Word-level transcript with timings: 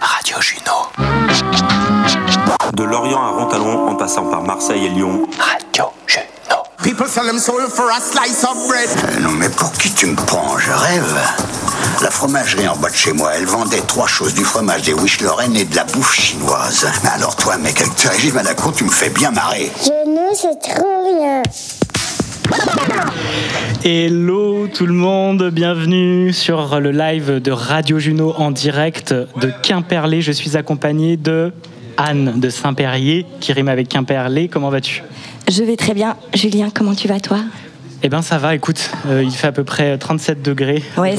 Radio 0.00 0.40
Juno. 0.40 0.88
De 2.72 2.82
Lorient 2.82 3.22
à 3.22 3.30
Rontalon, 3.30 3.88
en 3.88 3.94
passant 3.94 4.24
par 4.24 4.42
Marseille 4.42 4.86
et 4.86 4.88
Lyon. 4.88 5.28
Radio 5.38 5.84
Juno. 6.06 6.64
People 6.82 7.06
sell 7.06 7.26
them 7.26 7.38
soul 7.38 7.68
for 7.68 7.88
a 7.90 8.00
slice 8.00 8.42
of 8.42 8.56
bread. 8.66 8.88
Euh, 8.88 9.20
non 9.20 9.30
mais 9.30 9.48
pour 9.48 9.70
qui 9.72 9.92
tu 9.92 10.06
me 10.06 10.16
prends? 10.16 10.58
Je 10.58 10.72
rêve. 10.72 11.20
La 12.02 12.10
fromagerie 12.10 12.66
en 12.66 12.76
bas 12.76 12.90
de 12.90 12.96
chez 12.96 13.12
moi, 13.12 13.30
elle 13.36 13.46
vendait 13.46 13.82
trois 13.82 14.08
choses, 14.08 14.34
du 14.34 14.44
fromage, 14.44 14.82
des 14.82 14.94
wish 14.94 15.20
Lorraine 15.20 15.54
et 15.56 15.64
de 15.64 15.76
la 15.76 15.84
bouffe 15.84 16.14
chinoise. 16.14 16.88
Mais 17.04 17.10
alors 17.10 17.36
toi, 17.36 17.56
mec, 17.58 17.80
avec 17.80 17.94
tes 17.94 18.08
régimes 18.08 18.38
à 18.38 18.42
la 18.42 18.54
tu 18.54 18.84
me 18.84 18.90
fais 18.90 19.10
bien 19.10 19.30
marrer. 19.30 19.70
Genou, 19.84 20.30
c'est 20.34 20.58
trop 20.58 21.18
bien. 21.18 21.42
Hello 23.84 24.66
tout 24.66 24.86
le 24.86 24.92
monde, 24.92 25.50
bienvenue 25.50 26.32
sur 26.32 26.80
le 26.80 26.90
live 26.90 27.40
de 27.40 27.50
Radio 27.50 27.98
Juno 27.98 28.34
en 28.36 28.50
direct 28.50 29.12
de 29.12 29.50
Quimperlé. 29.62 30.20
Je 30.20 30.32
suis 30.32 30.56
accompagné 30.56 31.16
de 31.16 31.52
Anne 31.96 32.40
de 32.40 32.50
Saint-Perrier 32.50 33.26
qui 33.40 33.52
rime 33.52 33.68
avec 33.68 33.88
Quimperlé. 33.88 34.48
Comment 34.48 34.70
vas-tu? 34.70 35.02
Je 35.48 35.62
vais 35.62 35.76
très 35.76 35.94
bien. 35.94 36.16
Julien, 36.34 36.68
comment 36.74 36.94
tu 36.94 37.08
vas 37.08 37.20
toi? 37.20 37.38
Eh 38.02 38.08
ben 38.08 38.22
ça 38.22 38.38
va, 38.38 38.54
écoute, 38.54 38.90
euh, 39.06 39.22
il 39.22 39.30
fait 39.30 39.48
à 39.48 39.52
peu 39.52 39.62
près 39.64 39.98
37 39.98 40.40
degrés 40.42 40.82
Ouais, 40.96 41.14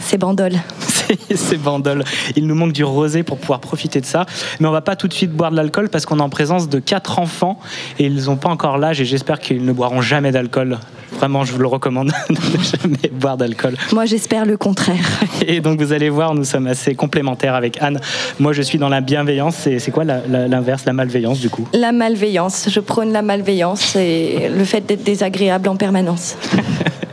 c'est 0.00 0.18
bandole. 0.18 0.52
C'est- 0.78 1.36
c'est 1.36 1.58
bandole. 1.58 2.02
Il 2.34 2.46
nous 2.46 2.54
manque 2.54 2.72
du 2.72 2.82
rosé 2.84 3.22
pour 3.24 3.36
pouvoir 3.36 3.60
profiter 3.60 4.00
de 4.00 4.06
ça. 4.06 4.24
Mais 4.58 4.66
on 4.66 4.70
va 4.70 4.80
pas 4.80 4.96
tout 4.96 5.06
de 5.06 5.12
suite 5.12 5.32
boire 5.32 5.50
de 5.50 5.56
l'alcool 5.56 5.90
parce 5.90 6.06
qu'on 6.06 6.18
est 6.18 6.22
en 6.22 6.30
présence 6.30 6.68
de 6.70 6.78
quatre 6.78 7.18
enfants 7.18 7.58
et 7.98 8.06
ils 8.06 8.24
n'ont 8.24 8.36
pas 8.36 8.48
encore 8.48 8.78
l'âge 8.78 9.02
et 9.02 9.04
j'espère 9.04 9.38
qu'ils 9.38 9.62
ne 9.66 9.72
boiront 9.72 10.00
jamais 10.00 10.30
d'alcool. 10.32 10.78
Vraiment, 11.18 11.44
je 11.44 11.52
vous 11.52 11.58
le 11.60 11.66
recommande 11.66 12.08
de 12.28 12.34
ne 12.58 12.62
jamais 12.64 13.10
boire 13.12 13.36
d'alcool. 13.36 13.76
Moi, 13.92 14.04
j'espère 14.06 14.44
le 14.44 14.56
contraire. 14.56 15.04
Et 15.46 15.60
donc 15.60 15.80
vous 15.80 15.92
allez 15.92 16.10
voir, 16.10 16.34
nous 16.34 16.44
sommes 16.44 16.66
assez 16.66 16.94
complémentaires 16.94 17.54
avec 17.54 17.78
Anne. 17.80 18.00
Moi, 18.40 18.52
je 18.52 18.62
suis 18.62 18.78
dans 18.78 18.88
la 18.88 19.00
bienveillance. 19.00 19.54
C'est 19.56 19.78
c'est 19.78 19.90
quoi 19.90 20.04
la- 20.04 20.20
la- 20.28 20.48
l'inverse, 20.48 20.84
la 20.86 20.92
malveillance 20.92 21.40
du 21.40 21.50
coup? 21.50 21.66
La 21.72 21.92
malveillance. 21.92 22.68
Je 22.70 22.80
prône 22.80 23.12
la 23.12 23.22
malveillance 23.22 23.96
et 23.96 24.50
le 24.54 24.64
fait 24.64 24.80
d'être 24.86 25.04
désagréable 25.04 25.68
en 25.68 25.76
permanence. 25.76 26.36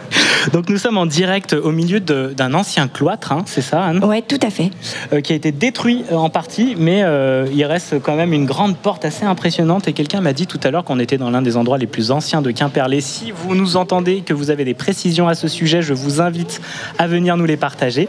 Donc 0.53 0.69
nous 0.69 0.77
sommes 0.77 0.97
en 0.97 1.05
direct 1.05 1.53
au 1.53 1.71
milieu 1.71 1.99
d'un 1.99 2.53
ancien 2.53 2.87
cloître, 2.87 3.31
hein, 3.31 3.43
c'est 3.45 3.61
ça 3.61 3.83
Anne? 3.83 4.03
Ouais, 4.03 4.21
tout 4.21 4.39
à 4.41 4.49
fait. 4.49 4.71
Euh, 5.13 5.21
qui 5.21 5.33
a 5.33 5.35
été 5.35 5.51
détruit 5.51 6.03
euh, 6.11 6.15
en 6.15 6.29
partie, 6.29 6.75
mais 6.77 7.01
euh, 7.03 7.47
il 7.53 7.63
reste 7.65 8.01
quand 8.01 8.15
même 8.15 8.33
une 8.33 8.45
grande 8.45 8.77
porte 8.77 9.05
assez 9.05 9.25
impressionnante. 9.25 9.87
Et 9.87 9.93
quelqu'un 9.93 10.21
m'a 10.21 10.33
dit 10.33 10.47
tout 10.47 10.59
à 10.63 10.71
l'heure 10.71 10.83
qu'on 10.83 10.99
était 10.99 11.17
dans 11.17 11.29
l'un 11.29 11.41
des 11.41 11.57
endroits 11.57 11.77
les 11.77 11.87
plus 11.87 12.11
anciens 12.11 12.41
de 12.41 12.51
Quimperlé. 12.51 13.01
Si 13.01 13.31
vous 13.31 13.55
nous 13.55 13.77
entendez, 13.77 14.21
que 14.21 14.33
vous 14.33 14.49
avez 14.49 14.65
des 14.65 14.73
précisions 14.73 15.27
à 15.27 15.35
ce 15.35 15.47
sujet, 15.47 15.81
je 15.81 15.93
vous 15.93 16.21
invite 16.21 16.61
à 16.97 17.07
venir 17.07 17.37
nous 17.37 17.45
les 17.45 17.57
partager. 17.57 18.07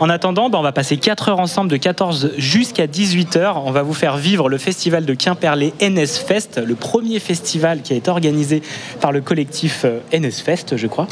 En 0.00 0.08
attendant, 0.08 0.50
bah, 0.50 0.58
on 0.58 0.62
va 0.62 0.72
passer 0.72 0.96
4 0.96 1.28
heures 1.28 1.40
ensemble 1.40 1.70
de 1.70 1.76
14 1.76 2.32
jusqu'à 2.38 2.86
18 2.86 3.36
heures. 3.36 3.62
On 3.66 3.72
va 3.72 3.82
vous 3.82 3.94
faire 3.94 4.16
vivre 4.16 4.48
le 4.48 4.58
festival 4.58 5.04
de 5.04 5.14
Quimperlé 5.14 5.74
NS 5.80 6.18
Fest, 6.26 6.60
le 6.64 6.74
premier 6.74 7.18
festival 7.18 7.82
qui 7.82 7.92
a 7.92 7.96
été 7.96 8.10
organisé 8.10 8.62
par 9.00 9.12
le 9.12 9.20
collectif 9.20 9.84
NS 10.12 10.42
Fest, 10.44 10.76
je 10.76 10.86
crois. 10.86 11.08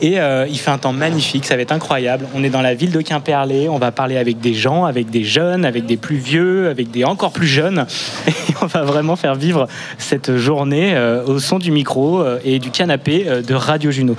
Et 0.00 0.05
euh, 0.14 0.46
il 0.48 0.58
fait 0.58 0.70
un 0.70 0.78
temps 0.78 0.92
magnifique, 0.92 1.44
ça 1.44 1.56
va 1.56 1.62
être 1.62 1.72
incroyable. 1.72 2.26
On 2.34 2.44
est 2.44 2.50
dans 2.50 2.62
la 2.62 2.74
ville 2.74 2.92
de 2.92 3.00
Quimperlé, 3.00 3.68
on 3.68 3.78
va 3.78 3.92
parler 3.92 4.16
avec 4.16 4.40
des 4.40 4.54
gens, 4.54 4.84
avec 4.84 5.10
des 5.10 5.24
jeunes, 5.24 5.64
avec 5.64 5.86
des 5.86 5.96
plus 5.96 6.16
vieux, 6.16 6.68
avec 6.68 6.90
des 6.90 7.04
encore 7.04 7.32
plus 7.32 7.46
jeunes. 7.46 7.86
Et 8.26 8.54
on 8.60 8.66
va 8.66 8.82
vraiment 8.82 9.16
faire 9.16 9.34
vivre 9.34 9.66
cette 9.98 10.36
journée 10.36 10.94
euh, 10.94 11.24
au 11.24 11.38
son 11.38 11.58
du 11.58 11.70
micro 11.70 12.20
euh, 12.20 12.38
et 12.44 12.58
du 12.58 12.70
canapé 12.70 13.26
de 13.46 13.54
Radio 13.54 13.90
Juno. 13.90 14.16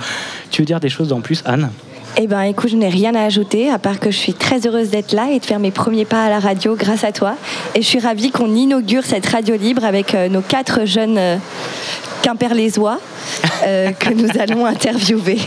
Tu 0.50 0.62
veux 0.62 0.66
dire 0.66 0.80
des 0.80 0.88
choses 0.88 1.12
en 1.12 1.20
plus, 1.20 1.42
Anne? 1.44 1.70
Eh 2.16 2.26
ben, 2.26 2.42
écoute, 2.42 2.70
je 2.70 2.76
n'ai 2.76 2.88
rien 2.88 3.14
à 3.14 3.22
ajouter, 3.22 3.70
à 3.70 3.78
part 3.78 4.00
que 4.00 4.10
je 4.10 4.16
suis 4.16 4.34
très 4.34 4.66
heureuse 4.66 4.90
d'être 4.90 5.12
là 5.12 5.30
et 5.30 5.38
de 5.38 5.44
faire 5.44 5.60
mes 5.60 5.70
premiers 5.70 6.04
pas 6.04 6.24
à 6.24 6.28
la 6.28 6.40
radio 6.40 6.74
grâce 6.74 7.04
à 7.04 7.12
toi. 7.12 7.36
Et 7.74 7.82
je 7.82 7.86
suis 7.86 8.00
ravie 8.00 8.30
qu'on 8.30 8.54
inaugure 8.54 9.04
cette 9.04 9.26
radio 9.26 9.56
libre 9.56 9.84
avec 9.84 10.14
nos 10.14 10.40
quatre 10.40 10.84
jeunes 10.84 11.38
quimperlésois 12.22 13.00
euh, 13.64 13.92
que 13.92 14.12
nous 14.12 14.28
allons 14.40 14.66
interviewer. 14.66 15.38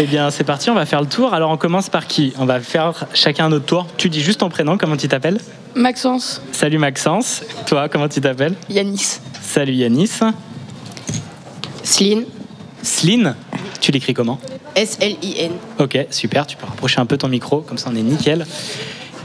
Eh 0.00 0.04
bien, 0.04 0.30
c'est 0.30 0.44
parti, 0.44 0.68
on 0.70 0.74
va 0.74 0.86
faire 0.86 1.00
le 1.00 1.06
tour. 1.06 1.32
Alors, 1.32 1.50
on 1.50 1.56
commence 1.56 1.88
par 1.88 2.06
qui? 2.06 2.32
On 2.38 2.44
va 2.46 2.60
faire 2.60 3.06
chacun 3.14 3.48
notre 3.48 3.64
tour. 3.66 3.86
Tu 3.96 4.08
dis 4.10 4.20
juste 4.20 4.40
ton 4.40 4.48
prénom, 4.48 4.76
comment 4.76 4.96
tu 4.96 5.08
t'appelles? 5.08 5.38
Maxence, 5.74 6.40
Salut 6.52 6.78
Maxence. 6.78 7.42
Toi, 7.66 7.88
comment 7.88 8.08
tu 8.08 8.20
t'appelles? 8.20 8.54
Yanis, 8.68 9.18
Salut 9.42 9.74
Yanis. 9.74 10.10
Sline, 11.82 12.24
Sline, 12.82 13.34
tu 13.80 13.92
l'écris 13.92 14.14
comment? 14.14 14.38
S-L-I-N. 14.74 15.52
Ok, 15.78 15.98
super, 16.10 16.46
tu 16.46 16.56
peux 16.56 16.66
rapprocher 16.66 17.00
un 17.00 17.06
peu 17.06 17.16
ton 17.16 17.28
micro, 17.28 17.60
comme 17.60 17.78
ça 17.78 17.88
on 17.92 17.96
est 17.96 18.02
nickel. 18.02 18.46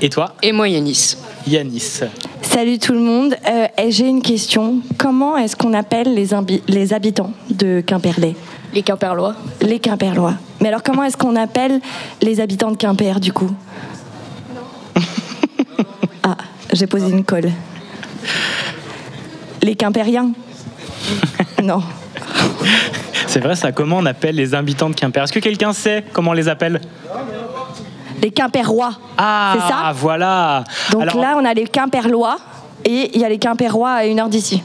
Et 0.02 0.10
toi, 0.10 0.36
Et 0.42 0.52
moi 0.52 0.68
Yanis. 0.68 1.16
Yanis 1.48 2.02
Salut 2.54 2.80
tout 2.80 2.92
le 2.92 3.00
monde. 3.00 3.38
Euh, 3.48 3.68
et 3.78 3.92
J'ai 3.92 4.10
une 4.10 4.22
question. 4.22 4.82
Comment 4.98 5.38
est-ce 5.38 5.56
qu'on 5.56 5.74
appelle 5.74 6.14
les, 6.14 6.34
habitants 6.94 7.32
de 7.50 7.80
Quimperlé? 7.80 8.36
Les 8.74 8.82
Quimperlois. 8.84 9.36
Les 9.62 9.80
Quimperlois. 9.80 10.34
Mais 10.60 10.68
alors 10.68 10.84
comment 10.84 11.06
est-ce 11.06 11.16
qu'on 11.16 11.38
appelle 11.38 11.80
les 12.22 12.42
habitants 12.42 12.72
de 12.72 12.76
Quimper 12.76 13.22
du 13.22 13.32
coup? 13.32 13.50
Ah, 16.24 16.36
j'ai 16.74 16.88
posé 16.88 17.10
une 17.10 17.24
colle. 17.24 17.50
Les 19.64 19.76
Quimpériens? 19.76 20.34
Non. 21.64 21.82
C'est 23.28 23.40
vrai 23.40 23.56
ça, 23.56 23.72
comment 23.72 24.00
on 24.00 24.06
appelle 24.06 24.36
les 24.36 24.54
habitants 24.54 24.90
de 24.90 24.96
Quimper? 24.96 25.24
Est-ce 25.24 25.32
que 25.32 25.40
quelqu'un 25.40 25.72
sait 25.72 26.04
comment 26.12 26.32
on 26.32 26.34
les 26.34 26.50
appelle? 26.50 26.82
Les 28.22 28.32
Quimperois. 28.32 28.94
Ah, 29.18 29.54
C'est 29.56 29.68
ça 29.68 29.92
voilà 29.94 30.64
Donc 30.92 31.02
Alors, 31.02 31.18
là, 31.18 31.36
on 31.38 31.46
a 31.46 31.54
les 31.54 31.66
Quimperlois 31.66 32.38
et 32.86 33.12
il 33.16 33.22
y 33.22 33.26
a 33.26 33.30
les 33.30 33.40
Quimperois 33.40 33.92
à 33.92 34.06
une 34.06 34.20
heure 34.20 34.30
d'ici. 34.30 34.64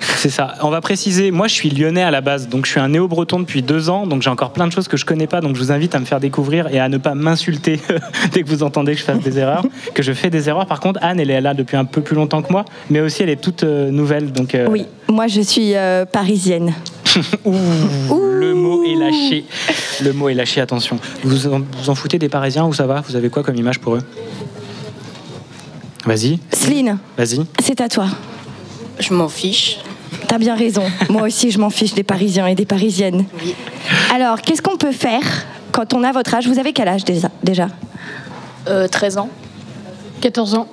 C'est 0.00 0.30
ça. 0.30 0.54
On 0.62 0.70
va 0.70 0.80
préciser, 0.80 1.30
moi 1.30 1.48
je 1.48 1.54
suis 1.54 1.70
lyonnais 1.70 2.02
à 2.02 2.10
la 2.10 2.20
base, 2.20 2.48
donc 2.48 2.66
je 2.66 2.70
suis 2.72 2.80
un 2.80 2.88
néo-breton 2.88 3.40
depuis 3.40 3.62
deux 3.62 3.90
ans, 3.90 4.06
donc 4.06 4.22
j'ai 4.22 4.30
encore 4.30 4.52
plein 4.52 4.66
de 4.66 4.72
choses 4.72 4.88
que 4.88 4.96
je 4.96 5.04
connais 5.04 5.26
pas, 5.26 5.40
donc 5.40 5.54
je 5.56 5.60
vous 5.60 5.72
invite 5.72 5.94
à 5.94 6.00
me 6.00 6.04
faire 6.04 6.20
découvrir 6.20 6.68
et 6.72 6.78
à 6.78 6.88
ne 6.88 6.98
pas 6.98 7.14
m'insulter 7.14 7.80
dès 8.32 8.42
que 8.42 8.48
vous 8.48 8.62
entendez 8.62 8.94
que 8.94 8.98
je 9.00 9.04
fasse 9.04 9.20
des 9.20 9.38
erreurs, 9.38 9.64
que 9.94 10.02
je 10.02 10.12
fais 10.12 10.30
des 10.30 10.48
erreurs. 10.48 10.66
Par 10.66 10.80
contre, 10.80 11.00
Anne, 11.02 11.20
elle 11.20 11.30
est 11.30 11.40
là 11.40 11.54
depuis 11.54 11.76
un 11.76 11.84
peu 11.84 12.00
plus 12.00 12.16
longtemps 12.16 12.42
que 12.42 12.52
moi, 12.52 12.64
mais 12.90 13.00
aussi 13.00 13.22
elle 13.22 13.30
est 13.30 13.40
toute 13.40 13.64
euh, 13.64 13.90
nouvelle, 13.90 14.32
donc 14.32 14.54
euh, 14.54 14.66
Oui, 14.70 14.86
moi 15.08 15.26
je 15.26 15.40
suis 15.40 15.74
euh, 15.74 16.04
parisienne. 16.04 16.72
le 17.44 18.54
mot 18.54 18.82
est 18.84 18.96
lâché. 18.96 19.44
Le 20.02 20.12
mot 20.12 20.28
est 20.28 20.34
lâché, 20.34 20.60
attention. 20.60 20.98
Vous 21.22 21.46
en, 21.46 21.60
vous 21.60 21.90
en 21.90 21.94
foutez 21.94 22.18
des 22.18 22.28
Parisiens 22.28 22.64
ou 22.64 22.72
ça 22.72 22.86
va? 22.86 23.02
Vous 23.06 23.14
avez 23.14 23.28
quoi 23.28 23.42
comme 23.42 23.56
image 23.56 23.78
pour 23.78 23.94
eux? 23.96 24.02
Vas-y, 26.06 26.38
Sline, 26.52 26.98
vas-y. 27.16 27.40
c'est 27.60 27.80
à 27.80 27.88
toi. 27.88 28.06
Je 28.98 29.12
m'en 29.12 29.28
fiche. 29.28 29.78
T'as 30.28 30.38
bien 30.38 30.54
raison. 30.54 30.84
Moi 31.08 31.22
aussi, 31.22 31.50
je 31.50 31.58
m'en 31.58 31.70
fiche 31.70 31.94
des 31.94 32.02
Parisiens 32.02 32.46
et 32.46 32.54
des 32.54 32.66
Parisiennes. 32.66 33.24
Alors, 34.14 34.40
qu'est-ce 34.40 34.62
qu'on 34.62 34.76
peut 34.76 34.92
faire 34.92 35.22
quand 35.72 35.92
on 35.94 36.02
a 36.04 36.12
votre 36.12 36.34
âge? 36.34 36.46
Vous 36.46 36.58
avez 36.58 36.72
quel 36.72 36.88
âge 36.88 37.04
déjà, 37.04 37.28
déjà? 37.42 37.68
Euh, 38.68 38.88
13 38.88 39.18
ans. 39.18 39.28
14 40.20 40.54
ans. 40.54 40.68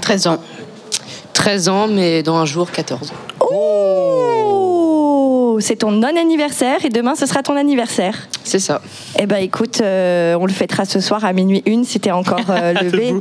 13 0.00 0.26
ans. 0.26 0.38
13 1.32 1.68
ans, 1.68 1.88
mais 1.88 2.22
dans 2.22 2.36
un 2.36 2.44
jour, 2.44 2.70
14 2.70 3.10
ans. 3.10 3.14
Oh 3.40 4.63
C'est 5.60 5.76
ton 5.76 5.90
non-anniversaire 5.90 6.84
et 6.84 6.88
demain, 6.88 7.14
ce 7.14 7.26
sera 7.26 7.42
ton 7.42 7.56
anniversaire. 7.56 8.28
C'est 8.44 8.58
ça. 8.58 8.80
Eh 9.18 9.26
ben, 9.26 9.36
écoute, 9.38 9.80
euh, 9.80 10.34
on 10.38 10.46
le 10.46 10.52
fêtera 10.52 10.84
ce 10.84 11.00
soir 11.00 11.24
à 11.24 11.32
minuit 11.32 11.62
une 11.66 11.84
si 11.84 12.00
t'es 12.00 12.10
encore 12.10 12.40
euh, 12.50 12.72
levé. 12.82 13.08
Debout. 13.12 13.20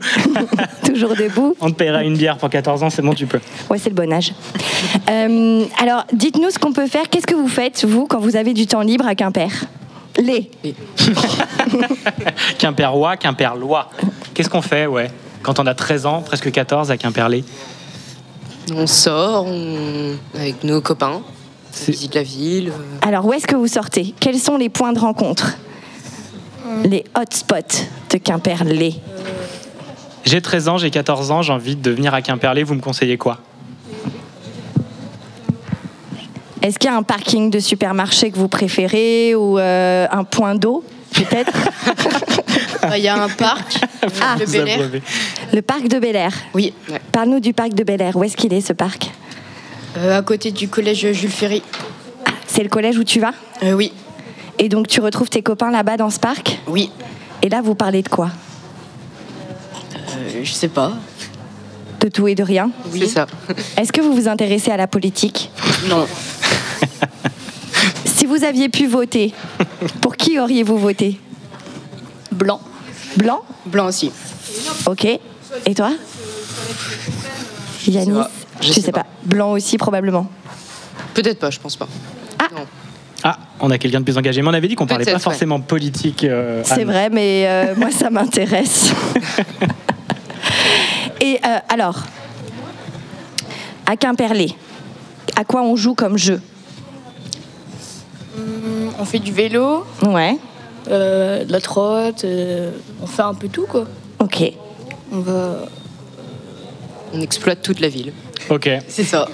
Toujours 0.85 1.15
debout. 1.15 1.55
On 1.61 1.69
te 1.69 1.75
paiera 1.75 2.03
une 2.03 2.15
bière 2.17 2.37
pour 2.37 2.49
14 2.49 2.83
ans, 2.83 2.89
c'est 2.89 3.01
bon, 3.01 3.13
tu 3.13 3.25
peux. 3.27 3.39
Ouais, 3.69 3.77
c'est 3.77 3.89
le 3.89 3.95
bon 3.95 4.11
âge. 4.11 4.33
Euh, 5.09 5.65
alors, 5.79 6.05
dites-nous 6.13 6.49
ce 6.51 6.59
qu'on 6.59 6.73
peut 6.73 6.87
faire. 6.87 7.09
Qu'est-ce 7.09 7.27
que 7.27 7.35
vous 7.35 7.47
faites, 7.47 7.85
vous, 7.85 8.05
quand 8.07 8.19
vous 8.19 8.35
avez 8.35 8.53
du 8.53 8.67
temps 8.67 8.81
libre 8.81 9.07
à 9.07 9.15
Quimper? 9.15 9.49
Les. 10.19 10.49
Quimperois, 12.57 13.17
Quimperlois. 13.17 13.89
Qu'est-ce 14.33 14.49
qu'on 14.49 14.61
fait, 14.61 14.85
ouais 14.85 15.09
Quand 15.41 15.59
on 15.59 15.65
a 15.65 15.73
13 15.73 16.05
ans, 16.05 16.21
presque 16.21 16.51
14 16.51 16.91
à 16.91 16.97
Quimperlé 16.97 17.43
On 18.75 18.87
sort 18.87 19.45
on- 19.47 20.15
avec 20.35 20.63
nos 20.63 20.81
copains. 20.81 21.21
On 21.73 21.85
C'est- 21.85 21.91
visite 21.91 22.15
la 22.15 22.23
ville. 22.23 22.69
euh, 22.69 23.07
Alors, 23.07 23.25
où 23.25 23.33
est-ce 23.33 23.47
que 23.47 23.55
vous 23.55 23.67
sortez? 23.67 24.13
Quels 24.19 24.37
sont 24.39 24.57
les 24.57 24.69
points 24.69 24.93
de 24.93 24.99
rencontre? 24.99 25.57
Les 26.85 27.03
hotspots 27.19 27.55
de 28.11 28.17
Quimperlé. 28.17 28.95
J'ai 30.25 30.39
13 30.41 30.69
ans, 30.69 30.77
j'ai 30.77 30.89
14 30.91 31.31
ans, 31.31 31.41
j'ai 31.41 31.51
envie 31.51 31.75
de 31.75 31.91
venir 31.91 32.13
à 32.13 32.21
Quimperlé, 32.21 32.63
vous 32.63 32.75
me 32.75 32.79
conseillez 32.81 33.17
quoi? 33.17 33.39
Est-ce 36.61 36.79
qu'il 36.79 36.89
y 36.89 36.93
a 36.93 36.95
un 36.95 37.03
parking 37.03 37.49
de 37.49 37.59
supermarché 37.59 38.31
que 38.31 38.37
vous 38.37 38.47
préférez 38.47 39.35
ou 39.35 39.59
euh, 39.59 40.07
un 40.09 40.23
point 40.23 40.55
d'eau, 40.55 40.83
peut-être? 41.13 41.51
Il 42.95 43.01
y 43.03 43.07
a 43.09 43.21
un 43.21 43.27
parc, 43.29 43.79
Ah. 44.21 44.35
le 44.39 44.45
Vous 44.45 44.51
Bel 44.53 44.67
Air. 44.69 44.89
Le 45.53 45.61
parc 45.61 45.87
de 45.87 45.99
Bel 45.99 46.15
Air. 46.15 46.31
Oui, 46.53 46.73
ouais. 46.89 47.01
Parle-nous 47.11 47.39
du 47.41 47.53
parc 47.53 47.73
de 47.73 47.83
Bel 47.83 48.01
Air. 48.01 48.15
Où 48.15 48.23
est-ce 48.23 48.37
qu'il 48.37 48.53
est, 48.53 48.61
ce 48.61 48.73
parc? 48.73 49.05
Euh, 49.05 49.22
à 49.95 50.21
côté 50.21 50.51
du 50.51 50.67
collège 50.67 51.11
Jules 51.11 51.29
Ferry. 51.31 51.61
C'est 52.47 52.63
le 52.63 52.69
collège 52.69 52.97
où 52.97 53.03
tu 53.03 53.19
vas 53.19 53.31
Euh, 53.63 53.73
oui, 53.73 53.91
Et 54.59 54.69
donc, 54.69 54.87
tu 54.87 55.01
retrouves 55.01 55.29
tes 55.29 55.41
copains 55.41 55.71
là-bas 55.71 55.97
dans 55.97 56.09
ce 56.09 56.19
parc 56.19 56.59
oui. 56.67 56.91
Et 57.41 57.49
là, 57.49 57.61
vous 57.61 57.75
parlez 57.75 58.01
de 58.01 58.09
quoi 58.09 58.29
Euh, 59.95 60.41
je 60.43 60.51
sais 60.51 60.67
pas. 60.69 60.93
De 61.99 62.09
tout 62.09 62.27
et 62.27 62.35
de 62.35 62.43
rien 62.43 62.69
C'est 62.91 63.07
ça. 63.07 63.27
Est-ce 63.77 63.91
que 63.91 64.01
vous 64.01 64.13
vous 64.13 64.27
intéressez 64.27 64.71
à 64.71 64.77
la 64.77 64.87
politique 64.87 65.51
Non. 65.87 66.05
Si 68.05 68.25
vous 68.25 68.43
aviez 68.45 68.69
pu 68.69 68.87
voter, 68.87 69.33
pour 69.99 70.15
qui 70.15 70.39
auriez-vous 70.39 70.77
voté 70.77 71.19
Blanc. 72.31 72.61
Blanc 73.17 73.41
Blanc 73.65 73.87
aussi. 73.87 74.11
Ok. 74.85 75.05
Et 75.65 75.73
toi 75.75 75.91
Yanis 77.85 78.11
pas. 78.11 78.31
Je, 78.61 78.67
Je 78.67 78.73
sais, 78.73 78.81
sais 78.81 78.91
pas. 78.91 79.05
Blanc 79.23 79.51
aussi, 79.51 79.77
probablement. 79.77 80.27
Peut-être 81.13 81.39
pas, 81.39 81.49
je 81.49 81.59
pense 81.59 81.75
pas. 81.75 81.87
Ah. 82.39 82.47
Non. 82.55 82.65
Ah, 83.25 83.37
on 83.61 83.71
a 83.71 83.77
quelqu'un 83.77 83.99
de 83.99 84.03
plus 84.05 84.17
engagé. 84.17 84.41
Mais 84.41 84.49
on 84.49 84.53
avait 84.53 84.67
dit 84.67 84.75
qu'on 84.75 84.85
parlait 84.85 85.05
pas 85.05 85.13
ouais. 85.13 85.19
forcément 85.19 85.59
politique. 85.61 86.23
euh, 86.25 86.61
C'est 86.65 86.83
vrai, 86.83 87.09
mais 87.09 87.45
euh, 87.47 87.73
moi, 87.77 87.89
ça 87.91 88.09
m'intéresse. 88.09 88.91
Et 91.21 91.39
euh, 91.45 91.57
alors, 91.69 91.99
à 93.85 93.95
Quimperlé, 93.95 94.53
à 95.37 95.45
quoi 95.45 95.61
on 95.63 95.75
joue 95.75 95.93
comme 95.95 96.17
jeu? 96.17 96.41
On 98.99 99.05
fait 99.05 99.19
du 99.19 99.31
vélo, 99.31 99.85
Ouais. 100.05 100.37
euh, 100.89 101.45
de 101.45 101.51
la 101.51 101.61
trotte, 101.61 102.25
euh, 102.25 102.71
on 103.01 103.07
fait 103.07 103.21
un 103.21 103.33
peu 103.33 103.47
tout 103.47 103.65
quoi. 103.67 103.85
Ok. 104.19 104.43
On 105.11 105.19
va. 105.19 105.65
On 107.13 107.21
exploite 107.21 107.61
toute 107.61 107.79
la 107.79 107.89
ville. 107.89 108.11
Ok. 108.53 108.69
C'est 108.87 109.03
ça. 109.03 109.27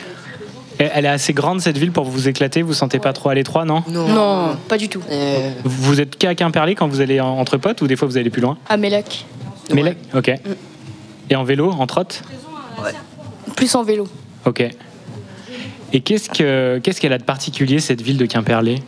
Et 0.80 0.88
Elle 0.94 1.06
est 1.06 1.10
assez 1.10 1.33
grande 1.33 1.60
cette 1.60 1.77
ville 1.77 1.92
pour 1.92 2.06
vous 2.06 2.27
éclater. 2.30 2.62
Vous 2.62 2.74
sentez 2.74 3.00
pas 3.00 3.12
trop 3.12 3.30
à 3.30 3.36
l'étroit, 3.36 3.66
non? 3.66 3.83
Non. 3.89 4.07
Non, 4.07 4.57
pas 4.69 4.77
du 4.77 4.88
tout. 4.88 5.01
Euh, 5.12 5.51
Vous 5.66 6.00
êtes 6.00 6.16
qu'à 6.18 6.36
Quimperlé 6.36 6.74
quand 6.75 6.88
vous 6.88 7.01
allez 7.01 7.19
en- 7.19 7.38
entre 7.38 7.57
potes 7.57 7.81
ou 7.81 7.88
des 7.88 7.95
fois 7.98 8.07
vous 8.07 8.18
allez 8.18 8.30
plus 8.30 8.42
loin? 8.42 8.57
À 8.69 8.77
Mélac. 8.77 9.25
Là- 9.74 9.92
ok. 10.16 10.31
Et 11.30 11.36
en 11.36 11.44
vélo, 11.44 11.69
en 11.71 11.86
trotte? 11.86 12.24
Plus 13.56 13.75
en 13.75 13.83
vélo. 13.83 14.07
Ok. 14.45 14.63
Et 15.92 16.01
qu'est-ce 16.01 16.30
que 16.30 16.80
qu'est-ce 16.81 17.01
qu'elle 17.01 17.13
a 17.13 17.18
de 17.18 17.24
particulier 17.24 17.80
cette 17.80 18.01
ville 18.01 18.18
de 18.18 18.25
Quimperlé? 18.25 18.81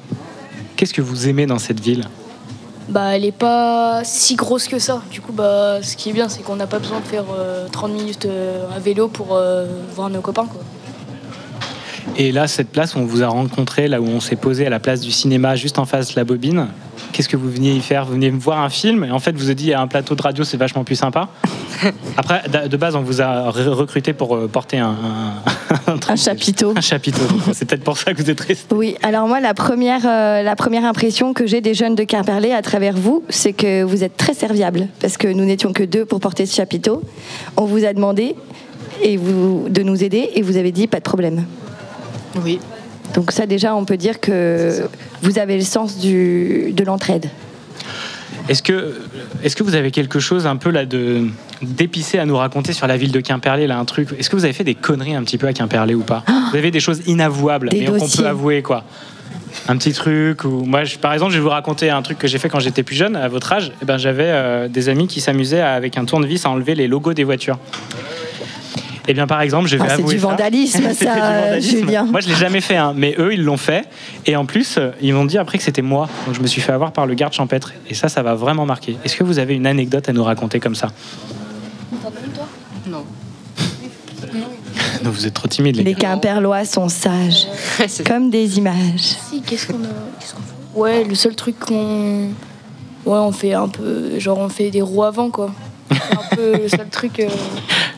Qu'est-ce 0.78 0.94
que 0.94 1.02
vous 1.02 1.28
aimez 1.28 1.46
dans 1.46 1.60
cette 1.60 1.80
ville? 1.80 2.06
Bah, 2.90 3.16
elle 3.16 3.26
est 3.26 3.32
pas 3.32 4.02
si 4.04 4.36
grosse 4.36 4.68
que 4.68 4.80
ça. 4.80 5.02
Du 5.12 5.22
coup, 5.22 5.32
bah, 5.32 5.82
ce 5.82 5.96
qui 5.96 6.10
est 6.10 6.14
bien, 6.14 6.30
c'est 6.30 6.42
qu'on 6.42 6.56
n'a 6.56 6.68
pas 6.68 6.80
besoin 6.80 7.00
de 7.00 7.06
faire 7.06 7.26
euh, 7.34 7.68
30 7.72 7.92
minutes 7.92 8.26
euh, 8.26 8.66
à 8.76 8.80
vélo 8.80 9.08
pour 9.08 9.36
euh, 9.36 9.66
voir 9.94 10.10
nos 10.10 10.22
copains 10.22 10.46
quoi. 10.46 10.62
Et 12.18 12.32
là, 12.32 12.48
cette 12.48 12.70
place 12.70 12.96
où 12.96 13.00
on 13.00 13.06
vous 13.06 13.24
a 13.24 13.28
rencontré, 13.28 13.88
là 13.88 14.02
où 14.02 14.08
on 14.08 14.20
s'est 14.20 14.36
posé 14.36 14.66
à 14.66 14.70
la 14.70 14.80
place 14.80 15.02
du 15.02 15.12
cinéma, 15.12 15.56
juste 15.56 15.80
en 15.80 15.86
face 15.86 16.14
de 16.14 16.20
la 16.20 16.24
bobine, 16.24 16.68
qu'est-ce 17.14 17.30
que 17.30 17.38
vous 17.38 17.50
veniez 17.50 17.74
y 17.74 17.80
faire? 17.80 18.06
Vous 18.06 18.14
veniez 18.14 18.30
voir 18.30 18.60
un 18.60 18.70
film? 18.70 19.04
Et 19.04 19.12
en 19.12 19.20
fait, 19.20 19.32
vous 19.34 19.46
avez 19.46 19.56
dit, 19.56 19.66
il 19.66 19.70
y 19.70 19.74
a 19.74 19.82
un 19.82 19.88
plateau 19.88 20.16
de 20.16 20.22
radio, 20.22 20.44
c'est 20.44 20.58
vachement 20.58 20.84
plus 20.84 20.96
sympa. 20.96 21.30
Après, 22.18 22.42
de 22.70 22.78
base, 22.78 22.96
on 22.96 23.02
vous 23.02 23.22
a 23.22 23.50
re- 23.52 23.70
recruté 23.70 24.14
pour 24.14 24.36
euh, 24.36 24.48
porter 24.48 24.78
un, 24.80 24.96
un, 25.88 25.96
Un 26.10 26.16
chapiteau. 26.16 26.74
un 26.76 26.82
chapiteau. 26.82 27.24
C'est 27.54 27.66
peut-être 27.66 27.84
pour 27.84 27.98
ça 27.98 28.14
que 28.14 28.22
vous 28.22 28.30
êtes 28.30 28.42
resté. 28.42 28.76
Oui, 28.76 28.96
alors 29.04 29.28
moi, 29.28 29.40
la 29.40 29.54
première, 29.54 30.02
euh, 30.06 30.44
la 30.44 30.56
première 30.56 30.86
impression 30.86 31.34
que 31.34 31.48
j'ai 31.48 31.62
des 31.62 31.74
jeunes 31.74 31.96
de 31.96 32.04
Quimperlé 32.04 32.52
à 32.52 32.62
travers 32.62 32.96
vous, 32.96 33.24
c'est 33.30 33.54
que 33.54 33.84
vous 33.84 34.04
êtes 34.04 34.18
très 34.18 34.34
serviables. 34.34 34.88
Parce 35.00 35.18
que 35.18 35.28
nous 35.28 35.46
n'étions 35.46 35.74
que 35.74 35.84
deux 35.84 36.06
pour 36.06 36.20
porter 36.20 36.46
ce 36.46 36.56
chapiteau. 36.56 37.02
On 37.58 37.66
vous 37.66 37.84
a 37.86 37.94
demandé 37.94 38.36
et 39.02 39.18
vous, 39.18 39.68
de 39.70 39.82
nous 39.82 40.04
aider 40.04 40.30
et 40.36 40.42
vous 40.42 40.58
avez 40.58 40.72
dit 40.72 40.88
pas 40.88 40.98
de 40.98 41.04
problème. 41.04 41.46
Oui. 42.44 42.60
Donc 43.14 43.32
ça 43.32 43.46
déjà, 43.46 43.76
on 43.76 43.84
peut 43.86 43.98
dire 43.98 44.20
que 44.20 44.84
vous 45.22 45.38
avez 45.38 45.58
le 45.58 45.64
sens 45.64 45.98
du, 45.98 46.72
de 46.72 46.84
l'entraide. 46.84 47.30
Est-ce 48.50 48.64
que, 48.64 48.96
est 49.44 49.54
que 49.54 49.64
vous 49.64 49.76
avez 49.76 49.92
quelque 49.92 50.20
chose 50.20 50.48
un 50.48 50.56
peu 50.56 50.70
là 50.72 50.86
de 50.86 51.26
d'épicé 51.62 52.18
à 52.18 52.26
nous 52.26 52.38
raconter 52.38 52.74
sur 52.74 52.88
la 52.88 52.98
ville 52.98 53.12
de 53.12 53.20
Quimperlé 53.20 53.68
là 53.68 53.78
un 53.78 53.86
truc? 53.86 54.10
Est-ce 54.18 54.30
que 54.30 54.36
vous 54.36 54.46
avez 54.46 54.54
fait 54.54 54.64
des 54.64 54.74
conneries 54.76 55.14
un 55.16 55.24
petit 55.24 55.38
peu 55.38 55.48
à 55.48 55.54
Quimperlé 55.54 55.94
ou 55.94 56.02
pas? 56.02 56.24
Vous 56.52 56.58
avez 56.58 56.72
des 56.72 56.80
choses 56.80 57.02
inavouables 57.06 57.70
Des 57.70 57.82
mais 57.82 57.86
qu'on 58.00 58.08
peut 58.08 58.26
avouer 58.26 58.62
quoi. 58.62 58.84
Un 59.68 59.78
petit 59.78 59.92
truc 59.94 60.44
ou 60.46 60.64
moi 60.66 60.86
je- 60.86 60.98
par 60.98 61.14
exemple 61.14 61.34
je 61.34 61.38
vais 61.38 61.44
vous 61.44 61.50
raconter 61.50 61.90
un 61.90 62.02
truc 62.02 62.18
que 62.18 62.28
j'ai 62.28 62.40
fait 62.40 62.50
quand 62.50 62.60
j'étais 62.60 62.84
plus 62.84 62.96
jeune. 62.96 63.16
À 63.16 63.28
votre 63.28 63.52
âge 63.54 63.72
Eh 63.82 63.86
ben 63.86 63.98
j'avais 63.98 64.26
euh, 64.28 64.68
des 64.70 64.90
amis 64.90 65.08
qui 65.08 65.22
s'amusaient 65.22 65.60
à- 65.62 65.74
avec 65.74 65.98
un 65.98 66.06
tournevis 66.06 66.46
à 66.46 66.50
enlever 66.50 66.74
les 66.74 66.88
logos 66.88 67.14
des 67.14 67.24
voitures 67.26 67.60
et 69.12 69.14
bien 69.14 69.28
par 69.28 69.42
exemple 69.42 69.68
je 69.68 69.76
vais 69.76 69.84
Ah, 69.86 69.90
c'est 69.90 70.02
avouer 70.02 70.16
du 70.16 70.20
ça. 70.22 70.28
vandalisme, 70.28 70.84
ça, 70.94 71.14
du 71.14 71.20
vandalisme. 71.20 71.78
Julien. 71.80 72.04
moi 72.06 72.22
je 72.22 72.30
l'ai 72.30 72.36
jamais 72.36 72.62
fait 72.62 72.78
hein, 72.78 72.94
mais 72.96 73.14
eux 73.20 73.34
ils 73.34 73.44
l'ont 73.44 73.58
fait 73.58 73.86
et 74.26 74.36
en 74.36 74.46
plus 74.46 74.78
euh, 74.78 74.92
ils 75.02 75.14
m'ont 75.14 75.26
dit 75.26 75.38
après 75.38 75.58
que 75.58 75.64
c'était 75.64 75.82
moi 75.82 76.08
donc 76.26 76.36
je 76.36 76.42
me 76.42 76.48
suis 76.48 76.62
fait 76.62 76.72
avoir 76.72 76.92
par 76.94 77.06
le 77.06 77.14
garde 77.14 77.34
champêtre 77.34 77.74
et 77.90 77.94
ça 77.94 78.08
ça 78.10 78.24
va 78.24 78.34
vraiment 78.36 78.66
marquer 78.66 78.98
est-ce 79.04 79.16
que 79.16 79.24
vous 79.24 79.38
avez 79.40 79.54
une 79.56 79.68
anecdote 79.68 80.08
à 80.10 80.14
nous 80.14 80.24
raconter 80.24 80.60
comme 80.60 80.76
ça? 80.76 80.88
Non. 82.88 83.04
non 85.04 85.10
vous 85.12 85.26
êtes 85.28 85.34
trop 85.34 85.48
timide 85.48 85.76
les 85.78 85.84
Les 85.84 85.94
gars 85.94 86.10
Quimperlois 86.14 86.66
sont 86.66 86.90
sages, 86.90 87.48
C'est- 87.88 88.08
comme 88.08 88.30
des 88.30 88.58
images. 88.58 88.76
Si, 89.30 89.42
qu'est-ce 89.42 89.68
qu'on 89.68 89.84
a, 89.84 89.88
fait? 90.20 90.80
Ouais, 90.80 91.04
le 91.04 91.16
seul 91.16 91.36
truc 91.36 91.60
qu'on. 91.60 92.30
Ouais, 93.06 93.18
on 93.18 93.32
fait 93.32 93.54
un 93.54 93.68
peu. 93.68 94.18
Genre, 94.20 94.38
on 94.38 94.48
fait 94.50 94.70
des 94.72 94.82
roues 94.82 95.04
avant 95.04 95.30
quoi. 95.30 95.52
C'est 95.92 96.18
un 96.18 96.36
peu 96.36 96.52
le 96.64 96.68
seul 96.70 96.88
truc. 96.90 97.20
euh, 97.20 97.28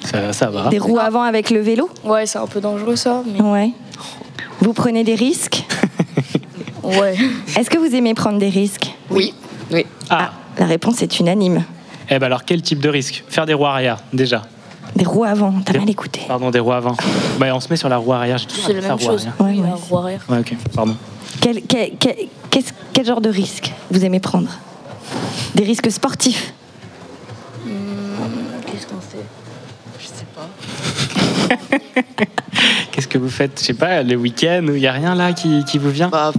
ça, 0.04 0.34
ça 0.34 0.50
va 0.50 0.70
Des 0.70 0.80
roues 0.80 1.00
avant 1.00 1.22
avec 1.24 1.50
le 1.50 1.60
vélo 1.62 1.90
Ouais, 2.04 2.26
c'est 2.26 2.40
un 2.40 2.48
peu 2.48 2.60
dangereux 2.62 2.96
ça, 2.96 3.22
mais. 3.26 3.42
Ouais. 3.42 3.72
Vous 4.60 4.74
prenez 4.74 5.04
des 5.04 5.16
risques? 5.16 5.64
Ouais. 6.84 7.16
Est-ce 7.58 7.70
que 7.70 7.78
vous 7.78 7.96
aimez 7.96 8.14
prendre 8.14 8.38
des 8.40 8.50
risques? 8.50 8.92
Oui. 9.10 9.34
Oui. 9.72 9.86
ah 10.10 10.32
La 10.60 10.66
réponse 10.66 11.02
est 11.02 11.18
unanime. 11.20 11.64
eh 12.10 12.20
ben 12.20 12.26
alors 12.26 12.44
quel 12.44 12.62
type 12.62 12.80
de 12.82 12.90
risque? 12.90 13.24
Faire 13.30 13.46
des 13.46 13.54
roues 13.54 13.66
arrière 13.68 14.00
déjà 14.12 14.42
Des 14.96 15.06
roues 15.06 15.24
avant, 15.24 15.54
t'as 15.66 15.72
Des- 15.74 15.80
mal 15.80 15.90
écouté. 15.90 16.20
pardon 16.28 16.52
des 16.52 16.60
roues 16.60 16.74
avant 16.74 16.96
bah, 17.40 17.48
on 17.56 17.62
se 17.62 17.70
met 17.70 17.78
sur 17.78 17.88
la 17.88 17.96
roue 17.98 18.12
arrière 18.12 18.38
j'ai 18.38 18.48
toujours 18.48 18.66
C'est 18.68 18.74
la 18.74 18.80
appelé 18.92 19.06
ça 19.06 19.12
même 19.12 19.18
roue 19.18 19.18
chose. 19.18 19.28
arrière. 19.40 19.40
Ouais, 19.40 19.52
Oui, 19.54 19.62
ouais. 19.62 19.70
la 19.70 19.76
roue 19.76 19.98
arrière. 19.98 20.22
ouais 20.28 20.40
ok 20.40 20.54
pardon 20.76 20.98
Quel, 21.40 21.62
quel, 21.62 21.92
quel- 21.98 22.16
qu'est-ce- 22.50 22.74
quel 22.92 23.06
genre 23.06 23.22
de 23.22 23.30
risque 23.30 23.72
vous 23.90 24.04
aimez 24.04 24.20
prendre? 24.20 24.50
Des 25.56 25.64
risques 25.64 25.90
sportifs 25.90 26.54
Qu'est-ce 28.84 28.94
qu'on 28.94 29.02
fait? 29.02 29.26
Je 30.00 30.08
sais 30.08 30.26
pas. 30.36 30.50
qu'est-ce 32.92 33.08
que 33.08 33.18
vous 33.18 33.30
faites? 33.30 33.60
Je 33.60 33.66
sais 33.66 33.74
pas 33.74 34.02
les 34.04 34.16
week-ends 34.16 34.66
il 34.74 34.80
y 34.80 34.88
a 34.88 34.92
rien 34.92 35.16
là 35.16 35.34
qui, 35.34 35.64
qui 35.66 35.78
vous 35.78 35.90
vient? 35.92 36.10
Bah, 36.10 36.32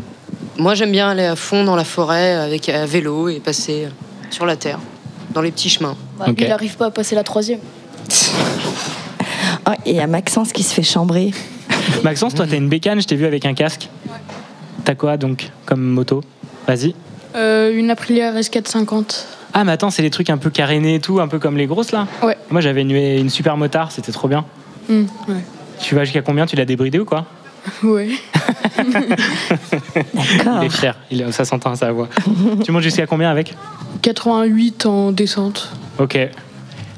moi, 0.56 0.74
j'aime 0.74 0.92
bien 0.92 1.08
aller 1.08 1.24
à 1.24 1.36
fond 1.36 1.64
dans 1.64 1.76
la 1.76 1.84
forêt 1.84 2.32
avec 2.34 2.68
à 2.68 2.86
vélo 2.86 3.28
et 3.28 3.40
passer 3.40 3.88
sur 4.30 4.46
la 4.46 4.56
terre, 4.56 4.78
dans 5.32 5.40
les 5.40 5.50
petits 5.50 5.70
chemins. 5.70 5.96
Bah, 6.18 6.26
Ok. 6.28 6.36
Il 6.40 6.48
n'arrive 6.48 6.76
pas 6.76 6.86
à 6.86 6.90
passer 6.90 7.14
la 7.14 7.24
troisième. 7.24 7.60
Oh, 9.66 9.70
Et 9.86 9.92
il 9.92 9.96
y 9.96 10.00
a 10.00 10.06
Maxence 10.06 10.52
qui 10.52 10.62
se 10.62 10.74
fait 10.74 10.82
chambrer. 10.82 11.30
Maxence 12.04 12.34
toi 12.34 12.46
t'as 12.46 12.56
une 12.58 12.68
bécane 12.68 13.00
je 13.00 13.06
t'ai 13.06 13.16
vu 13.16 13.24
avec 13.24 13.46
un 13.46 13.54
casque 13.54 13.88
t'as 14.84 14.94
quoi 14.94 15.16
donc 15.16 15.50
comme 15.64 15.80
moto? 15.82 16.22
Vas-y 16.68 16.94
Euh, 17.34 17.72
une 17.74 17.90
Aprilia 17.90 18.30
RS450. 18.32 19.24
Ah, 19.56 19.62
mais 19.64 19.72
attends, 19.72 19.90
c'est 19.90 20.02
les 20.02 20.10
trucs 20.10 20.30
un 20.30 20.36
peu 20.36 20.50
carénés 20.50 20.96
et 20.96 21.00
tout, 21.00 21.20
un 21.20 21.28
peu 21.28 21.38
comme 21.38 21.56
les 21.56 21.66
grosses 21.66 21.92
là 21.92 22.06
Ouais. 22.22 22.36
Moi 22.50 22.60
j'avais 22.60 22.82
une, 22.82 22.90
une 22.90 23.30
super 23.30 23.56
motard, 23.56 23.92
c'était 23.92 24.10
trop 24.12 24.26
bien. 24.28 24.44
Hmm, 24.88 25.04
ouais. 25.28 25.44
Tu 25.80 25.94
vas 25.94 26.04
jusqu'à 26.04 26.22
combien 26.22 26.44
Tu 26.44 26.56
l'as 26.56 26.64
débridé 26.64 26.98
ou 26.98 27.04
quoi 27.04 27.24
Ouais. 27.84 28.08
D'accord. 28.76 30.58
Il 30.60 30.66
est 30.66 30.70
fier, 30.70 30.96
il 31.10 31.32
ça 31.32 31.44
s'entend 31.44 31.70
à 31.70 31.76
sa 31.76 31.92
voix. 31.92 32.08
tu 32.64 32.72
montes 32.72 32.82
jusqu'à 32.82 33.06
combien 33.06 33.30
avec 33.30 33.54
88 34.02 34.86
en 34.86 35.12
descente. 35.12 35.72
Ok. 35.98 36.18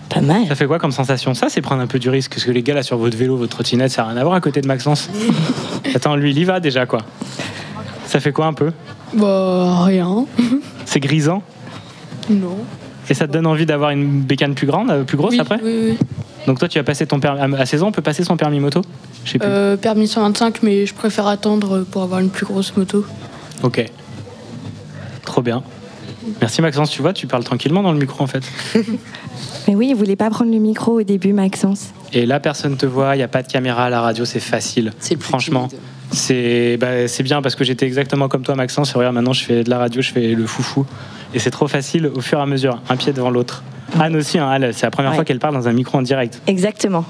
Pas 0.08 0.20
mal. 0.20 0.46
Ça 0.48 0.54
fait 0.54 0.66
quoi 0.66 0.78
comme 0.78 0.92
sensation? 0.92 1.34
Ça, 1.34 1.48
c'est 1.48 1.60
prendre 1.60 1.82
un 1.82 1.86
peu 1.86 1.98
du 1.98 2.08
risque. 2.08 2.32
Parce 2.32 2.44
que 2.44 2.52
les 2.52 2.62
gars 2.62 2.74
là 2.74 2.82
sur 2.82 2.96
votre 2.96 3.16
vélo, 3.16 3.36
votre 3.36 3.50
trottinette, 3.50 3.90
ça 3.90 4.02
n'a 4.02 4.08
rien 4.10 4.16
à 4.18 4.24
voir 4.24 4.34
à 4.36 4.40
côté 4.40 4.60
de 4.60 4.66
Maxence. 4.66 5.10
attends, 5.94 6.16
lui 6.16 6.30
il 6.30 6.38
y 6.38 6.44
va 6.44 6.60
déjà 6.60 6.86
quoi. 6.86 7.00
Ça 8.06 8.20
fait 8.20 8.32
quoi 8.32 8.46
un 8.46 8.52
peu? 8.52 8.72
Bah, 9.14 9.84
rien. 9.84 10.24
C'est 10.84 11.00
grisant? 11.00 11.42
Non. 12.30 12.58
Et 13.08 13.14
ça 13.14 13.26
te 13.26 13.32
donne 13.32 13.46
envie 13.46 13.66
d'avoir 13.66 13.90
une 13.90 14.22
bécane 14.22 14.54
plus 14.54 14.66
grande, 14.66 14.90
euh, 14.90 15.04
plus 15.04 15.16
grosse 15.16 15.32
oui, 15.32 15.40
après 15.40 15.60
Oui, 15.62 15.90
oui. 15.90 15.98
Donc 16.46 16.58
toi 16.58 16.68
tu 16.68 16.78
as 16.78 16.84
passé 16.84 17.06
ton 17.06 17.20
permis. 17.20 17.40
À 17.56 17.66
16 17.66 17.82
ans, 17.82 17.88
on 17.88 17.92
peut 17.92 18.02
passer 18.02 18.24
son 18.24 18.36
permis 18.36 18.60
moto? 18.60 18.82
Je 19.24 19.32
sais 19.32 19.38
plus. 19.38 19.48
Euh, 19.48 19.76
permis 19.76 20.08
125, 20.08 20.62
mais 20.62 20.86
je 20.86 20.94
préfère 20.94 21.26
attendre 21.26 21.84
pour 21.90 22.02
avoir 22.02 22.20
une 22.20 22.30
plus 22.30 22.46
grosse 22.46 22.76
moto. 22.76 23.04
Ok. 23.62 23.84
Trop 25.24 25.42
bien. 25.42 25.62
Merci 26.40 26.62
Maxence, 26.62 26.90
tu 26.90 27.02
vois, 27.02 27.12
tu 27.12 27.26
parles 27.26 27.44
tranquillement 27.44 27.82
dans 27.82 27.92
le 27.92 27.98
micro 27.98 28.22
en 28.22 28.26
fait. 28.26 28.42
Mais 29.68 29.74
oui, 29.74 29.88
il 29.90 29.96
voulait 29.96 30.16
pas 30.16 30.30
prendre 30.30 30.52
le 30.52 30.58
micro 30.58 31.00
au 31.00 31.02
début, 31.02 31.32
Maxence. 31.32 31.90
Et 32.12 32.24
là, 32.24 32.38
personne 32.38 32.76
te 32.76 32.86
voit, 32.86 33.14
il 33.14 33.18
n'y 33.18 33.24
a 33.24 33.28
pas 33.28 33.42
de 33.42 33.48
caméra 33.48 33.84
à 33.84 33.90
la 33.90 34.00
radio, 34.00 34.24
c'est 34.24 34.40
facile. 34.40 34.92
C'est 34.98 35.20
Franchement, 35.20 35.68
timide. 35.68 35.82
C'est 36.10 36.76
bah, 36.78 37.08
c'est 37.08 37.22
bien 37.22 37.42
parce 37.42 37.54
que 37.54 37.64
j'étais 37.64 37.86
exactement 37.86 38.28
comme 38.28 38.42
toi, 38.42 38.54
Maxence. 38.54 38.90
Et 38.94 38.98
regarde, 38.98 39.14
maintenant, 39.14 39.32
je 39.32 39.44
fais 39.44 39.64
de 39.64 39.70
la 39.70 39.78
radio, 39.78 40.00
je 40.02 40.12
fais 40.12 40.28
le 40.34 40.46
foufou. 40.46 40.86
Et 41.34 41.38
c'est 41.38 41.50
trop 41.50 41.68
facile 41.68 42.06
au 42.06 42.20
fur 42.20 42.38
et 42.38 42.42
à 42.42 42.46
mesure, 42.46 42.80
un 42.88 42.96
pied 42.96 43.12
devant 43.12 43.30
l'autre. 43.30 43.62
Anne 44.00 44.16
aussi, 44.16 44.38
hein, 44.38 44.58
c'est 44.72 44.86
la 44.86 44.90
première 44.90 45.10
Ouais. 45.10 45.16
fois 45.16 45.24
qu'elle 45.24 45.38
parle 45.38 45.54
dans 45.54 45.68
un 45.68 45.72
micro 45.72 45.98
en 45.98 46.02
direct. 46.02 46.40
Exactement. 46.46 47.04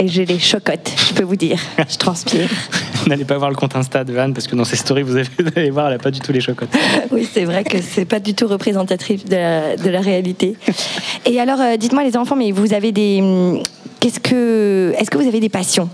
Et 0.00 0.06
j'ai 0.08 0.24
les 0.24 0.38
chocottes, 0.38 0.92
je 1.08 1.14
peux 1.14 1.24
vous 1.24 1.34
dire. 1.36 1.58
Je 1.88 1.96
transpire. 1.96 2.48
N'allez 3.08 3.24
pas 3.24 3.36
voir 3.36 3.50
le 3.50 3.56
compte 3.56 3.74
Insta 3.74 4.04
de 4.04 4.16
Anne 4.16 4.32
parce 4.32 4.46
que 4.46 4.54
dans 4.54 4.64
ses 4.64 4.76
stories, 4.76 5.02
vous, 5.02 5.16
allez 5.56 5.70
voir, 5.70 5.86
elle 5.88 5.94
n'a 5.94 5.98
pas 5.98 6.10
du 6.12 6.20
tout 6.20 6.32
les 6.32 6.40
chocottes. 6.40 6.68
Oui, 7.10 7.28
c'est 7.32 7.44
vrai 7.44 7.64
que 7.64 7.78
c'est 7.80 8.04
pas 8.04 8.20
du 8.20 8.34
tout 8.34 8.46
représentatif 8.46 9.24
de 9.24 9.34
la, 9.36 9.76
de 9.76 9.90
la 9.90 10.00
réalité. 10.00 10.56
Et 11.26 11.40
alors, 11.40 11.60
euh, 11.60 11.76
dites-moi 11.76 12.04
les 12.04 12.16
enfants, 12.16 12.36
mais 12.36 12.52
vous 12.52 12.74
avez 12.74 12.92
des. 12.92 13.20
hum, 13.22 13.60
Qu'est-ce 14.00 14.20
que. 14.20 14.94
Est-ce 14.98 15.10
que 15.10 15.18
vous 15.18 15.26
avez 15.26 15.40
des 15.40 15.48
passions? 15.48 15.88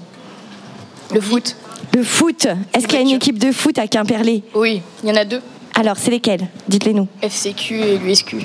Le 1.14 1.20
foot 1.20 1.56
Le 1.94 2.02
foot 2.02 2.46
Est-ce 2.72 2.86
qu'il 2.86 2.96
y 2.96 2.98
a 2.98 3.02
une 3.02 3.10
équipe 3.14 3.38
de 3.38 3.52
foot 3.52 3.78
à 3.78 3.86
Quimperlé 3.86 4.42
Oui, 4.54 4.82
il 5.02 5.08
y 5.08 5.12
en 5.12 5.16
a 5.16 5.24
deux. 5.24 5.40
Alors, 5.74 5.96
c'est 5.96 6.10
lesquelles? 6.10 6.46
Dites-les 6.68 6.92
nous. 6.94 7.08
FCQ 7.22 7.74
et 7.80 7.98
l'USQ. 7.98 8.38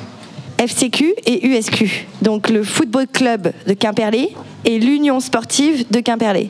FCQ 0.58 1.13
et 1.25 1.48
USQ. 1.48 2.08
Donc 2.22 2.50
le 2.50 2.63
Football 2.63 3.08
Club 3.08 3.51
de 3.65 3.74
Quimperlé 3.74 4.36
et 4.65 4.77
l'Union 4.79 5.20
Sportive 5.20 5.86
de 5.89 6.00
Quimperlé. 6.00 6.50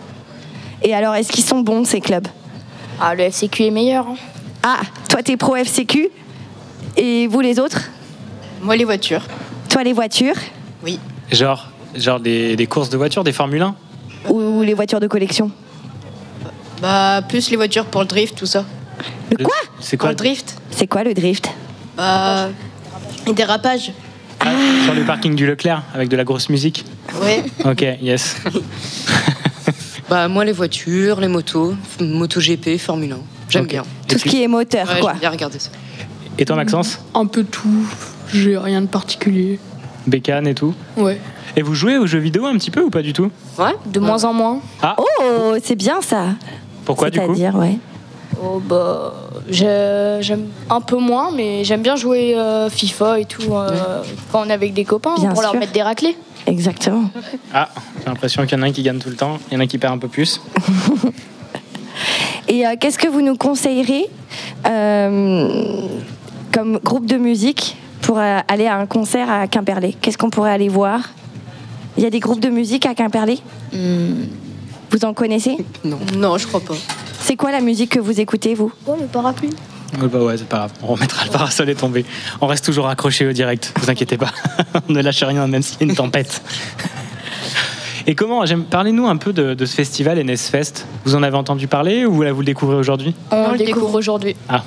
Et 0.81 0.93
alors, 0.95 1.15
est-ce 1.15 1.31
qu'ils 1.31 1.43
sont 1.43 1.59
bons 1.61 1.83
ces 1.85 2.01
clubs? 2.01 2.27
Ah, 2.99 3.13
le 3.15 3.23
FCQ 3.23 3.65
est 3.65 3.71
meilleur. 3.71 4.07
hein. 4.07 4.15
Ah, 4.63 4.79
toi 5.09 5.21
t'es 5.23 5.37
pro 5.37 5.55
FCQ 5.55 6.09
et 6.97 7.27
vous 7.27 7.39
les 7.39 7.59
autres? 7.59 7.89
Moi, 8.61 8.75
les 8.75 8.83
voitures. 8.83 9.21
Toi 9.69 9.83
les 9.83 9.93
voitures? 9.93 10.35
Oui. 10.83 10.99
Genre, 11.31 11.69
genre 11.95 12.19
des, 12.19 12.55
des 12.57 12.67
courses 12.67 12.89
de 12.89 12.97
voitures, 12.97 13.23
des 13.23 13.31
Formule 13.31 13.61
1 13.61 13.75
ou 14.29 14.61
les 14.63 14.73
voitures 14.73 14.99
de 14.99 15.07
collection? 15.07 15.51
Bah, 16.81 17.21
plus 17.27 17.49
les 17.49 17.57
voitures 17.57 17.85
pour 17.85 18.01
le 18.01 18.07
drift, 18.07 18.37
tout 18.37 18.45
ça. 18.45 18.65
Le 19.37 19.43
quoi 19.43 19.53
C'est 19.79 19.97
Pour 19.97 20.05
quoi 20.05 20.09
le 20.11 20.15
drift 20.15 20.55
C'est 20.71 20.87
quoi 20.87 21.03
le 21.03 21.13
drift 21.13 21.49
Bah. 21.97 22.49
Les 23.27 23.33
dérapages. 23.33 23.91
Sur 24.85 24.93
le 24.93 25.03
parking 25.05 25.35
du 25.35 25.45
Leclerc 25.45 25.83
avec 25.93 26.07
de 26.09 26.15
la 26.15 26.23
grosse 26.23 26.49
musique 26.49 26.85
Ouais. 27.21 27.43
Ok, 27.65 27.81
yes. 28.01 28.37
Bah, 30.09 30.27
moi, 30.27 30.43
les 30.43 30.53
voitures, 30.53 31.19
les 31.19 31.27
motos, 31.27 31.75
MotoGP, 32.01 32.79
Formule 32.79 33.11
1. 33.11 33.17
J'aime 33.47 33.63
Ok. 33.65 33.69
bien. 33.69 33.83
Tout 34.07 34.17
ce 34.17 34.23
qui 34.27 34.41
est 34.41 34.47
moteur, 34.47 34.89
Ouais, 34.91 34.99
quoi. 35.01 35.11
J'aime 35.11 35.19
bien 35.19 35.29
regarder 35.29 35.59
ça. 35.59 35.69
Et 36.39 36.45
toi, 36.45 36.55
Maxence 36.55 36.99
Un 37.13 37.27
peu 37.27 37.43
tout. 37.43 37.85
J'ai 38.33 38.57
rien 38.57 38.81
de 38.81 38.87
particulier. 38.87 39.59
Bécane 40.07 40.47
et 40.47 40.55
tout 40.55 40.73
Ouais. 40.97 41.21
Et 41.55 41.61
vous 41.61 41.75
jouez 41.75 41.99
aux 41.99 42.07
jeux 42.07 42.17
vidéo 42.17 42.47
un 42.47 42.53
petit 42.57 42.71
peu 42.71 42.81
ou 42.81 42.89
pas 42.89 43.03
du 43.03 43.13
tout 43.13 43.29
Ouais 43.59 43.75
De 43.85 43.99
moins 43.99 44.23
en 44.23 44.33
moins. 44.33 44.61
Ah, 44.81 44.95
Oh, 44.97 45.55
c'est 45.63 45.75
bien 45.75 46.01
ça. 46.01 46.29
Pourquoi 46.89 47.09
du 47.11 47.19
coup 47.19 47.35
C'est-à-dire, 47.35 47.55
ouais. 47.55 47.77
Oh 48.43 48.59
bah, 48.67 49.13
j'ai- 49.49 50.17
j'aime 50.21 50.47
un 50.71 50.81
peu 50.81 50.97
moins, 50.97 51.29
mais 51.31 51.63
j'aime 51.63 51.81
bien 51.83 51.95
jouer 51.95 52.33
euh, 52.35 52.67
FIFA 52.69 53.19
et 53.19 53.25
tout 53.25 53.53
euh, 53.53 54.01
quand 54.31 54.41
on 54.45 54.49
est 54.49 54.53
avec 54.53 54.73
des 54.73 54.85
copains 54.85 55.13
Bien 55.19 55.29
pour 55.33 55.41
leur 55.43 55.53
mettre 55.55 55.71
des 55.71 55.83
raclés. 55.83 56.15
Exactement. 56.47 57.09
Ah, 57.53 57.69
j'ai 57.99 58.05
l'impression 58.05 58.43
qu'il 58.45 58.57
y 58.57 58.61
en 58.61 58.63
a 58.63 58.67
un 58.67 58.71
qui 58.71 58.81
gagne 58.83 58.97
tout 58.99 59.09
le 59.09 59.15
temps, 59.15 59.37
il 59.49 59.53
y 59.53 59.57
en 59.57 59.59
a 59.59 59.63
un 59.63 59.67
qui 59.67 59.77
perd 59.77 59.93
un 59.93 59.97
peu 59.99 60.07
plus. 60.07 60.41
Et 62.47 62.65
euh, 62.65 62.75
qu'est-ce 62.79 62.97
que 62.97 63.07
vous 63.07 63.21
nous 63.21 63.35
conseillerez 63.35 64.05
euh, 64.67 65.87
comme 66.51 66.79
groupe 66.83 67.05
de 67.05 67.17
musique 67.17 67.77
pour 68.01 68.17
euh, 68.17 68.39
aller 68.47 68.65
à 68.67 68.77
un 68.77 68.85
concert 68.87 69.29
à 69.29 69.47
Quimperlé? 69.47 69.95
Qu'est-ce 70.01 70.17
qu'on 70.17 70.29
pourrait 70.31 70.51
aller 70.51 70.69
voir? 70.69 71.01
Il 71.97 72.03
y 72.03 72.07
a 72.07 72.09
des 72.09 72.19
groupes 72.19 72.39
de 72.39 72.49
musique 72.49 72.85
à 72.87 72.95
Quimperlé? 72.95 73.39
Vous 74.91 75.05
en 75.05 75.13
connaissez 75.13 75.57
Non. 75.83 75.99
Non, 76.17 76.37
je 76.37 76.47
crois 76.47 76.59
pas. 76.61 76.73
C'est 77.19 77.35
quoi 77.35 77.51
la 77.51 77.61
musique 77.61 77.91
que 77.91 77.99
vous 77.99 78.19
écoutez, 78.19 78.55
vous 78.55 78.71
Oh, 78.87 78.95
le 78.99 79.05
parapluie. 79.07 79.51
Bah 79.99 80.19
ouais, 80.19 80.37
c'est 80.37 80.47
pas 80.47 80.57
grave, 80.57 80.71
on 80.83 80.87
remettra 80.87 81.25
le 81.25 81.31
parasol 81.31 81.67
et 81.69 81.75
tomber. 81.75 82.05
On 82.41 82.47
reste 82.47 82.63
toujours 82.63 82.87
accroché 82.87 83.27
au 83.27 83.31
direct, 83.33 83.73
vous 83.79 83.89
inquiétez 83.89 84.17
pas. 84.17 84.29
on 84.89 84.93
ne 84.93 85.01
lâche 85.01 85.23
rien 85.23 85.47
même 85.47 85.63
s'il 85.63 85.79
y 85.81 85.83
a 85.83 85.87
une 85.87 85.95
tempête. 85.95 86.41
Et 88.05 88.13
comment, 88.15 88.43
parlez-nous 88.69 89.07
un 89.07 89.17
peu 89.17 89.33
de, 89.33 89.55
de 89.55 89.65
ce 89.65 89.75
festival 89.75 90.23
NSFest. 90.23 90.85
Vous 91.05 91.15
en 91.15 91.23
avez 91.23 91.35
entendu 91.37 91.67
parler 91.67 92.05
ou 92.05 92.21
là 92.21 92.31
vous 92.31 92.39
le 92.41 92.45
découvrez 92.45 92.75
aujourd'hui 92.75 93.15
On, 93.31 93.47
le 93.47 93.51
le 93.53 93.57
découvre 93.57 93.75
découvre. 93.81 93.95
aujourd'hui. 93.97 94.35
Ah, 94.47 94.63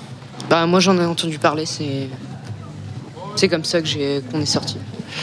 Bah, 0.51 0.67
moi, 0.67 0.81
j'en 0.81 0.99
ai 0.99 1.05
entendu 1.05 1.39
parler. 1.39 1.67
C'est. 1.67 2.09
C'est 3.37 3.49
comme 3.49 3.65
ça 3.65 3.81
que 3.81 3.87
j'ai 3.89 4.23
qu'on 4.31 4.41
est 4.41 4.47
sorti 4.47 4.77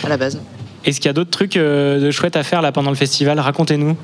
à 0.03 0.09
la 0.09 0.17
base. 0.17 0.39
est-ce 0.83 0.99
qu'il 0.99 1.07
y 1.07 1.09
a 1.09 1.13
d'autres 1.13 1.29
trucs 1.29 1.57
euh, 1.57 1.99
de 1.99 2.09
chouettes 2.09 2.35
à 2.37 2.43
faire 2.43 2.61
là 2.61 2.71
pendant 2.71 2.89
le 2.89 2.95
festival? 2.95 3.39
Racontez-nous. 3.39 3.95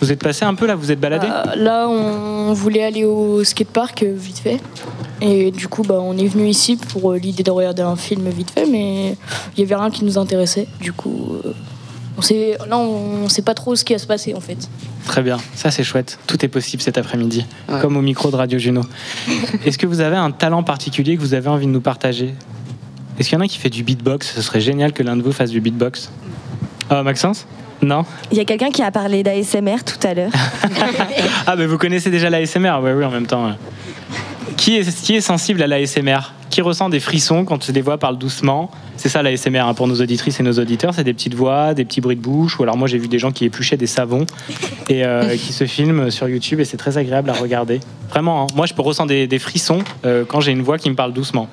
Vous 0.00 0.10
êtes 0.12 0.22
passé 0.22 0.44
un 0.44 0.54
peu 0.54 0.66
là, 0.66 0.74
vous 0.74 0.90
êtes 0.90 1.00
baladé 1.00 1.26
Euh, 1.28 1.54
là, 1.56 1.88
on 1.88 2.52
voulait 2.52 2.82
aller 2.84 3.04
au 3.04 3.42
skatepark 3.44 4.02
euh, 4.02 4.12
vite 4.14 4.38
fait. 4.38 4.60
Et 5.20 5.50
du 5.50 5.68
coup, 5.68 5.82
bah, 5.82 5.98
on 6.00 6.16
est 6.18 6.26
venu 6.26 6.48
ici 6.48 6.76
pour 6.76 7.12
euh, 7.12 7.16
l'idée 7.18 7.42
de 7.42 7.50
regarder 7.50 7.82
un 7.82 7.96
film 7.96 8.28
vite 8.28 8.50
fait, 8.50 8.66
mais 8.66 9.16
il 9.56 9.60
y 9.60 9.62
avait 9.62 9.76
rien 9.76 9.90
qui 9.90 10.04
nous 10.04 10.18
intéressait. 10.18 10.66
Du 10.80 10.92
coup, 10.92 11.36
euh, 11.44 11.52
on 12.18 12.22
sait, 12.22 12.58
là, 12.68 12.76
on 12.78 13.28
sait 13.28 13.42
pas 13.42 13.54
trop 13.54 13.74
ce 13.76 13.84
qui 13.84 13.92
va 13.92 13.98
se 13.98 14.06
passer 14.06 14.34
en 14.34 14.40
fait. 14.40 14.68
Très 15.06 15.22
bien, 15.22 15.38
ça 15.54 15.70
c'est 15.70 15.84
chouette. 15.84 16.18
Tout 16.26 16.44
est 16.44 16.48
possible 16.48 16.82
cet 16.82 16.98
après-midi, 16.98 17.44
Ouais. 17.68 17.80
comme 17.80 17.96
au 17.96 18.02
micro 18.02 18.30
de 18.30 18.36
Radio 18.36 18.58
Juno. 18.58 18.82
Est-ce 19.64 19.78
que 19.78 19.86
vous 19.86 20.00
avez 20.00 20.16
un 20.16 20.30
talent 20.30 20.62
particulier 20.62 21.16
que 21.16 21.20
vous 21.20 21.34
avez 21.34 21.48
envie 21.48 21.66
de 21.66 21.70
nous 21.72 21.80
partager? 21.80 22.34
Est-ce 23.18 23.28
qu'il 23.28 23.38
y 23.38 23.40
en 23.40 23.44
a 23.44 23.48
qui 23.48 23.58
fait 23.58 23.70
du 23.70 23.84
beatbox? 23.84 24.32
Ce 24.34 24.42
serait 24.42 24.60
génial 24.60 24.92
que 24.92 25.02
l'un 25.04 25.16
de 25.16 25.22
vous 25.22 25.32
fasse 25.32 25.50
du 25.50 25.60
beatbox. 25.60 26.10
Ah, 26.90 27.02
Maxence? 27.02 27.46
Non 27.82 28.04
Il 28.30 28.38
y 28.38 28.40
a 28.40 28.44
quelqu'un 28.44 28.70
qui 28.70 28.82
a 28.82 28.90
parlé 28.90 29.22
d'ASMR 29.22 29.84
tout 29.84 30.06
à 30.06 30.14
l'heure. 30.14 30.32
Ah, 31.46 31.56
mais 31.56 31.66
vous 31.66 31.78
connaissez 31.78 32.10
déjà 32.10 32.30
l'ASMR 32.30 32.78
Oui, 32.82 32.90
oui, 32.92 33.04
en 33.04 33.10
même 33.10 33.26
temps. 33.26 33.50
Qui 34.56 34.76
est, 34.76 35.02
qui 35.02 35.14
est 35.14 35.20
sensible 35.20 35.62
à 35.62 35.66
l'ASMR 35.66 36.32
Qui 36.50 36.62
ressent 36.62 36.88
des 36.88 37.00
frissons 37.00 37.44
quand 37.44 37.70
des 37.70 37.80
voix 37.80 37.98
parlent 37.98 38.18
doucement? 38.18 38.70
C'est 38.96 39.08
ça 39.08 39.22
l'ASMR 39.22 39.60
hein, 39.60 39.74
pour 39.74 39.88
nos 39.88 40.00
auditrices 40.00 40.40
et 40.40 40.42
nos 40.42 40.52
auditeurs, 40.52 40.94
c'est 40.94 41.04
des 41.04 41.12
petites 41.12 41.34
voix, 41.34 41.74
des 41.74 41.84
petits 41.84 42.00
bruits 42.00 42.16
de 42.16 42.22
bouche. 42.22 42.58
Ou 42.58 42.62
alors 42.62 42.76
moi 42.76 42.88
j'ai 42.88 42.98
vu 42.98 43.08
des 43.08 43.18
gens 43.18 43.32
qui 43.32 43.44
épluchaient 43.44 43.76
des 43.76 43.86
savons 43.86 44.24
et 44.88 45.04
euh, 45.04 45.36
qui 45.36 45.52
se 45.52 45.66
filment 45.66 46.10
sur 46.10 46.28
YouTube 46.28 46.60
et 46.60 46.64
c'est 46.64 46.76
très 46.76 46.96
agréable 46.96 47.30
à 47.30 47.34
regarder. 47.34 47.80
Vraiment, 48.10 48.44
hein. 48.44 48.46
moi 48.54 48.66
je 48.66 48.74
peux 48.74 48.82
ressentir 48.82 49.16
des, 49.16 49.26
des 49.26 49.38
frissons 49.38 49.80
euh, 50.04 50.24
quand 50.26 50.40
j'ai 50.40 50.52
une 50.52 50.62
voix 50.62 50.78
qui 50.78 50.88
me 50.88 50.94
parle 50.94 51.12
doucement. 51.12 51.48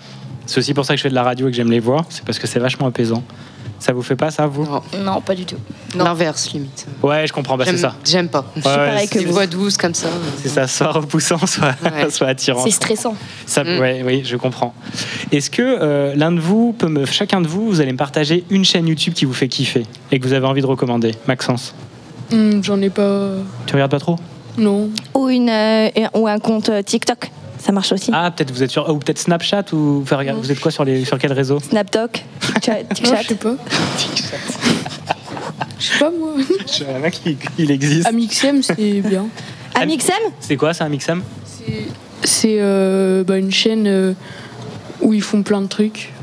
C'est 0.46 0.60
aussi 0.60 0.74
pour 0.74 0.86
ça 0.86 0.94
que 0.94 0.98
je 0.98 1.04
fais 1.04 1.10
de 1.10 1.16
la 1.16 1.24
radio 1.24 1.48
et 1.48 1.52
que 1.52 1.58
j'aime 1.58 1.72
les 1.72 1.80
voix, 1.80 2.06
c'est 2.10 2.24
parce 2.26 2.40
que 2.40 2.48
c'est 2.48 2.60
vachement 2.60 2.88
apaisant. 2.88 3.24
Ça 3.82 3.94
vous 3.94 4.04
fait 4.04 4.16
pas 4.16 4.30
ça, 4.30 4.46
vous 4.46 4.64
Non. 4.64 4.82
Non, 5.00 5.22
pas 5.22 5.34
du 5.34 5.44
tout. 5.44 5.56
L'inverse, 5.96 6.52
limite. 6.54 6.86
Ouais, 7.02 7.26
je 7.26 7.34
comprends, 7.34 7.58
bah, 7.58 7.64
c'est 7.68 7.78
ça. 7.78 7.96
J'aime 8.06 8.30
pas. 8.30 8.46
Ouais, 8.56 8.62
pareil 8.62 8.96
ouais, 9.00 9.08
que 9.08 9.18
Des 9.18 9.26
vous. 9.26 9.34
voix 9.34 9.48
douces 9.48 9.76
comme 9.76 9.96
ça. 9.96 10.08
c'est 10.44 10.50
ça, 10.50 10.68
soit 10.68 10.92
repoussant, 10.92 11.40
soit, 11.48 11.74
Ouais. 11.84 12.10
soit 12.12 12.28
attirant. 12.28 12.64
C'est 12.64 12.70
stressant. 12.70 13.16
Ça, 13.48 13.64
Mm. 13.64 13.80
ouais, 13.80 14.04
oui, 14.06 14.22
je 14.24 14.38
comprends. 14.38 14.76
Est-ce 15.32 15.50
que 15.50 15.64
euh, 15.64 16.14
l'un 16.16 16.32
de 16.32 16.40
vous 16.40 16.74
peut 16.78 16.88
me, 16.90 17.06
chacun 17.08 17.42
de 17.42 17.48
vous, 17.48 17.66
vous 17.68 17.82
allez 17.82 17.92
me 17.92 17.98
partager 17.98 18.44
une 18.52 18.64
chaîne 18.64 18.88
YouTube 18.88 19.14
qui 19.16 19.26
vous 19.26 19.34
fait 19.34 19.48
kiffer 19.48 19.88
et 20.12 20.20
que 20.20 20.28
vous 20.28 20.34
avez 20.34 20.46
envie 20.46 20.62
de 20.62 20.68
recommander, 20.68 21.16
Maxence 21.28 21.74
Hmm, 22.32 22.62
J'en 22.64 22.80
ai 22.84 22.92
pas. 22.92 23.32
Tu 23.66 23.74
regardes 23.74 23.92
pas 23.92 24.00
trop? 24.00 24.16
Non. 24.60 24.90
ou, 25.16 25.28
une, 25.28 25.50
euh, 25.50 25.90
ou 26.14 26.28
un 26.28 26.38
compte 26.40 26.70
euh, 26.70 26.84
TikTok, 26.84 27.32
ça 27.62 27.72
marche 27.72 27.92
aussi. 27.92 28.12
Ah, 28.14 28.32
peut-être 28.32 28.52
vous 28.52 28.64
êtes 28.64 28.72
sur, 28.72 28.90
ou 28.90 28.98
peut-être 28.98 29.20
Snapchat 29.20 29.66
ou 29.74 30.02
enfin, 30.04 30.18
regarde, 30.18 30.40
vous 30.40 30.52
êtes 30.52 30.60
quoi 30.60 30.72
sur 30.72 30.84
les, 30.84 31.06
sur 31.06 31.18
quel 31.18 31.32
réseau 31.34 31.60
Snaptok, 31.60 32.24
TikTok, 32.40 32.76
Non, 32.76 32.84
je 32.90 32.94
TikTok. 32.96 33.26
sais 33.28 33.36
pas. 33.36 33.56
Je 35.80 35.88
sais 35.88 35.98
pas 36.00 36.12
moi. 36.12 36.34
Je 36.38 36.84
un 36.84 37.00
mec 37.00 37.14
qui 37.24 37.38
il 37.58 37.72
existe. 37.72 38.06
Amixem, 38.08 38.62
c'est 38.62 39.02
bien. 39.02 39.26
Amixem? 39.76 40.14
C'est 40.40 40.56
quoi 40.56 40.74
ça, 40.76 40.86
un 40.86 40.90
Mixam 40.90 41.24
C'est- 41.46 41.88
C'est 42.24 42.58
euh, 42.60 43.24
bah, 43.24 43.38
une 43.40 43.52
chaîne 43.52 43.88
euh, 43.88 44.14
où 45.02 45.14
ils 45.14 45.24
font 45.24 45.42
plein 45.42 45.60
de 45.62 45.66
trucs. 45.68 46.14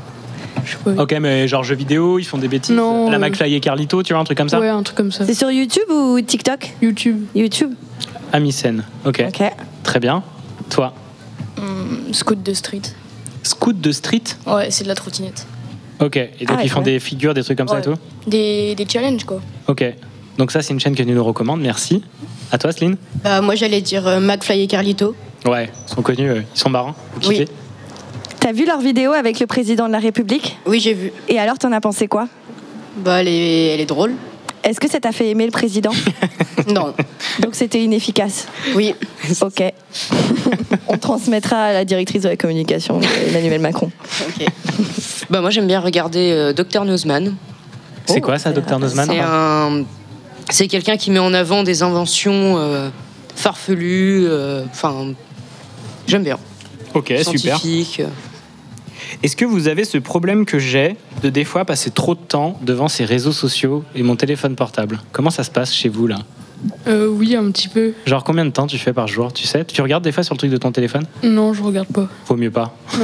Je 0.63 0.71
sais 0.71 0.77
pas. 0.95 1.03
Ok, 1.03 1.13
mais 1.19 1.45
genre 1.49 1.63
jeux 1.65 1.75
vidéo, 1.75 2.19
ils 2.19 2.23
font 2.23 2.37
des 2.37 2.47
bêtises. 2.47 2.73
Non, 2.73 3.09
La 3.09 3.17
euh, 3.17 3.19
McFly 3.19 3.53
et 3.55 3.59
Carlito, 3.59 4.01
tu 4.01 4.13
vois, 4.13 4.21
un 4.21 4.23
truc 4.23 4.37
comme 4.37 4.47
ça? 4.47 4.61
Ouais, 4.61 4.69
un 4.69 4.81
truc 4.83 4.95
comme 4.97 5.11
ça. 5.11 5.25
C'est 5.25 5.33
sur 5.33 5.51
YouTube 5.51 5.89
ou 5.89 6.21
TikTok? 6.21 6.71
YouTube. 6.81 7.25
YouTube. 7.35 7.73
Amicen. 8.31 8.83
Ok, 9.05 9.25
Ok. 9.27 9.43
très 9.83 9.99
bien. 9.99 10.23
Toi? 10.69 10.93
Hum, 11.59 12.13
scout 12.13 12.41
de 12.41 12.53
street. 12.53 12.81
Scoot 13.43 13.79
de 13.79 13.91
street 13.91 14.23
Ouais, 14.47 14.71
c'est 14.71 14.83
de 14.83 14.89
la 14.89 14.95
trottinette. 14.95 15.45
Ok, 16.01 16.15
et 16.15 16.45
donc 16.45 16.57
Ah 16.59 16.63
ils 16.63 16.69
font 16.69 16.81
des 16.81 16.99
figures, 16.99 17.33
des 17.33 17.43
trucs 17.43 17.57
comme 17.57 17.67
ça 17.67 17.75
et 17.75 17.87
Ouais. 17.87 17.93
tout 17.95 18.29
Des, 18.29 18.73
des 18.75 18.87
challenges 18.87 19.25
quoi. 19.25 19.41
Ok. 19.67 19.83
Donc 20.37 20.51
ça, 20.51 20.61
c'est 20.61 20.73
une 20.73 20.79
chaîne 20.79 20.95
que 20.95 21.03
tu 21.03 21.09
nous 21.11 21.23
recommandes, 21.23 21.59
merci. 21.59 22.01
À 22.51 22.57
toi, 22.57 22.71
Celine 22.71 22.95
Bah, 23.23 23.41
moi, 23.41 23.55
j'allais 23.55 23.81
dire 23.81 24.07
euh, 24.07 24.21
McFly 24.21 24.61
et 24.61 24.67
Carlito. 24.67 25.13
Ouais, 25.45 25.69
ils 25.87 25.93
sont 25.93 26.01
connus, 26.01 26.29
euh, 26.29 26.41
ils 26.55 26.59
sont 26.59 26.69
marrants. 26.69 26.95
Vous 27.15 27.27
Oui. 27.27 27.35
kiffez 27.39 27.49
T'as 28.39 28.53
vu 28.53 28.65
leur 28.65 28.79
vidéo 28.79 29.11
avec 29.11 29.41
le 29.41 29.47
président 29.47 29.87
de 29.87 29.91
la 29.91 29.99
République? 29.99 30.57
Oui, 30.65 30.79
j'ai 30.79 30.93
vu. 30.93 31.11
Et 31.27 31.37
alors, 31.39 31.57
t'en 31.57 31.73
as 31.73 31.81
pensé 31.81 32.07
quoi? 32.07 32.29
Bah, 33.03 33.19
elle 33.19 33.27
est, 33.27 33.73
elle 33.73 33.81
est 33.81 33.85
drôle. 33.85 34.13
Est-ce 34.63 34.79
que 34.79 34.89
ça 34.89 34.99
t'a 34.99 35.11
fait 35.11 35.29
aimer 35.29 35.45
le 35.45 35.51
président 35.51 35.91
Non. 36.67 36.93
Donc 37.39 37.55
c'était 37.55 37.81
inefficace. 37.83 38.47
Oui. 38.75 38.93
Ok. 39.41 39.63
On 40.87 40.97
transmettra 40.97 41.57
à 41.57 41.73
la 41.73 41.85
directrice 41.85 42.23
de 42.23 42.29
la 42.29 42.37
communication, 42.37 42.99
Emmanuel 43.29 43.61
Macron. 43.61 43.91
Ok. 44.27 44.45
Bah, 45.29 45.41
moi, 45.41 45.49
j'aime 45.49 45.67
bien 45.67 45.79
regarder 45.79 46.31
euh, 46.31 46.53
Dr 46.53 46.85
Nozman. 46.85 47.35
C'est 48.05 48.17
Oh, 48.17 48.21
quoi 48.21 48.39
ça, 48.39 48.51
Dr 48.51 48.79
Nozman 48.79 49.07
C'est 49.09 49.19
un... 49.19 49.83
C'est 50.49 50.67
quelqu'un 50.67 50.97
qui 50.97 51.11
met 51.11 51.19
en 51.19 51.33
avant 51.33 51.61
des 51.63 51.83
inventions 51.83 52.57
euh, 52.57 52.89
farfelues. 53.35 54.25
euh, 54.27 54.63
Enfin, 54.71 55.13
j'aime 56.07 56.23
bien. 56.23 56.37
Ok, 56.95 57.13
super. 57.23 57.59
Est-ce 59.23 59.35
que 59.35 59.45
vous 59.45 59.67
avez 59.67 59.83
ce 59.83 59.97
problème 59.97 60.45
que 60.45 60.59
j'ai 60.59 60.95
de 61.23 61.29
des 61.29 61.43
fois 61.43 61.65
passer 61.65 61.91
trop 61.91 62.15
de 62.15 62.19
temps 62.19 62.57
devant 62.61 62.87
ces 62.87 63.05
réseaux 63.05 63.31
sociaux 63.31 63.83
et 63.95 64.03
mon 64.03 64.15
téléphone 64.15 64.55
portable? 64.55 64.99
Comment 65.11 65.29
ça 65.29 65.43
se 65.43 65.51
passe 65.51 65.73
chez 65.73 65.89
vous 65.89 66.07
là? 66.07 66.17
Euh, 66.87 67.07
oui, 67.07 67.35
un 67.37 67.49
petit 67.51 67.69
peu. 67.69 67.93
Genre 68.05 68.21
combien 68.23 68.43
de 68.45 68.49
temps 68.49 68.67
tu 68.67 68.77
fais 68.77 68.91
par 68.91 69.07
jour? 69.07 69.31
Tu 69.31 69.47
sais? 69.47 69.63
Tu 69.63 69.81
regardes 69.81 70.03
des 70.03 70.11
fois 70.11 70.23
sur 70.23 70.33
le 70.33 70.39
truc 70.39 70.51
de 70.51 70.57
ton 70.57 70.71
téléphone? 70.73 71.05
Non, 71.23 71.53
je 71.53 71.63
regarde 71.63 71.87
pas. 71.87 72.07
Vaut 72.27 72.35
mieux 72.35 72.51
pas. 72.51 72.75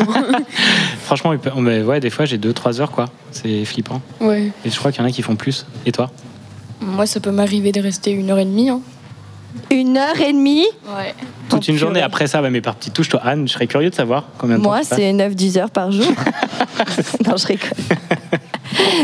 Franchement, 1.04 1.38
peut- 1.38 1.52
mais 1.60 1.82
ouais, 1.82 2.00
des 2.00 2.10
fois 2.10 2.26
j'ai 2.26 2.38
2-3 2.38 2.82
heures 2.82 2.92
quoi. 2.92 3.06
C'est 3.32 3.64
flippant. 3.66 4.02
Ouais. 4.20 4.52
Et 4.66 4.70
je 4.70 4.78
crois 4.78 4.92
qu'il 4.92 5.02
y 5.02 5.06
en 5.06 5.08
a 5.08 5.12
qui 5.12 5.22
font 5.22 5.36
plus. 5.36 5.66
Et 5.86 5.92
toi? 5.92 6.12
Moi, 6.82 7.06
ça 7.06 7.20
peut 7.22 7.32
m'arriver 7.32 7.72
de 7.72 7.80
rester 7.82 8.12
une 8.12 8.30
heure 8.30 8.38
et 8.40 8.46
demie. 8.46 8.70
hein. 8.70 8.82
Une 9.72 9.98
heure 9.98 10.20
et 10.22 10.34
demie 10.34 10.66
Ouais. 10.86 11.14
Toute 11.50 11.68
une 11.68 11.78
journée 11.78 12.02
après 12.02 12.28
ça, 12.28 12.42
bah, 12.42 12.50
mais 12.50 12.62
par 12.62 12.76
petites 12.76 12.94
touches, 12.94 13.10
toi 13.10 13.22
Anne, 13.24 13.48
je 13.48 13.54
serais 13.54 13.68
curieux 13.68 13.90
de 13.92 13.96
savoir 13.96 14.26
combien 14.38 14.58
de 14.58 14.64
temps 14.64 14.70
Moi, 14.70 14.82
tu 14.82 14.88
passes. 14.90 14.98
c'est 14.98 15.14
9-10 15.14 15.60
heures 15.60 15.70
par 15.70 15.92
jour. 15.92 16.06
non, 17.28 17.38
je 17.38 17.46
rigole. 17.48 17.70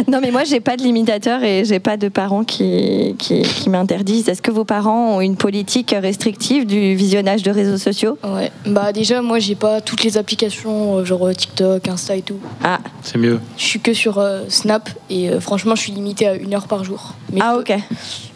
non, 0.07 0.19
mais 0.21 0.31
moi, 0.31 0.43
j'ai 0.43 0.59
pas 0.59 0.75
de 0.75 0.81
limitateur 0.81 1.43
et 1.43 1.63
j'ai 1.65 1.79
pas 1.79 1.97
de 1.97 2.09
parents 2.09 2.43
qui, 2.43 3.15
qui, 3.19 3.43
qui 3.43 3.69
m'interdisent. 3.69 4.27
Est-ce 4.27 4.41
que 4.41 4.49
vos 4.51 4.65
parents 4.65 5.17
ont 5.17 5.21
une 5.21 5.35
politique 5.35 5.95
restrictive 5.97 6.65
du 6.65 6.95
visionnage 6.95 7.43
de 7.43 7.51
réseaux 7.51 7.77
sociaux? 7.77 8.17
Ouais. 8.23 8.51
Bah 8.65 8.91
déjà, 8.91 9.21
moi, 9.21 9.37
j'ai 9.39 9.55
pas 9.55 9.79
toutes 9.81 10.03
les 10.03 10.17
applications, 10.17 10.97
euh, 10.97 11.05
genre 11.05 11.27
euh, 11.27 11.33
TikTok, 11.33 11.87
Insta 11.87 12.15
et 12.15 12.21
tout. 12.23 12.39
Ah, 12.63 12.79
C'est 13.03 13.17
mieux. 13.19 13.39
Je 13.57 13.63
suis 13.63 13.79
que 13.79 13.93
sur 13.93 14.17
euh, 14.17 14.41
Snap 14.49 14.89
et 15.09 15.29
euh, 15.29 15.39
franchement, 15.39 15.75
je 15.75 15.81
suis 15.81 15.91
limitée 15.93 16.27
à 16.27 16.33
une 16.33 16.53
heure 16.55 16.67
par 16.67 16.83
jour. 16.83 17.13
Mais, 17.31 17.39
ah 17.43 17.53
peux- 17.55 17.73
ok. 17.73 17.79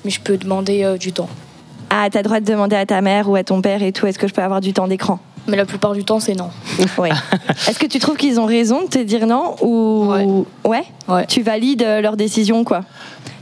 mais 0.05 0.11
je 0.11 0.21
peux 0.21 0.37
demander 0.37 0.83
euh, 0.83 0.97
du 0.97 1.11
temps. 1.11 1.29
Ah, 1.89 2.07
t'as 2.11 2.19
le 2.19 2.23
droit 2.23 2.39
de 2.39 2.45
demander 2.45 2.75
à 2.75 2.85
ta 2.85 3.01
mère 3.01 3.29
ou 3.29 3.35
à 3.35 3.43
ton 3.43 3.61
père 3.61 3.81
et 3.83 3.91
tout, 3.91 4.07
est-ce 4.07 4.19
que 4.19 4.27
je 4.27 4.33
peux 4.33 4.41
avoir 4.41 4.61
du 4.61 4.73
temps 4.73 4.87
d'écran 4.87 5.19
Mais 5.47 5.57
la 5.57 5.65
plupart 5.65 5.93
du 5.93 6.03
temps, 6.03 6.19
c'est 6.19 6.35
non. 6.35 6.49
Ouais. 6.97 7.11
Est-ce 7.67 7.79
que 7.79 7.85
tu 7.85 7.99
trouves 7.99 8.17
qu'ils 8.17 8.39
ont 8.39 8.45
raison 8.45 8.83
de 8.83 8.87
te 8.87 8.99
dire 8.99 9.27
non 9.27 9.55
ou 9.61 10.45
ouais, 10.65 10.83
Ouais. 11.07 11.25
Tu 11.27 11.41
valides 11.41 11.83
euh, 11.83 12.01
leur 12.01 12.17
décision 12.17 12.63
quoi 12.63 12.81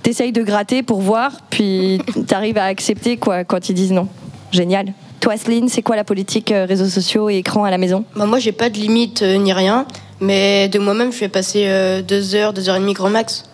T'essayes 0.04 0.34
de 0.34 0.44
gratter 0.44 0.84
pour 0.84 1.02
voir, 1.02 1.32
puis 1.50 2.02
t'arrives 2.28 2.58
à 2.58 2.66
accepter 2.66 3.18
quoi 3.18 3.44
quand 3.44 3.70
ils 3.70 3.74
disent 3.74 3.94
non. 3.94 4.08
Génial. 4.52 4.94
Toi, 5.24 5.38
Celine, 5.38 5.70
c'est 5.70 5.82
quoi 5.82 5.96
la 5.96 6.04
politique 6.04 6.52
euh, 6.52 6.66
réseaux 6.66 6.90
sociaux 6.90 7.30
et 7.30 7.38
écran 7.38 7.64
à 7.64 7.72
la 7.72 7.78
maison? 7.78 8.04
Bah, 8.14 8.26
moi, 8.26 8.40
j'ai 8.40 8.52
pas 8.52 8.70
de 8.70 8.76
limite 8.76 9.22
euh, 9.22 9.38
ni 9.38 9.54
rien, 9.54 9.86
mais 10.20 10.68
de 10.68 10.80
moi-même, 10.80 11.14
je 11.14 11.18
fais 11.18 11.30
passer 11.30 11.64
euh, 11.68 12.02
deux 12.02 12.36
heures, 12.36 12.52
deux 12.52 12.68
heures 12.68 12.76
et 12.76 12.82
demie 12.82 12.92
grand 12.92 13.10
max. 13.10 13.46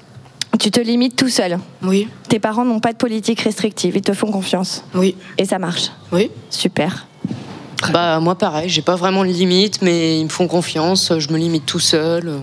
Tu 0.59 0.71
te 0.71 0.79
limites 0.79 1.15
tout 1.15 1.29
seul. 1.29 1.57
Oui, 1.83 2.07
Tes 2.27 2.39
parents 2.39 2.65
n'ont 2.65 2.79
pas 2.79 2.91
de 2.91 2.97
politique 2.97 3.39
restrictive, 3.41 3.95
ils 3.95 4.01
te 4.01 4.13
font 4.13 4.31
confiance. 4.31 4.83
oui, 4.93 5.15
Et 5.37 5.45
ça 5.45 5.57
marche. 5.59 5.89
oui. 6.11 6.29
Super. 6.49 7.05
Bah 7.93 8.19
moi 8.19 8.35
pareil, 8.35 8.67
j'ai 8.69 8.81
pas 8.81 8.97
vraiment 8.97 9.23
de 9.23 9.29
limite, 9.29 9.81
mais 9.81 10.19
ils 10.19 10.25
me 10.25 10.29
font 10.29 10.47
confiance, 10.47 11.13
je 11.17 11.31
me 11.31 11.37
limite 11.37 11.65
tout 11.65 11.79
seul. 11.79 12.41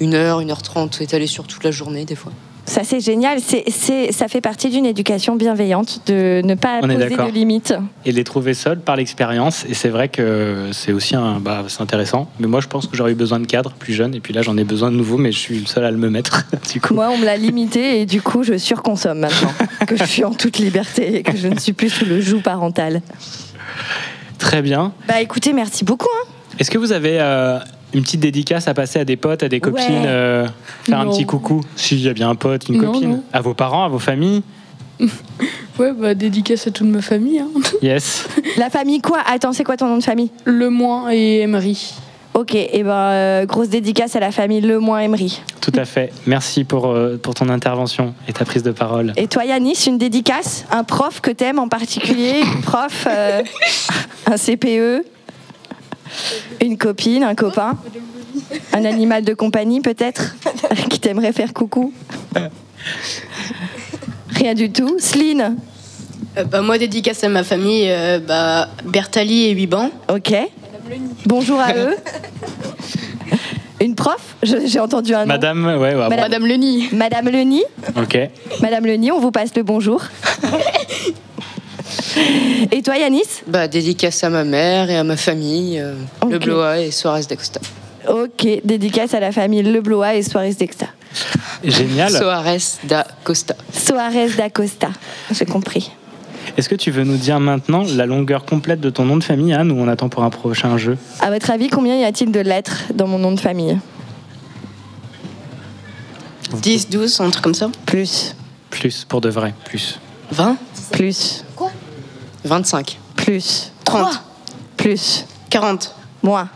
Une 0.00 0.14
heure, 0.14 0.40
une 0.40 0.50
heure 0.50 0.62
trente, 0.62 1.00
étalé 1.00 1.28
sur 1.28 1.46
toute 1.46 1.62
la 1.62 1.70
journée 1.70 2.04
des 2.04 2.16
fois. 2.16 2.32
Ça, 2.66 2.82
c'est 2.82 3.00
génial. 3.00 3.38
C'est, 3.40 4.12
ça 4.12 4.28
fait 4.28 4.40
partie 4.40 4.68
d'une 4.70 4.86
éducation 4.86 5.36
bienveillante 5.36 6.00
de 6.06 6.42
ne 6.44 6.54
pas 6.54 6.80
On 6.82 6.88
poser 6.88 7.16
de 7.16 7.30
limites. 7.32 7.74
Et 8.04 8.12
les 8.12 8.24
trouver 8.24 8.54
seuls 8.54 8.80
par 8.80 8.96
l'expérience. 8.96 9.64
Et 9.68 9.74
c'est 9.74 9.88
vrai 9.88 10.08
que 10.08 10.70
c'est 10.72 10.92
aussi 10.92 11.14
un, 11.14 11.38
bah, 11.38 11.64
c'est 11.68 11.80
intéressant. 11.80 12.28
Mais 12.40 12.48
moi, 12.48 12.60
je 12.60 12.66
pense 12.66 12.86
que 12.86 12.96
j'aurais 12.96 13.12
eu 13.12 13.16
besoin 13.16 13.38
de 13.38 13.46
cadres 13.46 13.72
plus 13.78 13.94
jeunes. 13.94 14.14
Et 14.14 14.20
puis 14.20 14.34
là, 14.34 14.42
j'en 14.42 14.56
ai 14.56 14.64
besoin 14.64 14.90
de 14.90 14.96
nouveaux, 14.96 15.16
mais 15.16 15.30
je 15.30 15.38
suis 15.38 15.60
le 15.60 15.66
seul 15.66 15.84
à 15.84 15.90
le 15.90 15.96
me 15.96 16.10
mettre. 16.10 16.44
du 16.72 16.80
coup. 16.80 16.94
Moi, 16.94 17.08
on 17.10 17.18
me 17.18 17.24
l'a 17.24 17.36
limité 17.36 18.00
et 18.00 18.06
du 18.06 18.20
coup, 18.20 18.42
je 18.42 18.58
surconsomme 18.58 19.20
maintenant. 19.20 19.52
que 19.86 19.96
je 19.96 20.04
suis 20.04 20.24
en 20.24 20.32
toute 20.32 20.58
liberté 20.58 21.16
et 21.16 21.22
que 21.22 21.36
je 21.36 21.46
ne 21.46 21.58
suis 21.58 21.72
plus 21.72 21.90
sous 21.90 22.04
le 22.04 22.20
joug 22.20 22.40
parental. 22.40 23.00
Très 24.38 24.60
bien. 24.60 24.92
Bah 25.08 25.20
écoutez, 25.20 25.52
merci 25.52 25.84
beaucoup. 25.84 26.08
hein. 26.12 26.28
Est-ce 26.58 26.70
que 26.70 26.78
vous 26.78 26.92
avez 26.92 27.18
euh, 27.20 27.58
une 27.96 28.02
petite 28.04 28.20
dédicace 28.20 28.68
à 28.68 28.74
passer 28.74 29.00
à 29.00 29.04
des 29.04 29.16
potes, 29.16 29.42
à 29.42 29.48
des 29.48 29.58
copines, 29.58 29.84
Ouais. 29.86 30.04
euh, 30.06 30.46
faire 30.84 31.00
un 31.00 31.08
petit 31.08 31.24
coucou 31.26 31.62
S'il 31.74 32.00
y 32.00 32.08
a 32.08 32.12
bien 32.12 32.28
un 32.30 32.34
pote, 32.36 32.68
une 32.68 32.80
Non, 32.80 32.92
copine. 32.92 33.10
non. 33.10 33.22
À 33.32 33.40
vos 33.40 33.54
parents, 33.54 33.84
à 33.84 33.88
vos 33.88 33.98
familles 33.98 34.42
Ouais, 35.78 35.92
bah 35.92 36.14
dédicace 36.14 36.66
à 36.66 36.70
toute 36.70 36.86
ma 36.86 37.02
famille. 37.02 37.38
Hein. 37.38 37.48
Yes. 37.82 38.26
La 38.56 38.70
famille 38.70 39.00
quoi? 39.00 39.18
Attends, 39.26 39.52
c'est 39.52 39.64
quoi 39.64 39.76
ton 39.76 39.86
nom 39.88 39.98
de 39.98 40.02
famille? 40.04 40.30
Le 40.44 40.70
moins 40.70 41.10
et 41.10 41.40
Emery. 41.40 41.94
Ok, 42.34 42.54
et 42.54 42.82
ben 42.82 42.90
euh, 42.92 43.46
grosse 43.46 43.70
dédicace 43.70 44.14
à 44.14 44.20
la 44.20 44.30
famille 44.30 44.60
Lemoin 44.60 45.00
Emery. 45.00 45.40
Tout 45.62 45.72
à 45.74 45.86
fait. 45.86 46.12
Merci 46.26 46.64
pour, 46.64 46.86
euh, 46.88 47.16
pour 47.16 47.32
ton 47.34 47.48
intervention 47.48 48.12
et 48.28 48.32
ta 48.34 48.44
prise 48.44 48.62
de 48.62 48.72
parole. 48.72 49.14
Et 49.16 49.26
toi, 49.26 49.46
Yanis, 49.46 49.84
une 49.86 49.96
dédicace? 49.96 50.66
Un 50.70 50.84
prof 50.84 51.20
que 51.22 51.30
t'aimes 51.30 51.58
en 51.58 51.68
particulier? 51.68 52.40
Une 52.42 52.60
prof 52.60 53.06
euh, 53.10 53.42
Un 54.26 54.36
CPE 54.36 55.06
Une 56.60 56.76
copine 56.78 57.22
Un 57.24 57.34
copain 57.34 57.76
Un 58.72 58.84
animal 58.84 59.24
de 59.24 59.34
compagnie, 59.34 59.80
peut-être 59.80 60.36
Qui 60.90 61.00
t'aimerait 61.00 61.32
faire 61.32 61.52
coucou 61.52 61.92
Rien 64.30 64.54
du 64.54 64.70
tout. 64.70 64.96
Sline 64.98 65.56
Euh, 66.38 66.44
bah, 66.44 66.60
moi, 66.60 66.76
dédicace 66.78 67.24
à 67.24 67.28
ma 67.30 67.42
famille, 67.44 67.86
euh, 67.88 68.18
bah, 68.18 68.68
Bertali 68.84 69.44
et 69.46 69.50
Huiban. 69.52 69.90
Ok. 70.12 70.34
Bonjour 71.24 71.58
à 71.58 71.74
eux. 71.74 71.96
Une 73.80 73.94
prof 73.94 74.36
J'ai 74.42 74.78
entendu 74.78 75.14
un 75.14 75.20
nom. 75.20 75.26
Madame, 75.26 75.64
ouais, 75.66 75.74
ouais, 75.76 75.94
Madame- 75.94 76.20
Madame 76.20 76.46
Leni. 76.46 76.88
Madame 76.92 77.28
Leni. 77.28 77.62
Ok. 77.96 78.18
Madame 78.60 78.86
Leni, 78.86 79.10
on 79.12 79.18
vous 79.20 79.30
passe 79.30 79.54
le 79.56 79.62
bonjour. 79.62 80.02
Et 82.72 82.82
toi, 82.82 82.96
Yanis 82.96 83.22
Bah 83.46 83.68
dédicace 83.68 84.22
à 84.24 84.30
ma 84.30 84.44
mère 84.44 84.90
et 84.90 84.96
à 84.96 85.04
ma 85.04 85.16
famille, 85.16 85.78
euh, 85.78 85.94
le. 86.28 86.38
Blois 86.38 86.78
et 86.80 86.90
Soares 86.90 87.26
d'Acosta. 87.28 87.60
Ok, 88.08 88.46
dédicace 88.64 89.14
à 89.14 89.20
la 89.20 89.32
famille 89.32 89.62
Leblois 89.62 90.14
et 90.14 90.22
Soares 90.22 90.54
d'Exta. 90.58 90.86
Génial. 91.64 92.10
Soares 92.10 92.44
d'Acosta. 92.84 93.56
Soares 93.72 94.36
d'Acosta, 94.36 94.88
j'ai 95.32 95.44
compris. 95.46 95.90
Est-ce 96.56 96.68
que 96.68 96.74
tu 96.74 96.90
veux 96.90 97.04
nous 97.04 97.16
dire 97.16 97.40
maintenant 97.40 97.84
la 97.96 98.06
longueur 98.06 98.44
complète 98.44 98.80
de 98.80 98.90
ton 98.90 99.04
nom 99.04 99.16
de 99.16 99.24
famille, 99.24 99.52
Anne, 99.52 99.72
ou 99.72 99.80
on 99.80 99.88
attend 99.88 100.08
pour 100.08 100.22
un 100.22 100.30
prochain 100.30 100.78
jeu? 100.78 100.96
À 101.20 101.30
votre 101.30 101.50
avis, 101.50 101.68
combien 101.68 101.96
y 101.98 102.04
a-t-il 102.04 102.30
de 102.30 102.40
lettres 102.40 102.84
dans 102.94 103.06
mon 103.08 103.18
nom 103.18 103.32
de 103.32 103.40
famille? 103.40 103.76
10, 106.54 106.88
12, 106.90 107.20
un 107.20 107.30
truc 107.30 107.42
comme 107.44 107.54
ça. 107.54 107.70
Plus, 107.86 108.34
Plus, 108.70 109.04
pour 109.04 109.20
de 109.20 109.28
vrai, 109.28 109.52
plus. 109.64 109.98
20, 110.30 110.56
plus, 110.92 111.44
25, 112.46 112.98
plus, 113.16 113.72
30, 113.84 114.22
plus, 114.76 115.26
40, 115.50 115.94
moins, 116.22 116.48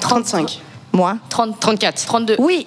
35, 0.00 0.60
moins. 0.92 1.18
30, 1.28 1.58
34. 1.60 2.04
32. 2.06 2.36
Oui, 2.38 2.66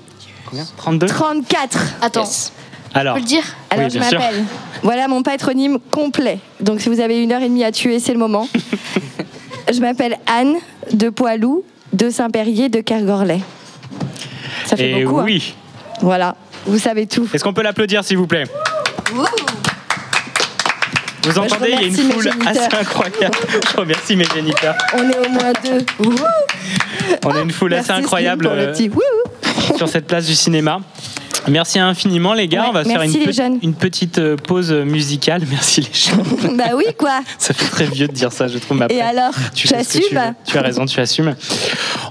Combien? 0.50 0.66
32 0.78 1.08
34. 1.08 1.78
Attends, 2.02 2.22
Yes. 2.22 2.52
Alors, 2.94 3.14
peux 3.16 3.20
le 3.22 3.26
dire? 3.28 3.44
Alors 3.70 3.86
Oui, 3.86 3.92
je 3.94 4.00
m'appelle. 4.00 4.44
Voilà 4.82 5.08
mon 5.08 5.22
patronyme 5.22 5.78
complet. 5.92 6.40
Donc 6.60 6.82
si 6.82 6.90
vous 6.90 7.00
avez 7.00 7.22
une 7.22 7.32
heure 7.32 7.42
et 7.42 7.48
demie 7.48 7.64
à 7.64 7.72
tuer, 7.72 8.00
c'est 8.00 8.14
le 8.14 8.18
moment. 8.20 8.48
je 9.72 9.80
m'appelle 9.80 10.18
Anne 10.26 10.56
de 10.92 11.10
Poilou, 11.10 11.64
de 11.94 12.10
Saint-Périer, 12.10 12.68
de 12.70 12.82
Kergorlet. 12.82 13.42
Ça 14.66 14.76
fait 14.76 14.90
et 14.92 15.04
beaucoup. 15.06 15.20
hein. 15.20 15.24
oui. 15.26 15.54
Voilà, 16.02 16.36
vous 16.66 16.80
savez 16.80 17.06
tout. 17.06 17.28
Est-ce 17.32 17.44
qu'on 17.44 17.54
peut 17.54 17.62
l'applaudir, 17.62 18.04
s'il 18.04 18.18
vous 18.18 18.26
plaît? 18.28 18.46
Vous 21.24 21.34
Bah, 21.34 21.42
entendez, 21.42 21.72
il 21.74 21.82
y 21.82 21.84
a 21.84 21.88
une 21.88 22.12
foule 22.12 22.30
assez 22.46 22.76
incroyable. 22.76 23.38
Je 23.72 23.78
remercie 23.78 24.16
mes 24.16 24.26
géniteurs. 24.26 24.76
On 24.94 25.10
est 25.10 25.18
au 25.28 25.30
moins 25.30 25.54
deux. 25.64 25.86
On 27.26 27.32
a 27.36 27.42
une 27.42 27.52
foule 27.52 27.72
Merci, 27.72 27.92
assez 27.92 28.02
incroyable 28.02 28.48
euh, 28.48 28.74
sur 29.78 29.88
cette 29.90 30.08
place 30.08 30.26
du 30.26 30.36
cinéma. 30.36 30.80
Merci 31.48 31.80
infiniment 31.80 32.34
les 32.34 32.48
gars, 32.48 32.62
Ouais, 32.64 32.68
on 32.70 32.74
va 32.74 32.84
faire 32.84 33.02
une, 33.02 33.12
les 33.12 33.26
pe- 33.26 33.32
jeunes. 33.32 33.60
une 33.64 33.74
petite 33.74 34.20
euh, 34.20 34.36
pause 34.36 34.72
musicale. 34.72 35.42
Merci 35.50 35.82
les 35.82 35.88
jeunes. 35.94 36.58
bah 36.58 36.72
oui, 36.76 36.86
quoi. 36.98 37.22
Ça 37.38 37.54
fait 37.54 37.70
très 37.70 37.86
vieux 37.86 38.08
de 38.08 38.14
dire 38.14 38.32
ça, 38.32 38.48
je 38.48 38.58
trouve. 38.58 38.78
mais 38.78 38.86
Et 38.90 39.02
après, 39.02 39.18
alors, 39.18 39.34
tu 39.54 39.68
que 39.68 39.74
tu, 40.46 40.58
as 40.58 40.62
raison, 40.62 40.86
tu 40.86 41.00
assumes. 41.00 41.36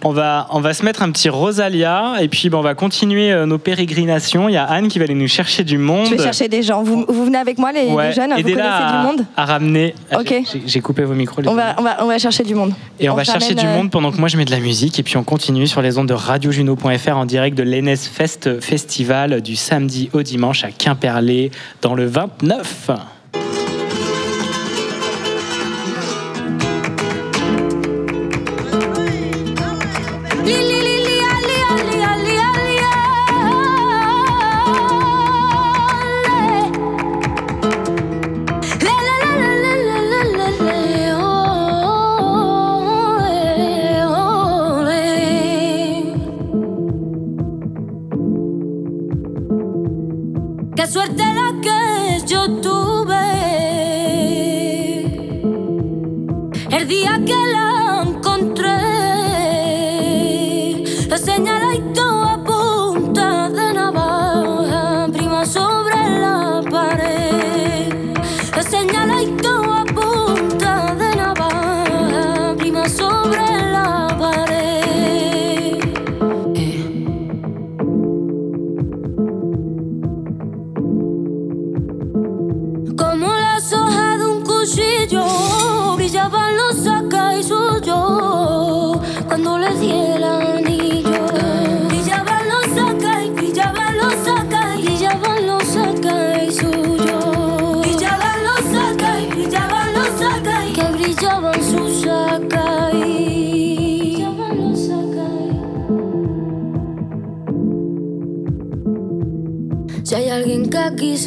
On 0.05 0.11
va, 0.13 0.47
on 0.51 0.61
va 0.61 0.75
se 0.75 0.85
mettre 0.85 1.03
un 1.03 1.11
petit 1.11 1.29
Rosalia 1.29 2.15
et 2.21 2.29
puis 2.29 2.49
bon, 2.49 2.59
on 2.59 2.63
va 2.63 2.75
continuer 2.75 3.33
euh, 3.33 3.47
nos 3.47 3.59
pérégrinations. 3.59 4.49
Il 4.49 4.53
y 4.53 4.57
a 4.57 4.65
Anne 4.65 4.89
qui 4.89 4.99
va 4.99 5.05
aller 5.05 5.15
nous 5.15 5.29
chercher 5.29 5.65
du 5.65 5.79
monde. 5.79 6.07
Je 6.07 6.15
vais 6.15 6.23
chercher 6.23 6.49
des 6.49 6.63
gens. 6.63 6.83
Vous, 6.83 7.05
vous 7.09 7.25
venez 7.25 7.39
avec 7.39 7.59
moi, 7.59 7.73
les, 7.73 7.87
les 7.87 7.93
Ouais, 7.93 8.13
jeunes 8.13 8.31
Vous 8.37 8.43
connaissez 8.43 8.61
à, 8.61 9.01
du 9.03 9.07
monde 9.07 9.27
à 9.37 9.45
ramener. 9.45 9.95
Ok. 10.17 10.35
j'ai- 10.67 10.81
coupé 10.81 11.03
vos 11.05 11.15
micros. 11.15 11.43
les 11.43 11.49
on 11.49 11.55
va, 11.55 11.75
on, 11.79 11.83
va, 11.83 11.97
on 12.05 12.07
va 12.07 12.19
chercher 12.19 12.45
du 12.45 12.55
monde. 12.55 12.73
Et 13.01 13.11
on, 13.11 13.15
va 13.15 13.25
chercher 13.25 13.55
du 13.55 13.67
euh, 13.67 13.75
monde 13.77 13.91
pendant 13.91 14.13
que 14.13 14.17
moi 14.19 14.29
je 14.29 14.37
mets 14.37 14.45
de 14.45 14.51
la 14.53 14.61
musique 14.61 14.99
et 14.99 15.03
puis 15.03 15.17
on 15.17 15.25
continue 15.25 15.67
sur 15.67 15.83
les 15.83 15.99
ondes 15.99 16.09
de 16.09 16.15
radiojuno.fr 16.15 17.17
en 17.17 17.27
direct 17.27 17.57
de 17.59 17.63
l'Enes 17.65 17.97
Fest 17.97 18.61
Festival 18.61 19.18
du 19.27 19.57
samedi 19.57 20.11
au 20.13 20.23
dimanche 20.23 20.65
à 20.65 20.71
Quimperlé 20.71 21.51
dans 21.83 21.95
le 21.95 22.07
29. 22.07 23.18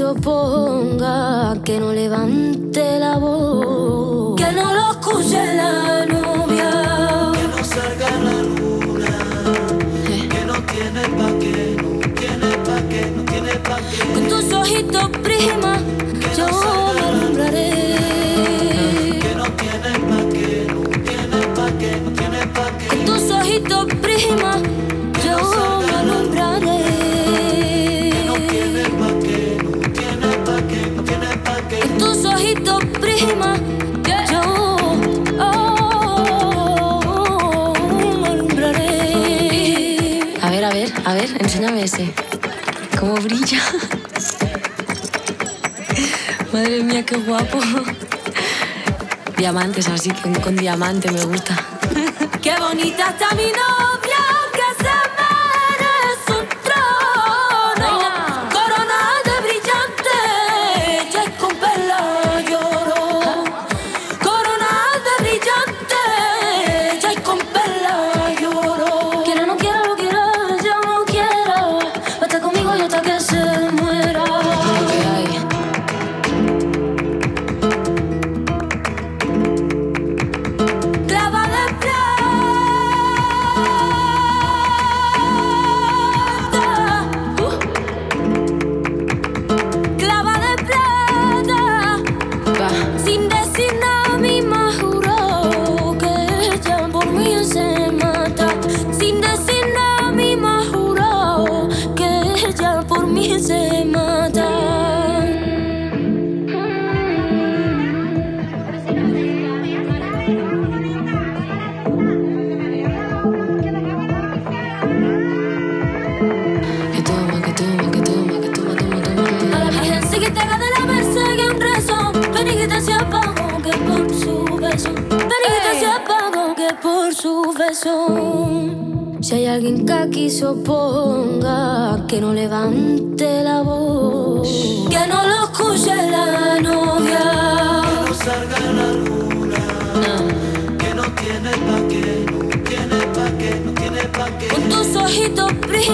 se 0.02 0.06
oponga, 0.06 1.56
que 1.64 1.80
no 1.80 1.94
levante 1.94 3.00
la 3.00 3.18
voz. 3.18 3.40
¿Cómo 42.99 43.15
brilla? 43.15 43.62
Madre 46.54 46.84
mía, 46.84 47.06
qué 47.06 47.17
guapo. 47.17 47.60
Diamantes, 49.38 49.88
así 49.89 50.10
con, 50.12 50.34
con 50.36 50.56
diamante 50.56 51.12
me 51.12 51.23
gusta. 51.25 51.58
¡Qué 52.41 52.54
bonita 52.60 53.10
está 53.10 53.36
mi 53.36 53.43
novia! 53.45 54.01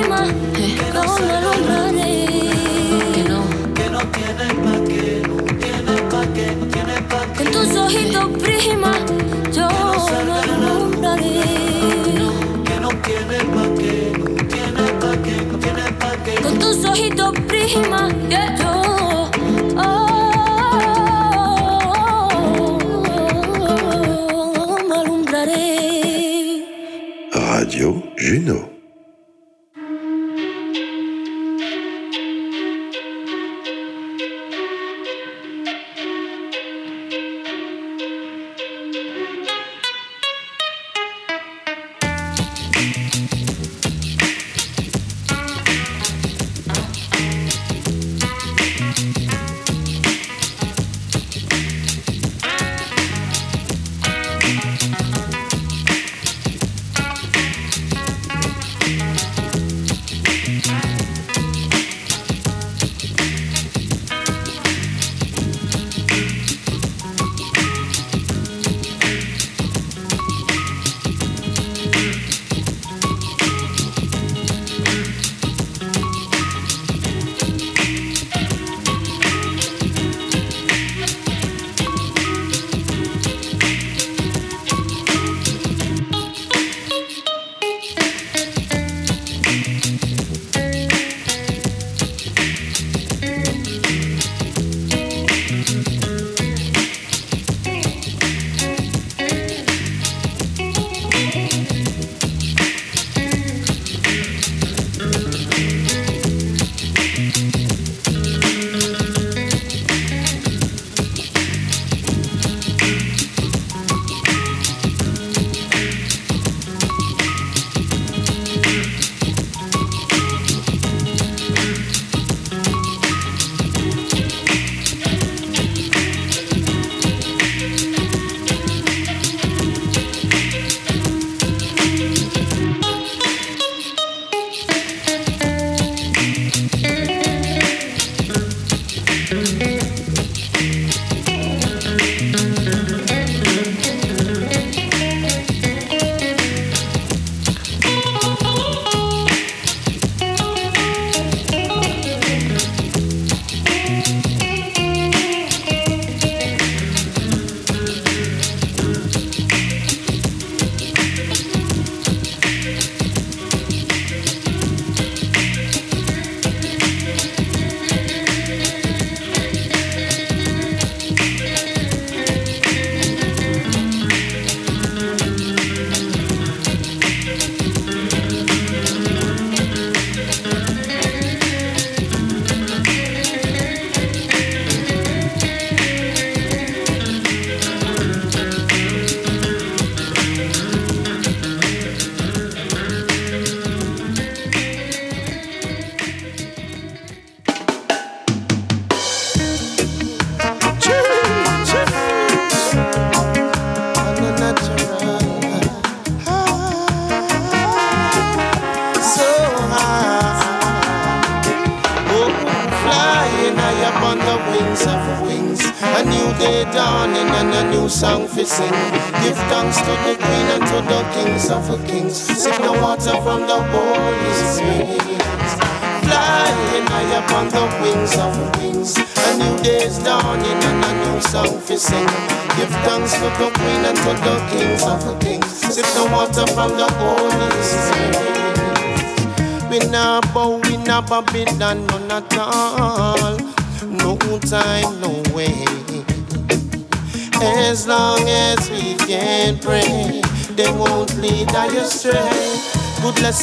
my 0.01 0.46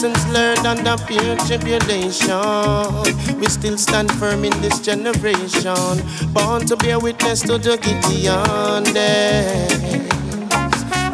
lessons 0.05 0.35
learned 0.35 0.67
under 0.67 0.97
peer 1.05 1.37
tribulation. 1.47 3.41
We 3.41 3.47
still 3.47 3.79
stand 3.79 4.13
firm 4.13 4.45
in 4.45 4.53
this 4.61 4.81
generation. 4.81 6.03
Born 6.33 6.67
to 6.67 6.77
bear 6.77 6.99
witness 6.99 7.41
to 7.43 7.59
the 7.59 7.77
Gideon 7.79 8.85
days. 8.93 10.09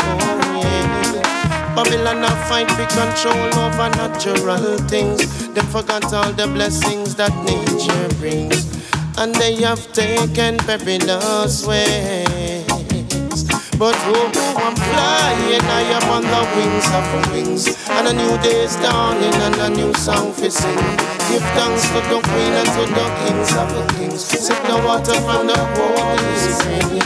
Oh, 0.02 0.60
yeah. 0.60 1.74
Babylon 1.74 2.24
a 2.24 2.30
fight 2.48 2.70
for 2.70 2.86
control 2.86 3.58
over 3.64 3.88
natural 3.90 4.78
things. 4.88 5.48
They 5.48 5.62
forgot 5.62 6.12
all 6.12 6.32
the 6.32 6.46
blessings 6.46 7.14
that 7.16 7.34
nature 7.44 8.08
brings. 8.18 8.66
And 9.18 9.34
they 9.34 9.56
have 9.62 9.92
taken 9.92 10.56
perilous 10.58 11.66
ways. 11.66 12.66
But 13.78 13.94
oh, 13.96 14.32
I'm 14.56 14.76
flying, 14.76 15.62
I 15.62 15.82
am 15.96 16.10
on 16.10 16.22
the 16.22 16.42
wings 16.56 16.86
of 16.92 17.32
wings. 17.32 17.79
And 18.00 18.08
a 18.08 18.12
new 18.14 18.38
day's 18.40 18.76
dawning 18.76 19.34
and 19.44 19.56
a 19.56 19.68
new 19.68 19.92
song 19.92 20.32
for 20.32 20.48
sing. 20.48 20.74
Give 21.28 21.44
thanks 21.52 21.84
to 21.92 22.00
the 22.08 22.18
queen 22.32 22.52
and 22.56 22.68
to 22.72 22.88
the 22.96 23.04
kings 23.20 23.52
of 23.52 23.68
the 23.76 23.84
kings. 23.92 24.24
Sip 24.24 24.56
the 24.64 24.76
water 24.88 25.20
from 25.20 25.46
the 25.46 25.60
holy 25.76 26.36
springs. 26.48 27.04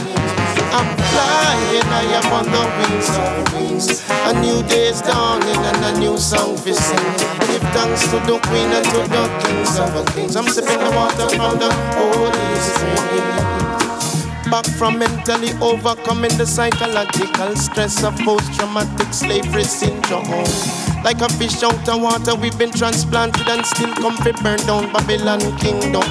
I'm 0.71 0.87
flying, 1.11 1.83
I 1.91 2.07
am 2.15 2.31
on 2.31 2.45
the 2.47 2.63
wings 2.79 3.11
of 3.11 3.43
wings. 3.53 4.07
A 4.07 4.39
new 4.39 4.63
day's 4.69 5.01
dawning 5.01 5.59
and 5.67 5.83
a 5.83 5.99
new 5.99 6.17
song 6.17 6.55
for 6.55 6.71
sing. 6.71 7.11
Give 7.51 7.65
thanks 7.75 8.07
to 8.11 8.17
the 8.23 8.39
queen 8.47 8.71
and 8.71 8.85
to 8.85 9.03
the 9.11 9.27
kings 9.43 9.77
of 9.77 9.91
the 9.91 10.03
kings. 10.13 10.37
I'm 10.37 10.47
sipping 10.47 10.79
the 10.79 10.91
water 10.95 11.27
from 11.35 11.59
the 11.59 11.73
holy 11.99 12.55
springs. 12.63 13.35
Back 14.49 14.65
from 14.77 14.99
mentally 14.99 15.51
overcoming 15.59 16.37
the 16.37 16.45
psychological 16.45 17.55
stress 17.57 18.01
of 18.01 18.15
post-traumatic 18.19 19.13
slavery 19.13 19.65
syndrome. 19.65 20.84
Like 21.05 21.21
a 21.21 21.29
fish 21.33 21.61
out 21.61 21.87
of 21.87 22.01
water, 22.01 22.33
we've 22.33 22.57
been 22.57 22.71
transplanted 22.71 23.47
and 23.47 23.63
still 23.63 23.93
come 23.93 24.17
to 24.23 24.33
burn 24.41 24.57
down 24.65 24.91
Babylon 24.91 25.39
kingdom. 25.59 26.01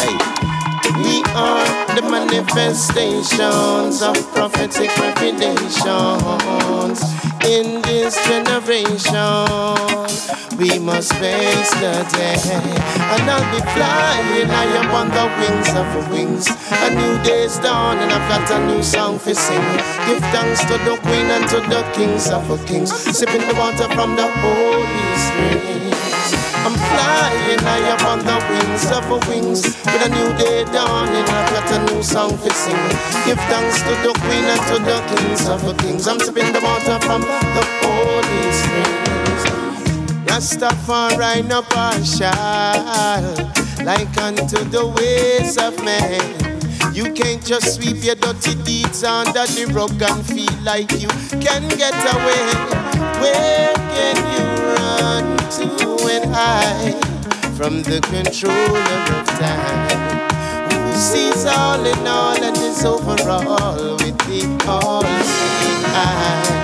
Hey. 0.00 0.16
We 0.96 1.22
are 1.36 1.94
the 1.94 2.00
manifestations 2.10 4.00
of 4.00 4.16
prophetic 4.32 4.96
revelations 4.96 5.84
in 7.46 7.82
this 7.82 8.16
generation. 8.26 9.14
We 10.58 10.78
must 10.78 11.12
face 11.14 11.70
the 11.80 12.04
day, 12.12 12.36
and 12.44 13.30
I'll 13.30 13.48
be 13.54 13.60
flying 13.72 14.48
high 14.48 14.76
up 14.80 14.92
on 14.92 15.08
the 15.08 15.26
wings 15.40 15.70
of 15.74 16.10
wings. 16.10 16.46
A 16.70 16.90
new 16.90 17.22
day's 17.22 17.58
dawn, 17.58 17.98
and 17.98 18.12
I've 18.12 18.28
got 18.28 18.50
a 18.50 18.66
new 18.66 18.82
song 18.82 19.18
for 19.18 19.34
sing. 19.34 19.62
Give 20.06 20.20
thanks 20.34 20.60
to 20.66 20.76
the 20.84 20.98
Queen 21.02 21.26
and 21.30 21.48
to 21.48 21.60
the 21.60 21.82
kings 21.94 22.28
of 22.30 22.44
kings, 22.66 22.92
sipping 22.92 23.46
the 23.48 23.54
water 23.54 23.88
from 23.94 24.16
the 24.16 24.28
holy 24.28 25.16
springs. 25.16 25.89
I'm 26.62 26.76
flying 26.76 27.58
high 27.60 27.90
up 27.90 28.04
on 28.04 28.18
the 28.20 28.36
wings 28.50 28.84
of 28.92 29.04
a 29.08 29.18
wings 29.28 29.62
with 29.86 30.02
a 30.04 30.10
new 30.10 30.30
day 30.36 30.64
dawning. 30.64 31.24
I've 31.24 31.50
got 31.54 31.70
a 31.72 31.78
new 31.92 32.02
song 32.02 32.36
to 32.36 32.50
sing. 32.52 32.76
Give 33.24 33.40
thanks 33.48 33.80
to 33.82 33.92
the 34.04 34.12
Queen 34.20 34.44
and 34.44 34.62
to 34.68 34.76
the 34.84 34.98
kings 35.08 35.48
of 35.48 35.64
the 35.64 35.74
kings. 35.82 36.06
I'm 36.06 36.20
sipping 36.20 36.52
the 36.52 36.60
water 36.60 36.98
from 37.06 37.22
the 37.22 37.64
holy 37.80 38.52
springs. 38.52 39.00
Rastafari 40.28 41.48
no 41.48 41.62
partial, 41.62 42.30
like 43.84 44.16
unto 44.18 44.62
the 44.68 44.86
ways 44.96 45.56
of 45.56 45.82
man. 45.84 46.50
You 46.94 47.12
can't 47.12 47.44
just 47.44 47.76
sweep 47.76 48.04
your 48.04 48.16
dirty 48.16 48.54
deeds 48.64 49.02
under 49.04 49.46
the 49.46 49.66
rug 49.72 50.02
and 50.02 50.26
feel 50.26 50.52
like 50.62 50.90
you 51.00 51.08
can 51.40 51.68
get 51.76 51.94
away. 52.14 52.46
Where 53.20 53.74
can 53.74 54.16
you 54.34 54.44
run 54.74 55.36
to 55.56 55.89
and 56.08 56.34
hide 56.34 56.94
from 57.56 57.82
the 57.82 58.00
controller 58.12 59.00
of 59.18 59.26
time? 59.38 60.20
Who 60.70 60.92
sees 60.94 61.46
all 61.46 61.84
in 61.84 62.06
all 62.06 62.42
and 62.42 62.56
is 62.56 62.84
overall 62.84 63.96
with 63.98 64.18
the 64.28 64.42
all-seeing 64.68 65.84
eye? 65.92 66.60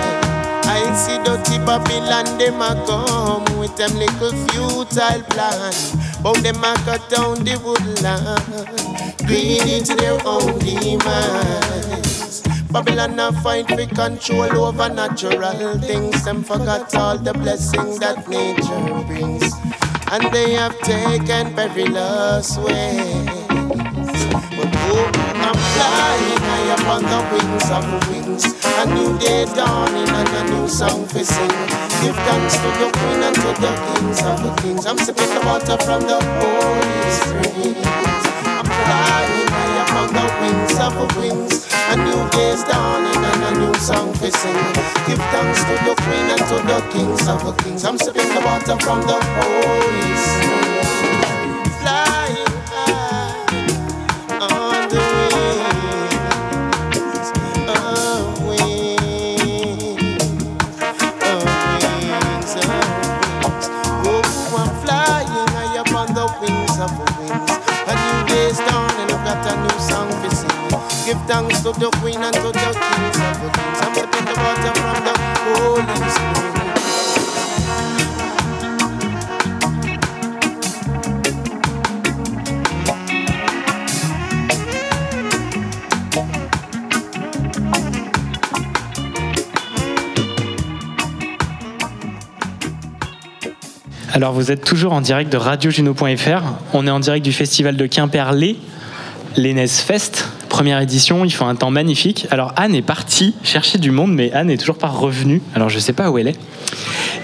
I 0.65 0.93
see 0.95 1.17
dirty 1.23 1.57
Babylon, 1.59 2.37
them 2.37 2.61
a 2.61 2.73
come 2.85 3.59
with 3.59 3.75
them 3.77 3.93
little 3.95 4.31
futile 4.47 5.23
plan. 5.29 5.73
But 6.23 6.41
them 6.43 6.63
a 6.63 6.73
cut 6.85 7.09
down 7.09 7.43
the 7.43 7.57
woodland, 7.63 9.27
greedy 9.27 9.83
to 9.83 9.95
their 9.95 10.19
own 10.25 10.59
demise. 10.59 12.06
Babylon 12.71 13.19
a 13.19 13.31
fight 13.41 13.67
for 13.69 13.85
control 13.95 14.65
over 14.65 14.89
natural 14.89 15.79
things. 15.79 16.23
Them 16.25 16.43
forgot 16.43 16.93
all 16.95 17.17
the 17.17 17.33
blessings 17.33 17.99
that 17.99 18.27
nature 18.27 19.03
brings, 19.07 19.53
and 20.11 20.33
they 20.33 20.51
have 20.53 20.77
taken 20.79 21.53
perilous 21.55 22.57
ways. 22.57 23.47
But 24.57 24.71
oh, 24.91 25.11
I'm 25.47 25.57
flying 25.73 26.41
high 26.43 26.73
upon 26.75 27.03
the 27.03 27.19
wings 27.31 27.69
of 27.71 27.85
wings. 28.09 28.43
A 28.81 28.85
new 28.93 29.17
day 29.17 29.45
dawning 29.55 30.09
and 30.09 30.29
a 30.29 30.43
new 30.51 30.67
song 30.67 31.07
for 31.07 31.23
sing. 31.23 31.49
Give 32.01 32.15
thanks 32.27 32.57
to 32.57 32.69
the 32.79 32.89
queen 32.97 33.23
and 33.23 33.35
to 33.35 33.51
the 33.63 33.73
kings 33.95 34.21
of 34.23 34.43
the 34.43 34.61
kings. 34.61 34.85
I'm 34.85 34.97
sipping 34.97 35.29
the 35.33 35.41
water 35.45 35.77
from 35.83 36.01
the 36.01 36.19
holy 36.19 37.11
springs. 37.15 37.85
I'm 38.45 38.65
flying 38.65 39.47
high 39.47 39.73
the 39.76 39.76
wings 40.41 40.77
of 40.79 41.17
wings. 41.17 41.67
A 41.89 41.95
new 41.97 42.29
day's 42.31 42.63
dawning 42.63 43.23
and 43.31 43.43
a 43.49 43.59
new 43.59 43.73
song 43.75 44.13
for 44.13 44.31
sing. 44.31 44.63
Give 45.07 45.21
thanks 45.33 45.63
to 45.63 45.75
the 45.85 45.95
queen 46.03 46.27
and 46.33 46.43
to 46.51 46.57
the 46.67 46.79
kings 46.91 47.27
of 47.27 47.43
the 47.45 47.53
kings. 47.63 47.85
I'm 47.85 47.97
sipping 47.97 48.29
the 48.33 48.41
water 48.41 48.77
from 48.83 49.01
the 49.01 49.17
holy 49.21 50.56
Alors 94.13 94.33
vous 94.33 94.51
êtes 94.51 94.63
toujours 94.63 94.93
en 94.93 95.01
direct 95.01 95.31
de 95.31 95.37
radiojuno.fr. 95.37 96.41
On 96.73 96.87
est 96.87 96.89
en 96.89 96.99
direct 96.99 97.23
du 97.23 97.31
festival 97.31 97.77
de 97.77 97.85
Quimperlé, 97.85 98.57
l'Enes 99.35 99.67
Fest, 99.67 100.27
première 100.57 100.81
édition. 100.81 101.23
Il 101.23 101.29
fait 101.29 101.43
un 101.43 101.53
temps 101.53 101.69
magnifique. 101.69 102.25
Alors 102.31 102.51
Anne 102.55 102.73
est 102.73 102.81
partie 102.81 103.35
chercher 103.43 103.77
du 103.77 103.91
monde, 103.91 104.11
mais 104.11 104.31
Anne 104.33 104.47
n'est 104.47 104.57
toujours 104.57 104.79
pas 104.79 104.87
revenue. 104.87 105.39
Alors 105.53 105.69
je 105.69 105.75
ne 105.75 105.79
sais 105.79 105.93
pas 105.93 106.09
où 106.09 106.17
elle 106.17 106.29
est. 106.29 106.39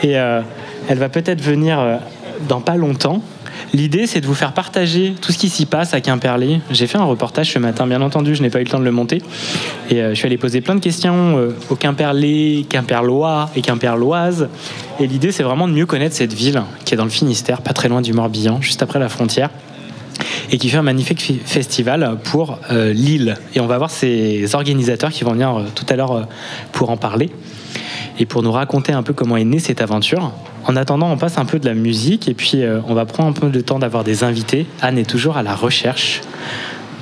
Et 0.03 0.19
euh, 0.19 0.41
elle 0.87 0.99
va 0.99 1.09
peut-être 1.09 1.41
venir 1.41 1.79
euh, 1.79 1.97
dans 2.47 2.61
pas 2.61 2.75
longtemps. 2.75 3.23
L'idée, 3.73 4.05
c'est 4.05 4.21
de 4.21 4.27
vous 4.27 4.35
faire 4.35 4.53
partager 4.53 5.15
tout 5.19 5.31
ce 5.31 5.39
qui 5.39 5.49
s'y 5.49 5.65
passe 5.65 5.95
à 5.95 6.01
Quimperlé. 6.01 6.61
J'ai 6.69 6.85
fait 6.85 6.99
un 6.99 7.05
reportage 7.05 7.51
ce 7.51 7.57
matin, 7.57 7.87
bien 7.87 8.03
entendu, 8.03 8.35
je 8.35 8.43
n'ai 8.43 8.51
pas 8.51 8.59
eu 8.59 8.65
le 8.65 8.69
temps 8.69 8.77
de 8.77 8.83
le 8.83 8.91
monter. 8.91 9.19
Et 9.89 9.99
euh, 9.99 10.09
je 10.11 10.13
suis 10.13 10.27
allé 10.27 10.37
poser 10.37 10.61
plein 10.61 10.75
de 10.75 10.79
questions 10.79 11.39
euh, 11.39 11.57
aux 11.71 11.75
Quimperlé, 11.75 12.67
Quimperlois 12.69 13.49
et 13.55 13.63
Quimperloises. 13.63 14.47
Et 14.99 15.07
l'idée, 15.07 15.31
c'est 15.31 15.41
vraiment 15.41 15.67
de 15.67 15.73
mieux 15.73 15.87
connaître 15.87 16.15
cette 16.15 16.33
ville 16.33 16.61
qui 16.85 16.93
est 16.93 16.97
dans 16.97 17.03
le 17.03 17.09
Finistère, 17.09 17.63
pas 17.63 17.73
très 17.73 17.89
loin 17.89 18.01
du 18.01 18.13
Morbihan, 18.13 18.61
juste 18.61 18.83
après 18.83 18.99
la 18.99 19.09
frontière. 19.09 19.49
Et 20.51 20.57
qui 20.57 20.69
fait 20.69 20.77
un 20.77 20.83
magnifique 20.83 21.21
fi- 21.21 21.39
festival 21.45 22.17
pour 22.23 22.59
euh, 22.71 22.93
Lille. 22.93 23.35
Et 23.55 23.59
on 23.59 23.67
va 23.67 23.77
voir 23.77 23.89
ces 23.91 24.55
organisateurs 24.55 25.11
qui 25.11 25.23
vont 25.23 25.31
venir 25.31 25.55
euh, 25.57 25.63
tout 25.73 25.85
à 25.89 25.95
l'heure 25.95 26.11
euh, 26.11 26.23
pour 26.71 26.89
en 26.89 26.97
parler 26.97 27.29
et 28.19 28.25
pour 28.25 28.43
nous 28.43 28.51
raconter 28.51 28.93
un 28.93 29.03
peu 29.03 29.13
comment 29.13 29.37
est 29.37 29.43
née 29.43 29.59
cette 29.59 29.81
aventure. 29.81 30.31
En 30.65 30.75
attendant, 30.75 31.11
on 31.11 31.17
passe 31.17 31.37
un 31.37 31.45
peu 31.45 31.59
de 31.59 31.65
la 31.65 31.73
musique 31.73 32.27
et 32.27 32.33
puis 32.33 32.63
euh, 32.63 32.79
on 32.87 32.93
va 32.93 33.05
prendre 33.05 33.29
un 33.29 33.33
peu 33.33 33.49
le 33.49 33.63
temps 33.63 33.79
d'avoir 33.79 34.03
des 34.03 34.23
invités. 34.23 34.65
Anne 34.81 34.97
est 34.97 35.09
toujours 35.09 35.37
à 35.37 35.43
la 35.43 35.55
recherche. 35.55 36.21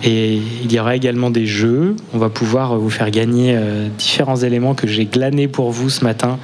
Et 0.03 0.41
il 0.63 0.71
y 0.73 0.79
aura 0.79 0.95
également 0.95 1.29
des 1.29 1.45
jeux. 1.45 1.95
On 2.15 2.17
va 2.17 2.29
pouvoir 2.29 2.75
vous 2.79 2.89
faire 2.89 3.11
gagner 3.11 3.55
différents 3.99 4.37
éléments 4.37 4.73
que 4.73 4.87
j'ai 4.87 5.05
glanés 5.05 5.47
pour 5.47 5.69
vous 5.69 5.91
ce 5.91 6.03
matin 6.03 6.39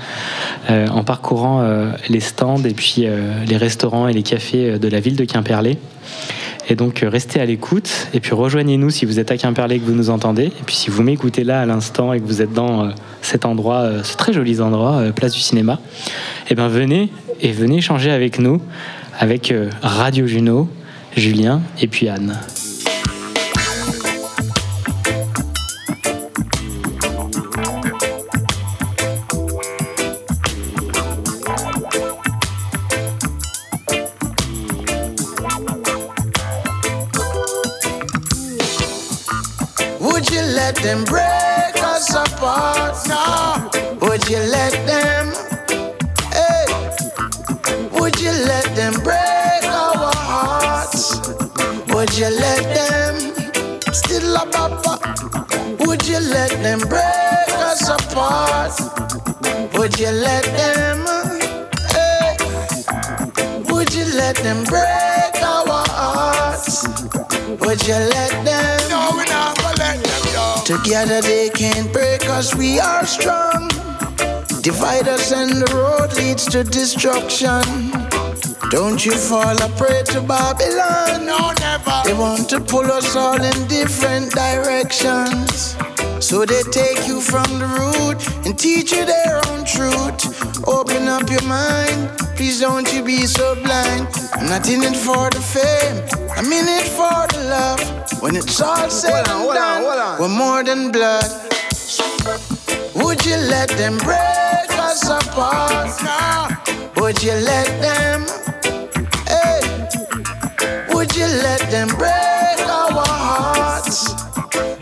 en 0.69 1.03
parcourant 1.03 1.67
les 2.07 2.19
stands 2.19 2.61
et 2.63 2.75
puis 2.75 3.07
les 3.47 3.57
restaurants 3.57 4.07
et 4.07 4.13
les 4.13 4.21
cafés 4.21 4.77
de 4.77 4.87
la 4.87 4.99
ville 4.99 5.15
de 5.15 5.25
Quimperlé. 5.25 5.79
Et 6.69 6.75
donc 6.75 7.03
euh, 7.03 7.09
restez 7.09 7.39
à 7.39 7.45
l'écoute 7.45 8.07
et 8.13 8.19
puis 8.19 8.33
rejoignez-nous 8.33 8.89
si 8.89 9.05
vous 9.05 9.19
êtes 9.19 9.31
à 9.31 9.37
Quimperlé 9.37 9.75
et 9.75 9.79
que 9.79 9.85
vous 9.85 9.93
nous 9.93 10.09
entendez. 10.09 10.45
Et 10.45 10.63
puis 10.65 10.75
si 10.75 10.89
vous 10.89 11.01
m'écoutez 11.01 11.43
là 11.43 11.61
à 11.61 11.65
l'instant 11.65 12.13
et 12.13 12.19
que 12.19 12.25
vous 12.25 12.41
êtes 12.41 12.53
dans 12.53 12.85
euh, 12.85 12.89
cet 13.21 13.45
endroit, 13.45 13.81
euh, 13.81 14.03
ce 14.03 14.17
très 14.17 14.33
joli 14.33 14.59
endroit, 14.59 15.01
place 15.15 15.33
du 15.33 15.39
cinéma, 15.39 15.79
eh 16.49 16.55
bien 16.55 16.67
venez 16.67 17.09
et 17.41 17.51
venez 17.51 17.77
échanger 17.77 18.11
avec 18.11 18.39
nous, 18.39 18.61
avec 19.17 19.53
Radio 19.81 20.27
Juno, 20.27 20.67
Julien 21.15 21.61
et 21.81 21.87
puis 21.87 22.09
Anne. 22.09 22.37
We 72.57 72.79
are 72.79 73.05
strong. 73.05 73.69
Divide 74.61 75.07
us 75.07 75.31
and 75.31 75.51
the 75.61 75.71
road 75.75 76.13
leads 76.17 76.45
to 76.47 76.63
destruction. 76.63 77.61
Don't 78.69 79.05
you 79.05 79.13
fall 79.13 79.55
a 79.61 79.69
prey 79.77 80.01
to 80.07 80.21
Babylon. 80.21 81.25
No, 81.25 81.53
never. 81.59 82.01
They 82.05 82.13
want 82.13 82.49
to 82.49 82.59
pull 82.59 82.91
us 82.91 83.15
all 83.15 83.41
in 83.41 83.67
different 83.67 84.31
directions. 84.31 85.77
So 86.19 86.45
they 86.45 86.63
take 86.71 87.07
you 87.07 87.21
from 87.21 87.47
the 87.59 87.67
root 87.79 88.19
and 88.45 88.57
teach 88.57 88.91
you 88.91 89.05
their 89.05 89.37
own 89.47 89.63
truth. 89.63 90.67
Open 90.67 91.07
up 91.07 91.29
your 91.29 91.43
mind, 91.43 92.09
please 92.35 92.59
don't 92.59 92.91
you 92.91 93.03
be 93.03 93.25
so 93.25 93.55
blind. 93.55 94.07
I'm 94.33 94.49
not 94.49 94.67
in 94.67 94.81
it 94.83 94.97
for 94.97 95.29
the 95.29 95.39
fame, 95.39 95.97
I'm 96.35 96.51
in 96.51 96.67
it 96.67 96.87
for 96.87 97.27
the 97.31 97.43
love. 97.49 98.21
When 98.21 98.35
it's 98.35 98.59
all 98.59 98.89
said 98.89 99.27
and 99.29 99.47
done, 99.47 100.19
we're 100.19 100.27
more 100.27 100.63
than 100.63 100.91
blood. 100.91 101.46
Would 103.07 103.25
you 103.25 103.37
let 103.37 103.69
them 103.69 103.97
break 103.99 104.69
us 104.71 105.07
apart? 105.07 105.95
Would 106.97 107.23
you 107.23 107.31
let 107.31 107.67
them? 107.79 108.25
Hey, 109.25 109.61
would 110.93 111.15
you 111.15 111.25
let 111.25 111.61
them 111.71 111.87
break 111.87 112.59
our 112.67 112.91
hearts? 112.91 114.13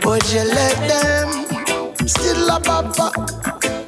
Would 0.04 0.28
you 0.32 0.42
let 0.42 0.76
them 0.90 1.46
still 2.08 2.50
a 2.50 2.58
papa? 2.58 3.12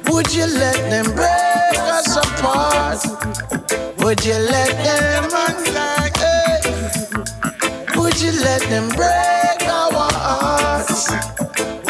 Would 0.09 0.33
you 0.33 0.45
let 0.45 0.89
them 0.89 1.13
break 1.13 1.77
us 1.77 2.15
apart? 2.15 3.03
Would 3.99 4.23
you 4.23 4.35
let 4.35 4.71
them? 4.87 5.29
Hey, 6.15 6.61
would 7.97 8.21
you 8.21 8.31
let 8.39 8.61
them 8.69 8.87
break 8.95 9.61
our 9.67 10.09
hearts? 10.15 11.11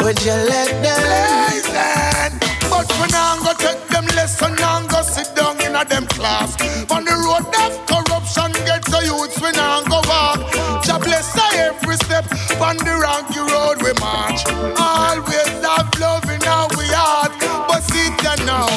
Would 0.02 0.20
you 0.24 0.32
let 0.32 0.82
them? 0.82 1.29
Them 5.90 6.06
class. 6.06 6.54
On 6.90 7.04
the 7.04 7.12
road 7.26 7.50
of 7.66 7.72
corruption, 7.90 8.52
get 8.64 8.82
to 8.86 9.04
youths, 9.04 9.36
we 9.42 9.50
now 9.52 9.82
go 9.82 10.00
walk. 10.06 10.38
Jah 10.86 10.98
bless 10.98 11.36
every 11.58 11.96
step 12.06 12.24
on 12.62 12.78
the 12.78 12.94
rocky 12.94 13.42
road 13.42 13.82
we 13.82 13.92
march. 14.00 14.46
Always 14.78 15.50
have 15.66 15.90
love 15.98 16.24
in 16.30 16.42
our 16.46 16.70
heart, 16.94 17.34
but 17.68 17.82
sit 17.82 18.14
down 18.22 18.40
now. 18.46 18.70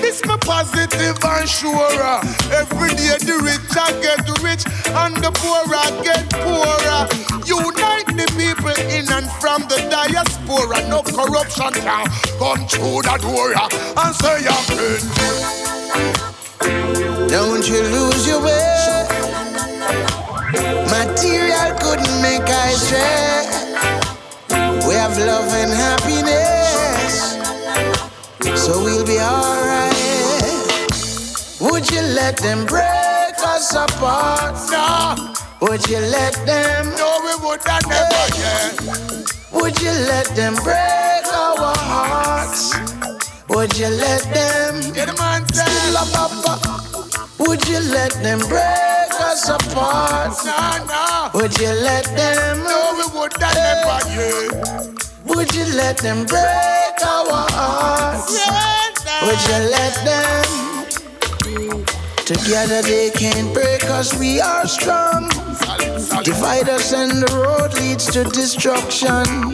This 0.00 0.24
my 0.24 0.36
positive 0.38 1.18
and 1.22 1.48
sure. 1.48 2.20
Every 2.50 2.96
day 2.96 3.20
the 3.20 3.36
rich 3.44 3.76
I 3.76 3.92
get 4.00 4.24
rich 4.42 4.64
and 4.88 5.14
the 5.20 5.30
poor 5.36 5.62
I 5.68 5.92
get 6.02 6.24
poorer. 6.32 7.04
Unite 7.44 8.08
the 8.16 8.26
people 8.40 8.78
in 8.88 9.04
and 9.12 9.28
from 9.38 9.62
the 9.68 9.84
diaspora. 9.92 10.88
No 10.88 11.02
corruption 11.02 11.72
can 11.84 12.08
come 12.40 12.66
through 12.66 13.02
the 13.04 13.16
door 13.20 13.52
and 13.52 14.14
say 14.16 14.42
your 14.42 16.27
Don't 17.30 17.68
you 17.68 17.82
lose 17.82 18.26
your 18.26 18.42
way. 18.42 19.06
Material 20.88 21.76
couldn't 21.78 22.22
make 22.22 22.48
I 22.48 22.72
stray. 22.72 23.44
We 24.88 24.94
have 24.94 25.16
love 25.18 25.52
and 25.52 25.70
happiness, 25.70 27.36
so 28.56 28.82
we'll 28.82 29.04
be 29.04 29.18
alright. 29.20 29.92
Would 31.60 31.90
you 31.90 32.00
let 32.00 32.38
them 32.38 32.64
break 32.64 33.36
us 33.44 33.74
apart? 33.74 34.56
No. 34.70 35.34
Would 35.60 35.86
you 35.90 35.98
let 35.98 36.32
them? 36.46 36.86
No, 36.96 37.20
we 37.24 37.46
would 37.46 37.60
not 37.66 37.86
never, 37.88 38.24
yeah. 38.38 38.70
Would 39.52 39.78
you 39.82 39.90
let 40.08 40.26
them 40.34 40.54
break 40.54 41.26
our 41.34 41.76
hearts? 41.76 42.74
Would 43.50 43.76
you 43.76 43.88
let 43.88 44.22
them? 44.32 44.94
Get 44.94 45.08
the 45.08 45.14
man 45.14 45.46
said. 45.52 46.67
You 47.68 47.80
let 47.92 48.12
them 48.22 48.38
break 48.38 49.12
us 49.20 49.48
apart? 49.48 50.32
No, 50.44 50.84
no. 50.86 51.30
Would 51.34 51.58
you 51.60 51.68
let 51.68 52.04
them? 52.16 52.64
No, 52.64 52.94
we 52.96 53.18
would 53.18 53.38
not 53.40 53.54
never, 53.54 53.98
yeah. 54.08 54.82
Would 55.26 55.54
you 55.54 55.64
let 55.76 55.98
them 55.98 56.24
break 56.24 56.96
our 57.04 57.46
hearts? 57.50 58.32
Would 59.22 59.40
you 59.48 59.58
let 59.70 59.94
them? 60.04 60.86
Together 62.24 62.82
they 62.82 63.10
can't 63.10 63.52
break 63.52 63.84
us, 63.84 64.18
we 64.18 64.40
are 64.40 64.66
strong. 64.66 65.28
Divide 66.24 66.68
us 66.68 66.92
and 66.92 67.22
the 67.22 67.32
road 67.36 67.74
leads 67.74 68.06
to 68.12 68.24
destruction. 68.24 69.52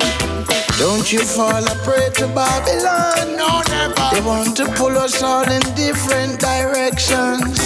Don't 0.79 1.13
you 1.13 1.21
fall 1.21 1.65
a 1.65 1.75
prey 1.85 2.11
to 2.17 2.27
Babylon? 2.35 3.37
No, 3.37 3.63
never. 3.69 3.95
They 4.13 4.21
want 4.21 4.57
to 4.57 4.67
pull 4.75 4.99
us 4.99 5.23
all 5.23 5.49
in 5.49 5.63
different 5.75 6.41
directions. 6.41 7.61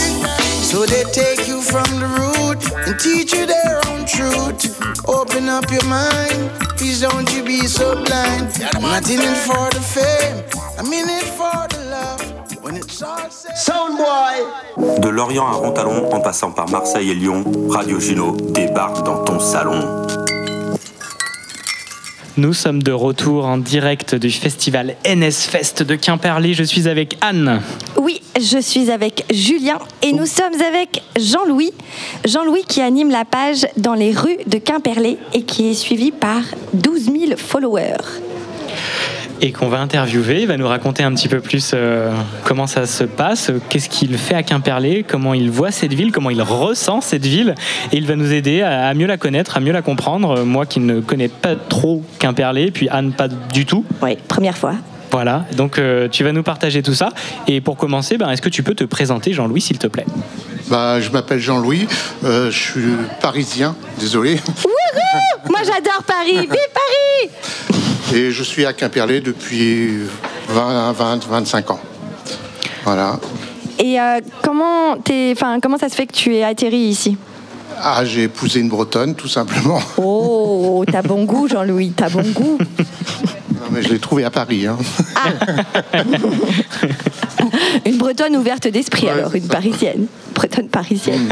So 0.71 0.85
they 0.85 1.05
take 1.05 1.49
you 1.49 1.63
from 1.63 1.89
the 1.99 2.07
root 2.07 2.61
and 2.87 3.01
teach 3.01 3.33
you 3.33 3.47
their 3.47 3.81
own 3.89 4.05
truth. 4.05 4.79
Open 5.09 5.49
up 5.49 5.71
your 5.71 5.85
mind, 5.85 6.51
please 6.77 7.01
don't 7.01 7.33
you 7.33 7.43
be 7.43 7.67
so 7.67 7.95
blind. 8.05 8.53
I'm 8.75 8.83
not 8.83 9.09
in 9.09 9.21
it 9.21 9.39
for 9.39 9.71
the 9.71 9.81
fame, 9.81 10.45
I'm 10.79 10.93
in 10.93 11.09
it 11.09 11.25
for 11.25 11.67
the 11.71 11.89
love. 11.91 12.63
When 12.63 12.77
it's 12.77 13.01
all 13.01 13.31
said, 13.31 13.57
Soundboy 13.57 15.01
De 15.01 15.09
Lorient 15.09 15.47
à 15.47 15.53
Rontalon, 15.53 16.13
en 16.13 16.21
passant 16.21 16.51
par 16.51 16.69
Marseille 16.69 17.11
et 17.13 17.15
Lyon, 17.15 17.43
Radio 17.71 17.99
Juno 17.99 18.33
débarque 18.33 19.03
dans 19.05 19.25
ton 19.25 19.41
salon. 19.41 20.28
Nous 22.39 22.53
sommes 22.53 22.85
de 22.85 22.93
retour 22.93 23.47
en 23.47 23.59
direct 23.59 24.15
du 24.15 24.31
festival 24.31 24.95
NS 25.05 25.49
Fest 25.51 25.83
de 25.83 25.97
Quimperlé. 25.97 26.55
Je 26.55 26.63
suis 26.63 26.87
avec 26.87 27.19
Anne. 27.21 27.61
Oui, 27.97 28.21
je 28.41 28.61
suis 28.61 28.93
avec 28.93 29.25
Julien 29.35 29.81
et 30.03 30.13
nous 30.13 30.25
sommes 30.25 30.55
avec 30.55 31.03
Jean-Louis. 31.19 31.73
Jean-Louis 32.25 32.63
qui 32.69 32.81
anime 32.81 33.11
la 33.11 33.25
page 33.25 33.67
dans 33.77 33.95
les 33.95 34.13
rues 34.13 34.39
de 34.47 34.59
Quimperlé 34.59 35.19
et 35.35 35.43
qui 35.43 35.71
est 35.71 35.75
suivi 35.75 36.13
par 36.13 36.43
12 36.75 37.07
000 37.07 37.17
followers. 37.37 38.28
Et 39.41 39.53
qu'on 39.53 39.69
va 39.69 39.79
interviewer. 39.81 40.43
Il 40.43 40.47
va 40.47 40.57
nous 40.57 40.69
raconter 40.69 41.03
un 41.03 41.13
petit 41.15 41.29
peu 41.29 41.41
plus 41.41 41.73
euh, 41.75 42.13
comment 42.45 42.67
ça 42.67 42.87
se 42.87 43.05
passe, 43.05 43.51
euh, 43.51 43.61
qu'est-ce 43.69 43.89
qu'il 43.89 44.17
fait 44.19 44.35
à 44.35 44.43
Quimperlé, 44.43 45.05
comment 45.07 45.35
il 45.35 45.51
voit 45.51 45.71
cette 45.71 45.93
ville, 45.93 46.13
comment 46.13 46.31
il 46.31 46.43
ressent 46.43 47.01
cette 47.01 47.27
ville. 47.27 47.55
Et 47.93 47.97
il 47.97 48.07
va 48.07 48.17
nous 48.17 48.33
aider 48.33 48.63
à, 48.63 48.89
à 48.89 48.95
mieux 48.95 49.07
la 49.07 49.17
connaître, 49.17 49.57
à 49.57 49.61
mieux 49.61 49.73
la 49.73 49.83
comprendre. 49.83 50.39
Euh, 50.39 50.45
Moi 50.45 50.67
qui 50.67 50.81
ne 50.81 51.01
connais 51.01 51.29
pas 51.29 51.57
trop 51.57 52.03
Quimperlé, 52.19 52.71
puis 52.71 52.89
Anne 52.89 53.13
pas 53.13 53.29
du 53.29 53.67
tout. 53.67 53.85
Oui, 54.03 54.17
première 54.29 54.57
fois. 54.57 54.75
Voilà, 55.11 55.47
donc 55.57 55.79
euh, 55.79 56.09
tu 56.09 56.23
vas 56.23 56.33
nous 56.33 56.43
partager 56.43 56.83
tout 56.83 56.95
ça. 56.95 57.11
Et 57.47 57.61
pour 57.61 57.77
commencer, 57.77 58.19
ben, 58.19 58.29
est-ce 58.31 58.43
que 58.43 58.49
tu 58.51 58.63
peux 58.63 58.75
te 58.75 58.85
présenter, 58.85 59.33
Jean-Louis, 59.33 59.61
s'il 59.61 59.79
te 59.79 59.87
plaît? 59.87 60.05
Bah, 60.69 61.01
je 61.01 61.09
m'appelle 61.11 61.41
Jean-Louis, 61.41 61.87
euh, 62.25 62.51
je 62.51 62.59
suis 62.59 62.93
parisien, 63.23 63.75
désolé, 63.99 64.35
Wouhou 64.35 65.51
Moi 65.51 65.61
j'adore 65.65 66.03
Paris. 66.07 66.41
Vive 66.41 66.49
Paris 66.75 67.79
et 68.15 68.31
je 68.31 68.43
suis 68.43 68.65
à 68.65 68.73
Quimperlé 68.73 69.21
depuis 69.21 69.91
20, 70.49 70.93
20 70.93 71.27
25 71.27 71.71
ans. 71.71 71.81
Voilà. 72.85 73.19
Et 73.79 74.01
euh, 74.01 74.21
comment, 74.43 74.97
comment 75.63 75.79
ça 75.79 75.89
se 75.89 75.95
fait 75.95 76.07
que 76.07 76.13
tu 76.13 76.35
es 76.35 76.43
atterri 76.43 76.79
ici? 76.79 77.17
Ah, 77.81 78.05
j'ai 78.05 78.25
épousé 78.25 78.61
une 78.61 78.69
Bretonne, 78.69 79.15
tout 79.15 79.29
simplement. 79.29 79.81
Oh, 79.99 80.85
t'as 80.91 81.03
bon 81.03 81.25
goût, 81.25 81.49
Jean-Louis, 81.49 81.93
t'as 81.95 82.09
bon 82.09 82.23
goût. 82.33 82.59
Non, 83.69 83.75
mais 83.75 83.83
je 83.83 83.89
l'ai 83.93 83.99
trouvée 83.99 84.25
à 84.25 84.31
Paris. 84.31 84.67
hein. 84.67 84.79
Une 87.87 87.99
bretonne 87.99 88.37
ouverte 88.37 88.67
d'esprit, 88.69 89.09
alors, 89.09 89.35
une 89.35 89.47
parisienne. 89.47 90.07
Bretonne 90.35 90.69
parisienne. 90.69 91.29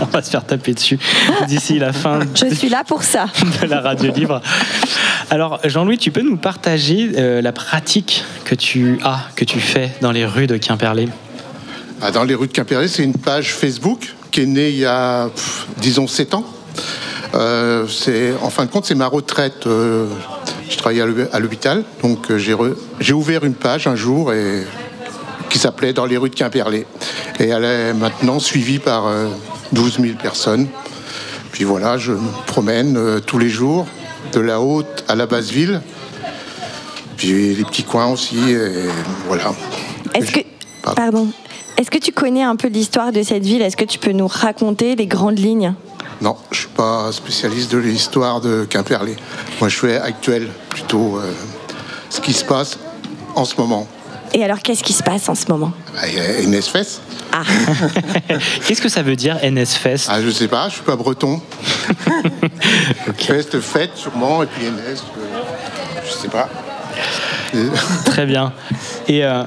On 0.00 0.04
va 0.06 0.22
se 0.22 0.30
faire 0.30 0.44
taper 0.44 0.74
dessus 0.74 0.98
d'ici 1.46 1.78
la 1.78 1.92
fin 1.92 2.20
Je 2.34 2.54
suis 2.54 2.68
là 2.68 2.82
pour 2.86 3.02
ça. 3.02 3.26
de 3.62 3.66
la 3.66 3.80
radio 3.80 4.12
libre. 4.12 4.42
Alors, 5.30 5.60
Jean-Louis, 5.64 5.98
tu 5.98 6.10
peux 6.10 6.22
nous 6.22 6.36
partager 6.36 7.12
euh, 7.16 7.40
la 7.40 7.52
pratique 7.52 8.24
que 8.44 8.54
tu 8.54 8.98
as, 9.04 9.20
que 9.36 9.44
tu 9.44 9.60
fais 9.60 9.90
dans 10.00 10.12
les 10.12 10.26
rues 10.26 10.46
de 10.46 10.56
Quimperlé? 10.56 11.08
Ah, 12.02 12.10
dans 12.10 12.24
les 12.24 12.34
rues 12.34 12.48
de 12.48 12.52
Quimperlé, 12.52 12.88
c'est 12.88 13.04
une 13.04 13.14
page 13.16 13.54
Facebook 13.54 14.14
qui 14.30 14.42
est 14.42 14.46
née 14.46 14.68
il 14.70 14.78
y 14.78 14.84
a, 14.86 15.28
pff, 15.34 15.66
disons, 15.78 16.06
7 16.06 16.34
ans. 16.34 16.44
Euh, 17.34 17.86
c'est, 17.88 18.32
en 18.42 18.50
fin 18.50 18.64
de 18.66 18.70
compte, 18.70 18.84
c'est 18.84 18.94
ma 18.94 19.06
retraite. 19.06 19.66
euh, 19.66 20.06
je 20.68 20.76
travaillais 20.76 21.02
à 21.02 21.06
l'hôp- 21.06 21.28
à 21.32 21.40
l'hôpital, 21.40 21.84
donc 22.02 22.30
euh, 22.30 22.38
j'ai, 22.38 22.54
re- 22.54 22.74
j'ai 23.00 23.12
ouvert 23.12 23.44
une 23.44 23.54
page 23.54 23.86
un 23.86 23.94
jour 23.96 24.32
et, 24.32 24.62
qui 25.50 25.58
s'appelait 25.58 25.92
Dans 25.92 26.06
les 26.06 26.16
rues 26.16 26.30
de 26.30 26.34
Quimperlé. 26.34 26.86
Et 27.40 27.48
elle 27.48 27.64
est 27.64 27.92
maintenant 27.94 28.38
suivie 28.38 28.78
par 28.78 29.06
euh, 29.06 29.28
12 29.72 29.98
000 30.00 30.14
personnes. 30.20 30.66
Puis 31.52 31.64
voilà, 31.64 31.98
je 31.98 32.12
me 32.12 32.46
promène 32.46 32.96
euh, 32.96 33.20
tous 33.20 33.38
les 33.38 33.48
jours, 33.48 33.86
de 34.32 34.40
la 34.40 34.60
haute 34.60 35.04
à 35.08 35.14
la 35.14 35.26
basse 35.26 35.50
ville. 35.50 35.80
Puis 37.16 37.54
les 37.54 37.64
petits 37.64 37.84
coins 37.84 38.06
aussi, 38.08 38.38
et 38.50 38.88
voilà. 39.28 39.52
Est-ce 40.14 40.32
que, 40.32 40.40
pardon, 40.96 41.28
est-ce 41.78 41.90
que 41.90 41.98
tu 41.98 42.12
connais 42.12 42.42
un 42.42 42.56
peu 42.56 42.68
l'histoire 42.68 43.12
de 43.12 43.22
cette 43.22 43.44
ville? 43.44 43.62
Est-ce 43.62 43.76
que 43.76 43.84
tu 43.84 43.98
peux 43.98 44.12
nous 44.12 44.26
raconter 44.26 44.96
les 44.96 45.06
grandes 45.06 45.38
lignes? 45.38 45.74
Non, 46.24 46.36
je 46.50 46.60
suis 46.60 46.68
pas 46.68 47.12
spécialiste 47.12 47.70
de 47.72 47.76
l'histoire 47.76 48.40
de 48.40 48.64
Quimperlé. 48.64 49.14
Moi, 49.60 49.68
je 49.68 49.76
fais 49.76 49.98
actuel, 49.98 50.48
plutôt 50.70 51.18
euh, 51.18 51.30
ce 52.08 52.18
qui 52.22 52.32
se 52.32 52.46
passe 52.46 52.78
en 53.34 53.44
ce 53.44 53.54
moment. 53.58 53.86
Et 54.32 54.42
alors, 54.42 54.60
qu'est-ce 54.60 54.82
qui 54.82 54.94
se 54.94 55.02
passe 55.02 55.28
en 55.28 55.34
ce 55.34 55.44
moment? 55.48 55.74
Bah, 55.92 56.08
Il 56.08 56.14
y 56.14 56.20
a 56.20 56.48
NSFest. 56.48 57.02
Qu'est-ce 58.66 58.80
que 58.80 58.88
ça 58.88 59.02
veut 59.02 59.16
dire 59.16 59.38
NSFest 59.42 60.06
Ah, 60.08 60.22
je 60.22 60.30
sais 60.30 60.48
pas, 60.48 60.70
je 60.70 60.76
suis 60.76 60.82
pas 60.82 60.96
breton. 60.96 61.42
Fest, 63.18 63.60
fête, 63.60 63.90
sûrement, 63.94 64.42
et 64.42 64.46
puis 64.46 64.64
NS, 64.64 65.02
euh, 65.18 65.42
je 66.06 66.10
sais 66.10 66.28
pas. 66.28 66.48
Très 68.06 68.24
bien. 68.24 68.54
Et 69.08 69.26
euh, 69.26 69.42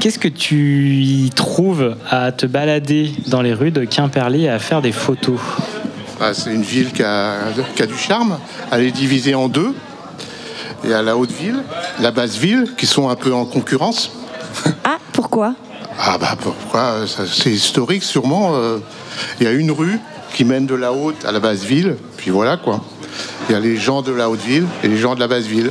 qu'est-ce 0.00 0.18
que 0.18 0.28
tu 0.28 0.94
y 0.94 1.28
trouves 1.28 1.94
à 2.08 2.32
te 2.32 2.46
balader 2.46 3.12
dans 3.26 3.42
les 3.42 3.52
rues 3.52 3.70
de 3.70 3.84
Quimperlé 3.84 4.40
et 4.40 4.48
à 4.48 4.58
faire 4.58 4.80
des 4.80 4.92
photos? 4.92 5.38
Bah, 6.18 6.34
c'est 6.34 6.52
une 6.52 6.62
ville 6.62 6.92
qui 6.92 7.02
a, 7.02 7.36
qui 7.74 7.82
a 7.82 7.86
du 7.86 7.96
charme. 7.96 8.38
Elle 8.70 8.82
est 8.84 8.90
divisée 8.92 9.34
en 9.34 9.48
deux. 9.48 9.74
Il 10.84 10.90
y 10.90 10.94
a 10.94 11.02
la 11.02 11.16
haute 11.16 11.30
ville, 11.30 11.62
la 12.00 12.10
basse 12.10 12.36
ville, 12.36 12.74
qui 12.76 12.86
sont 12.86 13.08
un 13.08 13.14
peu 13.14 13.32
en 13.32 13.44
concurrence. 13.44 14.10
Ah, 14.84 14.98
pourquoi? 15.12 15.54
Ah 15.98 16.18
bah 16.18 16.36
pourquoi? 16.40 17.04
C'est 17.06 17.50
historique 17.50 18.02
sûrement. 18.02 18.54
euh, 18.54 18.78
Il 19.40 19.44
y 19.44 19.46
a 19.46 19.52
une 19.52 19.70
rue 19.70 19.98
qui 20.34 20.44
mène 20.44 20.66
de 20.66 20.74
la 20.74 20.92
haute 20.92 21.24
à 21.24 21.30
la 21.32 21.38
basse 21.38 21.62
ville, 21.62 21.96
puis 22.16 22.30
voilà 22.30 22.56
quoi. 22.56 22.82
Il 23.48 23.52
y 23.52 23.54
a 23.56 23.60
les 23.60 23.76
gens 23.76 24.02
de 24.02 24.10
la 24.12 24.28
haute 24.28 24.42
ville 24.42 24.64
et 24.82 24.88
les 24.88 24.96
gens 24.96 25.14
de 25.14 25.20
la 25.20 25.28
basse 25.28 25.44
ville. 25.44 25.70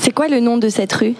C'est 0.00 0.12
quoi 0.12 0.28
le 0.28 0.38
nom 0.40 0.58
de 0.58 0.68
cette 0.68 0.92
rue? 0.92 1.14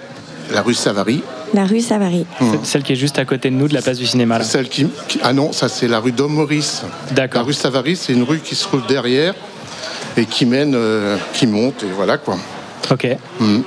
La 0.52 0.62
rue 0.62 0.74
Savary. 0.74 1.22
La 1.54 1.64
rue 1.64 1.80
Savary. 1.80 2.26
Celle 2.62 2.82
qui 2.82 2.92
est 2.92 2.96
juste 2.96 3.18
à 3.18 3.24
côté 3.24 3.50
de 3.50 3.54
nous, 3.54 3.68
de 3.68 3.74
la 3.74 3.82
place 3.82 3.98
du 3.98 4.06
cinéma. 4.06 4.38
Là. 4.38 4.44
Celle 4.44 4.68
qui, 4.68 4.86
qui- 5.08 5.20
Ah 5.22 5.32
non, 5.32 5.52
ça 5.52 5.68
c'est 5.68 5.88
la 5.88 5.98
rue 6.00 6.12
Dom 6.12 6.32
Maurice. 6.32 6.82
D'accord. 7.12 7.42
La 7.42 7.46
rue 7.46 7.52
Savary, 7.54 7.96
c'est 7.96 8.12
une 8.12 8.22
rue 8.22 8.40
qui 8.40 8.54
se 8.54 8.64
trouve 8.64 8.86
derrière 8.86 9.34
et 10.16 10.24
qui 10.24 10.46
mène, 10.46 10.74
euh, 10.74 11.16
qui 11.34 11.46
monte 11.46 11.82
et 11.82 11.92
voilà 11.94 12.18
quoi. 12.18 12.36
Ok. 12.90 13.06
Mm. 13.40 13.60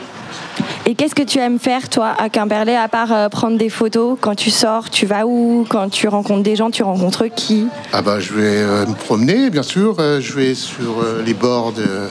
Et 0.85 0.95
qu'est-ce 0.95 1.13
que 1.15 1.21
tu 1.23 1.37
aimes 1.37 1.59
faire, 1.59 1.87
toi, 1.89 2.13
à 2.17 2.29
Quimperlé, 2.29 2.73
à 2.73 2.87
part 2.87 3.13
euh, 3.13 3.29
prendre 3.29 3.57
des 3.57 3.69
photos? 3.69 4.17
Quand 4.19 4.35
tu 4.35 4.49
sors, 4.49 4.89
tu 4.89 5.05
vas 5.05 5.25
où? 5.25 5.65
Quand 5.69 5.89
tu 5.89 6.07
rencontres 6.07 6.43
des 6.43 6.55
gens, 6.55 6.71
tu 6.71 6.81
rencontres 6.83 7.25
qui? 7.27 7.67
Ah 7.93 8.01
bah 8.01 8.19
je 8.19 8.33
vais 8.33 8.41
euh, 8.57 8.85
me 8.87 8.93
promener 8.95 9.49
bien 9.49 9.63
sûr. 9.63 9.95
Euh, 9.99 10.19
je 10.19 10.33
vais 10.33 10.55
sur 10.55 11.01
euh, 11.01 11.21
les 11.25 11.33
bords 11.33 11.73
de- 11.73 12.07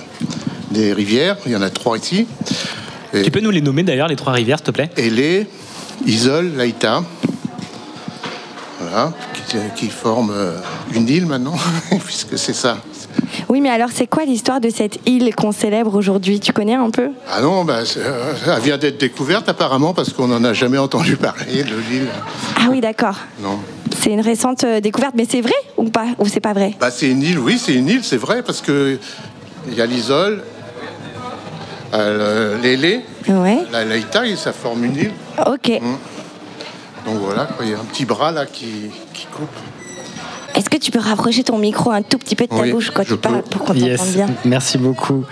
des 0.70 0.92
rivières. 0.92 1.36
Il 1.46 1.52
y 1.52 1.56
en 1.56 1.62
a 1.62 1.70
trois 1.70 1.98
ici. 1.98 2.26
Tu 3.12 3.30
peux 3.30 3.40
nous 3.40 3.50
les 3.50 3.60
nommer 3.60 3.82
d'ailleurs, 3.82 4.08
les 4.08 4.16
trois 4.16 4.32
rivières, 4.32 4.58
s'il 4.58 4.66
te 4.66 4.70
plaît? 4.70 4.90
Elé, 4.96 5.46
Isole, 6.06 6.52
Laïta. 6.56 7.02
Voilà, 8.80 9.12
qui, 9.48 9.56
qui 9.74 9.90
forment 9.90 10.32
euh, 10.32 10.56
une 10.94 11.08
île 11.08 11.26
maintenant, 11.26 11.56
puisque 12.04 12.38
c'est 12.38 12.52
ça. 12.52 12.78
Oui, 13.48 13.60
mais 13.60 13.70
alors, 13.70 13.88
c'est 13.92 14.06
quoi 14.06 14.24
l'histoire 14.24 14.60
de 14.60 14.70
cette 14.70 15.00
île 15.06 15.34
qu'on 15.34 15.52
célèbre 15.52 15.94
aujourd'hui? 15.94 16.38
Tu 16.38 16.52
connais 16.52 16.74
un 16.74 16.90
peu? 16.90 17.08
Ah 17.30 17.40
non, 17.40 17.64
bah, 17.64 17.80
euh, 17.96 18.34
elle 18.46 18.62
vient 18.62 18.78
d'être 18.78 18.98
découverte 18.98 19.48
apparemment 19.48 19.94
parce 19.94 20.12
qu'on 20.12 20.28
n'en 20.28 20.44
a 20.44 20.52
jamais 20.52 20.78
entendu 20.78 21.16
parler 21.16 21.64
de 21.64 21.74
l'île. 21.90 22.08
Ah 22.56 22.68
oui, 22.70 22.80
d'accord. 22.80 23.16
Non. 23.42 23.58
C'est 24.00 24.10
une 24.10 24.20
récente 24.20 24.62
euh, 24.64 24.80
découverte, 24.80 25.14
mais 25.16 25.26
c'est 25.28 25.40
vrai 25.40 25.54
ou 25.76 25.90
pas? 25.90 26.06
Ou 26.18 26.26
c'est 26.26 26.40
pas 26.40 26.52
vrai? 26.52 26.74
Bah, 26.78 26.90
c'est 26.90 27.08
une 27.10 27.22
île, 27.22 27.38
oui, 27.38 27.58
c'est 27.58 27.74
une 27.74 27.88
île, 27.88 28.04
c'est 28.04 28.16
vrai, 28.16 28.42
parce 28.42 28.60
que 28.60 28.98
il 29.66 29.74
y 29.74 29.82
a 29.82 29.86
l'Isole, 29.86 30.42
euh, 31.94 32.58
l'Élé, 32.60 33.00
Ouais. 33.28 33.58
la 33.72 33.84
Laïta, 33.84 34.26
et 34.26 34.36
ça 34.36 34.52
forme 34.52 34.84
une 34.84 34.96
île. 34.96 35.12
Ok. 35.46 35.68
Mm. 35.80 35.96
Donc 37.06 37.16
voilà, 37.22 37.48
il 37.62 37.68
y 37.70 37.74
a 37.74 37.78
un 37.78 37.84
petit 37.84 38.04
bras 38.04 38.32
là 38.32 38.44
qui, 38.46 38.90
qui 39.14 39.26
coupe. 39.26 39.48
Est-ce 40.54 40.68
que 40.68 40.76
tu 40.76 40.90
peux 40.90 40.98
rapprocher 40.98 41.44
ton 41.44 41.56
micro 41.58 41.90
un 41.90 42.02
tout 42.02 42.18
petit 42.18 42.34
peu 42.34 42.44
de 42.44 42.50
ta 42.50 42.56
Oui, 42.62 42.72
bouche 42.72 42.90
quand 42.90 43.04
tu 43.04 43.16
parles 43.16 43.42
pour 43.42 43.60
qu'on 43.60 43.74
t'entende 43.74 43.78
Yes. 43.88 44.14
bien 44.14 44.26
Merci 44.44 44.76
beaucoup, 44.76 45.24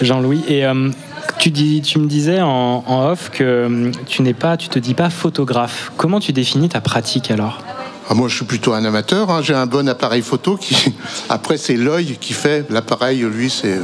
Jean-Louis. 0.00 0.42
Et 0.48 0.66
euh, 0.66 0.90
tu, 1.38 1.50
dis, 1.50 1.80
tu 1.82 1.98
me 2.00 2.06
disais 2.06 2.40
en, 2.42 2.82
en 2.86 3.06
off 3.10 3.30
que 3.30 3.44
euh, 3.44 3.92
tu 4.06 4.22
n'es 4.22 4.34
pas, 4.34 4.56
tu 4.56 4.68
te 4.68 4.78
dis 4.80 4.94
pas 4.94 5.08
photographe. 5.08 5.92
Comment 5.96 6.18
tu 6.20 6.32
définis 6.32 6.68
ta 6.68 6.80
pratique 6.80 7.30
alors? 7.30 7.60
Ah, 8.08 8.14
moi, 8.14 8.28
je 8.28 8.36
suis 8.36 8.44
plutôt 8.44 8.72
un 8.72 8.84
amateur. 8.84 9.30
hein. 9.30 9.40
J'ai 9.42 9.54
un 9.54 9.66
bon 9.66 9.88
appareil 9.88 10.22
photo 10.22 10.56
qui. 10.56 10.92
Après, 11.28 11.56
c'est 11.56 11.74
l'œil 11.76 12.16
qui 12.20 12.32
fait. 12.32 12.66
L'appareil, 12.70 13.20
lui, 13.20 13.48
c'est 13.48 13.78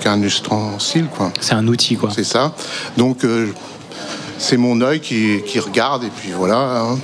qu'un 0.00 0.20
ustensile, 0.22 1.06
quoi. 1.06 1.32
C'est 1.40 1.54
un 1.54 1.66
outil, 1.66 1.96
quoi. 1.96 2.10
C'est 2.14 2.24
ça. 2.24 2.54
Donc, 2.96 3.24
euh, 3.24 3.48
c'est 4.38 4.56
mon 4.56 4.80
œil 4.82 5.00
qui, 5.00 5.40
qui 5.46 5.58
regarde, 5.58 6.04
et 6.04 6.10
puis 6.14 6.30
voilà. 6.36 6.82
hein. 6.82 6.98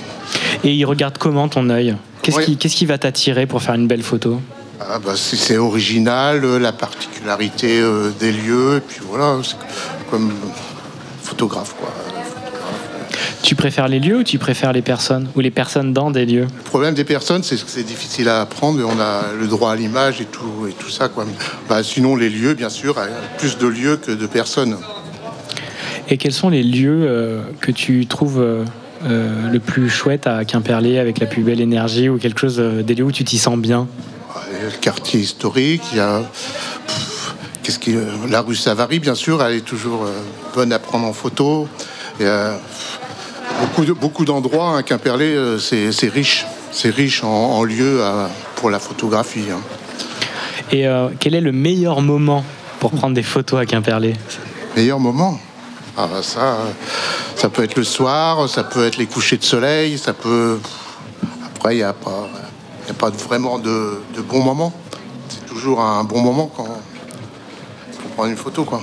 Et 0.62 0.72
il 0.74 0.84
regarde 0.84 1.16
comment 1.18 1.48
ton 1.48 1.70
œil? 1.70 1.96
Qu'est-ce 2.22 2.40
qui, 2.40 2.56
qui 2.58 2.86
va 2.86 2.98
t'attirer 2.98 3.46
pour 3.46 3.62
faire 3.62 3.74
une 3.74 3.86
belle 3.86 4.02
photo? 4.02 4.40
Ah, 4.80 4.98
bah, 4.98 5.12
c'est 5.16 5.56
original, 5.56 6.44
euh, 6.44 6.58
la 6.58 6.72
particularité 6.72 7.80
euh, 7.80 8.10
des 8.20 8.30
lieux, 8.32 8.76
et 8.76 8.80
puis 8.80 9.00
voilà. 9.08 9.38
C'est 9.42 9.56
comme 10.10 10.32
photographe, 11.22 11.74
quoi. 11.80 11.88
Tu 13.48 13.54
préfères 13.54 13.88
les 13.88 13.98
lieux 13.98 14.18
ou 14.18 14.24
tu 14.24 14.36
préfères 14.36 14.74
les 14.74 14.82
personnes 14.82 15.26
Ou 15.34 15.40
les 15.40 15.50
personnes 15.50 15.94
dans 15.94 16.10
des 16.10 16.26
lieux? 16.26 16.46
Le 16.54 16.62
problème 16.64 16.92
des 16.92 17.04
personnes, 17.04 17.42
c'est 17.42 17.56
que 17.56 17.62
c'est 17.66 17.82
difficile 17.82 18.28
à 18.28 18.42
apprendre. 18.42 18.78
On 18.86 19.00
a 19.00 19.32
le 19.40 19.46
droit 19.46 19.72
à 19.72 19.74
l'image 19.74 20.20
et 20.20 20.26
tout, 20.26 20.66
et 20.68 20.72
tout 20.72 20.90
ça. 20.90 21.08
Quoi. 21.08 21.24
Bah, 21.66 21.82
sinon, 21.82 22.14
les 22.14 22.28
lieux, 22.28 22.52
bien 22.52 22.68
sûr, 22.68 22.98
a 22.98 23.06
plus 23.38 23.56
de 23.56 23.66
lieux 23.66 23.96
que 23.96 24.12
de 24.12 24.26
personnes. 24.26 24.76
Et 26.10 26.18
quels 26.18 26.34
sont 26.34 26.50
les 26.50 26.62
lieux 26.62 27.06
euh, 27.08 27.40
que 27.62 27.72
tu 27.72 28.06
trouves 28.06 28.38
euh, 28.38 28.66
euh, 29.06 29.48
le 29.50 29.60
plus 29.60 29.88
chouette 29.88 30.26
à 30.26 30.44
Quimperlé 30.44 30.98
avec 30.98 31.18
la 31.18 31.24
plus 31.24 31.42
belle 31.42 31.62
énergie 31.62 32.10
ou 32.10 32.18
quelque 32.18 32.40
chose, 32.40 32.60
euh, 32.60 32.82
des 32.82 32.94
lieux 32.94 33.04
où 33.04 33.12
tu 33.12 33.24
t'y 33.24 33.38
sens 33.38 33.56
bien? 33.56 33.88
Il 34.50 34.58
y 34.58 34.60
a 34.60 34.64
le 34.66 34.78
quartier 34.78 35.20
historique, 35.20 35.84
il 35.92 35.96
y 35.96 36.00
a 36.02 36.22
qu'est-ce 37.62 37.78
qui, 37.78 37.96
la 38.28 38.42
rue 38.42 38.56
Savary, 38.56 38.98
bien 38.98 39.14
sûr, 39.14 39.42
elle 39.42 39.56
est 39.56 39.64
toujours 39.64 40.04
euh, 40.04 40.12
bonne 40.54 40.70
à 40.70 40.78
prendre 40.78 41.06
en 41.06 41.14
photo. 41.14 41.66
Beaucoup, 43.60 43.84
de, 43.84 43.92
beaucoup 43.92 44.24
d'endroits 44.24 44.78
à 44.78 44.82
Quimperlé, 44.82 45.26
euh, 45.34 45.58
c'est, 45.58 45.92
c'est 45.92 46.08
riche. 46.08 46.46
C'est 46.70 46.90
riche 46.90 47.24
en, 47.24 47.28
en 47.28 47.64
lieux 47.64 48.02
à- 48.02 48.28
pour 48.56 48.70
la 48.70 48.78
photographie. 48.78 49.44
hein. 49.52 49.60
Et 50.70 50.86
euh, 50.86 51.08
quel 51.18 51.34
est 51.34 51.40
le 51.40 51.52
meilleur 51.52 52.00
moment 52.02 52.44
pour 52.80 52.90
prendre 52.90 53.14
des 53.14 53.22
photos 53.22 53.60
à 53.60 53.66
Quimperlé? 53.66 54.14
Meilleur 54.76 55.00
moment? 55.00 55.38
Ah 55.96 56.06
bah 56.06 56.22
ça, 56.22 56.40
euh, 56.40 56.70
ça 57.34 57.48
peut 57.48 57.64
être 57.64 57.76
le 57.76 57.82
soir, 57.84 58.48
ça 58.48 58.62
peut 58.64 58.86
être 58.86 58.98
les 58.98 59.06
couchers 59.06 59.38
de 59.38 59.42
soleil, 59.44 59.98
ça 59.98 60.12
peut. 60.12 60.60
Après, 61.56 61.74
il 61.74 61.78
n'y 61.78 61.82
a 61.82 61.92
pas, 61.92 62.28
il 62.84 62.88
y 62.88 62.90
a 62.90 62.94
pas 62.94 63.10
vraiment 63.10 63.58
de, 63.58 64.00
de 64.14 64.20
bon 64.20 64.42
moment. 64.42 64.72
C'est 65.28 65.46
toujours 65.46 65.80
un 65.80 66.04
bon 66.04 66.20
moment 66.20 66.52
quand 66.54 66.68
on 68.04 68.08
prend 68.14 68.26
une 68.26 68.36
photo, 68.36 68.64
quoi. 68.64 68.80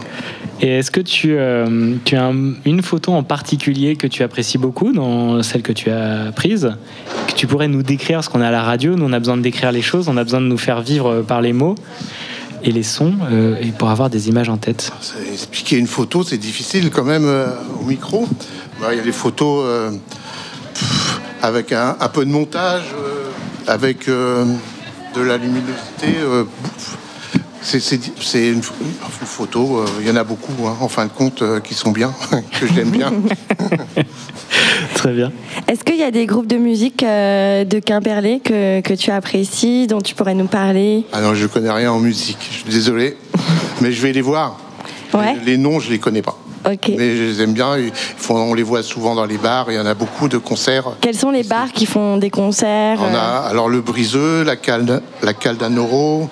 Et 0.62 0.68
est-ce 0.80 0.90
que 0.90 1.02
tu, 1.02 1.36
euh, 1.38 1.96
as 2.14 2.16
un- 2.24 2.54
une 2.66 2.82
photo 2.82 3.12
en 3.12 3.24
particulier 3.24 3.96
que 3.98 4.08
tu 4.08 4.24
apprécies 4.24 4.58
beaucoup 4.58 4.94
dans 4.94 5.44
celle 5.44 5.62
que 5.62 5.74
tu 5.74 5.90
as 5.92 6.32
prise 6.34 6.74
Que 7.28 7.34
tu 7.34 7.46
pourrais 7.46 7.68
nous 7.68 7.84
décrire 7.84 8.18
Parce 8.18 8.30
qu'on 8.30 8.42
est 8.42 8.46
à 8.46 8.52
la 8.52 8.64
radio, 8.64 8.96
nous 8.96 9.06
on 9.06 9.12
a 9.14 9.20
besoin 9.20 9.36
de 9.38 9.42
décrire 9.42 9.72
les 9.74 9.82
choses, 9.82 10.08
on 10.08 10.16
a 10.18 10.24
besoin 10.24 10.40
de 10.42 10.46
nous 10.48 10.58
faire 10.58 10.82
vivre 10.82 11.08
euh, 11.12 11.22
par 11.24 11.42
les 11.42 11.52
mots 11.52 11.76
et 12.64 12.72
les 12.72 12.84
sons, 12.84 13.14
euh, 13.32 13.58
et 13.62 13.68
pour 13.72 13.90
avoir 13.90 14.10
des 14.10 14.30
images 14.30 14.50
en 14.50 14.58
tête. 14.58 14.92
Expliquer 15.32 15.78
une 15.78 15.88
photo, 15.88 16.24
c'est 16.24 16.38
difficile 16.38 16.90
quand 16.90 17.04
même 17.04 17.30
au 17.80 17.84
micro. 17.84 18.28
Bah, 18.80 18.88
Il 18.94 18.98
y 18.98 19.02
a 19.02 19.04
des 19.04 19.12
photos 19.12 19.92
avec 21.44 21.72
un, 21.74 21.94
peu 22.12 22.26
de 22.26 22.32
montage, 22.32 22.84
avec 23.68 24.08
de 24.08 25.22
la 25.22 25.38
luminosité. 25.38 26.08
C'est 27.66 28.48
une, 28.48 28.56
une 28.56 28.62
photo, 28.62 29.80
euh, 29.80 29.86
il 30.02 30.08
y 30.08 30.12
en 30.12 30.16
a 30.16 30.24
beaucoup, 30.24 30.54
hein, 30.68 30.76
en 30.80 30.88
fin 30.88 31.06
de 31.06 31.12
compte, 31.12 31.42
euh, 31.42 31.60
qui 31.60 31.74
sont 31.74 31.92
bien, 31.92 32.14
que 32.60 32.68
j'aime 32.74 32.92
bien. 32.92 33.12
Très 34.96 35.14
bien. 35.14 35.32
Est-ce 35.68 35.84
qu'il 35.84 35.98
y 35.98 36.04
a 36.04 36.12
des 36.12 36.26
groupes 36.26 36.48
de 36.48 36.58
musique 36.58 37.04
euh, 37.04 37.64
de 37.66 37.80
Quimperlé 37.80 38.40
que, 38.44 38.82
que 38.82 38.94
tu 38.94 39.12
apprécies, 39.12 39.88
dont 39.88 40.02
tu 40.02 40.16
pourrais 40.16 40.36
nous 40.36 40.48
parler? 40.48 41.06
Ah 41.12 41.22
non, 41.22 41.34
je 41.34 41.48
connais 41.48 41.72
rien 41.72 41.92
en 41.92 42.00
musique, 42.00 42.38
je 42.50 42.56
suis 42.58 42.70
désolé, 42.70 43.18
mais 43.82 43.92
je 43.92 44.02
vais 44.02 44.14
les 44.14 44.22
voir. 44.22 44.58
Ouais. 45.14 45.36
Les, 45.46 45.54
les 45.54 45.58
noms, 45.58 45.80
je 45.80 45.90
les 45.90 46.00
connais 46.00 46.22
pas. 46.22 46.38
Mais 46.68 47.16
je 47.16 47.24
les 47.24 47.42
aime 47.44 47.54
bien, 47.54 47.78
ils 47.78 47.92
font- 47.94 48.38
on 48.38 48.56
les 48.56 48.64
voit 48.64 48.82
souvent 48.82 49.14
dans 49.14 49.26
les 49.26 49.38
bars, 49.38 49.68
il 49.70 49.76
y 49.76 49.80
en 49.80 49.86
a 49.86 49.94
beaucoup 49.94 50.28
de 50.28 50.40
concerts. 50.40 50.86
Quels 51.00 51.16
sont 51.16 51.30
les 51.30 51.44
bars 51.44 51.72
qui 51.72 51.86
font 51.86 52.18
des 52.18 52.32
concerts 52.32 52.98
On 53.02 53.14
a 53.14 53.46
alors 53.48 53.70
le 53.70 53.82
Briseux, 53.82 54.44
la 54.44 54.56
Calde, 54.56 55.04
la 55.22 55.34
Caldanoro, 55.36 56.28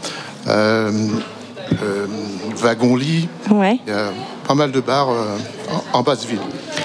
Wagon-Lit. 2.58 3.28
Ouais. 3.52 3.80
Il 3.88 3.94
y 3.94 3.96
a 3.96 4.12
pas 4.48 4.56
mal 4.56 4.72
de 4.72 4.80
bars 4.80 5.10
euh, 5.10 5.38
en, 5.94 6.00
en 6.00 6.04
Basse-Ville. 6.04 6.39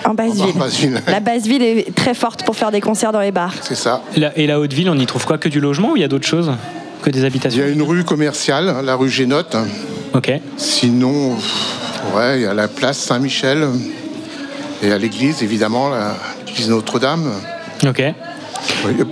En 0.04 0.14
Basse-Ville. 0.14 0.54
En 0.54 0.58
Basse-Ville. 0.58 1.02
La 1.06 1.20
Basse-Ville 1.20 1.62
est 1.62 1.94
très 1.94 2.14
forte 2.14 2.44
pour 2.44 2.56
faire 2.56 2.70
des 2.70 2.80
concerts 2.80 3.12
dans 3.12 3.20
les 3.20 3.32
bars. 3.32 3.54
C'est 3.62 3.74
ça. 3.74 4.02
Et 4.16 4.20
la, 4.20 4.38
et 4.38 4.46
la 4.46 4.60
haute 4.60 4.72
ville, 4.72 4.88
on 4.90 4.98
y 4.98 5.06
trouve 5.06 5.26
quoi? 5.26 5.38
Que 5.38 5.48
du 5.48 5.60
logement 5.60 5.92
ou 5.92 5.96
il 5.96 6.00
y 6.00 6.04
a 6.04 6.08
d'autres 6.08 6.26
choses 6.26 6.52
Que 7.02 7.10
des 7.10 7.20
Il 7.20 7.26
habitations 7.26 7.60
y 7.60 7.64
a 7.64 7.68
une 7.68 7.82
rue 7.82 8.04
commerciale, 8.04 8.76
la 8.84 8.94
rue 8.94 9.10
Génote. 9.10 9.56
Ok. 10.14 10.32
Sinon, 10.56 11.36
ouais, 12.16 12.36
il 12.38 12.42
y 12.42 12.46
a 12.46 12.54
la 12.54 12.68
place 12.68 12.98
Saint-Michel. 12.98 13.68
Et 14.82 14.92
à 14.92 14.98
l'église, 14.98 15.42
évidemment, 15.42 15.90
l'église 16.46 16.70
Notre-Dame. 16.70 17.30
Ok. 17.86 18.02
Oui, 18.86 18.96
euh, 19.00 19.04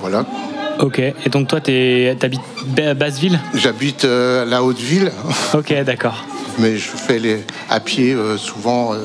voilà. 0.00 0.24
Ok. 0.80 0.98
Et 0.98 1.28
donc 1.30 1.48
toi, 1.48 1.60
tu 1.60 2.08
habites 2.20 2.40
Basseville? 2.96 3.38
J'habite 3.54 4.04
euh, 4.04 4.44
la 4.44 4.62
Haute-Ville. 4.62 5.10
Ok, 5.54 5.72
d'accord. 5.84 6.24
Mais 6.58 6.76
je 6.76 6.88
fais 6.88 7.18
les, 7.18 7.44
à 7.70 7.80
pied 7.80 8.12
euh, 8.12 8.36
souvent 8.36 8.92
euh, 8.92 8.98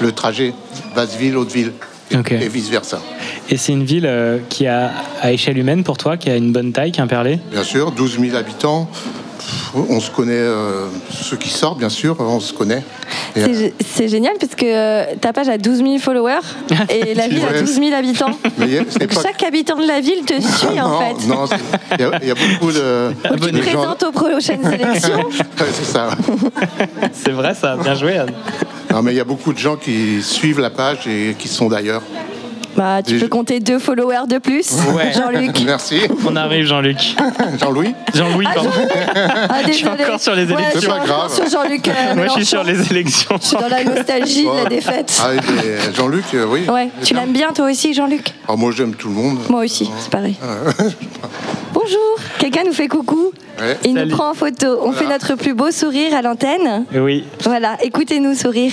le 0.00 0.12
trajet 0.12 0.52
Basse-Ville, 0.94 1.36
Haute-Ville. 1.36 1.72
Et, 2.10 2.48
vice-versa. 2.48 3.00
Et 3.50 3.58
c'est 3.58 3.72
une 3.72 3.84
ville 3.84 4.06
euh, 4.06 4.38
qui 4.48 4.66
a, 4.66 4.90
à 5.20 5.30
échelle 5.30 5.58
humaine 5.58 5.84
pour 5.84 5.98
toi, 5.98 6.16
qui 6.16 6.30
a 6.30 6.36
une 6.36 6.52
bonne 6.52 6.72
taille, 6.72 6.90
Quimperlé? 6.90 7.38
Bien 7.50 7.64
sûr, 7.64 7.92
12 7.92 8.18
000 8.20 8.36
habitants. 8.36 8.88
On 9.74 10.00
se 10.00 10.10
connaît, 10.10 10.32
euh, 10.32 10.86
ceux 11.10 11.36
qui 11.36 11.50
sortent, 11.50 11.78
bien 11.78 11.88
sûr, 11.88 12.16
on 12.18 12.40
se 12.40 12.52
connaît. 12.52 12.82
C'est 13.34 13.52
gé- 13.52 13.72
C'est 13.94 14.08
génial 14.08 14.34
parce 14.40 14.54
que 14.54 14.64
euh, 14.66 15.04
ta 15.20 15.32
page 15.32 15.48
a 15.48 15.58
12 15.58 15.78
000 15.78 15.98
followers 15.98 16.40
et 16.90 17.14
la 17.14 17.28
ville 17.28 17.42
a 17.48 17.52
Ouais. 17.52 17.60
12 17.60 17.74
000 17.74 17.94
habitants. 17.94 18.36
mais 18.58 18.78
a- 18.78 18.84
Donc 18.84 19.14
pas- 19.14 19.22
chaque 19.22 19.42
habitant 19.42 19.76
de 19.76 19.86
la 19.86 20.00
ville 20.00 20.24
te 20.24 20.34
suit 20.40 20.80
en 20.80 20.98
fait. 21.00 21.26
non, 21.28 21.44
il 21.98 22.00
y, 22.00 22.04
a- 22.04 22.24
y 22.26 22.30
a 22.30 22.34
beaucoup 22.34 22.72
de. 22.72 23.12
Tu 23.34 23.40
te 23.40 23.46
de 23.50 23.56
gens- 23.62 23.62
présentes 23.62 24.02
aux 24.04 24.12
prochaines 24.12 24.66
élections. 24.72 25.18
Ouais, 25.28 25.66
c'est 25.72 25.84
ça. 25.92 26.08
C'est 27.12 27.32
vrai, 27.32 27.54
ça. 27.54 27.76
Bien 27.76 27.94
joué, 27.94 28.18
Anne. 28.18 28.32
Non, 28.90 29.02
mais 29.02 29.12
il 29.12 29.16
y 29.16 29.20
a 29.20 29.24
beaucoup 29.24 29.52
de 29.52 29.58
gens 29.58 29.76
qui 29.76 30.22
suivent 30.22 30.60
la 30.60 30.70
page 30.70 31.06
et 31.06 31.36
qui 31.38 31.46
sont 31.48 31.68
d'ailleurs. 31.68 32.02
Bah, 32.78 33.02
tu 33.04 33.18
peux 33.18 33.26
compter 33.26 33.58
deux 33.58 33.80
followers 33.80 34.28
de 34.28 34.38
plus. 34.38 34.70
Ouais. 34.94 35.12
Jean-Luc. 35.12 35.60
Merci. 35.66 36.00
On 36.24 36.36
arrive, 36.36 36.64
Jean-Luc. 36.64 36.96
Jean-Louis 37.60 37.92
Jean-Louis, 38.14 38.46
Ah, 38.48 38.54
pardon. 38.54 38.70
Ah, 39.50 39.58
Je 39.66 39.72
suis 39.72 39.88
encore 39.88 40.20
sur 40.20 40.34
les 40.36 40.44
Ouais, 40.44 40.52
élections. 40.52 40.74
je 40.76 40.78
suis 40.80 40.90
encore 40.92 41.28
sur 41.28 41.48
Jean-Luc. 41.50 41.88
euh, 41.88 42.14
Moi, 42.14 42.26
je 42.28 42.32
suis 42.34 42.46
sur 42.46 42.62
les 42.62 42.88
élections. 42.92 43.36
Je 43.42 43.46
suis 43.48 43.56
dans 43.56 43.66
la 43.68 43.82
nostalgie 43.82 44.44
de 44.44 44.62
la 44.62 44.64
défaite. 44.66 45.20
Ah, 45.20 45.34
et 45.34 45.92
Jean-Luc, 45.96 46.24
euh, 46.34 46.46
oui. 46.48 46.68
Ouais, 46.68 46.88
tu 47.02 47.14
l'aimes 47.14 47.32
bien 47.32 47.48
toi 47.52 47.68
aussi, 47.68 47.94
Jean-Luc? 47.94 48.32
Ah, 48.46 48.54
moi, 48.56 48.70
j'aime 48.70 48.94
tout 48.94 49.08
le 49.08 49.14
monde. 49.14 49.38
Moi 49.48 49.64
aussi, 49.64 49.90
c'est 49.98 50.10
pareil. 50.10 50.36
Bonjour, 51.72 52.16
quelqu'un 52.38 52.62
nous 52.64 52.72
fait 52.72 52.86
coucou. 52.86 53.32
Ouais. 53.60 53.76
Il 53.84 53.94
Salut. 53.94 54.08
nous 54.10 54.16
prend 54.16 54.30
en 54.30 54.34
photo. 54.34 54.78
On 54.84 54.92
fait 54.92 55.06
notre 55.08 55.34
plus 55.34 55.52
beau 55.54 55.72
sourire 55.72 56.14
à 56.14 56.22
l'antenne. 56.22 56.84
Oui. 56.94 57.24
Voilà, 57.42 57.76
écoutez-nous 57.82 58.34
sourire. 58.34 58.70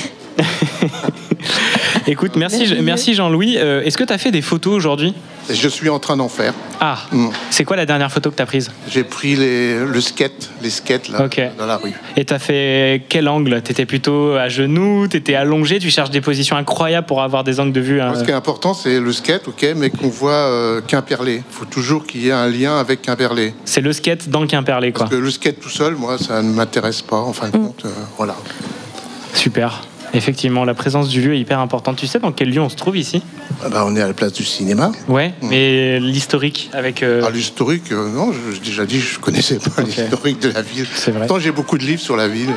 Écoute, 2.07 2.35
merci, 2.35 2.75
merci 2.81 3.13
Jean-Louis. 3.13 3.55
Euh, 3.57 3.81
Est-ce 3.83 3.97
que 3.97 4.03
tu 4.03 4.13
as 4.13 4.17
fait 4.17 4.31
des 4.31 4.41
photos 4.41 4.73
aujourd'hui? 4.73 5.13
Je 5.49 5.67
suis 5.67 5.89
en 5.89 5.99
train 5.99 6.17
d'en 6.17 6.27
faire. 6.29 6.53
Ah, 6.79 6.97
Mm. 7.11 7.27
c'est 7.51 7.63
quoi 7.65 7.75
la 7.77 7.85
dernière 7.85 8.11
photo 8.11 8.31
que 8.31 8.35
tu 8.35 8.41
as 8.41 8.45
prise? 8.47 8.71
J'ai 8.89 9.03
pris 9.03 9.35
les, 9.35 9.77
le 9.79 10.01
skate, 10.01 10.49
les 10.63 10.69
skates 10.71 11.07
là, 11.09 11.23
Ok. 11.25 11.39
dans 11.57 11.67
la 11.67 11.77
rue. 11.77 11.93
Et 12.17 12.25
t'as 12.25 12.39
fait 12.39 13.03
quel 13.09 13.27
angle? 13.29 13.61
T'étais 13.61 13.85
plutôt 13.85 14.33
à 14.33 14.49
genoux, 14.49 15.07
t'étais 15.07 15.35
allongé, 15.35 15.77
tu 15.79 15.91
cherches 15.91 16.09
des 16.09 16.21
positions 16.21 16.55
incroyables 16.57 17.05
pour 17.05 17.21
avoir 17.21 17.43
des 17.43 17.59
angles 17.59 17.73
de 17.73 17.81
vue. 17.81 18.01
hein. 18.01 18.07
Moi, 18.09 18.19
ce 18.19 18.23
qui 18.23 18.31
est 18.31 18.35
important, 18.35 18.73
c'est 18.73 18.99
le 18.99 19.11
skate, 19.13 19.47
ok, 19.47 19.65
mais 19.75 19.89
qu'on 19.91 20.09
voit 20.09 20.31
euh, 20.31 20.81
Quimperlé. 20.81 21.35
Il 21.35 21.43
faut 21.55 21.65
toujours 21.65 22.05
qu'il 22.07 22.21
y 22.25 22.29
ait 22.29 22.31
un 22.31 22.47
lien 22.47 22.79
avec 22.79 23.03
Quimperlé. 23.03 23.53
C'est 23.65 23.81
le 23.81 23.93
skate 23.93 24.29
dans 24.29 24.47
Quimperlé, 24.47 24.91
quoi. 24.91 25.05
Parce 25.05 25.11
que 25.15 25.21
le 25.21 25.29
skate 25.29 25.59
tout 25.59 25.69
seul, 25.69 25.95
moi, 25.95 26.17
ça 26.17 26.41
ne 26.41 26.49
m'intéresse 26.51 27.03
pas, 27.03 27.17
en 27.17 27.33
fin 27.33 27.49
de 27.49 27.57
compte. 27.57 27.83
euh, 27.85 27.89
voilà. 28.17 28.35
Super. 29.33 29.81
Effectivement, 30.13 30.63
la 30.65 30.73
présence 30.73 31.09
du 31.09 31.21
lieu 31.21 31.33
est 31.35 31.39
hyper 31.39 31.59
importante. 31.59 31.97
Tu 31.97 32.07
sais 32.07 32.19
dans 32.19 32.31
quel 32.31 32.49
lieu 32.49 32.61
on 32.61 32.69
se 32.69 32.75
trouve 32.75 32.97
ici? 32.97 33.21
Ah 33.63 33.69
bah, 33.69 33.83
on 33.85 33.95
est 33.95 34.01
à 34.01 34.07
la 34.07 34.13
place 34.13 34.33
du 34.33 34.43
cinéma. 34.43 34.91
Ouais, 35.07 35.33
mais 35.41 35.99
l'historique 35.99 36.69
avec. 36.73 37.03
euh, 37.03 37.23
Ah, 37.25 37.29
l'historique, 37.31 37.91
euh, 37.91 38.09
non, 38.09 38.31
je- 38.31 38.55
j'ai 38.55 38.59
déjà 38.61 38.85
dit, 38.85 38.99
je 38.99 39.19
connaissais 39.19 39.57
pas 39.59 39.81
l'historique 39.81 40.39
de 40.41 40.49
la 40.51 40.61
ville. 40.61 40.85
C'est 40.93 41.11
vrai. 41.11 41.27
Pourtant, 41.27 41.41
j'ai 41.41 41.51
beaucoup 41.51 41.77
de 41.77 41.83
livres 41.83 42.01
sur 42.01 42.15
la 42.15 42.27
ville. 42.27 42.49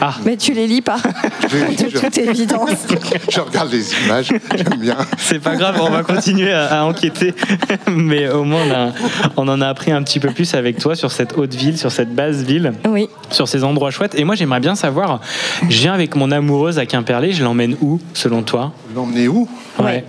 Ah, 0.00 0.14
Mais 0.24 0.36
tu 0.36 0.52
les 0.54 0.66
lis 0.66 0.82
pas, 0.82 0.98
Je, 1.50 1.84
de 1.84 1.98
toute 1.98 2.16
évidence. 2.18 2.70
je 3.30 3.40
regarde 3.40 3.70
les 3.72 3.92
images, 4.04 4.28
j'aime 4.56 4.78
bien. 4.78 4.96
c'est 5.18 5.40
pas 5.40 5.56
grave, 5.56 5.78
on 5.80 5.90
va 5.90 6.02
continuer 6.02 6.52
à, 6.52 6.80
à 6.80 6.84
enquêter. 6.84 7.34
mais 7.90 8.28
au 8.28 8.44
moins, 8.44 8.62
on, 8.66 8.70
a- 8.72 8.92
on 9.36 9.48
en 9.48 9.60
a 9.60 9.68
appris 9.68 9.90
un 9.92 10.02
petit 10.02 10.20
peu 10.20 10.30
plus 10.30 10.54
avec 10.54 10.78
toi 10.78 10.94
sur 10.94 11.10
cette 11.12 11.36
haute 11.36 11.54
ville, 11.54 11.76
sur 11.76 11.92
cette 11.92 12.14
basse 12.14 12.36
ville. 12.42 12.72
Oui. 12.88 13.08
sur 13.30 13.46
ces 13.48 13.62
endroits 13.64 13.90
chouettes. 13.90 14.14
Et 14.14 14.24
moi, 14.24 14.34
j'aimerais 14.34 14.60
bien 14.60 14.74
savoir, 14.74 15.20
je 15.68 15.78
viens 15.80 15.92
avec 15.92 16.14
mon 16.16 16.30
amoureuse 16.30 16.78
à 16.78 16.86
Quimperlé, 16.94 17.30
je 17.32 17.44
l'emmène 17.44 17.76
où, 17.80 18.00
selon 18.14 18.42
toi 18.42 18.72
L'emmener 18.96 19.28
où 19.28 19.48
Ouais. 19.78 20.04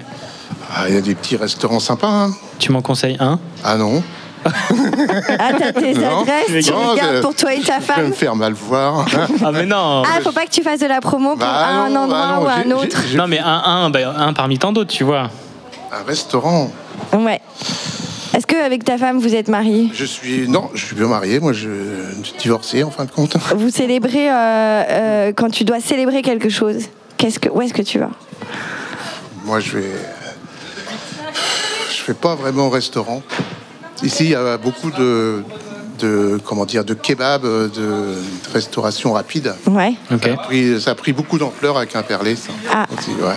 Ah, 0.76 0.86
Il 0.90 0.96
y 0.96 0.98
a 0.98 1.02
des 1.02 1.14
petits 1.14 1.36
restaurants 1.38 1.80
sympas. 1.80 2.08
hein. 2.10 2.32
Tu 2.58 2.72
m'en 2.72 2.82
conseilles 2.82 3.18
un 3.20 3.40
Ah 3.64 3.78
non 3.78 4.02
Ah, 4.44 5.52
t'as 5.56 5.72
tes 5.74 5.94
Non. 5.94 6.22
adresses, 6.22 6.66
tu 6.66 6.72
Non, 6.72 6.88
regardes 6.94 7.16
je- 7.18 7.22
pour 7.22 7.36
toi 7.36 7.54
et 7.54 7.60
ta 7.60 7.76
Je 7.76 7.80
vais 7.82 7.86
femme. 7.94 8.08
me 8.08 8.12
faire 8.14 8.36
mal 8.36 8.54
voir. 8.54 9.06
Ah, 9.46 9.52
mais 9.52 9.68
non 9.68 10.02
Ah, 10.04 10.20
faut 10.24 10.32
pas 10.32 10.46
que 10.46 10.50
tu 10.50 10.64
fasses 10.64 10.80
de 10.80 10.88
la 10.88 11.02
promo 11.02 11.30
pour 11.30 11.38
Bah 11.38 11.68
un 11.68 11.90
non, 11.90 12.02
endroit 12.02 12.20
bah 12.20 12.34
non, 12.36 12.42
ou 12.42 12.48
un 12.48 12.64
j'ai- 12.64 12.74
autre. 12.88 12.98
j'ai- 13.12 13.18
Non, 13.18 13.28
mais 13.28 13.38
un, 13.38 13.46
un, 13.64 13.90
bah, 13.92 14.00
un 14.18 14.34
parmi 14.34 14.58
tant 14.58 14.72
d'autres, 14.72 14.92
tu 14.92 15.04
vois. 15.04 15.30
Un 15.92 16.04
restaurant. 16.08 16.72
Ouais. 17.14 17.40
Est-ce 18.34 18.48
que 18.48 18.56
avec 18.56 18.86
ta 18.86 18.98
femme 18.98 19.20
vous 19.20 19.36
êtes 19.36 19.50
mariés? 19.50 19.90
Je 19.94 20.06
suis. 20.06 20.48
Non, 20.48 20.70
je 20.74 20.86
suis 20.86 20.96
bien 20.96 21.08
marié. 21.08 21.40
Moi, 21.40 21.52
je, 21.52 21.70
suis 22.24 22.38
divorcé, 22.38 22.84
en 22.84 22.92
fin 22.92 23.06
de 23.06 23.12
compte. 23.12 23.36
Vous 23.56 23.70
célébrez 23.70 24.30
euh, 24.30 24.34
euh, 24.34 25.34
quand 25.36 25.50
tu 25.50 25.66
dois 25.66 25.82
célébrer 25.82 26.22
quelque 26.22 26.50
chose. 26.50 26.86
Qu'est-ce 27.18 27.40
que 27.40 27.50
où 27.50 27.62
est-ce 27.62 27.74
que 27.74 27.82
tu 27.82 28.00
vas? 28.00 28.12
Moi, 29.46 29.60
je 29.60 29.78
vais. 29.78 29.92
Je 31.90 32.02
fais 32.04 32.14
pas 32.14 32.36
vraiment 32.36 32.70
restaurant. 32.70 33.22
Ici, 34.02 34.26
il 34.26 34.30
y 34.32 34.36
a 34.36 34.58
beaucoup 34.58 34.92
de. 34.92 35.44
de 36.00 36.40
comment 36.46 36.66
dire, 36.66 36.86
de 36.86 36.94
kebab, 36.94 37.44
de, 37.44 38.16
restauration 38.54 39.12
rapide. 39.12 39.54
Ouais. 39.68 39.94
Ok. 40.10 40.24
Ça 40.24 40.32
a 40.32 40.38
pris, 40.38 40.82
ça 40.82 40.92
a 40.92 40.96
pris 40.96 41.12
beaucoup 41.12 41.38
d'ampleur 41.38 41.78
avec 41.78 41.96
un 41.98 42.02
perlé, 42.02 42.38
ça. 42.38 42.54
Ah. 42.72 42.88
Aussi, 42.98 43.12
ouais. 43.12 43.36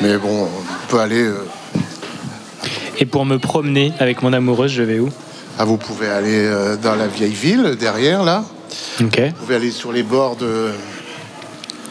Mais 0.00 0.16
bon, 0.16 0.44
on 0.44 0.90
peut 0.90 1.00
aller. 1.00 1.24
euh, 1.24 1.44
Et 2.98 3.06
pour 3.06 3.24
me 3.24 3.38
promener 3.38 3.92
avec 3.98 4.22
mon 4.22 4.32
amoureuse, 4.32 4.70
je 4.72 4.82
vais 4.82 4.98
où? 4.98 5.08
Ah, 5.58 5.64
vous 5.64 5.76
pouvez 5.76 6.08
aller 6.08 6.44
euh, 6.46 6.76
dans 6.76 6.94
la 6.94 7.06
vieille 7.06 7.32
ville, 7.34 7.76
derrière, 7.78 8.22
là. 8.24 8.44
Ok. 9.00 9.20
Vous 9.20 9.32
pouvez 9.40 9.54
aller 9.56 9.70
sur 9.70 9.92
les 9.92 10.02
bords 10.02 10.36
de. 10.36 10.70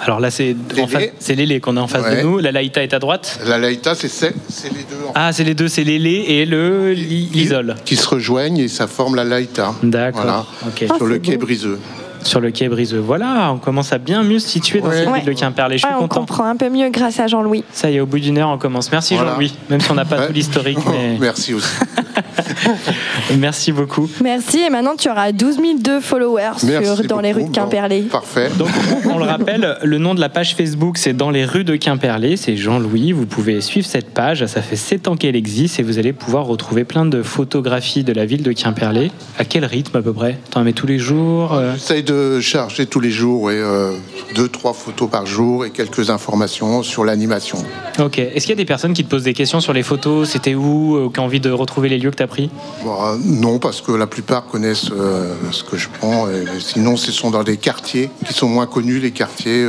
Alors 0.01 0.19
là, 0.19 0.29
c'est 0.31 0.53
Lélé. 0.75 0.87
face- 0.87 1.09
c'est 1.19 1.35
l'élé 1.35 1.61
qu'on 1.61 1.77
a 1.77 1.81
en 1.81 1.87
face 1.87 2.13
de 2.13 2.21
nous. 2.21 2.39
La 2.39 2.51
Laïta 2.51 2.83
est 2.83 2.93
à 2.93 2.99
droite. 2.99 3.39
La 3.45 3.57
Laïta, 3.57 3.95
c'est 3.95 4.11
les 4.29 4.83
deux 4.83 4.97
en 5.07 5.11
Ah, 5.15 5.31
c'est 5.31 5.45
les 5.45 5.53
deux, 5.53 5.69
c'est 5.69 5.85
l'élé 5.85 6.25
et 6.27 6.45
le 6.45 6.91
li- 6.91 7.29
l'isole. 7.33 7.75
qui 7.85 7.95
se 7.95 8.05
rejoignent 8.09 8.57
et 8.59 8.67
ça 8.67 8.87
forme 8.87 9.15
la 9.15 9.23
Laïta. 9.23 9.73
D'accord. 9.81 10.21
Voilà. 10.23 10.45
Ok. 10.67 10.85
Ah, 10.89 10.95
Sur 10.97 11.05
le 11.05 11.19
quai 11.19 11.37
beau. 11.37 11.45
Briseux. 11.45 11.79
Sur 12.23 12.39
le 12.39 12.51
quai 12.51 12.67
Briseux. 12.69 12.99
Voilà, 12.99 13.51
on 13.53 13.57
commence 13.57 13.93
à 13.93 13.97
bien 13.97 14.23
mieux 14.23 14.39
se 14.39 14.47
situer 14.47 14.79
dans 14.81 14.91
cette 14.91 15.07
Ouais. 15.07 15.19
ville 15.19 15.33
de 15.33 15.39
Quimperlé. 15.39 15.77
Je 15.77 15.85
suis 15.85 15.87
Ouais, 15.87 15.93
on 15.99 16.07
content. 16.07 16.21
comprend 16.21 16.45
un 16.45 16.55
peu 16.55 16.69
mieux 16.69 16.89
grâce 16.89 17.19
à 17.19 17.27
Jean-Louis. 17.27 17.63
Ça 17.71 17.89
y 17.91 17.95
est, 17.95 17.99
au 17.99 18.05
bout 18.05 18.19
d'une 18.19 18.37
heure, 18.37 18.49
on 18.49 18.57
commence. 18.57 18.91
Merci 18.91 19.15
Voilà. 19.15 19.31
Jean-Louis, 19.31 19.53
même 19.69 19.79
si 19.81 19.91
on 19.91 19.95
n'a 19.95 20.05
pas 20.05 20.27
tout 20.27 20.33
l'historique. 20.33 20.77
Mais... 20.91 21.17
Merci 21.19 21.53
aussi. 21.53 21.67
Merci 23.37 23.71
beaucoup. 23.71 24.09
Merci. 24.21 24.59
Et 24.59 24.69
maintenant, 24.69 24.95
tu 24.97 25.09
auras 25.09 25.31
12 25.31 25.57
002 25.81 25.99
followers 25.99 26.51
Merci 26.63 26.95
sur, 26.95 27.03
dans 27.07 27.21
les 27.21 27.31
rues 27.31 27.45
de 27.45 27.49
Quimperlé. 27.51 28.01
Parfait. 28.03 28.49
Donc, 28.57 28.69
on 29.11 29.17
le 29.17 29.25
rappelle, 29.25 29.77
le 29.83 29.97
nom 29.97 30.13
de 30.15 30.19
la 30.21 30.29
page 30.29 30.55
Facebook, 30.55 30.97
c'est 30.97 31.13
Dans 31.13 31.29
les 31.29 31.45
rues 31.45 31.63
de 31.63 31.75
Quimperlé. 31.75 32.37
C'est 32.37 32.55
Jean-Louis. 32.57 33.11
Vous 33.11 33.25
pouvez 33.25 33.61
suivre 33.61 33.87
cette 33.87 34.13
page. 34.13 34.45
Ça 34.45 34.61
fait 34.61 34.75
7 34.75 35.07
ans 35.07 35.15
qu'elle 35.15 35.35
existe 35.35 35.79
et 35.79 35.83
vous 35.83 35.99
allez 35.99 36.13
pouvoir 36.13 36.45
retrouver 36.45 36.83
plein 36.83 37.05
de 37.05 37.21
photographies 37.21 38.03
de 38.03 38.13
la 38.13 38.25
ville 38.25 38.43
de 38.43 38.51
Quimperlé. 38.51 39.11
À 39.39 39.45
quel 39.45 39.65
rythme 39.65 39.97
à 39.97 40.01
peu 40.01 40.13
près? 40.13 40.37
T'en 40.51 40.63
mets 40.63 40.73
tous 40.73 40.87
les 40.87 40.99
jours 40.99 41.53
euh? 41.53 41.73
J'essaye 41.73 42.03
de 42.03 42.12
charger 42.41 42.85
tous 42.85 42.99
les 42.99 43.11
jours 43.11 43.51
et 43.51 43.57
euh, 43.57 43.93
deux, 44.35 44.47
trois 44.47 44.73
photos 44.73 45.09
par 45.09 45.25
jour 45.25 45.65
et 45.65 45.71
quelques 45.71 46.09
informations 46.09 46.83
sur 46.83 47.03
l'animation. 47.03 47.57
Ok. 47.99 48.19
Est-ce 48.19 48.45
qu'il 48.45 48.49
y 48.49 48.53
a 48.53 48.55
des 48.55 48.65
personnes 48.65 48.93
qui 48.93 49.03
te 49.03 49.09
posent 49.09 49.23
des 49.23 49.33
questions 49.33 49.59
sur 49.59 49.73
les 49.73 49.83
photos? 49.83 50.29
C'était 50.29 50.55
où 50.55 50.95
euh, 50.95 51.09
Qui 51.09 51.19
ont 51.19 51.25
envie 51.25 51.39
de 51.39 51.51
retrouver 51.51 51.89
les 51.89 51.97
lieux 51.97 52.11
que 52.11 52.15
tu 52.15 52.23
as 52.23 52.27
pris? 52.27 52.49
Bon, 52.83 52.95
euh, 53.03 53.17
non, 53.23 53.59
parce 53.59 53.81
que 53.81 53.91
la 53.91 54.07
plupart 54.07 54.45
connaissent 54.45 54.91
euh, 54.91 55.33
ce 55.51 55.63
que 55.63 55.77
je 55.77 55.89
prends. 55.89 56.29
Et 56.29 56.45
sinon, 56.59 56.97
ce 56.97 57.11
sont 57.11 57.31
dans 57.31 57.43
des 57.43 57.57
quartiers 57.57 58.09
qui 58.25 58.33
sont 58.33 58.47
moins 58.47 58.65
connus, 58.65 58.99
les 58.99 59.11
quartiers. 59.11 59.67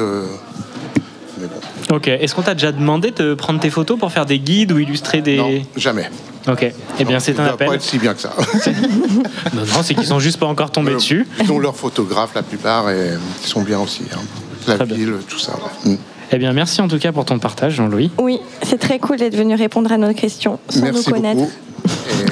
Euh, 1.93 1.97
Ok. 1.97 2.09
Est-ce 2.09 2.35
qu'on 2.35 2.43
t'a 2.43 2.55
déjà 2.55 2.73
demandé 2.73 3.11
de 3.11 3.35
prendre 3.35 3.61
tes 3.61 3.71
photos 3.71 3.99
pour 3.99 4.11
faire 4.13 4.27
des 4.27 4.39
guides 4.39 4.73
ou 4.73 4.79
illustrer 4.79 5.21
des. 5.21 5.37
Non, 5.37 5.51
jamais. 5.77 6.11
Ok. 6.49 6.73
Eh 6.99 7.05
bien, 7.05 7.21
c'est 7.21 7.39
un 7.41 7.47
appel. 7.47 7.69
pas 7.69 7.75
être 7.75 7.83
si 7.83 7.99
bien 7.99 8.15
que 8.15 8.21
ça. 8.21 8.35
Non, 9.55 9.63
non, 9.63 9.83
c'est 9.83 9.95
qu'ils 9.95 10.07
sont 10.07 10.19
juste 10.19 10.39
pas 10.39 10.47
encore 10.47 10.71
tombés 10.71 10.95
dessus. 10.95 11.27
Ils 11.43 11.51
ont 11.53 11.59
leurs 11.59 11.77
photographes, 11.77 12.35
la 12.35 12.43
plupart, 12.43 12.91
et 12.91 13.13
ils 13.43 13.47
sont 13.49 13.63
bien 13.63 13.79
aussi. 13.81 14.03
hein. 14.15 14.19
La 14.67 14.85
ville, 14.85 15.15
tout 15.29 15.39
ça. 15.39 15.53
ouais. 15.85 15.93
Mm. 15.93 15.99
Eh 16.33 16.39
bien, 16.39 16.53
merci 16.53 16.81
en 16.81 16.89
tout 16.89 16.99
cas 16.99 17.13
pour 17.13 17.25
ton 17.27 17.39
partage, 17.39 17.75
Jean-Louis. 17.75 18.11
Oui, 18.19 18.41
c'est 18.63 18.79
très 18.79 18.99
cool 18.99 19.19
d'être 19.19 19.37
venu 19.37 19.55
répondre 19.55 19.93
à 19.93 19.99
nos 19.99 20.13
questions 20.15 20.59
sans 20.69 20.81
Merci 20.83 21.09
nous 21.09 21.15
connaître. 21.15 21.41
beaucoup. 21.41 21.53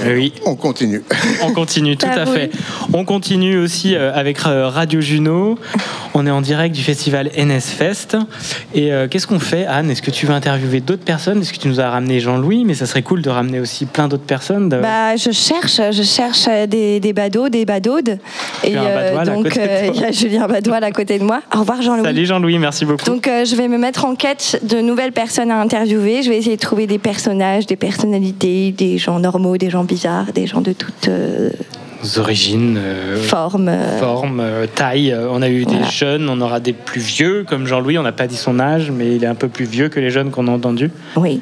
Et 0.06 0.14
Oui. 0.14 0.32
On 0.46 0.56
continue. 0.56 1.02
On 1.42 1.52
continue, 1.52 1.96
tout 1.96 2.06
à 2.06 2.26
fait. 2.26 2.50
On 2.92 3.04
continue 3.04 3.58
aussi 3.58 3.94
euh, 3.94 4.12
avec 4.14 4.38
euh, 4.46 4.68
Radio 4.68 5.00
Juno. 5.00 5.58
On 6.14 6.26
est 6.26 6.30
en 6.30 6.40
direct 6.40 6.74
du 6.74 6.82
festival 6.82 7.30
NS 7.36 7.60
Fest. 7.60 8.16
Et 8.74 8.92
euh, 8.92 9.08
qu'est-ce 9.08 9.26
qu'on 9.26 9.38
fait, 9.38 9.64
Anne? 9.66 9.90
Est-ce 9.90 10.02
que 10.02 10.10
tu 10.10 10.26
veux 10.26 10.34
interviewer 10.34 10.80
d'autres 10.80 11.04
personnes? 11.04 11.40
Est-ce 11.40 11.52
que 11.52 11.58
tu 11.58 11.68
nous 11.68 11.80
as 11.80 11.88
ramené 11.90 12.20
Jean-Louis? 12.20 12.64
Mais 12.64 12.74
ça 12.74 12.86
serait 12.86 13.02
cool 13.02 13.22
de 13.22 13.30
ramener 13.30 13.60
aussi 13.60 13.86
plein 13.86 14.08
d'autres 14.08 14.24
personnes. 14.24 14.68
de- 14.68 14.78
Bah, 14.78 15.16
je 15.16 15.30
cherche, 15.30 15.80
je 15.92 16.02
cherche 16.02 16.46
des, 16.68 17.00
des 17.00 17.12
badauds, 17.12 17.48
des 17.48 17.64
badaudes. 17.64 18.18
Et 18.64 18.74
donc, 18.74 19.56
euh, 19.56 19.90
il 19.94 20.00
y 20.00 20.04
a 20.04 20.10
Julien 20.12 20.46
Badoil 20.48 20.82
à 20.84 20.90
côté 20.90 21.18
de 21.18 21.24
moi. 21.24 21.40
Au 21.54 21.60
revoir, 21.60 21.80
Jean-Louis. 21.80 22.04
Salut 22.04 22.26
Jean-Louis, 22.26 22.58
merci 22.58 22.84
beaucoup. 22.84 23.04
Donc, 23.06 23.26
euh, 23.28 23.44
je 23.44 23.54
vais 23.56 23.68
me 23.68 23.78
mettre 23.78 24.04
en 24.04 24.14
quête 24.14 24.60
de 24.62 24.80
nouvelles 24.80 25.12
personnes 25.12 25.50
à 25.50 25.60
interviewer. 25.60 26.22
Je 26.22 26.30
vais 26.30 26.36
essayer 26.38 26.56
de 26.56 26.60
trouver 26.60 26.86
des 26.86 26.98
personnages, 26.98 27.66
des 27.66 27.76
personnalités, 27.76 28.72
des 28.72 28.98
gens 28.98 29.18
normaux, 29.18 29.41
des 29.58 29.70
gens 29.70 29.84
bizarres, 29.84 30.32
des 30.32 30.46
gens 30.46 30.60
de 30.60 30.72
toutes 30.72 31.08
euh, 31.08 31.50
origines, 32.18 32.78
euh, 32.80 33.20
formes. 33.22 33.68
euh, 33.68 34.00
euh, 34.02 34.66
tailles. 34.66 35.12
Euh, 35.12 35.28
On 35.30 35.42
a 35.42 35.48
eu 35.48 35.62
Voilà. 35.62 35.86
des 35.86 35.90
jeunes, 35.90 36.28
on 36.28 36.40
aura 36.40 36.60
des 36.60 36.72
plus 36.72 37.00
vieux, 37.00 37.44
comme 37.48 37.66
Jean-Louis. 37.66 37.98
On 37.98 38.02
n'a 38.02 38.12
pas 38.12 38.26
dit 38.26 38.36
son 38.36 38.58
âge, 38.60 38.90
mais 38.90 39.16
il 39.16 39.24
est 39.24 39.26
un 39.28 39.34
peu 39.34 39.48
plus 39.48 39.64
vieux 39.64 39.88
que 39.88 40.00
les 40.00 40.10
jeunes 40.10 40.30
qu'on 40.30 40.46
a 40.48 40.50
entendus. 40.50 40.90
Oui. 41.16 41.40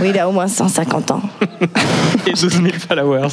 oui, 0.00 0.08
il 0.10 0.18
a 0.18 0.28
au 0.28 0.32
moins 0.32 0.48
150 0.48 1.10
ans. 1.10 1.22
Et 2.26 2.32
12 2.32 2.40
000 2.40 2.66
followers. 2.88 3.28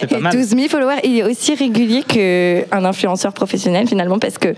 C'est 0.00 0.06
pas 0.08 0.16
Et 0.16 0.20
mal. 0.20 0.32
12 0.36 0.48
000 0.48 0.68
followers. 0.68 0.96
Il 1.04 1.18
est 1.18 1.22
aussi 1.24 1.54
régulier 1.54 2.02
qu'un 2.02 2.84
influenceur 2.84 3.32
professionnel, 3.32 3.86
finalement, 3.88 4.18
parce 4.18 4.38
que 4.38 4.48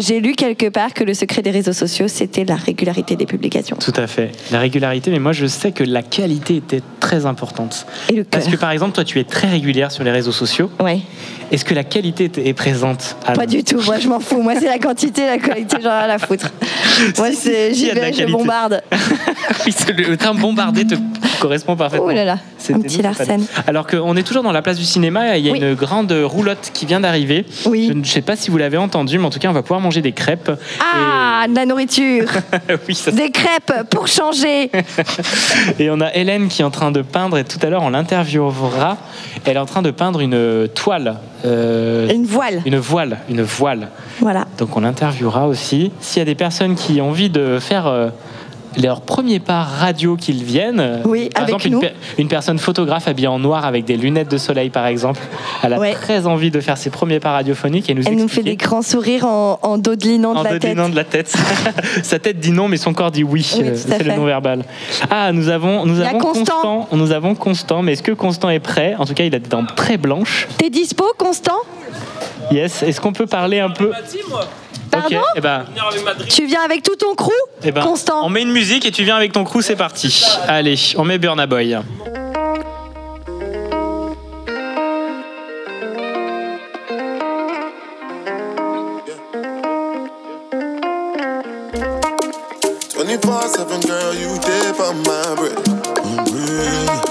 j'ai 0.00 0.20
lu 0.20 0.32
quelque 0.34 0.68
part 0.68 0.92
que 0.94 1.04
le 1.04 1.14
secret 1.14 1.42
des 1.42 1.50
réseaux 1.50 1.72
sociaux, 1.72 2.08
c'était 2.08 2.44
la 2.44 2.56
régularité 2.56 3.16
des 3.16 3.26
publications. 3.26 3.76
Tout 3.76 3.92
à 3.96 4.06
fait. 4.06 4.32
La 4.50 4.58
régularité, 4.60 5.10
mais 5.10 5.18
moi 5.18 5.32
je 5.32 5.46
sais 5.46 5.72
que 5.72 5.84
la 5.84 6.02
qualité 6.02 6.56
était 6.56 6.82
très 7.00 7.26
importante. 7.26 7.86
Et 8.10 8.14
le 8.16 8.24
Parce 8.24 8.48
que 8.48 8.56
par 8.56 8.70
exemple, 8.70 8.92
toi 8.92 9.04
tu 9.04 9.18
es 9.20 9.24
très 9.24 9.48
régulière 9.48 9.90
sur 9.92 10.04
les 10.04 10.10
réseaux 10.10 10.32
sociaux. 10.32 10.70
Ouais. 10.80 11.00
Est-ce 11.50 11.64
que 11.64 11.74
la 11.74 11.84
qualité 11.84 12.30
est- 12.44 12.52
présente 12.52 13.16
Pas 13.34 13.46
du 13.46 13.64
tout, 13.64 13.80
moi 13.86 13.98
je 13.98 14.08
m'en 14.08 14.20
fous. 14.20 14.42
Moi 14.42 14.54
c'est 14.60 14.66
la 14.66 14.78
quantité, 14.78 15.26
la 15.26 15.38
qualité, 15.38 15.76
j'en 15.82 15.88
ai 15.90 16.04
rien 16.04 16.10
à 16.14 16.18
foutre. 16.18 16.50
Moi 17.18 17.28
c'est, 17.32 17.74
j'y 17.74 17.90
vais, 17.90 18.12
je 18.12 18.24
bombarde. 18.26 18.82
Oui, 19.66 19.74
le, 19.96 20.10
le 20.10 20.16
terme 20.16 20.38
bombardé 20.38 20.86
te 20.86 20.94
correspond 21.40 21.74
parfaitement. 21.76 22.06
Oh 22.08 22.12
là 22.12 22.24
là, 22.24 22.38
un 22.72 22.80
petit 22.80 23.02
Larsen. 23.02 23.44
Alors 23.66 23.86
qu'on 23.86 24.16
est 24.16 24.22
toujours 24.22 24.42
dans 24.42 24.52
la 24.52 24.62
place 24.62 24.78
du 24.78 24.84
cinéma, 24.84 25.36
il 25.38 25.44
y 25.46 25.48
a 25.48 25.52
Oui. 25.52 25.58
une 25.58 25.74
grande 25.74 26.12
roulotte 26.12 26.70
qui 26.74 26.86
vient 26.86 27.00
d'arriver. 27.00 27.44
Oui. 27.66 27.86
Je 27.88 27.92
ne 27.94 28.04
sais 28.04 28.20
pas 28.20 28.36
si 28.36 28.50
vous 28.50 28.58
l'avez 28.58 28.76
entendu, 28.76 29.18
mais 29.18 29.24
en 29.24 29.30
tout 29.30 29.38
cas, 29.38 29.48
on 29.48 29.52
va 29.52 29.62
pouvoir 29.62 29.80
manger 29.80 30.00
des 30.02 30.12
crêpes. 30.12 30.50
Ah, 30.80 31.46
de 31.48 31.54
la 31.54 31.66
nourriture, 31.66 32.28
oui, 32.88 32.94
ça 32.94 33.10
des 33.10 33.30
crêpes 33.30 33.88
pour 33.90 34.06
changer. 34.08 34.70
Et 35.78 35.90
on 35.90 36.00
a 36.00 36.12
Hélène 36.14 36.48
qui 36.48 36.62
est 36.62 36.64
en 36.64 36.70
train 36.70 36.90
de 36.90 37.02
peindre, 37.02 37.38
et 37.38 37.44
tout 37.44 37.58
à 37.62 37.70
l'heure 37.70 37.82
on 37.82 37.90
l'interviewera. 37.90 38.98
Elle 39.44 39.56
est 39.56 39.60
en 39.60 39.66
train 39.66 39.82
de 39.82 39.90
peindre 39.90 40.20
une 40.20 40.68
toile. 40.74 41.16
Euh, 41.44 42.12
Une 42.12 42.24
voile. 42.24 42.62
Une 42.66 42.78
voile, 42.78 43.18
une 43.28 43.42
voile. 43.42 43.88
Voilà. 44.20 44.46
Donc 44.58 44.76
on 44.76 44.80
l'interviewera 44.80 45.46
aussi. 45.46 45.92
S'il 46.00 46.20
y 46.20 46.22
a 46.22 46.26
des 46.26 46.34
personnes 46.34 46.74
qui 46.74 47.00
ont 47.00 47.10
envie 47.10 47.30
de 47.30 47.58
faire 47.60 47.86
euh, 48.76 48.80
leur 48.82 49.00
premier 49.00 49.40
pas 49.40 49.62
radio 49.62 50.16
qu'ils 50.16 50.42
viennent, 50.44 51.00
Oui, 51.04 51.28
par 51.32 51.44
avec 51.44 51.54
exemple 51.54 51.68
nous. 51.70 51.80
Une, 51.82 51.88
per- 51.88 51.94
une 52.18 52.28
personne 52.28 52.58
photographe 52.58 53.08
habillée 53.08 53.28
en 53.28 53.38
noir 53.38 53.64
avec 53.64 53.84
des 53.84 53.96
lunettes 53.96 54.30
de 54.30 54.38
soleil 54.38 54.70
par 54.70 54.86
exemple, 54.86 55.20
elle 55.62 55.72
a 55.74 55.78
Ouais. 55.78 55.92
très 55.92 56.26
envie 56.26 56.50
de 56.50 56.60
faire 56.60 56.76
ses 56.78 56.90
premiers 56.90 57.20
pas 57.20 57.32
radiophoniques 57.32 57.88
et 57.90 57.94
nous 57.94 58.02
Elle 58.06 58.16
nous 58.16 58.28
fait 58.28 58.42
des 58.42 58.56
grands 58.56 58.82
sourires 58.82 59.26
en, 59.26 59.58
en 59.62 59.78
dodelinant 59.78 60.34
de 60.34 60.38
en 60.38 60.42
la 60.42 60.50
tête. 60.50 60.62
dodelinant 60.62 60.88
de 60.88 60.96
la 60.96 61.04
tête. 61.04 61.34
Sa 62.02 62.18
tête 62.18 62.38
dit 62.40 62.50
non, 62.52 62.68
mais 62.68 62.76
son 62.76 62.92
corps 62.92 63.10
dit 63.10 63.24
oui. 63.24 63.48
Oui, 63.58 63.64
Euh, 63.68 63.74
C'est 63.76 64.02
le 64.02 64.14
non-verbal. 64.14 64.64
Ah, 65.10 65.32
nous 65.32 65.48
avons, 65.48 65.86
nous 65.86 66.00
avons 66.00 66.18
Constant. 66.18 66.88
Nous 66.92 67.12
avons 67.12 67.34
Constant. 67.34 67.82
Mais 67.82 67.92
est-ce 67.92 68.02
que 68.02 68.12
Constant 68.12 68.50
est 68.50 68.58
prêt? 68.60 68.94
En 68.98 69.04
tout 69.06 69.14
cas, 69.14 69.24
il 69.24 69.34
a 69.34 69.38
des 69.38 69.48
dents 69.48 69.64
très 69.76 69.96
blanches. 69.96 70.48
T'es 70.58 70.70
dispo, 70.70 71.04
Constant? 71.18 71.58
Yes. 72.50 72.82
Est-ce 72.82 73.00
qu'on 73.00 73.12
peut 73.12 73.26
parler 73.26 73.60
un 73.60 73.70
peu 73.70 73.90
Pardon 74.90 75.18
Ok. 75.18 75.22
Eh 75.36 75.40
ben, 75.40 75.64
Tu 76.28 76.46
viens 76.46 76.62
avec 76.62 76.82
tout 76.82 76.96
ton 76.96 77.14
crew 77.14 77.30
eh 77.62 77.72
ben, 77.72 77.82
Constant. 77.82 78.24
On 78.24 78.30
met 78.30 78.42
une 78.42 78.52
musique 78.52 78.86
et 78.86 78.90
tu 78.90 79.04
viens 79.04 79.16
avec 79.16 79.32
ton 79.32 79.44
crew. 79.44 79.60
C'est 79.60 79.76
parti. 79.76 80.24
Allez, 80.46 80.76
on 80.96 81.04
met 81.04 81.18
Burna 81.18 81.46
Boy. 81.46 81.78
24-7, 93.08 93.86
girl, 93.86 94.14
you 94.14 94.38
dip 94.38 94.80
on 94.80 94.96
my 95.02 95.34
bread. 95.36 97.07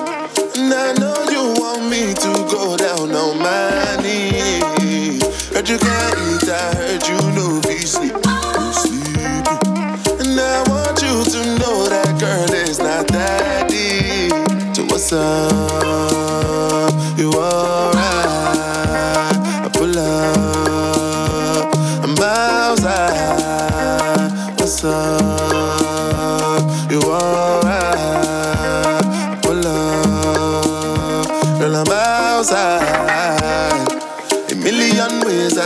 Heard 5.67 5.81
you 5.81 5.85
can't 5.85 6.43
eat, 6.43 6.49
I 6.49 6.75
heard 6.75 7.07
you 7.09 7.17
know 7.35 7.61
be 7.67 7.79
sleep. 7.79 8.13
You 8.13 8.71
sleepy. 8.71 9.19
And 9.19 10.39
I 10.39 10.63
want 10.69 11.01
you 11.01 11.25
to 11.25 11.59
know 11.59 11.89
that 11.89 12.15
girl 12.17 12.53
is 12.53 12.79
not 12.79 13.05
that 13.07 13.67
deep. 13.67 14.31
So 14.73 14.85
what's 14.85 15.11
up? 15.11 15.86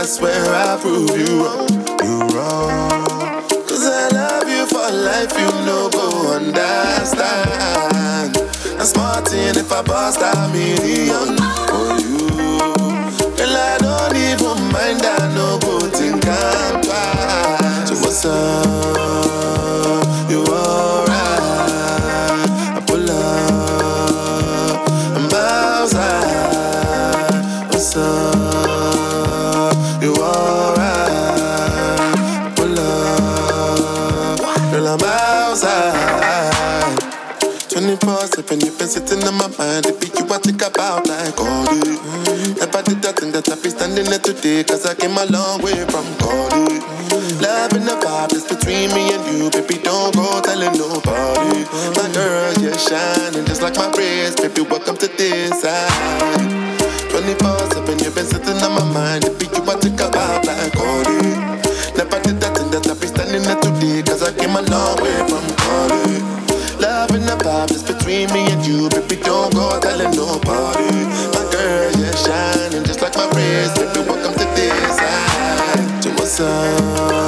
Million 0.02 0.20
where 0.20 0.52
I 0.52 0.76
prove 0.80 1.16
you 1.16 1.44
wrong. 1.44 1.68
You 2.02 2.18
wrong. 2.34 3.46
Cause 3.68 3.86
I 3.86 4.08
love 4.08 4.48
you 4.48 4.66
for 4.66 4.90
life, 4.90 5.32
you 5.38 5.46
know, 5.64 5.88
go 5.90 6.32
understand. 6.34 8.36
I'm 8.80 8.84
smarting 8.84 9.54
if 9.54 9.70
I 9.70 9.82
bust 9.82 10.20
a 10.20 10.48
million 10.52 11.36
for 11.70 12.00
you. 12.02 12.28
Girl, 13.36 13.56
I 13.56 13.78
don't 13.78 14.16
even 14.16 14.72
mind, 14.72 15.06
I 15.06 15.32
know 15.36 15.58
go 15.60 15.78
think 15.88 16.26
I'm 16.26 16.80
twice. 16.82 17.88
So 17.88 17.94
what's 18.02 18.24
up? 18.24 19.11
Sitting 38.92 39.24
in 39.24 39.34
my 39.34 39.48
mind. 39.56 39.86
It 39.86 40.00
be 40.00 40.08
you 40.12 40.28
I 40.28 40.38
think 40.38 40.60
about 40.60 41.06
like 41.08 41.38
all 41.40 41.64
day. 41.64 41.96
Never 42.60 42.82
did 42.82 43.00
that 43.00 43.16
thing 43.16 43.32
that 43.32 43.48
I 43.48 43.56
be 43.56 43.70
standing 43.70 43.92
standing 43.92 44.06
here 44.06 44.18
today, 44.20 44.64
cause 44.64 44.86
I 44.86 44.94
came 44.94 45.16
a 45.16 45.26
long 45.26 45.60
way 45.62 45.76
from 45.92 46.06
Galway. 46.16 46.80
Love 47.44 47.72
and 47.76 47.84
the 47.84 47.96
vibe 48.00 48.30
that's 48.32 48.48
between 48.48 48.88
me 48.94 49.12
and 49.12 49.24
you, 49.28 49.50
baby, 49.50 49.76
don't 49.82 50.14
go 50.14 50.40
telling 50.40 50.72
nobody. 50.76 51.64
My 51.96 52.08
girl, 52.12 52.52
you're 52.60 52.78
shining 52.78 53.44
just 53.44 53.62
like 53.62 53.76
my 53.76 53.92
wrist, 53.96 54.38
baby, 54.38 54.62
welcome 54.62 54.96
to 54.96 55.08
this 55.08 55.60
side. 55.60 56.72
24 57.10 57.84
7, 57.84 57.98
you've 58.00 58.14
been 58.14 58.24
sitting 58.24 58.60
on 58.64 58.72
my 58.72 58.84
mind, 58.92 59.24
baby, 59.24 59.46
you 59.52 59.62
want 59.62 59.82
to 59.82 59.90
take 59.90 60.00
a 60.00 60.08
vibe 60.08 60.44
like 60.44 60.72
oh, 60.76 61.02
Galway. 61.04 61.32
Never 61.96 62.18
did 62.24 62.40
that 62.40 62.56
thing 62.56 62.70
that 62.70 62.86
I 62.88 62.94
be 62.96 63.06
standing 63.06 63.44
here 63.44 63.60
today, 63.60 64.02
cause 64.02 64.22
I 64.22 64.32
came 64.32 64.56
a 64.56 64.62
long 64.62 64.96
way 65.02 65.16
from. 65.28 65.61
And 67.14 67.24
the 67.24 67.36
vibe 67.44 67.68
that's 67.68 67.82
between 67.82 68.32
me 68.32 68.50
and 68.50 68.64
you, 68.66 68.88
baby, 68.88 69.16
don't 69.22 69.52
go 69.52 69.78
telling 69.80 70.16
nobody. 70.16 71.04
My 71.34 71.44
girl, 71.52 71.92
you're 72.00 72.16
shining 72.16 72.84
just 72.84 73.02
like 73.02 73.14
my 73.16 73.26
wrist, 73.36 73.76
baby, 73.76 74.08
welcome 74.08 74.32
to 74.32 74.46
this 74.56 74.96
side. 74.96 76.02
To 76.04 76.10
what's 76.12 76.40
up? 76.40 77.21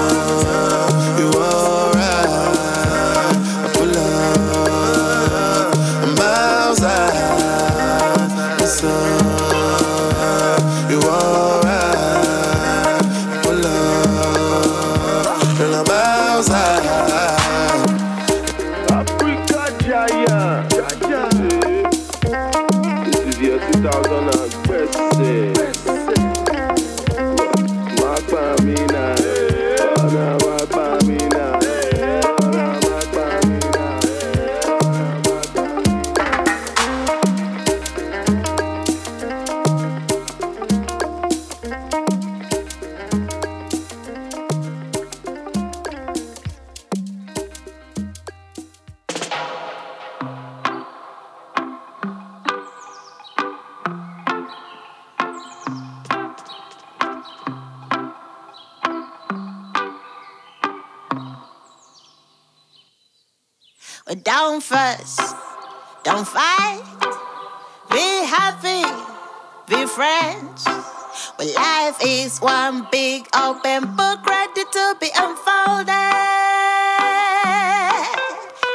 Is 72.34 72.40
one 72.40 72.86
big 72.90 73.26
open 73.34 73.94
book 73.96 74.26
ready 74.26 74.64
to 74.72 74.96
be 75.00 75.08
unfolded. 75.14 75.94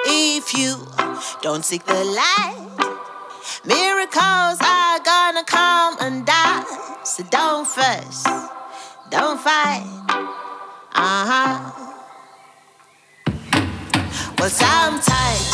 If 0.05 0.57
you 0.57 0.75
don't 1.41 1.63
seek 1.63 1.85
the 1.85 2.03
light, 2.03 2.55
miracles 3.65 4.59
are 4.61 4.99
gonna 4.99 5.43
come 5.43 5.97
and 5.99 6.25
die. 6.25 6.63
So 7.03 7.23
don't 7.31 7.67
fuss, 7.67 8.23
don't 9.09 9.39
fight. 9.39 9.83
Uh 10.93 11.25
huh. 11.31 11.71
Well, 14.37 14.49
sometimes 14.49 15.51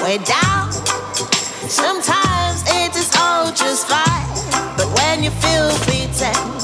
we're 0.00 0.24
down, 0.24 0.72
sometimes 1.68 2.62
it 2.66 2.96
is 2.96 3.10
all 3.18 3.52
just 3.52 3.88
fine. 3.88 4.22
But 4.76 4.88
when 4.98 5.22
you 5.22 5.30
feel 5.30 5.68
beaten, 5.86 6.61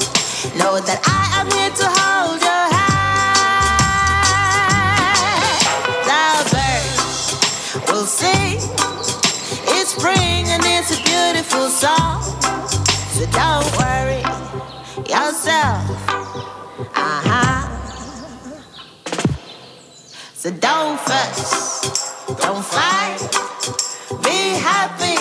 know 0.55 0.79
that 0.79 0.99
I 1.03 1.41
am 1.41 1.47
here 1.51 1.69
to 1.69 1.87
hold 1.99 2.39
your 2.39 2.65
hand. 2.71 3.19
The 6.07 6.23
birds 6.55 7.35
will 7.91 8.07
sing, 8.07 8.57
it's 9.75 9.91
spring 9.95 10.47
and 10.47 10.63
it's 10.63 10.91
a 10.95 10.99
beautiful 11.03 11.67
song. 11.67 12.23
So 13.15 13.25
don't 13.35 13.67
worry 13.79 14.23
yourself. 15.11 15.83
Uh 16.95 17.21
huh. 17.27 17.61
So 20.35 20.49
don't 20.51 20.97
fuss, 21.01 22.25
don't 22.39 22.63
fight, 22.63 23.19
be 24.23 24.55
happy, 24.55 25.19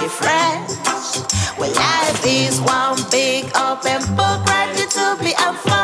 be 0.00 0.08
friends. 0.08 0.74
Well, 1.58 1.72
life 1.72 2.26
is 2.26 2.60
one 2.60 2.85
open 3.54 4.16
book 4.16 4.44
ready 4.46 4.86
to 4.86 5.16
be 5.22 5.32
unfolded. 5.38 5.75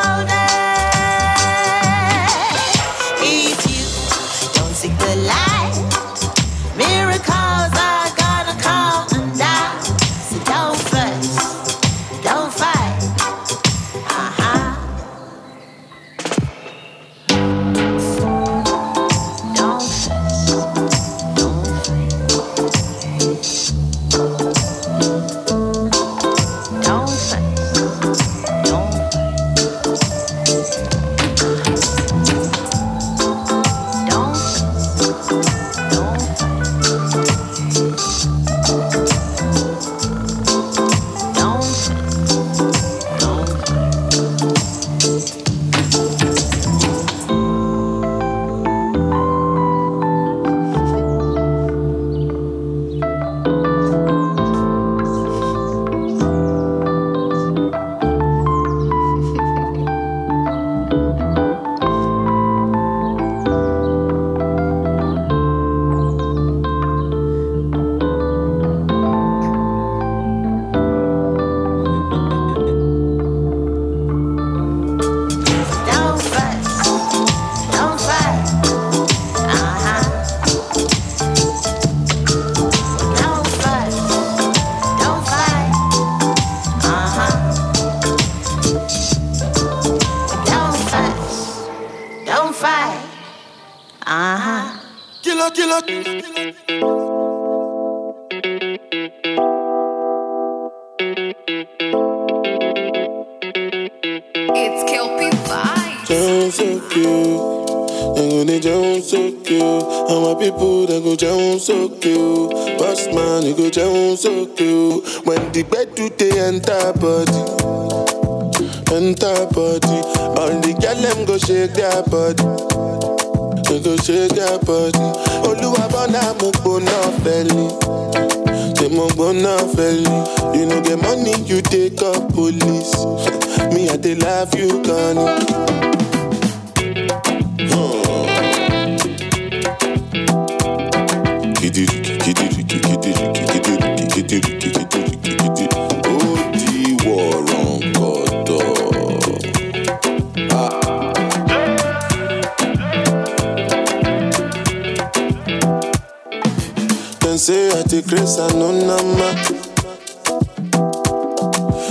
I 158.39 158.47
no 158.57 158.71
nama. 158.71 159.29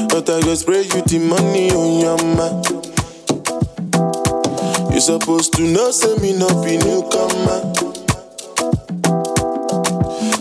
But 0.08 0.28
I 0.28 0.40
go 0.42 0.54
spray 0.54 0.82
you 0.82 1.02
the 1.02 1.18
money 1.18 1.70
on 1.70 2.00
your 2.00 2.18
ma. 2.36 2.48
You 4.92 5.00
supposed 5.00 5.54
to 5.54 5.62
know, 5.62 5.90
say 5.90 6.16
me 6.18 6.32
not 6.36 6.64
be 6.64 6.76
newcomer. 6.78 7.60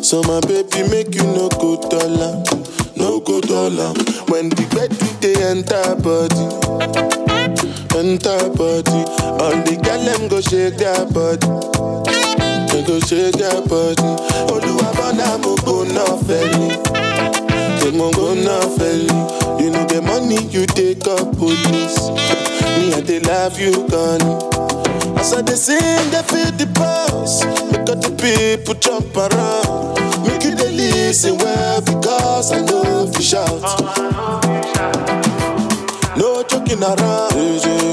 So 0.04 0.22
my 0.24 0.40
baby 0.42 0.84
make 0.90 1.16
you 1.16 1.24
no 1.24 1.48
go 1.50 1.78
dollar, 1.90 2.44
no 2.98 3.20
go 3.22 3.40
dollar. 3.42 3.94
When 4.28 4.50
the 4.50 4.66
bed 4.76 4.92
do 4.98 5.08
they 5.24 5.36
enter 5.44 5.96
body, 6.04 6.48
enter 7.98 8.50
body. 8.58 9.02
All 9.42 9.56
the 9.64 9.76
girl 9.82 10.04
them 10.04 10.28
go 10.28 10.42
shake 10.42 10.78
their 10.78 11.06
body, 11.16 11.48
they 12.82 12.88
go 12.88 13.00
shake 13.00 13.36
their 13.38 13.62
body. 13.68 14.02
Oluwabana 14.50 15.38
mo 15.44 15.56
go 15.66 15.84
na 15.84 16.06
feli, 16.26 16.70
they 17.82 17.92
mo 17.98 18.12
go 18.12 18.34
na 18.34 18.60
feli. 18.78 19.62
You 19.62 19.70
know 19.70 19.86
the 19.86 20.02
money 20.02 20.42
you 20.50 20.66
take 20.66 21.06
up 21.08 21.38
police. 21.38 22.10
Me 22.80 22.94
I 22.94 23.02
dey 23.02 23.20
love 23.20 23.60
you, 23.60 23.86
Connie. 23.88 25.20
As 25.20 25.34
I 25.34 25.42
dey 25.42 25.56
sing, 25.56 25.78
they 26.12 26.24
feel 26.24 26.52
the 26.58 26.68
pulse. 26.74 27.44
Make 27.72 27.90
all 27.90 27.96
the 27.98 28.12
people 28.18 28.74
jump 28.76 29.16
around. 29.16 30.26
Make 30.26 30.44
you 30.44 30.56
dey 30.56 30.72
listen 30.72 31.38
well 31.38 31.82
because 31.82 32.52
I 32.52 32.62
know 32.66 32.82
oh, 32.86 33.08
if 33.10 33.16
you 33.18 33.24
shout. 33.24 33.62
No 36.18 36.44
joking 36.44 36.82
around. 36.84 37.36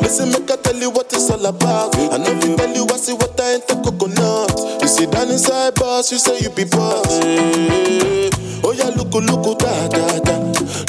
Listen, 0.03 0.31
make 0.33 0.51
I 0.51 0.57
tell 0.57 0.77
you 0.77 0.91
what 0.91 1.13
it's 1.13 1.31
all 1.31 1.45
about. 1.45 1.95
I 1.97 2.17
know 2.17 2.33
if 2.33 2.45
you 2.45 2.57
tell 2.57 2.75
you 2.75 2.87
I 2.91 2.97
see 2.97 3.13
what 3.13 3.39
I 3.41 3.55
ain't 3.55 3.67
the 3.67 3.75
coconut. 3.77 4.48
You 4.89 4.95
sit 4.95 5.11
down 5.11 5.29
inside 5.29 5.75
boss, 5.75 6.11
you 6.11 6.17
say 6.19 6.39
you 6.41 6.49
be 6.49 6.65
boss. 6.65 7.21
Eh, 7.21 8.31
oh 8.65 8.73
yeah, 8.73 8.89
look, 8.97 9.13
look, 9.13 9.59
da 9.59 9.87
da 9.89 10.19
da. 10.21 10.35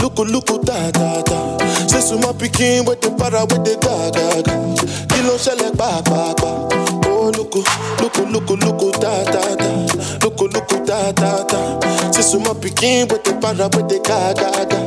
Look, 0.01 0.17
look, 0.19 0.63
da 0.63 0.89
da 0.91 1.21
da. 1.21 1.57
Say 1.85 1.99
suma 1.99 2.31
pikin 2.31 2.87
with 2.87 3.01
the 3.01 3.11
para 3.11 3.41
with 3.43 3.65
the 3.67 3.75
ga 3.75 4.09
ga 4.15 4.41
ga. 4.41 4.55
Kilo 5.11 5.35
ṣẹlẹ̀ 5.35 5.75
pa 5.77 5.99
pa 6.07 6.33
pa. 6.39 6.49
Oh 7.11 7.27
look, 7.35 7.53
look, 7.99 8.15
look, 8.31 8.49
look, 8.79 9.01
da 9.01 9.23
da 9.25 9.43
da. 9.59 9.69
Look, 10.23 10.39
look, 10.39 10.69
da 10.87 11.11
da 11.11 11.43
da. 11.43 12.11
Say 12.13 12.21
suma 12.21 12.55
pikin 12.55 13.11
with 13.11 13.25
the 13.25 13.33
para 13.41 13.67
with 13.67 13.89
the 13.91 13.99
ga 13.99 14.31
ga 14.31 14.63
ga. 14.63 14.79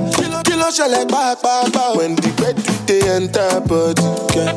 Kilo 0.49 0.69
ṣẹlẹ̀ 0.73 1.05
pa 1.13 1.37
pa 1.37 1.69
pa. 1.71 1.93
When 1.99 2.15
the 2.17 2.31
bed 2.41 2.57
they 2.89 3.03
enter 3.13 3.61
body, 3.61 4.09
yeah, 4.33 4.57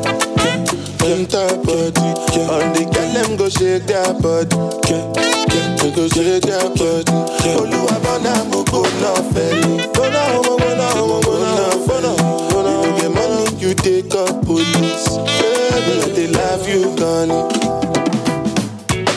enter 1.12 1.48
body. 1.66 2.08
Yeah. 2.36 2.52
All 2.52 2.66
the 2.74 2.84
girl 2.94 3.10
them 3.14 3.38
go 3.38 3.48
shake 3.50 3.86
their 3.86 4.14
body, 4.22 4.56
yeah, 4.90 5.06
they 5.78 5.92
go 5.96 6.08
shake 6.08 6.44
their 6.44 6.68
body. 6.78 7.18
Yeah. 7.46 7.60
Olúwabọ̀nà 7.62 8.34
mo 8.52 8.60
gbóná 8.68 9.12
fẹ́lẹ̀. 9.34 9.92
Gbóná 9.94 10.22
mo 10.34 10.54
gbóná 10.58 10.88
mo 11.08 11.18
gbóná 11.26 11.66
gbóná. 11.86 12.12
You 12.52 12.62
no 12.64 12.74
get 12.98 13.12
money, 13.14 13.44
you 13.62 13.72
take 13.76 14.16
up 14.16 14.34
police. 14.46 15.08
Baby, 15.40 15.94
I 16.02 16.10
dey 16.16 16.28
love 16.28 16.68
you, 16.68 16.82
Connie. 17.00 17.44
Kidiri, 18.90 19.16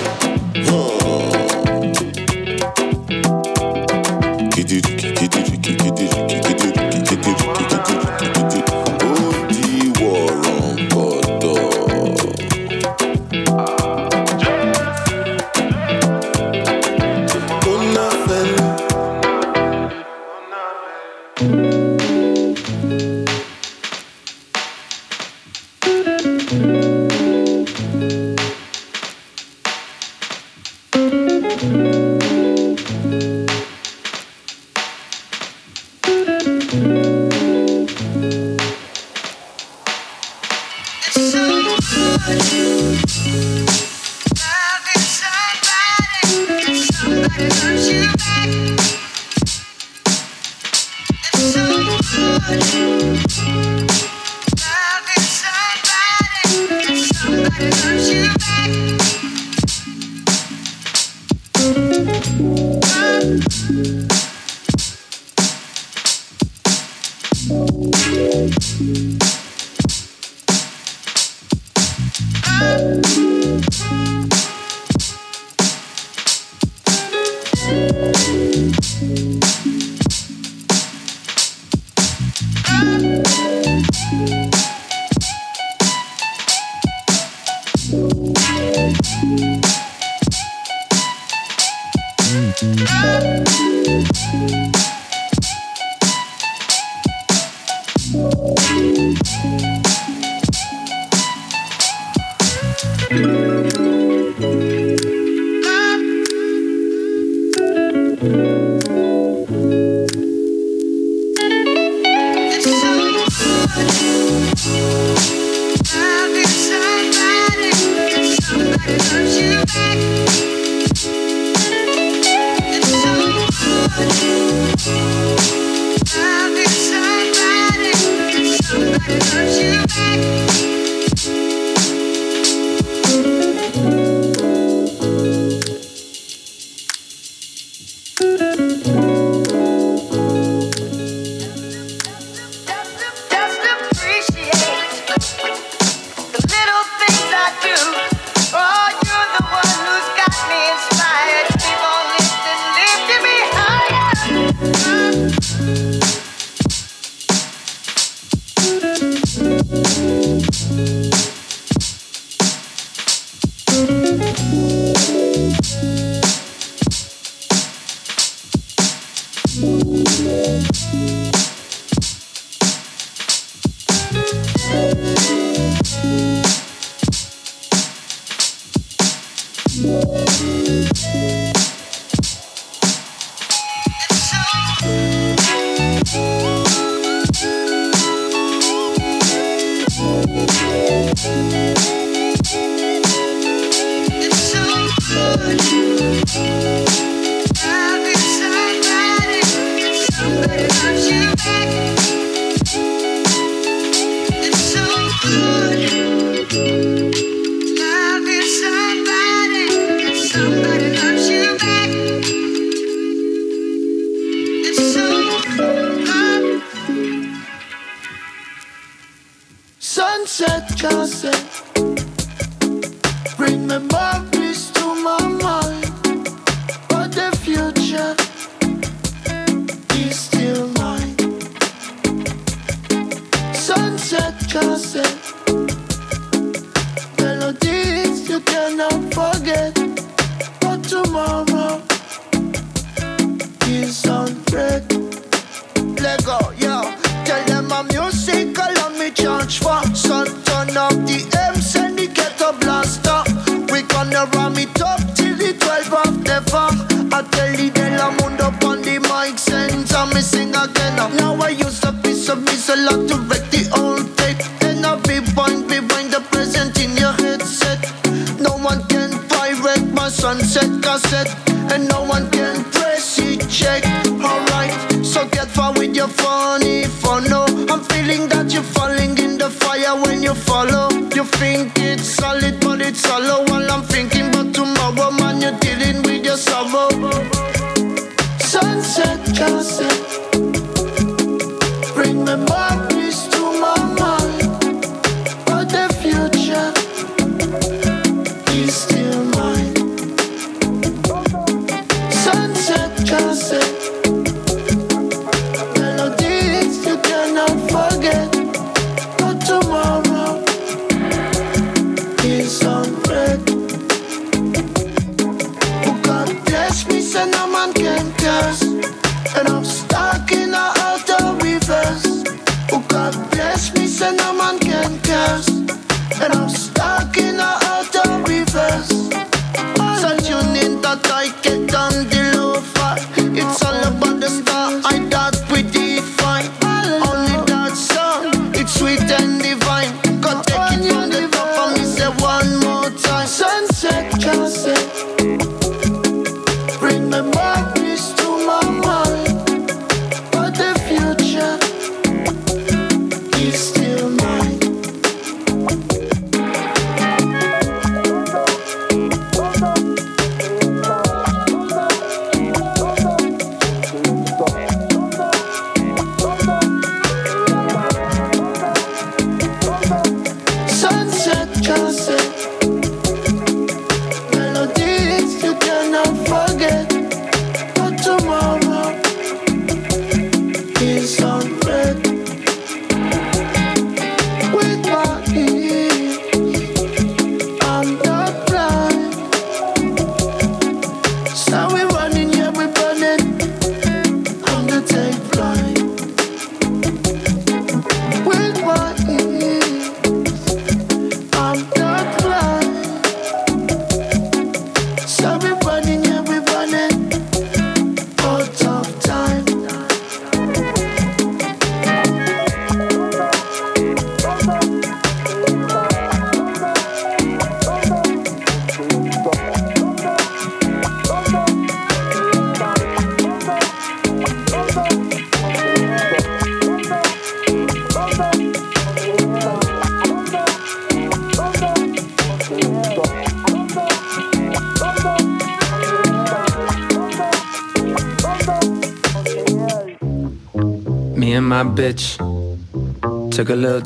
hmm. 0.67 1.48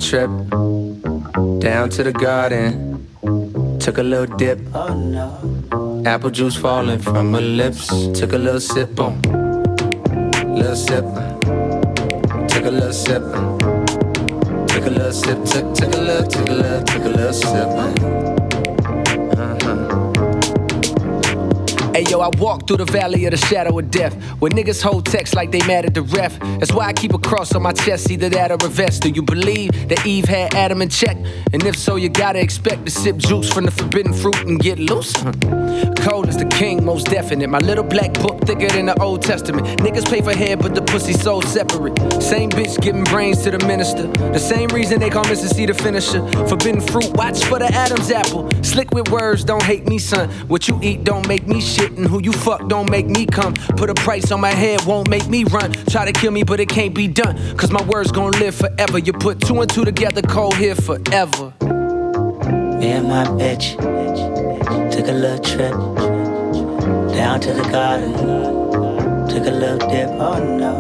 Trip 0.03 0.31
down 1.61 1.89
to 1.89 2.03
the 2.03 2.13
garden. 2.13 3.07
Took 3.79 3.99
a 3.99 4.03
little 4.03 4.37
dip. 4.37 4.59
Oh 4.75 4.95
no. 4.95 6.03
Apple 6.05 6.31
juice 6.31 6.57
falling 6.57 6.99
from 6.99 7.33
her 7.35 7.41
lips. 7.41 7.87
Took 8.19 8.33
a 8.33 8.39
little 8.39 8.61
sip 8.61 8.99
on. 8.99 9.23
Little 10.57 10.75
sip. 10.75 11.05
Took 12.49 12.65
a 12.65 12.71
little 12.71 12.93
sip. 12.93 13.23
Took 14.73 14.87
a 14.87 14.91
little 14.91 15.13
sip. 15.13 15.39
Took 15.45 15.75
took 15.75 15.95
a 15.95 16.01
little 16.01 16.27
took 16.29 16.49
a 16.49 16.53
little 16.53 16.83
took 16.83 17.05
a 17.05 17.09
little 17.09 17.33
sip. 17.33 18.32
Yo, 22.13 22.21
I 22.21 22.29
walk 22.37 22.69
through 22.69 22.77
the 22.77 22.85
valley 22.85 23.25
of 23.25 23.31
the 23.31 23.39
shadow 23.39 23.79
of 23.79 23.91
death. 23.91 24.15
Where 24.39 24.51
niggas 24.51 24.83
hold 24.83 25.07
text 25.07 25.35
like 25.35 25.51
they 25.51 25.61
mad 25.67 25.87
at 25.87 25.95
the 25.95 26.03
ref. 26.03 26.39
That's 26.59 26.73
why 26.73 26.87
I 26.87 26.93
keep 26.93 27.15
a 27.15 27.19
cross 27.19 27.55
on 27.55 27.63
my 27.63 27.73
chest, 27.73 28.11
either 28.11 28.29
that 28.29 28.51
or 28.51 28.59
a 28.67 28.69
vest. 28.69 29.03
Do 29.03 29.09
you 29.09 29.23
believe 29.23 29.89
that 29.89 30.07
Eve 30.07 30.27
had 30.27 30.55
Adam 30.55 30.83
in 30.83 30.91
check? 30.91 31.17
And 31.53 31.65
if 31.65 31.77
so, 31.77 31.97
you 31.97 32.11
gotta 32.11 32.41
expect 32.41 32.85
to 32.85 32.91
sip 32.91 33.17
juice 33.17 33.51
from 33.51 33.65
the 33.65 33.71
forbidden 33.71 34.13
fruit 34.13 34.41
and 34.47 34.61
get 34.61 34.79
loose. 34.79 35.13
Cold 36.05 36.29
as 36.29 36.37
the 36.37 36.49
king, 36.53 36.85
most 36.85 37.07
definite. 37.07 37.49
My 37.49 37.59
little 37.59 37.85
black 37.85 38.13
book 38.15 38.32
thicker 38.47 38.69
than 38.69 38.87
the 38.87 39.01
Old 39.01 39.23
Testament. 39.23 39.67
Niggas 39.81 40.09
pay 40.09 40.21
for 40.21 40.35
head, 40.35 40.59
but 40.61 40.75
the 40.75 40.83
pussy 40.83 41.13
so 41.13 41.41
separate. 41.41 41.99
Same 42.23 42.51
bitch 42.51 42.81
giving 42.81 43.05
brains 43.05 43.43
to 43.43 43.51
the 43.51 43.65
minister. 43.67 44.07
The 44.33 44.39
same 44.39 44.69
reason 44.69 45.01
they 45.01 45.11
call 45.11 45.25
Mrs. 45.25 45.55
C 45.55 45.67
the 45.67 45.75
finisher. 45.75 46.27
Forbidden 46.49 46.81
fruit, 46.81 47.11
watch 47.15 47.45
for 47.45 47.59
the 47.59 47.67
Adam's 47.67 48.11
apple. 48.11 48.49
Slick 48.63 48.91
with 48.93 49.11
words, 49.11 49.45
don't 49.45 49.63
hate 49.63 49.87
me, 49.87 49.99
son. 49.99 50.29
What 50.49 50.69
you 50.69 50.79
eat 50.83 51.05
don't 51.05 51.27
make 51.27 51.47
me 51.47 51.61
shit, 51.61 51.93
and 51.93 52.07
who 52.07 52.21
you 52.23 52.33
fuck 52.33 52.69
don't 52.69 52.91
make 52.91 53.07
me 53.07 53.27
come. 53.27 53.55
Put 53.77 53.91
a 53.91 53.95
price 53.95 54.31
on 54.33 54.41
my 54.41 54.53
head, 54.53 54.85
won't 54.85 55.09
make 55.09 55.29
me 55.29 55.45
run. 55.45 55.73
Try 55.89 56.05
to 56.05 56.13
kill 56.13 56.33
me, 56.33 56.43
but 56.43 56.61
it 56.61 56.69
can't 56.69 56.95
be 56.95 57.09
done. 57.09 57.37
Cause 57.57 57.71
my 57.71 57.83
words 57.85 58.13
gon' 58.13 58.33
live 58.33 58.55
forever. 58.55 58.99
You 58.99 59.13
put 59.13 59.41
two 59.41 59.61
and 59.61 59.71
two 59.71 59.85
together, 59.85 60.23
cold 60.23 60.57
here 60.57 60.75
forever. 60.75 61.53
Me 61.61 62.91
and 62.91 63.09
my 63.09 63.25
bitch 63.27 63.77
took 64.91 65.07
a 65.07 65.13
little 65.13 65.39
trip 65.39 66.12
down 67.23 67.39
to 67.39 67.53
the 67.53 67.63
garden. 67.71 68.13
Took 69.29 69.47
a 69.47 69.51
little 69.53 69.79
dip. 69.89 70.09
Oh 70.19 70.39
no. 70.43 70.75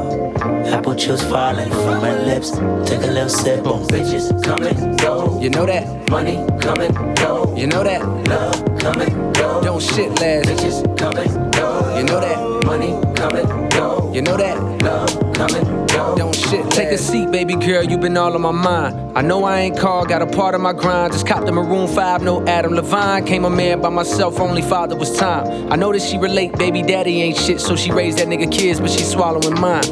Apple 0.74 0.97
juice 0.97 1.22
falling 1.22 1.70
from 1.70 2.01
my 2.03 2.14
lips. 2.24 2.51
Took 2.51 3.03
a 3.05 3.12
little 3.16 3.28
sip. 3.28 3.62
Boom, 3.62 3.86
bitches 3.86 4.43
come 4.43 4.64
and 4.64 4.99
go. 4.99 5.40
You 5.40 5.51
know 5.51 5.66
that? 5.66 5.84
Money 6.11 6.36
come 6.61 6.80
and 6.80 7.16
go. 7.18 7.55
You 7.57 7.68
know 7.68 7.84
that? 7.84 8.03
Love 8.26 8.59
come 8.80 9.01
and 9.01 9.34
go. 9.36 9.62
Don't 9.62 9.80
shit 9.80 10.11
last. 10.20 10.49
Bitches 10.49 10.99
come 10.99 11.16
and 11.16 11.55
go. 11.55 11.97
You 11.97 12.03
know 12.03 12.20
that? 12.20 12.64
Money 12.66 12.90
come 13.14 13.36
and 13.36 13.72
go. 13.72 14.12
You 14.12 14.22
know 14.22 14.36
that? 14.36 14.57
Love 14.82 15.11
come 15.34 15.55
and 15.55 15.88
go. 15.90 16.16
Don't 16.16 16.34
shit. 16.34 16.68
Take 16.72 16.90
a 16.90 16.99
seat, 16.99 17.30
baby 17.30 17.55
girl. 17.55 17.84
You 17.84 17.99
been 17.99 18.16
all 18.16 18.34
on 18.34 18.43
my 18.43 18.51
mind. 18.51 19.01
I 19.14 19.20
know 19.20 19.44
I 19.44 19.60
ain't 19.60 19.78
called, 19.78 20.08
got 20.08 20.22
a 20.22 20.26
part 20.26 20.54
of 20.54 20.62
my 20.62 20.72
grind. 20.72 21.12
Just 21.12 21.26
copped 21.26 21.44
the 21.44 21.52
Maroon 21.52 21.86
5, 21.86 22.22
no 22.22 22.46
Adam 22.46 22.72
Levine. 22.72 23.26
Came 23.26 23.44
a 23.44 23.50
man 23.50 23.82
by 23.82 23.90
myself, 23.90 24.40
only 24.40 24.62
father 24.62 24.96
was 24.96 25.14
time. 25.18 25.70
I 25.70 25.76
know 25.76 25.92
that 25.92 26.00
she 26.00 26.16
relate, 26.16 26.56
baby 26.56 26.80
daddy 26.80 27.20
ain't 27.20 27.36
shit, 27.36 27.60
so 27.60 27.76
she 27.76 27.92
raised 27.92 28.18
that 28.18 28.28
nigga 28.28 28.50
kids, 28.50 28.80
but 28.80 28.88
she 28.88 29.02
swallowing 29.02 29.60
mine. 29.60 29.84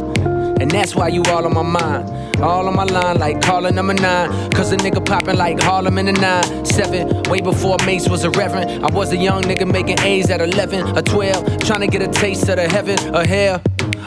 And 0.60 0.70
that's 0.70 0.94
why 0.94 1.08
you 1.08 1.22
all 1.24 1.44
on 1.44 1.52
my 1.52 1.62
mind. 1.62 2.40
All 2.40 2.66
on 2.66 2.74
my 2.74 2.84
line, 2.84 3.18
like 3.18 3.42
calling 3.42 3.74
number 3.74 3.92
nine. 3.92 4.50
Cause 4.52 4.72
a 4.72 4.76
nigga 4.76 5.04
popping 5.04 5.36
like 5.36 5.60
Harlem 5.60 5.98
in 5.98 6.06
the 6.06 6.12
nine. 6.12 6.64
Seven, 6.64 7.22
way 7.24 7.42
before 7.42 7.76
Mace 7.84 8.08
was 8.08 8.24
a 8.24 8.30
reverend. 8.30 8.84
I 8.84 8.90
was 8.90 9.12
a 9.12 9.16
young 9.16 9.42
nigga 9.42 9.70
making 9.70 10.00
A's 10.00 10.30
at 10.30 10.40
11 10.40 10.96
or 10.96 11.02
12. 11.02 11.58
Trying 11.60 11.80
to 11.80 11.86
get 11.86 12.00
a 12.00 12.08
taste 12.08 12.48
of 12.48 12.56
the 12.56 12.68
heaven 12.68 13.14
or 13.14 13.24
hell. 13.24 13.62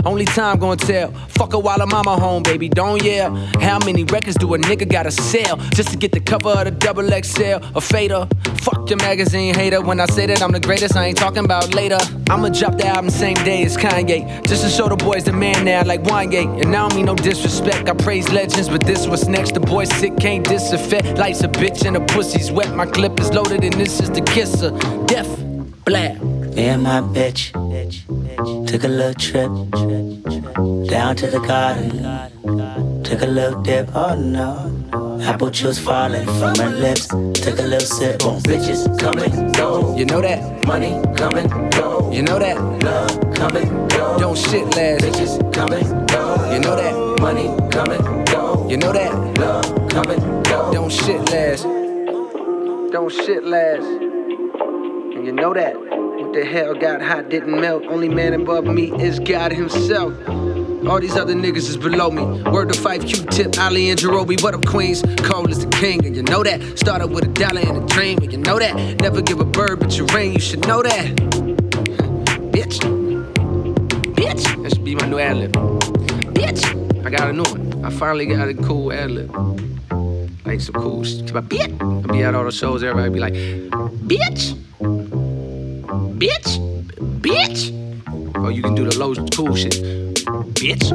Only 0.05 0.25
time 0.25 0.59
gonna 0.59 0.75
tell. 0.75 1.11
Fuck 1.29 1.53
her 1.53 1.59
while 1.59 1.79
her 1.79 1.85
mama 1.85 2.19
home, 2.19 2.43
baby, 2.43 2.69
don't 2.69 3.01
yell. 3.01 3.35
How 3.61 3.79
many 3.85 4.03
records 4.03 4.35
do 4.37 4.53
a 4.53 4.57
nigga 4.57 4.87
gotta 4.89 5.11
sell 5.11 5.57
just 5.75 5.91
to 5.91 5.97
get 5.97 6.11
the 6.11 6.19
cover 6.19 6.49
of 6.49 6.65
the 6.65 6.71
double 6.71 7.07
XL? 7.09 7.65
A 7.75 7.81
fader. 7.81 8.27
Fuck 8.61 8.89
your 8.89 8.97
magazine 8.97 9.53
hater. 9.53 9.81
When 9.81 9.99
I 9.99 10.05
say 10.07 10.25
that 10.25 10.41
I'm 10.41 10.51
the 10.51 10.59
greatest, 10.59 10.95
I 10.95 11.05
ain't 11.05 11.17
talking 11.17 11.45
about 11.45 11.73
later. 11.73 11.97
I'ma 12.29 12.49
drop 12.49 12.77
the 12.77 12.87
album 12.87 13.09
same 13.09 13.35
day 13.45 13.63
as 13.63 13.77
Kanye. 13.77 14.45
Just 14.47 14.63
to 14.63 14.69
show 14.69 14.87
the 14.87 14.95
boys 14.95 15.23
the 15.23 15.33
man 15.33 15.65
now, 15.65 15.83
like 15.83 16.03
Wanye. 16.03 16.61
And 16.61 16.75
I 16.75 16.87
don't 16.87 16.95
mean 16.95 17.05
no 17.05 17.15
disrespect. 17.15 17.89
I 17.89 17.93
praise 17.93 18.29
legends, 18.29 18.69
but 18.69 18.83
this 18.83 19.07
what's 19.07 19.27
next. 19.27 19.53
The 19.53 19.59
boy 19.59 19.85
sick, 19.85 20.17
can't 20.17 20.45
disaffect. 20.45 21.17
Life's 21.17 21.41
a 21.41 21.47
bitch 21.47 21.85
and 21.85 21.95
the 21.95 22.01
pussy's 22.13 22.51
wet. 22.51 22.73
My 22.75 22.85
clip 22.85 23.19
is 23.19 23.31
loaded, 23.31 23.63
and 23.63 23.73
this 23.73 23.99
is 23.99 24.09
the 24.09 24.21
kisser. 24.21 24.71
Death, 25.05 25.29
black. 25.85 26.21
Me 26.21 26.65
and 26.67 26.83
my 26.83 27.01
bitch 27.01 27.51
took 28.67 28.83
a 28.83 28.87
little 28.87 29.13
trip 29.15 29.51
down 30.93 31.15
to 31.15 31.25
the 31.25 31.39
garden. 31.39 31.89
Took 33.03 33.23
a 33.23 33.25
little 33.25 33.63
dip, 33.63 33.89
oh 33.95 34.13
no. 34.13 35.19
Apple 35.23 35.49
juice 35.49 35.79
falling 35.79 36.23
from 36.23 36.53
my 36.59 36.67
lips. 36.67 37.07
Took 37.07 37.57
a 37.57 37.63
little 37.63 37.79
sip, 37.79 38.19
boom, 38.19 38.39
bitches 38.43 38.99
come 38.99 39.17
and 39.17 39.55
go. 39.55 39.97
You 39.97 40.05
know 40.05 40.21
that? 40.21 40.67
Money 40.67 41.01
come 41.17 41.33
and 41.33 41.49
go. 41.73 42.11
You 42.11 42.21
know 42.21 42.37
that? 42.37 42.57
Love 42.83 43.09
come 43.33 43.55
and 43.57 43.89
go. 43.89 44.19
Don't 44.19 44.37
shit 44.37 44.65
last. 44.75 45.03
Bitches 45.03 45.51
come 45.51 45.73
and 45.73 46.07
go. 46.09 46.51
You 46.53 46.59
know 46.59 46.75
that? 46.75 47.19
Money 47.19 47.47
come 47.71 47.89
and 47.89 48.27
go. 48.27 48.69
You 48.69 48.77
know 48.77 48.93
that? 48.93 49.13
Love 49.39 49.89
come 49.89 50.11
and 50.11 50.45
go. 50.45 50.71
Don't 50.71 50.91
shit 50.91 51.27
last. 51.31 51.63
Don't 52.93 53.11
shit 53.11 53.43
last. 53.43 53.87
And 53.87 55.25
you 55.25 55.31
know 55.31 55.55
that? 55.55 55.73
What 55.75 56.33
the 56.33 56.45
hell 56.45 56.75
got 56.75 57.01
hot 57.01 57.29
didn't 57.29 57.59
melt. 57.59 57.83
Only 57.87 58.09
man 58.09 58.33
above 58.35 58.65
me 58.65 58.91
is 59.01 59.17
God 59.19 59.51
Himself. 59.51 60.13
All 60.87 60.99
these 60.99 61.15
other 61.15 61.33
niggas 61.33 61.69
is 61.69 61.77
below 61.77 62.11
me. 62.11 62.43
Word 62.51 62.73
to 62.73 62.79
5 62.79 63.05
Q-Tip, 63.05 63.57
Ali 63.57 63.89
and 63.89 63.99
Jerobi. 63.99 64.41
What 64.43 64.53
up, 64.53 64.65
Queens? 64.65 65.01
Cole 65.23 65.49
is 65.49 65.63
the 65.65 65.71
king, 65.71 66.05
and 66.05 66.13
you 66.13 66.23
know 66.23 66.43
that. 66.43 66.77
Started 66.77 67.07
with 67.07 67.23
a 67.23 67.27
dollar 67.29 67.61
and 67.61 67.77
a 67.77 67.85
dream, 67.87 68.17
and 68.19 68.31
you 68.31 68.37
know 68.37 68.59
that. 68.59 68.75
Never 68.99 69.21
give 69.21 69.39
a 69.39 69.45
bird 69.45 69.79
but 69.79 69.97
your 69.97 70.07
ring, 70.07 70.33
you 70.33 70.41
should 70.41 70.67
know 70.67 70.81
that. 70.83 71.15
Bitch. 72.51 72.79
Bitch. 74.13 74.63
That 74.63 74.73
should 74.73 74.83
be 74.83 74.95
my 74.95 75.07
new 75.07 75.19
ad 75.19 75.37
lib. 75.37 75.53
Bitch. 76.33 77.05
I 77.05 77.09
got 77.09 77.29
a 77.29 77.33
new 77.33 77.43
one. 77.43 77.85
I 77.85 77.89
finally 77.89 78.25
got 78.25 78.49
a 78.49 78.53
cool 78.53 78.91
ad 78.91 79.11
lib. 79.11 79.31
Like 80.45 80.59
some 80.59 80.75
cool 80.75 81.05
shit. 81.05 81.27
Bitch. 81.27 81.81
I'll 81.81 82.01
be 82.13 82.23
at 82.23 82.35
all 82.35 82.43
the 82.43 82.51
shows, 82.51 82.83
everybody 82.83 83.09
be 83.09 83.19
like, 83.21 83.33
bitch. 83.33 84.53
Bitch. 86.19 86.59
Bitch. 87.21 87.71
Or 88.35 88.51
you 88.51 88.61
can 88.61 88.75
do 88.75 88.83
the 88.83 88.97
low 88.99 89.15
cool 89.33 89.55
shit. 89.55 90.02
Bitch. 90.63 90.87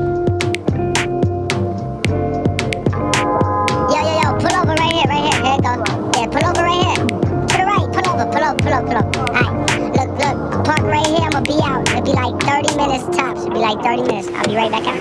Yo, 3.93 3.99
yo, 4.01 4.13
yo, 4.17 4.33
pull 4.41 4.55
over 4.57 4.73
right 4.73 4.97
here, 4.97 5.05
right 5.05 5.29
here. 5.29 5.45
Here 5.45 5.57
it 5.57 5.63
goes. 5.63 5.85
Yeah, 6.17 6.25
pull 6.33 6.41
over 6.49 6.65
right 6.65 6.81
here. 6.89 7.05
To 7.05 7.53
the 7.53 7.65
right, 7.69 7.85
pull 7.93 8.09
over, 8.09 8.25
pull 8.33 8.45
over, 8.49 8.57
pull 8.57 8.73
over, 8.73 8.89
pull 8.89 8.97
over. 8.97 9.29
Alright, 9.37 9.93
look, 9.93 10.09
look, 10.25 10.65
park 10.65 10.81
right 10.89 11.07
here. 11.07 11.21
I'm 11.21 11.33
gonna 11.33 11.45
be 11.45 11.61
out. 11.61 11.87
It'll 11.87 12.01
be 12.01 12.13
like 12.17 12.33
30 12.41 12.77
minutes 12.79 13.05
tops. 13.15 13.41
It'll 13.43 13.53
be 13.53 13.59
like 13.59 13.83
30 13.83 14.03
minutes. 14.05 14.29
I'll 14.29 14.47
be 14.49 14.57
right 14.57 14.73
back 14.73 14.87
out. 14.87 14.97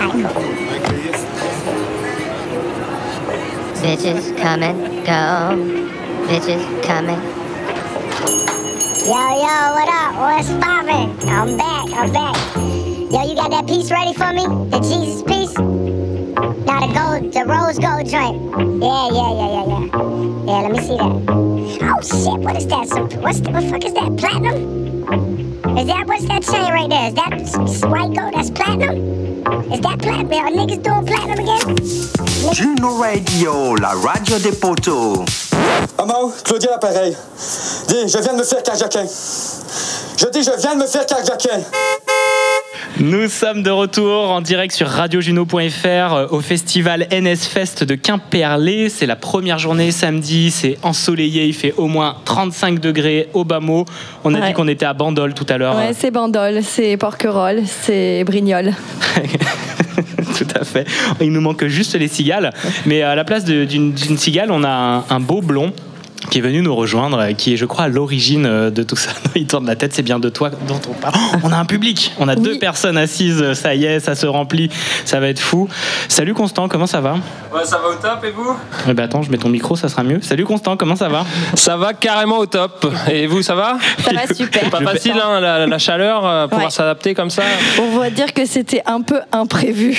Alright, 0.00 0.32
cool. 0.32 0.48
Bitches 3.84 4.34
come 4.38 4.62
and 4.62 5.04
go. 5.04 5.60
Bitches 6.24 6.64
coming. 6.84 7.20
Yo, 9.04 9.12
yo, 9.12 9.54
what 9.76 9.88
up? 9.92 10.16
What's 10.16 10.48
poppin'? 10.64 11.28
I'm 11.28 11.58
back, 11.58 11.92
I'm 11.92 12.10
back. 12.14 12.49
Yo, 13.10 13.22
you 13.24 13.34
got 13.34 13.50
that 13.50 13.66
piece 13.66 13.90
ready 13.90 14.14
for 14.14 14.32
me? 14.32 14.44
The 14.70 14.78
Jesus 14.80 15.22
piece? 15.22 15.52
Now 15.58 16.86
the 16.86 16.92
gold, 16.94 17.32
the 17.32 17.44
rose 17.44 17.78
gold 17.78 18.06
joint. 18.06 18.38
Yeah, 18.80 19.08
yeah, 19.10 19.32
yeah, 19.34 19.50
yeah, 19.50 19.66
yeah. 19.66 19.82
Yeah, 20.46 20.60
let 20.62 20.72
me 20.72 20.78
see 20.78 20.96
that. 20.96 21.12
Oh 21.82 22.00
shit, 22.02 22.38
what 22.40 22.56
is 22.56 22.66
that? 22.68 22.86
Some, 22.88 23.08
what's 23.20 23.40
the, 23.40 23.50
what 23.50 23.62
the 23.64 23.68
fuck 23.70 23.84
is 23.84 23.94
that? 23.94 24.16
Platinum? 24.16 24.56
Is 25.76 25.86
that 25.88 26.06
what's 26.06 26.24
that 26.26 26.42
chain 26.44 26.72
right 26.72 26.88
there? 26.88 27.08
Is 27.08 27.14
that 27.14 27.32
s- 27.32 27.58
s- 27.58 27.84
white 27.84 28.14
gold? 28.14 28.34
That's 28.34 28.50
platinum? 28.50 28.96
Is 29.72 29.80
that 29.80 29.98
platinum? 29.98 30.32
Are 30.32 30.50
niggas 30.50 30.82
doing 30.82 31.06
platinum 31.06 31.38
again? 31.40 32.54
Juno 32.54 32.96
Radio, 33.00 33.74
la 33.74 33.92
radio 33.94 34.38
des 34.38 34.52
poteaux. 34.52 35.24
Maman, 35.98 36.30
Claudia 36.44 36.70
l'appareil. 36.70 37.16
Dis, 37.88 38.08
je 38.08 38.18
viens 38.22 38.32
de 38.34 38.38
me 38.38 38.44
faire 38.44 38.62
carjaquer. 38.62 39.04
Je 40.16 40.26
dis, 40.30 40.42
je 40.42 40.56
viens 40.60 40.74
de 40.74 40.80
me 40.80 40.86
faire 40.86 41.06
carjaquer. 41.06 41.64
Nous 42.98 43.28
sommes 43.28 43.62
de 43.62 43.70
retour 43.70 44.30
en 44.30 44.40
direct 44.40 44.74
sur 44.74 44.86
radiojuno.fr 44.88 45.86
euh, 45.86 46.26
au 46.30 46.40
festival 46.40 47.06
NS 47.12 47.36
Fest 47.48 47.84
de 47.84 47.94
Quimperlé. 47.94 48.88
C'est 48.88 49.06
la 49.06 49.16
première 49.16 49.58
journée 49.58 49.90
samedi, 49.90 50.50
c'est 50.50 50.76
ensoleillé, 50.82 51.46
il 51.46 51.54
fait 51.54 51.74
au 51.76 51.86
moins 51.86 52.16
35 52.24 52.78
degrés 52.80 53.28
au 53.32 53.44
bas 53.44 53.60
mot. 53.60 53.84
On 54.24 54.34
a 54.34 54.40
Ouais. 54.40 54.48
dit 54.48 54.52
qu'on 54.54 54.68
était 54.68 54.86
à 54.86 54.92
Bandol 54.94 55.34
tout 55.34 55.46
à 55.48 55.58
l'heure. 55.58 55.76
Ouais, 55.76 55.92
c'est 55.94 56.10
Bandol, 56.10 56.60
c'est 56.62 56.96
Porquerolles, 56.96 57.62
c'est 57.66 58.24
Brignoles. 58.24 58.72
Tout 60.38 60.46
à 60.58 60.64
fait. 60.64 60.86
Il 61.20 61.32
nous 61.32 61.40
manque 61.42 61.66
juste 61.66 61.94
les 61.96 62.08
cigales. 62.08 62.52
Mais 62.86 63.02
à 63.02 63.14
la 63.14 63.24
place 63.24 63.44
d'une 63.44 63.92
d'une 63.92 64.16
cigale, 64.16 64.50
on 64.50 64.64
a 64.64 64.70
un, 64.70 65.04
un 65.10 65.20
beau 65.20 65.42
blond 65.42 65.72
qui 66.28 66.38
est 66.38 66.42
venu 66.42 66.60
nous 66.60 66.74
rejoindre, 66.74 67.18
euh, 67.18 67.32
qui 67.32 67.54
est, 67.54 67.56
je 67.56 67.64
crois, 67.64 67.84
à 67.84 67.88
l'origine 67.88 68.46
euh, 68.46 68.70
de 68.70 68.82
tout 68.82 68.96
ça. 68.96 69.10
Il 69.34 69.46
tourne 69.46 69.66
la 69.66 69.76
tête, 69.76 69.94
c'est 69.94 70.02
bien 70.02 70.18
de 70.18 70.28
toi 70.28 70.50
dont 70.68 70.80
on 70.88 70.92
parle. 70.92 71.14
Oh, 71.16 71.36
on 71.44 71.52
a 71.52 71.56
un 71.56 71.64
public, 71.64 72.12
on 72.18 72.28
a 72.28 72.36
deux 72.36 72.58
personnes 72.58 72.98
assises, 72.98 73.54
ça 73.54 73.74
y 73.74 73.84
est, 73.84 74.00
ça 74.00 74.14
se 74.14 74.26
remplit, 74.26 74.70
ça 75.04 75.20
va 75.20 75.28
être 75.28 75.40
fou. 75.40 75.68
Salut 76.08 76.34
Constant, 76.34 76.68
comment 76.68 76.86
ça 76.86 77.00
va? 77.00 77.14
Ouais, 77.52 77.64
ça 77.64 77.78
va 77.78 77.88
au 77.88 77.94
top 77.94 78.24
et 78.24 78.30
vous? 78.30 78.56
Eh 78.88 78.92
ben 78.92 79.04
attends, 79.04 79.22
je 79.22 79.30
mets 79.30 79.38
ton 79.38 79.48
micro, 79.48 79.76
ça 79.76 79.88
sera 79.88 80.02
mieux. 80.02 80.20
Salut 80.20 80.44
Constant, 80.44 80.76
comment 80.76 80.96
ça 80.96 81.08
va? 81.08 81.24
Ça 81.54 81.76
va 81.76 81.94
carrément 81.94 82.38
au 82.38 82.46
top. 82.46 82.86
Et 83.10 83.26
vous, 83.26 83.42
ça 83.42 83.54
va? 83.54 83.78
Ça 83.98 84.12
va 84.12 84.32
super. 84.32 84.70
Pas 84.70 84.80
facile, 84.80 85.14
hein, 85.22 85.40
la, 85.40 85.66
la 85.66 85.78
chaleur, 85.78 86.26
euh, 86.26 86.46
pouvoir 86.46 86.70
s'adapter 86.70 87.14
comme 87.14 87.30
ça. 87.30 87.42
On 87.80 87.98
va 87.98 88.10
dire 88.10 88.32
que 88.32 88.44
c'était 88.46 88.82
un 88.86 89.00
peu 89.00 89.20
imprévu. 89.32 89.90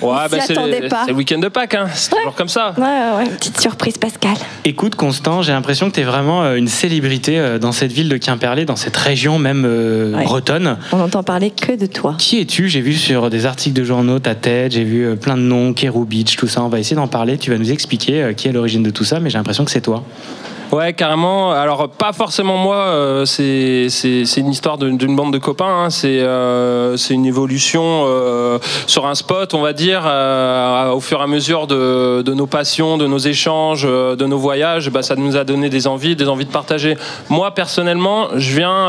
Ouais, 0.00 0.10
On 0.10 0.12
bah, 0.12 0.28
c'est 0.40 0.54
c'est 0.54 0.54
le 0.54 1.14
week-end 1.14 1.38
de 1.38 1.48
Pâques, 1.48 1.74
hein. 1.74 1.86
c'est 1.94 2.10
toujours 2.10 2.34
comme 2.34 2.48
ça. 2.48 2.74
Ouais, 2.76 2.82
ouais, 2.82 3.24
ouais, 3.24 3.30
petite 3.30 3.60
surprise 3.60 3.96
Pascal. 3.98 4.36
Écoute 4.64 4.94
Constant, 4.96 5.42
j'ai 5.42 5.52
l'impression 5.54 5.88
que 5.90 5.94
tu 5.94 6.00
es 6.00 6.04
vraiment 6.04 6.42
euh, 6.44 6.56
une 6.56 6.68
célébrité 6.68 7.38
euh, 7.38 7.58
dans 7.58 7.72
cette 7.72 7.92
ville 7.92 8.08
de 8.08 8.16
Quimperlé, 8.16 8.64
dans 8.64 8.76
cette 8.76 8.96
région 8.96 9.38
même 9.38 9.64
euh, 9.66 10.14
Ouais. 10.14 10.24
bretonne. 10.24 10.76
On 10.92 10.98
n'entend 10.98 11.22
parler 11.22 11.50
que 11.50 11.76
de 11.76 11.86
toi. 11.86 12.14
Qui 12.18 12.40
es-tu? 12.40 12.68
J'ai 12.68 12.80
vu 12.80 12.94
sur 12.94 13.30
des 13.30 13.46
articles 13.46 13.74
de 13.78 13.84
journaux 13.84 14.18
ta 14.18 14.34
tête, 14.34 14.72
j'ai 14.72 14.84
vu 14.84 15.16
plein 15.16 15.36
de 15.36 15.42
noms, 15.42 15.72
Kero 15.72 16.04
Beach, 16.04 16.36
tout 16.36 16.46
ça. 16.46 16.62
On 16.62 16.68
va 16.68 16.78
essayer 16.78 16.96
d'en 16.96 17.08
parler. 17.08 17.38
Tu 17.38 17.50
vas 17.50 17.58
nous 17.58 17.72
expliquer 17.72 18.32
qui 18.36 18.48
est 18.48 18.52
l'origine 18.52 18.82
de 18.82 18.90
tout 18.90 19.04
ça, 19.04 19.20
mais 19.20 19.30
j'ai 19.30 19.38
l'impression 19.38 19.64
que 19.64 19.70
c'est 19.70 19.80
toi. 19.80 20.04
Ouais, 20.72 20.92
carrément. 20.92 21.52
Alors, 21.52 21.88
pas 21.88 22.12
forcément 22.12 22.56
moi, 22.56 22.76
euh, 22.76 23.24
c'est 23.26 23.86
c'est- 23.90 24.24
une 24.40 24.50
histoire 24.50 24.76
d'une 24.76 25.14
bande 25.14 25.32
de 25.32 25.38
copains. 25.38 25.84
hein. 25.84 25.90
C'est 25.90 26.18
euh, 26.20 26.96
c'est 26.96 27.14
une 27.14 27.26
évolution 27.26 27.82
euh, 28.06 28.58
sur 28.88 29.06
un 29.06 29.14
spot, 29.14 29.54
on 29.54 29.60
va 29.60 29.72
dire, 29.72 30.00
au 30.92 31.00
fur 31.00 31.20
et 31.20 31.22
à 31.22 31.26
mesure 31.28 31.66
de, 31.68 32.22
de 32.22 32.34
nos 32.34 32.46
passions, 32.46 32.96
de 32.98 33.06
nos 33.06 33.18
échanges, 33.18 33.84
de 33.84 34.26
nos 34.26 34.38
voyages. 34.38 34.90
Bah, 34.90 35.02
ça 35.02 35.14
nous 35.14 35.36
a 35.36 35.44
donné 35.44 35.68
des 35.68 35.86
envies, 35.86 36.16
des 36.16 36.28
envies 36.28 36.44
de 36.46 36.50
partager. 36.50 36.96
Moi, 37.28 37.52
personnellement, 37.52 38.28
je 38.34 38.56
viens, 38.56 38.88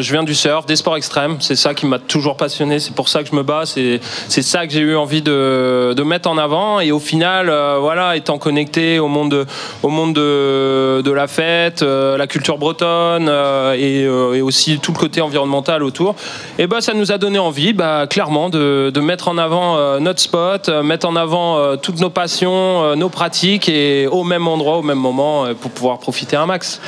je 0.00 0.12
viens 0.12 0.22
du 0.22 0.34
surf, 0.34 0.66
des 0.66 0.76
sports 0.76 0.96
extrêmes. 0.96 1.36
C'est 1.40 1.56
ça 1.56 1.74
qui 1.74 1.86
m'a 1.86 1.98
toujours 1.98 2.36
passionné. 2.36 2.78
C'est 2.78 2.94
pour 2.94 3.08
ça 3.08 3.22
que 3.24 3.28
je 3.28 3.34
me 3.34 3.42
bats. 3.42 3.64
C'est 3.66 4.00
ça 4.42 4.66
que 4.66 4.72
j'ai 4.72 4.80
eu 4.80 4.94
envie 4.96 5.22
de, 5.22 5.94
de 5.96 6.02
mettre 6.04 6.28
en 6.28 6.38
avant. 6.38 6.78
Et 6.78 6.92
au 6.92 7.00
final, 7.00 7.52
voilà, 7.80 8.16
étant 8.16 8.38
connecté 8.38 8.98
au 9.00 9.08
monde, 9.08 9.30
de- 9.32 9.46
au 9.82 9.88
monde 9.88 10.14
de, 10.14 10.81
de, 11.02 11.10
la 11.10 11.26
fête, 11.26 11.82
euh, 11.82 12.16
la 12.16 12.26
culture 12.26 12.58
bretonne 12.58 13.28
euh, 13.28 13.74
et, 13.74 14.04
euh, 14.04 14.34
et 14.34 14.42
aussi 14.42 14.78
tout 14.78 14.92
le 14.92 14.98
côté 14.98 15.20
environnemental 15.20 15.82
autour. 15.82 16.14
Et 16.58 16.66
bah, 16.66 16.80
ça 16.80 16.94
nous 16.94 17.12
a 17.12 17.18
donné 17.18 17.38
envie, 17.38 17.72
bah, 17.72 18.06
clairement, 18.08 18.48
de, 18.50 18.90
de 18.92 19.00
mettre 19.00 19.28
en 19.28 19.38
avant 19.38 20.00
notre 20.00 20.20
spot, 20.20 20.68
mettre 20.68 21.06
en 21.06 21.16
avant 21.16 21.76
toutes 21.76 22.00
nos 22.00 22.10
passions, 22.10 22.96
nos 22.96 23.08
pratiques 23.08 23.68
et 23.68 24.06
au 24.06 24.24
même 24.24 24.46
endroit, 24.48 24.78
au 24.78 24.82
même 24.82 24.98
moment, 24.98 25.46
pour 25.60 25.70
pouvoir 25.70 25.98
profiter 25.98 26.36
un 26.36 26.46
max. 26.46 26.80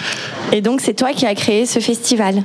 Et 0.53 0.61
donc, 0.61 0.81
c'est 0.81 0.95
toi 0.95 1.13
qui 1.13 1.27
as 1.27 1.35
créé 1.35 1.67
ce 1.67 1.81
festival. 1.81 2.43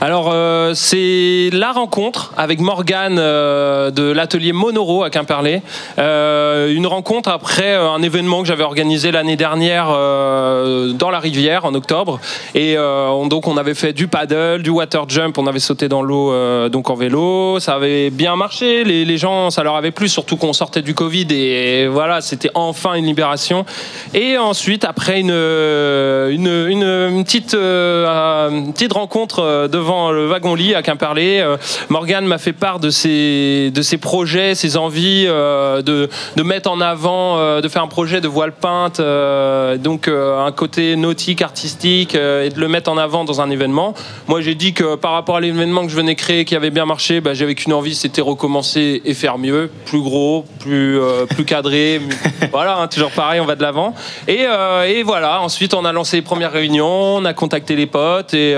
Alors, 0.00 0.30
euh, 0.32 0.74
c'est 0.74 1.50
la 1.52 1.72
rencontre 1.72 2.32
avec 2.36 2.60
Morgane 2.60 3.18
euh, 3.18 3.90
de 3.90 4.04
l'atelier 4.04 4.52
Monoro 4.52 5.02
à 5.02 5.10
Quimperlé. 5.10 5.62
Euh, 5.98 6.72
une 6.72 6.86
rencontre 6.86 7.28
après 7.28 7.74
un 7.74 8.00
événement 8.02 8.42
que 8.42 8.48
j'avais 8.48 8.62
organisé 8.62 9.10
l'année 9.10 9.36
dernière 9.36 9.88
dans 9.88 11.10
la 11.10 11.18
rivière 11.18 11.64
en 11.64 11.74
octobre. 11.74 12.20
Et 12.54 12.76
on- 12.78 13.26
donc, 13.26 13.48
on 13.48 13.56
avait 13.56 13.74
fait 13.74 13.92
du 13.92 14.06
paddle, 14.08 14.62
du 14.62 14.70
water 14.70 15.08
jump, 15.08 15.36
on 15.38 15.46
avait 15.46 15.58
sauté 15.58 15.88
dans 15.88 16.02
l'eau 16.02 16.32
donc 16.68 16.90
en 16.90 16.94
vélo. 16.94 17.58
Ça 17.60 17.74
avait 17.74 18.10
bien 18.10 18.36
marché. 18.36 18.84
Les, 18.84 19.18
gens, 19.18 19.50
ça 19.50 19.62
leur 19.62 19.76
avait 19.76 19.90
plu, 19.90 20.08
surtout 20.08 20.36
qu'on 20.36 20.52
sortait 20.52 20.82
du 20.82 20.94
Covid. 20.94 21.26
Et 21.30 21.88
voilà, 21.88 22.20
c'était 22.20 22.50
enfin 22.54 22.94
une 22.94 23.06
libération. 23.06 23.64
Et 24.14 24.38
ensuite, 24.38 24.84
après 24.84 25.20
une, 25.20 25.30
une, 25.30 26.66
une, 26.68 27.24
petite, 27.24 27.52
petite 27.52 28.92
rencontre 28.92 29.37
euh, 29.38 29.68
devant 29.68 30.10
le 30.10 30.26
wagon-lit 30.26 30.74
à 30.74 30.82
Quimperlé, 30.82 31.40
euh, 31.40 31.56
Morgane 31.88 32.26
m'a 32.26 32.38
fait 32.38 32.52
part 32.52 32.80
de 32.80 32.90
ses, 32.90 33.70
de 33.72 33.82
ses 33.82 33.98
projets, 33.98 34.54
ses 34.54 34.76
envies 34.76 35.26
euh, 35.26 35.82
de, 35.82 36.08
de 36.36 36.42
mettre 36.42 36.70
en 36.70 36.80
avant, 36.80 37.60
de 37.60 37.68
faire 37.68 37.82
un 37.82 37.88
projet 37.88 38.20
de 38.20 38.28
voile 38.28 38.52
peinte, 38.52 39.00
donc 39.80 40.08
un 40.08 40.52
côté 40.52 40.96
nautique, 40.96 41.42
artistique, 41.42 42.14
et 42.14 42.48
de 42.48 42.60
le 42.60 42.68
mettre 42.68 42.90
en 42.90 42.98
avant 42.98 43.24
dans 43.24 43.40
un 43.40 43.50
événement. 43.50 43.94
Moi, 44.26 44.40
j'ai 44.40 44.54
dit 44.54 44.72
que 44.72 44.96
par 44.96 45.12
rapport 45.12 45.36
à 45.36 45.40
l'événement 45.40 45.82
que 45.82 45.90
je 45.90 45.96
venais 45.96 46.14
créer, 46.14 46.44
qui 46.44 46.56
avait 46.56 46.70
bien 46.70 46.86
marché, 46.86 47.20
bah, 47.20 47.34
j'avais 47.34 47.54
qu'une 47.54 47.72
envie, 47.72 47.94
c'était 47.94 48.20
recommencer 48.20 49.02
et 49.04 49.14
faire 49.14 49.38
mieux, 49.38 49.70
plus 49.86 50.00
gros, 50.00 50.44
plus, 50.60 50.98
plus 51.30 51.44
cadré. 51.44 52.00
voilà, 52.52 52.78
hein, 52.78 52.88
toujours 52.88 53.10
pareil, 53.10 53.40
on 53.40 53.46
va 53.46 53.56
de 53.56 53.62
l'avant. 53.62 53.94
Et, 54.26 54.46
et 54.88 55.02
voilà, 55.02 55.40
ensuite, 55.42 55.74
on 55.74 55.84
a 55.84 55.92
lancé 55.92 56.16
les 56.16 56.22
premières 56.22 56.52
réunions, 56.52 57.16
on 57.16 57.24
a 57.24 57.34
contacté 57.34 57.76
les 57.76 57.86
potes 57.86 58.34
et, 58.34 58.54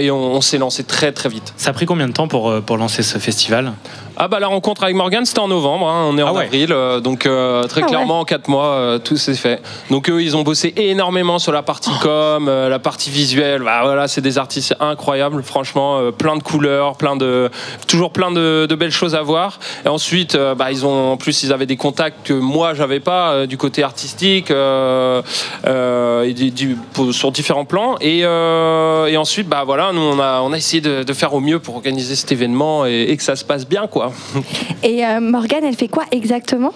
et 0.00 0.10
on, 0.10 0.40
s'est 0.40 0.58
lancé 0.58 0.84
très 0.84 1.12
très 1.12 1.28
vite. 1.28 1.54
Ça 1.56 1.70
a 1.70 1.72
pris 1.72 1.86
combien 1.86 2.08
de 2.08 2.12
temps 2.12 2.28
pour, 2.28 2.50
euh, 2.50 2.60
pour 2.60 2.76
lancer 2.76 3.02
ce 3.02 3.18
festival? 3.18 3.72
Ah 4.16 4.28
bah 4.28 4.38
la 4.38 4.46
rencontre 4.46 4.84
avec 4.84 4.94
Morgan 4.94 5.24
c'était 5.26 5.40
en 5.40 5.48
novembre, 5.48 5.88
hein, 5.88 6.06
on 6.08 6.16
est 6.16 6.22
en 6.22 6.36
avril, 6.36 6.72
euh, 6.72 7.00
donc 7.00 7.26
euh, 7.26 7.64
très 7.64 7.80
Ah 7.80 7.84
ouais. 7.84 7.90
clairement 7.90 8.20
en 8.20 8.24
quatre 8.24 8.46
mois 8.46 8.66
euh, 8.66 8.98
tout 8.98 9.16
s'est 9.16 9.34
fait. 9.34 9.60
Donc 9.90 10.08
eux 10.08 10.22
ils 10.22 10.36
ont 10.36 10.42
bossé 10.42 10.72
énormément 10.76 11.40
sur 11.40 11.50
la 11.50 11.62
partie 11.62 11.90
com, 12.00 12.46
euh, 12.48 12.68
la 12.68 12.78
partie 12.78 13.10
visuelle, 13.10 13.62
bah 13.62 13.80
voilà 13.82 14.06
c'est 14.06 14.20
des 14.20 14.38
artistes 14.38 14.76
incroyables, 14.78 15.42
franchement 15.42 15.98
euh, 15.98 16.10
plein 16.12 16.36
de 16.36 16.42
couleurs, 16.44 16.96
plein 16.96 17.16
de 17.16 17.50
toujours 17.88 18.12
plein 18.12 18.30
de, 18.30 18.66
de 18.66 18.74
belles 18.76 18.92
choses 18.92 19.16
à 19.16 19.22
voir. 19.22 19.58
Et 19.84 19.88
ensuite 19.88 20.36
euh, 20.36 20.54
bah, 20.54 20.70
ils 20.70 20.86
ont 20.86 21.12
en 21.12 21.16
plus 21.16 21.42
ils 21.42 21.52
avaient 21.52 21.66
des 21.66 21.76
contacts 21.76 22.24
que 22.24 22.34
moi 22.34 22.74
j'avais 22.74 23.00
pas 23.00 23.30
euh, 23.32 23.46
du 23.46 23.56
côté 23.58 23.82
artistique 23.82 24.52
euh, 24.52 25.22
euh, 25.66 26.22
et 26.22 26.34
du- 26.34 26.52
du- 26.52 26.76
pour- 26.92 27.12
sur 27.12 27.32
différents 27.32 27.64
plans. 27.64 27.96
Et, 28.00 28.20
euh, 28.22 29.06
et 29.06 29.16
ensuite 29.16 29.48
bah 29.48 29.64
voilà 29.66 29.90
nous 29.92 30.00
on 30.02 30.20
a 30.20 30.40
on 30.42 30.52
a 30.52 30.56
essayé 30.56 30.80
de, 30.80 31.02
de 31.02 31.12
faire 31.12 31.34
au 31.34 31.40
mieux 31.40 31.58
pour 31.58 31.74
organiser 31.74 32.14
cet 32.14 32.30
événement 32.30 32.86
et, 32.86 33.06
et 33.08 33.16
que 33.16 33.22
ça 33.24 33.34
se 33.34 33.44
passe 33.44 33.66
bien 33.66 33.88
quoi. 33.88 34.03
Et 34.82 35.04
euh, 35.04 35.20
Morgane, 35.20 35.64
elle 35.64 35.76
fait 35.76 35.88
quoi 35.88 36.04
exactement? 36.10 36.72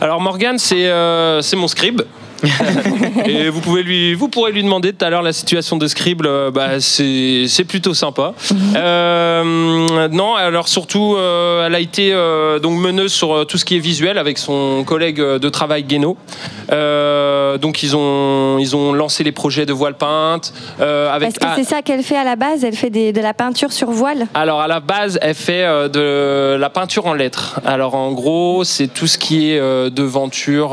Alors 0.00 0.20
Morgane, 0.20 0.58
c'est 0.58 0.86
euh, 0.86 1.40
c'est 1.42 1.56
mon 1.56 1.68
scribe. 1.68 2.02
et 3.26 3.48
vous 3.50 3.60
pouvez 3.60 3.82
lui, 3.82 4.14
vous 4.14 4.28
pourrez 4.28 4.52
lui 4.52 4.62
demander 4.62 4.92
tout 4.92 5.04
à 5.04 5.10
l'heure 5.10 5.22
la 5.22 5.32
situation 5.32 5.76
de 5.76 5.86
scribe. 5.86 6.24
euh, 6.24 6.50
bah, 6.50 6.80
c'est 6.80 7.44
c'est 7.48 7.64
plutôt 7.64 7.94
sympa. 7.94 8.34
Euh, 8.76 10.08
non, 10.10 10.34
alors 10.34 10.68
surtout, 10.68 11.16
euh, 11.16 11.66
elle 11.66 11.74
a 11.74 11.80
été 11.80 12.12
euh, 12.12 12.58
donc 12.58 12.78
meneuse 12.78 13.12
sur 13.12 13.46
tout 13.46 13.58
ce 13.58 13.64
qui 13.64 13.76
est 13.76 13.80
visuel 13.80 14.18
avec 14.18 14.38
son 14.38 14.84
collègue 14.84 15.20
de 15.20 15.48
travail 15.48 15.82
Guéno. 15.84 16.16
Euh, 16.72 17.58
donc 17.58 17.82
ils 17.82 17.96
ont 17.96 18.58
ils 18.58 18.76
ont 18.76 18.92
lancé 18.92 19.24
les 19.24 19.32
projets 19.32 19.66
de 19.66 19.72
voile 19.72 19.94
peinte 19.96 20.52
avec. 20.78 21.38
Parce 21.38 21.56
que 21.56 21.62
c'est 21.62 21.68
ça 21.68 21.82
qu'elle 21.82 22.02
fait 22.02 22.16
à 22.16 22.24
la 22.24 22.36
base, 22.36 22.64
elle 22.64 22.76
fait 22.76 22.90
des- 22.90 23.12
de 23.12 23.20
la 23.20 23.34
peinture 23.34 23.72
sur 23.72 23.90
voile. 23.90 24.26
Alors 24.34 24.60
à 24.60 24.68
la 24.68 24.80
base, 24.80 25.18
elle 25.22 25.34
fait 25.34 25.64
de 25.90 26.56
la 26.58 26.70
peinture 26.70 27.06
en 27.06 27.14
lettres. 27.14 27.60
Alors 27.64 27.94
en 27.94 28.12
gros, 28.12 28.64
c'est 28.64 28.88
tout 28.88 29.06
ce 29.06 29.18
qui 29.18 29.50
est 29.50 29.60
devanture, 29.90 30.70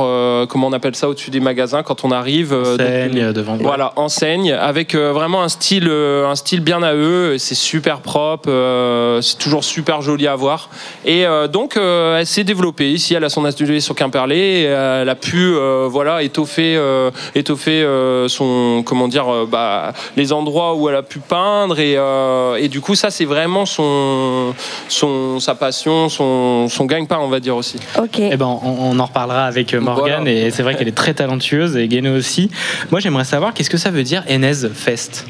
comment 0.49 0.67
on 0.67 0.73
appelle 0.73 0.95
ça 0.95 1.09
au-dessus 1.09 1.31
des 1.31 1.39
magasins 1.39 1.54
quand 1.83 2.03
on 2.03 2.11
arrive. 2.11 2.53
euh, 2.53 2.75
Enseigne, 2.75 3.31
devant- 3.33 3.57
Voilà, 3.57 3.93
enseigne 3.95 4.51
avec 4.51 4.95
euh, 4.95 5.11
vraiment 5.13 5.41
un 5.43 5.49
style, 5.49 5.87
euh, 5.89 6.27
un 6.27 6.35
style 6.35 6.59
bien 6.61 6.83
à 6.83 6.93
eux. 6.93 7.37
C'est 7.37 7.55
super 7.55 7.99
propre, 8.01 8.49
euh, 8.49 9.21
c'est 9.21 9.37
toujours 9.37 9.63
super 9.63 10.01
joli 10.01 10.27
à 10.27 10.35
voir. 10.35 10.69
Et 11.05 11.25
euh, 11.25 11.47
donc 11.47 11.77
euh, 11.77 12.19
elle 12.19 12.25
s'est 12.25 12.43
développée 12.43 12.91
ici. 12.91 13.13
Elle 13.13 13.23
a 13.23 13.29
son 13.29 13.45
atelier 13.45 13.79
sur 13.79 13.95
Quimperlé. 13.95 14.35
Et, 14.35 14.65
euh, 14.67 15.01
elle 15.01 15.09
a 15.09 15.15
pu 15.15 15.37
euh, 15.55 15.87
voilà 15.89 16.23
étoffer, 16.23 16.75
euh, 16.77 17.11
étoffer 17.35 17.83
euh, 17.83 18.27
son 18.27 18.83
comment 18.85 19.07
dire 19.07 19.27
euh, 19.31 19.47
bah, 19.49 19.93
les 20.17 20.33
endroits 20.33 20.75
où 20.75 20.89
elle 20.89 20.95
a 20.95 21.03
pu 21.03 21.19
peindre 21.19 21.79
et, 21.79 21.95
euh, 21.97 22.55
et 22.55 22.67
du 22.67 22.81
coup 22.81 22.95
ça 22.95 23.09
c'est 23.11 23.25
vraiment 23.25 23.65
son, 23.65 24.53
son 24.87 25.39
sa 25.39 25.55
passion, 25.55 26.09
son, 26.09 26.67
son 26.69 26.85
gagne-pain 26.85 27.19
on 27.21 27.27
va 27.27 27.39
dire 27.39 27.55
aussi. 27.55 27.77
Ok. 27.97 28.19
Eh 28.19 28.35
ben, 28.37 28.45
on, 28.45 28.91
on 28.91 28.99
en 28.99 29.05
reparlera 29.05 29.45
avec 29.45 29.73
euh, 29.73 29.79
Morgane 29.79 30.23
Voilà. 30.23 30.31
et 30.31 30.51
c'est 30.51 30.63
vrai 30.63 30.75
qu'elle 30.75 30.87
est 30.87 30.91
très 30.97 31.13
talentueuse 31.13 31.44
et 31.53 31.87
Guéno 31.87 32.15
aussi. 32.15 32.49
Moi, 32.91 32.99
j'aimerais 32.99 33.23
savoir 33.23 33.53
qu'est-ce 33.53 33.69
que 33.69 33.77
ça 33.77 33.91
veut 33.91 34.03
dire 34.03 34.23
Enez 34.29 34.69
Fest? 34.73 35.25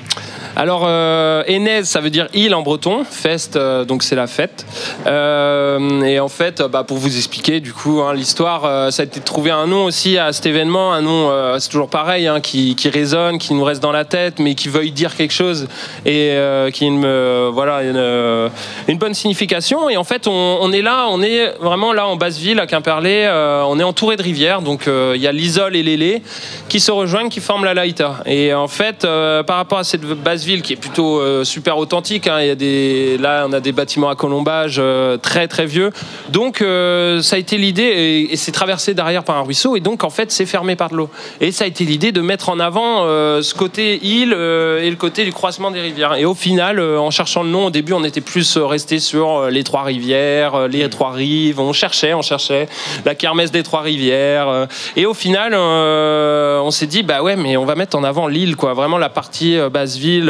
Alors, 0.57 0.83
euh, 0.87 1.43
Enez, 1.49 1.83
ça 1.83 1.99
veut 1.99 2.09
dire 2.09 2.27
île 2.33 2.55
en 2.55 2.61
breton. 2.61 3.03
Fest, 3.03 3.57
euh, 3.57 3.83
donc 3.83 4.03
c'est 4.03 4.15
la 4.15 4.25
fête. 4.25 4.65
Euh, 5.05 6.01
et 6.03 6.21
en 6.21 6.29
fait, 6.29 6.61
euh, 6.61 6.69
bah, 6.69 6.85
pour 6.85 6.95
vous 6.95 7.17
expliquer, 7.17 7.59
du 7.59 7.73
coup, 7.73 8.01
hein, 8.01 8.13
l'histoire, 8.13 8.91
ça 8.91 9.01
a 9.01 9.05
été 9.05 9.19
de 9.19 9.25
trouver 9.25 9.51
un 9.51 9.67
nom 9.67 9.83
aussi 9.83 10.17
à 10.17 10.31
cet 10.31 10.45
événement. 10.45 10.93
Un 10.93 11.01
nom, 11.01 11.59
c'est 11.59 11.69
toujours 11.69 11.89
pareil, 11.89 12.27
hein, 12.27 12.39
qui, 12.39 12.75
résonne, 12.85 13.37
qui 13.37 13.53
nous 13.53 13.63
reste 13.63 13.81
dans 13.81 13.91
la 13.91 14.05
tête, 14.05 14.39
mais 14.39 14.55
qui 14.55 14.69
veuille 14.69 14.91
dire 14.91 15.15
quelque 15.15 15.33
chose 15.33 15.67
et 16.05 16.37
qui 16.73 16.89
me, 16.89 17.49
voilà, 17.51 17.83
une, 17.83 18.51
une 18.87 18.97
bonne 18.97 19.13
signification. 19.13 19.89
Et 19.89 19.97
en 19.97 20.03
fait, 20.03 20.27
on, 20.27 20.71
est 20.71 20.81
là, 20.81 21.07
on 21.09 21.21
est 21.21 21.53
vraiment 21.59 21.91
là 21.93 22.07
en 22.07 22.15
Basse-Ville, 22.15 22.59
à 22.59 22.67
Quimperlé. 22.67 23.27
on 23.67 23.79
est 23.79 23.83
entouré 23.83 24.15
de 24.15 24.23
rivières, 24.23 24.61
donc 24.61 24.87
il 24.87 25.21
y 25.21 25.27
a 25.27 25.31
l'Isole 25.31 25.75
et 25.75 25.83
l'Élé 25.83 26.21
qui 26.69 26.79
se 26.79 26.91
rejoignent, 26.91 27.29
qui 27.29 27.41
forment 27.41 27.65
la 27.65 27.73
Laïta. 27.73 28.17
Et 28.25 28.53
en 28.53 28.67
fait, 28.67 29.05
par 29.45 29.57
rapport 29.57 29.79
à 29.79 29.83
cette 29.83 30.03
Basse-Ville 30.45 30.61
qui 30.61 30.73
est 30.73 30.75
plutôt 30.75 31.19
euh, 31.19 31.43
super 31.43 31.77
authentique, 31.77 32.27
hein, 32.27 32.39
il 32.39 32.47
y 32.47 32.51
a 32.51 32.55
des, 32.55 33.17
là 33.17 33.45
on 33.49 33.53
a 33.53 33.59
des 33.59 33.71
bâtiments 33.71 34.09
à 34.09 34.15
colombage 34.15 34.75
euh, 34.77 35.17
très 35.17 35.47
très 35.47 35.65
vieux. 35.65 35.91
Donc 36.29 36.61
euh, 36.61 37.21
ça 37.23 37.35
a 37.35 37.39
été 37.39 37.57
l'idée, 37.57 37.81
et, 37.81 38.33
et 38.33 38.35
c'est 38.35 38.51
traversé 38.51 38.93
derrière 38.93 39.23
par 39.23 39.37
un 39.37 39.41
ruisseau, 39.41 39.75
et 39.75 39.79
donc 39.79 40.03
en 40.03 40.11
fait 40.11 40.31
c'est 40.31 40.45
fermé 40.45 40.75
par 40.75 40.89
de 40.89 40.97
l'eau. 40.97 41.09
Et 41.41 41.51
ça 41.51 41.63
a 41.63 41.67
été 41.67 41.83
l'idée 41.83 42.11
de 42.11 42.21
mettre 42.21 42.49
en 42.49 42.59
avant 42.59 43.01
ce 43.41 43.53
côté 43.55 43.99
île 44.05 44.33
et 44.33 44.89
le 44.89 44.95
côté 44.95 45.25
du 45.25 45.33
croisement 45.33 45.71
des 45.71 45.81
rivières. 45.81 46.13
Et 46.15 46.25
au 46.25 46.35
final, 46.35 46.79
en 46.79 47.09
cherchant 47.09 47.41
le 47.41 47.49
nom, 47.49 47.65
au 47.65 47.69
début 47.71 47.93
on 47.93 48.03
était 48.03 48.21
plus 48.21 48.57
resté 48.57 48.99
sur 48.99 49.49
les 49.49 49.63
trois 49.63 49.83
rivières, 49.83 50.67
les 50.67 50.87
trois 50.89 51.11
rives, 51.11 51.59
on 51.59 51.73
cherchait, 51.73 52.13
on 52.13 52.21
cherchait 52.21 52.67
la 53.05 53.15
kermesse 53.15 53.51
des 53.51 53.63
trois 53.63 53.81
rivières. 53.81 54.67
et 54.95 55.05
au 55.05 55.13
final, 55.13 55.55
on 55.55 56.71
s'est 56.71 56.87
dit, 56.87 57.03
bah 57.03 57.23
ouais, 57.23 57.35
mais 57.35 57.57
on 57.57 57.65
va 57.65 57.75
mettre 57.75 57.97
en 57.97 58.03
avant 58.03 58.27
l'île, 58.27 58.55
quoi, 58.55 58.73
vraiment 58.73 58.97
la 58.97 59.09
partie 59.09 59.57
basse 59.71 59.97
ville, 59.97 60.29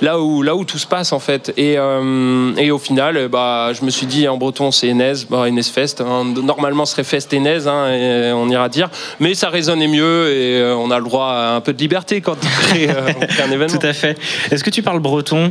là, 0.00 0.20
où, 0.20 0.42
là 0.42 0.54
où 0.56 0.64
tout 0.64 0.78
se 0.78 0.86
passe 0.86 1.12
en 1.12 1.18
fait. 1.18 1.52
Et, 1.56 1.74
euh, 1.78 2.52
et 2.56 2.70
au 2.70 2.78
final, 2.78 3.16
euh, 3.16 3.28
bah, 3.28 3.70
je 3.72 3.84
me 3.84 3.90
suis 3.90 4.06
dit, 4.06 4.26
en 4.28 4.36
breton 4.36 4.70
c'est 4.70 4.90
Enez, 4.90 5.12
bah, 5.30 5.44
Enez 5.48 5.62
Fest. 5.62 6.00
hein. 6.00 6.24
Normalement 6.42 6.84
ce 6.84 6.92
serait 6.92 7.04
Fest 7.04 7.32
Enez, 7.34 7.66
hein, 7.66 7.90
et 7.92 8.32
on 8.32 8.48
ira 8.48 8.68
dire. 8.68 8.88
Mais 9.20 9.34
ça 9.34 9.48
résonnait 9.48 9.88
mieux 9.88 10.28
et 10.32 10.60
euh, 10.60 10.76
on 10.76 10.90
a 10.90 10.98
le 10.98 11.04
droit 11.04 11.26
à 11.26 11.54
un 11.56 11.60
peu 11.60 11.72
de 11.72 11.78
liberté 11.78 12.20
quand 12.20 12.36
on 12.42 12.62
crée, 12.62 12.88
euh, 12.88 13.12
on 13.20 13.26
crée 13.26 13.42
un 13.42 13.50
événement. 13.50 13.78
Tout 13.78 13.86
à 13.86 13.92
fait. 13.92 14.18
Est-ce 14.50 14.62
que 14.64 14.70
tu 14.70 14.82
parles 14.82 15.00
breton? 15.00 15.50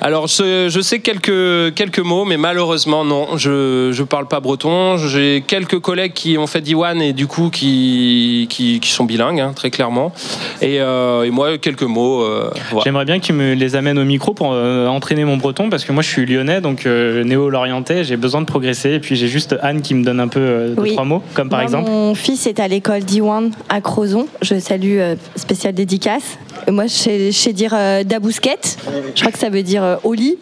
Alors, 0.00 0.26
je, 0.26 0.68
je 0.68 0.80
sais 0.80 1.00
quelques, 1.00 1.74
quelques 1.74 1.98
mots, 2.00 2.24
mais 2.24 2.36
malheureusement, 2.36 3.04
non, 3.04 3.36
je 3.36 3.96
ne 3.98 4.04
parle 4.04 4.26
pas 4.28 4.40
breton. 4.40 4.96
J'ai 4.96 5.44
quelques 5.46 5.78
collègues 5.78 6.12
qui 6.12 6.38
ont 6.38 6.46
fait 6.46 6.60
Diwan 6.60 7.00
et 7.00 7.12
du 7.12 7.26
coup 7.26 7.50
qui, 7.50 8.46
qui, 8.50 8.80
qui 8.80 8.90
sont 8.90 9.04
bilingues, 9.04 9.40
hein, 9.40 9.52
très 9.54 9.70
clairement. 9.70 10.12
Et, 10.60 10.80
euh, 10.80 11.24
et 11.24 11.30
moi, 11.30 11.58
quelques 11.58 11.82
mots. 11.82 12.22
euh, 12.22 12.50
voilà. 12.70 12.84
J'aimerais 12.84 13.04
bien 13.04 13.11
que 13.20 13.26
tu 13.26 13.32
me 13.32 13.54
les 13.54 13.76
amènes 13.76 13.98
au 13.98 14.04
micro 14.04 14.34
pour 14.34 14.52
euh, 14.52 14.86
entraîner 14.86 15.24
mon 15.24 15.36
breton 15.36 15.70
parce 15.70 15.84
que 15.84 15.92
moi 15.92 16.02
je 16.02 16.08
suis 16.08 16.26
lyonnais 16.26 16.60
donc 16.60 16.86
euh, 16.86 17.24
néo-lorientais, 17.24 18.04
j'ai 18.04 18.16
besoin 18.16 18.40
de 18.40 18.46
progresser 18.46 18.92
et 18.92 19.00
puis 19.00 19.16
j'ai 19.16 19.28
juste 19.28 19.56
Anne 19.62 19.82
qui 19.82 19.94
me 19.94 20.04
donne 20.04 20.20
un 20.20 20.28
peu 20.28 20.40
euh, 20.40 20.74
deux, 20.74 20.92
trois 20.92 21.04
mots 21.04 21.22
comme 21.34 21.48
par 21.48 21.58
Moi, 21.58 21.64
exemple. 21.64 21.90
Mon 21.90 22.14
fils 22.14 22.46
est 22.46 22.60
à 22.60 22.68
l'école 22.68 23.02
d'Iwan 23.02 23.50
à 23.68 23.80
Crozon. 23.80 24.26
Je 24.42 24.58
salue 24.58 24.98
euh, 24.98 25.16
spécial 25.36 25.74
dédicace. 25.74 26.38
Et 26.66 26.70
Moi, 26.70 26.86
je 26.86 26.92
sais, 26.92 27.32
je 27.32 27.36
sais 27.36 27.52
dire 27.52 27.74
dabousquette. 28.04 28.78
Je 29.14 29.20
crois 29.20 29.32
que 29.32 29.38
ça 29.38 29.50
veut 29.50 29.62
dire 29.62 29.98
au 30.04 30.14
lit. 30.14 30.36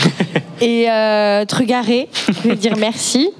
Et 0.60 0.86
trugaré, 1.46 2.08
je 2.42 2.48
veux 2.48 2.56
dire 2.56 2.76
merci. 2.76 3.30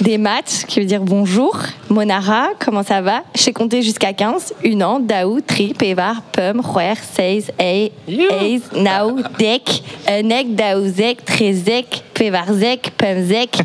Des 0.00 0.18
maths, 0.18 0.64
qui 0.68 0.80
veut 0.80 0.86
dire 0.86 1.00
bonjour. 1.02 1.56
Monara, 1.88 2.48
comment 2.58 2.82
ça 2.82 3.00
va? 3.00 3.22
Je 3.36 3.40
sais 3.42 3.52
compter 3.52 3.82
jusqu'à 3.82 4.12
15. 4.12 4.54
Unan, 4.64 5.00
Daou, 5.00 5.40
Tri, 5.40 5.74
Pevar, 5.74 6.22
Pum, 6.32 6.60
Roer, 6.60 6.94
Seiz, 7.14 7.50
Ei, 7.58 7.92
Eiz, 8.08 8.62
Nau, 8.74 9.18
Dek, 9.38 9.82
Enek, 10.08 10.54
Daouzek, 10.54 11.24
Trezek, 11.24 12.02
Pevarzek, 12.14 12.92
Pumzek. 12.96 13.58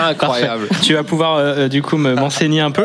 Incroyable. 0.00 0.68
Tu 0.82 0.94
vas 0.94 1.02
pouvoir 1.04 1.36
euh, 1.36 1.54
euh, 1.56 1.68
du 1.68 1.82
coup 1.82 1.96
me- 1.96 2.14
m'enseigner 2.14 2.60
un 2.60 2.70
peu? 2.70 2.84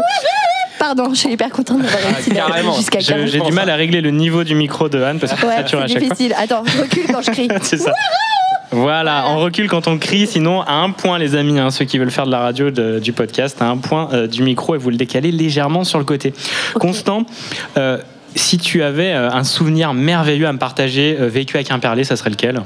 Pardon, 0.79 1.09
je 1.13 1.19
suis 1.19 1.31
hyper 1.31 1.49
contente 1.49 1.81
d'avoir 1.81 2.13
réussi 2.13 2.29
d'aller 2.31 2.63
jusqu'à 2.75 2.99
Je- 2.99 3.07
15. 3.13 3.29
J'ai 3.31 3.39
du 3.39 3.51
mal 3.53 3.69
à 3.69 3.75
régler 3.75 4.01
le 4.01 4.11
niveau 4.11 4.43
du 4.43 4.55
micro 4.55 4.89
de 4.89 5.01
Anne 5.01 5.19
parce 5.19 5.33
que 5.33 5.45
Ouais, 5.45 5.51
ça 5.53 5.57
sature 5.57 5.79
à 5.81 5.87
c'est 5.87 5.93
chaque 5.93 6.03
fois. 6.03 6.09
difficile. 6.15 6.35
Attends, 6.37 6.63
je 6.65 6.81
recule 6.81 7.03
quand 7.07 7.21
je 7.21 7.31
crie. 7.31 7.47
C'est 7.61 7.77
ça. 7.77 7.93
Voilà, 8.71 9.25
on 9.29 9.37
recule 9.39 9.67
quand 9.69 9.87
on 9.87 9.97
crie, 9.97 10.27
sinon 10.27 10.61
à 10.61 10.73
un 10.73 10.89
point 10.91 11.17
les 11.19 11.35
amis, 11.35 11.59
hein, 11.59 11.69
ceux 11.69 11.85
qui 11.85 11.97
veulent 11.97 12.11
faire 12.11 12.25
de 12.25 12.31
la 12.31 12.39
radio, 12.39 12.71
de- 12.71 12.99
du 12.99 13.13
podcast, 13.13 13.61
à 13.61 13.65
un 13.69 13.77
point 13.77 14.09
euh, 14.13 14.27
du 14.27 14.41
micro 14.43 14.75
et 14.75 14.77
vous 14.77 14.89
le 14.89 14.97
décalez 14.97 15.31
légèrement 15.31 15.83
sur 15.83 15.99
le 15.99 16.05
côté. 16.05 16.33
Constant, 16.79 17.25
euh, 17.77 17.97
si 18.35 18.57
tu 18.57 18.83
avais 18.83 19.13
euh, 19.13 19.29
un 19.31 19.43
souvenir 19.43 19.93
merveilleux 19.93 20.47
à 20.47 20.51
me 20.53 20.57
partager 20.57 21.15
euh, 21.19 21.27
vécu 21.27 21.57
à 21.57 21.63
Quimperlé, 21.63 22.03
ça 22.03 22.15
serait 22.17 22.31
lequel? 22.31 22.61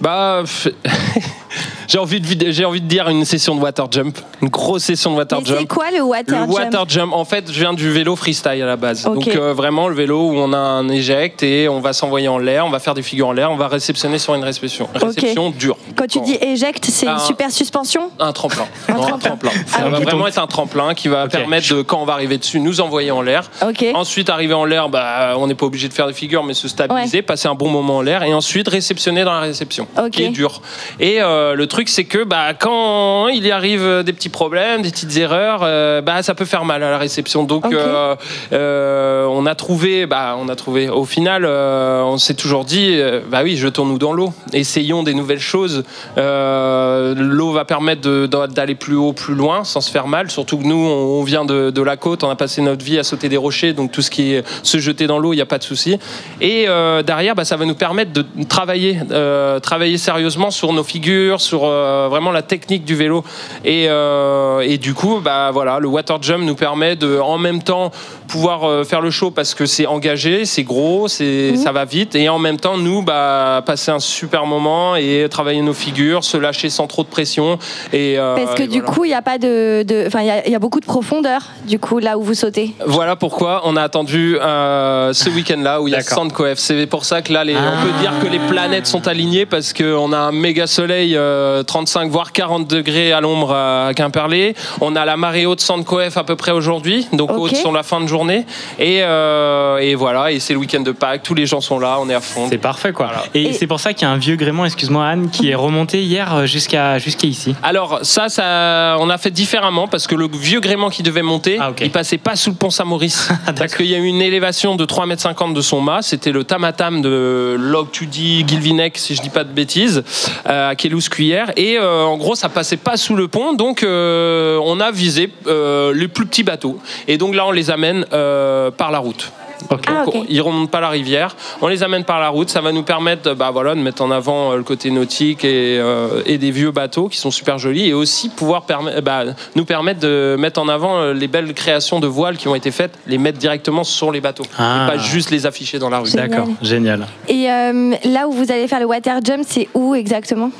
Bah, 0.00 0.42
j'ai 1.88 1.98
envie 1.98 2.20
de 2.20 2.50
j'ai 2.52 2.64
envie 2.64 2.80
de 2.80 2.86
dire 2.86 3.08
une 3.08 3.24
session 3.24 3.54
de 3.56 3.60
water 3.60 3.86
jump, 3.90 4.18
une 4.42 4.48
grosse 4.48 4.84
session 4.84 5.10
de 5.12 5.16
water 5.16 5.40
Mais 5.40 5.46
jump. 5.46 5.58
c'est 5.60 5.66
quoi 5.66 5.86
le 5.90 6.02
water 6.02 6.34
Le 6.46 6.52
jump 6.52 6.52
water 6.52 6.84
jump, 6.88 7.12
en 7.14 7.24
fait, 7.24 7.50
je 7.50 7.58
viens 7.58 7.72
du 7.72 7.90
vélo 7.90 8.14
freestyle 8.14 8.62
à 8.62 8.66
la 8.66 8.76
base. 8.76 9.02
Donc 9.04 9.26
euh, 9.26 9.54
vraiment 9.54 9.88
le 9.88 9.94
vélo 9.94 10.28
où 10.30 10.36
on 10.36 10.52
a 10.52 10.58
un 10.58 10.88
éject 10.90 11.42
et 11.42 11.68
on 11.68 11.80
va 11.80 11.92
s'envoyer 11.92 12.28
en 12.28 12.38
l'air, 12.38 12.66
on 12.66 12.70
va 12.70 12.78
faire 12.78 12.94
des 12.94 13.02
figures 13.02 13.28
en 13.28 13.32
l'air, 13.32 13.50
on 13.50 13.56
va 13.56 13.68
réceptionner 13.68 14.18
sur 14.18 14.34
une 14.34 14.44
réception. 14.44 14.88
Réception 14.94 15.50
dure. 15.50 15.76
Quand 15.96 16.06
tu 16.06 16.20
dis 16.20 16.34
éjecte, 16.40 16.84
c'est 16.84 17.06
une 17.06 17.18
super 17.18 17.50
suspension 17.50 18.10
Un 18.18 18.32
tremplin. 18.32 18.66
Non, 18.90 19.14
Un 19.14 19.18
tremplin. 19.18 19.50
Ça 19.66 19.78
Ah, 19.84 19.88
va 19.88 19.98
ok. 19.98 20.04
vraiment 20.04 20.26
être 20.26 20.38
un 20.38 20.46
tremplin 20.46 20.92
qui 20.94 21.08
va 21.08 21.26
permettre 21.28 21.74
de, 21.74 21.82
quand 21.82 22.00
on 22.00 22.04
va 22.04 22.12
arriver 22.12 22.36
dessus, 22.38 22.60
nous 22.60 22.80
envoyer 22.80 23.10
en 23.10 23.22
l'air. 23.22 23.50
Ensuite, 23.94 24.28
arriver 24.30 24.54
en 24.54 24.64
l'air, 24.66 24.88
bah, 24.90 25.34
on 25.38 25.46
n'est 25.46 25.54
pas 25.54 25.66
obligé 25.66 25.88
de 25.88 25.94
faire 25.94 26.06
des 26.06 26.12
figures, 26.12 26.44
mais 26.44 26.52
se 26.54 26.68
stabiliser, 26.68 27.22
passer 27.22 27.48
un 27.48 27.54
bon 27.54 27.68
moment 27.70 27.96
en 27.98 28.02
l'air 28.02 28.22
et 28.24 28.34
ensuite 28.34 28.68
réceptionner 28.68 29.24
dans 29.24 29.32
la 29.32 29.40
réception. 29.40 29.86
Qui 30.12 30.24
est 30.24 30.28
dur. 30.28 30.60
Et 31.00 31.22
euh, 31.22 31.54
le 31.54 31.66
truc, 31.66 31.77
c'est 31.86 32.04
que 32.04 32.24
bah, 32.24 32.54
quand 32.58 33.28
il 33.28 33.46
y 33.46 33.50
arrive 33.50 34.02
des 34.02 34.12
petits 34.12 34.28
problèmes, 34.28 34.82
des 34.82 34.90
petites 34.90 35.16
erreurs, 35.16 35.60
euh, 35.62 36.00
bah, 36.00 36.22
ça 36.22 36.34
peut 36.34 36.44
faire 36.44 36.64
mal 36.64 36.82
à 36.82 36.90
la 36.90 36.98
réception. 36.98 37.44
Donc, 37.44 37.66
euh, 37.72 38.16
euh, 38.52 39.26
on 39.26 39.46
a 39.46 39.54
trouvé, 39.54 40.06
bah, 40.06 40.36
on 40.38 40.48
a 40.48 40.56
trouvé. 40.56 40.88
Au 40.88 41.04
final, 41.04 41.44
euh, 41.44 42.02
on 42.02 42.18
s'est 42.18 42.34
toujours 42.34 42.64
dit, 42.64 42.94
euh, 42.94 43.20
bah 43.30 43.40
oui, 43.44 43.56
jetons-nous 43.56 43.98
dans 43.98 44.12
l'eau, 44.12 44.32
essayons 44.52 45.02
des 45.02 45.14
nouvelles 45.14 45.38
choses. 45.38 45.84
Euh, 46.16 47.14
l'eau 47.16 47.52
va 47.52 47.64
permettre 47.64 48.26
d'aller 48.46 48.74
plus 48.74 48.96
haut, 48.96 49.12
plus 49.12 49.34
loin, 49.34 49.64
sans 49.64 49.80
se 49.80 49.90
faire 49.90 50.08
mal. 50.08 50.30
Surtout 50.30 50.58
que 50.58 50.64
nous, 50.64 50.74
on, 50.74 51.22
vient 51.22 51.44
de, 51.44 51.70
de 51.70 51.82
la 51.82 51.96
côte, 51.96 52.24
on 52.24 52.30
a 52.30 52.36
passé 52.36 52.62
notre 52.62 52.84
vie 52.84 52.98
à 52.98 53.04
sauter 53.04 53.28
des 53.28 53.36
rochers, 53.36 53.72
donc 53.72 53.92
tout 53.92 54.02
ce 54.02 54.10
qui 54.10 54.34
est 54.34 54.44
se 54.62 54.78
jeter 54.78 55.06
dans 55.06 55.18
l'eau, 55.18 55.32
il 55.32 55.36
n'y 55.36 55.42
a 55.42 55.46
pas 55.46 55.58
de 55.58 55.64
souci. 55.64 55.98
Et 56.40 56.64
euh, 56.66 57.02
derrière, 57.02 57.34
bah, 57.34 57.44
ça 57.44 57.56
va 57.56 57.64
nous 57.64 57.74
permettre 57.74 58.12
de 58.12 58.24
travailler, 58.48 58.98
euh, 59.10 59.60
travailler 59.60 59.98
sérieusement 59.98 60.50
sur 60.50 60.72
nos 60.72 60.84
figures, 60.84 61.40
sur 61.40 61.64
euh, 61.64 61.67
vraiment 62.08 62.30
la 62.32 62.42
technique 62.42 62.84
du 62.84 62.94
vélo. 62.94 63.24
Et, 63.64 63.86
euh, 63.88 64.60
et 64.60 64.78
du 64.78 64.94
coup, 64.94 65.20
bah 65.22 65.50
voilà, 65.52 65.78
le 65.78 65.88
water 65.88 66.22
jump 66.22 66.44
nous 66.44 66.54
permet 66.54 66.96
de, 66.96 67.18
en 67.18 67.38
même 67.38 67.62
temps, 67.62 67.90
pouvoir 68.28 68.64
euh, 68.64 68.84
faire 68.84 69.00
le 69.00 69.10
show 69.10 69.30
parce 69.30 69.54
que 69.54 69.64
c'est 69.66 69.86
engagé, 69.86 70.44
c'est 70.44 70.62
gros, 70.64 71.08
c'est 71.08 71.56
ça 71.56 71.72
va 71.72 71.84
vite, 71.84 72.14
et 72.14 72.28
en 72.28 72.38
même 72.38 72.58
temps, 72.58 72.76
nous, 72.76 73.02
bah, 73.02 73.62
passer 73.64 73.90
un 73.90 73.98
super 74.00 74.44
moment 74.46 74.96
et 74.96 75.26
travailler 75.30 75.62
nos 75.62 75.72
figures, 75.72 76.24
se 76.24 76.36
lâcher 76.36 76.68
sans 76.70 76.86
trop 76.86 77.02
de 77.04 77.08
pression. 77.08 77.58
Et, 77.92 78.18
euh, 78.18 78.36
Parce 78.36 78.54
que 78.54 78.62
et 78.64 78.66
du 78.66 78.80
voilà. 78.80 78.94
coup, 78.94 79.04
il 79.04 79.10
y 79.10 79.14
a 79.14 79.22
pas 79.22 79.38
de, 79.38 79.82
de- 79.82 80.04
enfin, 80.06 80.20
il 80.20 80.26
y 80.26 80.30
a- 80.30 80.46
il 80.46 80.52
y, 80.52 80.54
a 80.54 80.58
beaucoup 80.58 80.80
de 80.80 80.84
profondeur. 80.86 81.40
Du 81.66 81.78
coup, 81.78 81.98
là 81.98 82.18
où 82.18 82.22
vous 82.22 82.34
sautez. 82.34 82.74
Voilà 82.86 83.16
pourquoi 83.16 83.62
on 83.64 83.76
a 83.76 83.82
attendu 83.82 84.36
euh, 84.40 85.12
ce 85.12 85.30
week-end-là 85.30 85.80
où 85.80 85.88
il 85.88 85.92
y 85.92 85.94
a 85.94 85.98
D'accord. 85.98 86.18
100 86.24 86.28
coef. 86.32 86.58
C'est 86.58 86.86
pour 86.86 87.04
ça 87.04 87.22
que 87.22 87.32
là, 87.32 87.44
les- 87.44 87.54
on 87.54 87.58
Ah. 87.58 87.82
peut 87.82 88.00
dire 88.00 88.12
que 88.22 88.26
les 88.26 88.38
planètes 88.38 88.86
sont 88.86 89.06
alignées 89.08 89.46
parce 89.46 89.72
qu'on 89.72 90.12
a 90.12 90.18
un 90.18 90.32
méga 90.32 90.66
soleil, 90.66 91.16
euh, 91.16 91.57
35 91.62 92.10
voire 92.10 92.32
40 92.32 92.66
degrés 92.66 93.12
à 93.12 93.20
l'ombre 93.20 93.52
à 93.52 93.92
Quimperlé. 93.94 94.54
On 94.80 94.96
a 94.96 95.04
la 95.04 95.16
marée 95.16 95.46
haute 95.46 95.60
100 95.60 95.82
coef 95.84 96.16
à 96.16 96.24
peu 96.24 96.36
près 96.36 96.52
aujourd'hui, 96.52 97.06
donc 97.12 97.30
Ok. 97.30 97.38
haute 97.38 97.56
sur 97.56 97.72
la 97.72 97.82
fin 97.82 98.00
de 98.00 98.06
journée. 98.06 98.44
Et, 98.78 99.00
euh, 99.02 99.78
et 99.78 99.94
voilà, 99.94 100.32
et 100.32 100.40
c'est 100.40 100.52
le 100.52 100.58
week-end 100.58 100.80
de 100.80 100.92
Pâques. 100.92 101.22
Tous 101.22 101.34
les 101.34 101.46
gens 101.46 101.60
sont 101.60 101.78
là, 101.78 101.98
on 102.00 102.08
est 102.08 102.14
à 102.14 102.20
fond. 102.20 102.46
C'est 102.50 102.58
parfait 102.58 102.92
quoi. 102.92 103.10
Et, 103.34 103.52
c'est 103.52 103.66
pour 103.66 103.80
ça 103.80 103.92
qu'il 103.92 104.06
y 104.06 104.10
a 104.10 104.12
un 104.12 104.18
vieux 104.18 104.36
gréement, 104.36 104.64
excuse-moi 104.64 105.06
Anne, 105.06 105.30
qui 105.30 105.50
est 105.50 105.54
remonté 105.54 106.02
hier 106.02 106.34
euh, 106.34 106.46
jusqu'à 106.46 106.98
jusqu'à 106.98 107.26
ici. 107.26 107.54
Alors 107.62 108.00
ça, 108.02 108.28
ça, 108.28 108.96
on 109.00 109.10
a 109.10 109.18
fait 109.18 109.30
différemment 109.30 109.88
parce 109.88 110.06
que 110.06 110.14
le 110.14 110.28
vieux 110.32 110.60
gréement 110.60 110.90
qui 110.90 111.02
devait 111.02 111.22
monter, 111.22 111.58
il 111.80 111.90
passait 111.90 112.18
pas 112.18 112.36
sous 112.36 112.50
le 112.50 112.56
pont 112.56 112.70
Saint-Maurice 112.70 113.30
parce 113.56 113.74
qu'il 113.74 113.86
y 113.86 113.94
a 113.94 113.98
eu 113.98 114.04
une 114.04 114.22
élévation 114.22 114.76
de 114.76 114.84
3,50 114.84 115.48
m 115.48 115.54
de 115.54 115.60
son 115.60 115.80
mât. 115.80 116.02
C'était 116.02 116.32
le 116.32 116.44
tamatam 116.44 117.02
de 117.02 117.56
Log 117.58 117.90
Tudy 117.90 118.44
Guilvinec, 118.44 118.98
si 118.98 119.14
je 119.14 119.22
dis 119.22 119.30
pas 119.30 119.44
de 119.44 119.52
bêtises, 119.52 120.04
euh, 120.48 120.70
à 120.70 120.74
Kélouz 120.74 121.08
Cuillère. 121.08 121.47
Et 121.56 121.78
euh, 121.78 122.02
en 122.04 122.16
gros, 122.16 122.34
ça 122.34 122.48
passait 122.48 122.76
pas 122.76 122.96
sous 122.96 123.14
le 123.16 123.28
pont, 123.28 123.52
donc 123.54 123.82
euh, 123.82 124.58
on 124.64 124.80
a 124.80 124.90
visé 124.90 125.30
euh, 125.46 125.92
les 125.94 126.08
plus 126.08 126.26
petits 126.26 126.42
bateaux. 126.44 126.78
Et 127.06 127.18
donc 127.18 127.34
là, 127.34 127.46
on 127.46 127.52
les 127.52 127.70
amène 127.70 128.04
euh, 128.12 128.70
par 128.70 128.90
la 128.90 128.98
route. 128.98 129.32
Donc, 129.70 129.80
Ils 130.28 130.40
remontent 130.40 130.70
pas 130.70 130.80
la 130.80 130.88
rivière. 130.88 131.34
On 131.60 131.66
les 131.66 131.82
amène 131.82 132.04
par 132.04 132.20
la 132.20 132.28
route. 132.28 132.48
Ça 132.48 132.60
va 132.60 132.70
nous 132.70 132.84
permettre, 132.84 133.34
bah, 133.34 133.50
voilà, 133.52 133.74
de 133.74 133.80
mettre 133.80 134.02
en 134.02 134.10
avant 134.12 134.54
le 134.54 134.62
côté 134.62 134.88
nautique 134.92 135.44
et, 135.44 135.78
euh, 135.80 136.22
et 136.26 136.38
des 136.38 136.52
vieux 136.52 136.70
bateaux 136.70 137.08
qui 137.08 137.18
sont 137.18 137.32
super 137.32 137.58
jolis, 137.58 137.88
et 137.88 137.92
aussi 137.92 138.28
pouvoir 138.28 138.62
permet- 138.66 139.00
bah, 139.00 139.24
nous 139.56 139.64
permettre 139.64 139.98
de 139.98 140.36
mettre 140.38 140.60
en 140.60 140.68
avant 140.68 141.10
les 141.12 141.26
belles 141.26 141.52
créations 141.54 141.98
de 141.98 142.06
voiles 142.06 142.36
qui 142.36 142.46
ont 142.46 142.54
été 142.54 142.70
faites, 142.70 142.92
les 143.08 143.18
mettre 143.18 143.38
directement 143.38 143.82
sur 143.82 144.12
les 144.12 144.20
bateaux, 144.20 144.44
Ah. 144.56 144.84
et 144.86 144.92
pas 144.92 144.98
juste 144.98 145.30
les 145.30 145.44
afficher 145.44 145.80
dans 145.80 145.90
la 145.90 145.98
rue. 145.98 146.06
Génial. 146.08 146.30
D'accord, 146.30 146.48
génial. 146.62 147.06
Et 147.26 147.50
euh, 147.50 147.94
là 148.04 148.28
où 148.28 148.32
vous 148.32 148.52
allez 148.52 148.68
faire 148.68 148.80
le 148.80 148.86
water 148.86 149.18
jump, 149.24 149.44
c'est 149.46 149.68
où 149.74 149.94
exactement? 149.96 150.50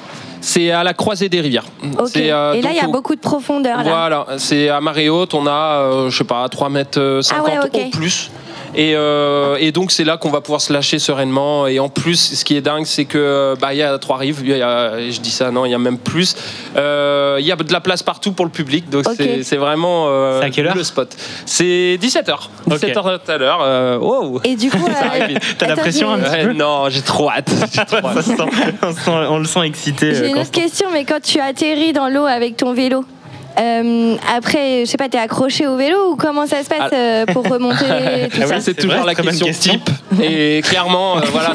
C'est 0.40 0.70
à 0.70 0.84
la 0.84 0.94
croisée 0.94 1.28
des 1.28 1.40
rivières. 1.40 1.64
Euh, 1.84 2.52
Et 2.54 2.62
là, 2.62 2.70
il 2.70 2.76
y 2.76 2.80
a 2.80 2.88
au- 2.88 2.92
beaucoup 2.92 3.14
de 3.14 3.20
profondeur. 3.20 3.78
Là. 3.78 3.82
Voilà, 3.84 4.26
c'est 4.38 4.68
à 4.68 4.80
marée 4.80 5.08
haute, 5.08 5.34
on 5.34 5.46
a, 5.46 5.50
euh, 5.82 6.10
je 6.10 6.18
sais 6.18 6.24
pas, 6.24 6.48
3 6.48 6.68
mètres 6.68 7.20
50 7.22 7.48
Ah 7.48 7.60
ouais, 7.62 7.66
ok. 7.66 7.86
au 7.86 7.96
plus. 7.96 8.30
Et, 8.74 8.92
euh, 8.94 9.56
et 9.58 9.72
donc 9.72 9.90
c'est 9.92 10.04
là 10.04 10.16
qu'on 10.16 10.30
va 10.30 10.40
pouvoir 10.40 10.60
se 10.60 10.72
lâcher 10.72 10.98
sereinement. 10.98 11.66
Et 11.66 11.78
en 11.78 11.88
plus, 11.88 12.34
ce 12.36 12.44
qui 12.44 12.56
est 12.56 12.60
dingue, 12.60 12.84
c'est 12.86 13.04
que 13.06 13.54
bah 13.60 13.72
il 13.74 13.78
y 13.78 13.82
a 13.82 13.96
trois 13.98 14.16
rives. 14.18 14.40
Il 14.44 14.56
y 14.56 14.62
a- 14.62 14.98
je 15.10 15.20
dis 15.20 15.30
ça, 15.30 15.50
non, 15.50 15.64
il 15.64 15.70
y 15.70 15.74
a 15.74 15.78
même 15.78 15.98
plus. 15.98 16.34
Euh, 16.76 17.36
Il 17.40 17.46
y 17.46 17.52
a 17.52 17.56
de 17.56 17.72
la 17.72 17.80
place 17.80 18.02
partout 18.02 18.32
pour 18.32 18.44
le 18.44 18.50
public, 18.50 18.88
donc 18.90 19.04
c'est- 19.16 19.42
c'est 19.42 19.56
vraiment 19.56 20.06
euh, 20.08 20.40
C'est 20.40 20.46
à 20.46 20.50
quelle 20.50 20.66
heure 20.66 20.74
le 20.74 20.82
spot. 20.84 21.14
C'est 21.46 21.96
17h. 22.00 22.50
17h 22.68 23.18
tout 23.24 23.30
à 23.30 23.38
l'heure. 23.38 23.60
euh, 23.62 23.96
wow. 23.98 24.40
Et 24.44 24.56
du 24.56 24.70
coup, 24.70 24.78
euh. 24.88 25.34
T'as 25.58 25.66
la 25.68 25.76
pression 25.76 26.12
un 26.12 26.18
petit 26.18 26.44
peu 26.44 26.52
Non, 26.52 26.88
j'ai 26.88 27.02
trop 27.02 27.30
hâte. 27.30 27.50
J'ai 27.72 27.84
trop 27.84 27.96
hâte. 28.06 28.14
Ça 28.16 28.22
se 28.22 28.36
sent- 28.36 28.42
on, 28.82 28.92
sent- 28.92 29.10
on 29.30 29.38
le 29.38 29.44
sent 29.44 29.60
excité. 29.64 30.14
J'ai 30.14 30.28
une 30.30 30.38
autre 30.38 30.50
question, 30.50 30.88
mais 30.92 31.04
quand 31.04 31.20
tu 31.22 31.38
atterris 31.40 31.92
dans 31.92 32.08
l'eau 32.08 32.24
avec 32.26 32.56
ton 32.56 32.72
vélo, 32.74 33.04
euh, 33.60 34.16
après, 34.36 34.80
je 34.84 34.90
sais 34.90 34.96
pas, 34.96 35.08
t'es 35.08 35.18
accroché 35.18 35.66
au 35.66 35.76
vélo 35.76 36.12
ou 36.12 36.16
comment 36.16 36.46
ça 36.46 36.62
se 36.62 36.68
passe 36.68 36.90
Ah. 36.92 36.94
euh, 36.94 37.26
pour 37.26 37.44
remonter 37.48 37.76
tout 38.30 38.38
Ah 38.42 38.46
oui, 38.48 38.56
c'est 38.60 38.74
toujours 38.74 39.04
la 39.04 39.14
question, 39.14 39.46
question. 39.46 39.72
type. 39.74 39.90
Et 40.22 40.60
clairement, 40.64 41.18
euh, 41.18 41.20
voilà. 41.32 41.52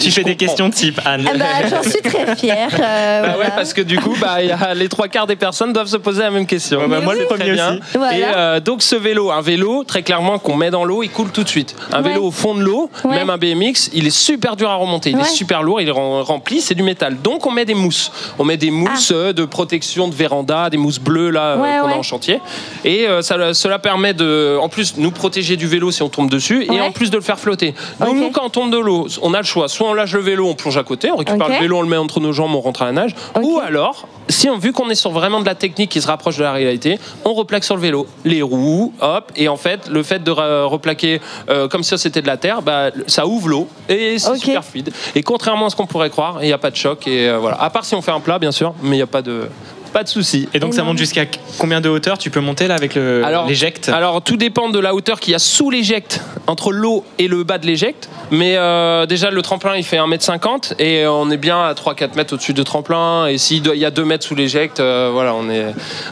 Tu 0.00 0.10
fais 0.10 0.22
des 0.22 0.36
questions 0.36 0.70
type 0.70 1.00
Anne. 1.04 1.26
Ah 1.28 1.36
bah, 1.36 1.44
J'en 1.68 1.82
suis 1.82 2.00
très 2.02 2.36
fière. 2.36 2.68
euh, 2.80 3.22
Bah 3.22 3.38
ouais, 3.38 3.50
parce 3.54 3.72
que 3.74 3.82
du 3.82 3.98
coup, 3.98 4.14
bah, 4.20 4.42
il 4.42 4.48
y 4.48 4.52
a 4.52 4.74
les 4.74 4.88
trois 4.88 5.08
quarts 5.08 5.26
des 5.26 5.36
personnes 5.36 5.72
doivent 5.72 5.86
se 5.88 5.96
poser 5.96 6.22
la 6.22 6.30
même 6.30 6.46
question. 6.46 6.80
Ouais, 6.80 6.88
bah, 6.88 7.00
moi, 7.00 7.14
le 7.14 7.24
premier 7.24 7.40
très 7.44 7.52
bien. 7.52 7.70
aussi. 7.74 7.80
Voilà. 7.94 8.16
Et 8.18 8.24
euh, 8.24 8.60
donc, 8.60 8.82
ce 8.82 8.96
vélo, 8.96 9.30
un 9.30 9.40
vélo, 9.40 9.84
très 9.84 10.02
clairement, 10.02 10.38
qu'on 10.38 10.56
met 10.56 10.70
dans 10.70 10.84
l'eau, 10.84 11.02
il 11.02 11.10
coule 11.10 11.30
tout 11.30 11.42
de 11.42 11.48
suite. 11.48 11.74
Un 11.92 12.02
Ouais. 12.02 12.10
vélo 12.10 12.24
au 12.24 12.30
fond 12.30 12.54
de 12.54 12.60
l'eau, 12.62 12.90
Ouais. 13.04 13.16
même 13.16 13.30
un 13.30 13.38
BMX, 13.38 13.90
il 13.92 14.06
est 14.06 14.10
super 14.16 14.56
dur 14.56 14.70
à 14.70 14.74
remonter. 14.76 15.10
Il 15.10 15.16
Ouais. 15.16 15.22
est 15.22 15.26
super 15.26 15.62
lourd, 15.62 15.80
il 15.80 15.88
est 15.88 15.92
rem- 15.92 16.22
rempli, 16.22 16.60
c'est 16.60 16.74
du 16.74 16.82
métal. 16.82 17.16
Donc, 17.22 17.46
on 17.46 17.50
met 17.50 17.64
des 17.64 17.74
mousses. 17.74 18.12
On 18.38 18.44
met 18.44 18.56
des 18.56 18.70
mousses 18.70 19.12
euh, 19.14 19.32
de 19.32 19.44
protection 19.44 20.08
de 20.08 20.14
véranda, 20.14 20.70
des 20.70 20.76
mousses 20.76 20.98
bleues 21.00 21.30
là 21.30 21.45
euh, 21.50 21.56
Ah. 21.56 21.62
Ouais, 21.62 21.78
qu'on 21.80 21.88
a 21.96 21.98
en 21.98 22.02
chantier. 22.02 22.40
Et 22.84 23.06
euh, 23.08 23.22
ça, 23.22 23.54
cela 23.54 23.78
permet 23.78 24.14
de, 24.14 24.56
en 24.60 24.68
plus, 24.68 24.96
nous 24.98 25.10
protéger 25.10 25.56
du 25.56 25.66
vélo 25.66 25.90
si 25.90 26.02
on 26.02 26.08
tombe 26.08 26.28
dessus, 26.30 26.64
et 26.64 26.80
en 26.80 26.92
plus 26.92 27.10
de 27.10 27.16
le 27.16 27.22
faire 27.22 27.38
flotter. 27.38 27.74
Donc, 28.00 28.16
nous, 28.16 28.30
quand 28.30 28.44
on 28.44 28.50
tombe 28.50 28.70
de 28.70 28.78
l'eau, 28.78 29.06
on 29.22 29.34
a 29.34 29.38
le 29.38 29.44
choix. 29.44 29.68
Soit 29.68 29.88
on 29.88 29.94
lâche 29.94 30.12
le 30.12 30.20
vélo, 30.20 30.46
on 30.48 30.54
plonge 30.54 30.76
à 30.76 30.82
côté, 30.84 31.10
on 31.10 31.16
récupère 31.16 31.48
le 31.48 31.54
vélo, 31.60 31.78
on 31.78 31.82
le 31.82 31.88
met 31.88 31.96
entre 31.96 32.20
nos 32.20 32.32
jambes, 32.32 32.54
on 32.54 32.60
rentre 32.60 32.82
à 32.82 32.86
la 32.86 32.92
nage. 32.92 33.14
Ou 33.40 33.58
alors, 33.58 34.06
si 34.28 34.48
on, 34.48 34.58
vu 34.58 34.72
qu'on 34.72 34.88
est 34.90 34.94
sur 34.96 35.10
vraiment 35.10 35.40
de 35.40 35.46
la 35.46 35.54
technique 35.54 35.90
qui 35.90 36.00
se 36.00 36.06
rapproche 36.06 36.36
de 36.36 36.42
la 36.42 36.52
réalité, 36.52 36.98
on 37.24 37.32
replaque 37.34 37.64
sur 37.64 37.76
le 37.76 37.82
vélo. 37.82 38.06
Les 38.24 38.42
roues, 38.42 38.92
hop, 39.00 39.32
et 39.36 39.48
en 39.48 39.56
fait, 39.56 39.88
le 39.88 40.02
fait 40.02 40.22
de 40.22 40.30
re- 40.32 40.64
replaquer 40.64 41.20
euh, 41.48 41.68
comme 41.68 41.82
si 41.82 41.96
c'était 41.98 42.22
de 42.22 42.26
la 42.26 42.36
terre, 42.36 42.62
bah, 42.62 42.90
ça 43.06 43.26
ouvre 43.26 43.48
l'eau 43.48 43.68
et 43.88 44.18
c'est 44.18 44.28
super 44.38 44.64
fluide. 44.64 44.92
Et 45.14 45.22
contrairement 45.22 45.66
à 45.66 45.70
ce 45.70 45.76
qu'on 45.76 45.86
pourrait 45.86 46.10
croire, 46.10 46.38
il 46.42 46.46
n'y 46.46 46.52
a 46.52 46.58
pas 46.58 46.70
de 46.70 46.76
choc. 46.76 47.06
Et 47.06 47.28
euh, 47.28 47.38
voilà. 47.38 47.60
À 47.62 47.70
part 47.70 47.84
si 47.84 47.94
on 47.94 48.02
fait 48.02 48.10
un 48.10 48.20
plat, 48.20 48.38
bien 48.38 48.52
sûr, 48.52 48.74
mais 48.82 48.96
il 48.96 48.98
n'y 48.98 49.02
a 49.02 49.06
pas 49.06 49.22
de. 49.22 49.48
Pas 49.96 50.04
de 50.04 50.08
souci. 50.10 50.46
Et 50.52 50.58
donc 50.58 50.74
ça 50.74 50.82
monte 50.82 50.98
jusqu'à 50.98 51.24
combien 51.56 51.80
de 51.80 51.88
hauteur 51.88 52.18
tu 52.18 52.28
peux 52.28 52.40
monter 52.40 52.68
là 52.68 52.74
avec 52.74 52.94
le 52.96 53.24
Alors, 53.24 53.46
l'éjecte 53.46 53.88
alors 53.88 54.20
tout 54.20 54.36
dépend 54.36 54.68
de 54.68 54.78
la 54.78 54.94
hauteur 54.94 55.20
qu'il 55.20 55.32
y 55.32 55.34
a 55.34 55.38
sous 55.38 55.70
l'éjecte, 55.70 56.20
entre 56.46 56.70
l'eau 56.70 57.02
et 57.18 57.28
le 57.28 57.44
bas 57.44 57.56
de 57.56 57.64
l'éjecte. 57.64 58.10
Mais 58.30 58.56
euh, 58.58 59.06
déjà 59.06 59.30
le 59.30 59.40
tremplin 59.40 59.74
il 59.74 59.84
fait 59.84 59.96
1m50 59.96 60.74
et 60.78 61.06
on 61.06 61.30
est 61.30 61.38
bien 61.38 61.62
à 61.64 61.72
3-4 61.72 62.14
mètres 62.14 62.34
au-dessus 62.34 62.52
de 62.52 62.62
tremplin. 62.62 63.26
Et 63.26 63.38
s'il 63.38 63.66
y 63.74 63.84
a 63.86 63.90
2 63.90 64.04
mètres 64.04 64.26
sous 64.26 64.34
l'éjecte, 64.34 64.80
euh, 64.80 65.08
voilà, 65.14 65.34
on 65.34 65.48
est, 65.48 65.64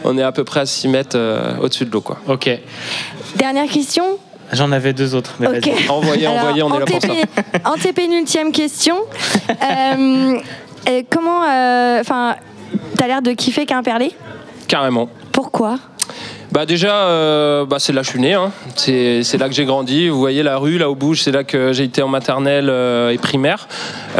on 0.05 0.16
est 0.16 0.23
à 0.23 0.32
peu 0.32 0.44
près 0.44 0.61
à 0.61 0.66
6 0.66 0.89
mètres 0.89 1.19
euh, 1.19 1.55
au-dessus 1.61 1.85
de 1.85 1.90
l'eau. 1.90 2.01
Quoi. 2.01 2.16
Ok. 2.27 2.48
Dernière 3.36 3.69
question. 3.70 4.16
J'en 4.55 4.73
avais 4.73 4.94
deux 4.94 5.15
autres. 5.15 5.35
Mais 5.40 5.48
Ok. 5.48 5.66
vas-y. 5.66 5.89
Envoyez, 5.90 6.27
Alors, 6.27 6.39
envoyez, 6.39 6.62
on 6.62 6.74
est 6.74 6.78
là 6.78 6.86
pour 6.86 7.02
ça. 7.02 7.09
antépé- 7.09 7.27
Antépénultième 7.66 8.51
question. 8.51 8.97
Comment. 11.11 11.40
Enfin, 12.01 12.36
t'as 12.97 13.07
l'air 13.07 13.23
de 13.23 13.33
kiffer 13.33 13.66
Quimperlé 13.66 14.12
Carrément. 14.69 15.09
Pourquoi? 15.33 15.79
Bah 16.55 16.66
déjà, 16.66 17.09
euh, 17.09 17.64
bah 17.66 17.78
c'est 17.81 17.93
là 17.93 18.02
que 18.02 18.06
je 18.06 18.10
suis 18.12 18.20
né. 18.20 18.35
hein. 18.35 18.52
C'est 18.76 19.36
là 19.40 19.48
que 19.48 19.55
j'ai 19.56 19.64
grandi. 19.64 20.09
Vous 20.09 20.20
voyez 20.20 20.44
la 20.44 20.56
rue 20.56 20.78
là 20.78 20.89
au 20.89 20.94
bouge, 20.94 21.20
c'est 21.22 21.32
là 21.32 21.43
que 21.43 21.72
j'ai 21.72 21.82
été 21.82 22.01
en 22.01 22.06
maternelle 22.06 22.68
euh, 22.70 23.10
et 23.10 23.18
primaire. 23.18 23.66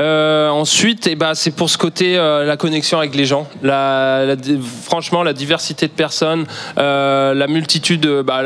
Euh, 0.01 0.48
ensuite, 0.48 1.06
et 1.06 1.15
bah, 1.15 1.36
c'est 1.36 1.52
pour 1.52 1.70
ce 1.70 1.78
côté 1.78 2.16
la 2.16 2.56
connexion 2.56 2.98
avec 2.98 3.15
les 3.15 3.24
gens. 3.24 3.47
La, 3.62 4.24
la- 4.27 4.35
franchement, 4.82 5.23
la 5.23 5.32
diversité 5.32 5.86
de 5.86 5.93
personnes, 5.93 6.44
la 6.77 7.47
multitude, 7.47 8.05
bah, 8.27 8.43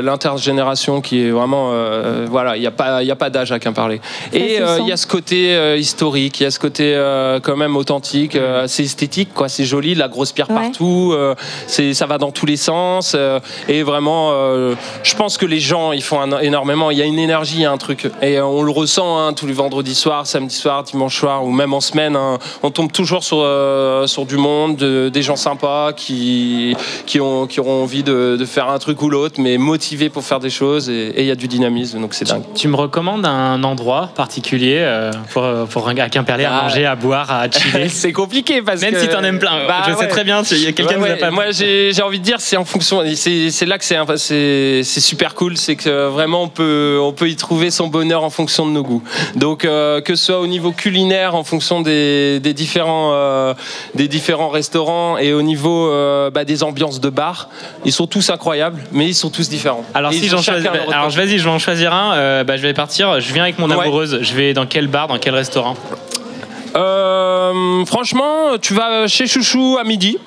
l'intergénération 0.00 1.00
qui 1.00 1.26
est 1.26 1.30
vraiment, 1.30 1.72
voilà, 2.30 2.56
il 2.56 2.60
n'y 2.60 2.66
a 2.68 2.70
pas, 2.70 3.02
il 3.02 3.08
y 3.08 3.10
a 3.10 3.16
pas 3.16 3.28
d'âge 3.30 3.50
à 3.50 3.58
qu'un 3.58 3.72
parler. 3.72 4.00
Et 4.32 4.60
il 4.78 4.86
y 4.86 4.92
a 4.92 4.96
ce 4.96 5.08
côté 5.08 5.76
historique, 5.80 6.38
il 6.38 6.44
y 6.44 6.46
a 6.46 6.52
ce 6.52 6.60
côté 6.60 6.94
quand 7.42 7.56
même 7.56 7.76
authentique, 7.76 8.36
assez 8.36 8.84
esthétique, 8.84 9.34
quoi. 9.34 9.48
C'est 9.48 9.64
joli, 9.64 9.96
la 9.96 10.06
grosse 10.06 10.30
pierre 10.30 10.46
partout, 10.46 11.12
c'est, 11.66 11.92
ça 11.92 12.06
va 12.06 12.18
dans 12.18 12.30
tous 12.30 12.46
les 12.46 12.56
sens. 12.56 13.16
Euh, 13.36 13.40
et 13.68 13.82
vraiment, 13.82 14.30
euh, 14.32 14.74
je 15.02 15.14
pense 15.14 15.36
que 15.38 15.46
les 15.46 15.60
gens, 15.60 15.92
ils 15.92 16.02
font 16.02 16.20
un- 16.20 16.40
énormément. 16.40 16.90
Il 16.90 16.98
y 16.98 17.02
a 17.02 17.04
une 17.04 17.18
énergie, 17.18 17.56
il 17.56 17.62
y 17.62 17.64
a 17.64 17.72
un 17.72 17.76
truc. 17.78 18.10
Et 18.22 18.38
euh, 18.38 18.44
on 18.46 18.62
le 18.62 18.70
ressent 18.70 19.18
hein, 19.18 19.32
tous 19.32 19.46
les 19.46 19.52
vendredis 19.52 19.94
soirs, 19.94 20.26
samedi 20.26 20.54
soir, 20.54 20.82
dimanche 20.82 21.18
soir, 21.18 21.44
ou 21.44 21.50
même 21.50 21.72
en 21.74 21.80
semaine. 21.80 22.16
hein. 22.16 22.38
on 22.62 22.70
tombe 22.70 22.92
toujours 22.92 23.22
sur, 23.24 23.38
sur 24.06 24.26
du 24.26 24.36
monde, 24.36 24.76
de- 24.76 25.08
des 25.08 25.22
gens 25.22 25.36
sympas 25.36 25.92
qui, 25.92 26.76
qui, 27.06 27.20
ont, 27.20 27.46
qui 27.46 27.60
auront 27.60 27.82
envie 27.82 28.02
de, 28.02 28.36
de 28.38 28.44
faire 28.44 28.68
un 28.68 28.78
truc 28.78 29.00
ou 29.02 29.08
l'autre, 29.08 29.36
mais 29.38 29.58
motivés 29.58 30.08
pour 30.08 30.24
faire 30.24 30.40
des 30.40 30.50
choses. 30.50 30.88
Et 30.90 31.14
il 31.18 31.26
y 31.26 31.30
a 31.30 31.34
du 31.34 31.48
dynamisme, 31.48 32.00
donc 32.00 32.14
c'est 32.14 32.26
dingue. 32.26 32.42
Tu 32.54 32.68
me 32.68 32.76
recommandes 32.76 33.24
un 33.26 33.62
endroit 33.64 34.10
particulier 34.14 34.84
pour, 35.32 35.44
pour 35.70 35.88
un- 35.88 35.96
à 35.98 36.08
Quimperlé 36.08 36.44
à 36.44 36.52
Ah. 36.58 36.62
manger, 36.62 36.86
à 36.86 36.94
boire, 36.96 37.30
à 37.30 37.50
chiller? 37.50 37.88
C'est 38.02 38.12
compliqué 38.12 38.62
parce 38.62 38.80
Même 38.80 38.94
que 38.94 39.00
si 39.00 39.08
t'en 39.08 39.22
aimes 39.22 39.38
plein. 39.38 39.66
Bah 39.68 39.82
je 39.88 39.94
sais 39.94 40.08
très 40.08 40.24
bien, 40.24 40.42
il 40.50 40.58
y 40.64 40.66
a 40.66 40.72
quelqu'un 40.72 40.98
Ouais, 41.00 41.08
nous 41.10 41.14
a 41.14 41.16
pas. 41.16 41.30
Moi, 41.30 41.44
j'ai 41.50 41.92
envie 42.02 42.18
de 42.18 42.24
dire, 42.24 42.36
c'est 42.40 42.56
en 42.56 42.64
fonction. 42.64 43.02
C'est 43.24 43.66
là 43.66 43.78
que 43.78 43.84
c'est 43.84 44.82
super 45.00 45.34
cool, 45.36 45.56
c'est 45.56 45.76
que 45.76 46.08
vraiment 46.08 46.42
on 46.42 46.48
peut 46.48 46.98
on 47.00 47.12
peut 47.12 47.28
y 47.28 47.36
trouver 47.36 47.70
son 47.70 47.86
bonheur 47.86 48.24
en 48.24 48.30
fonction 48.30 48.66
de 48.66 48.72
nos 48.72 48.82
goûts. 48.82 49.02
Donc 49.36 49.64
euh, 49.64 50.00
que 50.00 50.16
ce 50.16 50.24
soit 50.26 50.40
au 50.40 50.48
niveau 50.48 50.72
culinaire, 50.72 51.36
en 51.36 51.44
fonction 51.44 51.82
des, 51.82 52.40
des 52.40 52.52
différents 52.52 53.12
euh, 53.14 53.54
des 53.94 54.08
différents 54.08 54.48
restaurants 54.48 55.18
et 55.18 55.32
au 55.32 55.42
niveau 55.42 55.88
euh, 55.88 56.30
bah, 56.30 56.44
des 56.44 56.64
ambiances 56.64 57.00
de 57.00 57.10
bar, 57.10 57.48
ils 57.84 57.92
sont 57.92 58.08
tous 58.08 58.28
incroyables, 58.30 58.82
mais 58.90 59.06
ils 59.06 59.14
sont 59.14 59.30
tous 59.30 59.48
différents. 59.48 59.84
Alors 59.94 60.12
Et 60.12 60.16
si 60.16 60.28
j'en 60.28 60.42
choisis, 60.42 60.68
alors 60.90 61.08
vas-y, 61.10 61.38
je 61.38 61.44
vais 61.44 61.50
en 61.50 61.58
choisir 61.60 61.94
un. 61.94 62.42
bah, 62.44 62.56
je 62.56 62.62
vais 62.62 62.74
partir. 62.74 63.20
Je 63.20 63.32
viens 63.32 63.44
avec 63.44 63.58
mon 63.58 63.68
Ouais. 63.70 63.80
amoureuse. 63.84 64.18
Je 64.20 64.34
vais 64.34 64.52
dans 64.52 64.66
quel 64.66 64.88
bar, 64.88 65.06
dans 65.06 65.18
quel 65.18 65.34
restaurant? 65.34 65.76
Euh, 66.74 67.84
franchement, 67.84 68.58
tu 68.60 68.74
vas 68.74 69.06
chez 69.06 69.26
Chouchou 69.26 69.76
à 69.80 69.84
midi. 69.84 70.18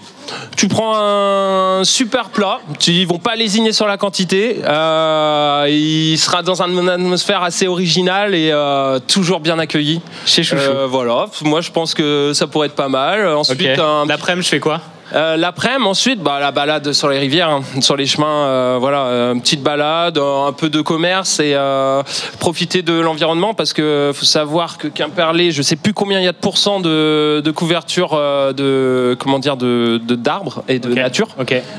Tu 0.57 0.67
prends 0.67 0.93
un 0.97 1.83
super 1.83 2.29
plat. 2.29 2.59
Tu- 2.79 2.91
Ils 2.91 3.07
vont 3.07 3.17
pas 3.19 3.35
lésiner 3.35 3.71
sur 3.73 3.87
la 3.87 3.97
quantité. 3.97 4.61
Euh, 4.63 5.65
il 5.69 6.17
sera 6.17 6.41
dans 6.43 6.61
un- 6.61 6.69
une 6.69 6.89
atmosphère 6.89 7.43
assez 7.43 7.67
originale 7.67 8.33
et 8.35 8.49
euh, 8.51 8.99
toujours 8.99 9.39
bien 9.39 9.59
accueilli. 9.59 10.01
Chez 10.25 10.43
Chouchou. 10.43 10.61
Euh, 10.63 10.87
voilà. 10.87 11.27
Moi, 11.43 11.61
je 11.61 11.71
pense 11.71 11.93
que 11.93 12.31
ça 12.33 12.47
pourrait 12.47 12.67
être 12.67 12.75
pas 12.75 12.89
mal. 12.89 13.27
Ensuite, 13.27 13.61
Ok. 13.73 13.79
un 13.79 14.05
L'après-midi, 14.05 14.45
je 14.45 14.49
fais 14.49 14.59
quoi? 14.59 14.81
Euh, 15.13 15.37
L'après-midi, 15.37 15.85
ensuite, 15.85 16.19
bah, 16.21 16.39
la 16.39 16.51
balade 16.51 16.91
sur 16.93 17.09
les 17.09 17.19
rivières, 17.19 17.49
hein, 17.49 17.61
sur 17.81 17.95
les 17.95 18.05
chemins, 18.05 18.45
euh, 18.47 18.77
voilà, 18.79 19.01
euh, 19.05 19.33
une 19.33 19.41
petite 19.41 19.61
balade, 19.61 20.17
euh, 20.17 20.47
un 20.47 20.53
peu 20.53 20.69
de 20.69 20.81
commerce 20.81 21.39
et 21.39 21.53
euh, 21.55 22.01
profiter 22.39 22.81
de 22.81 22.93
l'environnement 22.93 23.53
parce 23.53 23.73
que 23.73 24.11
faut 24.13 24.25
savoir 24.25 24.77
que 24.77 24.87
Quimperlé, 24.87 25.51
je 25.51 25.61
sais 25.61 25.75
plus 25.75 25.93
combien 25.93 26.19
il 26.19 26.25
y 26.25 26.27
a 26.27 26.31
de 26.31 26.37
pourcents 26.37 26.79
de, 26.79 27.41
de 27.43 27.51
couverture 27.51 28.11
de 28.53 29.15
comment 29.19 29.39
dire 29.39 29.57
de 29.57 29.99
de- 30.03 30.15
d'arbres 30.15 30.63
et 30.67 30.79
de 30.79 30.93
nature. 30.93 31.27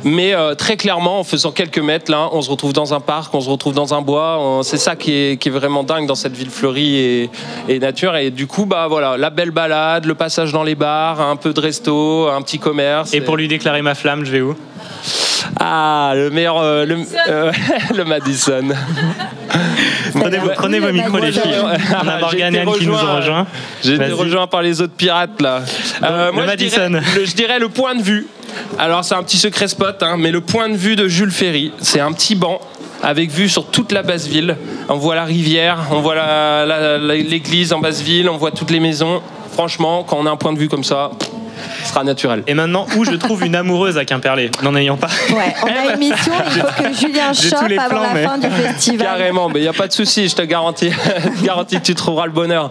Mais 0.05 0.35
très 0.57 0.77
clairement, 0.77 1.21
en 1.21 1.25
faisant 1.25 1.51
quelques 1.53 1.79
mètres 1.79 2.11
là, 2.11 2.29
on 2.33 2.43
se 2.43 2.51
retrouve 2.51 2.73
dans 2.73 2.95
un 2.95 3.01
parc, 3.01 3.35
on 3.35 3.41
se 3.41 3.51
retrouve 3.51 3.75
dans 3.75 3.95
un 3.95 4.03
bois. 4.03 4.61
C'est 4.63 4.77
ça 4.77 4.97
qui 4.97 5.13
est, 5.13 5.37
qui 5.41 5.49
est 5.49 5.53
vraiment 5.53 5.83
dingue 5.83 6.07
dans 6.07 6.15
cette 6.15 6.37
ville 6.37 6.51
fleurie 6.51 6.97
et, 6.97 7.31
et 7.69 7.79
nature. 7.79 8.17
Et 8.17 8.31
du 8.31 8.47
coup, 8.47 8.67
bah 8.67 8.87
voilà, 8.89 9.17
la 9.17 9.31
belle 9.31 9.51
balade, 9.51 10.05
le 10.05 10.15
passage 10.15 10.53
dans 10.53 10.63
les 10.63 10.75
bars, 10.75 11.21
un 11.21 11.37
peu 11.37 11.53
de 11.53 11.61
resto, 11.61 12.29
un 12.29 12.43
petit 12.43 12.59
commerce. 12.59 13.13
Et 13.15 13.16
pour 13.21 13.37
lui 13.37 13.49
déclarer 13.49 13.83
ma 13.83 13.95
flamme, 13.95 14.25
je 14.25 14.31
vais 14.31 14.41
où? 14.41 14.57
Ah, 15.61 16.13
le 16.15 16.31
meilleur, 16.31 16.59
euh, 16.59 16.85
le, 16.85 16.99
euh, 17.29 17.53
le 17.97 18.05
Madison. 18.05 18.69
Prenez, 20.13 20.39
vos- 20.39 20.51
prenez 20.55 20.79
vos 20.81 20.93
micros, 20.93 21.19
les 21.19 21.33
filles. 21.33 21.43
On 21.63 22.09
a 22.09 22.19
Morgane 22.19 22.55
et 22.55 22.61
Anne 22.61 22.69
qui 22.79 22.87
nous 22.87 22.95
ont 22.95 23.17
rejoints. 23.17 23.47
J'ai 23.85 23.95
été 23.95 24.05
Vas-y. 24.05 24.13
rejoint 24.13 24.47
par 24.47 24.63
les 24.63 24.81
autres 24.81 24.93
pirates 24.95 25.41
là. 25.41 25.61
Euh, 26.03 26.31
le 26.33 26.47
Madison. 26.47 26.89
dirais, 26.89 27.03
le, 27.17 27.25
je 27.25 27.35
dirais 27.35 27.59
le 27.59 27.69
point 27.69 27.95
de 27.95 28.03
vue. 28.03 28.27
Alors 28.79 29.05
c'est 29.05 29.15
un 29.15 29.23
petit 29.23 29.37
secret 29.39 29.69
spot, 29.69 30.03
hein, 30.03 30.17
mais 30.19 30.31
le 30.31 30.41
point 30.41 30.69
de 30.69 30.77
vue 30.77 30.97
de 30.97 31.07
Jules 31.09 31.31
Ferry, 31.31 31.73
c'est 31.81 32.01
un 32.01 32.13
petit 32.13 32.35
banc 32.35 32.61
avec 33.03 33.31
vue 33.31 33.49
sur 33.49 33.67
toute 33.67 33.93
la 33.93 34.03
basse 34.03 34.27
ville. 34.27 34.57
On 34.89 34.97
voit 34.97 35.15
la 35.15 35.25
rivière, 35.25 35.79
on 35.91 36.01
voit 36.01 36.15
la- 36.15 36.65
la- 36.67 36.99
la- 36.99 37.15
l'église 37.15 37.73
en 37.73 37.79
basse 37.81 38.01
ville, 38.01 38.29
on 38.29 38.37
voit 38.37 38.53
toutes 38.53 38.71
les 38.71 38.81
maisons. 38.81 39.21
Franchement, 39.53 40.03
quand 40.05 40.17
on 40.19 40.27
a 40.27 40.31
un 40.31 40.37
point 40.37 40.53
de 40.53 40.59
vue 40.59 40.69
comme 40.69 40.85
ça, 40.85 41.11
ce 41.83 41.89
sera 41.91 42.05
naturel. 42.05 42.43
Et 42.47 42.55
maintenant, 42.55 42.87
où 42.97 43.05
je 43.05 43.13
trouve 43.13 43.45
une 43.45 43.55
amoureuse 43.57 43.97
à 43.99 44.05
Quimperlé 44.05 44.51
N'en 44.63 44.75
ayant 44.77 44.97
pas. 44.97 45.09
Ouais, 45.31 45.55
on 45.63 45.67
a 45.67 45.93
une 45.95 45.99
mission, 45.99 46.33
il 46.47 46.61
faut 46.61 46.83
que 46.83 46.93
Julien 46.93 47.33
J'ai 47.33 47.49
chope 47.51 47.61
tous 47.61 47.67
les 47.67 47.79
avant 47.79 47.89
plans, 47.89 48.03
la 48.03 48.15
mais- 48.15 48.25
fin 48.25 48.39
du 48.39 48.49
festival. 48.51 49.07
Carrément, 49.07 49.49
mais 49.49 49.61
il 49.61 49.63
n'y 49.63 49.69
a 49.69 49.73
pas 49.73 49.87
de 49.89 49.93
souci, 49.93 50.29
je 50.29 50.35
te 50.37 50.43
garantis, 50.43 50.91
je 50.91 51.41
te 51.41 51.45
garantis 51.45 51.77
que 51.81 51.85
tu 51.85 51.95
trouveras 51.95 52.27
le 52.27 52.33
bonheur. 52.33 52.71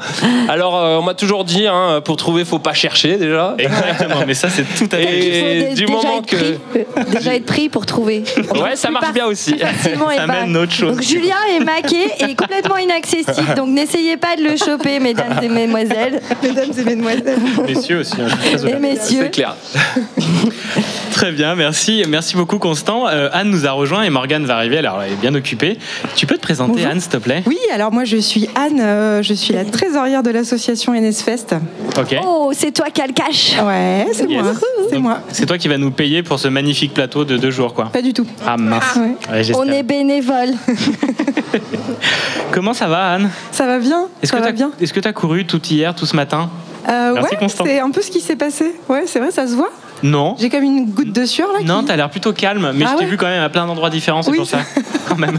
Alors, 0.50 0.76
euh, 0.78 0.98
on 0.98 1.02
m'a 1.02 1.14
toujours 1.14 1.44
dit, 1.46 1.68
hein, 1.68 2.02
pour 2.04 2.16
trouver, 2.18 2.46
faut 2.46 2.60
pas 2.60 2.74
chercher 2.74 3.18
déjà. 3.18 3.56
Exactement, 3.58 4.24
mais 4.28 4.34
ça, 4.34 4.50
c'est 4.50 4.64
tout 4.64 4.90
à 4.92 4.98
fait. 4.98 5.20
Il 5.20 5.34
Et 5.64 5.74
du 5.74 5.86
déjà 5.86 5.94
moment 5.94 6.18
être 6.20 6.26
que. 6.28 6.36
pris, 6.36 6.58
euh, 6.98 7.04
déjà 7.12 7.36
être 7.36 7.46
pris 7.46 7.70
pour 7.70 7.86
trouver. 7.86 8.24
Ouais, 8.56 8.76
ça 8.76 8.90
marche 8.92 9.12
bien 9.14 9.26
aussi. 9.26 9.56
Ça 9.60 10.24
amène 10.24 10.56
autre 10.58 10.72
chose. 10.74 10.96
Donc 10.96 11.02
Julien 11.04 11.36
est 11.56 11.64
maqué 11.64 12.10
et 12.20 12.36
complètement 12.36 12.78
inaccessible. 12.78 13.54
Donc 13.56 13.70
n'essayez 13.70 14.18
pas 14.18 14.36
de 14.36 14.44
le 14.44 14.56
choper, 14.58 15.00
mesdames 15.00 15.40
et 15.42 15.48
mesdemoiselles. 15.50 16.22
Mesdames 16.44 16.72
et 16.78 16.84
mesdemoiselles. 16.84 17.38
Messieurs 17.68 18.00
aussi. 18.00 18.14
hein, 18.22 18.28
je 18.52 18.58
suis 18.58 18.74
messieurs. 18.80 19.24
C'est 19.24 19.32
clair. 19.32 19.56
Très 21.12 21.32
bien, 21.32 21.56
merci. 21.56 22.04
Merci 22.10 22.36
beaucoup, 22.36 22.60
Constant. 22.60 23.08
Euh, 23.08 23.30
Anne 23.32 23.50
nous 23.50 23.66
a 23.66 23.72
rejoint 23.72 24.04
et 24.04 24.10
Morgane 24.10 24.46
va 24.46 24.56
arriver. 24.58 24.78
Alors, 24.80 25.02
elle 25.02 25.14
est 25.14 25.16
bien 25.22 25.34
occupée. 25.34 25.78
Tu 26.16 26.26
peux 26.26 26.36
te 26.36 26.42
présenter, 26.42 26.74
Bonjour. 26.74 26.88
Anne, 26.88 27.00
s'il 27.00 27.10
te 27.12 27.18
plaît? 27.18 27.42
Oui, 27.48 27.58
alors 27.74 27.92
moi 27.94 28.04
je 28.04 28.18
suis 28.18 28.50
Anne, 28.56 28.82
euh, 28.82 29.24
je 29.24 29.34
suis 29.34 29.54
la 29.54 29.64
trésorière 29.64 30.24
de 30.24 30.30
l'association 30.32 30.94
NSFest. 30.94 31.56
Ok. 31.98 32.16
Oh, 32.26 32.52
c'est 32.54 32.72
toi 32.74 32.88
qui 32.94 33.02
as 33.02 33.08
le 33.08 33.14
cash. 33.14 33.56
Ouais, 33.64 34.08
c'est 34.12 34.30
Yes. 34.30 34.42
moi. 34.44 34.54
C'est 34.90 35.00
moi. 35.00 35.20
C'est 35.32 35.46
toi 35.46 35.58
qui 35.58 35.68
vas 35.70 35.78
nous 35.78 35.92
payer 35.92 36.22
pour 36.22 36.38
ce 36.38 36.50
magnifique 36.50 36.94
plateau 36.94 37.24
de 37.24 37.38
deux 37.38 37.52
jours, 37.52 37.74
quoi. 37.74 37.86
Pas 37.86 38.02
du 38.02 38.12
tout. 38.14 38.28
Ah 38.46 38.58
mince. 38.58 38.84
Ouais. 38.98 39.02
Ouais, 39.32 39.44
j'espère. 39.44 39.60
On 39.66 39.72
est 39.72 39.84
bénévole. 39.84 40.50
Comment 42.52 42.74
ça 42.74 42.88
va, 42.88 43.14
Anne? 43.14 43.30
Ça 43.52 43.66
va 43.66 43.80
bien 43.80 44.08
Est-ce 44.22 44.32
Ça 44.32 44.38
que 44.38 44.42
va 44.42 44.48
t'as 44.48 44.54
bien. 44.54 44.72
est-ce 44.82 44.94
que 44.94 45.00
t'as 45.00 45.14
couru 45.14 45.46
tout 45.46 45.62
hier, 45.66 45.96
tout 45.96 46.06
ce 46.06 46.16
matin? 46.16 46.50
Euh, 46.88 47.14
ouais, 47.22 47.48
c'est 47.50 47.80
un 47.80 47.92
peu 47.92 48.02
ce 48.02 48.12
qui 48.12 48.22
s'est 48.22 48.36
passé. 48.36 48.76
Ouais, 48.90 49.04
c'est 49.08 49.20
vrai, 49.20 49.32
ça 49.32 49.48
se 49.48 49.56
voit. 49.56 49.72
Non. 50.04 50.36
J'ai 50.40 50.50
comme 50.50 50.64
une 50.64 50.86
goutte 50.92 51.12
de 51.14 51.26
sueur 51.26 51.48
là. 51.54 51.60
Non, 51.64 51.84
t'as 51.84 51.96
l'air 51.96 52.10
plutôt 52.10 52.34
calme, 52.34 52.72
mais 52.76 52.86
Ah 52.86 52.92
je 52.94 52.98
t'ai 52.98 53.04
ouais 53.06 53.10
vu 53.12 53.18
quand 53.18 53.26
même 53.28 53.42
à 53.44 53.50
plein 53.50 53.66
d'endroits 53.66 53.90
différents, 53.90 54.22
c'est 54.22 54.32
Oui. 54.32 54.38
pour 54.38 54.46
ça. 54.48 54.60
Quand 55.08 55.18
même. 55.18 55.38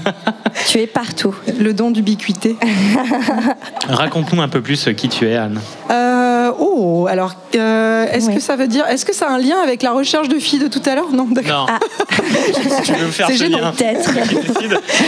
Tu 0.68 0.78
es 0.78 0.86
partout. 0.86 1.34
Le 1.58 1.72
don 1.74 1.90
d'ubiquité. 1.90 2.56
Raconte-nous 3.88 4.40
un 4.40 4.48
peu 4.48 4.60
plus 4.60 4.88
qui 4.96 5.08
tu 5.08 5.28
es, 5.28 5.36
Anne. 5.36 5.60
Euh, 5.90 6.50
oh, 6.58 7.06
alors, 7.10 7.34
euh, 7.56 8.06
est-ce 8.12 8.30
que 8.30 8.40
ça 8.40 8.54
veut 8.56 8.68
dire, 8.68 8.86
est-ce 8.88 9.04
que 9.04 9.14
ça 9.14 9.26
a 9.28 9.32
un 9.32 9.38
lien 9.38 9.56
avec 9.62 9.82
la 9.82 9.92
recherche 9.92 10.28
de 10.28 10.38
filles 10.38 10.60
de 10.60 10.68
tout 10.68 10.82
à 10.86 10.94
l'heure? 10.94 11.10
Non, 11.12 11.26
d'accord. 11.30 11.68
Non. 11.68 11.78
tu 12.84 12.92
veux 12.92 13.10
faire 13.10 13.26
C'est 13.26 13.34
ce 13.34 13.44
gênant. 13.44 13.58
lien 13.58 13.72
Peut-être. 13.72 14.10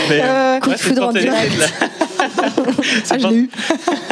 Mais, 0.09 0.21
Euh, 0.23 0.59
Coup 0.59 0.67
de 0.69 0.71
ouais, 0.73 0.77
foudre 0.77 1.07
en 1.07 1.11
direct. 1.13 1.73
Ah, 3.09 3.17
je 3.17 3.27
l'ai 3.27 3.35
eu. 3.35 3.49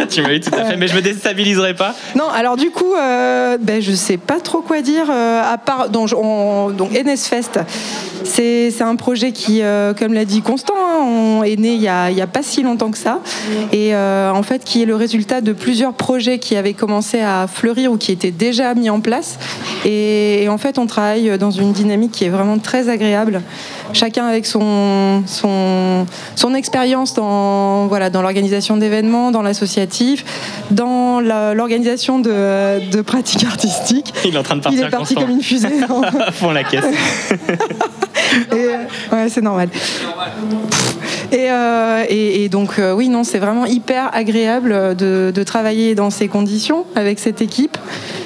tu 0.09 0.21
m'as 0.21 0.31
eu 0.33 0.39
tout 0.39 0.53
à 0.55 0.63
fait, 0.65 0.77
mais 0.77 0.87
je 0.87 0.95
me 0.95 1.01
déstabiliserai 1.01 1.73
pas. 1.73 1.93
Non, 2.15 2.29
alors 2.29 2.55
du 2.55 2.69
coup, 2.71 2.93
euh, 2.95 3.57
ben, 3.59 3.81
je 3.81 3.91
sais 3.91 4.17
pas 4.17 4.39
trop 4.39 4.61
quoi 4.61 4.81
dire, 4.81 5.05
euh, 5.09 5.26
à 5.43 5.57
part 5.57 5.89
donc, 5.89 6.09
on- 6.17 6.69
donc. 6.69 6.89
C'est 8.23 8.81
un 8.81 8.95
projet 8.95 9.31
qui, 9.31 9.61
euh, 9.61 9.93
comme 9.93 10.13
l'a 10.13 10.25
dit 10.25 10.41
Constant, 10.41 10.73
hein, 10.77 11.03
on 11.05 11.43
est 11.43 11.55
né 11.55 11.73
il 11.75 11.81
y, 11.81 11.87
a, 11.87 12.09
il 12.11 12.17
pas 12.27 12.41
si 12.43 12.61
longtemps 12.63 12.91
que 12.91 12.97
ça, 12.97 13.19
et 13.71 13.95
euh, 13.95 14.31
en 14.33 14.43
fait 14.43 14.63
qui 14.63 14.81
est 14.81 14.85
le 14.85 14.95
résultat 14.95 15.39
de 15.41 15.53
plusieurs 15.53 15.93
projets 15.93 16.39
qui 16.39 16.55
avaient 16.55 16.73
commencé 16.73 17.21
à 17.21 17.47
fleurir 17.47 17.91
ou 17.91 17.97
qui 17.97 18.11
étaient 18.11 18.31
déjà 18.31 18.73
mis 18.73 18.89
en 18.89 18.99
place. 18.99 19.37
Et, 19.85 20.43
et 20.43 20.49
en 20.49 20.57
fait, 20.57 20.77
on 20.77 20.87
travaille 20.87 21.37
dans 21.37 21.51
une 21.51 21.71
dynamique 21.71 22.11
qui 22.11 22.25
est 22.25 22.29
vraiment 22.29 22.57
très 22.57 22.89
agréable. 22.89 23.41
Chacun 23.93 24.25
avec 24.25 24.45
son, 24.45 25.23
son, 25.25 26.05
son 26.35 26.53
expérience 26.53 27.13
dans, 27.13 27.87
voilà, 27.87 28.09
dans 28.09 28.21
l'organisation 28.21 28.75
d'événements, 28.75 29.31
dans 29.31 29.41
l'associatif, 29.41 30.25
dans 30.71 31.19
la- 31.21 31.53
l'organisation 31.53 32.19
de, 32.19 32.89
de 32.91 33.01
pratiques 33.01 33.45
artistiques. 33.45 34.13
Il 34.25 34.35
est 34.35 34.37
en 34.37 34.43
train 34.43 34.55
de 34.57 34.61
Il 34.61 34.63
partir 34.63 34.87
est 34.87 34.89
parti. 34.89 35.15
Comme 35.21 35.31
une 35.31 35.41
fusée. 35.43 35.67
à 35.83 36.31
fond 36.31 36.51
la 36.51 36.63
caisse. 36.63 36.85
Et, 38.51 38.55
euh, 38.55 38.83
ouais, 39.11 39.29
c'est 39.29 39.41
normal. 39.41 39.69
Et, 41.31 41.51
euh, 41.51 42.03
et- 42.07 42.43
et 42.45 42.49
donc, 42.49 42.79
euh, 42.79 42.93
oui, 42.93 43.09
non, 43.09 43.23
c'est 43.23 43.39
vraiment 43.39 43.65
hyper 43.65 44.09
agréable 44.13 44.95
de, 44.95 45.31
de 45.33 45.43
travailler 45.43 45.93
dans 45.95 46.09
ces 46.09 46.27
conditions 46.27 46.85
avec 46.95 47.19
cette 47.19 47.41
équipe. 47.41 47.77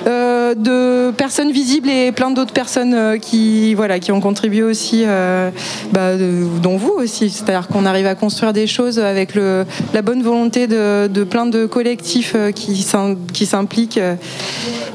Euh, 0.08 0.56
de 0.56 1.12
personnes 1.12 1.52
visibles 1.52 1.90
et 1.90 2.12
plein 2.12 2.32
d'autres 2.32 2.54
personnes 2.54 2.94
euh, 2.96 3.18
qui, 3.18 3.74
voilà, 3.76 4.00
qui 4.00 4.12
ont 4.12 4.20
contribué 4.20 4.64
aussi, 4.64 5.04
euh, 5.06 5.50
bah, 5.92 6.16
de- 6.18 6.44
dont 6.62 6.76
vous 6.78 6.94
aussi. 6.98 7.30
C'est-à-dire 7.30 7.68
qu'on 7.68 7.86
arrive 7.86 8.08
à 8.08 8.16
construire 8.16 8.52
des 8.52 8.66
choses 8.68 8.98
avec 9.00 9.36
le, 9.36 9.66
la 9.94 10.02
bonne 10.02 10.22
volonté 10.24 10.66
de, 10.68 11.08
de 11.08 11.24
plein 11.24 11.46
de 11.46 11.66
collectifs 11.68 12.34
euh, 12.36 12.52
qui 12.52 12.78
s'im- 12.82 13.16
qui 13.34 13.46
s'impliquent. 13.46 14.00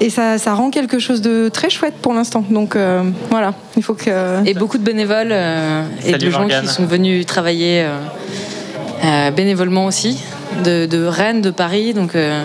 et 0.01 0.11
ça, 0.11 0.39
ça 0.39 0.55
rend 0.55 0.71
quelque 0.71 0.99
chose 0.99 1.23
de 1.23 1.49
très 1.49 1.71
chouette 1.71 1.95
pour 2.03 2.13
l'instant. 2.13 2.45
Donc 2.51 2.75
euh, 2.77 3.03
voilà, 3.31 3.55
il 3.77 3.83
faut 3.85 3.95
que. 3.95 4.11
Et 4.47 4.55
beaucoup 4.55 4.79
de 4.79 4.85
bénévoles 4.85 5.29
euh, 5.31 5.85
et 6.05 6.11
Salut, 6.13 6.25
de 6.27 6.31
gens 6.31 6.41
Morgane. 6.41 6.63
qui 6.67 6.69
sont 6.73 6.85
venus 6.85 7.25
travailler 7.27 7.87
euh, 7.97 8.56
euh, 9.05 9.31
bénévolement 9.31 9.87
aussi, 9.87 10.23
de, 10.65 10.87
de 10.87 11.05
Rennes, 11.07 11.41
de 11.43 11.51
Paris. 11.51 11.93
Donc, 11.95 12.15
euh, 12.15 12.43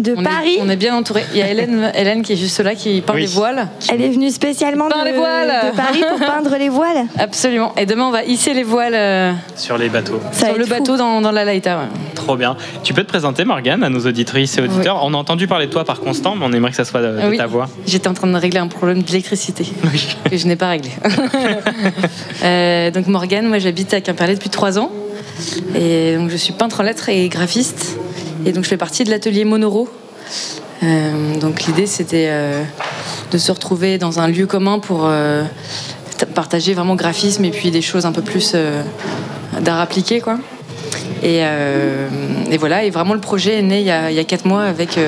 de 0.00 0.14
on 0.16 0.22
Paris 0.22 0.56
est, 0.56 0.62
On 0.62 0.68
est 0.68 0.76
bien 0.76 0.96
entouré. 0.96 1.22
Il 1.32 1.38
y 1.38 1.42
a 1.42 1.48
Hélène, 1.50 1.92
Hélène 1.94 2.22
qui 2.22 2.32
est 2.32 2.36
juste 2.36 2.58
là, 2.60 2.74
qui 2.74 3.00
peint 3.02 3.14
Oui. 3.14 3.20
les 3.22 3.26
voiles. 3.26 3.68
Elle 3.90 4.02
est 4.02 4.08
venue 4.08 4.30
spécialement 4.30 4.88
de, 4.88 5.04
les 5.04 5.12
voiles 5.12 5.70
de 5.70 5.76
Paris 5.76 6.02
pour 6.08 6.18
peindre 6.26 6.56
les 6.58 6.68
voiles. 6.68 7.06
Absolument. 7.18 7.72
Et 7.76 7.86
demain, 7.86 8.06
on 8.06 8.10
va 8.10 8.24
hisser 8.24 8.52
les 8.54 8.64
voiles 8.64 8.94
euh, 8.94 9.32
Sur 9.56 9.78
les 9.78 9.88
bateaux. 9.88 10.20
sur 10.32 10.56
le 10.56 10.66
bateau 10.66 10.96
dans, 10.96 11.20
dans 11.20 11.30
la 11.30 11.44
Laïta. 11.44 11.78
ouais. 11.78 11.84
Trop 12.14 12.36
bien. 12.36 12.56
Tu 12.82 12.94
peux 12.94 13.02
te 13.02 13.08
présenter, 13.08 13.44
Morgane, 13.44 13.82
à 13.82 13.88
nos 13.88 14.00
auditrices 14.06 14.56
et 14.58 14.62
auditeurs. 14.62 15.00
On 15.04 15.12
a 15.14 15.16
entendu 15.16 15.46
parler 15.46 15.66
de 15.66 15.72
toi 15.72 15.84
par 15.84 16.00
Constant, 16.00 16.34
mais 16.36 16.44
on 16.48 16.52
aimerait 16.52 16.70
que 16.70 16.76
ça 16.76 16.84
soit 16.84 17.02
de, 17.02 17.28
oui. 17.28 17.36
ta 17.36 17.46
voix. 17.46 17.68
J'étais 17.86 18.08
en 18.08 18.14
train 18.14 18.28
de 18.28 18.36
régler 18.36 18.60
un 18.60 18.68
problème 18.68 19.02
d'électricité 19.02 19.64
que 20.30 20.36
je 20.36 20.46
n'ai 20.46 20.56
pas 20.56 20.68
réglé. 20.70 20.90
Euh, 22.44 22.90
donc 22.90 23.06
Morgane, 23.06 23.46
moi 23.46 23.58
j'habite 23.58 23.92
à 23.94 24.00
Quimperlé 24.00 24.34
depuis 24.34 24.50
trois 24.50 24.78
ans 24.78 24.90
et 25.74 26.16
donc 26.16 26.30
je 26.30 26.36
suis 26.36 26.52
peintre 26.52 26.80
en 26.80 26.82
lettres 26.82 27.08
et 27.08 27.28
graphiste 27.28 27.98
et 28.44 28.52
donc 28.52 28.64
je 28.64 28.68
fais 28.68 28.76
partie 28.76 29.04
de 29.04 29.10
l'atelier 29.10 29.44
Monoro. 29.44 29.88
Euh, 30.82 31.38
donc 31.38 31.62
l'idée 31.62 31.86
c'était 31.86 32.28
euh, 32.30 32.62
de 33.30 33.38
se 33.38 33.52
retrouver 33.52 33.98
dans 33.98 34.18
un 34.18 34.26
lieu 34.26 34.46
commun 34.46 34.78
pour 34.80 35.02
euh, 35.04 35.44
partager 36.34 36.74
vraiment 36.74 36.96
graphisme 36.96 37.44
et 37.44 37.50
puis 37.50 37.70
des 37.70 37.82
choses 37.82 38.06
un 38.06 38.12
peu 38.12 38.22
plus 38.22 38.56
d'art 39.60 39.80
appliqué 39.80 40.20
quoi. 40.20 40.38
Et, 41.22 41.42
voilà, 42.58 42.84
et 42.84 42.90
vraiment 42.90 43.14
le 43.14 43.20
projet 43.20 43.58
est 43.58 43.62
né 43.62 43.80
il 43.80 43.86
y 43.86 43.90
a, 43.90 44.10
il 44.10 44.26
mois 44.44 44.62
avec 44.62 44.98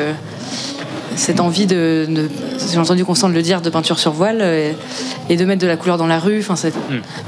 cette 1.16 1.41
envie 1.41 1.66
de, 1.66 2.07
de- 2.09 2.28
j'ai 2.73 2.78
entendu 2.78 3.05
Constant 3.05 3.28
le 3.28 3.43
dire, 3.43 3.61
de 3.61 3.70
peinture 3.70 3.99
sur 3.99 4.12
voile 4.12 4.39
euh, 4.41 4.73
et, 5.28 5.36
de 5.36 5.45
mettre 5.45 5.61
de 5.62 5.66
la 5.66 5.77
couleur 5.77 5.99
dans 5.99 6.07
la 6.07 6.19
rue. 6.19 6.41
Enfin, 6.41 6.57
c'est 6.57 6.73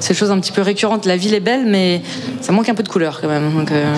c'est 0.01 0.15
des 0.15 0.19
choses 0.19 0.31
un 0.31 0.39
petit 0.41 0.53
peu 0.53 0.63
récurrentes. 0.63 1.05
La 1.07 1.17
ville 1.17 1.35
est 1.35 1.41
belle, 1.41 1.67
mais 1.67 2.03
ça 2.41 2.53
manque 2.53 2.69
un 2.69 2.75
peu 2.75 2.83
de 2.83 2.89
couleur 2.89 3.21
quand 3.21 3.29
même. 3.29 3.65
Euh, 3.71 3.95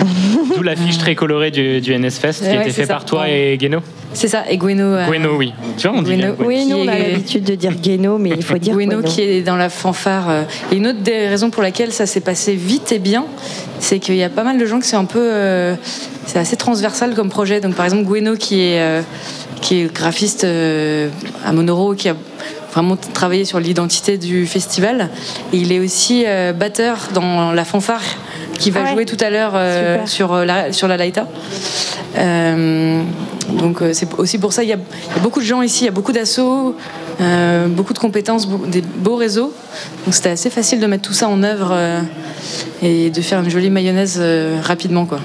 D'où 0.55 0.63
l'affiche 0.63 0.97
très 0.97 1.15
colorée 1.15 1.51
du, 1.51 1.81
du 1.81 1.97
NS 1.97 2.11
Fest 2.19 2.41
qui 2.43 2.49
Ouais, 2.49 2.57
a 2.57 2.61
été 2.61 2.71
fait 2.71 2.81
ça. 2.85 2.93
par 2.93 3.05
toi 3.05 3.29
et 3.29 3.57
Guéno. 3.57 3.79
C'est 4.13 4.27
ça, 4.27 4.43
et 4.49 4.57
Gweno. 4.57 4.83
euh, 4.83 5.09
Guéno, 5.09 5.35
oui. 5.37 5.53
Tu 5.77 5.87
vois, 5.87 5.97
on 5.97 6.01
dit. 6.01 6.15
Guéno, 6.15 6.33
Oui, 6.39 6.65
nous, 6.65 6.77
on 6.77 6.87
a 6.87 6.97
l'habitude 6.97 7.43
de 7.43 7.55
dire 7.55 7.73
Guéno, 7.75 8.17
mais 8.17 8.29
il 8.31 8.43
faut 8.43 8.57
dire 8.57 8.75
Guéno 8.75 8.97
Guéno. 9.01 9.07
qui 9.07 9.21
est 9.21 9.41
dans 9.41 9.55
la 9.55 9.69
fanfare. 9.69 10.29
euh, 10.29 10.43
Et 10.71 10.75
une 10.77 10.87
autre 10.87 10.99
des 11.01 11.27
raisons 11.27 11.49
pour 11.49 11.61
laquelle 11.63 11.91
ça 11.93 12.05
s'est 12.05 12.19
passé 12.21 12.53
vite 12.55 12.91
et 12.91 12.99
bien, 12.99 13.25
c'est 13.79 13.99
qu'il 13.99 14.15
y 14.15 14.23
a 14.23 14.29
pas 14.29 14.43
mal 14.43 14.57
de 14.57 14.65
gens 14.65 14.79
qui 14.79 14.87
sont 14.87 14.97
un 14.97 15.05
peu. 15.05 15.19
euh, 15.21 15.75
c'est 16.25 16.39
assez 16.39 16.55
transversal 16.57 17.13
comme 17.15 17.29
projet. 17.29 17.59
Donc 17.61 17.75
par 17.75 17.85
exemple, 17.85 18.03
Guéno 18.11 18.35
qui 18.35 18.61
est, 18.61 18.79
euh, 18.81 19.01
qui 19.61 19.81
est 19.81 19.93
graphiste 19.93 20.43
euh, 20.43 21.09
à 21.45 21.51
Monoro, 21.53 21.93
qui 21.95 22.09
a 22.09 22.15
vraiment 22.73 22.97
travaillé 23.13 23.45
sur 23.45 23.59
l'identité 23.59 24.17
du 24.17 24.45
festival. 24.45 25.09
Et 25.53 25.57
il 25.57 25.71
est 25.71 25.79
aussi 25.79 26.23
euh, 26.27 26.53
batteur 26.53 26.97
dans 27.13 27.51
la 27.51 27.65
fanfare 27.65 28.01
qui 28.59 28.71
va 28.71 28.81
Ah 28.81 28.83
ouais. 28.85 28.91
jouer 28.93 29.05
tout 29.05 29.17
à 29.21 29.29
l'heure 29.29 29.53
euh, 29.55 30.05
sur, 30.05 30.33
euh, 30.33 30.45
la, 30.45 30.71
sur 30.73 30.87
la 30.87 30.97
Laïta. 30.97 31.27
Euh, 32.17 33.01
donc 33.53 33.81
c'est 33.93 34.07
aussi 34.17 34.37
pour 34.37 34.51
ça 34.53 34.63
il 34.63 34.69
y, 34.69 34.73
a, 34.73 34.77
il 34.77 35.15
y 35.15 35.19
a 35.19 35.21
beaucoup 35.21 35.39
de 35.39 35.45
gens 35.45 35.61
ici, 35.61 35.83
il 35.83 35.85
y 35.85 35.89
a 35.89 35.91
beaucoup 35.91 36.11
d'assauts, 36.11 36.75
euh, 37.21 37.67
beaucoup 37.67 37.93
de 37.93 37.99
compétences, 37.99 38.47
beaucoup- 38.47 38.67
des 38.67 38.81
beaux 38.81 39.15
réseaux. 39.15 39.53
Donc 40.05 40.13
c'était 40.13 40.29
assez 40.29 40.49
facile 40.49 40.79
de 40.79 40.87
mettre 40.87 41.03
tout 41.07 41.13
ça 41.13 41.27
en 41.29 41.41
œuvre 41.43 41.75
et 42.83 43.09
de 43.09 43.21
faire 43.21 43.39
une 43.41 43.49
jolie 43.49 43.69
mayonnaise 43.69 44.21
rapidement 44.63 45.05
quoi. 45.05 45.19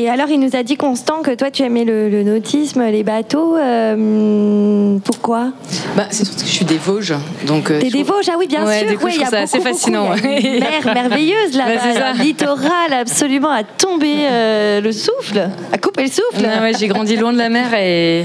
Et 0.00 0.08
alors, 0.08 0.28
il 0.30 0.38
nous 0.38 0.54
a 0.54 0.62
dit, 0.62 0.76
Constant, 0.76 1.22
que 1.22 1.34
toi, 1.34 1.50
tu 1.50 1.64
aimais 1.64 1.84
le, 1.84 2.08
le 2.08 2.22
nautisme, 2.22 2.84
les 2.84 3.02
bateaux. 3.02 3.56
euh, 3.56 4.96
pourquoi? 5.04 5.48
Bah, 5.96 6.06
c'est 6.10 6.24
surtout 6.24 6.42
que 6.42 6.46
je 6.48 6.52
suis 6.54 6.64
des 6.64 6.78
Vosges, 6.78 7.14
donc. 7.48 7.72
euh, 7.72 7.80
T'es 7.80 7.90
des 7.90 8.04
trouve- 8.04 8.16
Vosges, 8.18 8.28
ah 8.32 8.36
oui, 8.38 8.46
bien 8.46 8.64
Ouais, 8.64 8.86
sûr. 8.86 8.96
coup, 8.96 9.06
oui, 9.06 9.12
je 9.16 9.20
y 9.20 9.24
a 9.24 9.38
assez 9.40 9.58
fascinant. 9.58 10.10
beaucoup. 10.10 10.24
Y 10.28 10.28
a 10.36 10.38
une 10.54 10.60
mer 10.60 10.94
merveilleuse 10.94 11.56
là-bas, 11.56 12.12
Ouais, 12.16 12.24
littoral 12.24 12.92
absolument 12.92 13.50
à 13.50 13.64
tomber 13.64 14.14
euh, 14.30 14.80
le 14.80 14.92
souffle, 14.92 15.50
à 15.72 15.78
couper 15.78 16.02
le 16.04 16.08
souffle. 16.10 16.42
Non, 16.46 16.62
ouais, 16.62 16.72
j'ai 16.78 16.86
grandi 16.86 17.16
loin 17.16 17.32
de 17.32 17.38
la 17.38 17.48
mer 17.48 17.74
et, 17.74 18.20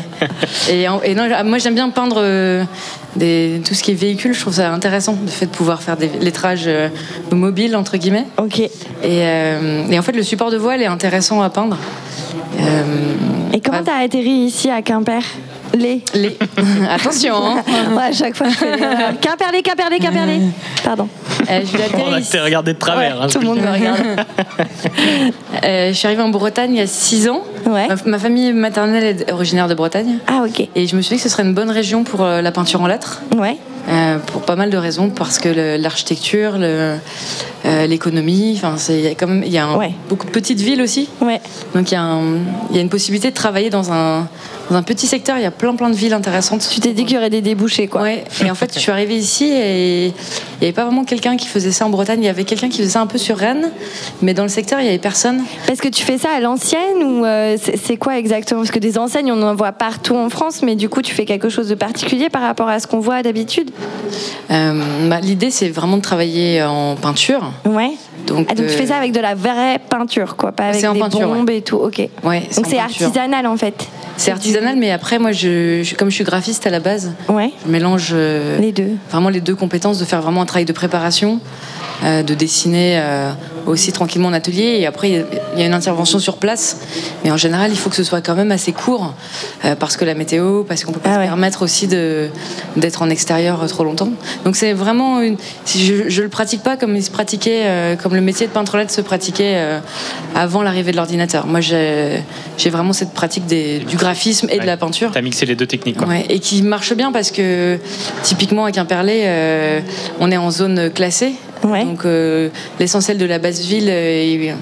et, 0.69 0.83
et 1.05 1.15
non, 1.15 1.23
moi 1.43 1.57
j'aime 1.57 1.73
bien 1.75 1.89
peindre 1.89 2.21
des, 3.15 3.61
tout 3.65 3.73
ce 3.73 3.83
qui 3.83 3.91
est 3.91 3.95
véhicule. 3.95 4.33
Je 4.33 4.39
trouve 4.41 4.53
ça 4.53 4.71
intéressant 4.71 5.17
le 5.21 5.29
fait 5.29 5.45
de 5.45 5.51
pouvoir 5.51 5.81
faire 5.81 5.97
des 5.97 6.09
lettrages 6.21 6.65
euh, 6.67 6.89
mobiles 7.31 7.75
entre 7.75 7.97
guillemets. 7.97 8.27
Ok. 8.37 8.59
Et, 8.59 8.69
euh, 9.03 9.87
et 9.89 9.97
en 9.97 10.01
fait 10.01 10.13
le 10.13 10.23
support 10.23 10.51
de 10.51 10.57
voile 10.57 10.81
est 10.81 10.87
intéressant 10.87 11.41
à 11.41 11.49
peindre. 11.49 11.77
Euh, 12.59 12.83
Et 13.53 13.61
comment 13.61 13.83
t'as 13.83 14.03
atterri 14.03 14.29
ici 14.29 14.69
à 14.69 14.81
Quimper? 14.81 15.23
Les. 15.75 16.01
Les. 16.13 16.37
Attention. 16.89 17.33
hein. 17.35 17.63
ouais, 17.95 18.03
à 18.03 18.11
chaque 18.11 18.35
fois, 18.35 18.47
je 18.49 18.55
fais 18.55 18.77
l'erreur. 18.77 19.13
Quimperlé, 19.21 19.61
Quimperlé, 19.63 19.97
Quimperlé. 19.99 20.39
Pardon. 20.83 21.07
Euh, 21.49 21.61
je 21.65 21.77
vais 21.77 21.83
On 22.07 22.13
a 22.13 22.19
été 22.19 22.39
regardé 22.39 22.73
de 22.73 22.77
travers. 22.79 23.17
Ouais, 23.17 23.23
hein, 23.23 23.27
tout 23.27 23.39
le 23.39 23.45
monde 23.47 23.59
me 23.59 23.71
regarde. 23.71 23.99
Euh, 25.63 25.89
je 25.89 25.93
suis 25.93 26.07
arrivée 26.07 26.21
en 26.21 26.29
Bretagne 26.29 26.71
il 26.73 26.77
y 26.77 26.81
a 26.81 26.87
6 26.87 27.29
ans. 27.29 27.43
Ma, 27.65 27.87
ma 28.05 28.19
famille 28.19 28.51
maternelle 28.51 29.03
est 29.03 29.31
originaire 29.31 29.67
de 29.69 29.73
Bretagne. 29.75 30.17
Ah, 30.27 30.43
ok. 30.45 30.67
Et 30.75 30.87
je 30.87 30.95
me 30.97 31.01
suis 31.01 31.15
dit 31.15 31.21
que 31.21 31.29
ce 31.29 31.33
serait 31.33 31.43
une 31.43 31.53
bonne 31.53 31.69
région 31.69 32.03
pour 32.03 32.21
euh, 32.21 32.41
la 32.41 32.51
peinture 32.51 32.81
en 32.81 32.87
lettres. 32.87 33.21
Ouais. 33.37 33.57
Euh, 33.89 34.17
pour 34.17 34.41
pas 34.41 34.55
mal 34.55 34.69
de 34.69 34.77
raisons, 34.77 35.09
parce 35.09 35.39
que 35.39 35.77
l'architecture, 35.77 36.53
euh, 36.57 36.97
l'économie, 37.87 38.53
enfin, 38.57 38.75
c'est- 38.77 38.95
il 38.99 39.01
y 39.03 39.07
a 39.07 39.11
quand 39.11 39.27
même 39.27 39.43
il 39.45 39.51
y 39.51 39.57
a 39.57 39.65
un- 39.65 39.77
beaucoup 40.09 40.25
de 40.25 40.31
petites 40.31 40.59
villes 40.59 40.81
aussi. 40.81 41.07
Ouais. 41.21 41.39
Donc 41.75 41.91
y, 41.91 41.95
il 41.95 42.75
y 42.75 42.79
a 42.79 42.81
une 42.81 42.89
possibilité 42.89 43.29
de 43.29 43.35
travailler 43.35 43.69
dans 43.69 43.91
un, 43.93 44.27
dans 44.69 44.75
un 44.75 44.83
petit 44.83 45.07
secteur. 45.07 45.37
Il 45.37 45.43
y 45.43 45.45
a 45.45 45.51
plein 45.51 45.75
plein 45.75 45.89
de 45.89 45.95
villes 45.95 46.13
intéressantes. 46.13 46.67
Tu 46.71 46.79
t'es 46.79 46.93
dit 46.93 47.05
qu'il 47.05 47.15
y 47.15 47.17
aurait 47.17 47.29
des 47.29 47.41
débouchés, 47.41 47.87
quoi. 47.87 48.01
Ouais. 48.01 48.23
Et 48.43 48.49
en 48.49 48.55
fait, 48.55 48.73
je 48.73 48.79
suis 48.79 48.91
arrivée 48.91 49.17
ici 49.17 49.45
et 49.45 50.07
il 50.07 50.11
n'y 50.61 50.67
avait 50.67 50.73
pas 50.73 50.85
vraiment 50.85 51.03
quelqu'un 51.03 51.37
qui 51.37 51.47
faisait 51.47 51.71
ça 51.71 51.85
en 51.85 51.89
Bretagne. 51.89 52.21
Il 52.21 52.25
y 52.25 52.29
avait 52.29 52.43
quelqu'un 52.43 52.69
qui 52.69 52.79
faisait 52.79 52.89
ça 52.89 53.01
un 53.01 53.07
peu 53.07 53.17
sur 53.17 53.37
Rennes, 53.37 53.71
mais 54.21 54.33
dans 54.33 54.43
le 54.43 54.49
secteur, 54.49 54.79
il 54.79 54.83
n'y 54.83 54.89
avait 54.89 54.97
personne. 54.97 55.43
Parce 55.67 55.79
que 55.79 55.89
tu 55.89 56.03
fais 56.03 56.17
ça 56.17 56.29
à 56.35 56.39
l'ancienne 56.39 57.03
ou 57.03 57.25
euh, 57.25 57.57
c'est 57.61 57.77
c'est 57.83 57.97
quoi 57.97 58.17
exactement? 58.17 58.61
Parce 58.61 58.71
que 58.71 58.79
des 58.79 58.97
enseignes, 58.97 59.31
on 59.31 59.41
en 59.41 59.55
voit 59.55 59.73
partout 59.73 60.15
en 60.15 60.29
France, 60.29 60.61
mais 60.63 60.75
du 60.75 60.89
coup, 60.89 61.01
tu 61.01 61.13
fais 61.13 61.25
quelque 61.25 61.49
chose 61.49 61.67
de 61.67 61.75
particulier 61.75 62.29
par 62.29 62.41
rapport 62.41 62.69
à 62.69 62.79
ce 62.79 62.87
qu'on 62.87 62.99
voit 62.99 63.21
d'habitude? 63.21 63.71
Euh, 64.51 64.81
bah, 65.09 65.19
L'idée, 65.19 65.51
c'est 65.51 65.69
vraiment 65.69 65.97
de 65.97 66.01
travailler 66.01 66.63
en 66.63 66.95
peinture. 66.95 67.51
Ouais. 67.65 67.91
Donc, 68.27 68.47
Ah, 68.49 68.55
donc 68.55 68.67
tu 68.67 68.73
euh, 68.73 68.77
fais 68.77 68.87
ça 68.87 68.97
avec 68.97 69.11
de 69.11 69.19
la 69.19 69.35
vraie 69.35 69.79
peinture, 69.89 70.35
quoi, 70.35 70.51
pas 70.51 70.65
avec 70.69 70.81
des 70.81 70.99
peinture, 70.99 71.27
bombes 71.27 71.49
et 71.49 71.61
tout. 71.61 71.75
Ok. 71.77 71.99
Ouais, 72.23 72.47
donc 72.55 72.65
c'est 72.67 72.79
artisanal 72.79 73.45
en 73.47 73.57
fait. 73.57 73.87
C'est 74.15 74.31
artisanal, 74.31 74.75
mais 74.77 74.91
après, 74.91 75.17
moi, 75.19 75.31
je, 75.31 75.81
je- 75.83 75.95
comme 75.95 76.09
je 76.09 76.15
suis 76.15 76.23
graphiste 76.23 76.65
à 76.67 76.69
la 76.69 76.79
base, 76.79 77.13
Ouais. 77.27 77.51
je 77.65 77.71
mélange 77.71 78.09
euh, 78.13 78.59
Les 78.59 78.71
deux. 78.71 78.91
vraiment 79.09 79.29
les 79.29 79.41
deux 79.41 79.55
compétences, 79.55 79.97
de 79.99 80.05
faire 80.05 80.21
vraiment 80.21 80.41
un 80.41 80.45
travail 80.45 80.65
de 80.65 80.73
préparation, 80.73 81.39
euh, 81.41 81.82
de 82.01 82.33
dessiner 82.33 82.99
euh, 82.99 83.31
aussi 83.65 83.91
tranquillement 83.91 84.29
en 84.29 84.33
atelier. 84.33 84.77
Et 84.79 84.85
après, 84.85 85.09
il 85.09 85.25
y 85.59 85.61
a- 85.63 85.65
une 85.65 85.73
intervention 85.73 86.19
sur 86.19 86.37
place. 86.37 86.77
Mais 87.23 87.31
en 87.31 87.37
général, 87.37 87.71
il 87.71 87.77
faut 87.77 87.89
que 87.89 87.95
ce 87.95 88.03
soit 88.03 88.21
quand 88.21 88.35
même 88.35 88.51
assez 88.51 88.71
court, 88.73 89.13
euh, 89.65 89.75
parce 89.75 89.95
que 89.97 90.03
la 90.05 90.13
météo, 90.15 90.63
parce 90.63 90.83
qu'on 90.83 90.91
peut 90.91 90.99
pas 90.99 91.13
se 91.15 91.19
permettre 91.19 91.61
aussi 91.61 91.87
de- 91.87 92.27
d'être 92.75 93.01
en 93.01 93.09
extérieur 93.09 93.63
euh, 93.63 93.67
trop 93.67 93.83
longtemps. 93.83 94.09
Donc 94.45 94.55
c'est 94.55 94.73
vraiment 94.73 95.21
une. 95.21 95.37
Si 95.65 95.85
je, 95.85 96.09
je 96.09 96.21
le 96.21 96.29
pratique 96.29 96.63
pas 96.63 96.75
comme 96.77 96.95
il 96.95 97.03
se 97.03 97.11
pratiquait, 97.11 97.61
euh, 97.65 97.95
comme 97.95 98.15
le 98.15 98.21
métier 98.21 98.47
de 98.47 98.51
peintre 98.51 98.75
lettre 98.77 98.91
se 98.91 99.01
pratiquait 99.01 99.53
euh, 99.55 99.79
avant 100.35 100.63
l'arrivée 100.63 100.91
de 100.91 100.97
l'ordinateur. 100.97 101.45
Moi, 101.47 101.61
j'ai 101.61 102.21
j'ai 102.57 102.69
vraiment 102.69 102.93
cette 102.93 103.13
pratique 103.13 103.45
des- 103.45 103.79
du 103.79 103.95
graphisme 103.97 104.47
et 104.51 104.59
de 104.59 104.65
la 104.65 104.77
peinture. 104.77 105.11
T'as 105.13 105.21
mixé 105.21 105.45
les 105.45 105.55
deux 105.55 105.67
techniques. 105.67 105.97
Quoi. 105.97 106.07
Ouais, 106.07 106.25
et 106.29 106.39
qui 106.39 106.61
marche 106.63 106.93
bien 106.93 107.11
parce 107.11 107.31
que 107.31 107.77
typiquement 108.23 108.65
à 108.65 108.71
Quimperlé, 108.71 109.21
euh, 109.25 109.79
on 110.19 110.31
est 110.31 110.37
en 110.37 110.51
zone 110.51 110.89
classée 110.91 111.33
Donc 111.63 112.05
euh, 112.05 112.49
l'essentiel 112.79 113.17
de 113.17 113.25
la 113.25 113.39
basse 113.39 113.61
ville 113.61 113.89
est 113.89 114.53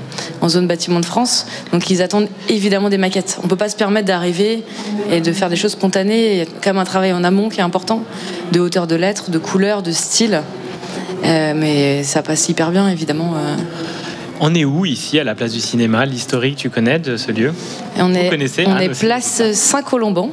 en 0.41 0.49
zone 0.49 0.68
bâtiment 0.68 0.99
de 0.99 1.06
France. 1.06 1.45
Donc 1.72 1.90
ils 1.90 2.02
attendent 2.02 2.28
évidemment 2.49 2.90
des 2.90 2.98
maquettes. 2.98 3.40
On 3.44 3.48
peut 3.48 3.56
pas 3.56 3.69
se 3.69 3.76
permettre 3.76 4.07
d'arriver 4.07 4.64
et 5.11 5.22
de 5.22 5.32
faire 5.32 5.49
des 5.49 5.56
choses 5.56 5.72
spontanées. 5.72 6.32
Il 6.34 6.38
y 6.38 6.41
a 6.41 6.45
quand 6.45 6.69
même 6.72 6.78
un 6.78 6.86
travail 6.86 7.14
en 7.14 7.23
amont 7.23 7.49
qui 7.49 7.60
est 7.60 7.64
important, 7.64 8.03
de 8.52 8.60
hauteur 8.60 8.88
de 8.88 8.95
lettres, 8.95 9.32
de 9.32 9.38
couleur, 9.38 9.82
de 9.82 9.91
style. 9.91 10.41
Euh, 11.23 11.53
mais 11.56 12.03
ça 12.03 12.22
passe 12.23 12.49
hyper 12.49 12.72
bien 12.72 12.88
évidemment. 12.88 13.34
euh. 13.36 13.56
On 14.43 14.55
est 14.55 14.65
où 14.65 14.85
ici, 14.88 15.19
à 15.19 15.23
la 15.23 15.35
place 15.35 15.53
du 15.53 15.59
cinéma? 15.59 16.03
L'historique, 16.03 16.55
tu 16.55 16.72
connais 16.72 16.97
de 16.97 17.15
ce 17.15 17.31
lieu? 17.31 17.53
Et 17.95 18.01
on 18.01 18.09
Vous 18.09 18.15
est, 18.18 18.27
connaissez 18.27 18.63
on 18.68 18.76
est 18.80 18.89
place 18.99 19.43
Saint-Colomban. 19.53 20.31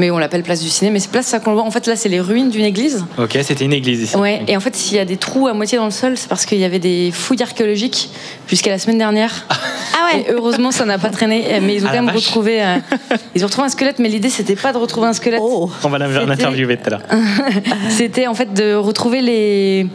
Mais 0.00 0.10
on 0.10 0.18
l'appelle 0.18 0.42
place 0.42 0.60
du 0.62 0.68
ciné, 0.68 0.90
mais 0.90 0.98
c'est 0.98 1.10
place 1.12 1.26
Saint-Colomban. 1.26 1.64
En 1.64 1.70
fait, 1.70 1.86
là, 1.86 1.94
c'est 1.94 2.08
les 2.08 2.20
ruines 2.20 2.50
d'une 2.50 2.64
église. 2.64 3.04
Ok, 3.18 3.38
c'était 3.44 3.64
une 3.66 3.72
église 3.72 4.00
ici. 4.02 4.16
Ouais, 4.16 4.42
et 4.48 4.56
en 4.56 4.60
fait, 4.60 4.74
s'il 4.74 4.96
y 4.96 5.00
a 5.00 5.04
des 5.04 5.16
trous 5.16 5.46
à 5.46 5.52
moitié 5.52 5.78
dans 5.78 5.84
le 5.84 5.90
sol, 5.92 6.14
c'est 6.16 6.28
parce 6.28 6.44
qu'il 6.44 6.58
y 6.58 6.64
avait 6.64 6.80
des 6.80 7.12
fouilles 7.12 7.40
archéologiques 7.42 8.10
jusqu'à 8.48 8.70
la 8.70 8.78
semaine 8.80 8.98
dernière. 8.98 9.46
Ah 9.48 9.54
ouais. 10.16 10.22
Et 10.22 10.32
heureusement, 10.32 10.72
ça 10.72 10.84
n'a 10.84 10.98
pas 10.98 11.10
traîné, 11.10 11.44
mais 11.62 11.76
ils 11.76 11.84
ont 11.84 11.88
Ah 11.88 11.96
quand 11.96 12.02
même 12.02 12.12
vache. 12.12 12.26
retrouvé. 12.26 12.60
euh, 12.64 12.78
ils 13.36 13.44
ont 13.44 13.46
retrouvé 13.46 13.66
un 13.66 13.70
squelette, 13.70 14.00
mais 14.00 14.08
l'idée, 14.08 14.30
c'était 14.30 14.56
pas 14.56 14.72
de 14.72 14.78
retrouver 14.78 15.06
un 15.06 15.12
squelette. 15.12 15.40
On 15.40 15.88
va 15.88 15.98
l'inter- 15.98 16.26
l'interviewer 16.26 16.78
tout 16.78 16.86
à 16.86 16.90
l'heure. 16.90 17.02
C'était 17.90 18.26
en 18.26 18.34
fait 18.34 18.52
de 18.54 18.74
retrouver 18.74 19.20
les 19.20 19.86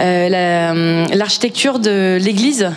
euh, 0.00 0.70
hum, 0.70 1.06
l'architecture 1.14 1.78
de 1.78 2.18
l'église. 2.20 2.70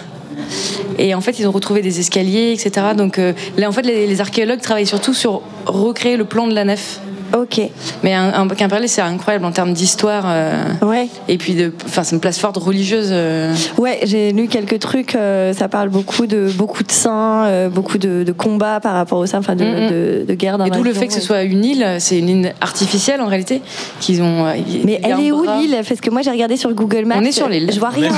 Et 0.98 1.16
en 1.16 1.22
fait, 1.22 1.40
ils 1.40 1.48
ont 1.48 1.52
retrouvé 1.52 1.82
des 1.82 2.00
escaliers, 2.00 2.52
etc. 2.52 2.88
Donc 2.96 3.18
euh, 3.18 3.34
là, 3.58 3.70
en 3.70 3.72
fait, 3.72 3.84
les 3.84 4.22
archéologues 4.22 4.62
travaillent 4.62 4.88
surtout 4.88 5.14
sur 5.14 5.42
recréer 5.66 6.18
le 6.18 6.26
plan 6.26 6.48
de 6.48 6.54
la 6.54 6.66
nef. 6.66 7.00
Ok. 7.38 7.62
Mais 8.04 8.14
un, 8.14 8.34
un 8.34 8.48
Quimperlé, 8.48 8.88
c'est 8.88 9.02
incroyable 9.02 9.46
en 9.46 9.52
termes 9.52 9.74
d'histoire. 9.74 10.24
euh, 10.28 10.64
Ouais. 10.82 11.08
Et 11.28 11.38
puis, 11.38 11.54
de, 11.56 11.72
enfin, 11.86 12.04
c'est 12.04 12.16
une 12.16 12.22
place 12.22 12.38
forte 12.40 12.58
religieuse. 12.58 13.10
euh. 13.12 13.54
Ouais, 13.78 14.00
j'ai 14.04 14.32
lu 14.32 14.48
quelques 14.48 14.80
trucs. 14.80 15.16
euh, 15.16 15.54
ça 15.54 15.68
parle 15.70 15.90
beaucoup 15.90 16.28
de 16.28 16.50
beaucoup 16.58 16.84
de 16.84 16.92
saints, 16.92 17.46
euh, 17.46 17.70
beaucoup 17.70 17.98
de, 17.98 18.24
de 18.24 18.32
combats 18.32 18.80
par 18.80 18.94
rapport 18.94 19.20
aux 19.20 19.26
saints, 19.26 19.40
enfin 19.40 19.56
de, 19.56 19.64
Mm, 19.64 19.68
mm. 19.86 19.90
de, 19.90 20.26
de 20.28 20.34
guerre 20.34 20.58
Et 20.66 20.70
d'où 20.70 20.84
le 20.84 20.94
fait 20.94 21.08
que 21.08 21.14
ce 21.14 21.22
soit 21.22 21.44
une 21.44 21.64
île, 21.64 21.86
c'est 22.00 22.18
une 22.20 22.30
île 22.30 22.54
artificielle 22.62 23.22
en 23.22 23.28
réalité. 23.28 23.62
Qu'ils 24.00 24.22
ont. 24.22 24.46
Mais 24.84 24.94
y 24.94 25.00
elle 25.04 25.20
est 25.20 25.32
où 25.32 25.44
l'île? 25.44 25.78
Parce 25.88 26.02
que 26.02 26.10
moi 26.10 26.22
j'ai 26.22 26.32
regardé 26.32 26.58
sur 26.58 26.72
Google 26.74 27.06
Maps. 27.06 27.16
On 27.18 27.24
est 27.24 27.32
sur 27.32 27.48
l'île. 27.48 27.70
Je 27.74 27.80
vois 27.80 27.90
rien. 27.90 28.12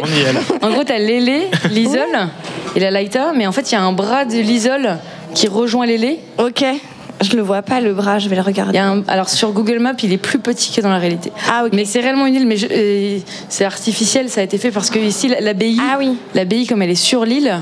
en 0.62 0.70
gros, 0.70 0.84
t'as 0.84 0.98
l'Élé, 0.98 1.48
l'Isole 1.70 2.28
et 2.76 2.80
la 2.80 2.90
Laïta, 2.90 3.32
mais 3.36 3.46
en 3.46 3.52
fait, 3.52 3.70
il 3.70 3.74
y 3.74 3.78
a 3.78 3.82
un 3.82 3.92
bras 3.92 4.24
de 4.24 4.34
l'Isole 4.38 4.96
qui 5.34 5.48
rejoint 5.48 5.86
l'Élé. 5.86 6.18
Ok. 6.38 6.64
Je 7.20 7.36
le 7.36 7.42
vois 7.42 7.62
pas 7.62 7.80
le 7.80 7.94
bras, 7.94 8.18
je 8.18 8.28
vais 8.28 8.36
le 8.36 8.42
regarder. 8.42 8.78
Un- 8.78 9.02
alors 9.08 9.28
sur 9.28 9.52
Google 9.52 9.78
Maps, 9.78 9.94
il 10.02 10.12
est 10.12 10.18
plus 10.18 10.38
petit 10.38 10.72
que 10.72 10.80
dans 10.80 10.90
la 10.90 10.98
réalité. 10.98 11.30
Ah, 11.50 11.64
Mais 11.72 11.84
c'est 11.84 12.00
réellement 12.00 12.26
une 12.26 12.34
île, 12.34 12.46
mais 12.46 12.56
euh, 12.70 13.18
c'est 13.48 13.64
artificiel. 13.64 14.28
Ça 14.28 14.40
a 14.40 14.44
été 14.44 14.58
fait 14.58 14.70
parce 14.70 14.90
que 14.90 14.98
ici, 14.98 15.28
la- 15.28 15.40
l'abbaye, 15.40 15.78
Ah 15.80 15.98
l'abbaye 16.34 16.66
comme 16.66 16.82
elle 16.82 16.90
est 16.90 16.94
sur 16.94 17.24
l'île, 17.24 17.54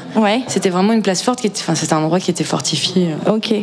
c'était 0.49 0.71
vraiment 0.71 0.93
une 0.93 1.03
place 1.03 1.23
forte. 1.23 1.41
Qui 1.41 1.47
était, 1.49 1.61
enfin, 1.61 1.75
c'était 1.75 1.93
un 1.95 1.99
endroit 1.99 2.19
qui 2.21 2.31
était 2.31 2.45
fortifié. 2.45 3.09
Ok. 3.29 3.55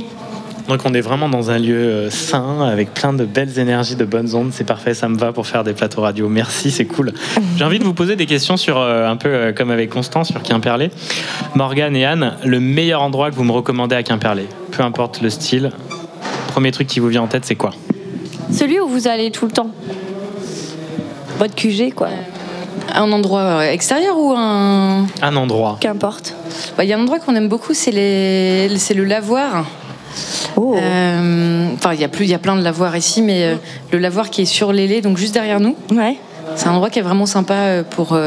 Donc 0.70 0.82
on 0.86 0.94
est 0.94 1.02
vraiment 1.02 1.30
dans 1.30 1.50
un 1.50 1.58
lieu 1.58 1.76
euh, 1.76 2.10
sain, 2.12 2.62
avec 2.62 2.94
plein 2.94 3.12
de 3.12 3.26
belles 3.26 3.58
énergies, 3.58 3.96
de 3.96 4.06
bonnes 4.06 4.36
ondes. 4.36 4.52
C'est 4.54 4.66
parfait, 4.66 4.94
ça 4.94 5.10
me 5.10 5.18
va 5.18 5.34
pour 5.34 5.48
faire 5.48 5.64
des 5.64 5.74
plateaux 5.74 6.02
radio. 6.02 6.30
Merci, 6.30 6.70
c'est 6.70 6.86
cool. 6.86 7.12
J'ai 7.58 7.64
envie 7.64 7.80
de 7.80 7.84
vous 7.84 7.96
poser 7.96 8.16
des 8.16 8.28
questions 8.28 8.56
sur, 8.56 8.78
euh, 8.78 9.10
un 9.10 9.16
peu 9.16 9.30
euh, 9.30 9.52
comme 9.52 9.72
avec 9.72 9.90
Constant, 9.90 10.24
sur 10.24 10.44
Quimperlé. 10.44 10.92
Morgane 11.56 11.96
et 11.96 12.06
Anne, 12.06 12.36
le 12.46 12.60
meilleur 12.60 13.02
endroit 13.02 13.32
que 13.32 13.36
vous 13.36 13.44
me 13.44 13.52
recommandez 13.52 13.96
à 13.96 14.04
Quimperlé, 14.04 14.46
peu 14.70 14.84
importe 14.84 15.22
le 15.22 15.32
style. 15.32 15.72
Premier 16.50 16.72
truc 16.72 16.86
qui 16.86 17.00
vous 17.00 17.08
vient 17.08 17.24
en 17.24 17.28
tête, 17.28 17.46
c'est 17.46 17.56
quoi? 17.56 17.72
Celui 18.52 18.80
où 18.80 18.88
vous 18.88 19.08
allez 19.08 19.32
tout 19.32 19.48
le 19.48 19.52
temps. 19.52 19.72
Votre 21.40 21.56
QG 21.56 21.96
quoi. 21.96 22.10
Un 22.94 23.12
endroit 23.12 23.66
extérieur 23.66 24.20
ou 24.20 24.34
un. 24.38 25.08
Un 25.24 25.36
endroit. 25.36 25.78
Qu'importe. 25.82 26.36
Bah, 26.78 26.84
Il 26.84 26.90
y 26.92 26.94
a 26.94 26.98
un 26.98 27.02
endroit 27.02 27.18
qu'on 27.18 27.36
aime 27.36 27.50
beaucoup, 27.50 27.74
c'est 27.74 27.92
les... 27.92 28.78
c'est 28.78 28.94
le 28.94 29.06
lavoir. 29.06 29.66
Oh. 30.56 30.76
Euh, 30.76 31.68
Enfin, 31.76 31.94
il 31.94 32.02
y 32.02 32.04
a 32.04 32.08
plus, 32.08 32.26
il 32.26 32.32
y 32.32 32.34
a 32.34 32.40
plein 32.40 32.56
de 32.56 32.62
lavoirs 32.64 32.96
ici, 32.98 33.22
mais 33.22 33.44
euh, 33.44 33.56
le 33.92 34.00
lavoir 34.00 34.30
qui 34.30 34.42
est 34.42 34.46
sur 34.46 34.74
l'Élé, 34.74 35.02
donc 35.02 35.18
juste 35.18 35.34
derrière 35.34 35.60
nous. 35.60 35.76
Ouais. 35.92 36.18
C'est 36.56 36.68
un 36.68 36.72
endroit 36.72 36.90
qui 36.90 37.00
est 37.00 37.04
vraiment 37.04 37.26
sympa 37.26 37.54
euh, 37.54 37.84
pour 37.84 38.18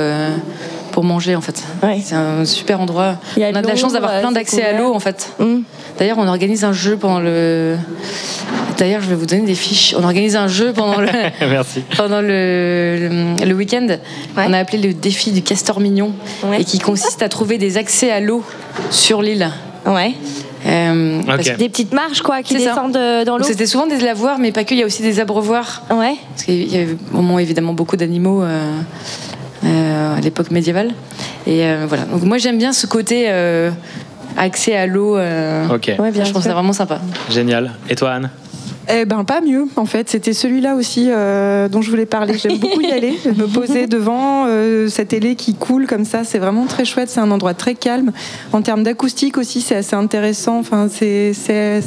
pour 0.93 1.05
manger 1.05 1.35
en 1.35 1.41
fait. 1.41 1.63
C'est 2.05 2.15
un 2.15 2.45
super 2.45 2.81
endroit. 2.81 3.17
Il 3.37 3.41
y 3.41 3.45
a 3.45 3.51
on 3.51 3.55
a 3.55 3.63
de 3.63 3.67
la 3.67 3.77
chance 3.77 3.95
d'avoir 3.95 4.21
plein 4.21 4.33
d'accès 4.33 4.63
à 4.63 4.79
l'eau 4.79 4.95
en 4.95 5.01
fait. 5.01 5.33
Mm. 5.39 5.61
D'ailleurs, 5.99 6.19
on 6.19 6.29
organise 6.29 6.65
un 6.65 6.73
jeu 6.73 6.97
pendant 6.97 7.21
le. 7.21 7.77
D'ailleurs, 8.79 9.01
je 9.03 9.09
vais 9.09 9.15
vous 9.15 9.27
donner 9.27 9.43
des 9.47 9.55
fiches. 9.55 9.95
On 9.99 10.05
organise 10.05 10.37
un 10.37 10.49
jeu 10.49 10.73
pendant 10.73 11.01
le. 11.01 11.09
Merci. 11.41 11.83
pendant 11.97 12.21
le, 12.21 13.37
le, 13.39 13.45
le 13.45 13.55
week-end. 13.55 13.87
On 14.37 14.53
a 14.53 14.59
appelé 14.59 14.79
le 14.79 14.95
défi 14.95 15.31
du 15.33 15.43
castor 15.43 15.81
mignon 15.81 16.13
et 16.59 16.65
qui 16.65 16.79
consiste 16.79 17.23
à 17.23 17.29
trouver 17.29 17.59
des 17.59 17.77
accès 17.79 18.11
à 18.11 18.21
l'eau 18.21 18.45
sur 18.91 19.23
l'île. 19.23 19.51
Ouais. 19.87 20.15
Euh, 20.67 21.21
parce 21.27 21.49
que- 21.51 21.57
Des 21.57 21.69
petites 21.69 21.93
marches 21.93 22.23
quoi 22.23 22.43
qui 22.43 22.55
C'est 22.55 22.61
ça. 22.61 22.71
descendent 22.71 22.97
euh, 22.97 23.25
dans 23.25 23.37
l'eau. 23.39 23.45
C'était 23.45 23.67
souvent 23.67 23.87
des 23.87 23.99
lavoirs, 23.99 24.39
mais 24.39 24.53
pas 24.53 24.65
que. 24.65 24.75
Il 24.75 24.81
y 24.81 24.83
a 24.83 24.87
aussi 24.87 25.03
des 25.03 25.19
abreuvoirs. 25.21 25.83
Ouais. 25.91 26.15
Parce 26.31 26.45
qu'il 26.45 26.73
y 26.73 26.77
avait 26.77 26.97
bon, 27.11 27.39
évidemment 27.39 27.73
beaucoup 27.75 27.97
d'animaux 27.97 28.43
euh, 28.43 28.71
euh, 29.65 30.17
à 30.17 30.21
l'époque 30.21 30.51
médiévale. 30.51 30.91
Et 31.47 31.65
euh, 31.65 31.87
voilà. 31.89 32.05
Donc 32.05 32.23
moi 32.23 32.39
j'aime 32.39 32.59
bien 32.59 32.73
ce 32.73 32.87
côté 32.87 33.25
euh, 33.29 33.71
accès 34.37 34.77
à 34.77 34.87
l'eau. 34.87 35.17
euh, 35.17 35.67
Ok. 35.69 35.91
Ouais, 35.99 36.13
je 36.15 36.31
trouve 36.31 36.43
ça 36.43 36.53
vraiment 36.55 36.73
sympa. 36.73 37.01
Génial. 37.31 37.73
Et 37.89 37.95
toi, 37.97 38.13
Anne? 38.13 38.31
Eh 38.89 39.05
ben 39.05 39.25
pas 39.25 39.41
mieux 39.41 39.67
en 39.77 39.87
fait. 39.87 40.09
C'était 40.09 40.33
celui-là 40.33 40.75
aussi 40.75 41.07
euh, 41.09 41.69
dont 41.69 41.83
je 41.83 41.91
voulais 41.91 42.07
parler. 42.07 42.37
J'aime 42.37 42.59
beaucoup 42.59 42.81
y 42.81 42.91
aller, 42.91 43.17
me 43.37 43.47
poser 43.47 43.87
devant 43.89 44.47
euh, 44.47 44.89
cette 44.89 45.13
ailée 45.13 45.37
qui 45.37 45.55
coule 45.55 45.87
comme 45.87 46.05
ça. 46.05 46.25
C'est 46.25 46.39
vraiment 46.39 46.67
très 46.67 46.85
chouette. 46.85 47.09
C'est 47.09 47.21
un 47.21 47.31
endroit 47.31 47.55
très 47.55 47.75
calme. 47.75 48.13
En 48.53 48.63
termes 48.63 48.83
d'acoustique 48.83 49.39
aussi, 49.39 49.61
c'est 49.61 49.77
assez 49.77 49.95
intéressant. 49.95 50.59
Enfin, 50.59 50.89
c'est 50.91 51.33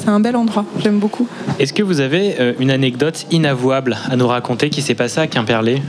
un 0.08 0.20
bel 0.20 0.36
endroit. 0.36 0.66
J'aime 0.80 1.00
beaucoup. 1.00 1.28
Est-ce 1.60 1.74
que 1.74 1.84
vous 1.84 2.00
avez 2.00 2.40
euh, 2.40 2.54
une 2.60 2.72
anecdote 2.72 3.26
inavouable 3.32 3.98
à 4.10 4.16
nous 4.16 4.28
raconter 4.28 4.70
qui 4.70 4.82
s'est 4.82 4.96
passée 4.96 5.20
à 5.20 5.28
Quimperlé 5.28 5.82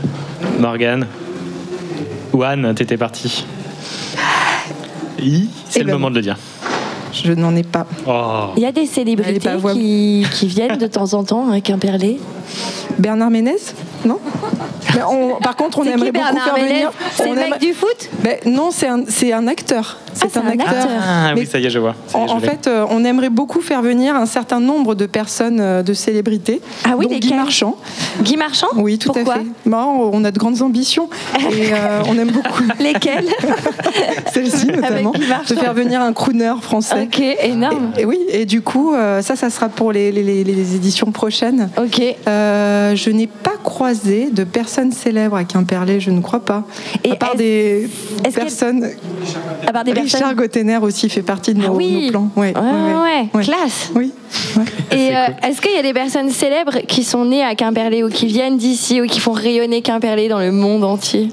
Morgane 0.58 1.06
Ou 2.32 2.42
Anne, 2.42 2.74
t'étais 2.74 2.96
partie? 2.96 3.44
Hi, 5.18 5.48
C'est 5.68 5.80
Eh 5.80 5.82
le 5.82 5.86
ben, 5.86 5.92
moment 5.94 6.10
de 6.10 6.16
le 6.16 6.22
dire. 6.22 6.36
Je 7.24 7.32
n'en 7.32 7.54
ai 7.56 7.62
pas. 7.62 7.86
Oh. 8.06 8.52
Il 8.56 8.62
y 8.62 8.66
a 8.66 8.72
des 8.72 8.86
célébrités 8.86 9.50
qui, 9.72 10.26
qui 10.32 10.46
viennent 10.46 10.78
de 10.78 10.86
temps 10.86 11.14
en 11.14 11.24
temps 11.24 11.50
à 11.50 11.60
Quimperlé. 11.60 12.18
Bernard 12.98 13.30
Ménez 13.30 13.56
Non 14.06 14.18
Mais 14.94 15.02
on- 15.02 15.36
Par 15.42 15.56
contre, 15.56 15.80
on 15.80 15.84
aimerait 15.84 16.12
beaucoup 16.12 16.24
Bernard 16.32 16.54
faire 16.56 16.64
venir. 16.64 16.92
C'est 17.14 17.28
le 17.28 17.34
mec 17.34 17.58
du 17.60 17.72
foot 17.74 18.08
Ben, 18.22 18.36
Non, 18.46 18.70
c'est 18.70 18.86
un, 18.88 19.00
c'est 19.08 19.32
un 19.32 19.46
acteur. 19.48 19.98
C'est 20.14 20.34
un, 20.38 20.46
acteur. 20.46 20.86
Ah 21.06 21.32
Mais 21.34 21.40
oui, 21.42 21.46
ça 21.46 21.58
y 21.58 21.66
est, 21.66 21.70
je 21.70 21.78
vois. 21.78 21.94
Est, 22.10 22.16
En, 22.16 22.26
je 22.26 22.32
en 22.32 22.38
l'ai. 22.38 22.46
fait, 22.48 22.66
euh, 22.68 22.86
on 22.88 23.04
aimerait 23.04 23.28
beaucoup 23.28 23.60
faire 23.60 23.82
venir 23.82 24.14
un 24.16 24.24
certain 24.24 24.60
nombre 24.60 24.94
de 24.94 25.04
personnes, 25.04 25.58
euh, 25.60 25.82
de 25.82 25.92
célébrités. 25.92 26.62
Ah 26.84 26.94
oui, 26.96 27.06
dont 27.06 27.16
Guy 27.18 27.34
Marchand. 27.34 27.76
Guy 28.22 28.36
Marchand 28.38 28.68
Oui, 28.76 28.96
tout 28.98 29.12
Pourquoi 29.12 29.34
à 29.34 29.38
fait. 29.40 29.46
Bon, 29.66 30.10
on 30.12 30.24
a 30.24 30.30
de 30.30 30.38
grandes 30.38 30.62
ambitions 30.62 31.10
et 31.52 31.74
euh, 31.74 32.02
on 32.08 32.16
aime 32.18 32.30
beaucoup. 32.30 32.62
Lesquelles 32.80 33.28
Celle-ci 34.32 34.66
notamment. 34.68 35.10
Guy 35.10 35.26
Marchand. 35.26 35.54
De 35.54 35.60
faire 35.60 35.74
venir 35.74 36.00
un 36.00 36.12
crooner 36.12 36.54
français. 36.62 37.02
Ok, 37.02 37.20
énorme. 37.42 37.92
Et, 37.98 38.02
et 38.02 38.04
oui, 38.06 38.18
et 38.30 38.46
du 38.46 38.62
coup, 38.62 38.94
euh, 38.94 39.20
ça, 39.20 39.36
ça 39.36 39.50
sera 39.50 39.68
pour 39.68 39.92
les, 39.92 40.12
les- 40.12 40.22
les- 40.22 40.44
les 40.44 40.74
éditions 40.76 41.10
prochaines. 41.12 41.68
Ok. 41.78 42.00
Euh, 42.26 42.94
je 42.96 43.10
n'ai 43.10 43.26
pas 43.26 43.52
croisé 43.62 43.95
de 44.04 44.44
personnes 44.44 44.92
célèbres 44.92 45.36
à 45.36 45.44
Quimperlé, 45.44 46.00
je 46.00 46.10
ne 46.10 46.20
crois 46.20 46.40
pas. 46.44 46.64
à 47.10 47.14
part 47.16 47.34
des 47.36 47.88
personnes. 48.34 48.88
À 49.66 49.72
part 49.72 49.84
des 49.84 49.92
Richard 49.92 50.20
personnes- 50.20 50.36
Gottener 50.36 50.76
aussi 50.78 51.08
fait 51.08 51.22
partie 51.22 51.54
de 51.54 51.60
nos, 51.60 51.66
Ah 51.68 51.72
oui. 51.72 52.04
nos 52.06 52.10
plans. 52.10 52.30
Ouais, 52.36 52.52
Ouais, 52.56 52.62
ouais, 52.62 53.28
ouais, 53.34 53.42
classe. 53.44 53.90
Oui. 53.94 54.12
Et 54.90 55.16
euh, 55.16 55.20
est-ce 55.48 55.60
qu'il 55.60 55.72
y 55.72 55.78
a 55.78 55.82
des 55.82 55.92
personnes 55.92 56.30
célèbres 56.30 56.78
qui 56.86 57.04
sont 57.04 57.24
nées 57.24 57.42
à 57.44 57.54
Quimperlé 57.54 58.02
ou 58.02 58.08
qui 58.08 58.26
viennent 58.26 58.56
d'ici 58.56 59.00
ou 59.00 59.06
qui 59.06 59.20
font 59.20 59.32
rayonner 59.32 59.82
Quimperlé 59.82 60.28
dans 60.28 60.40
le 60.40 60.52
monde 60.52 60.84
entier? 60.84 61.28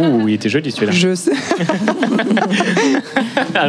Ouh, 0.00 0.28
il 0.28 0.34
était 0.34 0.48
joli 0.48 0.70
celui-là. 0.70 0.92
Je 0.92 1.14
sais. 1.14 1.32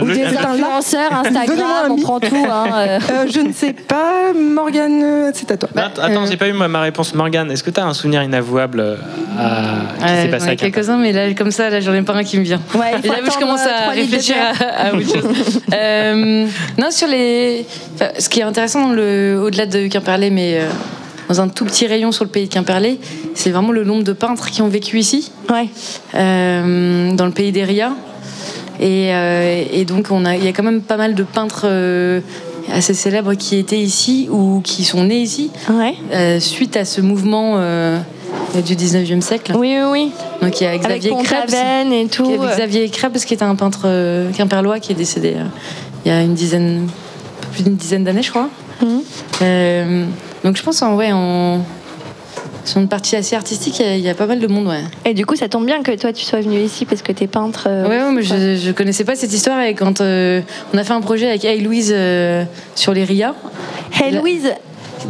Des 0.05 0.25
influenceurs, 0.37 1.13
Instagram, 1.13 1.59
un 1.85 1.89
on 1.91 1.95
prend 1.97 2.19
tout. 2.19 2.35
hein, 2.49 2.65
euh. 2.75 2.99
Euh, 3.09 3.25
je 3.33 3.39
ne 3.39 3.51
sais 3.53 3.73
pas, 3.73 4.33
Morgane, 4.35 5.01
euh, 5.03 5.31
c'est 5.33 5.49
à 5.51 5.57
toi. 5.57 5.69
Att- 5.75 5.99
Attends, 5.99 6.25
j'ai 6.27 6.37
pas 6.37 6.47
eu 6.47 6.53
ma, 6.53 6.67
ma 6.67 6.81
réponse. 6.81 7.13
Morgane, 7.15 7.49
est-ce 7.51 7.63
que 7.63 7.71
tu 7.71 7.79
as 7.79 7.85
un 7.85 7.93
souvenir 7.93 8.21
inavouable 8.23 8.97
à... 9.37 10.05
qui 10.05 10.21
s'est 10.21 10.27
passé 10.27 10.49
à 10.49 10.55
quelques-uns, 10.55 10.97
mais 10.97 11.11
là, 11.11 11.33
comme 11.33 11.51
ça, 11.51 11.69
là, 11.69 11.79
j'en 11.79 11.93
ai 11.93 12.01
pas 12.03 12.13
un 12.13 12.23
qui 12.23 12.37
me 12.37 12.43
vient. 12.43 12.61
Ouais, 12.75 12.91
Et 13.03 13.07
là, 13.07 13.15
je 13.25 13.37
commence 13.39 13.61
à 13.61 13.89
réfléchir 13.89 14.35
à, 14.37 14.87
à 14.89 14.93
autre 14.93 15.07
chose. 15.07 15.61
Euh, 15.73 16.45
non, 16.77 16.91
sur 16.91 17.07
les. 17.07 17.65
enfin, 17.95 18.09
ce 18.19 18.29
qui 18.29 18.39
est 18.41 18.43
intéressant, 18.43 18.91
le, 18.91 19.39
au-delà 19.43 19.65
de 19.65 19.87
Quimperlé, 19.87 20.29
mais 20.29 20.59
euh, 20.59 20.67
dans 21.29 21.41
un 21.41 21.47
tout 21.47 21.65
petit 21.65 21.87
rayon 21.87 22.11
sur 22.11 22.25
le 22.25 22.29
pays 22.29 22.47
de 22.47 22.53
Quimperlé, 22.53 22.99
c'est 23.35 23.51
vraiment 23.51 23.71
le 23.71 23.83
nombre 23.83 24.03
de 24.03 24.13
peintres 24.13 24.49
qui 24.49 24.61
ont 24.61 24.67
vécu 24.67 24.99
ici, 24.99 25.31
Euh, 26.15 27.13
dans 27.13 27.25
le 27.25 27.31
pays 27.31 27.51
d'Eria. 27.51 27.93
Et, 28.79 29.13
euh, 29.13 29.63
et 29.71 29.85
donc, 29.85 30.07
a, 30.11 30.35
il 30.35 30.43
y 30.43 30.47
a 30.47 30.53
quand 30.53 30.63
même 30.63 30.81
pas 30.81 30.97
mal 30.97 31.13
de 31.13 31.23
peintres 31.23 31.65
euh, 31.65 32.21
assez 32.73 32.93
célèbres 32.93 33.33
qui 33.35 33.57
étaient 33.57 33.79
ici 33.79 34.27
ou 34.31 34.61
qui 34.63 34.83
sont 34.83 35.03
nés 35.03 35.21
ici, 35.21 35.51
euh, 36.13 36.39
suite 36.39 36.75
à 36.77 36.85
ce 36.85 37.01
mouvement. 37.01 37.59
du 38.65 38.75
19e 38.75 39.21
siècle. 39.21 39.53
Oui, 39.55 39.75
oui, 39.77 39.89
oui. 39.91 40.11
Donc 40.41 40.59
il 40.59 40.63
y 40.63 40.67
a 40.67 40.77
Xavier 40.77 41.11
Krebs. 41.23 41.53
Et 41.91 42.07
tout. 42.07 42.25
Xavier 42.55 42.89
Krebs, 42.89 43.19
qui 43.25 43.33
était 43.33 43.43
un 43.43 43.55
peintre 43.55 43.81
euh, 43.85 44.31
quimperlois 44.31 44.79
qui 44.79 44.91
est 44.91 44.95
décédé 44.95 45.35
euh, 45.35 45.43
il 46.05 46.09
y 46.09 46.15
a 46.15 46.21
une 46.21 46.33
dizaine, 46.33 46.87
plus 47.51 47.63
d'une 47.63 47.75
dizaine 47.75 48.03
d'années, 48.03 48.23
je 48.23 48.29
crois. 48.29 48.49
Mhm. 48.81 49.01
Euh, 49.41 50.05
donc 50.43 50.55
je 50.57 50.63
pense 50.63 50.81
en 50.81 50.95
ouais, 50.95 51.11
en, 51.11 51.61
sur 52.65 52.79
une 52.79 52.87
partie 52.87 53.15
assez 53.15 53.35
artistique, 53.35 53.79
il 53.79 53.85
y 53.85 53.89
a- 53.89 53.95
il 53.95 54.01
y, 54.03 54.09
a 54.09 54.13
pas 54.13 54.25
mal 54.27 54.39
de 54.39 54.47
monde, 54.47 54.67
ouais. 54.67 54.83
Et 55.05 55.13
du 55.13 55.25
coup, 55.25 55.35
ça 55.35 55.47
tombe 55.49 55.65
bien 55.65 55.81
que 55.81 55.91
toi, 55.95 56.13
tu 56.13 56.23
sois 56.23 56.41
venu 56.41 56.59
ici 56.59 56.85
parce 56.85 57.01
que 57.01 57.11
t'es 57.11 57.27
peintre. 57.27 57.65
euh, 57.67 57.87
Ouais, 57.87 57.97
ouais, 58.03 58.11
mais 58.11 58.21
je, 58.21 58.55
je 58.57 58.71
connaissais 58.71 59.03
pas 59.05 59.15
cette 59.15 59.33
histoire 59.33 59.59
et 59.61 59.73
quand 59.73 60.01
euh, 60.01 60.41
on 60.73 60.77
a 60.77 60.83
fait 60.83 60.93
un 60.93 61.01
projet 61.01 61.27
avec 61.29 61.45
Hey 61.45 61.61
Louise 61.61 61.91
euh, 61.95 62.43
sur 62.75 62.93
les 62.93 63.03
RIA. 63.03 63.33
Hey 63.99 64.11
Louise 64.15 64.51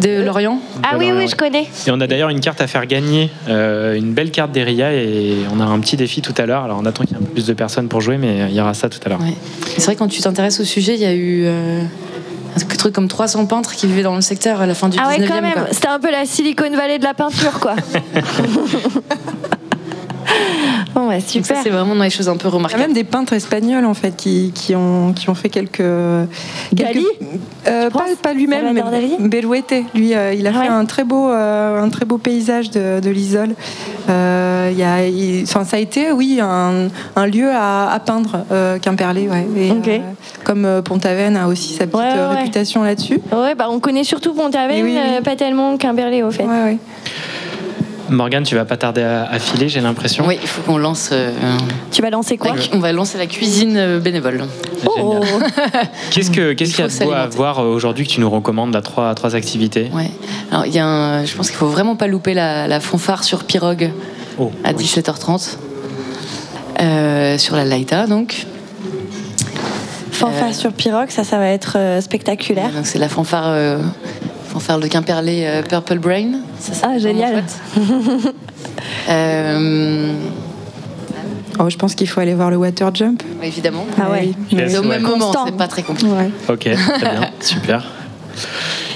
De 0.01 0.21
Lorient. 0.21 0.59
Ah 0.83 0.95
oui, 0.97 1.11
oui, 1.13 1.27
je 1.27 1.35
connais. 1.35 1.63
Et 1.85 1.91
on 1.91 1.99
a 1.99 2.07
d'ailleurs 2.07 2.29
une 2.29 2.39
carte 2.39 2.61
à 2.61 2.67
faire 2.67 2.85
gagner, 2.85 3.29
euh, 3.49 3.95
une 3.95 4.13
belle 4.13 4.31
carte 4.31 4.51
d'Eria 4.51 4.93
et 4.93 5.33
on 5.53 5.59
a 5.59 5.65
un 5.65 5.79
petit 5.79 5.97
défi 5.97 6.21
tout 6.21 6.33
à 6.37 6.45
l'heure. 6.45 6.63
Alors 6.63 6.79
on 6.81 6.85
attend 6.85 7.03
qu'il 7.03 7.17
y 7.17 7.19
ait 7.19 7.21
un 7.21 7.25
peu 7.25 7.31
plus 7.33 7.45
de 7.45 7.53
personnes 7.53 7.87
pour 7.89 7.99
jouer, 7.99 8.17
mais 8.17 8.45
il 8.49 8.55
y 8.55 8.61
aura 8.61 8.73
ça 8.73 8.87
tout 8.87 8.99
à 9.05 9.09
l'heure. 9.09 9.19
C'est 9.77 9.83
vrai, 9.85 9.95
quand 9.95 10.07
tu 10.07 10.21
t'intéresses 10.21 10.59
au 10.61 10.63
sujet, 10.63 10.93
il 10.93 11.01
y 11.01 11.05
a 11.05 11.13
eu 11.13 11.43
euh, 11.45 11.81
un 12.55 12.75
truc 12.77 12.93
comme 12.93 13.07
300 13.07 13.45
peintres 13.45 13.73
qui 13.75 13.87
vivaient 13.87 14.03
dans 14.03 14.15
le 14.15 14.21
secteur 14.21 14.61
à 14.61 14.65
la 14.65 14.73
fin 14.73 14.89
du 14.89 14.97
Ah 14.99 15.09
19e. 15.11 15.19
ouais, 15.21 15.27
quand 15.27 15.41
même. 15.41 15.67
C'était 15.71 15.87
un 15.89 15.99
peu 15.99 16.11
la 16.11 16.25
Silicon 16.25 16.69
Valley 16.75 16.97
de 16.99 17.03
la 17.03 17.13
peinture, 17.13 17.59
quoi. 17.59 17.75
bon, 20.95 21.07
ouais, 21.09 21.15
Donc 21.15 21.23
ça, 21.23 21.27
super. 21.29 21.57
c'est 21.63 21.69
vraiment 21.69 21.95
dans 21.95 22.03
les 22.03 22.09
choses 22.09 22.29
un 22.29 22.37
peu 22.37 22.47
Il 22.47 22.51
y 22.51 22.53
a 22.53 22.55
remarquables. 22.57 22.83
même 22.83 22.93
des 22.93 23.03
peintres 23.03 23.33
espagnols 23.33 23.85
en 23.85 23.93
fait 23.93 24.15
qui, 24.15 24.51
qui, 24.53 24.75
ont, 24.75 25.13
qui 25.13 25.29
ont 25.29 25.35
fait 25.35 25.49
quelques. 25.49 25.83
Gali 26.73 27.05
Euh, 27.67 27.89
pas, 27.89 28.05
pas 28.21 28.33
lui-même, 28.33 28.73
mais 28.73 28.81
Dali 28.81 29.15
Belouete. 29.19 29.73
Lui, 29.93 30.15
euh, 30.15 30.33
il 30.33 30.45
a 30.47 30.53
fait 30.53 30.67
un 30.67 30.85
très 30.85 31.03
beau, 31.03 31.29
euh, 31.29 31.81
un 31.83 31.89
très 31.89 32.05
beau 32.05 32.17
paysage 32.17 32.71
de, 32.71 32.99
de 32.99 33.09
l'Isole. 33.09 33.53
Euh, 34.09 34.69
il 34.71 34.77
y 34.79 34.83
a, 34.83 35.05
il- 35.05 35.43
enfin, 35.43 35.63
ça 35.65 35.77
a 35.77 35.79
été, 35.79 36.11
oui, 36.11 36.39
un, 36.41 36.87
un 37.15 37.25
lieu 37.27 37.49
à, 37.53 37.91
à 37.91 37.99
peindre, 37.99 38.45
euh, 38.51 38.79
Quimperlé, 38.79 39.27
ouais. 39.29 39.45
Et, 39.57 39.71
Ok. 39.71 39.87
euh, 39.87 39.99
comme 40.43 40.65
euh, 40.65 40.81
Pont-Aven 40.81 41.35
a 41.37 41.47
aussi 41.47 41.73
sa 41.73 41.85
petite 41.85 41.95
Ouais, 41.99 42.05
ouais, 42.13 42.29
ouais. 42.29 42.35
réputation 42.39 42.83
là-dessus. 42.83 43.19
Ouais, 43.31 43.55
bah 43.55 43.67
on 43.69 43.79
connaît 43.79 44.03
surtout 44.03 44.33
Pont-Aven, 44.33 44.77
Oui, 44.83 44.91
oui, 44.93 44.97
oui. 44.99 45.15
euh, 45.17 45.21
pas 45.21 45.35
tellement 45.35 45.77
Quimberley, 45.77 46.23
au 46.23 46.31
fait. 46.31 46.45
Morgane, 48.09 48.43
tu 48.43 48.55
vas 48.55 48.65
pas 48.65 48.77
tarder 48.77 49.01
à, 49.03 49.23
à 49.29 49.39
filer, 49.39 49.69
j'ai 49.69 49.81
l'impression. 49.81 50.25
Oui, 50.27 50.37
il 50.41 50.47
faut 50.47 50.61
qu'on 50.61 50.77
lance. 50.77 51.09
euh, 51.11 51.31
Tu 51.91 52.01
vas 52.01 52.09
lancer 52.09 52.37
quoi 52.37 52.55
la 52.55 52.61
On 52.73 52.79
va 52.79 52.91
lancer 52.91 53.17
la 53.17 53.27
cuisine 53.27 53.75
euh, 53.77 53.99
bénévole. 53.99 54.43
Oh 54.85 55.19
Qu'est-ce 56.11 56.31
que 56.31 56.53
qu'est-ce 56.53 56.71
qu'il 56.75 56.85
y 56.85 56.87
a 56.87 56.91
de 56.91 57.03
beau 57.05 57.11
à 57.11 57.27
voir 57.27 57.59
euh, 57.59 57.67
aujourd'hui 57.73 58.05
que 58.05 58.11
tu 58.11 58.19
nous 58.21 58.29
recommandes 58.29 58.73
là, 58.73 58.81
trois, 58.81 59.13
trois 59.15 59.35
activités? 59.35 59.89
Ouais. 59.93 60.09
Alors, 60.51 60.65
il 60.65 60.73
y 60.73 60.79
a 60.79 60.85
un- 60.85 61.25
je 61.25 61.35
pense 61.35 61.49
qu'il 61.49 61.57
faut 61.57 61.67
vraiment 61.69 61.95
pas 61.95 62.07
louper 62.07 62.33
la, 62.33 62.67
la 62.67 62.79
fanfare 62.79 63.23
sur 63.23 63.43
Pirogue 63.43 63.91
Oh, 64.39 64.51
à 64.63 64.73
17h30. 64.73 65.57
Euh, 66.81 67.37
sur 67.37 67.55
la 67.57 67.65
Laïta, 67.65 68.07
donc. 68.07 68.45
Fanfare 70.11 70.53
sur 70.53 70.73
Pirogue, 70.73 71.09
ça, 71.09 71.23
ça 71.23 71.37
va 71.37 71.47
être 71.49 71.73
euh, 71.77 72.01
spectaculaire. 72.01 72.71
Donc, 72.71 72.85
c'est 72.85 72.99
la 72.99 73.07
fanfare, 73.09 73.79
euh, 74.59 74.61
fanfare 74.61 74.79
de 74.79 74.87
Quimperlé 74.87 75.43
euh, 75.45 75.61
Purple 75.63 75.99
Brain. 75.99 76.31
Ça, 76.59 76.73
c'est 76.73 76.85
Ah, 76.85 76.97
génial. 76.97 77.43
Euh, 79.09 80.13
Oh, 81.61 81.69
je 81.69 81.75
pense 81.75 81.93
qu'il 81.95 82.07
faut 82.07 82.21
aller 82.21 82.33
voir 82.35 82.49
le 82.51 82.55
water 82.57 82.93
jump. 82.95 83.21
évidemment. 83.43 83.85
Ah 83.99 84.09
ouais. 84.11 84.31
Mais 84.53 84.77
au 84.77 84.81
Ouais. 84.81 84.87
même 84.87 85.01
moment, 85.01 85.25
Constant. 85.25 85.45
c'est 85.47 85.57
pas 85.57 85.67
très 85.67 85.83
compliqué. 85.83 86.09
Ouais. 86.09 86.29
Ok, 86.47 86.59
très 86.59 86.99
bien, 86.99 87.29
super. 87.41 87.83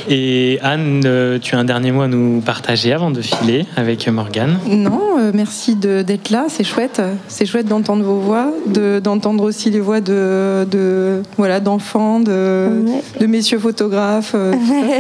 Et 0.10 0.60
Anne, 0.62 1.02
euh, 1.06 1.40
tu 1.42 1.56
as 1.56 1.60
un 1.60 1.64
dernier 1.64 1.92
mot 1.92 2.02
à 2.02 2.08
nous 2.08 2.42
partager 2.42 2.92
avant 2.94 3.10
de 3.12 3.22
filer 3.22 3.66
avec 3.78 4.08
Morgane 4.08 4.58
Non, 4.68 5.00
euh, 5.20 5.32
merci 5.34 5.76
d'être 5.76 6.30
là, 6.30 6.46
c'est 6.50 6.64
chouette. 6.64 7.02
C'est 7.28 7.46
chouette 7.46 7.68
d'entendre 7.68 8.04
vos 8.04 8.18
voix, 8.18 8.52
de- 8.68 9.00
d'entendre 9.00 9.44
aussi 9.44 9.70
les 9.70 9.80
voix 9.80 10.02
de, 10.02 10.66
de 10.70 11.22
voilà 11.38 11.60
d'enfants, 11.60 12.20
de, 12.20 12.68
de 13.20 13.26
messieurs 13.26 13.60
photographes. 13.60 14.34
euh, 14.36 14.54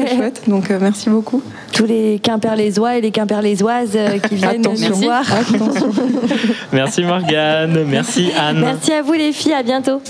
c'est 0.07 0.15
chouette. 0.15 0.41
Donc 0.47 0.71
euh, 0.71 0.77
merci 0.81 1.09
beaucoup. 1.09 1.41
Tous 1.73 1.85
les 1.85 2.19
Quimperlésois 2.19 2.97
et 2.97 3.01
les 3.01 3.11
Quimperlésoises 3.11 3.97
qui 4.29 4.35
viennent 4.35 4.65
Attention. 4.65 4.89
nous 4.89 4.95
voir. 4.95 5.23
Merci 6.71 7.03
Morgane, 7.03 7.83
merci 7.85 8.29
Anne. 8.39 8.59
Merci 8.61 8.91
à 8.93 9.01
vous 9.01 9.13
les 9.13 9.31
filles, 9.31 9.53
à 9.53 9.63
bientôt. 9.63 10.01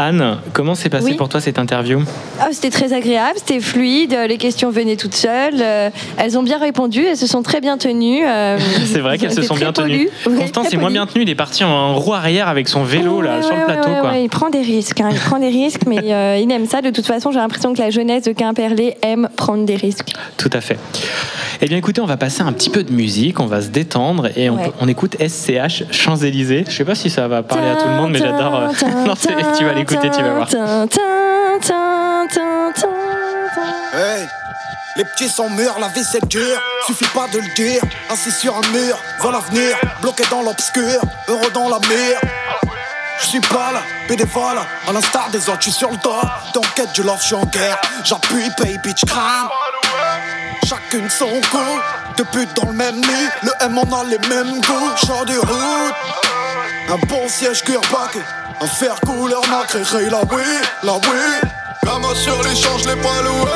Anne, 0.00 0.38
comment 0.52 0.76
s'est 0.76 0.90
passée 0.90 1.06
Oui. 1.06 1.14
pour 1.16 1.28
toi 1.28 1.40
cette 1.40 1.58
interview? 1.58 2.00
Ah, 2.40 2.46
c'était 2.52 2.70
très 2.70 2.92
agréable, 2.92 3.32
c'était 3.36 3.58
fluide, 3.58 4.16
les 4.28 4.36
questions 4.36 4.70
venaient 4.70 4.94
toutes 4.94 5.16
seules, 5.16 5.54
euh, 5.60 5.90
elles 6.16 6.38
ont 6.38 6.44
bien 6.44 6.58
répondu, 6.58 7.04
elles 7.04 7.16
se 7.16 7.26
sont 7.26 7.42
très 7.42 7.60
bien 7.60 7.76
tenues. 7.78 8.24
euh, 8.24 8.58
C'est 8.86 9.00
vrai 9.00 9.18
qu'elles 9.18 9.32
se 9.34 9.42
sont 9.42 9.56
bien 9.56 9.72
tenues. 9.72 10.08
Ouais, 10.24 10.36
Constant, 10.36 10.60
très 10.60 10.70
c'est 10.70 10.76
moins 10.76 10.92
bien 10.92 11.04
tenu, 11.06 11.22
il 11.24 11.28
est 11.30 11.34
parti 11.34 11.64
en 11.64 11.96
roue 11.96 12.14
arrière 12.14 12.46
avec 12.46 12.68
son 12.68 12.84
vélo 12.84 13.20
là 13.22 13.38
Ouais, 13.38 13.42
sur 13.42 13.56
le 13.56 13.64
plateau 13.64 13.90
ouais, 13.90 13.98
quoi. 14.00 14.10
ouais, 14.12 14.22
il 14.22 14.28
prend 14.28 14.50
des 14.50 14.62
risques, 14.62 15.00
hein, 15.00 15.08
il 15.10 15.18
prend 15.18 15.40
des 15.40 15.48
risques, 15.48 15.82
mais 15.88 15.98
euh, 16.12 16.38
il 16.40 16.48
aime 16.52 16.66
ça. 16.66 16.80
De 16.80 16.90
toute 16.90 17.06
façon, 17.06 17.32
j'ai 17.32 17.40
l'impression 17.40 17.72
que 17.74 17.80
la 17.80 17.90
jeunesse 17.90 18.22
de 18.22 18.32
Quimperlé 18.32 18.96
aime 19.02 19.28
prendre 19.34 19.64
des 19.64 19.74
risques. 19.74 20.12
Tout 20.36 20.50
à 20.52 20.60
fait. 20.60 20.78
Eh 21.60 21.66
bien 21.66 21.76
écoutez, 21.76 22.00
on 22.00 22.06
va 22.06 22.16
passer 22.16 22.42
un 22.42 22.52
petit 22.52 22.70
peu 22.70 22.84
de 22.84 22.92
musique, 22.92 23.40
on 23.40 23.46
va 23.46 23.60
se 23.60 23.66
détendre 23.68 24.28
et 24.36 24.48
on, 24.48 24.86
écoute 24.86 25.16
SCH 25.20 25.82
Champs-Élysées. 25.90 26.62
Je 26.68 26.72
sais 26.72 26.84
pas 26.84 26.94
si 26.94 27.10
ça 27.10 27.26
va 27.26 27.42
parler 27.42 27.68
à 27.68 27.74
tout 27.74 27.88
le 27.88 27.94
monde, 27.96 28.12
mais 28.12 28.20
j'adore. 28.20 28.54
euh, 28.54 28.68
non, 29.06 29.14
c'est- 29.18 29.30
tu 29.58 29.64
vas 29.64 29.72
l'écouter, 29.72 29.87
tu 29.96 30.22
vas 30.22 30.34
voir. 30.34 30.48
Hey, 33.94 34.28
les 34.96 35.04
petits 35.04 35.28
sont 35.28 35.48
mûrs, 35.50 35.78
la 35.80 35.88
vie 35.88 36.04
c'est 36.04 36.26
dur, 36.28 36.60
suffit 36.86 37.08
pas 37.14 37.26
de 37.28 37.38
le 37.38 37.54
dire. 37.54 37.82
Assis 38.10 38.32
sur 38.32 38.56
un 38.56 38.66
mur, 38.72 38.96
vers 39.20 39.32
l'avenir, 39.32 39.76
bloqué 40.02 40.24
dans 40.30 40.42
l'obscur, 40.42 41.00
heureux 41.28 41.50
dans 41.54 41.68
la 41.68 41.78
mire. 41.80 42.20
Je 43.20 43.26
suis 43.26 43.40
pas 43.40 43.72
là, 43.72 43.80
bénévole, 44.08 44.58
à 44.88 44.92
l'instar 44.92 45.28
des 45.30 45.48
autres, 45.48 45.58
je 45.60 45.70
suis 45.70 45.72
sur 45.72 45.90
le 45.90 45.96
dos. 45.96 46.20
Dans 46.54 46.60
quête 46.76 46.92
du 46.92 47.02
love, 47.02 47.18
je 47.20 47.26
suis 47.26 47.34
en 47.34 47.44
guerre. 47.46 47.80
J'appuie, 48.04 48.48
pay, 48.56 48.78
bitch, 48.78 49.04
crame. 49.06 49.48
Chacune 50.64 51.08
son 51.10 51.28
coup, 51.50 51.80
deux 52.16 52.24
putes 52.26 52.54
dans 52.54 52.66
le 52.66 52.74
même 52.74 52.96
lit. 52.96 53.28
Le 53.42 53.50
M, 53.60 53.78
on 53.78 53.92
a 53.92 54.04
les 54.04 54.18
mêmes 54.28 54.60
goûts. 54.60 55.06
Genre 55.06 55.24
de 55.24 55.36
route, 55.36 55.94
un 56.90 57.06
bon 57.06 57.28
siège 57.28 57.62
cuir-bac, 57.62 58.18
un 58.60 58.66
fer 58.66 58.94
couleur 59.06 59.42
nacré. 59.48 59.82
Ray, 59.82 60.10
la 60.10 60.20
oui, 60.32 60.42
la 60.82 60.94
oui. 60.94 61.50
Gamin 61.84 62.14
sur 62.14 62.42
l'échange, 62.42 62.84
les 62.86 62.96
pas 62.96 63.22
loué. 63.22 63.50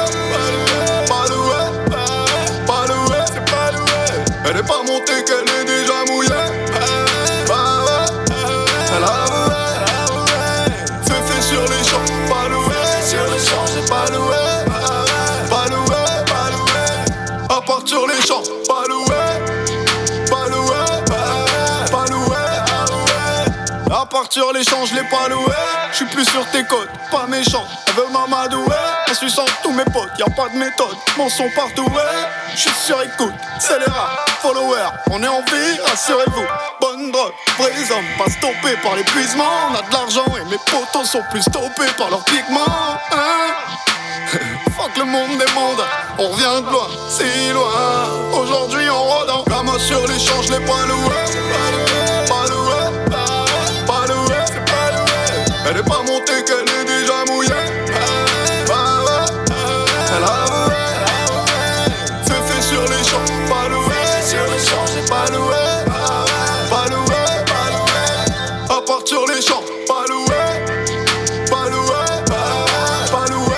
Pas 1.07 1.27
loué, 1.29 1.62
pas 2.66 2.87
loué, 2.87 3.19
c'est 3.27 3.45
pas 3.51 3.70
loué. 3.73 4.24
Elle 4.45 4.57
est 4.59 4.62
pas 4.62 4.83
montée, 4.87 5.24
qu'elle 5.24 5.49
est 5.49 5.65
déjà 5.65 6.05
mouillée. 6.09 6.31
Elle 8.95 9.05
a. 9.05 9.27
Fais 11.05 11.23
fait 11.27 11.43
sur 11.43 11.62
les 11.62 11.85
champs, 11.85 12.09
pas 12.29 12.49
loué. 12.49 12.81
Sur 13.07 13.24
les 13.33 13.41
champs, 13.45 13.66
c'est 13.66 13.89
pas 13.89 14.07
loué. 14.12 14.43
Pas 15.51 15.66
loué, 15.69 16.03
pas 16.27 16.51
loué. 16.51 16.83
À 17.49 17.61
part 17.61 17.83
sur 17.85 18.07
les 18.07 18.20
champs, 18.27 18.43
À 23.94 24.06
partir 24.06 24.44
les 24.55 24.62
je 24.62 24.94
l'ai 24.94 25.06
pas 25.10 25.28
loué. 25.28 25.52
Je 25.90 25.97
suis 25.97 26.06
plus 26.06 26.24
sur 26.24 26.47
tes 26.47 26.64
côtes, 26.64 26.89
pas 27.10 27.27
méchant. 27.27 27.66
Elle 27.86 27.93
veut 27.93 28.09
m'amadouer. 28.10 28.74
En 29.10 29.14
suçant 29.14 29.44
tous 29.62 29.70
mes 29.73 29.85
potes, 29.85 30.09
y 30.19 30.23
a 30.23 30.31
pas 30.35 30.48
de 30.48 30.56
méthode. 30.56 30.97
Mon 31.19 31.28
son 31.28 31.51
partout, 31.55 31.85
ouais. 31.85 32.27
Je 32.55 32.60
suis 32.60 32.70
sur 32.70 33.02
écoute, 33.02 33.35
c'est 33.59 33.78
les 33.78 33.85
rats, 33.85 34.24
followers. 34.40 34.89
On 35.10 35.23
est 35.23 35.28
en 35.28 35.43
vie, 35.43 35.78
rassurez-vous. 35.85 36.47
Bonne 36.81 37.12
drogue, 37.12 37.32
vrais 37.59 37.93
hommes, 37.93 38.06
pas 38.16 38.31
stoppés 38.31 38.78
par 38.82 38.97
l'épuisement. 38.97 39.44
On 39.70 39.74
a 39.74 39.82
de 39.82 39.93
l'argent 39.93 40.24
et 40.40 40.51
mes 40.51 40.59
potos 40.70 41.05
sont 41.05 41.23
plus 41.31 41.43
stoppés 41.43 41.93
par 41.98 42.09
leurs 42.09 42.24
pigments. 42.24 42.97
Hein 43.12 43.52
Fuck 44.74 44.97
le 44.97 45.05
monde 45.05 45.36
des 45.36 45.52
mondes, 45.52 45.85
on 46.19 46.28
revient 46.28 46.64
de 46.66 46.73
loin, 46.73 46.89
si 47.10 47.52
loin. 47.52 48.40
Aujourd'hui 48.40 48.89
on 48.89 49.02
rôde 49.02 49.31
en 49.31 49.78
sur 49.78 50.06
les 50.06 50.19
champs, 50.19 50.40
je 50.40 50.52
Elle 55.74 55.78
est 55.78 55.85
pas 55.85 56.03
montée, 56.03 56.44
qu'elle 56.44 56.69
est 56.69 56.85
déjà 56.85 57.24
mouillée. 57.27 57.49
Bah 58.69 59.01
ouais, 59.07 59.55
elle 60.15 60.23
a. 60.23 60.44
Fais 62.27 62.43
fait 62.47 62.62
sur 62.62 62.82
les 62.82 63.03
champs, 63.03 63.24
pas 63.49 63.69
loué. 63.70 63.94
Sur 64.23 64.44
les 64.53 64.62
champs, 64.62 64.85
c'est 64.86 65.09
pas 65.09 65.24
loué. 65.32 65.57
Pas 66.69 66.89
loué, 66.90 67.23
pas 67.47 67.70
loué. 67.73 68.03
À 68.69 68.82
part 68.86 69.01
sur 69.07 69.24
les 69.27 69.40
champs, 69.40 69.62
pas 69.89 70.05
loué. 70.11 70.43
Pas 71.49 71.70
loué, 71.70 72.05
pas 73.11 73.27
loué. 73.31 73.57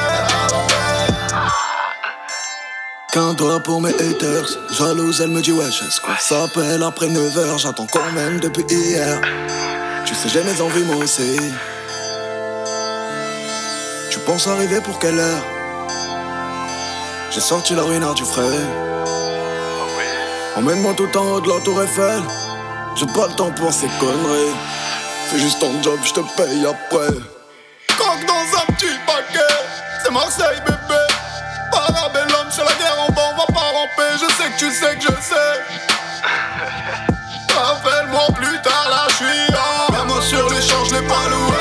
Qu'un 3.10 3.34
doigt 3.34 3.58
pour 3.58 3.80
mes 3.80 3.90
haters, 3.90 4.46
jalouse 4.70 5.20
elle 5.20 5.30
me 5.30 5.40
dit 5.40 5.50
wesh 5.50 5.82
est-ce 5.82 6.00
qu'on 6.00 6.16
s'appelle 6.20 6.84
après 6.84 7.08
9h 7.08 7.58
J'attends 7.58 7.88
quand 7.92 8.12
même 8.12 8.38
depuis 8.38 8.64
hier 8.70 9.20
Tu 10.06 10.14
sais 10.14 10.28
j'ai 10.28 10.44
mes 10.44 10.60
envies 10.60 10.84
moi 10.84 10.96
aussi 10.96 11.38
penses 14.24 14.46
arriver 14.46 14.80
pour 14.80 14.98
quelle 14.98 15.18
heure 15.18 15.42
J'ai 17.30 17.40
sorti 17.40 17.74
la 17.74 17.82
ruinard 17.82 18.14
du 18.14 18.24
frais 18.24 18.60
Emmène-moi 20.56 20.94
tout 20.94 21.16
en 21.18 21.32
haut 21.32 21.40
de 21.40 21.48
la 21.48 21.60
tour 21.60 21.82
Eiffel. 21.82 22.22
J'ai 22.94 23.06
pas 23.06 23.26
le 23.26 23.34
temps 23.34 23.50
pour 23.50 23.72
ces 23.72 23.88
conneries. 23.98 24.54
Fais 25.28 25.38
juste 25.38 25.58
ton 25.58 25.82
job, 25.82 25.98
je 26.04 26.12
te 26.12 26.20
paye 26.36 26.64
après. 26.64 27.12
Coque 27.98 28.26
dans 28.26 28.58
un 28.60 28.72
petit 28.74 28.94
paquet, 29.04 29.54
c'est 30.02 30.12
Marseille 30.12 30.60
bébé. 30.64 31.00
Parabellum 31.72 32.50
sur 32.52 32.64
la 32.64 32.72
guerre 32.74 33.00
en 33.08 33.12
bas, 33.12 33.32
on 33.32 33.36
va 33.36 33.46
pas 33.46 33.72
ramper. 33.72 34.12
Je 34.14 34.32
sais 34.36 34.50
que 34.50 34.58
tu 34.58 34.70
sais 34.70 34.94
que 34.96 35.02
je 35.02 35.22
sais. 35.22 35.58
Rappelle-moi 37.56 38.26
plus 38.36 38.62
tard, 38.62 38.86
là 38.90 39.06
je 39.08 39.14
suis 39.16 39.54
en. 39.56 39.84
Sur 40.22 40.48
je 40.86 40.94
l'ai 40.94 41.06
pas 41.06 41.28
loué. 41.28 41.53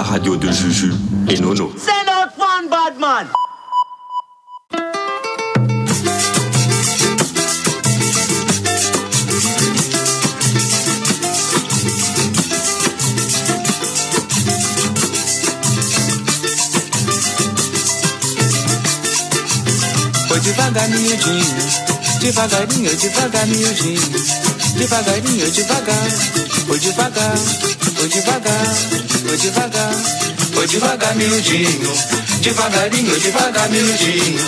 La 0.00 0.06
radio 0.06 0.34
de 0.34 0.50
Juju 0.50 0.94
et 1.28 1.38
Nono. 1.40 1.70
Send 1.76 2.08
out 2.08 2.30
one 2.38 2.68
bad 2.70 2.98
man. 2.98 3.26
Foi 20.28 20.40
devagar, 20.40 20.88
miudinho, 20.88 21.44
devagarinho, 22.20 22.96
devagar, 22.96 23.46
miudinho, 23.48 24.00
devagarinho, 24.78 25.50
devagar, 25.50 26.10
foi 26.66 26.78
devagar, 26.78 27.36
foi 27.96 28.08
devagar, 28.08 29.09
foi 29.26 29.36
devagar, 29.36 29.94
foi 30.52 30.66
devagar, 30.66 31.14
miudinho, 31.16 31.92
devagarinho, 32.40 33.20
devagar, 33.20 33.68
miudinho, 33.70 34.44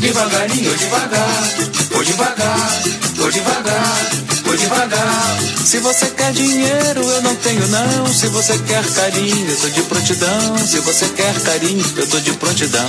devagarinho, 0.00 0.76
devagar, 0.76 1.42
foi 1.90 2.04
devagar, 2.04 2.70
foi 3.16 3.32
devagar, 3.32 4.10
foi 4.44 4.56
devagar. 4.56 5.38
Se 5.64 5.78
você 5.78 6.06
quer 6.06 6.32
dinheiro, 6.32 7.00
eu 7.00 7.22
não 7.22 7.34
tenho 7.36 7.66
não. 7.68 8.06
Se 8.12 8.28
você 8.28 8.58
quer 8.58 8.84
carinho, 8.92 9.50
eu 9.50 9.56
tô 9.56 9.68
de 9.68 9.82
prontidão. 9.82 10.58
Se 10.58 10.78
você 10.80 11.08
quer 11.08 11.34
carinho, 11.40 11.84
eu 11.96 12.06
tô 12.06 12.20
de 12.20 12.32
prontidão. 12.32 12.88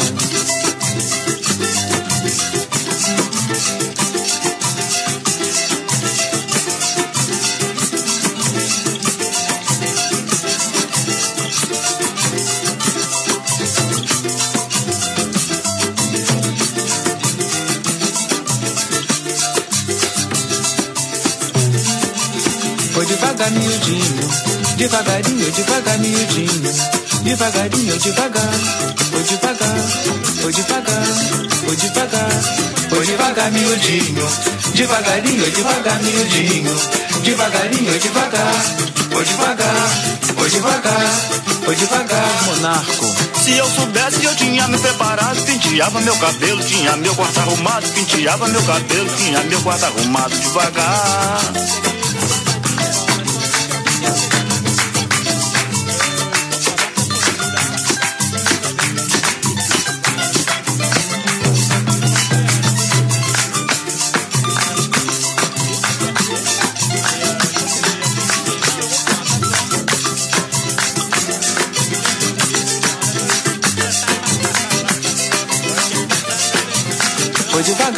Devagarinho, 24.96 25.52
devagar, 25.52 26.00
miudinho, 26.00 26.74
devagarinho, 27.24 27.98
devagar. 27.98 28.52
Foi 29.12 29.24
devagar, 29.24 29.78
foi 30.42 30.54
devagar, 30.54 31.04
foi 31.66 31.76
devagar, 31.76 32.30
foi 32.90 33.06
devagar, 33.06 33.52
miudinho, 33.52 34.28
devagarinho, 34.74 35.52
devagar, 35.52 36.02
miudinho, 36.02 36.76
devagarinho, 37.24 38.00
devagar. 38.00 38.54
Foi 39.12 39.24
devagar, 39.24 39.90
foi 40.38 40.50
devagar, 40.50 41.12
foi 41.66 41.76
devagar, 41.76 42.44
monarco. 42.46 43.16
Se 43.42 43.52
eu 43.58 43.70
soubesse 43.70 44.26
eu 44.26 44.36
tinha 44.36 44.68
me 44.68 44.78
preparado 44.78 45.42
Penteava 45.46 46.02
meu 46.02 46.16
cabelo, 46.18 46.64
tinha 46.64 46.98
meu 46.98 47.14
quarto 47.16 47.40
arrumado 47.40 47.88
Penteava 47.90 48.48
meu 48.48 48.64
cabelo, 48.64 49.10
tinha 49.18 49.44
meu 49.44 49.62
quarto 49.62 49.86
arrumado 49.86 50.36
devagar 50.36 51.95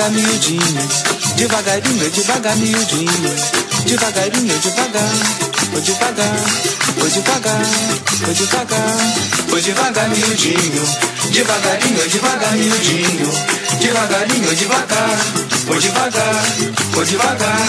devagar, 0.08 0.12
miudinho, 0.12 0.90
devagarinho, 1.36 2.10
devagar, 2.10 2.56
miudinho, 2.56 3.36
devagarinho, 3.86 4.60
devagar. 4.60 5.10
Foi 5.72 5.82
devagar, 5.82 6.36
foi 6.98 7.10
devagar, 7.10 7.66
foi 8.24 8.34
devagar, 8.34 8.98
foi 9.50 9.62
devagar, 9.62 10.10
miudinho, 10.10 10.84
devagarinho, 11.32 12.10
devagar, 12.10 12.52
miudinho, 12.54 13.32
devagarinho, 13.80 14.56
devagar. 14.56 15.18
Foi 15.68 15.80
devagar, 15.80 16.46
foi 16.94 17.06
devagar, 17.06 17.68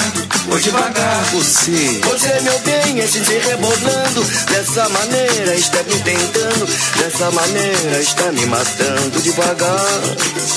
foi 0.48 0.60
devagar. 0.60 1.24
Você, 1.32 2.00
Você, 2.04 2.40
meu 2.42 2.58
bem, 2.60 3.00
é 3.00 3.06
se 3.08 3.18
rebolando. 3.18 4.24
Dessa 4.48 4.88
maneira 4.88 5.54
está 5.56 5.82
me 5.82 5.98
tentando. 6.02 6.68
Dessa 6.96 7.30
maneira 7.32 8.00
está 8.00 8.30
me 8.30 8.46
matando 8.46 9.20
devagar 9.20 10.48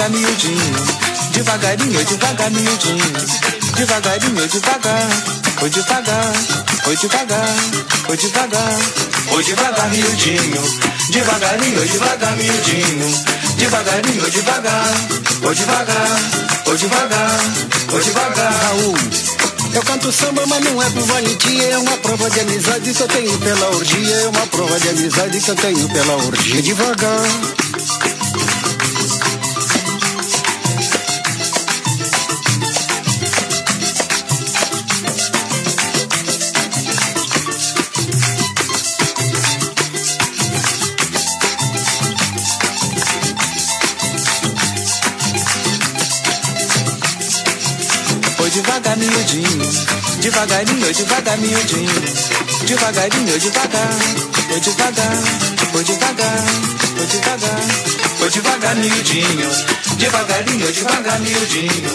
devagar, 0.00 0.10
miudinho, 0.10 0.86
devagarinho, 1.32 2.04
devagar, 2.04 2.50
miudinho, 2.50 3.12
devagarinho, 3.76 4.48
devagar. 4.48 5.10
Foi 5.58 5.68
devagar, 5.68 6.32
foi 6.84 6.96
devagar, 6.96 7.56
foi 8.06 8.16
devagar, 8.16 8.78
foi 9.28 9.44
devagar, 9.44 9.90
miudinho, 9.90 10.62
devagarinho, 11.10 11.86
devagar, 11.86 12.36
miudinho, 12.36 13.24
devagarinho, 13.58 14.30
devagar. 14.30 14.94
Foi 15.42 15.54
devagar, 15.54 16.20
foi 16.64 16.76
devagar, 16.78 17.40
foi 17.88 18.02
devagar. 18.02 18.52
Raul. 18.52 18.94
Eu 19.72 19.82
canto 19.82 20.10
samba, 20.10 20.46
mas 20.46 20.64
não 20.64 20.82
é 20.82 20.90
por 20.90 21.02
valentia, 21.02 21.64
é 21.64 21.78
uma 21.78 21.96
prova 21.98 22.30
de 22.30 22.40
amizade 22.40 22.92
que 22.92 23.02
eu 23.02 23.08
tenho 23.08 23.38
pela 23.38 23.70
orgia, 23.70 24.16
é 24.16 24.28
uma 24.28 24.46
prova 24.46 24.80
de 24.80 24.88
amizade 24.88 25.40
que 25.40 25.50
eu 25.50 25.56
tenho 25.56 25.88
pela 25.90 26.16
orgia. 26.16 26.62
Devagar. 26.62 27.59
Devagarinho, 50.20 50.92
devagar, 50.92 51.38
miudinho. 51.38 51.90
Devagarinho, 52.66 53.38
devagar, 53.38 53.88
vou 54.48 54.60
devagar, 54.60 55.16
vou 55.72 55.82
devagar, 55.82 56.44
vou 56.96 57.06
devagar, 57.06 57.60
vou 58.18 58.28
devagar, 58.28 58.76
miudinho. 58.76 59.50
Devagarinho, 59.98 60.72
devagar, 60.72 61.20
miudinho. 61.20 61.90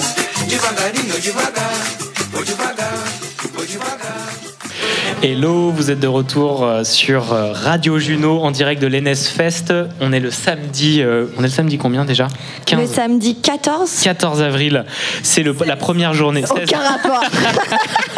Devagarinho, 0.48 1.20
devagar, 1.22 1.72
vou 2.32 2.44
devagar, 2.44 2.94
vou 3.54 3.66
devagar. 3.66 4.26
Hello, 5.24 5.72
vous 5.72 5.90
êtes 5.90 6.00
de 6.02 6.08
retour 6.08 6.64
euh, 6.64 6.84
sur 6.84 7.32
euh, 7.34 7.52
Radio 7.54 7.98
Juno 7.98 8.42
en 8.42 8.52
direct 8.52 8.82
de 8.82 8.86
l'ENS 8.88 9.28
Fest. 9.36 9.74
On 10.02 10.12
est 10.12 10.20
le 10.20 10.30
samedi, 10.30 11.02
euh, 11.02 11.26
on 11.38 11.40
est 11.40 11.44
le 11.48 11.50
samedi 11.50 11.78
combien 11.78 12.06
déjà? 12.06 12.28
Le 12.72 12.86
samedi 12.86 13.36
14 13.42 13.90
14 14.04 14.42
avril. 14.42 14.86
C'est 15.24 15.42
le- 15.42 15.56
la 15.66 15.78
première 15.78 16.14
journée. 16.14 16.42
16. 16.42 16.52
Aucun 16.52 16.80
rapport. 16.80 17.24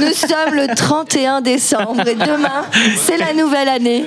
Nous 0.00 0.12
sommes 0.12 0.54
le 0.54 0.74
31 0.74 1.40
décembre 1.40 2.06
et 2.06 2.14
demain, 2.14 2.64
c'est 2.96 3.16
la 3.16 3.32
nouvelle 3.32 3.68
année. 3.68 4.06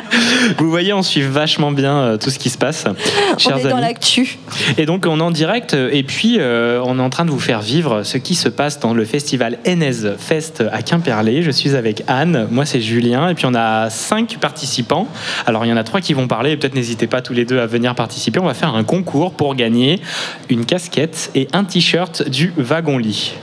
Vous 0.58 0.70
voyez, 0.70 0.92
on 0.92 1.02
suit 1.02 1.22
vachement 1.22 1.72
bien 1.72 1.98
euh, 1.98 2.16
tout 2.16 2.30
ce 2.30 2.38
qui 2.38 2.50
se 2.50 2.58
passe. 2.58 2.86
On 3.34 3.38
chers 3.38 3.58
est 3.58 3.68
dans 3.68 3.78
l'actu. 3.78 4.38
Et 4.78 4.86
donc 4.86 5.06
on 5.06 5.18
est 5.18 5.22
en 5.22 5.30
direct 5.30 5.74
euh, 5.74 5.90
et 5.92 6.02
puis 6.02 6.36
euh, 6.38 6.82
on 6.84 6.98
est 6.98 7.02
en 7.02 7.10
train 7.10 7.24
de 7.24 7.30
vous 7.30 7.40
faire 7.40 7.60
vivre 7.60 8.02
ce 8.02 8.18
qui 8.18 8.34
se 8.34 8.48
passe 8.48 8.80
dans 8.80 8.94
le 8.94 9.04
festival 9.04 9.58
Enez 9.66 10.16
Fest 10.18 10.62
à 10.72 10.82
Quimperlé. 10.82 11.42
Je 11.42 11.50
suis 11.50 11.74
avec 11.74 12.02
Anne, 12.06 12.48
moi 12.50 12.64
c'est 12.64 12.80
Julien 12.80 13.28
et 13.28 13.34
puis 13.34 13.46
on 13.46 13.54
a 13.54 13.90
cinq 13.90 14.38
participants. 14.40 15.08
Alors 15.46 15.64
il 15.64 15.68
y 15.68 15.72
en 15.72 15.76
a 15.76 15.84
trois 15.84 16.00
qui 16.00 16.14
vont 16.14 16.28
parler 16.28 16.52
et 16.52 16.56
peut-être 16.56 16.74
n'hésitez 16.74 17.06
pas 17.06 17.22
tous 17.22 17.32
les 17.32 17.44
deux 17.44 17.60
à 17.60 17.66
venir 17.66 17.94
participer. 17.94 18.40
On 18.40 18.46
va 18.46 18.54
faire 18.54 18.74
un 18.74 18.84
concours 18.84 19.32
pour 19.32 19.54
gagner 19.54 20.00
une 20.48 20.64
casquette 20.64 21.30
et 21.34 21.48
un 21.52 21.64
t-shirt 21.64 22.28
du 22.28 22.52
wagon 22.56 22.98
lit. 22.98 23.34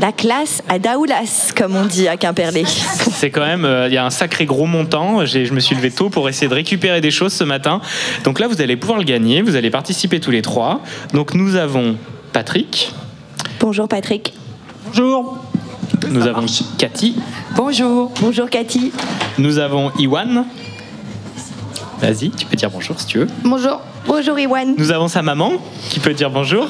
La 0.00 0.12
classe 0.12 0.62
à 0.68 0.78
Daoulas, 0.78 1.52
comme 1.56 1.74
on 1.74 1.84
dit 1.84 2.06
à 2.06 2.16
Quimperlé. 2.16 2.64
C'est 2.66 3.30
quand 3.30 3.44
même, 3.44 3.64
euh, 3.64 3.88
il 3.88 3.94
y 3.94 3.96
a 3.96 4.04
un 4.06 4.10
sacré 4.10 4.46
gros 4.46 4.66
montant. 4.66 5.24
J'ai- 5.26 5.44
Je 5.44 5.52
me 5.52 5.58
suis 5.60 5.74
levé 5.74 5.90
tôt 5.90 6.08
pour 6.08 6.28
essayer 6.28 6.46
de 6.48 6.54
récupérer 6.54 7.00
des 7.00 7.10
choses 7.10 7.32
ce 7.32 7.42
matin. 7.44 7.80
Donc 8.22 8.38
là, 8.38 8.46
vous 8.46 8.60
allez 8.60 8.76
pouvoir 8.76 8.98
le 8.98 9.04
gagner. 9.04 9.42
Vous 9.42 9.56
allez 9.56 9.70
participer 9.70 10.20
tous 10.20 10.30
les 10.30 10.42
trois. 10.42 10.80
Donc 11.14 11.34
nous 11.34 11.56
avons 11.56 11.96
Patrick. 12.32 12.92
Bonjour 13.60 13.88
Patrick. 13.88 14.34
Bonjour. 14.86 15.38
Nous 16.08 16.26
avons 16.28 16.46
Cathy. 16.78 17.16
Bonjour. 17.56 18.12
Bonjour 18.20 18.48
Cathy. 18.50 18.92
Nous 19.38 19.58
avons 19.58 19.90
Iwan. 19.98 20.44
Vas-y, 22.00 22.30
tu 22.30 22.46
peux 22.46 22.54
dire 22.56 22.70
bonjour 22.70 23.00
si 23.00 23.06
tu 23.06 23.18
veux. 23.18 23.26
Bonjour. 23.42 23.80
Bonjour 24.06 24.38
Iwan. 24.38 24.74
Nous 24.78 24.90
avons 24.90 25.08
sa 25.08 25.22
maman 25.22 25.52
qui 25.90 26.00
peut 26.00 26.14
dire 26.14 26.30
bonjour. 26.30 26.66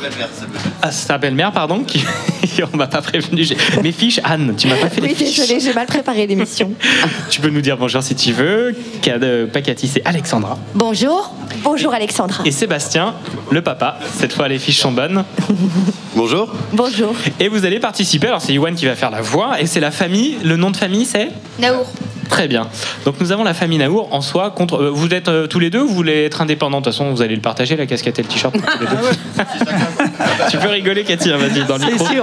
Ah, 0.82 0.90
sa 0.90 1.18
belle-mère, 1.18 1.52
pardon. 1.52 1.80
Qui... 1.84 2.02
On 2.72 2.76
m'a 2.76 2.86
pas 2.88 3.00
prévenu. 3.02 3.44
J'ai- 3.44 3.56
Mes 3.82 3.92
fiches, 3.92 4.20
Anne, 4.24 4.54
tu 4.56 4.66
m'as 4.66 4.76
pas 4.76 4.88
fait 4.88 5.00
les 5.00 5.08
Oui, 5.10 5.14
fiches. 5.14 5.36
désolé, 5.38 5.60
j'ai 5.60 5.72
mal 5.72 5.86
préparé 5.86 6.26
l'émission. 6.26 6.72
Tu 7.30 7.40
peux 7.40 7.50
nous 7.50 7.60
dire 7.60 7.76
bonjour 7.76 8.02
si 8.02 8.14
tu 8.14 8.32
veux. 8.32 8.74
Euh, 9.06 9.46
Pas 9.46 9.60
Cathy, 9.62 9.86
c'est 9.86 10.02
Alexandra. 10.04 10.58
Bonjour. 10.74 11.32
Bonjour 11.62 11.92
Alexandra. 11.94 12.42
Et 12.44 12.50
Sébastien, 12.50 13.14
le 13.50 13.62
papa. 13.62 13.98
Cette 14.18 14.32
fois, 14.32 14.48
les 14.48 14.58
fiches 14.58 14.80
sont 14.80 14.92
bonnes. 14.92 15.24
Bonjour. 16.16 16.52
Bonjour. 16.72 17.14
Et 17.38 17.48
vous 17.48 17.64
allez 17.64 17.78
participer. 17.78 18.26
Alors, 18.28 18.40
c'est 18.42 18.52
Iwan 18.54 18.74
qui 18.74 18.86
va 18.86 18.96
faire 18.96 19.10
la 19.10 19.20
voix. 19.20 19.60
Et 19.60 19.66
c'est 19.66 19.80
la 19.80 19.90
famille. 19.92 20.36
Le 20.42 20.56
nom 20.56 20.70
de 20.70 20.76
famille, 20.76 21.04
c'est 21.04 21.28
Naour. 21.60 21.86
Très 22.28 22.48
bien. 22.48 22.68
Donc, 23.04 23.16
nous 23.20 23.32
avons 23.32 23.44
la 23.44 23.54
famille 23.54 23.78
Naour 23.78 24.08
en 24.12 24.20
soi. 24.20 24.50
Contre... 24.50 24.76
euh, 24.82 24.90
vous 24.90 25.08
êtes 25.14 25.28
euh, 25.28 25.46
tous 25.46 25.58
les 25.58 25.70
deux 25.70 25.80
ou 25.80 25.88
vous 25.88 25.94
voulez 25.94 26.24
être 26.24 26.40
indépendants? 26.40 26.80
De 26.80 26.84
toute 26.84 26.92
façon, 26.92 27.10
vous 27.10 27.22
allez 27.22 27.34
le 27.34 27.40
partager, 27.40 27.76
la 27.76 27.86
casquette 27.86 28.18
et 28.18 28.22
le 28.22 28.28
t-shirt. 28.28 28.54
tous 28.54 28.80
les 28.80 28.86
deux. 28.86 29.44
tu 30.50 30.58
peux 30.58 30.68
rigoler, 30.68 31.04
Cathy. 31.04 31.30
hein, 31.32 31.38
Vas-y, 31.38 31.64
dans 31.66 31.76
le 31.78 31.86
micro. 31.86 32.06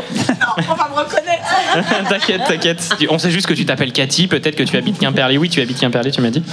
on 0.69 0.73
va 0.75 0.89
me 0.89 0.95
reconnaître. 0.95 2.05
t'inquiète, 2.09 2.41
t'inquiète. 2.47 2.89
On 3.09 3.17
sait 3.19 3.31
juste 3.31 3.47
que 3.47 3.53
tu 3.53 3.65
t'appelles 3.65 3.91
Cathy. 3.91 4.27
Peut-être 4.27 4.55
que 4.55 4.63
tu 4.63 4.77
habites 4.77 4.99
Quimperlé. 4.99 5.37
Oui, 5.37 5.49
tu 5.49 5.61
habites 5.61 5.79
Quimperlé, 5.79 6.11
tu 6.11 6.21
m'as 6.21 6.29
dit. 6.29 6.43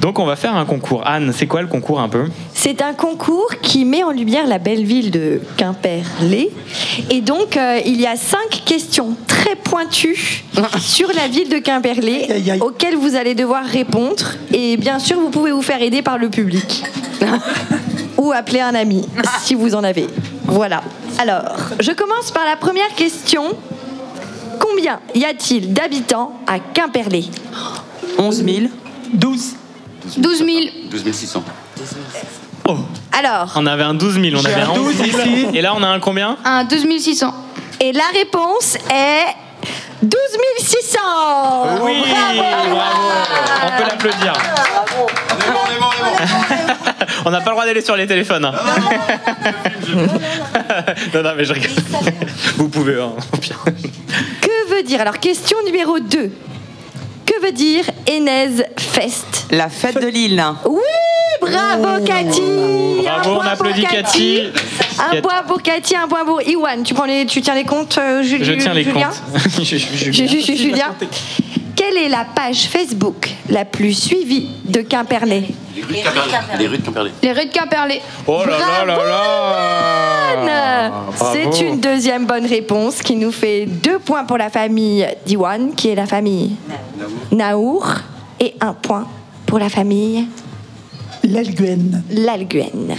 Donc, 0.00 0.18
on 0.18 0.24
va 0.26 0.36
faire 0.36 0.54
un 0.56 0.64
concours. 0.64 1.02
Anne, 1.06 1.32
c'est 1.36 1.46
quoi 1.46 1.60
le 1.62 1.68
concours 1.68 2.00
un 2.00 2.08
peu? 2.08 2.24
C'est 2.54 2.82
un 2.82 2.92
concours 2.92 3.50
qui 3.62 3.84
met 3.84 4.02
en 4.02 4.10
lumière 4.10 4.46
la 4.46 4.58
belle 4.58 4.84
ville 4.84 5.10
de 5.10 5.40
Quimperlé. 5.56 6.50
Et 7.10 7.20
donc, 7.20 7.56
euh, 7.56 7.80
il 7.84 8.00
y 8.00 8.06
a 8.06 8.16
cinq 8.16 8.62
questions 8.64 9.16
très 9.26 9.56
pointues 9.56 10.44
sur 10.80 11.08
la 11.14 11.28
ville 11.28 11.48
de 11.48 11.58
Quimperlé 11.58 12.26
auxquelles 12.60 12.96
vous 12.96 13.14
allez 13.16 13.34
devoir 13.34 13.64
répondre. 13.64 14.24
Et 14.52 14.76
bien 14.76 14.98
sûr, 14.98 15.18
vous 15.18 15.30
pouvez 15.30 15.52
vous 15.52 15.62
faire 15.62 15.82
aider 15.82 16.02
par 16.02 16.18
le 16.18 16.28
public. 16.28 16.84
Ou 18.18 18.32
appeler 18.32 18.60
un 18.60 18.74
ami, 18.74 19.06
si 19.42 19.54
vous 19.54 19.74
en 19.74 19.84
avez. 19.84 20.06
Voilà. 20.44 20.82
Alors, 21.18 21.56
je 21.80 21.92
commence 21.92 22.30
par 22.30 22.44
la 22.44 22.56
première 22.56 22.94
question. 22.96 23.44
Combien 24.58 25.00
y 25.14 25.24
a-t-il 25.24 25.72
d'habitants 25.72 26.32
à 26.46 26.58
Quimperlé 26.58 27.26
11 28.18 28.44
000. 28.44 28.56
12. 29.12 29.54
12 30.16 30.38
000. 30.38 30.48
12 30.90 31.12
600. 31.12 31.44
Alors, 33.12 33.52
On 33.56 33.66
avait 33.66 33.82
un 33.84 33.94
12 33.94 34.20
000, 34.20 34.26
on 34.36 34.44
avait 34.44 34.60
un 34.60 34.70
un 34.70 34.74
12 34.74 34.86
11 34.88 34.96
000. 34.96 35.08
ici. 35.08 35.46
Et 35.54 35.62
là, 35.62 35.74
on 35.76 35.82
a 35.82 35.86
un 35.88 36.00
combien? 36.00 36.36
Un 36.44 36.64
12 36.64 36.86
600. 36.98 37.34
Et 37.80 37.92
la 37.92 38.04
réponse 38.14 38.76
est 38.92 39.26
12 40.02 40.20
600. 40.58 40.98
Oui, 41.82 42.02
bravo. 42.06 42.78
On 43.64 43.78
peut 43.78 43.84
l'applaudir. 43.88 44.32
On 47.24 47.30
n'a 47.30 47.40
pas 47.40 47.50
le 47.50 47.54
droit 47.54 47.64
d'aller 47.66 47.80
sur 47.80 47.96
les 47.96 48.06
téléphones. 48.06 48.44
hein. 48.44 48.52
non, 51.14 51.22
non, 51.22 51.32
mais 51.36 51.44
je 51.44 51.52
rigole. 51.52 51.70
Vous 52.56 52.68
pouvez, 52.68 53.00
hein, 53.00 53.12
au 53.32 53.36
pire. 53.38 53.58
Que 54.40 54.68
veut 54.74 54.82
dire? 54.82 55.00
Alors, 55.00 55.18
question 55.18 55.56
numéro 55.64 55.98
2. 55.98 56.30
Que 57.38 57.44
veut 57.46 57.52
dire 57.52 57.84
Enez 58.08 58.64
Fest 58.76 59.46
La 59.50 59.68
fête 59.68 60.00
de 60.00 60.08
Lille. 60.08 60.42
Oui, 60.64 60.80
bravo 61.40 62.04
Cathy 62.04 62.40
Bravo, 63.02 63.08
Un 63.08 63.18
on 63.18 63.22
point 63.22 63.34
pour 63.34 63.44
applaudit 63.44 63.82
Cathy. 63.84 64.42
Un 64.98 65.20
point 65.20 65.42
pour 65.46 65.62
Cathy, 65.62 65.94
un 65.94 66.08
point 66.08 66.24
pour 66.24 66.42
Iwan. 66.42 66.82
Tu, 66.82 66.94
prends 66.94 67.04
les, 67.04 67.26
tu 67.26 67.40
tiens 67.40 67.54
les 67.54 67.64
comptes, 67.64 67.96
euh, 67.98 68.22
Ju- 68.22 68.44
Je 68.44 68.52
tiens 68.54 68.74
les 68.74 68.82
Julien 68.82 69.08
comptes. 69.08 69.62
Ju- 69.62 69.78
Ju- 69.78 70.12
Ju- 70.28 70.56
Julien 70.56 70.94
Quelle 71.78 71.96
est 71.96 72.08
la 72.08 72.24
page 72.24 72.66
Facebook 72.66 73.30
la 73.48 73.64
plus 73.64 73.92
suivie 73.92 74.48
de 74.64 74.80
Quimperlé 74.80 75.44
Les 75.76 75.82
rues 76.66 76.76
de 76.76 76.82
Quimperlé. 76.82 77.10
Les 77.22 77.32
rues 77.32 77.46
de 77.46 77.52
Quimperlé. 77.52 78.02
Oh 78.26 78.42
là 78.44 78.84
là 78.84 78.84
là 78.84 80.44
là. 80.44 80.92
C'est 81.14 81.60
une 81.60 81.78
deuxième 81.78 82.26
bonne 82.26 82.46
réponse 82.46 83.00
qui 83.00 83.14
nous 83.14 83.30
fait 83.30 83.66
deux 83.66 84.00
points 84.00 84.24
pour 84.24 84.38
la 84.38 84.50
famille 84.50 85.06
d'Iwan, 85.24 85.72
qui 85.76 85.90
est 85.90 85.94
la 85.94 86.06
famille 86.06 86.56
Naour, 87.30 87.86
et 88.40 88.54
un 88.60 88.72
point 88.72 89.06
pour 89.46 89.60
la 89.60 89.68
famille 89.68 90.26
L'Alguen. 91.22 92.02
L'Alguen. 92.10 92.96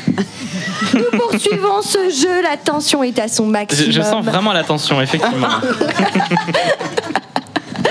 Nous 0.94 1.20
poursuivons 1.20 1.82
ce 1.82 2.10
jeu, 2.10 2.42
la 2.44 2.56
tension 2.56 3.04
est 3.04 3.20
à 3.20 3.28
son 3.28 3.46
Je, 3.48 3.52
maximum. 3.52 3.92
je 3.92 4.02
sens 4.02 4.24
vraiment 4.24 4.54
la 4.54 4.64
tension, 4.64 5.02
effectivement. 5.02 5.48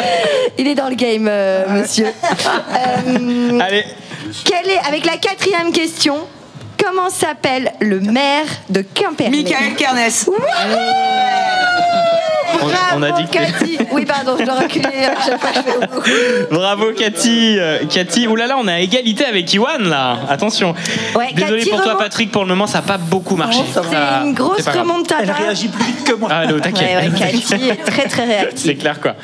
Il 0.59 0.66
est 0.66 0.75
dans 0.75 0.89
le 0.89 0.95
game, 0.95 1.27
euh, 1.29 1.66
monsieur. 1.69 2.07
Euh, 2.31 3.59
Allez, 3.61 3.85
quelle 4.45 4.69
est, 4.70 4.79
avec 4.87 5.05
la 5.05 5.16
quatrième 5.16 5.73
question, 5.73 6.27
comment 6.83 7.11
s'appelle 7.11 7.73
le 7.81 8.01
maire 8.01 8.47
de 8.69 8.83
Quimperlé? 8.83 9.43
Michael 9.43 9.75
Kernes. 9.77 10.11
On, 12.63 12.99
on 12.99 13.03
a 13.03 13.11
dit 13.13 13.27
que... 13.27 13.33
Cathy. 13.33 13.79
Oui, 13.93 14.05
pardon, 14.05 14.37
je 14.39 14.45
dois 14.45 14.55
reculer 14.55 14.89
fais 14.89 16.47
Bravo 16.51 16.93
Cathy. 16.93 17.57
Euh, 17.59 17.79
Cathy, 17.89 18.27
oulala, 18.27 18.57
on 18.59 18.67
est 18.69 18.73
à 18.73 18.81
égalité 18.81 19.25
avec 19.25 19.53
Iwan 19.53 19.89
là. 19.89 20.19
Attention. 20.29 20.75
Ouais, 21.15 21.29
Désolé 21.35 21.59
Cathy 21.59 21.71
pour 21.71 21.79
toi 21.79 21.87
remonte. 21.93 22.03
Patrick, 22.05 22.31
pour 22.31 22.43
le 22.43 22.49
moment 22.49 22.67
ça 22.67 22.79
n'a 22.79 22.83
pas 22.83 22.99
beaucoup 22.99 23.37
marché. 23.37 23.61
C'est 23.73 23.81
une 24.27 24.35
grosse 24.35 24.67
remontada. 24.67 25.23
Elle 25.23 25.31
réagit 25.45 25.69
plus 25.69 25.85
vite 25.85 26.05
que 26.05 26.13
moi. 26.15 26.29
Ah, 26.33 26.43
elle 26.45 26.51
est 26.51 26.55
au 26.55 26.61
taquet. 26.61 26.85
Ouais, 26.85 27.09
ouais, 27.09 27.19
Cathy 27.19 27.69
est 27.69 27.85
très 27.85 28.09
très 28.09 28.25
réactive. 28.25 28.59
C'est 28.67 28.75
clair 28.75 29.01
quoi. 29.01 29.15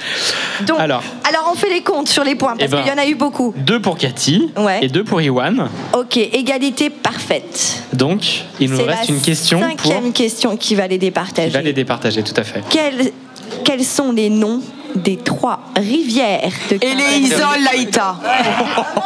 Donc, 0.66 0.78
Alors, 0.81 1.02
alors, 1.28 1.51
on 1.52 1.56
fait 1.56 1.70
les 1.70 1.82
comptes 1.82 2.09
sur 2.09 2.24
les 2.24 2.35
points 2.35 2.56
parce 2.56 2.65
Eh 2.65 2.69
ben. 2.69 2.82
qu'il 2.82 2.90
y 2.93 2.94
en 2.94 2.98
a 2.98 3.06
eu 3.06 3.15
beaucoup. 3.15 3.55
deux 3.56 3.81
pour 3.81 3.97
Cathy 3.97 4.52
Ouais. 4.56 4.81
et 4.82 4.89
deux 4.89 5.05
pour 5.05 5.20
Iwan. 5.20 5.69
Ok, 5.93 6.16
égalité 6.16 6.90
parfaite. 6.90 7.82
Donc, 7.93 8.23
il 8.61 8.70
nous 8.70 8.85
reste 8.85 9.09
une 9.09 9.20
question 9.20 9.61
pour 9.61 9.69
cinquième 9.93 10.12
question 10.12 10.56
qui 10.56 10.74
va 10.74 10.86
les 10.86 10.94
qui 10.94 10.98
départager. 11.01 11.51
va 11.51 11.61
les 11.62 11.73
départager, 11.73 12.23
tout 12.23 12.35
à 12.36 12.44
fait. 12.44 12.62
Quels, 12.69 13.12
quels 13.64 13.84
sont 13.84 14.12
les 14.12 14.30
noms 14.30 14.60
des 14.94 15.16
trois 15.16 15.58
rivières 15.76 16.52
de 16.70 16.76
Et 16.80 16.94
les 16.94 17.18
Isol 17.18 17.60
Laïta. 17.64 18.14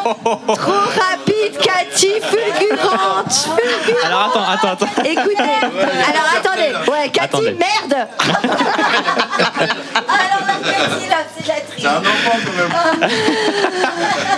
Trop 0.04 0.54
rapide, 0.54 1.56
Cathy, 1.62 2.08
fulgurante, 2.20 3.32
fulgurante. 3.32 4.04
Alors 4.04 4.20
attends, 4.30 4.68
attends, 4.68 4.86
attends. 4.86 5.02
Écoutez, 5.02 5.38
alors 5.38 6.28
attendez, 6.36 6.90
ouais, 6.90 7.08
Cathy, 7.10 7.36
Attendez. 7.36 7.52
merde. 7.58 8.06
alors 9.94 10.57
c'est 11.00 11.08
la 11.48 11.60
triche. 11.60 11.86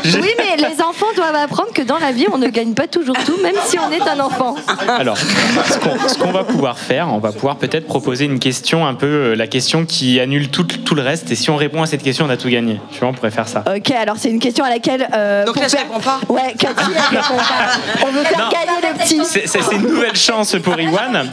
Je- 0.05 0.19
Oui, 0.20 0.31
mais 0.39 0.57
les 0.57 0.82
enfants 0.82 1.07
doivent 1.16 1.32
va 1.32 1.40
m'apprendre 1.43 1.73
que 1.73 1.82
dans 1.82 1.98
la 1.98 2.11
vie, 2.12 2.27
on 2.32 2.39
ne 2.39 2.48
gagne 2.48 2.73
pas 2.74 2.86
toujours 2.89 3.15
tout, 3.27 3.36
même 3.43 3.55
si 3.66 3.78
on 3.78 3.90
est 3.93 4.01
un 4.09 4.19
enfant. 4.20 4.57
Alors, 4.89 5.16
ce 5.19 5.78
qu'on 5.78 6.09
ce 6.09 6.15
qu'on 6.19 6.32
va 6.32 6.43
pouvoir 6.44 6.78
faire, 6.78 7.09
on 7.12 7.19
va 7.19 7.31
pouvoir 7.31 7.57
peut-être 7.57 7.86
proposer 7.86 8.24
une 8.24 8.39
question, 8.40 8.86
un 8.86 8.94
peu 8.94 9.07
euh, 9.07 9.35
la 9.36 9.47
question 9.47 9.85
qui 9.85 10.19
annule 10.19 10.48
tout, 10.48 10.65
tout 10.65 10.94
le 10.94 11.02
reste. 11.02 11.31
Et 11.31 11.35
si 11.36 11.51
on 11.51 11.57
répond 11.57 11.82
à 11.82 11.86
cette 11.86 12.02
question, 12.02 12.24
on 12.27 12.31
a 12.31 12.36
tout 12.39 12.48
gagné. 12.48 12.81
Tu 12.90 12.98
vois, 13.01 13.09
on 13.09 13.12
pourrait 13.12 13.31
faire 13.31 13.47
ça. 13.48 13.62
Ok, 13.77 13.90
alors 13.93 14.16
c'est 14.19 14.31
une 14.31 14.40
question 14.40 14.65
à 14.65 14.70
laquelle. 14.70 15.07
euh, 15.15 15.44
Donc 15.44 15.55
pour 15.55 15.62
là, 15.62 15.69
je 15.69 15.77
faire- 15.77 15.86
réponds 15.86 16.01
pas 16.01 16.20
Ouais, 16.28 16.55
Cathy, 16.59 16.74
elle 16.90 17.16
répond 17.19 17.36
pas. 17.36 18.05
On 18.09 18.11
veut 18.12 18.24
faire 18.24 18.39
Non. 18.39 18.48
gagner 18.48 18.81
le 18.94 18.98
petit. 18.98 19.20
C'est 19.24 19.47
c'est- 19.47 19.61
c'est 19.62 19.77
une 19.77 19.86
nouvelle 19.86 20.16
chance 20.16 20.57
pour 20.62 20.81
Iwan. 20.81 21.31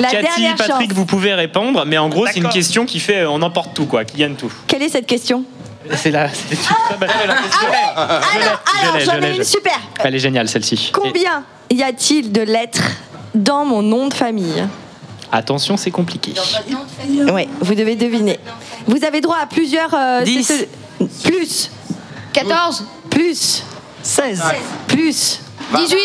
La 0.00 0.08
Cathy, 0.08 0.22
dernière 0.42 0.56
Patrick, 0.56 0.88
chance. 0.90 0.96
vous 0.96 1.06
pouvez 1.06 1.32
répondre, 1.34 1.84
mais 1.86 1.96
en 1.98 2.08
gros, 2.08 2.26
c'est 2.26 2.36
une 2.36 2.42
D'accord. 2.42 2.54
question 2.54 2.84
qui 2.86 2.98
fait 3.00 3.20
euh, 3.20 3.30
on 3.30 3.40
emporte 3.42 3.72
tout, 3.74 3.86
quoi, 3.86 4.04
qui 4.04 4.16
gagne 4.18 4.34
tout. 4.38 4.52
Quelle 4.66 4.82
est 4.82 4.88
cette 4.88 5.06
question 5.06 5.44
C'est 5.94 6.10
la. 6.10 6.28
c'est 6.32 6.54
une 6.54 6.56
très 6.58 6.96
bonne- 6.98 7.08
la 7.26 7.34
question. 7.36 7.50
Je 7.60 7.70
l'ai, 7.70 7.76
Alors, 8.02 8.20
je 8.32 8.38
l'ai, 8.38 8.44
alors 8.88 8.98
je 9.00 9.04
j'en 9.04 9.12
l'ai, 9.14 9.18
ai 9.18 9.22
je 9.28 9.32
une 9.32 9.38
l'ai. 9.38 9.44
super. 9.44 9.80
Elle 10.00 10.14
est 10.14 10.18
géniale, 10.18 10.48
celle-ci. 10.48 10.90
Combien 10.92 11.44
y 11.70 11.82
a-t-il 11.82 12.32
de 12.32 12.40
lettres 12.42 12.82
dans 13.34 13.64
mon 13.64 13.82
nom 13.82 14.06
de 14.08 14.14
famille 14.14 14.64
attention, 15.30 15.76
c'est 15.76 15.90
compliqué. 15.90 16.32
Oui, 17.32 17.46
vous 17.60 17.74
devez 17.74 17.96
deviner. 17.96 18.38
Vous 18.86 19.04
avez 19.04 19.20
droit 19.20 19.36
à 19.42 19.46
plusieurs. 19.46 19.92
euh, 19.92 20.24
Plus. 21.22 21.70
14 22.32 22.84
Plus. 23.10 23.62
16. 24.02 24.42
Plus. 24.86 25.40
18 25.76 25.98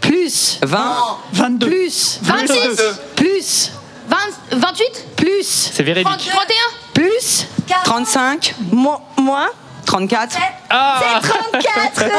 Plus. 0.00 0.58
20. 0.62 0.96
22. 1.34 1.66
Plus. 1.68 2.18
26 2.22 2.82
Plus. 3.16 3.72
20 4.10 4.16
28 4.58 5.06
Plus. 5.16 5.70
C'est 5.72 5.82
véridique. 5.82 6.28
31 6.30 6.54
Plus. 6.94 7.46
35. 7.84 8.54
Mo- 8.72 9.00
moins. 9.16 9.48
34. 9.86 10.36
Ah 10.68 11.00
C'est 11.22 11.28
34 11.28 12.04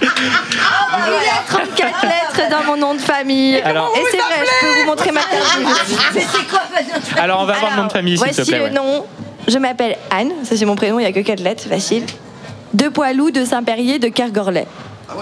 Il 0.00 0.04
y 0.04 1.28
a 1.28 1.42
34 1.48 2.02
lettres 2.02 2.50
dans 2.50 2.64
mon 2.64 2.76
nom 2.76 2.94
de 2.94 3.00
famille. 3.00 3.56
Alors- 3.60 3.92
Et 3.96 4.04
c'est 4.10 4.16
vrai, 4.18 4.44
je 4.44 4.66
peux 4.66 4.80
vous 4.80 4.86
montrer 4.86 5.12
ma 5.12 5.20
carte. 5.22 5.58
Alors, 7.18 7.40
on 7.40 7.44
va 7.46 7.54
voir 7.58 7.70
le 7.72 7.76
nom 7.82 7.86
de 7.86 7.92
famille, 7.92 8.18
s'il 8.18 8.26
te 8.28 8.34
Voici 8.34 8.50
plaît. 8.50 8.58
le 8.58 8.64
ouais. 8.64 8.70
nom. 8.70 9.06
Je 9.46 9.56
m'appelle 9.58 9.96
Anne, 10.10 10.32
ça 10.44 10.56
c'est 10.56 10.64
mon 10.66 10.76
prénom, 10.76 10.98
il 10.98 11.02
n'y 11.04 11.08
a 11.08 11.12
que 11.12 11.20
4 11.20 11.40
lettres, 11.40 11.64
facile. 11.68 12.04
De 12.74 12.88
Poilou, 12.88 13.30
de 13.30 13.44
Saint-Perrier, 13.46 13.98
de 13.98 14.08
Kergorlet. 14.08 14.66
Ah 15.10 15.14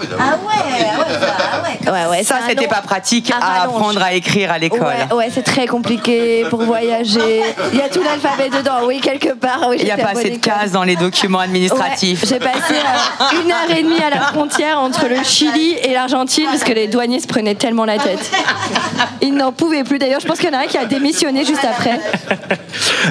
ouais, 0.45 1.91
Ouais, 1.91 2.05
ouais, 2.09 2.23
Ça, 2.23 2.37
un 2.43 2.49
c'était 2.49 2.67
pas 2.67 2.81
pratique 2.81 3.31
à 3.31 3.37
à 3.37 3.39
rallonge. 3.59 3.75
apprendre 3.75 4.03
à 4.03 4.13
écrire 4.13 4.51
à 4.51 4.57
l'école. 4.57 4.81
Ouais, 4.81 5.15
ouais, 5.15 5.29
c'est 5.33 5.43
très 5.43 5.65
compliqué 5.67 6.45
pour 6.49 6.61
voyager. 6.61 7.41
Il 7.71 7.79
y 7.79 7.81
a 7.81 7.87
tout 7.87 8.03
l'alphabet 8.03 8.49
dedans, 8.49 8.79
oui, 8.85 8.99
quelque 8.99 9.33
part. 9.33 9.67
Oui, 9.69 9.77
Il 9.79 9.85
n'y 9.85 9.91
a 9.91 9.97
pas 9.97 10.09
assez 10.09 10.29
de 10.31 10.37
cases 10.37 10.71
dans 10.71 10.83
les 10.83 10.95
documents 10.97 11.39
administratifs. 11.39 12.23
Ouais, 12.23 12.27
J'ai 12.29 12.39
passé 12.39 12.73
euh, 12.73 13.41
une 13.43 13.51
heure 13.51 13.77
et 13.77 13.83
demie 13.83 14.01
à 14.01 14.09
la 14.09 14.21
frontière 14.21 14.79
entre 14.79 15.07
le 15.07 15.23
Chili 15.23 15.75
et 15.81 15.93
l'Argentine 15.93 16.47
parce 16.47 16.63
que 16.63 16.73
les 16.73 16.87
douaniers 16.87 17.21
se 17.21 17.27
prenaient 17.27 17.55
tellement 17.55 17.85
la 17.85 17.97
tête. 17.97 18.29
Ils 19.21 19.33
n'en 19.35 19.51
pouvaient 19.53 19.83
plus. 19.85 19.99
D'ailleurs, 19.99 20.19
je 20.19 20.27
pense 20.27 20.39
qu'il 20.39 20.49
y 20.51 20.55
en 20.55 20.59
a 20.59 20.63
un 20.63 20.67
qui 20.67 20.77
a 20.77 20.85
démissionné 20.85 21.45
juste 21.45 21.63
après. 21.65 21.99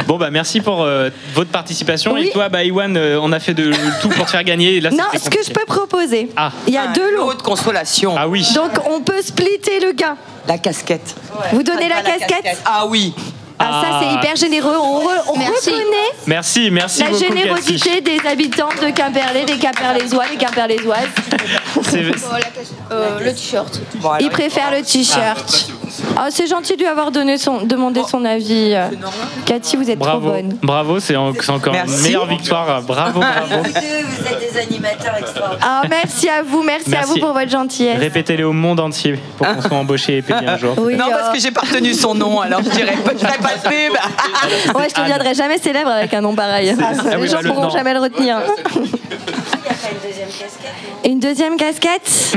Bon, 0.07 0.19
bah, 0.19 0.31
merci 0.31 0.61
pour 0.61 0.83
euh, 0.83 1.09
votre 1.35 1.51
participation. 1.51 2.13
Oui. 2.13 2.27
Et 2.27 2.31
toi, 2.31 2.49
bah, 2.49 2.65
Iwan, 2.65 2.97
euh, 2.97 3.19
on 3.23 3.33
a 3.33 3.41
fait 3.41 3.55
de 3.55 3.73
tout 4.03 4.09
pour 4.11 4.27
te 4.27 4.31
faire 4.31 4.45
gagner. 4.45 4.81
Là, 4.81 4.91
Non, 4.91 5.05
ce 5.15 5.31
que 5.31 5.43
je 5.45 5.51
peux 5.51 5.65
proposer, 5.65 6.29
Ah, 6.37 6.51
il 6.67 6.75
y 6.75 6.79
a 6.79 6.89
deux 6.89 7.15
lots. 7.17 7.35
de 7.35 7.43
consolation. 7.43 8.15
ah 8.19 8.29
oui. 8.29 8.47
Donc, 8.55 8.73
on 8.91 9.01
peut 9.01 9.23
splitter 9.23 9.81
le 9.81 9.93
gain. 9.93 10.17
La 10.49 10.59
casquette. 10.59 11.15
Vous 11.53 11.63
donnez 11.63 11.89
la 11.89 12.03
casquette 12.03 12.59
Ah 12.65 12.87
oui. 12.87 13.15
Ah, 13.59 13.83
ça, 13.83 14.01
c'est 14.01 14.07
Ah. 14.11 14.19
hyper 14.19 14.37
généreux. 14.37 14.77
On, 14.79 15.01
re- 15.01 15.23
on 15.29 15.39
Merci. 15.39 15.71
reconnaît 15.71 15.85
Merci, 16.27 16.71
merci 16.71 17.01
la 17.01 17.07
beaucoup, 17.09 17.23
Cathy. 17.23 17.39
générosité 17.39 18.01
des 18.03 18.21
habitants 18.29 18.69
de 18.83 18.91
Quimperlé, 18.91 19.45
des 19.47 19.57
Quimperlésois, 19.57 20.25
des 20.31 20.37
Quimperlésoises. 20.37 21.09
C'est- 21.89 22.03
Euh, 22.93 23.19
Le 23.25 23.33
t-shirt. 23.33 23.81
Bon, 23.95 24.11
alors, 24.11 24.21
Il 24.21 24.29
préfère 24.31 24.71
le 24.71 24.83
t-shirt. 24.83 25.71
Ah, 25.71 26.06
c'est 26.31 26.47
gentil 26.47 26.75
de 26.75 26.81
lui 26.81 26.87
avoir 26.87 27.11
donné 27.11 27.39
son, 27.39 27.63
demandé 27.63 28.01
son 28.09 28.25
avis. 28.25 28.75
Cathy, 29.45 29.77
vous 29.77 29.91
êtes 29.91 29.99
trop 30.01 30.19
bonne. 30.21 30.57
bravo, 30.63 30.99
c'est 31.01 31.17
en- 31.17 31.33
c'est 31.35 31.51
encore 31.51 31.75
une 31.75 31.81
Merci. 31.81 32.03
meilleure 32.05 32.27
victoire. 32.27 32.83
Bravo, 32.83 33.21
bravo. 33.21 33.63
vous 33.63 33.69
êtes 34.27 34.53
des 34.53 34.59
animateurs 34.61 35.15
extraordinaires. 35.19 35.59
Ah, 35.63 35.83
merci 35.89 36.29
à 36.29 36.43
vous, 36.43 36.63
merci, 36.63 36.89
à 36.89 36.99
Merci. 36.99 37.09
vous 37.13 37.21
pour 37.27 37.33
votre 37.33 37.51
gentillesse. 37.51 37.99
Répétez-les 37.99 38.45
au 38.45 38.53
monde 38.53 38.81
entier 38.81 39.19
pour 39.39 39.47
qu'on 39.47 39.61
soit 39.63 39.77
embauché 39.77 40.19
et 40.19 40.23
payé 40.23 40.47
un 40.49 40.57
jour. 40.59 40.75
Oui, 40.79 40.97
non, 40.97 41.07
parce 41.11 41.31
que 41.35 41.39
j'ai 41.41 41.51
pas 41.51 41.63
retenu 41.63 41.95
son 41.95 42.15
nom, 42.15 42.41
alors 42.41 42.63
je 42.63 42.71
dirais 42.71 42.97
pas, 43.05 43.13
je 43.13 43.19
ferai 43.27 43.39
pas 43.39 43.55
de 43.57 43.63
pub. 43.63 44.75
Ouais, 44.77 44.89
je 44.95 45.01
ne 45.01 45.05
deviendrai 45.07 45.35
jamais 45.35 45.59
célèbre 45.59 45.91
avec 45.91 46.13
un 46.15 46.21
nom 46.21 46.35
pareil. 46.35 46.75
ah 46.81 46.93
Les 47.11 47.17
oui, 47.17 47.29
gens 47.29 47.37
bah, 47.37 47.43
le 47.43 47.49
pourront 47.51 47.63
nom. 47.65 47.71
jamais 47.71 47.95
le 47.95 48.01
retenir. 48.01 48.39
Une 51.05 51.21
deuxième 51.21 51.57
casquette 51.57 52.37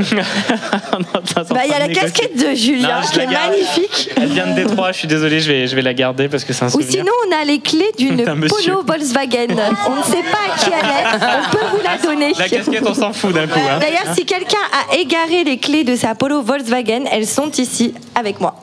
Bah, 1.50 1.60
il 1.64 1.70
y 1.70 1.74
a 1.74 1.78
la 1.78 1.88
casquette 1.88 2.36
de 2.36 2.54
Julien, 2.54 3.00
Non, 3.00 3.08
qui 3.12 3.18
est 3.20 3.26
magnifique. 3.26 4.10
Elle 4.16 4.28
vient 4.28 4.46
de 4.46 4.54
Détroit, 4.54 4.92
je 4.92 4.98
suis 4.98 5.08
désolé, 5.08 5.40
je 5.40 5.50
vais, 5.52 5.66
je 5.66 5.74
vais 5.74 5.82
la 5.82 5.94
garder 5.94 6.28
parce 6.28 6.44
que 6.44 6.52
c'est 6.52 6.64
un 6.64 6.68
Ou 6.68 6.72
souvenir. 6.72 6.90
sinon, 6.90 7.12
on 7.28 7.40
a 7.40 7.44
les 7.44 7.58
clés 7.60 7.90
d'une. 7.98 8.24
Polo 8.48 8.82
Volkswagen. 8.86 9.48
On 9.88 9.96
ne 9.96 10.02
sait 10.02 10.22
pas 10.30 10.52
à 10.54 10.58
qui 10.58 10.70
elle 10.70 10.86
est. 10.86 11.26
On 11.46 11.50
peut 11.50 11.64
vous 11.76 11.82
la 11.82 11.96
donner. 11.98 12.32
La 12.38 12.48
casquette, 12.48 12.84
on 12.86 12.94
s'en 12.94 13.12
fout 13.12 13.32
d'un 13.34 13.46
coup. 13.46 13.58
hein. 13.58 13.78
D'ailleurs, 13.80 14.14
si 14.14 14.24
quelqu'un 14.24 14.58
a 14.90 14.96
égaré 14.96 15.44
les 15.44 15.58
clés 15.58 15.84
de 15.84 15.96
sa 15.96 16.14
Polo 16.14 16.42
Volkswagen, 16.42 17.04
elles 17.10 17.26
sont 17.26 17.50
ici 17.52 17.94
avec 18.14 18.40
moi. 18.40 18.54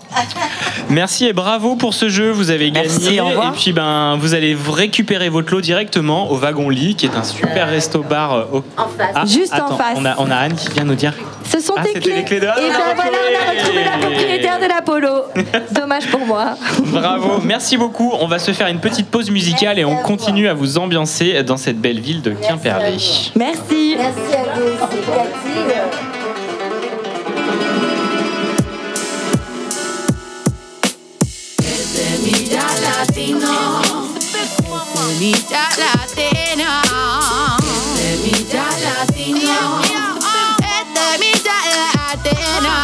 Merci 0.89 1.25
et 1.27 1.33
bravo 1.33 1.75
pour 1.75 1.93
ce 1.93 2.09
jeu, 2.09 2.31
vous 2.31 2.49
avez 2.49 2.71
Merci, 2.71 2.99
gagné. 3.05 3.21
au 3.21 3.25
revoir. 3.27 3.53
Et 3.53 3.57
puis 3.57 3.73
ben, 3.73 4.17
vous 4.19 4.33
allez 4.33 4.55
récupérer 4.69 5.29
votre 5.29 5.51
lot 5.51 5.61
directement 5.61 6.31
au 6.31 6.35
Wagon 6.37 6.69
Lit, 6.69 6.95
qui 6.95 7.05
est 7.05 7.15
un 7.15 7.23
super 7.23 7.69
resto-bar. 7.69 8.33
euh, 8.33 8.43
Au... 8.53 8.57
En 8.77 8.87
face. 8.87 9.11
Ah, 9.15 9.25
Juste 9.27 9.53
en 9.53 9.75
face. 9.77 9.95
On 9.97 10.05
a, 10.05 10.15
on 10.19 10.29
a 10.31 10.35
Anne 10.35 10.55
qui 10.55 10.69
vient 10.69 10.83
nous 10.83 10.95
dire. 10.95 11.13
Ce 11.49 11.59
sont 11.59 11.73
Ah, 11.77 11.81
tes 11.83 11.89
c'était 11.89 11.99
clés. 12.01 12.15
les 12.15 12.23
clés 12.23 12.39
de- 12.39 12.45
Et 12.45 12.47
ben 12.47 12.93
voilà, 12.95 13.11
on 13.11 13.47
a 13.47 13.51
retrouvé 13.59 13.83
la 13.83 13.97
propriétaire 13.97 14.59
de 14.59 14.65
la 14.65 14.81
Polo. 14.81 15.23
Dommage 15.71 16.07
pour 16.07 16.19
moi. 16.25 16.55
Bravo, 16.85 17.39
merci 17.43 17.77
beaucoup. 17.77 18.13
On 18.19 18.27
va 18.27 18.39
se 18.39 18.51
faire 18.51 18.67
une 18.67 18.79
petite 18.79 19.07
pause 19.09 19.29
musicale 19.31 19.79
et 19.79 19.85
on 19.85 19.97
continue 19.97 20.47
à 20.47 20.53
vous 20.53 20.77
ambiancer 20.77 21.43
dans 21.43 21.57
cette 21.57 21.79
belle 21.79 21.99
ville 21.99 22.21
de 22.21 22.31
Quimperlé. 22.31 22.97
Merci. 23.35 23.95
Merci 23.97 24.35
à 24.35 24.59
vous 24.59 24.65
aussi, 24.65 25.01
Cathy. 25.05 25.77
Semilla 31.59 32.63
latino. 32.83 33.53
Semilla 34.93 35.63
latina. 35.77 37.66
Semilla 38.27 38.67
latino. 38.83 39.79
Es 40.59 40.85
semilla 40.99 41.57
latina. 41.95 42.75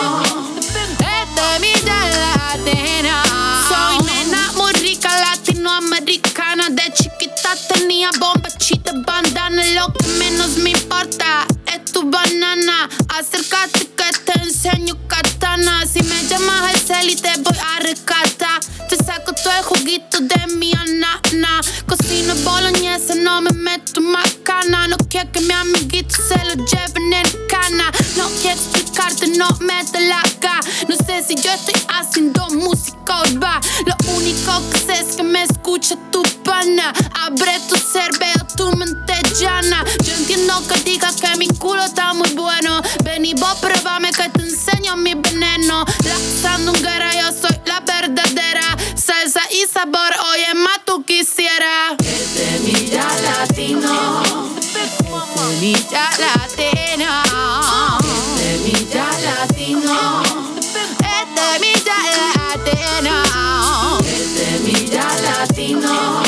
Es 1.01 1.27
semilla 1.41 2.01
latina. 2.21 3.17
Soy 3.67 3.97
nena 4.05 4.53
muy 4.57 4.73
rica 4.73 5.09
latinoamericana. 5.21 6.69
De 6.69 6.93
chiquita 6.93 7.57
tenía 7.73 8.11
bombachita, 8.21 8.93
bandana. 9.07 9.65
Lo 9.69 9.91
que 9.95 10.07
menos 10.19 10.59
me 10.59 10.71
importa 10.71 11.47
es 11.73 11.91
tu 11.93 12.11
banana. 12.11 12.91
Acércate 13.19 13.89
que 13.97 14.11
te 14.27 14.39
enseño 14.43 14.99
katana. 15.49 15.87
Si 15.87 16.03
me 16.03 16.23
llamas 16.27 16.75
el 16.75 16.81
cel 16.81 17.11
y 17.11 17.17
te 17.17 17.31
voy 17.39 17.57
a 17.57 17.81
rescatar. 17.81 18.61
Te 18.89 18.97
saco 18.97 19.33
todo 19.33 19.53
el 19.57 19.65
juguito 19.65 20.19
de 20.21 20.55
mi 20.57 20.73
anana. 20.73 21.61
Cocino 21.87 22.35
boloñesa, 22.45 23.15
no 23.15 23.43
me 23.43 23.51
meto 23.53 24.01
macana. 24.01 24.89
No 24.89 24.97
quiero 25.09 25.31
que 25.33 25.41
mi 25.41 25.53
amiguito 25.53 26.15
se 26.17 26.39
lo 26.45 26.55
lleven 26.65 27.13
en 27.13 27.27
cana. 27.49 27.91
No 28.17 28.29
quiero 28.41 28.59
explicarte, 28.61 29.29
no 29.39 29.49
mete 29.61 30.01
la 30.01 30.23
K. 30.41 30.61
No 30.89 30.97
sé 30.97 31.23
si 31.27 31.35
yo 31.37 31.53
estoy 31.53 31.75
haciendo 31.89 32.49
música 32.51 33.23
urbana. 33.23 33.61
Lo 33.87 33.95
único 34.15 34.63
que 34.71 34.79
sé 34.79 35.01
es 35.01 35.17
que 35.17 35.23
me 35.23 35.43
escucha 35.43 35.97
tu 36.11 36.23
pana. 36.45 36.93
Abre 37.27 37.61
tu 37.69 37.77
cerebro, 37.77 38.47
tu 38.57 38.71
mente 38.77 39.15
llana. 39.39 39.85
Yo 40.05 40.15
entiendo 40.15 40.55
que 40.67 40.81
digas 40.81 41.17
que 41.17 41.37
mi 41.37 41.49
culo 41.49 41.85
está 41.85 42.15
muy 42.15 42.31
bueno. 42.33 42.81
Ven 43.05 43.25
y 43.25 43.35
vos 43.35 43.55
pruébame 43.61 44.11
que 44.13 44.29
te 44.31 44.43
enseño 44.43 44.97
mi 44.97 45.15
veneno. 45.15 45.48
La 45.57 46.17
sandunguera, 46.43 47.11
yo 47.15 47.33
soy 47.33 47.59
la 47.65 47.81
verdadera. 47.81 48.77
Salsa 48.95 49.41
y 49.51 49.67
sabor, 49.67 50.13
oye, 50.33 50.55
más 50.55 50.85
tú 50.85 51.03
quisieras. 51.05 51.97
Semilla 52.05 53.07
latino. 53.25 54.21
Semilla 55.35 56.11
latina. 56.21 57.23
Semilla 58.37 59.09
latino. 59.25 60.23
Es 61.01 61.27
semilla 61.41 61.99
latina. 62.55 63.23
Es 64.05 64.25
semilla 64.37 65.07
latino. 65.23 66.28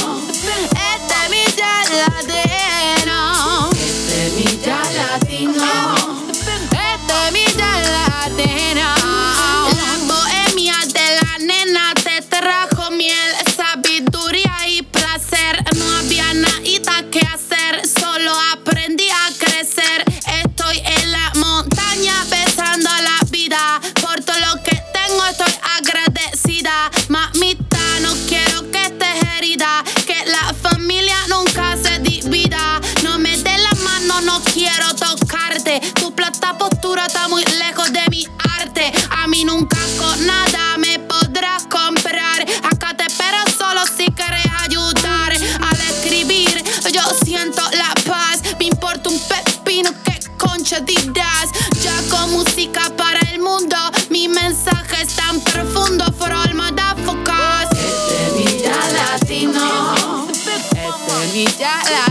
Nunca 39.44 39.76
con 39.98 40.26
nada 40.26 40.76
me 40.78 40.98
podrás 40.98 41.64
comprar. 41.66 42.44
Acá 42.64 42.96
te 42.96 43.04
espero 43.04 43.38
solo 43.56 43.80
si 43.86 44.06
quieres 44.06 44.46
ayudar. 44.62 45.32
Al 45.32 45.80
escribir, 45.80 46.62
yo 46.92 47.02
siento 47.24 47.62
la 47.72 47.92
paz. 48.10 48.42
Me 48.58 48.66
importa 48.66 49.08
un 49.08 49.20
pepino 49.20 49.90
que 50.04 50.18
concha 50.38 50.80
dirás. 50.80 51.50
Ya 51.82 51.96
con 52.10 52.32
música 52.32 52.90
para 52.96 53.20
el 53.32 53.40
mundo, 53.40 53.76
mi 54.10 54.28
mensaje 54.28 55.02
es 55.02 55.14
tan 55.16 55.40
profundo 55.40 56.04
for 56.18 56.32
all 56.32 56.54
motherfuckers. 56.54 57.70
Este 57.72 58.26
es 58.26 58.32
mi 58.36 58.62
ya 58.62 58.78
latino. 58.92 60.28
Este 60.30 60.52
es 60.54 61.34
mi 61.34 61.44
ya 61.58 61.76
latino, 61.78 62.09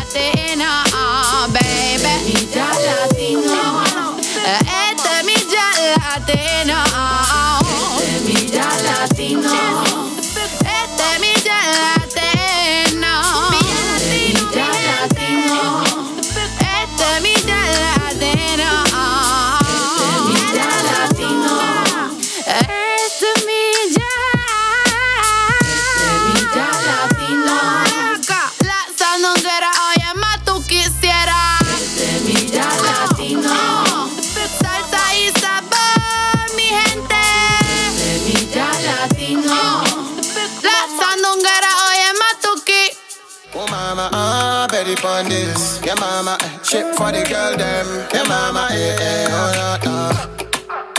Oh 43.62 43.68
mama, 43.68 44.10
ah, 44.14 44.68
Betty 44.72 44.96
pon 44.96 45.28
this. 45.28 45.82
Yeah 45.86 45.96
mama, 46.00 46.38
eh, 46.40 46.60
shit 46.64 46.96
for 46.96 47.12
the 47.12 47.24
girl 47.28 47.58
them. 47.58 47.88
Yeah 48.14 48.24
mama, 48.24 48.70
eh, 48.72 48.96
eh, 48.96 49.28
oh 49.30 49.52
no, 49.60 49.70
no. 49.86 49.96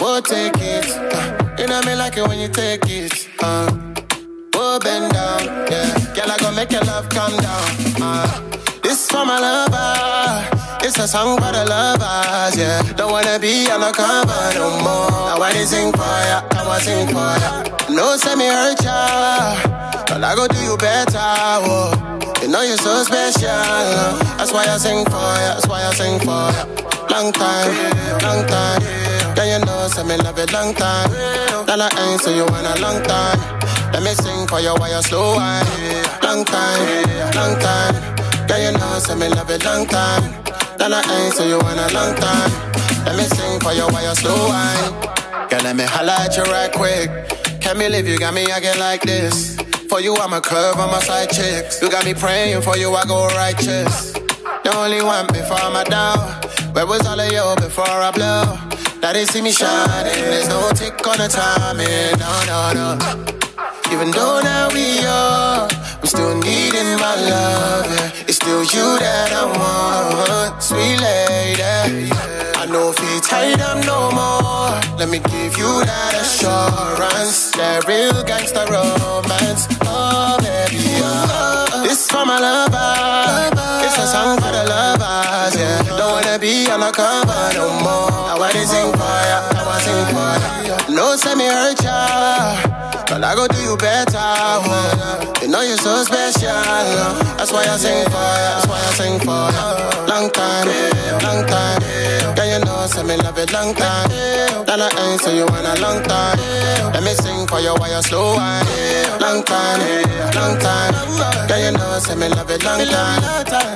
We'll 0.01 0.21
take 0.21 0.53
it. 0.61 0.85
Uh, 0.91 1.57
you 1.59 1.67
know 1.67 1.81
me 1.87 1.95
like 1.95 2.19
it 2.19 2.29
when 2.29 2.39
you 2.39 2.49
take 2.49 2.85
it. 2.87 3.29
Uh, 3.43 3.65
we'll 4.53 4.79
bend 4.79 5.11
down, 5.13 5.41
yeah. 5.73 5.89
Girl, 6.15 6.31
I 6.31 6.37
gonna 6.39 6.57
make 6.57 6.71
your 6.71 6.85
love 6.85 7.09
come 7.09 7.33
down. 7.39 7.71
Uh, 7.97 8.29
this 8.83 9.09
for 9.11 9.25
my 9.25 9.39
lover. 9.41 10.57
It's 10.85 10.99
a 10.99 11.09
song 11.09 11.39
for 11.41 11.53
the 11.53 11.65
lovers, 11.65 12.57
yeah. 12.59 12.83
Don't 12.93 13.11
wanna 13.11 13.39
be 13.39 13.71
undercover 13.71 14.53
no 14.61 14.69
more. 14.85 15.33
I 15.33 15.37
wanna 15.39 15.65
sing 15.67 15.93
for 15.93 16.17
ya, 16.29 16.45
I 16.53 16.67
wanna 16.67 16.81
sing 16.85 17.09
for 17.09 17.33
ya. 17.41 17.51
No, 17.89 18.17
say 18.17 18.35
me 18.37 18.49
hurt 18.49 18.83
ya, 18.85 19.57
but 20.09 20.23
I 20.23 20.35
go 20.35 20.47
do 20.47 20.59
you 20.63 20.77
better, 20.77 21.19
whoa. 21.65 22.20
You 22.41 22.49
know 22.49 22.63
you're 22.63 22.79
so 22.79 23.03
special. 23.05 23.53
That's 24.41 24.51
why 24.53 24.65
I 24.65 24.79
sing 24.79 25.05
for 25.05 25.29
ya. 25.45 25.61
That's 25.61 25.69
why 25.69 25.85
I 25.85 25.93
sing 25.93 26.19
for 26.21 26.49
ya. 26.57 26.65
Long 27.13 27.33
time, 27.33 27.69
long 28.25 28.47
time. 28.49 28.81
Girl, 29.37 29.45
you 29.45 29.61
know, 29.65 29.89
say 29.89 30.05
me 30.05 30.17
love 30.17 30.39
it 30.39 30.51
long 30.51 30.73
time. 30.73 31.11
Then 31.67 31.83
I 31.83 31.89
ain't 32.01 32.21
so 32.23 32.31
you 32.31 32.47
want 32.47 32.65
a 32.65 32.81
long 32.81 33.03
time. 33.03 33.39
Let 33.93 34.03
me 34.03 34.15
sing 34.15 34.49
for 34.49 34.59
you 34.59 34.73
while 34.73 34.89
you 34.89 35.03
slow 35.03 35.37
wine. 35.37 35.67
Long 36.23 36.45
time, 36.47 36.81
long 37.37 37.61
time. 37.61 37.95
Girl, 38.49 38.59
you 38.59 38.73
know, 38.73 38.99
say 38.99 39.15
me 39.17 39.29
love 39.29 39.51
it 39.51 39.63
long 39.63 39.87
time. 39.87 40.25
Then 40.79 40.95
I 40.95 41.05
ain't 41.21 41.35
so 41.35 41.45
you 41.45 41.59
want 41.59 41.79
a 41.79 41.93
long 41.93 42.17
time. 42.17 42.51
Let 43.05 43.17
me 43.21 43.25
sing 43.25 43.61
for 43.61 43.73
you 43.73 43.85
while 43.93 44.01
you 44.01 44.15
slow 44.15 44.49
wine. 44.49 44.93
Girl, 45.51 45.61
let 45.61 45.77
me 45.77 45.85
at 45.85 46.37
you 46.37 46.45
right 46.45 46.73
quick. 46.73 47.11
Can't 47.61 47.79
believe 47.79 48.09
you 48.09 48.17
got 48.19 48.33
me 48.33 48.51
acting 48.51 48.81
like 48.81 49.03
this. 49.03 49.60
For 49.91 50.01
you, 50.01 50.15
I'm 50.15 50.33
a 50.33 50.41
curve 50.41 50.77
on 50.77 50.89
my 50.93 51.01
side 51.01 51.31
chicks. 51.31 51.83
You 51.83 51.91
got 51.91 52.05
me 52.05 52.15
praying 52.15 52.63
for 52.63 52.77
you, 52.77 52.95
I 52.95 53.05
go 53.07 53.27
righteous. 53.35 54.15
You 54.65 54.71
only 54.71 55.03
me 55.03 55.43
for 55.51 55.59
my 55.75 55.83
down. 55.83 56.41
Where 56.75 56.87
was 56.87 57.05
all 57.09 57.19
of 57.19 57.27
you 57.33 57.43
before 57.57 57.91
I 57.91 58.13
blow? 58.13 58.57
Now 59.03 59.13
they 59.13 59.25
see 59.25 59.43
me 59.43 59.51
shining. 59.51 60.15
There's 60.15 60.49
no 60.49 60.71
tick 60.71 60.95
on 61.09 61.19
the 61.19 61.27
timing. 61.27 62.15
No, 62.23 62.31
no, 62.47 62.95
no. 62.95 63.93
Even 63.93 64.13
though 64.13 64.41
now 64.41 64.69
we 64.73 65.05
are, 65.05 65.69
I'm 65.69 66.07
still 66.07 66.39
needing 66.39 66.95
my 67.03 67.17
love. 67.27 67.87
Yeah. 67.87 68.29
It's 68.29 68.37
still 68.37 68.63
you 68.63 68.87
that 69.03 69.33
I 69.33 69.45
want, 69.59 70.63
sweet 70.63 71.01
lady. 71.03 72.13
I 72.13 72.50
if 72.75 72.99
you 73.01 73.21
tight 73.21 73.61
up 73.61 73.85
no 73.85 74.11
more. 74.13 74.71
Let 74.99 75.09
me 75.09 75.19
give 75.19 75.57
you 75.59 75.71
that 75.85 76.15
assurance, 76.15 77.51
that 77.53 77.87
real 77.89 78.23
gangster 78.23 78.65
romance. 78.71 79.67
Oh 79.83 80.37
baby, 80.39 80.79
oh. 81.03 81.83
this 81.83 82.09
for 82.11 82.25
my 82.25 82.39
lover. 82.39 83.85
It's 83.85 83.99
a 83.99 84.07
song 84.07 84.39
for 84.39 84.53
the 84.53 84.65
lovers. 84.69 85.57
Yeah, 85.57 85.83
don't 85.99 86.13
wanna 86.13 86.39
be 86.39 86.71
undercover 86.71 87.51
no 87.55 87.69
more. 87.81 88.11
I 88.31 88.37
wanna 88.39 88.67
sing 88.67 88.93
for 88.93 89.03
I 89.03 89.63
wanna 89.67 89.81
sing 89.87 90.87
for. 90.87 90.93
No, 90.93 91.17
say 91.17 91.35
me 91.35 91.47
hurt 91.47 91.83
ya. 91.83 92.90
But 93.11 93.25
I 93.25 93.35
go 93.35 93.49
do 93.49 93.59
you 93.61 93.77
better. 93.77 94.15
oh. 94.15 95.35
You 95.43 95.49
know 95.49 95.63
you're 95.63 95.77
so 95.77 96.03
special. 96.05 96.47
Oh. 96.55 97.35
That's 97.37 97.51
why 97.51 97.67
I 97.67 97.77
sing 97.77 98.07
for 98.07 98.23
ya. 98.23 98.55
That's 98.55 98.67
why 98.71 98.79
I 98.79 98.91
sing 98.95 99.19
for 99.19 99.43
ya. 99.51 100.07
Long 100.07 100.31
time, 100.31 100.67
long 101.27 101.43
time. 101.47 101.83
Girl, 102.39 102.47
you 102.47 102.65
know, 102.65 102.87
say 102.87 103.03
me 103.03 103.17
love 103.19 103.37
it 103.39 103.53
long 103.53 103.75
time. 103.75 104.09
Then 104.65 104.81
I 104.81 104.89
ain't 105.11 105.21
so 105.21 105.35
you 105.35 105.45
want 105.47 105.67
a 105.67 105.75
long 105.83 106.03
time. 106.07 106.39
Let 106.95 107.03
me 107.03 107.13
sing 107.19 107.47
for 107.51 107.59
you 107.59 107.75
while 107.75 107.91
you 107.91 108.03
slow 108.03 108.35
wine. 108.39 108.65
Long 109.19 109.43
time, 109.43 109.81
long 110.39 110.55
time. 110.63 110.95
Girl, 111.51 111.59
you 111.59 111.73
know, 111.75 111.99
say 111.99 112.15
me 112.15 112.29
love 112.29 112.51
it 112.51 112.63
long 112.63 112.87
time. 112.87 113.21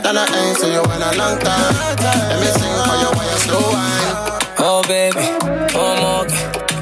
Then 0.02 0.16
I 0.16 0.24
ain't 0.30 0.58
so 0.58 0.70
you 0.70 0.78
want 0.86 1.02
a 1.02 1.10
long 1.18 1.38
time. 1.42 1.74
Let 2.30 2.38
me 2.38 2.50
sing 2.54 2.78
for 2.86 2.96
you 3.02 3.10
while 3.18 3.26
you 3.26 3.38
slow 3.42 3.66
wine. 3.74 4.14
Oh 4.62 4.82
baby, 4.86 5.18
oh. 5.42 5.53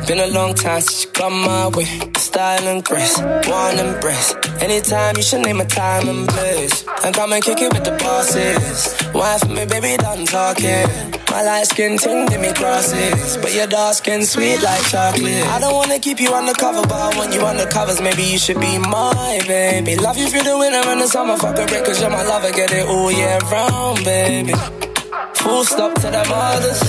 Been 0.06 0.18
a 0.18 0.26
long 0.26 0.52
time 0.54 0.80
since 0.80 1.04
you 1.04 1.10
come 1.12 1.42
my 1.42 1.68
way. 1.68 1.86
Style 2.16 2.66
and 2.66 2.82
grace, 2.84 3.18
one 3.20 3.78
embrace. 3.78 4.34
Anytime 4.60 5.16
you 5.16 5.22
should 5.22 5.42
name 5.42 5.60
a 5.60 5.64
time 5.64 6.08
and 6.08 6.28
place. 6.28 6.84
And 7.04 7.14
come 7.14 7.32
and 7.32 7.42
kick 7.42 7.60
it 7.60 7.72
with 7.72 7.84
the 7.84 7.92
bosses. 7.92 9.00
Why 9.12 9.38
for 9.38 9.48
me, 9.48 9.64
baby, 9.64 9.96
done 9.96 10.26
talking. 10.26 10.88
My 11.30 11.42
light 11.42 11.66
skin 11.68 11.96
give 11.96 12.40
me 12.40 12.52
crosses. 12.52 13.36
But 13.36 13.54
your 13.54 13.68
dark 13.68 13.94
skin 13.94 14.24
sweet 14.24 14.60
like 14.60 14.82
chocolate. 14.86 15.46
I 15.46 15.60
don't 15.60 15.74
wanna 15.74 16.00
keep 16.00 16.20
you 16.20 16.34
undercover, 16.34 16.82
but 16.82 17.00
I 17.00 17.16
want 17.16 17.32
you 17.32 17.40
undercovers. 17.40 18.02
Maybe 18.02 18.24
you 18.24 18.38
should 18.38 18.60
be 18.60 18.78
my 18.78 19.40
baby. 19.46 19.96
Love 19.96 20.18
you 20.18 20.28
through 20.28 20.42
the 20.42 20.58
winter 20.58 20.78
and 20.78 21.00
the 21.00 21.06
summer. 21.06 21.36
Fuck 21.36 21.58
a 21.58 21.66
break, 21.66 21.84
cause 21.84 22.00
you're 22.00 22.10
my 22.10 22.24
lover. 22.24 22.50
Get 22.50 22.72
it 22.72 22.86
all 22.88 23.12
year 23.12 23.38
round, 23.50 24.04
baby. 24.04 24.91
Full 25.34 25.64
stop 25.64 25.94
to 25.96 26.08
the 26.10 26.24
mothers. 26.28 26.80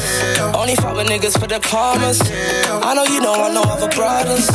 Only 0.55 0.75
fuck 0.75 0.95
with 0.95 1.07
niggas 1.07 1.39
for 1.39 1.47
the 1.47 1.59
commas. 1.59 2.21
I 2.21 2.93
know 2.93 3.05
you 3.05 3.19
don't 3.21 3.39
want 3.39 3.53
no 3.53 3.61
other 3.63 3.89
brothers. 3.89 4.47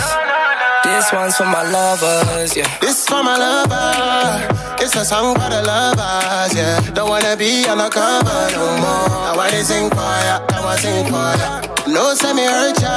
This 0.85 1.13
one's 1.13 1.37
for 1.37 1.45
my 1.45 1.63
lovers, 1.71 2.57
yeah. 2.57 2.69
This 2.81 3.07
for 3.07 3.23
my 3.23 3.37
lover. 3.37 4.49
It's 4.83 4.95
a 4.97 5.05
song 5.05 5.35
for 5.35 5.49
the 5.51 5.63
lovers, 5.63 6.55
yeah. 6.57 6.81
Don't 6.95 7.09
wanna 7.11 7.37
be 7.37 7.67
on 7.69 7.79
the 7.79 7.89
cover 7.91 8.41
no 8.55 8.65
more. 8.79 9.11
I 9.29 9.35
wanna 9.37 9.63
sing 9.65 9.91
for 9.91 10.15
ya, 10.27 10.41
I 10.55 10.61
wanna 10.65 10.79
sing 10.79 11.05
for 11.07 11.31
ya. 11.41 11.61
No, 11.93 12.15
say 12.15 12.33
me 12.33 12.45
hurt 12.45 12.81
ya, 12.81 12.95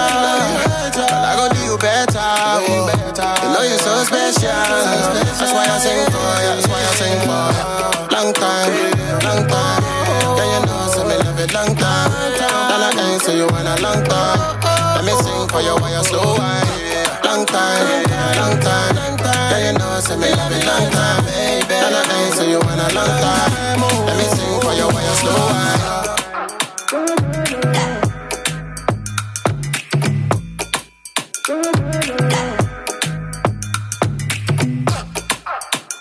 but 0.94 1.12
I 1.12 1.36
gon' 1.38 1.56
do 1.56 1.62
you 1.64 1.78
better. 1.78 2.20
oh. 2.20 2.90
You 3.44 3.50
know 3.54 3.64
you're 3.64 3.80
so 3.80 4.04
special. 4.04 4.52
That's 4.52 5.52
why 5.52 5.66
I 5.66 5.78
sing 5.80 6.06
for 6.14 6.32
ya. 6.46 6.56
That's 6.56 6.68
why 6.68 6.80
I 6.80 6.92
sing 7.00 7.20
for 7.28 7.46
ya. 7.58 7.64
Long 8.14 8.34
time, 8.34 8.74
long 9.24 9.48
time 9.48 9.81
it 11.42 11.54
long 11.54 11.76
time. 11.76 12.12
Tell 12.38 12.84
a 12.84 12.90
guy 12.94 13.18
say 13.18 13.38
you 13.38 13.48
want 13.48 13.68
a 13.68 13.82
long 13.82 14.04
time. 14.04 14.40
Let 14.96 15.06
me 15.06 15.14
sing 15.24 15.48
for 15.50 15.62
you 15.62 15.76
while 15.82 15.92
you 15.92 16.04
slow 16.04 16.38
wine. 16.38 16.68
Long 17.26 17.46
time, 17.46 17.86
long 18.38 18.58
time. 18.60 18.96
Yeah, 19.26 19.72
you 19.72 19.78
know, 19.78 20.00
say 20.02 20.18
me 20.18 20.30
love 20.30 20.52
it 20.52 20.66
long 20.66 20.92
time, 20.92 21.26
baby. 21.26 21.66
Tell 21.68 21.96
a 21.98 22.02
guy 22.06 22.30
say 22.36 22.50
you 22.52 22.60
want 22.60 22.82
a 22.82 22.94
long 22.94 23.14
time. 23.24 23.52
Let 24.06 24.18
me 24.18 24.26
sing 24.36 24.62
for 24.62 24.74
you 24.74 24.88
while 24.94 25.06
you 25.08 25.16
slow 25.22 25.40
wine. 25.50 25.82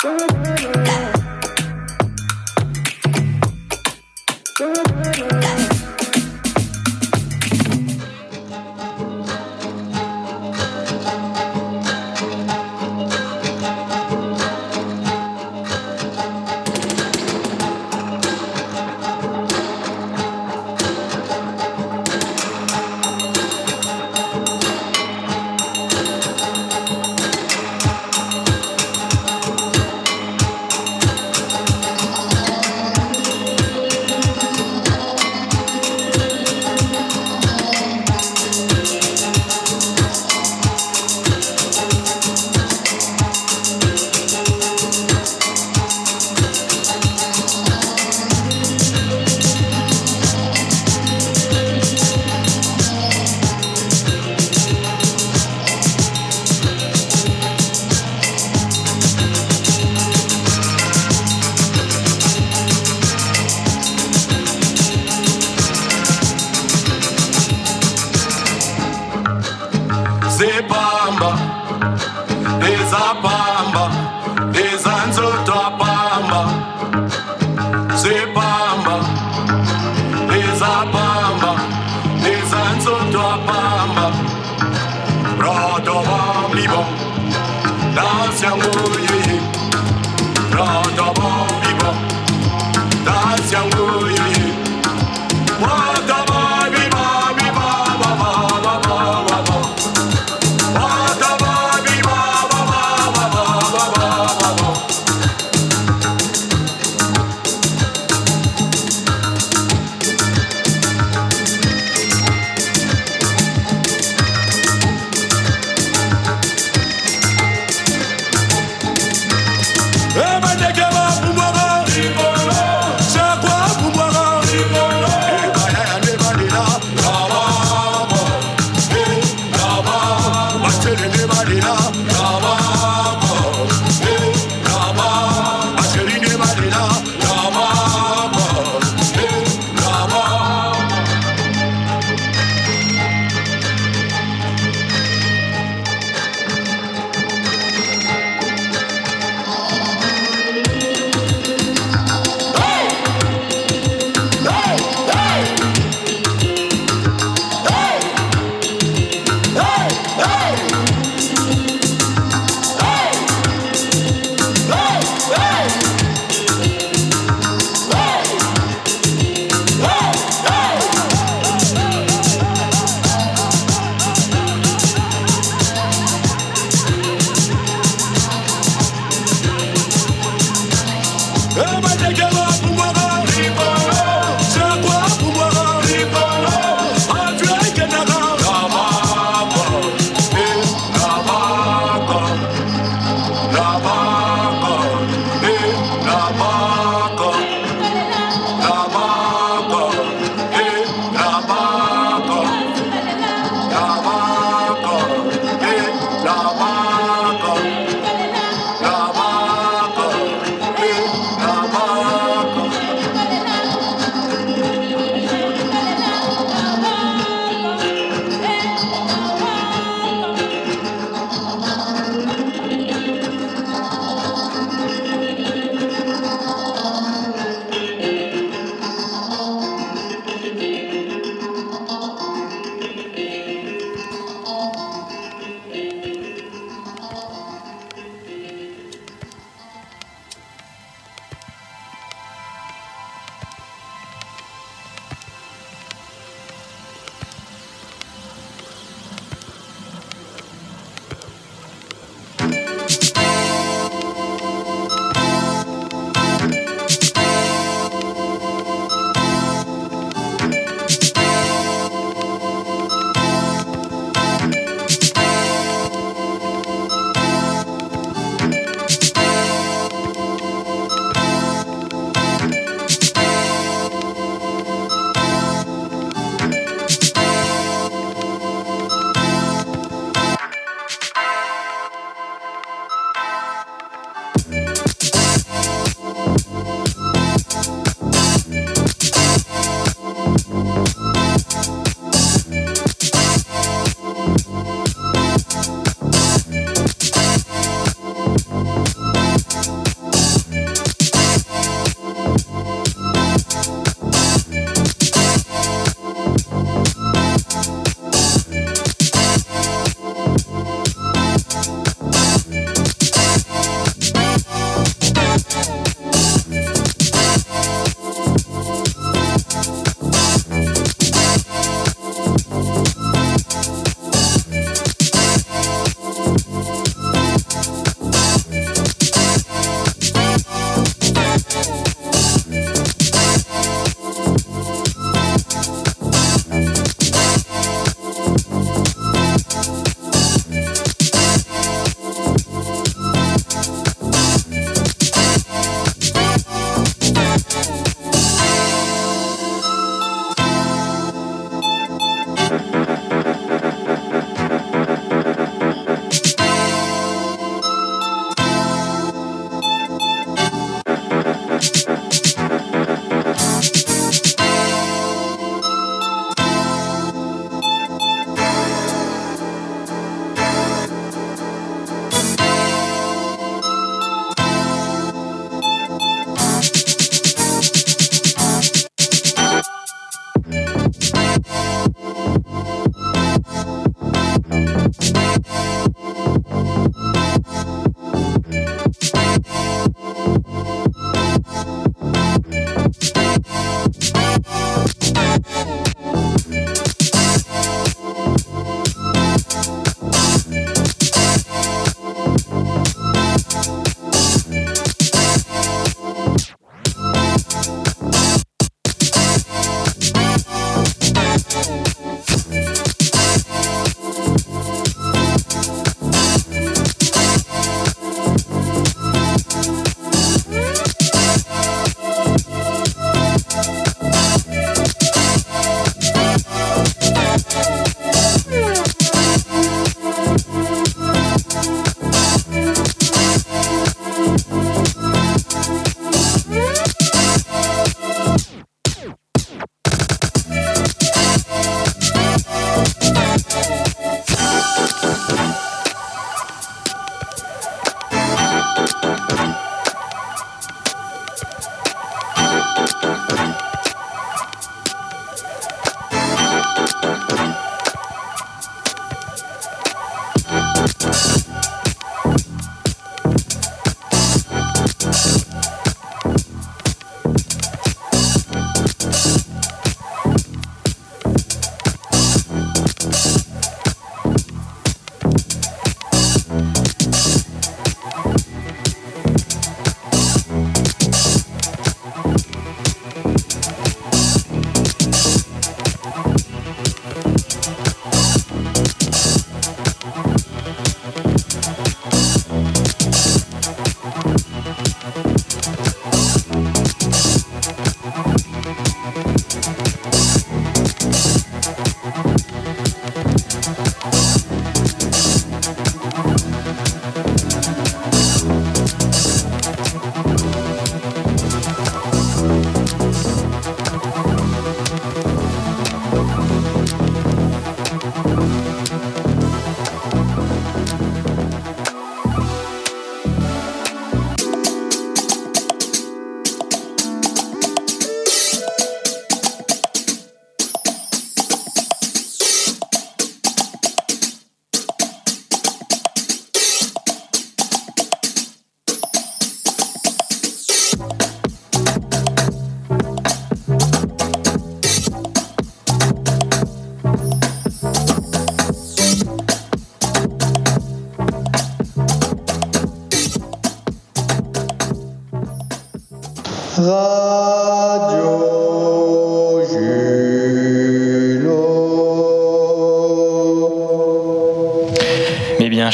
Thank 0.03 0.30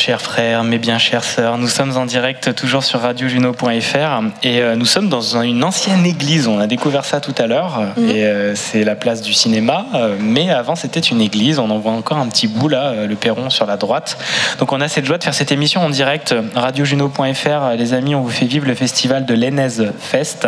chers 0.07 0.20
frères, 0.23 0.62
mes 0.62 0.78
bien 0.78 0.99
chères 0.99 1.24
sœurs, 1.24 1.59
nous 1.59 1.66
sommes 1.66 1.97
en 1.97 2.07
direct 2.07 2.55
toujours 2.55 2.85
sur 2.85 3.01
radiojuno.fr 3.01 4.23
et 4.45 4.61
euh, 4.61 4.77
nous 4.77 4.85
sommes 4.85 5.09
dans 5.09 5.43
une 5.43 5.65
ancienne 5.65 6.07
église. 6.07 6.47
On 6.47 6.61
a 6.61 6.69
découvert 6.69 7.05
ça 7.05 7.20
tout 7.20 7.35
à 7.39 7.49
l'heure 7.49 7.81
Mhm. 7.97 8.11
et 8.11 8.24
euh, 8.24 8.55
c'est 8.55 8.85
la 8.85 8.95
place 8.95 9.20
du 9.20 9.33
cinéma. 9.33 9.85
euh, 9.97 10.16
mais 10.20 10.49
avant, 10.53 10.77
c'était 10.77 11.01
une 11.01 11.20
église. 11.20 11.59
On 11.59 11.70
en 11.70 11.78
voit 11.78 11.91
encore 11.91 12.19
un 12.19 12.28
petit 12.28 12.47
bout 12.47 12.69
là, 12.69 12.85
euh, 12.93 13.07
le 13.09 13.16
perron 13.16 13.51
sur 13.51 13.66
la 13.66 13.77
droite. 13.77 14.16
Donc, 14.61 14.70
on 14.70 14.81
a 14.81 14.87
cette 14.87 15.07
joie 15.07 15.19
de 15.19 15.24
faire 15.24 15.35
cette 15.35 15.51
émission 15.51 15.81
en 15.81 15.91
direct. 15.91 16.33
Radiojuno.fr, 16.55 17.74
les 17.77 17.93
amis, 17.93 18.15
on 18.15 18.20
vous 18.20 18.31
fait 18.31 18.47
vivre 18.47 18.66
le 18.69 18.77
festival 18.77 19.27
de 19.27 19.35
l'Enez 19.35 19.91
Fest 19.99 20.47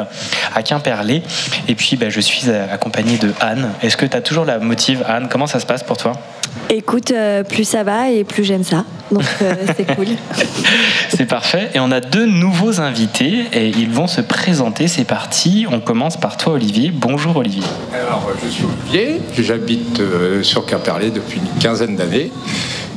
à 0.55 0.63
Quimperlé. 0.63 1.25
Et 1.67 1.75
puis, 1.75 1.97
bah, 1.97 2.11
je 2.11 2.21
suis 2.21 2.43
euh, 2.49 2.73
accompagné 2.73 3.17
de 3.19 3.33
Anne. 3.41 3.71
Est-ce 3.83 3.97
que 3.97 4.07
tu 4.07 4.17
as 4.17 4.21
toujours 4.21 4.45
la 4.45 4.59
motive, 4.61 5.05
Anne? 5.09 5.27
Comment 5.29 5.49
ça 5.49 5.59
se 5.59 5.67
passe 5.67 5.83
pour 5.83 5.97
toi? 5.97 6.13
Écoute, 6.70 7.12
euh, 7.12 7.43
plus 7.45 7.65
ça 7.65 7.82
va 7.82 8.11
et 8.11 8.24
plus 8.24 8.45
j'aime 8.45 8.65
ça. 8.65 8.85
Donc 9.11 9.24
euh, 9.40 9.55
c'est 9.77 9.95
cool. 9.95 10.09
C'est 11.09 11.27
parfait. 11.27 11.70
Et 11.74 11.81
on 11.81 11.90
a 11.90 12.01
deux 12.01 12.27
nouveaux 12.27 12.81
invités 12.81 13.45
et 13.53 13.69
ils 13.69 13.90
vont 13.90 14.07
se 14.07 14.20
présenter. 14.20 14.86
C'est 14.86 15.05
parti. 15.05 15.66
On 15.70 15.81
commence 15.81 16.19
par 16.19 16.36
toi, 16.36 16.55
Olivier. 16.55 16.90
Bonjour, 16.90 17.36
Olivier. 17.36 17.65
Alors, 17.95 18.31
je 18.43 18.49
suis 18.49 18.65
Olivier, 18.65 19.20
j'habite 19.39 20.01
euh, 20.01 20.43
sur 20.43 20.66
Quimperlé 20.66 21.11
depuis 21.11 21.40
une 21.40 21.59
quinzaine 21.61 21.97
d'années 21.97 22.31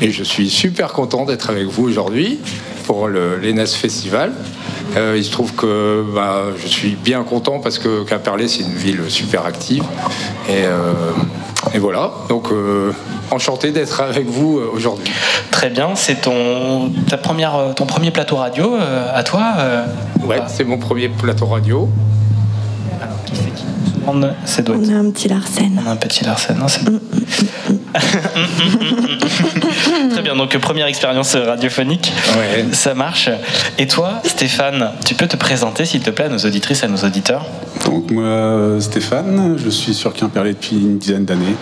et 0.02 0.12
je 0.12 0.24
suis 0.24 0.50
super 0.50 0.92
content 0.92 1.26
d'être 1.26 1.50
avec 1.50 1.68
vous 1.68 1.84
aujourd'hui 1.84 2.40
pour 2.86 3.08
le 3.08 3.38
l'ENES 3.38 3.68
Festival. 3.68 4.34
Euh, 4.98 5.16
il 5.16 5.24
se 5.24 5.32
trouve 5.32 5.54
que 5.54 6.04
bah, 6.14 6.46
je 6.58 6.68
suis 6.68 6.96
bien 6.96 7.24
content 7.24 7.60
parce 7.60 7.80
que 7.80 8.04
Quimperlé, 8.04 8.48
c'est 8.48 8.64
une 8.64 8.76
ville 8.76 9.00
super 9.08 9.46
active. 9.46 9.84
Et, 10.50 10.66
euh, 10.66 10.92
et 11.74 11.80
voilà, 11.80 12.12
donc 12.28 12.52
euh, 12.52 12.92
enchanté 13.32 13.72
d'être 13.72 14.02
avec 14.02 14.28
vous 14.28 14.60
euh, 14.60 14.70
aujourd'hui. 14.74 15.12
Très 15.52 15.70
bien. 15.70 15.90
C'est 15.96 16.22
ton, 16.22 16.92
ta 17.10 17.18
première, 17.18 17.56
euh, 17.56 17.74
ton 17.74 17.86
premier 17.86 18.12
plateau 18.12 18.36
radio 18.38 18.76
euh, 18.76 19.08
à 19.14 19.24
toi 19.24 19.54
euh, 19.58 19.86
Ouais, 20.26 20.40
c'est 20.48 20.64
mon 20.64 20.78
premier 20.78 21.10
plateau 21.10 21.46
radio. 21.48 21.90
on, 24.08 24.22
ça 24.46 24.62
doit 24.62 24.76
être- 24.76 24.84
On 24.90 24.96
a 24.96 24.98
un 25.00 25.12
petit 25.12 25.28
Larsen. 25.28 25.80
on 25.84 25.88
a 25.88 25.92
un 25.92 25.96
petit 25.96 26.24
Larsen. 26.26 26.58
non, 26.58 26.68
c'est- 26.68 26.82
Très 30.12 30.22
bien. 30.22 30.36
Donc, 30.36 30.58
première 30.58 30.88
expérience 30.88 31.36
radiophonique. 31.36 32.12
Ça 32.72 32.94
marche. 32.94 33.30
Et 33.78 33.88
toi, 33.88 34.22
Stéphane, 34.24 34.92
tu 35.06 35.16
peux 35.16 35.28
te 35.28 35.38
présenter, 35.38 35.86
s'il 35.86 36.02
te 36.02 36.10
plaît, 36.10 36.26
à 36.26 36.30
nos 36.30 36.40
auditrices 36.40 36.84
et 36.84 36.86
à 36.86 36.90
nos 36.90 36.98
auditeurs? 36.98 37.46
Donc 37.86 38.12
moi, 38.12 38.24
euh, 38.24 38.80
Stéphane, 38.80 39.58
je 39.64 39.70
suis 39.70 39.94
sur 39.94 40.14
Quimperlé 40.14 40.54
depuis 40.54 40.78
une 40.78 40.98
dizaine 40.98 41.26
d'années. 41.26 41.56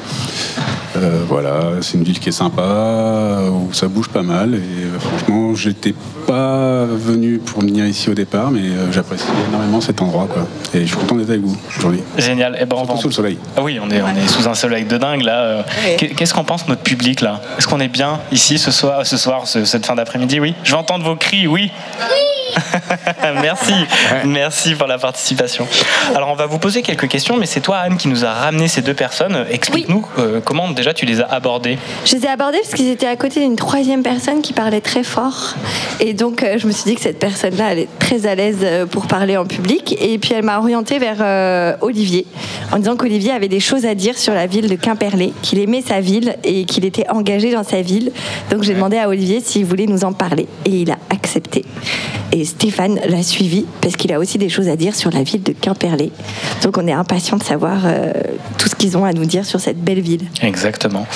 Euh, 0.98 1.24
voilà, 1.28 1.60
c'est 1.82 1.98
une 1.98 2.04
ville 2.04 2.20
qui 2.20 2.30
est 2.30 2.34
sympa, 2.34 3.42
où 3.52 3.72
ça 3.74 3.88
bouge 3.88 4.10
pas 4.10 4.24
mal. 4.24 4.56
Et 4.56 4.58
euh, 4.58 5.00
franchement, 5.00 5.56
j'étais 5.56 5.94
pas 6.26 6.86
venu 6.86 7.38
pour 7.38 7.62
venir 7.62 7.86
ici 7.86 8.10
au 8.10 8.14
départ, 8.14 8.52
mais 8.52 8.62
euh, 8.62 8.92
j'apprécie 8.92 9.26
énormément 9.50 9.82
cet 9.82 10.02
endroit. 10.02 10.28
Quoi. 10.32 10.48
Et 10.74 10.82
je 10.82 10.88
suis 10.88 10.98
content 10.98 11.16
d'être 11.16 11.30
avec 11.30 11.42
vous 11.42 11.56
aujourd'hui. 11.78 12.02
Génial. 12.18 12.58
Eh 12.60 12.66
ben, 12.66 12.76
on 12.78 12.84
va 12.84 12.86
Surtout 12.86 13.02
sous 13.02 13.08
le 13.10 13.14
soleil. 13.14 13.38
Ah 13.56 13.62
oui, 13.62 13.80
on 13.82 13.90
est, 13.92 14.02
on 14.02 14.08
est 14.08 14.28
sous 14.28 14.48
un 14.50 14.56
soleil 14.56 14.86
de 14.86 14.98
dingue 14.98 15.22
là. 15.22 15.64
Ouais. 15.86 15.96
Qu'est- 16.20 16.26
Qu'est-ce 16.26 16.34
qu'en 16.34 16.44
pense 16.44 16.68
notre 16.68 16.82
public 16.84 17.22
là? 17.22 17.40
Est-ce 17.58 17.66
qu'on 17.68 17.80
est 17.80 17.88
bien 17.88 18.20
ici 18.32 18.60
ce 18.60 18.72
soir, 18.72 19.06
ce 19.06 19.18
soir, 19.18 19.48
ce- 19.48 19.66
cette 19.66 19.86
fin 19.86 19.96
d'après-midi? 19.96 20.40
Oui? 20.40 20.54
Je 20.64 20.72
vais 20.72 20.78
entendre 20.78 21.04
vos 21.06 21.16
cris. 21.16 21.48
Oui. 21.48 21.72
Merci, 23.42 23.74
merci 24.26 24.76
pour 24.76 24.88
la 24.88 24.98
participation. 24.98 25.68
Alors 26.16 26.30
on 26.30 26.36
va 26.36 26.46
vous 26.46 26.60
poser 26.60 26.82
quelques 26.82 27.08
questions, 27.08 27.38
mais 27.38 27.46
c'est 27.46 27.62
toi 27.62 27.78
Anne 27.78 27.98
qui 27.98 28.08
nous 28.08 28.26
a 28.26 28.34
ramené 28.34 28.68
ces 28.68 28.82
deux 28.82 28.94
personnes. 28.94 29.46
Explique-nous 29.50 30.06
euh, 30.18 30.42
comment 30.44 30.70
déjà 30.72 30.94
tu 30.94 31.06
les 31.06 31.22
as 31.22 31.26
abordées. 31.26 31.78
Je 32.06 32.16
les 32.16 32.26
ai 32.26 32.28
abordés 32.28 32.60
parce 32.62 32.74
qu'ils 32.74 32.90
étaient 32.90 33.08
à 33.08 33.16
côté 33.16 33.40
d'une 33.42 33.56
troisième 33.56 34.04
personne 34.04 34.42
qui 34.42 34.54
parlait 34.54 34.82
très 34.82 35.04
fort. 35.04 35.56
Et 36.00 36.14
donc, 36.14 36.44
euh, 36.44 36.58
je 36.58 36.68
me 36.68 36.72
suis 36.72 36.86
dit 36.86 36.96
que 36.96 37.02
cette 37.02 37.20
personne-là, 37.20 37.72
elle 37.72 37.80
est 37.80 38.00
très 38.00 38.26
à 38.26 38.36
l'aise 38.36 38.60
euh, 38.64 38.86
pour 38.86 39.08
parler 39.08 39.38
en 39.38 39.46
public. 39.46 39.96
Et 40.00 40.18
puis, 40.18 40.34
elle 40.34 40.44
m'a 40.44 40.60
orientée 40.60 41.00
vers 41.00 41.18
euh, 41.22 41.76
Olivier, 41.82 42.26
en 42.72 42.78
disant 42.78 42.96
qu'Olivier 42.96 43.32
avait 43.32 43.48
des 43.48 43.60
choses 43.60 43.86
à 43.86 43.96
dire 43.96 44.18
sur 44.18 44.34
la 44.34 44.48
ville 44.48 44.70
de 44.70 44.76
Quimperlé, 44.76 45.34
qu'il 45.42 45.60
aimait 45.60 45.82
sa 45.82 46.00
ville 46.00 46.36
et 46.44 46.66
qu'il 46.66 46.86
était 46.86 47.10
engagé 47.10 47.52
dans 47.52 47.64
sa 47.64 47.82
ville. 47.82 48.12
Donc, 48.50 48.64
j'ai 48.64 48.74
demandé 48.74 48.98
à 48.98 49.10
Olivier 49.10 49.42
s'il 49.42 49.66
voulait 49.66 49.88
nous 49.88 50.04
en 50.04 50.14
parler. 50.14 50.48
Et 50.66 50.82
il 50.82 50.92
a 50.92 50.98
accepté. 51.10 51.66
Et 52.32 52.39
Stéphane 52.46 53.00
l'a 53.08 53.24
suivi 53.24 53.66
parce 53.82 53.96
qu'il 53.96 54.12
a 54.14 54.20
aussi 54.20 54.38
des 54.38 54.50
choses 54.50 54.68
à 54.70 54.76
dire 54.76 54.96
sur 54.96 55.12
la 55.12 55.24
ville 55.24 55.44
de 55.44 55.54
Quimperlé. 55.54 56.12
Donc, 56.64 56.78
on 56.78 56.88
est 56.88 56.92
impatient 56.94 57.38
de 57.38 57.44
savoir 57.44 57.82
euh, 57.86 58.12
tout 58.58 58.68
ce 58.70 58.76
qu'ils 58.76 58.98
ont 58.98 59.06
à 59.06 59.14
nous 59.14 59.26
dire 59.26 59.46
sur 59.46 59.60
cette 59.60 59.80
belle 59.82 60.02
ville. 60.02 60.26
Exactement. 60.42 61.08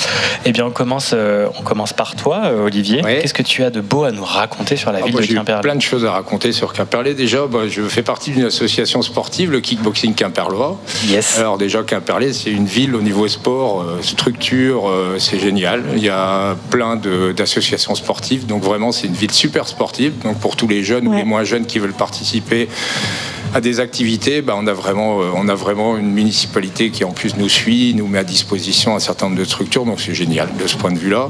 Eh 0.46 0.52
bien 0.52 0.66
on 0.66 0.72
commence, 0.72 1.12
euh, 1.14 1.48
on 1.60 1.64
commence 1.64 1.94
par 1.94 2.16
toi, 2.16 2.42
euh, 2.46 2.66
Olivier. 2.66 3.02
Qu'est-ce 3.02 3.34
que 3.34 3.44
tu 3.44 3.64
as 3.64 3.70
de 3.70 3.82
beau 3.82 4.04
à 4.04 4.12
nous 4.12 4.24
raconter 4.24 4.76
sur 4.76 4.92
la 4.92 5.00
Ah, 5.00 5.04
ville 5.06 5.14
moi, 5.14 5.22
de 5.22 5.26
J'ai 5.28 5.34
Quimperlé? 5.36 5.62
plein 5.62 5.76
de 5.76 5.82
choses 5.82 6.06
à 6.06 6.12
raconter 6.12 6.52
sur 6.52 6.74
Quimperlé. 6.74 7.14
Déjà, 7.14 7.46
bah, 7.48 7.68
je 7.70 7.82
fais 7.84 8.04
partie 8.04 8.32
d'une 8.32 8.46
association 8.46 9.02
sportive, 9.02 9.52
le 9.52 9.62
kickboxing 9.62 10.14
quimperlois. 10.16 10.80
Yes. 11.08 11.38
Alors 11.40 11.58
déjà, 11.58 11.84
Quimperlé, 11.84 12.34
c'est 12.34 12.52
une 12.52 12.66
ville 12.66 12.96
au 12.96 13.02
niveau 13.02 13.28
sport, 13.28 13.82
euh, 13.82 14.02
structure, 14.02 14.90
euh, 14.90 15.18
c'est 15.20 15.40
génial. 15.40 15.84
Il 15.96 16.04
y 16.04 16.10
a 16.10 16.56
plein 16.70 16.98
d'associations 17.36 17.96
sportives, 17.96 18.46
donc 18.46 18.64
vraiment, 18.64 18.92
c'est 18.92 19.08
une 19.08 19.14
ville 19.14 19.32
super 19.32 19.68
sportive. 19.68 20.14
Donc 20.24 20.40
pour 20.40 20.56
tous 20.56 20.68
les 20.68 20.84
jeunes 20.84 21.08
les 21.16 21.24
moins 21.24 21.44
jeunes 21.44 21.66
qui 21.66 21.80
veulent 21.80 21.94
participer 21.94 22.68
à 23.54 23.62
des 23.62 23.80
activités, 23.80 24.42
bah, 24.42 24.56
on, 24.58 24.66
a 24.66 24.74
vraiment, 24.74 25.22
euh, 25.22 25.26
on 25.36 25.48
a 25.48 25.54
vraiment 25.54 25.98
une 25.98 26.12
municipalité 26.12 26.90
qui 26.90 27.04
en 27.04 27.12
plus 27.12 27.38
nous 27.38 27.50
suit, 27.50 27.94
nous 27.94 28.08
met 28.08 28.20
à 28.20 28.24
disposition 28.24 28.96
un 28.96 29.00
certain 29.00 29.28
nombre 29.28 29.38
de 29.38 29.46
structures, 29.46 29.86
donc 29.86 30.02
c'est 30.02 30.16
génial 30.16 30.50
de 30.60 30.68
ce 30.68 30.76
point 30.76 30.92
de 30.92 30.98
vue-là. 30.98 31.30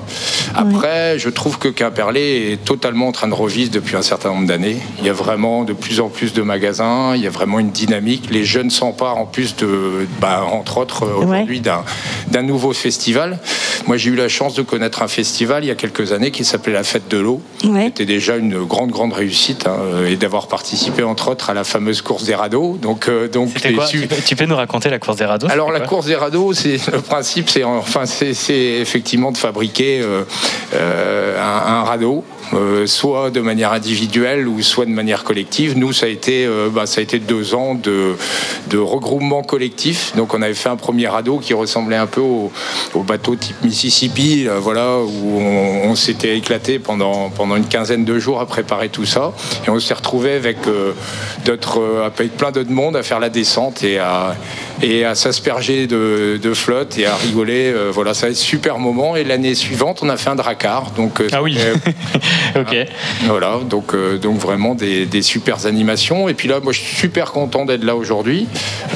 Après, 0.55 1.19
je 1.19 1.29
trouve 1.29 1.57
que 1.57 1.67
Quimperlé 1.67 2.53
est 2.53 2.63
totalement 2.63 3.09
en 3.09 3.11
train 3.11 3.27
de 3.27 3.33
revivre 3.33 3.71
depuis 3.71 3.97
un 3.97 4.01
certain 4.01 4.29
nombre 4.29 4.47
d'années. 4.47 4.77
Il 4.99 5.05
y 5.05 5.09
a 5.09 5.13
vraiment 5.13 5.65
de 5.65 5.73
plus 5.73 5.99
en 5.99 6.07
plus 6.07 6.33
de 6.33 6.41
magasins, 6.41 7.13
il 7.15 7.21
y 7.21 7.27
a 7.27 7.29
vraiment 7.29 7.59
une 7.59 7.71
dynamique. 7.71 8.29
Les 8.31 8.45
jeunes 8.45 8.69
s'emparent 8.69 9.17
en 9.17 9.25
plus 9.25 9.57
de, 9.57 10.07
bah, 10.21 10.45
entre 10.49 10.77
autres, 10.77 11.03
euh, 11.03 11.25
aujourd'hui 11.25 11.59
d'un 11.59 11.83
d'un 12.31 12.41
nouveau 12.41 12.73
festival. 12.73 13.39
Moi, 13.85 13.97
j'ai 13.97 14.09
eu 14.09 14.15
la 14.15 14.29
chance 14.29 14.55
de 14.55 14.61
connaître 14.61 15.01
un 15.01 15.07
festival 15.07 15.63
il 15.63 15.67
y 15.67 15.71
a 15.71 15.75
quelques 15.75 16.13
années 16.13 16.31
qui 16.31 16.45
s'appelait 16.45 16.73
la 16.73 16.83
Fête 16.83 17.09
de 17.09 17.17
l'eau. 17.17 17.41
C'était 17.61 18.05
déjà 18.05 18.37
une 18.37 18.63
grande, 18.63 18.91
grande 18.91 19.13
réussite 19.13 19.67
hein, 19.67 20.05
et 20.07 20.15
d'avoir 20.15 20.47
participé 20.47 21.03
entre 21.03 21.29
autres 21.29 21.49
à 21.49 21.53
la 21.53 21.63
fameuse 21.63 22.01
course 22.01 22.12
des 22.21 22.35
radeaux. 22.35 22.77
Donc, 22.81 23.07
euh, 23.07 23.27
donc 23.27 23.49
les 23.63 23.73
quoi 23.73 23.85
tu, 23.85 24.07
peux, 24.07 24.15
tu 24.23 24.35
peux 24.35 24.45
nous 24.45 24.55
raconter 24.55 24.89
la 24.89 24.99
course 24.99 25.17
des 25.17 25.25
radeaux 25.25 25.47
alors 25.49 25.71
la 25.71 25.79
course 25.81 26.05
des 26.05 26.15
radeaux, 26.15 26.53
c'est 26.53 26.77
le 26.91 27.01
principe, 27.01 27.49
c'est 27.49 27.63
enfin 27.63 28.05
c'est 28.05 28.33
c'est 28.33 28.53
effectivement 28.53 29.31
de 29.31 29.37
fabriquer 29.37 30.01
euh, 30.01 30.23
euh, 30.75 31.41
un, 31.41 31.73
un 31.73 31.83
radeau. 31.83 32.23
Euh, 32.53 32.85
soit 32.85 33.31
de 33.31 33.41
manière 33.41 33.71
individuelle 33.71 34.47
ou 34.47 34.61
soit 34.61 34.85
de 34.85 34.91
manière 34.91 35.23
collective. 35.23 35.77
Nous, 35.77 35.93
ça 35.93 36.05
a 36.05 36.09
été, 36.09 36.45
euh, 36.45 36.69
bah, 36.69 36.85
ça 36.85 36.99
a 36.99 37.03
été 37.03 37.19
deux 37.19 37.55
ans 37.55 37.75
de, 37.75 38.15
regroupement 38.73 39.43
collectif. 39.43 40.15
Donc, 40.15 40.33
on 40.33 40.41
avait 40.41 40.53
fait 40.53 40.69
un 40.69 40.75
premier 40.75 41.07
radeau 41.07 41.37
qui 41.37 41.53
ressemblait 41.53 41.95
un 41.95 42.07
peu 42.07 42.21
au, 42.21 42.51
au 42.93 43.03
bateau 43.03 43.35
type 43.35 43.55
Mississippi, 43.63 44.47
euh, 44.47 44.59
voilà, 44.59 44.97
où 44.99 45.39
on, 45.39 45.95
s'était 45.95 46.37
éclaté 46.37 46.79
pendant, 46.79 47.29
pendant 47.29 47.55
une 47.55 47.67
quinzaine 47.67 48.03
de 48.03 48.17
jours 48.19 48.39
à 48.39 48.45
préparer 48.45 48.89
tout 48.89 49.05
ça. 49.05 49.31
Et 49.65 49.69
on 49.69 49.79
s'est 49.79 49.93
retrouvé 49.93 50.33
avec 50.33 50.57
d'autres, 51.45 52.03
avec 52.03 52.35
plein 52.35 52.51
d'autres 52.51 52.71
monde 52.71 52.95
à 52.95 53.03
faire 53.03 53.19
la 53.19 53.29
descente 53.29 53.83
et 53.83 53.99
à, 53.99 54.35
et 54.83 55.05
à 55.05 55.15
s'asperger 55.15 55.87
de, 55.87 56.39
de 56.41 56.53
flotte 56.53 56.97
et 56.97 57.05
à 57.05 57.15
rigoler. 57.15 57.71
Euh, 57.73 57.89
voilà, 57.91 58.13
ça 58.13 58.27
a 58.27 58.29
été 58.29 58.37
un 58.37 58.41
super 58.41 58.79
moment. 58.79 59.15
Et 59.15 59.23
l'année 59.23 59.55
suivante, 59.55 60.01
on 60.03 60.09
a 60.09 60.17
fait 60.17 60.29
un 60.29 60.35
dracar. 60.35 60.91
Donc, 60.91 61.21
ah 61.31 61.41
oui. 61.41 61.57
ok. 62.55 62.75
Voilà, 63.25 63.59
donc, 63.67 63.93
euh, 63.93 64.17
donc 64.17 64.37
vraiment 64.37 64.75
des, 64.75 65.05
des 65.05 65.21
super 65.21 65.65
animations. 65.65 66.27
Et 66.29 66.33
puis 66.33 66.47
là, 66.47 66.59
moi, 66.61 66.73
je 66.73 66.79
suis 66.79 66.95
super 66.95 67.31
content 67.31 67.65
d'être 67.65 67.83
là 67.83 67.95
aujourd'hui. 67.95 68.47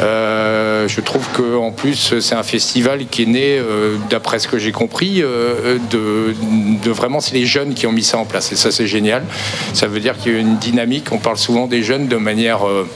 Euh, 0.02 0.88
je 0.88 1.02
trouve 1.02 1.28
que 1.34 1.58
en 1.58 1.72
plus, 1.72 2.20
c'est 2.20 2.36
un 2.36 2.44
festival 2.44 3.06
qui 3.08 3.24
est 3.24 3.28
né, 3.28 3.58
euh, 3.58 3.98
d'après 4.10 4.40
ce 4.40 4.48
que 4.48 4.58
j'ai 4.58 4.72
compris, 4.72 5.22
euh, 5.22 5.78
de, 5.92 6.34
de 6.84 6.92
vraiment, 6.92 7.20
c'est 7.20 7.36
les 7.36 7.46
jeunes 7.46 7.74
qui 7.74 7.88
ont 7.88 7.92
mis 7.92 8.04
ça 8.04 8.18
en 8.18 8.26
place. 8.26 8.52
Et 8.52 8.56
ça, 8.56 8.72
c'est 8.72 8.88
génial. 8.88 9.24
Ça 9.74 9.88
veut 9.88 10.00
dire 10.00 10.18
qu'il 10.18 10.34
y 10.34 10.36
a 10.36 10.40
une 10.40 10.58
dynamique. 10.58 11.12
On 11.12 11.18
parle 11.18 11.38
souvent 11.38 11.68
des 11.68 11.84
jeunes 11.84 12.08
de 12.08 12.18
manière 12.18 12.68
euh, 12.68 12.88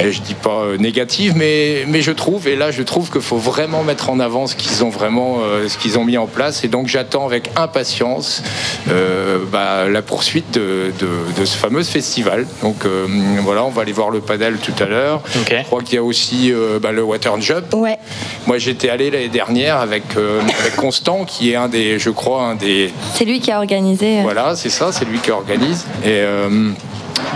et 0.00 0.12
je 0.12 0.20
dis 0.22 0.34
pas 0.34 0.62
euh, 0.62 0.76
négative, 0.78 1.34
mais, 1.36 1.84
mais 1.88 2.00
je 2.02 2.12
trouve, 2.12 2.48
et 2.48 2.56
là 2.56 2.70
je 2.70 2.82
trouve 2.82 3.10
qu'il 3.10 3.20
faut 3.20 3.36
vraiment 3.36 3.82
mettre 3.82 4.10
en 4.10 4.20
avant 4.20 4.46
ce 4.46 4.54
qu'ils 4.56 4.84
ont 4.84 4.88
vraiment, 4.88 5.38
euh, 5.42 5.68
ce 5.68 5.76
qu'ils 5.78 5.98
ont 5.98 6.04
mis 6.04 6.16
en 6.18 6.26
place. 6.26 6.64
Et 6.64 6.68
donc 6.68 6.86
j'attends 6.88 7.26
avec 7.26 7.50
impatience 7.56 8.42
euh, 8.90 9.38
bah, 9.50 9.88
la 9.88 10.02
poursuite 10.02 10.52
de, 10.54 10.92
de- 10.98 11.40
de 11.40 11.44
ce 11.44 11.56
fameux 11.56 11.82
festival. 11.82 12.46
Donc 12.62 12.84
euh, 12.84 13.06
voilà, 13.42 13.64
on 13.64 13.70
va 13.70 13.82
aller 13.82 13.92
voir 13.92 14.10
le 14.10 14.20
padel 14.20 14.56
tout 14.58 14.74
à 14.82 14.86
l'heure. 14.86 15.22
Je 15.34 15.62
crois 15.64 15.82
qu'il 15.82 15.94
y 15.94 15.98
a 15.98 16.02
aussi 16.02 16.52
euh, 16.52 16.78
bah, 16.78 16.92
le 16.92 17.02
water 17.02 17.40
jump. 17.40 17.72
Ouais. 17.74 17.98
Moi 18.46 18.58
j'étais 18.58 18.88
allé 18.88 19.10
l'année 19.10 19.28
dernière 19.28 19.76
avec, 19.78 20.02
euh, 20.16 20.40
avec 20.60 20.76
Constant, 20.76 21.24
qui 21.24 21.52
est 21.52 21.56
un 21.56 21.68
des, 21.68 21.98
je 21.98 22.10
crois, 22.10 22.44
un 22.44 22.54
des, 22.54 22.90
C'est 23.14 23.24
lui 23.24 23.40
qui 23.40 23.50
a 23.50 23.58
organisé. 23.58 24.20
voilà, 24.22 24.56
c'est 24.56 24.70
ça, 24.70 24.90
c'est 24.92 25.04
lui 25.04 25.18
qui 25.18 25.30
organise. 25.30 25.84
Et, 26.04 26.08
euh, 26.08 26.70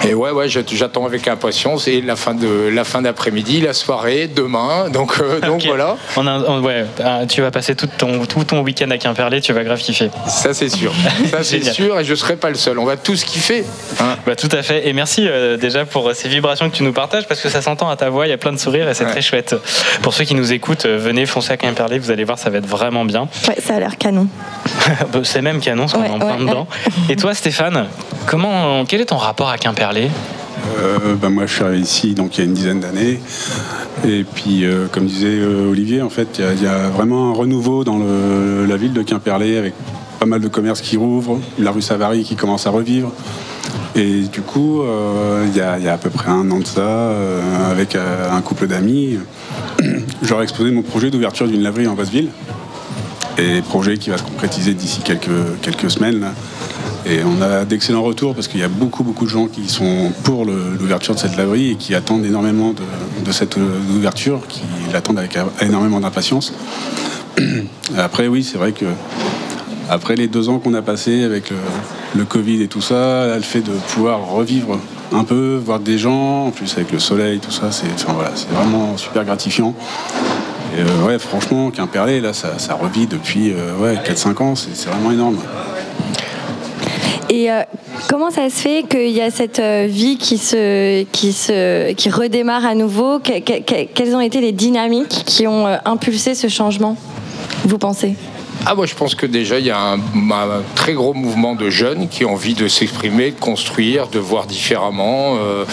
et 0.09 0.15
ouais, 0.15 0.31
ouais, 0.31 0.49
j'att- 0.49 0.73
j'attends 0.73 1.05
avec 1.07 1.27
impatience 1.29 1.89
et 1.89 2.01
la 2.01 2.17
fin 2.17 2.35
de 2.35 2.69
la 2.73 2.85
fin 2.85 3.03
d'après-midi, 3.03 3.61
la 3.61 3.73
soirée, 3.73 4.27
demain. 4.29 4.89
Donc, 4.91 5.15
euh, 5.21 5.41
voilà. 5.67 5.97
On 6.17 6.27
a- 6.27 6.39
on- 6.49 6.61
ouais, 6.61 6.85
tu 7.29 7.41
vas 7.43 7.51
passer 7.51 7.75
tout 7.75 7.89
ton, 7.99 8.25
tout 8.27 8.45
ton 8.45 8.61
week-end 8.61 8.91
à 8.91 8.99
Quimperlé, 8.99 9.41
tu 9.41 9.53
vas 9.53 9.65
grave 9.65 9.81
kiffer. 9.81 10.11
Ça 10.29 10.55
c'est 10.55 10.69
sûr. 10.69 10.93
Ça 11.31 11.43
c'est 11.43 11.63
sûr 11.65 11.99
et 12.01 12.05
je 12.05 12.15
serai 12.15 12.37
pas 12.37 12.49
le 12.51 12.55
seul. 12.57 12.79
On 12.79 12.85
va 12.85 12.97
tous 12.97 13.25
kiffer. 13.25 13.65
hein. 14.01 14.17
Bah, 14.27 14.37
tout 14.37 14.49
à 14.53 14.63
fait. 14.63 14.89
Et 14.89 14.93
merci 14.93 15.27
euh, 15.29 15.57
déjà 15.57 15.85
pour 15.85 16.13
ces 16.15 16.29
vibrations 16.29 16.71
que 16.71 16.77
tu 16.77 16.83
nous 16.83 16.93
partages 16.93 17.27
parce 17.27 17.41
que 17.41 17.49
ça 17.49 17.63
s'entend 17.63 17.89
à 17.89 17.97
ta 17.97 18.11
voix, 18.11 18.27
il 18.27 18.31
y 18.31 18.33
a 18.35 18.39
plein 18.39 18.53
de 18.53 18.59
sourires 18.59 18.89
et 18.89 18.95
c'est 18.95 19.05
très 19.07 19.23
chouette. 19.23 19.55
Pour 20.03 20.15
ceux 20.15 20.25
qui 20.25 20.35
nous 20.35 20.53
écoutent, 20.53 20.87
euh, 20.87 20.99
venez 20.99 21.27
foncer 21.27 21.53
à 21.53 21.57
Quimperlé, 21.57 21.99
vous 21.99 22.11
allez 22.11 22.25
voir, 22.25 22.39
ça 22.39 22.51
va 22.51 22.59
être 22.59 22.67
vraiment 22.67 23.05
bien. 23.05 23.29
Ouais, 23.49 23.57
ça 23.61 23.75
a 23.77 23.81
l'air 23.81 23.97
canon. 23.99 24.27
Bah, 25.13 25.21
c'est 25.25 25.43
même 25.43 25.61
canon, 25.61 25.83
parce 25.87 25.95
qu'on 25.95 26.01
Ouais, 26.01 26.07
est 26.09 26.11
en 26.11 26.19
plein 26.19 26.37
dedans. 26.39 26.67
Et 27.09 27.17
toi, 27.17 27.35
Stéphane, 27.35 27.87
comment, 28.27 28.85
quel 28.85 29.01
est 29.01 29.07
ton 29.07 29.17
rapport 29.17 29.49
à 29.49 29.59
Quimperlé? 29.59 29.76
Euh, 30.79 31.15
ben 31.21 31.29
moi, 31.31 31.47
je 31.47 31.55
suis 31.55 31.63
arrivé 31.65 31.81
ici 31.81 32.15
donc 32.15 32.37
il 32.37 32.41
y 32.41 32.43
a 32.43 32.47
une 32.47 32.55
dizaine 32.55 32.81
d'années. 32.81 33.21
Et 34.07 34.25
puis, 34.25 34.65
euh, 34.65 34.87
comme 34.91 35.07
disait 35.07 35.27
euh, 35.29 35.71
Olivier, 35.71 36.03
en 36.03 36.11
fait, 36.11 36.41
il 36.59 36.63
y 36.63 36.67
a- 36.67 36.89
vraiment 36.89 37.31
un 37.31 37.35
renouveau 37.35 37.85
dans 37.85 37.99
la 37.99 38.77
ville 38.77 38.93
de 38.93 39.03
Quimperlé 39.03 39.57
avec 39.57 39.75
pas 40.19 40.27
mal 40.27 40.41
de 40.41 40.49
commerces 40.49 40.81
qui 40.81 40.97
rouvrent, 40.97 41.39
la 41.59 41.71
rue 41.71 41.83
Savary 41.83 42.25
qui 42.25 42.37
commence 42.37 42.67
à 42.67 42.71
revivre. 42.71 43.13
Et 43.95 44.23
du 44.23 44.41
coup, 44.43 44.83
euh, 44.83 45.47
il 45.49 45.57
y, 45.57 45.61
a, 45.61 45.93
à 45.93 45.99
peu 45.99 46.11
près 46.11 46.31
un 46.31 46.51
an 46.51 46.59
de 46.59 46.67
ça, 46.67 47.11
avec 47.71 47.97
un 47.97 48.41
couple 48.43 48.67
d'amis, 48.67 49.19
ai 50.41 50.43
exposé 50.43 50.71
mon 50.71 50.83
projet 50.83 51.11
d'ouverture 51.11 51.47
d'une 51.49 51.63
laverie 51.63 51.87
en 51.87 51.95
Basse-Ville. 51.95 52.29
Et 53.39 53.61
projet 53.63 53.99
qui 53.99 54.09
va 54.11 54.17
se 54.17 54.23
concrétiser 54.23 54.73
d'ici 54.73 55.01
quelques, 55.03 55.91
semaines. 55.91 56.27
Et 57.09 57.21
on 57.25 57.41
a 57.41 57.65
d'excellents 57.65 58.03
retours 58.03 58.35
parce 58.35 58.49
qu'il 58.49 58.59
y 58.59 58.65
a 58.65 58.69
beaucoup, 58.69 59.05
beaucoup 59.05 59.27
de 59.27 59.31
gens 59.31 59.47
qui 59.47 59.69
sont 59.69 60.11
pour 60.25 60.45
l'ouverture 60.45 61.15
de 61.15 61.21
cette 61.21 61.37
laverie 61.37 61.71
et 61.71 61.77
qui 61.77 61.95
attendent 61.95 62.25
énormément 62.25 62.75
de, 63.25 63.33
cette 63.33 63.59
euh, 63.59 63.79
ouverture, 63.97 64.41
qui 64.49 64.63
l'attendent 64.93 65.19
avec 65.19 65.39
énormément 65.61 66.01
d'impatience. 66.01 66.53
Après, 67.97 68.27
oui, 68.27 68.43
c'est 68.43 68.59
vrai 68.59 68.73
que 68.73 68.87
après 69.89 70.17
les 70.17 70.27
deux 70.27 70.49
ans 70.49 70.59
qu'on 70.59 70.75
a 70.75 70.83
passés 70.83 71.23
avec 71.23 71.51
le, 71.51 71.57
le 72.17 72.25
Covid 72.25 72.61
et 72.61 72.67
tout 72.67 72.81
ça, 72.81 73.37
le 73.37 73.43
fait 73.43 73.61
de 73.61 73.71
pouvoir 73.71 74.27
revivre 74.27 74.81
un 75.13 75.25
peu, 75.25 75.61
voir 75.65 75.81
des 75.81 75.99
gens, 75.99 76.47
en 76.47 76.51
plus 76.51 76.73
avec 76.75 76.93
le 76.93 76.99
soleil, 76.99 77.39
tout 77.39 77.51
ça, 77.51 77.71
c'est 77.71 77.87
vraiment 78.51 78.97
super 78.97 79.25
gratifiant. 79.25 79.75
Et 80.77 80.81
euh, 80.81 81.07
ouais, 81.07 81.19
franchement, 81.19 81.71
Quimperlé, 81.71 82.21
là, 82.21 82.33
ça, 82.33 82.51
revit 82.75 83.07
depuis 83.07 83.53
euh, 83.53 83.77
ouais, 83.79 83.95
4-5 83.95 84.43
ans, 84.43 84.55
c'est 84.57 84.89
vraiment 84.89 85.13
énorme. 85.13 85.39
Et 87.31 87.51
euh, 87.51 87.63
comment 88.09 88.31
ça 88.31 88.49
se 88.51 88.57
fait 88.57 88.85
qu'il 88.89 89.11
y 89.11 89.21
a 89.21 89.31
cette 89.31 89.59
euh, 89.59 89.87
vie 89.89 90.17
qui, 90.17 90.39
se, 90.39 91.03
qui, 91.05 91.33
se, 91.33 91.93
qui 91.93 92.09
redémarre 92.11 92.65
à 92.65 92.75
nouveau? 92.75 93.19
Que- 93.19 93.41
que- 93.41 93.61
que- 93.63 93.87
Quelles 93.93 94.15
ont 94.15 94.21
été 94.21 94.41
les 94.41 94.53
dynamiques 94.53 95.23
qui 95.27 95.47
ont 95.47 95.67
euh, 95.67 95.77
impulsé 95.85 96.35
ce 96.35 96.49
changement, 96.49 96.97
vous 97.65 97.79
pensez? 97.79 98.15
Ah, 98.69 98.75
moi, 98.75 98.85
je 98.85 98.97
pense 98.97 99.15
que 99.15 99.27
déjà, 99.27 99.61
il 99.61 99.67
y 99.67 99.71
a 99.71 99.93
un, 99.93 100.01
très 100.75 100.93
gros 100.93 101.15
mouvement 101.15 101.55
de 101.55 101.71
jeunes 101.71 102.09
qui 102.09 102.25
ont 102.25 102.33
envie 102.33 102.55
de 102.55 102.67
s'exprimer, 102.67 103.31
de 103.31 103.39
construire, 103.39 104.09
de 104.09 104.19
voir 104.19 104.47
différemment. 104.47 105.37
Euh, 105.37 105.65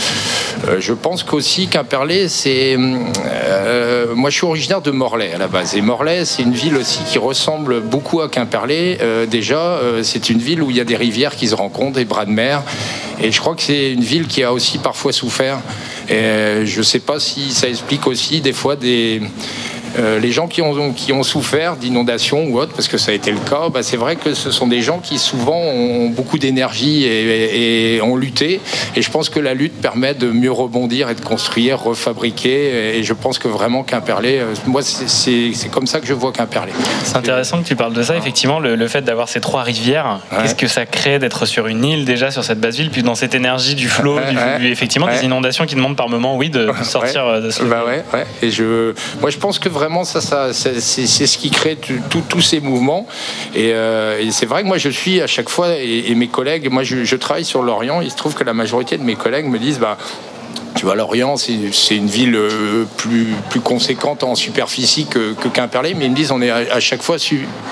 euh, 0.67 0.77
je 0.79 0.93
pense 0.93 1.23
qu'aussi 1.23 1.67
Quimperlé, 1.67 2.29
c'est. 2.29 2.77
euh, 2.77 4.13
moi, 4.13 4.29
je 4.29 4.35
suis 4.35 4.45
originaire 4.45 4.83
de 4.83 4.91
Morlaix 4.91 5.33
à 5.33 5.39
la 5.39 5.47
base. 5.47 5.75
Et 5.75 5.81
Morlaix, 5.81 6.23
c'est 6.25 6.43
une 6.43 6.53
ville 6.53 6.75
aussi 6.75 6.99
qui 7.09 7.17
ressemble 7.17 7.81
beaucoup 7.81 8.21
à 8.21 8.29
Quimperlé. 8.29 8.99
Déjà, 9.27 9.79
c'est 10.03 10.29
une 10.29 10.37
ville 10.37 10.61
où 10.61 10.69
il 10.69 10.77
y 10.77 10.79
a 10.79 10.85
des 10.85 10.95
rivières 10.95 11.35
qui 11.35 11.47
se 11.47 11.55
rencontrent, 11.55 11.93
des 11.93 12.05
bras 12.05 12.25
de 12.25 12.31
mer. 12.31 12.61
Et 13.19 13.31
je 13.31 13.39
crois 13.39 13.55
que 13.55 13.63
c'est 13.63 13.91
une 13.91 14.03
ville 14.03 14.27
qui 14.27 14.43
a 14.43 14.53
aussi 14.53 14.77
parfois 14.77 15.11
souffert. 15.11 15.57
Et 16.09 16.63
je 16.65 16.77
ne 16.77 16.83
sais 16.83 16.99
pas 16.99 17.19
si 17.19 17.53
ça 17.53 17.67
explique 17.67 18.05
aussi 18.05 18.39
des 18.39 18.53
fois 18.53 18.75
des. 18.75 19.19
Euh, 19.99 20.19
les 20.19 20.31
gens 20.31 20.47
qui 20.47 20.61
ont, 20.61 20.91
qui 20.91 21.13
ont 21.13 21.23
souffert 21.23 21.75
d'inondations 21.75 22.45
ou 22.45 22.57
autre, 22.59 22.73
parce 22.73 22.87
que 22.87 22.97
ça 22.97 23.11
a 23.11 23.13
été 23.13 23.31
le 23.31 23.37
cas, 23.39 23.69
bah, 23.71 23.83
c'est 23.83 23.97
vrai 23.97 24.15
que 24.15 24.33
ce 24.33 24.49
sont 24.51 24.67
des 24.67 24.81
gens 24.81 24.99
qui 24.99 25.17
souvent 25.19 25.59
ont 25.59 26.09
beaucoup 26.09 26.37
d'énergie 26.39 27.03
et, 27.05 27.95
et 27.95 28.01
ont 28.01 28.15
lutté. 28.15 28.59
Et 28.95 29.01
je 29.01 29.11
pense 29.11 29.29
que 29.29 29.39
la 29.39 29.53
lutte 29.53 29.73
permet 29.81 30.13
de 30.13 30.27
mieux 30.31 30.51
rebondir 30.51 31.09
et 31.09 31.15
de 31.15 31.21
construire, 31.21 31.79
refabriquer. 31.79 32.97
Et 32.97 33.03
je 33.03 33.13
pense 33.13 33.37
que 33.39 33.47
vraiment 33.47 33.83
Quimperlé, 33.83 34.39
euh, 34.39 34.53
moi 34.65 34.81
c'est- 34.81 35.69
comme 35.71 35.87
ça 35.87 35.99
que 35.99 36.07
je 36.07 36.13
vois 36.13 36.31
Quimperlé. 36.31 36.71
C'est 37.03 37.17
intéressant 37.17 37.61
que 37.61 37.67
tu 37.67 37.75
parles 37.75 37.93
de 37.93 38.03
ça, 38.03 38.15
effectivement, 38.17 38.59
le, 38.59 38.75
le 38.75 38.87
fait 38.87 39.01
d'avoir 39.01 39.29
ces 39.29 39.41
trois 39.41 39.63
rivières. 39.63 40.19
Qu'est-ce 40.41 40.55
que 40.55 40.67
ça 40.67 40.85
crée 40.85 41.19
d'être 41.19 41.45
sur 41.45 41.67
une 41.67 41.83
île 41.85 42.05
déjà, 42.05 42.31
sur 42.31 42.43
cette 42.43 42.59
base 42.59 42.77
ville, 42.77 42.89
puis 42.89 43.03
dans 43.03 43.15
cette 43.15 43.35
énergie 43.35 43.75
du 43.75 43.87
flot, 43.87 44.15
Ouais, 44.15 44.21
ouais. 44.61 44.69
effectivement, 44.71 45.07
des 45.07 45.23
inondations 45.25 45.65
qui 45.65 45.75
demandent 45.75 45.95
par 45.97 46.09
moment, 46.09 46.35
oui, 46.37 46.49
de, 46.49 46.67
de 46.79 46.83
sortir 46.83 47.25
euh, 47.25 47.41
de 47.41 47.49
ce. 47.49 47.63
Bah 47.63 47.83
ouais, 47.85 48.03
ouais. 48.13 48.25
Et 48.41 48.49
je, 48.51 48.93
moi, 49.21 49.29
je 49.29 49.37
pense 49.37 49.59
que 49.59 49.69
vraiment, 49.69 49.82
ça, 50.03 50.21
ça, 50.21 50.53
c'est 50.53 50.77
ce 51.07 51.37
qui 51.37 51.49
crée 51.49 51.77
tous 52.29 52.41
ces 52.41 52.59
mouvements. 52.59 53.07
Et, 53.55 53.71
euh, 53.73 54.19
et 54.19 54.31
c'est 54.31 54.45
vrai 54.45 54.63
que 54.63 54.67
moi, 54.67 54.77
je 54.77 54.89
suis 54.89 55.21
à 55.21 55.27
chaque 55.27 55.49
fois, 55.49 55.77
et, 55.77 56.05
et 56.07 56.15
mes 56.15 56.27
collègues, 56.27 56.69
moi, 56.71 56.83
je, 56.83 57.03
je 57.03 57.15
travaille 57.15 57.45
sur 57.45 57.63
l'Orient. 57.63 58.01
Il 58.01 58.11
se 58.11 58.15
trouve 58.15 58.33
que 58.33 58.43
la 58.43 58.53
majorité 58.53 58.97
de 58.97 59.03
mes 59.03 59.15
collègues 59.15 59.45
me 59.45 59.59
disent, 59.59 59.79
bah, 59.79 59.97
tu 60.75 60.85
vois, 60.85 60.95
Lorient, 60.95 61.37
c'est 61.37 61.95
une 61.95 62.07
ville 62.07 62.35
euh, 62.35 62.85
plus, 62.97 63.27
plus 63.49 63.59
conséquente 63.59 64.23
en 64.23 64.35
superficie 64.35 65.05
que, 65.05 65.33
Quimperlé, 65.53 65.93
mais 65.93 66.05
ils 66.05 66.11
me 66.11 66.15
disent 66.15 66.31
on 66.31 66.41
est 66.41 66.49
à, 66.49 66.79
chaque 66.79 67.03
fois 67.03 67.17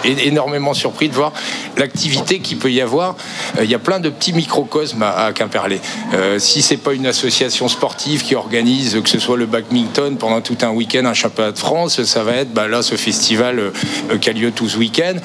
énormément 0.04 0.74
surpris 0.74 1.10
de 1.10 1.16
voir 1.16 1.34
l'activité 1.78 2.40
qu'il 2.40 2.58
peut 2.58 2.72
y 2.72 2.80
avoir. 2.80 3.16
Euh, 3.58 3.64
Il 3.64 3.70
y 3.70 3.76
a 3.76 3.80
plein 3.80 4.00
de 4.00 4.10
petits 4.10 4.34
microcosmes 4.34 5.04
à, 5.04 5.32
Quimperlé. 5.34 5.80
Euh, 6.14 6.38
si 6.38 6.62
c'est 6.62 6.78
pas 6.78 6.94
une 6.94 7.08
association 7.08 7.68
sportive 7.68 8.24
qui 8.24 8.36
organise, 8.36 9.00
que 9.04 9.10
ce 9.10 9.20
soit 9.20 9.38
le 9.38 9.46
badminton 9.46 10.18
pendant 10.18 10.42
tout 10.42 10.58
un 10.62 10.70
week-end, 10.70 11.06
un 11.06 11.14
championnat 11.14 11.52
de 11.52 11.58
France, 11.58 12.04
ça 12.04 12.24
va 12.24 12.34
être 12.34 12.54
bah, 12.54 12.68
là 12.68 12.84
ce 12.84 12.96
festival 12.96 13.60
euh, 13.60 13.72
qui 14.20 14.30
a 14.30 14.34
lieu 14.34 14.52
tout 14.52 14.70
ce 14.70 14.78
week-end. 14.78 15.16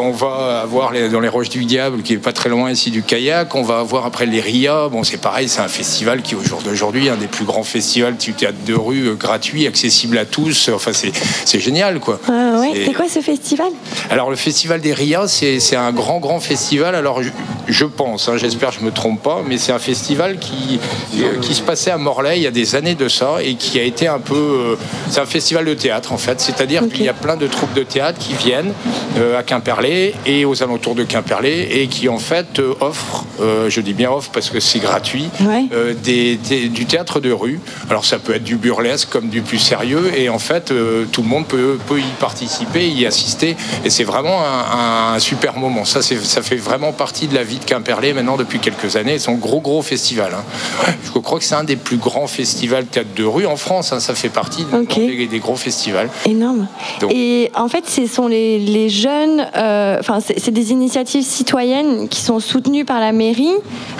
On 0.00 0.12
va 0.12 0.60
avoir 0.62 0.92
les- 0.92 1.08
dans 1.08 1.20
les 1.20 1.28
Roches 1.28 1.50
du 1.50 1.64
Diable, 1.64 2.02
qui 2.02 2.14
est 2.14 2.18
pas 2.18 2.32
très 2.32 2.48
loin 2.48 2.70
ici 2.70 2.90
du 2.90 3.02
kayak. 3.02 3.54
On 3.54 3.62
va 3.62 3.78
avoir 3.78 4.06
après 4.06 4.26
les 4.26 4.40
RIA. 4.40 4.88
Bon, 4.88 5.04
c'est 5.04 5.18
pareil, 5.18 5.48
c'est 5.48 5.60
un 5.60 5.68
festival 5.68 6.22
qui 6.22 6.34
au 6.34 6.42
jour 6.42 6.62
d'aujourd'hui 6.62 6.97
un 7.08 7.16
des 7.16 7.26
plus 7.28 7.44
grands 7.44 7.62
festivals 7.62 8.16
du 8.16 8.32
théâtre 8.32 8.58
de 8.66 8.74
rue, 8.74 9.08
euh, 9.08 9.14
gratuit, 9.14 9.66
accessible 9.66 10.18
à 10.18 10.24
tous. 10.24 10.68
Enfin, 10.74 10.90
c'est 10.92 11.60
génial, 11.60 12.00
quoi. 12.00 12.18
Ouais, 12.28 12.72
Et- 12.74 12.86
c'est 12.86 12.92
quoi 12.94 13.06
ce 13.08 13.20
festival? 13.20 13.68
Alors 14.10 14.30
le 14.30 14.36
festival 14.36 14.80
des 14.80 14.92
RIA, 14.92 15.28
c'est 15.28 15.76
un 15.76 15.92
grand 15.92 16.18
grand 16.18 16.40
festival. 16.40 16.94
Alors 16.94 17.22
je, 17.22 17.30
je 17.68 17.84
pense, 17.84 18.28
hein, 18.28 18.36
j'espère 18.36 18.70
que 18.70 18.76
je 18.80 18.84
me 18.84 18.90
trompe 18.90 19.22
pas, 19.22 19.42
mais 19.46 19.58
c'est 19.58 19.72
un 19.72 19.78
festival 19.78 20.38
qui 20.38 20.80
euh, 21.20 21.38
qui 21.40 21.54
se 21.54 21.62
passait 21.62 21.90
à 21.90 21.98
Morlaix 21.98 22.38
il 22.38 22.42
y 22.42 22.46
a 22.46 22.50
des 22.50 22.74
années 22.74 22.94
de 22.94 23.08
ça 23.08 23.36
et 23.42 23.54
qui 23.54 23.78
a 23.78 23.82
été 23.82 24.06
un 24.08 24.18
peu, 24.18 24.34
euh, 24.34 24.76
c'est 25.10 25.20
un 25.20 25.26
festival 25.26 25.64
de 25.64 25.74
théâtre 25.74 26.12
en 26.12 26.18
fait. 26.18 26.40
C'est-à-dire 26.40 26.82
qu'il 26.88 27.04
y 27.04 27.08
a 27.08 27.14
plein 27.14 27.36
de 27.36 27.46
troupes 27.46 27.74
de 27.74 27.82
théâtre 27.82 28.18
qui 28.18 28.32
viennent 28.34 28.72
euh, 29.18 29.38
à 29.38 29.42
Quimperlé 29.42 30.14
et 30.26 30.44
aux 30.44 30.62
alentours 30.62 30.94
de 30.94 31.04
Quimperlé 31.04 31.68
et 31.72 31.86
qui 31.88 32.08
en 32.08 32.18
fait 32.18 32.58
euh, 32.58 32.74
offrent, 32.80 33.26
euh, 33.40 33.68
je 33.68 33.80
dis 33.80 33.92
bien 33.92 34.10
offrent 34.10 34.30
parce 34.32 34.48
que 34.50 34.60
c'est 34.60 34.78
gratuit, 34.78 35.28
euh, 35.72 35.92
des, 36.02 36.36
des- 36.36 36.68
du 36.68 36.86
théâtre 36.88 37.20
de 37.20 37.30
rue. 37.30 37.60
Alors 37.90 38.04
ça 38.04 38.18
peut 38.18 38.34
être 38.34 38.44
du 38.44 38.56
burlesque 38.56 39.08
comme 39.10 39.28
du 39.28 39.42
plus 39.42 39.58
sérieux 39.58 40.10
et 40.16 40.28
en 40.28 40.38
fait 40.38 40.70
euh, 40.70 41.04
tout 41.12 41.22
le 41.22 41.28
monde 41.28 41.46
peut, 41.46 41.78
peut 41.86 42.00
y 42.00 42.04
participer, 42.18 42.88
y 42.88 43.06
assister 43.06 43.56
et 43.84 43.90
c'est 43.90 44.04
vraiment 44.04 44.40
un, 44.42 45.14
un 45.14 45.18
super 45.18 45.56
moment. 45.56 45.84
Ça, 45.84 46.02
ça 46.02 46.42
fait 46.42 46.56
vraiment 46.56 46.92
partie 46.92 47.28
de 47.28 47.34
la 47.34 47.44
vie 47.44 47.58
de 47.58 47.64
Quimperlé 47.64 48.12
maintenant 48.12 48.36
depuis 48.36 48.58
quelques 48.58 48.96
années. 48.96 49.18
C'est 49.18 49.30
un 49.30 49.34
gros 49.34 49.60
gros 49.60 49.82
festival. 49.82 50.32
hein. 50.34 50.92
Je 51.04 51.10
crois 51.20 51.38
que 51.38 51.44
c'est 51.44 51.54
un 51.54 51.64
des 51.64 51.76
plus 51.76 51.96
grands 51.98 52.26
festivals 52.26 52.86
théâtre 52.86 53.10
de 53.16 53.24
rue 53.24 53.46
en 53.46 53.56
France. 53.56 53.92
hein. 53.92 54.00
Ça 54.00 54.14
fait 54.14 54.28
partie 54.30 54.64
des, 54.96 55.26
des 55.26 55.38
gros 55.38 55.56
festivals. 55.56 56.08
Énorme. 56.26 56.66
Donc- 57.00 57.12
Et 57.12 57.50
en 57.54 57.68
fait, 57.68 57.88
ce 57.88 58.06
sont 58.06 58.26
les, 58.28 58.58
les 58.58 58.88
jeunes, 58.88 59.46
euh, 59.56 59.96
enfin, 60.00 60.20
c'est 60.20 60.38
c'est 60.38 60.52
des 60.52 60.70
initiatives 60.72 61.24
citoyennes 61.24 62.08
qui 62.08 62.20
sont 62.20 62.40
soutenues 62.40 62.84
par 62.84 63.00
la 63.00 63.12
mairie. 63.12 63.52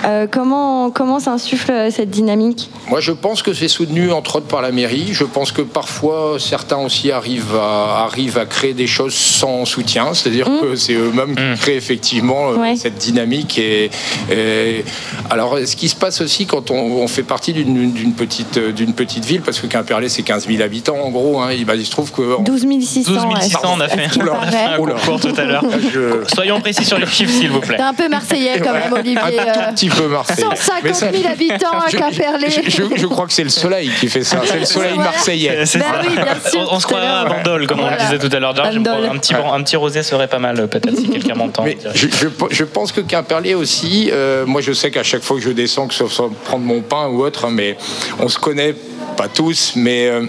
Euh, 0.05 0.25
comment 0.31 0.89
comment 0.89 1.19
s'insuffle 1.19 1.91
cette 1.91 2.09
dynamique? 2.09 2.69
Moi, 2.87 2.99
je 3.01 3.11
pense 3.11 3.43
que 3.43 3.53
c'est 3.53 3.67
soutenu 3.67 4.11
entre 4.11 4.37
autres 4.37 4.47
par 4.47 4.61
la 4.61 4.71
mairie. 4.71 5.09
Je 5.11 5.23
pense 5.23 5.51
que 5.51 5.61
parfois, 5.61 6.37
certains 6.39 6.77
aussi 6.77 7.11
arrivent 7.11 7.55
à, 7.55 8.03
arrivent 8.05 8.37
à 8.37 8.45
créer 8.45 8.73
des 8.73 8.87
choses 8.87 9.13
sans 9.13 9.65
soutien. 9.65 10.13
C'est-à-dire 10.13 10.47
que 10.61 10.75
c'est 10.75 10.93
eux-mêmes 10.93 11.35
qui 11.35 11.61
créent 11.61 11.75
effectivement 11.75 12.51
euh, 12.51 12.75
cette 12.75 12.95
dynamique. 12.95 13.57
Et, 13.59 13.91
et- 14.31 14.83
alors, 15.29 15.57
ce 15.65 15.75
qui 15.75 15.87
se 15.89 15.95
passe 15.95 16.21
aussi 16.21 16.45
quand 16.47 16.71
on, 16.71 16.75
on 16.75 17.07
fait 17.07 17.23
partie 17.23 17.53
d'une 17.53 17.91
d'une 17.91 18.13
petite, 18.13 18.57
d'une 18.57 18.93
petite 18.93 19.23
ville, 19.25 19.41
parce 19.41 19.59
que 19.59 19.67
Quimperlé, 19.67 20.09
c'est 20.09 20.23
15 20.23 20.47
000 20.47 20.61
habitants 20.63 20.97
en 20.97 21.09
gros, 21.09 21.39
hein, 21.41 21.49
et 21.49 21.63
ben, 21.65 21.75
il 21.75 21.85
se 21.85 21.91
trouve 21.91 22.11
que... 22.11 22.41
12 22.43 22.65
600. 22.81 23.11
12 23.11 23.23
ouais, 23.25 23.41
600, 23.41 23.59
on 23.75 23.79
a 23.79 23.87
fait, 23.87 24.07
on 24.19 24.27
a 24.33 24.47
fait 24.51 24.57
un 24.57 24.77
concours 24.77 25.19
tout 25.19 25.33
à 25.37 25.43
l'heure. 25.43 25.63
Soyons 26.33 26.59
précis 26.61 26.85
sur 26.85 26.97
les 26.97 27.05
chiffres, 27.07 27.31
s'il 27.33 27.49
vous 27.51 27.59
plaît. 27.59 27.77
T'es 27.77 27.83
un 27.83 27.93
peu 27.93 28.09
marseillais 28.09 28.59
quand 28.59 28.73
même, 28.73 28.91
Olivier. 28.93 29.17
Un 29.19 29.27
euh, 29.27 29.53
tout 29.69 29.75
petit 29.75 29.89
peu 29.89 30.07
Marseillais. 30.07 30.41
150 30.41 30.83
Mais 30.83 30.93
ça- 30.93 31.11
000 31.11 31.27
habitants 31.31 31.79
à 31.79 31.89
Quimperlé. 31.91 32.47
Je, 32.69 33.05
crois 33.07 33.25
que 33.27 33.33
c'est 33.33 33.43
le 33.43 33.49
soleil 33.49 33.89
qui 33.99 34.07
fait 34.07 34.23
ça. 34.23 34.41
C'est 34.45 34.59
le 34.59 34.65
soleil 34.65 34.93
Voilà. 34.95 35.11
marseillais. 35.11 35.65
Ça. 35.65 35.79
on, 36.55 36.75
on 36.75 36.79
se 36.79 36.85
croirait 36.87 37.07
à 37.07 37.25
Bandol, 37.25 37.67
comme 37.67 37.79
on 37.81 37.89
le 37.89 37.97
disait 37.97 38.19
tout 38.19 38.35
à 38.35 38.39
l'heure. 38.39 38.53
Un 38.65 39.17
petit, 39.17 39.33
un 39.33 39.63
petit 39.63 39.75
rosé 39.75 40.03
serait 40.03 40.27
pas 40.27 40.39
mal, 40.39 40.67
peut-être, 40.67 40.95
si 40.95 41.09
quelqu'un 41.09 41.35
m'entend. 41.35 41.65
Je, 41.93 42.07
je- 42.07 42.27
je 42.49 42.63
pense 42.63 42.91
que 42.91 43.01
Quimperlé 43.01 43.53
aussi, 43.55 44.09
euh, 44.13 44.45
moi 44.45 44.61
je 44.61 44.71
sais 44.73 44.91
qu'à 44.91 45.03
chaque 45.03 45.21
fois 45.23 45.37
que 45.37 45.43
je 45.43 45.49
descends, 45.51 45.87
que 45.87 45.93
ce 45.93 46.07
soit 46.07 46.29
prendre 46.45 46.63
mon 46.65 46.81
pain 46.81 47.07
ou 47.07 47.23
autre, 47.23 47.45
hein, 47.45 47.51
mais 47.51 47.77
on 48.19 48.27
se 48.29 48.37
connaît 48.39 48.75
pas 49.19 49.27
tous, 49.27 49.73
mais 49.75 50.07
euh, 50.07 50.21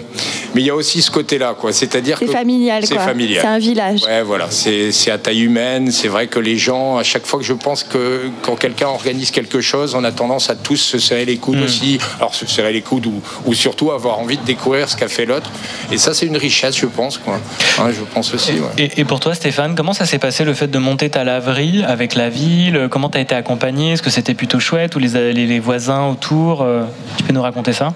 mais 0.53 0.59
il 0.61 0.65
y 0.67 0.69
a 0.69 0.75
aussi 0.75 1.01
ce 1.01 1.09
côté-là, 1.09 1.55
quoi. 1.57 1.71
C'est-à-dire 1.71 2.17
C'est 2.19 2.25
que 2.25 2.31
familial, 2.33 2.85
c'est 2.85 2.95
quoi. 2.95 3.05
familial. 3.05 3.39
C'est 3.41 3.47
un 3.47 3.57
village. 3.69 4.01
Ouais, 4.03 4.21
voilà, 4.21 4.47
c'est 4.49 4.91
c'est 4.91 5.11
à 5.11 5.17
taille 5.17 5.43
humaine. 5.43 5.89
C'est 5.91 6.09
vrai 6.09 6.27
que 6.27 6.39
les 6.39 6.57
gens, 6.57 6.97
à 6.97 7.03
chaque 7.03 7.25
fois 7.25 7.39
que 7.39 7.45
je 7.45 7.53
pense 7.53 7.83
que 7.85 8.23
quand 8.41 8.57
quelqu'un 8.57 8.87
organise 8.89 9.31
quelque 9.31 9.61
chose, 9.61 9.95
on 9.95 10.03
a 10.03 10.11
tendance 10.11 10.49
à 10.49 10.55
tous 10.55 10.75
se 10.75 10.99
serrer 10.99 11.23
les 11.23 11.37
coudes 11.37 11.61
aussi. 11.63 11.99
Alors 12.19 12.35
se 12.35 12.45
serrer 12.45 12.73
les 12.73 12.81
coudes 12.81 13.05
ou, 13.07 13.21
ou 13.45 13.53
surtout 13.53 13.91
avoir 13.91 14.19
envie 14.19 14.37
de 14.37 14.43
découvrir 14.43 14.89
ce 14.89 14.97
qu'a 14.97 15.07
fait 15.07 15.25
l'autre. 15.25 15.49
Et 15.91 15.97
ça, 15.97 16.13
c'est 16.13 16.25
une 16.25 16.37
richesse, 16.37 16.75
je 16.77 16.85
pense, 16.87 17.17
quoi. 17.17 17.39
Hein, 17.79 17.91
je 17.97 18.03
pense 18.13 18.33
aussi. 18.33 18.51
ouais. 18.53 18.59
Et, 18.77 18.99
et 19.01 19.05
pour 19.05 19.21
toi, 19.21 19.33
Stéphane, 19.35 19.73
comment 19.75 19.93
ça 19.93 20.05
s'est 20.05 20.19
passé 20.19 20.43
le 20.43 20.53
fait 20.53 20.67
de 20.67 20.79
monter 20.79 21.09
ta 21.09 21.23
laverie 21.23 21.83
avec 21.87 22.13
la 22.15 22.29
ville? 22.29 22.87
Comment 22.91 23.09
tu 23.09 23.17
as 23.17 23.21
été 23.21 23.35
accompagné? 23.35 23.93
Est-ce 23.93 24.01
que 24.01 24.09
c'était 24.09 24.33
plutôt 24.33 24.59
chouette 24.59 24.95
ou 24.97 24.99
les, 24.99 25.31
les, 25.31 25.47
les 25.47 25.59
voisins 25.61 26.07
autour 26.09 26.61
euh, 26.61 26.83
Tu 27.17 27.23
peux 27.23 27.31
nous 27.33 27.41
raconter 27.41 27.71
ça? 27.71 27.93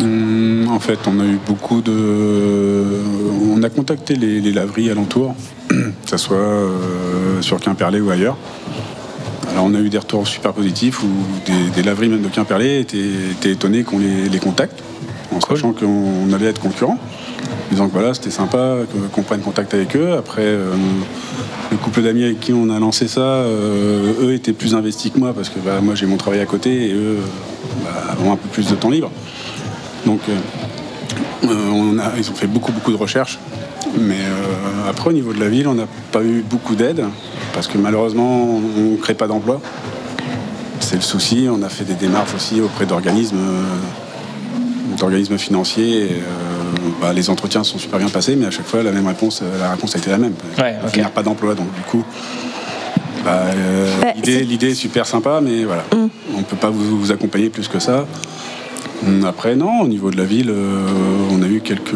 Hum, 0.00 0.68
En 0.70 0.78
fait, 0.80 0.98
on 1.06 1.20
a 1.20 1.24
eu 1.24 1.38
beaucoup 1.46 1.80
de. 1.82 3.00
On 3.54 3.62
a 3.62 3.68
contacté 3.68 4.14
les, 4.14 4.40
les 4.40 4.52
laveries 4.52 4.90
alentours, 4.90 5.34
que 5.68 5.74
ce 6.06 6.16
soit 6.16 6.36
euh, 6.36 7.42
sur 7.42 7.60
Quimperlé 7.60 8.00
ou 8.00 8.10
ailleurs. 8.10 8.36
Alors, 9.50 9.64
on 9.66 9.74
a 9.74 9.80
eu 9.80 9.90
des 9.90 9.98
retours 9.98 10.26
super 10.26 10.52
positifs 10.54 11.02
où 11.02 11.08
des, 11.46 11.70
des 11.74 11.82
laveries, 11.82 12.08
même 12.08 12.22
de 12.22 12.28
Quimperlé, 12.28 12.80
étaient, 12.80 12.98
étaient 13.32 13.50
étonnés 13.52 13.82
qu'on 13.82 13.98
les, 13.98 14.28
les 14.30 14.38
contacte, 14.38 14.82
en 15.30 15.40
sachant 15.40 15.72
qu'on 15.72 16.32
allait 16.32 16.46
être 16.46 16.60
concurrents. 16.60 16.98
Disant 17.70 17.88
que 17.88 17.92
voilà, 17.92 18.14
c'était 18.14 18.30
sympa 18.30 18.78
qu'on 19.12 19.22
prenne 19.22 19.40
contact 19.40 19.74
avec 19.74 19.94
eux. 19.96 20.12
Après, 20.12 20.42
euh, 20.42 20.72
le 21.70 21.76
couple 21.76 22.02
d'amis 22.02 22.24
avec 22.24 22.40
qui 22.40 22.52
on 22.52 22.70
a 22.70 22.78
lancé 22.78 23.08
ça, 23.08 23.20
euh, 23.20 24.12
eux 24.22 24.32
étaient 24.34 24.52
plus 24.52 24.74
investis 24.74 25.10
que 25.10 25.18
moi 25.18 25.32
parce 25.34 25.48
que 25.48 25.58
bah, 25.58 25.80
moi 25.82 25.94
j'ai 25.94 26.06
mon 26.06 26.16
travail 26.18 26.40
à 26.40 26.46
côté 26.46 26.90
et 26.90 26.92
eux 26.94 27.16
bah, 27.84 28.16
ont 28.24 28.32
un 28.32 28.36
peu 28.36 28.48
plus 28.48 28.68
de 28.68 28.74
temps 28.74 28.90
libre. 28.90 29.10
Donc, 30.06 30.20
euh, 30.28 30.36
euh, 31.44 31.70
on 31.72 31.98
a- 31.98 32.12
ils 32.18 32.30
ont 32.30 32.34
fait 32.34 32.46
beaucoup, 32.46 32.72
beaucoup 32.72 32.90
de 32.92 32.96
recherches. 32.96 33.38
Mais 33.98 34.14
euh, 34.20 34.90
après, 34.90 35.10
au 35.10 35.12
niveau 35.12 35.32
de 35.32 35.40
la 35.40 35.48
ville, 35.48 35.68
on 35.68 35.74
n'a 35.74 35.86
pas 36.12 36.22
eu 36.22 36.42
beaucoup 36.48 36.74
d'aide 36.74 37.04
parce 37.52 37.66
que 37.66 37.76
malheureusement, 37.78 38.44
on 38.44 38.60
ne 38.92 38.96
crée 38.96 39.14
pas 39.14 39.26
d'emploi. 39.26 39.60
C'est 40.80 40.96
le 40.96 41.02
souci. 41.02 41.46
On 41.50 41.62
a 41.62 41.68
fait 41.68 41.84
des 41.84 41.94
démarches 41.94 42.34
aussi 42.34 42.60
auprès 42.60 42.86
d'organismes, 42.86 43.36
euh, 43.38 44.96
d'organismes 44.98 45.38
financiers. 45.38 45.98
et, 46.04 46.10
euh, 46.12 46.88
bah, 47.00 47.12
les 47.12 47.28
entretiens 47.30 47.64
sont 47.64 47.78
super 47.78 47.98
bien 47.98 48.08
passés, 48.08 48.34
mais 48.36 48.46
à 48.46 48.50
chaque 48.50 48.66
fois, 48.66 48.82
la 48.82 48.92
même 48.92 49.06
réponse, 49.06 49.42
la 49.60 49.70
réponse 49.72 49.94
a 49.94 49.98
été 49.98 50.10
la 50.10 50.18
même. 50.18 50.34
Ouais, 50.58 50.76
On 50.84 50.88
génère 50.88 51.10
pas 51.10 51.22
d'emploi, 51.22 51.54
donc 51.54 51.72
du 51.74 51.80
coup. 51.82 52.04
bah, 53.24 53.42
euh, 53.54 53.90
Bah, 54.00 54.08
l'idée, 54.16 54.70
est 54.70 54.74
super 54.74 55.06
sympa, 55.06 55.40
mais 55.42 55.64
voilà, 55.64 55.84
on 55.92 56.38
ne 56.38 56.42
peut 56.44 56.56
pas 56.56 56.70
vous, 56.70 56.98
vous 56.98 57.12
accompagner 57.12 57.50
plus 57.50 57.68
que 57.68 57.78
ça. 57.78 58.06
Hum, 59.04 59.24
Après, 59.24 59.56
non, 59.56 59.80
au 59.80 59.88
niveau 59.88 60.10
de 60.10 60.16
la 60.16 60.24
ville, 60.24 60.50
euh, 60.50 60.86
on 61.30 61.42
a 61.42 61.46
eu 61.46 61.60
quelques, 61.60 61.94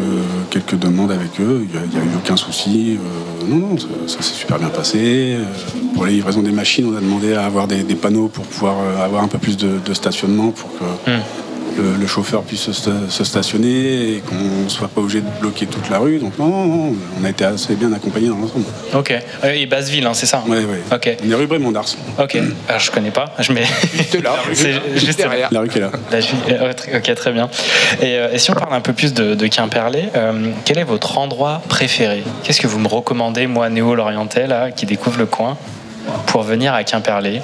quelques 0.51 0.77
demandes 0.77 1.13
avec 1.13 1.41
eux. 1.41 1.65
Il 1.65 1.71
n'y 1.71 1.97
a, 1.97 2.01
eu 2.01 2.17
aucun 2.17 2.37
souci. 2.37 2.99
Euh, 2.99 3.47
non, 3.49 3.57
non, 3.57 3.77
ça, 4.07 4.23
s'est 4.23 4.35
super 4.35 4.59
bien 4.59 4.69
passé. 4.69 5.37
Euh, 5.39 5.45
pour 5.95 6.05
la 6.05 6.11
livraison 6.11 6.43
des 6.43 6.51
machines, 6.51 6.87
on 6.93 6.97
a 6.97 7.01
demandé 7.01 7.35
à 7.35 7.45
avoir 7.45 7.69
des, 7.69 7.83
panneaux 7.95 8.29
pour 8.29 8.45
pouvoir 8.45 8.77
avoir 9.03 9.23
un 9.23 9.29
peu 9.29 9.39
plus 9.39 9.57
de, 9.57 9.95
stationnement 9.95 10.51
pour 10.51 10.71
que 10.79 11.11
le, 11.77 11.97
le 12.01 12.07
chauffeur 12.07 12.43
puisse 12.43 12.63
se, 12.63 12.71
sta- 12.73 13.09
se 13.09 13.25
stationner 13.25 14.15
et 14.17 14.23
qu'on 14.27 14.35
ne 14.65 14.69
soit 14.69 14.89
pas 14.89 15.01
obligé 15.01 15.21
de 15.21 15.27
bloquer 15.41 15.67
toute 15.67 15.89
la 15.91 15.99
rue. 15.99 16.19
Donc, 16.19 16.39
non, 16.39 16.47
non, 16.49 16.67
non, 16.67 16.95
on 17.21 17.25
a 17.25 17.31
été 17.31 17.45
assez 17.45 17.75
bien 17.75 17.93
accompagnés 17.93 18.29
dans 18.29 18.37
l'ensemble. 18.39 18.65
Ok. 18.95 19.13
Euh, 19.45 19.53
et 19.53 19.67
Basseville, 19.67 20.07
hein, 20.07 20.15
c'est 20.15 20.27
ça 20.27 20.43
Oui, 20.47 20.59
oui. 20.69 20.79
Ok. 20.93 21.17
On 21.25 21.31
est 21.31 21.35
rue. 21.35 21.49
Ok. 22.19 22.37
Alors, 22.69 22.81
je 22.81 22.91
connais 22.91 23.11
pas. 23.11 23.27
Je 23.39 23.53
mets. 23.53 23.65
Juste 23.95 24.23
là, 24.23 24.35
C'est 24.53 24.75
juste 24.99 25.19
derrière. 25.19 25.49
La 25.53 25.61
rue 25.61 25.69
qui 25.69 25.79
est 25.79 25.83
là. 25.83 25.91
Euh, 26.13 26.73
ok, 26.97 27.15
très 27.15 27.33
bien. 27.33 27.49
Et, 28.01 28.17
euh, 28.17 28.33
et 28.33 28.39
si 28.39 28.51
on 28.51 28.55
parle 28.55 28.75
un 28.75 28.81
peu 28.81 28.93
plus 28.93 29.13
de, 29.15 29.35
de 29.35 29.47
Quimperlé, 29.47 30.05
euh, 30.17 30.51
quel 30.65 30.79
est 30.79 30.85
votre 30.85 31.19
endroit 31.19 31.63
préféré? 31.69 32.23
Qu'est-ce 32.43 32.61
que 32.61 32.67
vous 32.67 32.79
me 32.79 32.89
recommandez, 32.89 33.47
moi, 33.47 33.69
néo-lorientais, 33.69 34.47
là, 34.47 34.71
qui 34.71 34.87
découvre 34.87 35.19
le 35.19 35.27
coin, 35.27 35.57
pour 36.27 36.43
venir 36.43 36.73
à 36.75 36.85
Quimperlé? 36.85 37.41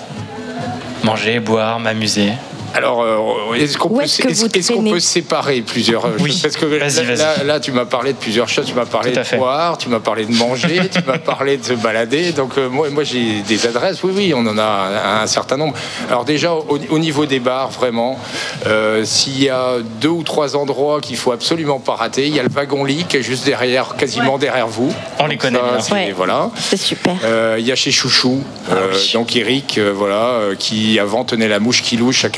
Manger, 1.05 1.41
boire, 1.41 1.81
m'amuser? 1.81 2.33
Alors, 2.75 3.03
euh, 3.03 3.55
est-ce 3.55 3.77
qu'on 3.79 3.89
peut, 3.91 4.91
peut 4.91 5.01
séparer 5.01 5.61
plusieurs 5.63 6.05
euh, 6.07 6.11
Oui. 6.21 6.31
choses 6.31 6.43
Parce 6.43 6.57
que 6.57 6.67
là, 6.67 6.89
là- 7.17 7.45
là, 7.45 7.61
tu 7.61 7.73
m'as 7.73 7.85
parlé 7.85 8.13
de 8.13 8.19
plusieurs 8.19 8.49
choses. 8.49 8.67
Tu 8.67 8.75
m'as 8.75 8.87
parlé 8.87 9.13
de 9.13 9.37
boire, 9.37 9.79
tu 9.79 9.89
m'as 9.89 10.01
parlé 10.01 10.25
de 10.25 10.33
manger, 10.35 10.81
tu 10.93 11.01
m'as 11.07 11.19
parlé 11.19 11.57
de 11.59 11.65
se 11.65 11.75
balader. 11.75 12.33
Donc, 12.33 12.57
euh, 12.59 12.69
moi, 12.69 12.89
moi 12.91 13.05
j'ai 13.05 13.43
des 13.47 13.67
adresses. 13.67 14.03
Oui, 14.03 14.13
oui, 14.15 14.33
on 14.35 14.47
en 14.47 14.59
a 14.59 15.21
un 15.23 15.27
certain 15.27 15.57
nombre. 15.57 15.75
Alors, 16.09 16.25
déjà, 16.25 16.53
au, 16.55 16.79
au 16.91 16.99
niveau 16.99 17.27
des 17.27 17.41
bars, 17.41 17.71
vraiment, 17.71 18.19
euh, 18.67 19.05
s'il 19.05 19.43
y 19.43 19.49
a 19.49 19.75
deux 20.01 20.09
ou 20.09 20.23
trois 20.23 20.57
endroits 20.57 21.01
qu'il 21.01 21.17
faut 21.17 21.33
absolument 21.33 21.79
pas 21.79 21.95
rater, 21.95 22.27
il 22.27 22.35
y 22.35 22.41
a 22.41 22.43
le 22.43 22.49
wagon-lit 22.51 23.05
qui 23.09 23.19
est 23.19 23.23
juste 23.23 23.45
derrière, 23.45 23.97
quasiment 23.97 24.39
derrière 24.39 24.69
vous. 24.69 24.93
On 25.19 25.27
les 25.27 25.37
connaît 25.37 25.59
bien. 25.59 25.81
c'est- 25.81 25.93
Ouais. 25.93 26.13
Voilà. 26.17 26.51
C'est 26.59 26.77
super. 26.79 27.15
Euh, 27.25 27.57
Il 27.59 27.67
y 27.67 27.73
a 27.73 27.75
chez 27.75 27.91
Chouchou, 27.93 28.43
Ah 28.71 28.75
euh, 28.75 28.95
donc 29.15 29.37
Eric, 29.37 29.77
euh, 29.79 29.93
voilà, 29.95 30.15
euh, 30.15 30.55
qui 30.59 30.99
avant 30.99 31.25
tenait 31.25 31.49
la 31.49 31.59
mouche 31.61 31.83
qui 31.83 31.97
louche 31.97 32.25
à 32.25 32.29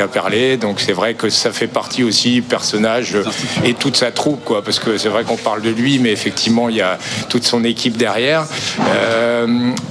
Donc 0.60 0.80
c'est 0.80 0.92
vrai 0.92 1.14
que 1.14 1.28
ça 1.28 1.52
fait 1.52 1.66
partie 1.66 2.02
aussi 2.02 2.40
personnage 2.40 3.16
et 3.64 3.74
toute 3.74 3.96
sa 3.96 4.10
troupe, 4.10 4.42
quoi. 4.44 4.62
Parce 4.64 4.78
que 4.78 4.96
c'est 4.98 5.08
vrai 5.08 5.24
qu'on 5.24 5.36
parle 5.36 5.62
de 5.62 5.70
lui, 5.70 5.98
mais 5.98 6.10
effectivement 6.12 6.68
il 6.68 6.76
y 6.76 6.80
a 6.80 6.98
toute 7.28 7.44
son 7.44 7.62
équipe 7.64 7.96
derrière. 7.96 8.46
Euh, 8.80 9.46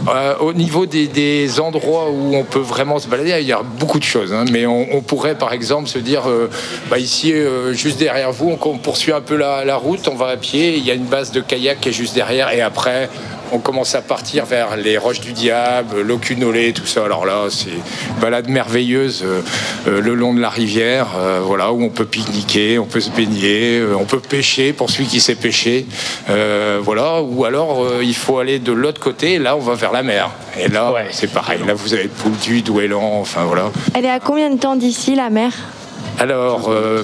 euh, 0.09 0.35
au 0.39 0.53
niveau 0.53 0.85
des, 0.85 1.07
des 1.07 1.59
endroits 1.59 2.09
où 2.09 2.35
on 2.35 2.43
peut 2.43 2.59
vraiment 2.59 2.99
se 2.99 3.07
balader, 3.07 3.37
il 3.41 3.47
y 3.47 3.51
a 3.53 3.61
beaucoup 3.61 3.99
de 3.99 4.03
choses. 4.03 4.33
hein. 4.33 4.45
mais 4.51 4.65
on, 4.65 4.87
on 4.95 5.01
pourrait 5.01 5.35
par 5.35 5.53
exemple 5.53 5.87
se 5.87 5.99
dire, 5.99 6.27
euh, 6.27 6.49
bah, 6.89 6.97
ici 6.97 7.33
juste 7.71 7.99
derrière 7.99 8.31
vous, 8.31 8.49
on, 8.59 8.69
on 8.69 8.77
poursuit 8.77 9.11
un 9.13 9.21
peu 9.21 9.35
la, 9.35 9.63
la 9.65 9.75
route, 9.75 10.07
on 10.07 10.15
va 10.15 10.27
à 10.29 10.37
pied. 10.37 10.75
Il 10.77 10.85
y 10.85 10.91
a 10.91 10.95
une 10.95 11.05
base 11.05 11.31
de 11.31 11.41
kayak 11.41 11.79
qui 11.79 11.89
est 11.89 11.93
juste 11.93 12.15
derrière, 12.15 12.51
et 12.51 12.61
après 12.61 13.09
on 13.53 13.59
commence 13.59 13.93
à 13.93 14.01
partir 14.01 14.45
vers 14.45 14.75
les 14.75 14.97
Roches 14.97 15.21
du 15.21 15.31
Diable, 15.31 16.01
l'Ocunolé, 16.01 16.73
tout 16.73 16.87
ça. 16.87 17.05
Alors 17.05 17.25
là, 17.25 17.45
c'est 17.49 17.69
une 17.69 18.19
balade 18.19 18.49
merveilleuse 18.49 19.23
euh, 19.23 19.41
euh, 19.87 20.01
le 20.01 20.15
long 20.15 20.33
de 20.33 20.41
la 20.41 20.49
rivière, 20.49 21.09
euh, 21.15 21.39
voilà, 21.43 21.71
où 21.71 21.83
on 21.83 21.89
peut 21.89 22.05
pique-niquer, 22.05 22.79
on 22.79 22.85
peut 22.85 22.99
se 22.99 23.11
baigner, 23.11 23.77
euh, 23.77 23.95
on 23.95 24.05
peut 24.05 24.19
pêcher 24.19 24.73
pour 24.73 24.89
celui 24.89 25.05
qui 25.05 25.19
sait 25.19 25.35
pêcher, 25.35 25.85
euh, 26.29 26.79
voilà. 26.81 27.21
Ou 27.21 27.45
alors 27.45 27.83
euh, 27.83 28.03
il 28.03 28.15
faut 28.15 28.39
aller 28.39 28.57
de 28.57 28.71
l'autre 28.71 28.99
côté. 28.99 29.37
Là, 29.37 29.55
on 29.55 29.59
va 29.59 29.75
vers 29.75 29.91
la 29.91 30.01
mer. 30.01 30.31
Et 30.59 30.67
là, 30.67 30.91
c'est 31.11 31.31
pareil. 31.31 31.59
Là, 31.65 31.75
vous 31.75 31.93
avez 31.93 32.07
Pouldu, 32.07 32.63
Douélan, 32.63 33.19
enfin 33.19 33.43
voilà. 33.43 33.71
Elle 33.93 34.05
est 34.05 34.09
à 34.09 34.19
combien 34.19 34.49
de 34.49 34.57
temps 34.57 34.75
d'ici, 34.75 35.15
la 35.15 35.29
mer? 35.29 35.51
Alors, 36.19 36.69
euh, 36.69 37.03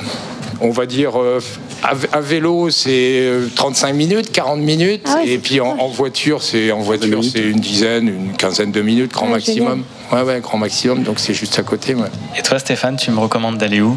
on 0.61 0.72
va 0.72 0.86
dire, 0.88 1.19
euh, 1.19 1.40
à, 1.83 2.19
vélo, 2.22 2.69
c'est 2.69 2.90
euh, 2.91 3.48
35 3.56 3.93
minutes, 3.93 4.32
40 4.32 4.59
minutes. 4.59 5.01
Ah 5.06 5.16
ouais, 5.17 5.30
et 5.30 5.38
puis 5.38 5.61
en, 5.61 5.67
en 5.80 5.88
voiture, 5.88 6.43
c'est 6.43 6.72
en 6.72 6.80
voiture, 6.80 7.24
c'est 7.24 7.41
une 7.41 7.59
dizaine, 7.59 8.08
une 8.08 8.33
quinzaine 8.38 8.72
de 8.72 8.82
minutes, 8.82 9.11
grand 9.11 9.27
Ah, 9.30 9.33
maximum. 9.35 9.83
Ouais, 10.11 10.22
ouais, 10.24 10.40
grand 10.41 10.58
maximum. 10.58 11.03
Donc 11.03 11.19
c'est 11.19 11.33
juste 11.33 11.58
à 11.59 11.64
côté. 11.64 11.95
ouais. 11.95 12.08
Et 12.38 12.41
toi, 12.41 12.59
Stéphane, 12.59 12.98
tu 12.98 13.11
me 13.11 13.19
recommandes 13.19 13.58
d'aller 13.58 13.82
où? 13.82 13.95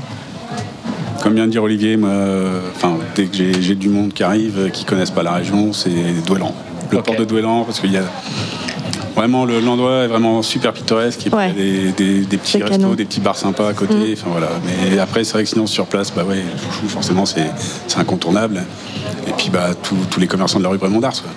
Comme 1.23 1.35
vient 1.35 1.47
de 1.47 1.52
dire 1.52 1.62
Olivier, 1.62 1.97
moi, 1.97 2.11
euh, 2.11 2.61
enfin, 2.75 2.99
dès 3.15 3.27
que 3.27 3.36
j'ai 3.61 3.75
du 3.77 3.89
monde 3.89 4.12
qui 4.12 4.23
arrive, 4.25 4.59
euh, 4.59 4.69
qui 4.70 4.85
connaissent 4.85 5.12
pas 5.12 5.23
la 5.23 5.33
région, 5.35 5.73
c'est 5.73 5.91
Douélan. 6.27 6.55
Le 6.91 7.01
port 7.01 7.15
de 7.15 7.25
Douélan, 7.25 7.65
parce 7.65 7.78
qu'il 7.81 7.93
y 7.93 7.97
a 7.97 8.02
vraiment 9.17 9.45
le- 9.45 9.61
l'endroit 9.61 10.05
est 10.05 10.09
vraiment 10.09 10.43
super 10.43 10.73
pittoresque. 10.73 11.27
Il 11.27 11.33
y 11.33 11.35
a 11.35 11.49
des, 11.53 11.93
des- 11.93 12.21
des 12.25 12.37
petits 12.39 12.59
restos, 12.63 12.71
canon. 12.71 12.95
des 12.95 13.05
petits 13.05 13.21
bars 13.21 13.37
sympas 13.37 13.69
à 13.69 13.73
côté. 13.75 13.95
Mm. 13.95 14.13
Enfin 14.15 14.31
voilà. 14.31 14.49
Mais 14.91 14.99
après, 14.99 15.25
c'est 15.25 15.33
vrai 15.35 15.45
que 15.45 15.49
sinon 15.49 15.67
sur 15.67 15.87
place, 15.87 16.13
bah 16.13 16.25
ouais, 16.25 16.43
chouchou, 16.65 16.89
forcément, 16.89 17.27
c'est 17.27 17.51
c'est 17.89 17.99
incontournable. 17.99 18.65
Et 19.29 19.33
puis 19.33 19.51
bah 19.51 19.71
tous 19.83 19.97
tous 20.11 20.21
les 20.21 20.27
commerçants 20.27 20.59
de 20.59 20.65
la 20.65 20.71
rue 20.71 20.79
Brémond 20.79 21.01
d'Ars. 21.01 21.23
quoi. 21.23 21.31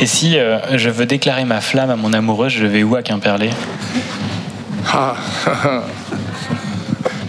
Et 0.00 0.06
si 0.06 0.38
euh, 0.38 0.58
je 0.78 0.88
veux 0.88 1.04
déclarer 1.06 1.44
ma 1.44 1.60
flamme 1.60 1.90
à 1.90 1.96
mon 1.96 2.12
amoureuse, 2.12 2.52
je 2.52 2.64
vais 2.66 2.82
où 2.82 2.96
à 2.96 3.02
Quimperlé? 3.02 3.50
Ah, 4.92 5.14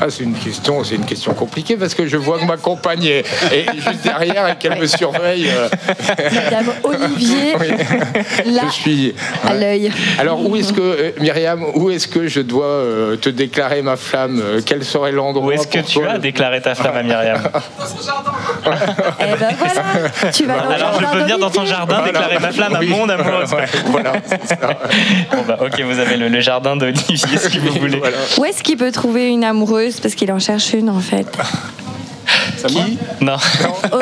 Ah, 0.02 0.08
c'est 0.10 0.24
une 0.24 0.34
question, 0.34 0.84
c'est 0.84 0.96
une 0.96 1.06
question 1.06 1.34
compliquée 1.36 1.78
parce 1.78 1.94
que 1.94 2.08
je 2.08 2.18
vois 2.18 2.40
que 2.40 2.46
ma 2.46 2.58
compagne 2.58 3.04
est, 3.06 3.20
est 3.52 3.66
juste 3.76 4.02
derrière 4.04 4.48
et 4.50 4.56
qu'elle 4.56 4.80
me 4.80 4.88
surveille. 4.88 5.48
euh. 5.48 5.68
Madame 6.34 6.72
Olivier, 6.84 7.54
là, 8.48 8.64
je 8.68 8.72
suis 8.74 9.16
à 9.48 9.54
l'œil. 9.54 9.92
Alors 10.18 10.44
où 10.44 10.56
est-ce 10.56 10.74
que 10.74 10.82
euh, 10.82 11.12
Myriam, 11.20 11.64
où 11.76 11.92
est-ce 11.92 12.08
que 12.08 12.28
je 12.28 12.42
dois 12.42 12.66
euh, 12.66 13.16
te 13.16 13.30
déclarer 13.30 13.82
ma 13.84 13.96
flamme 13.96 14.42
Euh, 14.44 14.62
Quel 14.66 14.84
serait 14.84 15.12
l'endroit 15.12 15.46
Où 15.48 15.52
est-ce 15.52 15.68
que 15.68 15.80
tu 15.80 16.04
as 16.06 16.18
déclaré 16.18 16.62
ta 16.62 16.74
flamme 16.74 16.98
à 16.98 17.04
Myriam? 17.04 17.40
Eh 19.20 19.24
ben 19.40 19.50
voilà, 19.60 20.32
tu 20.32 20.46
vas 20.46 20.60
dans 20.62 20.70
Alors 20.72 20.94
je 20.96 21.02
jardin 21.02 21.12
peux 21.12 21.20
venir 21.20 21.38
dans 21.40 21.50
ton 21.50 21.66
jardin 21.66 22.04
déclarer 22.04 22.40
ma 22.40 22.52
flamme 22.52 22.78
Oui. 22.80 22.92
à 22.92 22.96
mon 22.96 23.10
amoureuse. 23.10 23.52
Ouais, 23.52 23.66
voilà, 23.88 24.14
Bon 25.32 25.42
bah 25.48 25.58
ok, 25.62 25.82
vous 25.82 26.00
avez 26.00 26.16
le, 26.18 26.30
le 26.30 26.40
jardin 26.40 26.76
d'Olivier 26.76 27.18
si 27.18 27.60
vous 27.60 27.74
voulez. 27.80 28.02
Où 28.38 28.46
est-ce 28.46 28.64
qu'il 28.64 28.78
peut 28.78 28.92
trouver 28.92 29.28
une 29.28 29.44
amoureuse? 29.44 29.91
Parce 30.00 30.16
qu'il 30.16 30.32
en 30.32 30.40
cherche 30.40 30.74
une 30.74 30.90
en 30.90 31.00
fait. 31.00 31.28
Qui 32.68 32.98
Non. 33.22 33.34
Euh, 33.94 33.98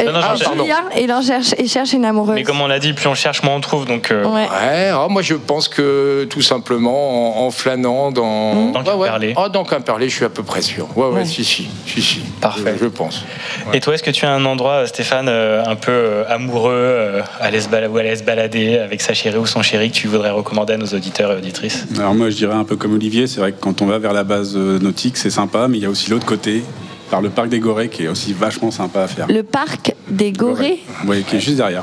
euh, 0.00 0.04
Non, 0.06 0.12
non, 0.12 0.20
je- 0.36 0.44
pardon. 0.44 0.62
Julien, 0.64 0.76
il 0.98 1.12
en 1.12 1.22
cherche, 1.22 1.54
il 1.58 1.68
cherche 1.68 1.92
une 1.92 2.04
amoureuse. 2.04 2.34
Mais 2.34 2.42
comme 2.42 2.60
on 2.60 2.66
l'a 2.66 2.78
dit, 2.78 2.92
plus 2.92 3.06
on 3.08 3.14
cherche, 3.14 3.42
moins 3.42 3.54
on 3.54 3.60
trouve. 3.60 3.86
Donc 3.86 4.10
euh, 4.10 4.24
Ouais. 4.24 4.46
ah, 4.50 5.06
moi 5.08 5.22
je 5.22 5.34
pense 5.34 5.68
que 5.68 6.24
tout 6.30 6.42
simplement 6.42 7.42
en, 7.42 7.46
en 7.46 7.50
flânant 7.50 8.10
dans 8.12 8.70
Dans 8.72 8.82
Ah 8.86 8.96
ouais. 8.96 9.06
Quimperlé. 9.08 9.34
Ah, 9.36 9.48
dans 9.48 9.64
Quimperlé, 9.64 10.08
je 10.08 10.14
suis 10.16 10.24
à 10.24 10.28
peu 10.30 10.42
près 10.42 10.62
sûr. 10.62 10.86
Ouais 10.96 11.06
ouais, 11.06 11.12
Ouais. 11.20 11.24
si 11.24 11.44
si, 11.44 11.68
si 11.86 12.02
si. 12.02 12.20
Parfait. 12.40 12.74
Je, 12.78 12.84
je 12.84 12.88
pense. 12.88 13.24
Et 13.72 13.80
toi, 13.80 13.94
est-ce 13.94 14.02
que 14.02 14.10
tu 14.10 14.24
as 14.26 14.30
un 14.32 14.44
endroit, 14.44 14.86
Stéphane, 14.86 15.28
euh, 15.28 15.62
un 15.66 15.76
peu 15.76 15.90
euh, 15.92 16.24
amoureux, 16.28 16.72
euh, 16.74 17.22
à 17.40 17.44
aller 17.46 17.60
se 17.60 17.68
balader, 17.68 17.92
ou 17.92 17.98
aller 17.98 18.16
se 18.16 18.22
balader 18.22 18.78
avec 18.78 19.00
sa 19.00 19.14
chérie 19.14 19.38
ou 19.38 19.46
son 19.46 19.62
chéri 19.62 19.90
que 19.90 19.96
tu 19.96 20.08
voudrais 20.08 20.30
recommander 20.30 20.74
à 20.74 20.76
nos 20.76 20.86
auditeurs 20.86 21.32
et 21.32 21.36
auditrices? 21.36 21.86
Alors 21.98 22.14
moi, 22.14 22.30
je 22.30 22.36
dirais 22.36 22.54
un 22.54 22.64
peu 22.64 22.76
comme 22.76 22.94
Olivier, 22.94 23.26
c'est 23.26 23.40
vrai 23.40 23.52
que 23.52 23.60
quand 23.60 23.82
on 23.82 23.86
va 23.86 23.98
vers 23.98 24.12
la 24.12 24.24
base 24.24 24.54
euh, 24.56 24.78
nautique, 24.78 25.16
c'est 25.16 25.30
sympa, 25.30 25.66
mais 25.68 25.78
il 25.78 25.82
y 25.82 25.86
a 25.86 25.90
aussi 25.90 26.10
l'autre 26.10 26.26
côté, 26.26 26.62
par 27.10 27.20
le 27.20 27.30
parc 27.30 27.48
des 27.48 27.58
Gorées, 27.58 27.88
qui 27.88 28.04
est 28.04 28.08
aussi 28.08 28.32
vachement 28.32 28.70
sympa 28.70 29.02
à 29.02 29.08
faire. 29.08 29.26
Le 29.28 29.42
parc 29.42 29.94
des 30.08 30.32
Gorées. 30.32 30.80
Oui, 31.06 31.24
qui 31.24 31.36
est 31.36 31.40
juste 31.40 31.56
derrière. 31.56 31.82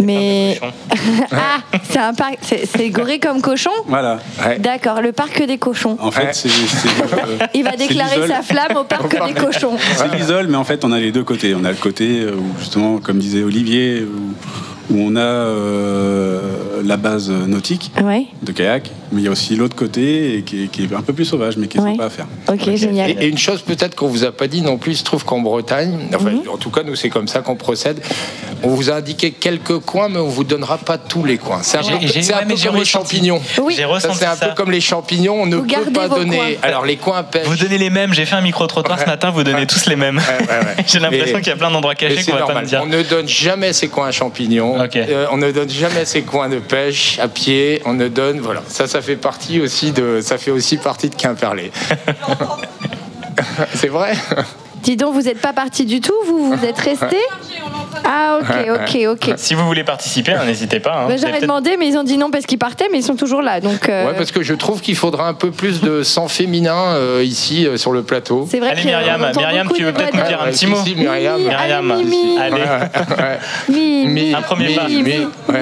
Mais 0.00 0.58
ah, 1.32 1.58
c'est 1.88 1.98
un 1.98 2.14
parc, 2.14 2.38
c'est 2.42 2.90
Gorée 2.90 3.18
comme 3.18 3.40
cochon. 3.40 3.70
Voilà. 3.86 4.18
D'accord, 4.58 5.00
le 5.00 5.12
parc 5.12 5.44
des 5.44 5.58
cochons. 5.58 5.96
En 6.00 6.10
fait, 6.10 6.32
c'est. 6.32 6.48
c'est, 6.48 6.88
euh, 7.42 7.46
Il 7.54 7.64
va 7.64 7.76
déclarer 7.76 8.26
sa 8.26 8.42
flamme 8.42 8.76
au 8.76 8.84
parc 8.84 9.10
des 9.26 9.34
cochons. 9.34 9.76
C'est 9.96 10.14
l'isole, 10.16 10.46
mais 10.48 10.56
en 10.56 10.64
fait, 10.64 10.84
on 10.84 10.92
a 10.92 10.98
les 10.98 11.12
deux 11.12 11.24
côtés. 11.24 11.54
On 11.54 11.64
a 11.64 11.70
le 11.70 11.76
côté 11.76 12.20
euh, 12.20 12.32
où, 12.36 12.58
justement, 12.58 12.98
comme 12.98 13.18
disait 13.18 13.42
Olivier, 13.42 14.02
où, 14.02 14.94
où 14.94 15.00
on 15.00 15.16
a 15.16 15.20
euh, 15.20 16.40
la 16.84 16.96
base 16.96 17.30
nautique 17.30 17.90
Ouais. 18.02 18.26
de 18.42 18.52
kayak, 18.52 18.90
mais 19.12 19.20
il 19.22 19.24
y 19.24 19.28
a 19.28 19.30
aussi 19.30 19.56
l'autre 19.56 19.76
côté 19.76 20.36
et 20.38 20.42
qui, 20.42 20.64
est, 20.64 20.66
qui 20.68 20.82
est 20.84 20.92
un 20.94 21.02
peu 21.02 21.12
plus 21.12 21.24
sauvage, 21.24 21.56
mais 21.56 21.66
qui 21.66 21.78
est 21.78 21.80
Ouais. 21.80 21.92
sympa 21.92 22.04
à 22.06 22.10
faire. 22.10 22.26
Ok, 22.48 22.74
génial. 22.76 23.10
Et, 23.10 23.16
et 23.20 23.26
une 23.28 23.38
chose 23.38 23.62
peut-être 23.62 23.94
qu'on 23.94 24.08
vous 24.08 24.24
a 24.24 24.32
pas 24.32 24.46
dit 24.48 24.62
non 24.62 24.76
plus, 24.78 24.92
il 24.92 24.96
se 24.96 25.04
trouve 25.04 25.24
qu'en 25.24 25.40
Bretagne, 25.40 25.96
enfin, 26.14 26.30
Mhm. 26.30 26.42
en 26.52 26.56
tout 26.56 26.70
cas 26.70 26.82
nous 26.82 26.94
c'est 26.96 27.08
comme 27.08 27.28
ça 27.28 27.40
qu'on 27.40 27.56
procède. 27.56 28.00
On 28.62 28.68
vous 28.70 28.90
a 28.90 28.94
indiqué 28.94 29.30
quelques 29.30 29.78
coins, 29.78 30.08
mais 30.08 30.18
on 30.18 30.26
vous 30.28 30.42
donnera 30.44 30.78
pas 30.78 30.98
tous 30.98 31.24
les 31.24 31.38
coins. 31.38 31.60
C'est 31.62 31.78
un 31.78 31.82
peu, 31.82 31.94
un 31.94 31.98
peu 32.46 32.54
comme 32.66 32.76
les 32.76 32.84
champignons. 32.84 33.40
Oui. 33.62 33.74
J'ai 33.76 33.82
Ça, 33.82 33.88
ressenti 33.88 34.18
C'est 34.18 34.24
un 34.26 34.34
ça. 34.34 34.46
peu 34.48 34.54
comme 34.54 34.70
les 34.72 34.80
champignons, 34.80 35.42
on 35.42 35.46
ne 35.46 35.56
Vous 35.56 35.62
peut 35.62 35.68
gardez 35.68 35.90
pas 35.92 36.08
vos 36.08 36.16
donner. 36.16 36.36
coins. 36.36 36.46
Alors 36.62 36.84
les 36.84 36.96
coins 36.96 37.22
pêche. 37.22 37.46
Vous 37.46 37.56
donnez 37.56 37.78
les 37.78 37.90
mêmes. 37.90 38.12
J'ai 38.14 38.24
fait 38.24 38.34
un 38.34 38.40
micro-trottoir 38.40 38.98
ce 39.00 39.06
matin, 39.06 39.30
vous 39.30 39.44
donnez 39.44 39.66
tous 39.66 39.86
les 39.86 39.94
mêmes. 39.96 40.20
J'ai 40.86 40.98
l'impression 40.98 41.38
qu'il 41.38 41.46
y 41.48 41.50
a 41.52 41.56
plein 41.56 41.70
d'endroits 41.70 41.94
cachés 41.94 42.24
qu'on 42.24 42.36
va 42.36 42.46
pas 42.46 42.60
me 42.60 42.66
dire. 42.66 42.80
On 42.82 42.86
ne 42.86 43.02
donne 43.02 43.28
jamais 43.28 43.72
ses 43.72 43.88
coins 43.88 44.08
à 44.08 44.12
champignons. 44.12 44.76
Euh, 44.96 45.26
on 45.30 45.36
ne 45.36 45.50
donne 45.52 45.68
jamais 45.70 46.04
ses 46.04 46.22
coins 46.22 46.48
de 46.48 46.58
pêche 46.58 47.18
à 47.20 47.28
pied. 47.28 47.80
On 47.84 47.94
ne 47.94 48.08
donne, 48.08 48.40
voilà. 48.40 48.62
Ça, 48.68 48.86
ça 48.88 48.97
fait 49.02 49.16
partie 49.16 49.60
aussi 49.60 49.92
de, 49.92 50.20
ça 50.22 50.38
fait 50.38 50.50
aussi 50.50 50.76
partie 50.76 51.10
de 51.10 51.14
Quimperlé. 51.14 51.72
c'est 53.74 53.88
vrai? 53.88 54.14
Dis 54.88 54.96
donc, 54.96 55.12
vous 55.12 55.20
n'êtes 55.20 55.42
pas 55.42 55.52
parti 55.52 55.84
du 55.84 56.00
tout, 56.00 56.14
vous 56.26 56.50
Vous 56.56 56.64
êtes 56.64 56.78
resté 56.78 57.18
Ah, 58.06 58.38
ok, 58.40 58.70
ok, 58.70 58.98
ok. 59.10 59.34
Si 59.36 59.52
vous 59.52 59.66
voulez 59.66 59.84
participer, 59.84 60.32
hein, 60.32 60.46
n'hésitez 60.46 60.80
pas. 60.80 61.00
hein. 61.02 61.08
Bah, 61.08 61.14
peut-être- 61.14 61.42
demandé, 61.42 61.76
mais 61.78 61.88
ils 61.88 61.98
ont 61.98 62.04
dit 62.04 62.16
non 62.16 62.30
parce 62.30 62.46
qu'ils 62.46 62.58
partaient, 62.58 62.86
mais 62.90 63.00
ils 63.00 63.02
sont 63.02 63.16
toujours 63.16 63.42
là. 63.42 63.60
Donc, 63.60 63.86
euh, 63.90 64.06
Ouais, 64.06 64.14
parce 64.16 64.30
que 64.32 64.42
je 64.42 64.54
trouve 64.54 64.80
qu'il 64.80 64.96
faudra 64.96 65.28
un 65.28 65.34
peu 65.34 65.50
plus 65.50 65.82
de 65.82 66.02
sang 66.02 66.26
féminin 66.26 66.94
euh, 66.94 67.22
ici 67.22 67.66
euh, 67.66 67.76
sur 67.76 67.92
le 67.92 68.02
plateau. 68.02 68.48
c'est 68.50 68.60
vrai 68.60 68.70
Allez 68.70 68.80
que 68.80 68.86
Myriam, 68.86 69.30
Myriam, 69.36 69.68
tu 69.74 69.84
veux 69.84 69.92
peut-être 69.92 70.14
nous 70.14 70.22
dire 70.26 70.40
un 70.40 70.50
petit 70.50 70.66
mot 70.66 70.78
si, 70.82 70.94
Myriam. 70.94 71.38
Myriam. 71.38 71.90
allez, 71.90 72.04
Mimi. 72.04 72.38
Allez, 72.38 72.62
Mi, 73.68 74.06
mi, 74.06 74.34
un 74.34 74.40
premier 74.40 74.68
mi, 74.68 74.74
pas. 74.74 75.54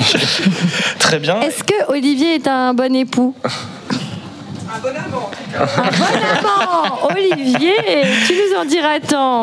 Très 0.98 1.18
bien. 1.18 1.40
Est-ce 1.42 1.62
que 1.62 1.90
Olivier 1.92 2.36
est 2.36 2.46
un 2.48 2.72
bon 2.72 2.94
époux? 2.96 3.34
Un 4.72 4.78
bon 4.78 4.88
amant 4.96 5.30
Olivier, 7.14 7.74
tu 8.26 8.34
nous 8.34 8.58
en 8.60 8.64
diras 8.64 9.00
tant. 9.00 9.42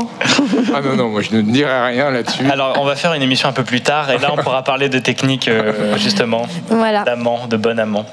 Ah 0.73 0.81
non, 0.81 0.95
non, 0.95 1.09
moi 1.09 1.21
je 1.21 1.35
ne 1.35 1.41
dirai 1.41 1.87
rien 1.87 2.11
là-dessus. 2.11 2.45
Alors, 2.49 2.77
on 2.79 2.85
va 2.85 2.95
faire 2.95 3.13
une 3.13 3.21
émission 3.21 3.49
un 3.49 3.53
peu 3.53 3.63
plus 3.63 3.81
tard, 3.81 4.09
et 4.11 4.17
là, 4.17 4.29
on 4.31 4.37
pourra 4.37 4.63
parler 4.63 4.89
de 4.89 4.99
techniques, 4.99 5.47
euh, 5.47 5.97
justement, 5.97 6.47
Voilà. 6.69 7.03
d'amant, 7.03 7.47
de 7.47 7.57
bon 7.57 7.77
amant. 7.79 8.05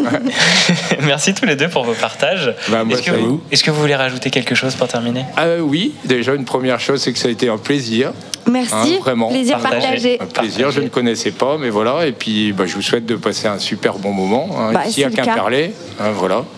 Merci 1.02 1.34
tous 1.34 1.46
les 1.46 1.56
deux 1.56 1.68
pour 1.68 1.84
vos 1.84 1.94
partages. 1.94 2.54
Bah, 2.68 2.84
moi, 2.84 2.96
Est-ce 2.98 3.02
que, 3.10 3.16
vous- 3.16 3.40
est-ce 3.50 3.64
que 3.64 3.70
vous 3.70 3.80
voulez 3.80 3.96
rajouter 3.96 4.30
quelque 4.30 4.54
chose 4.54 4.74
pour 4.74 4.88
terminer? 4.88 5.24
Ah 5.36 5.44
euh, 5.44 5.60
oui, 5.60 5.94
déjà 6.04 6.34
une 6.34 6.44
première 6.44 6.80
chose, 6.80 7.02
c'est 7.02 7.12
que 7.12 7.18
ça 7.18 7.28
a 7.28 7.30
été 7.30 7.48
un 7.48 7.58
plaisir. 7.58 8.12
Merci, 8.50 8.74
Hein, 8.94 8.98
vraiment. 9.00 9.28
plaisir 9.28 9.58
partagé. 9.58 10.18
Un 10.22 10.24
plaisir, 10.26 10.70
je 10.70 10.80
ne 10.80 10.88
connaissais 10.88 11.32
pas, 11.32 11.58
mais 11.58 11.68
voilà. 11.68 12.06
Et 12.06 12.12
puis, 12.12 12.52
bah, 12.52 12.64
je 12.66 12.74
vous 12.74 12.82
souhaite 12.82 13.04
de 13.04 13.16
passer 13.16 13.46
un 13.46 13.58
super 13.58 13.94
bon 13.98 14.12
moment 14.12 14.48
hein, 14.58 14.72
Bah, 14.72 14.82
ici 14.86 15.04
à. 15.04 15.10
Quimperlé. 15.10 15.74
Hein, 16.00 16.10
voilà. 16.14 16.27
Et 16.28 16.42
puis, 16.42 16.57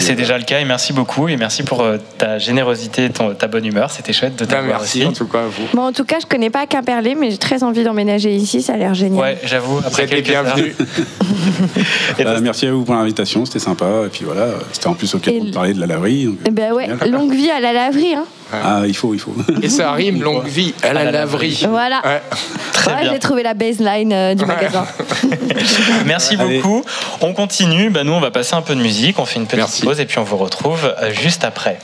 C'est 0.00 0.12
euh, 0.12 0.16
déjà 0.16 0.36
le 0.38 0.44
cas, 0.44 0.60
et 0.60 0.64
merci 0.64 0.92
beaucoup, 0.92 1.28
et 1.28 1.36
merci 1.36 1.62
pour 1.62 1.80
euh, 1.82 1.96
ta 2.18 2.38
générosité, 2.38 3.08
ton, 3.10 3.34
ta 3.34 3.46
bonne 3.46 3.64
humeur. 3.64 3.90
C'était 3.90 4.12
chouette 4.12 4.36
de 4.36 4.44
bah, 4.44 4.56
t'avoir 4.56 4.78
merci 4.80 4.98
aussi. 5.00 5.06
en 5.08 5.12
tout 5.12 5.26
cas 5.26 5.40
à 5.40 5.46
vous. 5.46 5.64
Bon, 5.74 5.82
en 5.82 5.92
tout 5.92 6.04
cas, 6.04 6.16
je 6.20 6.26
connais 6.26 6.50
pas 6.50 6.66
Quimperlé, 6.66 7.14
mais 7.14 7.30
j'ai 7.30 7.38
très 7.38 7.62
envie 7.62 7.82
d'emménager 7.84 8.34
ici, 8.34 8.62
ça 8.62 8.74
a 8.74 8.76
l'air 8.76 8.94
génial. 8.94 9.20
Ouais, 9.22 9.38
j'avoue, 9.44 9.78
après 9.78 10.06
quelques. 10.06 10.28
Et 12.18 12.24
Bah, 12.24 12.40
merci 12.40 12.66
à 12.66 12.72
vous 12.72 12.84
pour 12.84 12.94
l'invitation, 12.94 13.44
c'était 13.44 13.58
sympa. 13.58 13.86
Et 14.06 14.08
puis 14.08 14.24
voilà, 14.24 14.48
c'était 14.72 14.86
en 14.88 14.94
plus 14.94 15.14
ok 15.14 15.28
Et 15.28 15.40
de 15.40 15.46
le- 15.46 15.52
parler 15.52 15.74
de 15.74 15.80
la 15.80 15.86
laverie. 15.86 16.24
donc, 16.26 16.38
Eh 16.46 16.50
Ben 16.50 16.72
ouais, 16.72 16.88
longue 17.08 17.32
vie 17.32 17.50
à 17.50 17.60
la 17.60 17.72
laverie. 17.72 18.14
Hein. 18.14 18.24
Ah, 18.52 18.82
il 18.86 18.94
faut, 18.96 19.12
il 19.12 19.18
faut. 19.20 19.34
Et 19.62 19.68
ça 19.68 19.92
rime, 19.92 20.22
longue 20.22 20.46
vie 20.46 20.72
à 20.82 20.92
la, 20.92 21.04
la 21.04 21.10
laverie. 21.10 21.64
Voilà. 21.68 22.00
Ouais. 22.04 22.22
Très 22.72 22.92
Ouais, 22.94 23.00
bien. 23.02 23.12
J'ai 23.14 23.18
trouvé 23.18 23.42
la 23.42 23.54
baseline 23.54 24.12
euh, 24.12 24.34
du 24.34 24.44
magasin. 24.44 24.86
Merci 26.06 26.36
Allez. 26.38 26.58
beaucoup. 26.58 26.84
On 27.22 27.32
continue. 27.32 27.90
Bah, 27.90 28.04
nous, 28.04 28.12
on 28.12 28.20
va 28.20 28.30
passer 28.30 28.54
un 28.54 28.62
peu 28.62 28.74
de 28.76 28.80
musique. 28.80 29.05
On 29.18 29.24
fait 29.24 29.36
une 29.36 29.46
petite 29.46 29.58
Merci. 29.58 29.82
pause 29.82 30.00
et 30.00 30.06
puis 30.06 30.18
on 30.18 30.24
vous 30.24 30.36
retrouve 30.36 30.94
euh, 31.00 31.12
juste 31.12 31.44
après. 31.44 31.78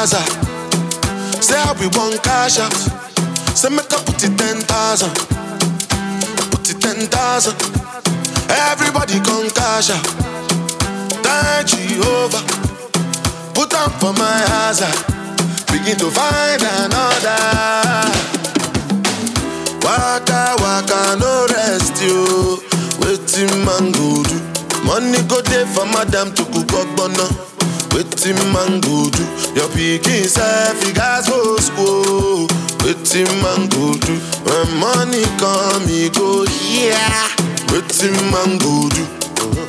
Hazard. 0.00 1.44
Say 1.44 1.60
how 1.60 1.74
we 1.74 1.86
want 1.92 2.22
cash 2.22 2.58
out. 2.58 2.72
Say 3.52 3.68
make 3.68 3.92
up 3.92 4.00
put 4.06 4.24
it 4.24 4.32
ten 4.40 4.56
thousand. 4.64 5.12
Put 6.48 6.64
it 6.72 6.80
ten 6.80 7.04
thousand. 7.12 7.56
Everybody 8.48 9.20
come 9.20 9.50
cash 9.52 9.90
out. 9.92 10.06
Thank 11.20 11.68
Jehovah. 11.68 12.40
Put 13.52 13.74
up 13.74 13.92
for 14.00 14.14
my 14.16 14.40
hazard. 14.48 14.96
Begin 15.68 15.96
to 16.00 16.08
find 16.08 16.62
another. 16.80 17.36
Waka 19.84 20.56
waka 20.64 21.00
no 21.20 21.46
rest 21.52 22.00
you. 22.00 22.56
Waiting 23.04 23.52
man 23.68 23.92
go 23.92 24.24
do. 24.24 24.36
Money 24.88 25.20
go 25.28 25.42
there 25.42 25.66
for 25.66 25.84
madam 25.84 26.32
to 26.32 26.42
cook 26.44 26.72
ogbonna. 26.72 27.49
Waiting 27.94 28.38
man 28.52 28.80
go 28.80 29.10
do. 29.10 29.24
Your 29.54 29.68
pikin 29.74 30.24
self 30.26 30.78
you 30.86 30.94
guys 30.94 31.28
go 31.28 31.56
school. 31.58 32.46
Waiting 32.84 33.30
man 33.42 33.68
go 33.68 33.94
do. 33.98 34.14
When 34.46 34.68
money 34.78 35.24
come 35.38 35.86
he 35.88 36.08
go 36.10 36.44
yeah. 36.70 37.28
Waiting 37.72 38.16
man 38.30 38.58
go 38.58 38.88
do. 38.88 39.02
Uh-huh. 39.42 39.66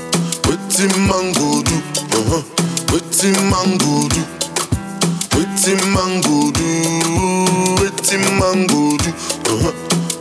Waiting 0.48 0.95
man 1.09 1.33
go 1.33 1.61
do. 1.66 1.75
Uh-huh. 2.17 2.41
Waiting 2.93 3.38
man 3.50 3.77
go 3.82 4.08
do. 4.14 4.22
Waiting 5.35 5.83
man 5.93 6.22
go 6.22 6.51
do. 6.51 6.69
Waiting 7.82 8.25
man 8.40 8.67
go 8.67 8.98
do. 8.98 9.09
Uh-huh. 9.50 9.74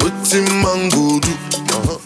Waiting 0.02 0.48
man 0.62 0.88
go 0.88 1.20
do. 1.20 1.32
Uh-huh. 1.76 1.98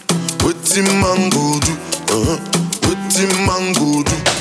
Waiting 0.43 0.89
man 1.01 1.29
go 1.29 1.59
do. 1.63 1.73
Uh-huh. 2.11 2.37
Waiting 2.83 3.33
man 3.47 3.73
go 3.73 4.03
do. 4.03 4.34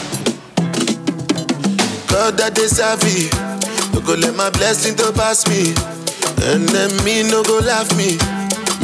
God 2.15 2.39
that 2.39 2.55
they 2.55 2.71
savvy. 2.71 3.27
No 3.91 3.99
go 4.07 4.15
let 4.15 4.39
my 4.39 4.47
blessing 4.55 4.95
to 5.03 5.11
pass 5.19 5.43
me. 5.51 5.75
And 6.47 6.63
then 6.71 6.95
me 7.03 7.27
no 7.27 7.43
go 7.43 7.59
laugh 7.59 7.91
me. 7.99 8.15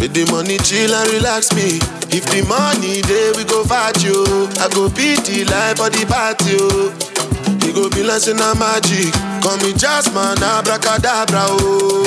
Make 0.02 0.18
the 0.18 0.26
money 0.34 0.58
chill 0.66 0.90
and 0.90 1.06
relax 1.14 1.54
me. 1.54 1.78
If 2.10 2.26
the 2.26 2.42
money 2.50 3.06
there 3.06 3.30
we 3.38 3.46
go 3.46 3.62
fight 3.62 4.02
you. 4.02 4.26
I 4.58 4.66
go 4.74 4.90
beat 4.90 5.22
the 5.30 5.46
life 5.46 5.78
for 5.78 5.86
the 5.94 6.02
party. 6.10 6.58
oh. 6.58 6.90
You 7.62 7.70
go 7.70 7.86
be 7.86 8.02
say 8.18 8.34
na 8.34 8.50
magic. 8.58 9.14
Call 9.46 9.62
me 9.62 9.78
Jasmine, 9.78 10.42
abracadabra 10.42 11.46
oh. 11.62 12.02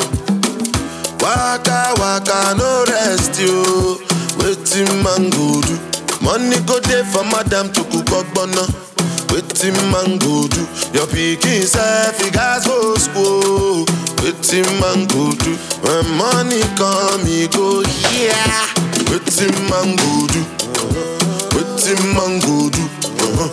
Waka 1.24 1.96
waka 2.04 2.52
no 2.60 2.84
rest 2.92 3.40
you. 3.40 3.96
Waiting 4.44 4.92
man 5.00 5.32
go 5.32 5.64
do. 5.64 5.76
Money 6.20 6.60
go 6.68 6.84
there 6.84 7.08
for 7.08 7.24
madam 7.32 7.72
to 7.72 7.80
cook 7.88 8.12
ogbonna. 8.12 8.93
Waiting 9.34 9.74
man 9.90 10.20
go 10.20 10.48
do. 10.48 10.62
Your 10.94 11.08
pikin 11.10 11.66
self 11.66 12.22
you 12.24 12.30
guys 12.30 12.68
go 12.68 12.94
school. 13.02 13.84
Waiting 14.22 14.70
man 14.80 15.08
go 15.10 15.34
do. 15.34 15.58
When 15.82 16.06
money 16.22 16.62
come 16.78 17.26
he 17.26 17.48
go 17.48 17.82
yeah. 18.14 18.70
Waiting 19.10 19.58
man 19.74 19.98
go 19.98 20.28
do. 20.30 20.42
Waiting 21.58 22.04
man 22.14 22.38
go 22.46 22.70
do. 22.70 22.86
Uh-huh. 23.26 23.50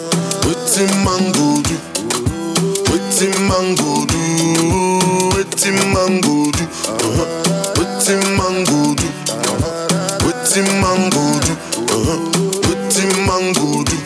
Man 1.00 1.32
go 1.32 1.62
do. 1.64 1.76
Waiting 2.92 3.32
man 3.48 3.74
go 3.80 4.04
do. 4.04 4.20
Waiting 5.32 5.80
man 5.96 6.20
go 6.20 6.52
do. 6.52 6.64
Uh-huh. 6.92 7.40
Man 8.36 8.64
go 8.68 8.92
do. 8.92 9.08
Uh-huh. 9.32 10.28
Man 10.82 11.08
go 11.08 11.40
do. 11.40 11.52
Uh-huh. 11.88 12.20
Man 13.26 13.52
go 13.54 13.84
do. 13.84 13.99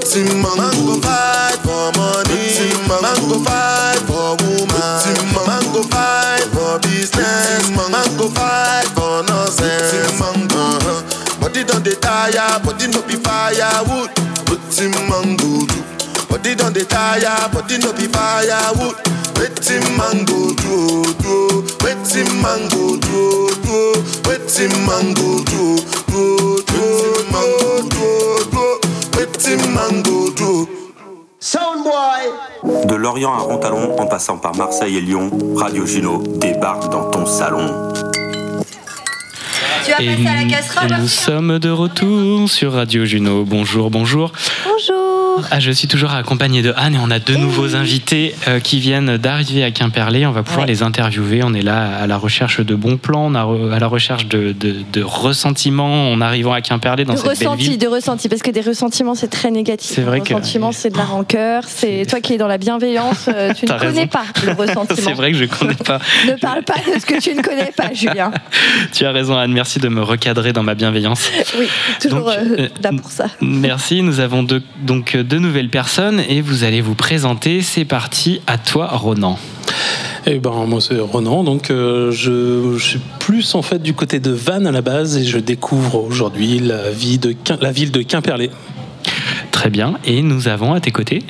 Pretty 0.00 0.24
mango. 0.40 1.00
Fight 1.00 1.58
for 1.64 1.92
money. 1.92 2.32
Pretty 2.32 2.72
mango. 2.88 3.36
fight 3.44 4.00
for 4.08 4.36
woman. 4.40 5.00
Pretty 5.04 5.24
mango. 5.36 5.82
fight 5.92 6.46
for 6.52 6.78
business. 6.80 7.68
Pretty 7.68 7.92
mango. 7.92 8.28
fight 8.32 8.88
for 8.96 9.22
nonsense. 9.28 9.92
Pretty 9.92 10.12
mango. 10.20 10.56
Uh-huh. 10.56 11.40
Body 11.40 11.64
don't 11.64 11.84
dey 11.84 11.94
tire, 12.00 12.58
body 12.64 12.86
no 12.88 13.02
be 13.02 13.16
firewood. 13.20 14.10
Pretty 14.46 14.88
mango 15.10 15.66
do. 15.66 15.80
Body 16.28 16.54
don't 16.54 16.72
dey 16.72 16.84
tire, 16.84 17.48
body 17.52 17.78
no 17.78 17.92
be 17.92 18.06
firewood. 18.08 18.96
Pretty 19.34 19.76
mango 19.98 20.54
do 20.56 21.04
do. 21.20 21.62
Pretty 21.78 22.22
mango 22.40 22.96
do 22.96 23.50
do. 23.60 24.02
Pretty 24.22 24.68
mango 24.86 25.42
do 25.44 25.76
do 26.08 26.62
do 26.62 26.62
do 26.68 27.88
do 27.90 28.50
do. 28.50 28.81
Soundboy. 31.40 32.86
De 32.86 32.94
Lorient 32.94 33.32
à 33.32 33.38
Rontalon, 33.38 33.98
en 33.98 34.06
passant 34.06 34.38
par 34.38 34.54
Marseille 34.54 34.98
et 34.98 35.00
Lyon, 35.00 35.30
Radio 35.56 35.84
Gino 35.84 36.22
débarque 36.38 36.88
dans 36.92 37.10
ton 37.10 37.26
salon. 37.26 37.92
Tu 39.98 40.04
vas 40.06 40.12
Et, 40.12 40.16
passer 40.16 40.28
à 40.28 40.34
la 40.36 40.42
et 40.42 40.46
casserole 40.46 40.96
nous 41.00 41.08
sommes 41.08 41.58
de 41.58 41.68
retour 41.70 42.48
sur 42.48 42.72
Radio 42.72 43.04
Juno. 43.04 43.44
Bonjour, 43.44 43.90
bonjour. 43.90 44.32
Bonjour. 44.64 45.42
Ah, 45.50 45.60
je 45.60 45.70
suis 45.70 45.88
toujours 45.88 46.12
accompagné 46.12 46.60
de 46.62 46.74
Anne 46.76 46.94
et 46.94 46.98
on 47.02 47.10
a 47.10 47.18
deux 47.18 47.36
nouveaux 47.36 47.74
invités 47.74 48.34
euh, 48.48 48.60
qui 48.60 48.80
viennent 48.80 49.16
d'arriver 49.16 49.64
à 49.64 49.70
Quimperlé. 49.70 50.26
On 50.26 50.30
va 50.32 50.42
pouvoir 50.42 50.66
les 50.66 50.82
interviewer. 50.82 51.42
On 51.42 51.54
est 51.54 51.62
là 51.62 51.96
à 51.96 52.06
la 52.06 52.18
recherche 52.18 52.60
de 52.60 52.74
bons 52.74 52.98
plans, 52.98 53.26
on 53.26 53.34
a 53.34 53.42
re- 53.44 53.72
à 53.72 53.78
la 53.78 53.86
recherche 53.86 54.26
de, 54.26 54.52
de, 54.52 54.76
de 54.92 55.02
ressentiments 55.02 56.10
en 56.12 56.20
arrivant 56.20 56.52
à 56.52 56.60
Quimperlé 56.60 57.04
dans 57.06 57.14
De 57.14 57.18
cette 57.18 57.26
belle 57.38 57.48
ressenti, 57.48 57.70
ville. 57.70 57.78
de 57.78 57.86
ressenti, 57.86 58.28
parce 58.28 58.42
que 58.42 58.50
des 58.50 58.60
ressentiments 58.60 59.14
c'est 59.14 59.28
très 59.28 59.50
négatif. 59.50 59.90
C'est 59.94 60.02
vrai 60.02 60.20
que- 60.20 60.34
ressentiment 60.34 60.70
c'est 60.72 60.90
de 60.90 60.98
la 60.98 61.04
rancœur, 61.04 61.64
c'est 61.66 62.04
toi 62.08 62.20
qui 62.20 62.34
es 62.34 62.38
dans 62.38 62.46
la 62.48 62.58
bienveillance, 62.58 63.26
euh, 63.28 63.52
tu 63.54 63.64
ne 63.70 63.78
connais 63.78 64.06
pas 64.06 64.24
le 64.44 64.52
ressentiment. 64.52 64.82
C'est 65.02 65.14
vrai 65.14 65.32
que 65.32 65.38
je 65.38 65.44
connais 65.46 65.74
pas. 65.74 65.98
Ne 66.28 66.34
parle 66.34 66.62
pas 66.62 66.74
de 66.74 67.00
ce 67.00 67.06
que 67.06 67.18
tu 67.20 67.34
ne 67.34 67.42
connais 67.42 67.72
pas, 67.74 67.92
Julien. 67.94 68.30
Tu 68.92 69.04
as 69.06 69.12
raison, 69.12 69.36
Anne. 69.36 69.52
Merci 69.52 69.80
de 69.82 69.88
me 69.88 70.02
recadrer 70.02 70.52
dans 70.54 70.62
ma 70.62 70.74
bienveillance. 70.74 71.30
Oui, 71.58 71.66
toujours 72.00 72.20
Donc, 72.20 72.28
euh, 72.28 72.56
euh, 72.60 72.68
là 72.82 72.90
pour 72.96 73.10
ça. 73.10 73.26
Merci. 73.42 74.02
Nous 74.02 74.20
avons 74.20 74.42
deux- 74.42 74.62
donc 74.82 75.14
euh, 75.14 75.22
deux 75.22 75.38
nouvelles 75.38 75.68
personnes 75.68 76.20
et 76.28 76.40
vous 76.40 76.64
allez 76.64 76.80
vous 76.80 76.94
présenter. 76.94 77.60
C'est 77.60 77.84
parti. 77.84 78.40
À 78.46 78.56
toi, 78.56 78.86
Ronan. 78.88 79.38
Eh 80.26 80.38
ben, 80.38 80.52
moi, 80.66 80.80
c'est 80.80 80.98
Ronan. 80.98 81.42
Donc, 81.44 81.70
euh, 81.70 82.10
je, 82.12 82.76
je 82.78 82.82
suis 82.84 83.00
plus 83.18 83.54
en 83.54 83.62
fait 83.62 83.82
du 83.82 83.92
côté 83.92 84.20
de 84.20 84.30
Vannes 84.30 84.66
à 84.66 84.72
la 84.72 84.80
base 84.82 85.16
et 85.18 85.24
je 85.24 85.38
découvre 85.38 85.96
aujourd'hui 86.02 86.58
la, 86.60 86.90
vie 86.90 87.18
de 87.18 87.32
Quim- 87.32 87.58
la 87.60 87.72
ville 87.72 87.90
de 87.90 88.02
Quimperlé. 88.02 88.50
Très 89.50 89.68
bien. 89.68 89.94
Et 90.04 90.22
nous 90.22 90.48
avons 90.48 90.72
à 90.74 90.80
tes 90.80 90.90
côtés. 90.92 91.22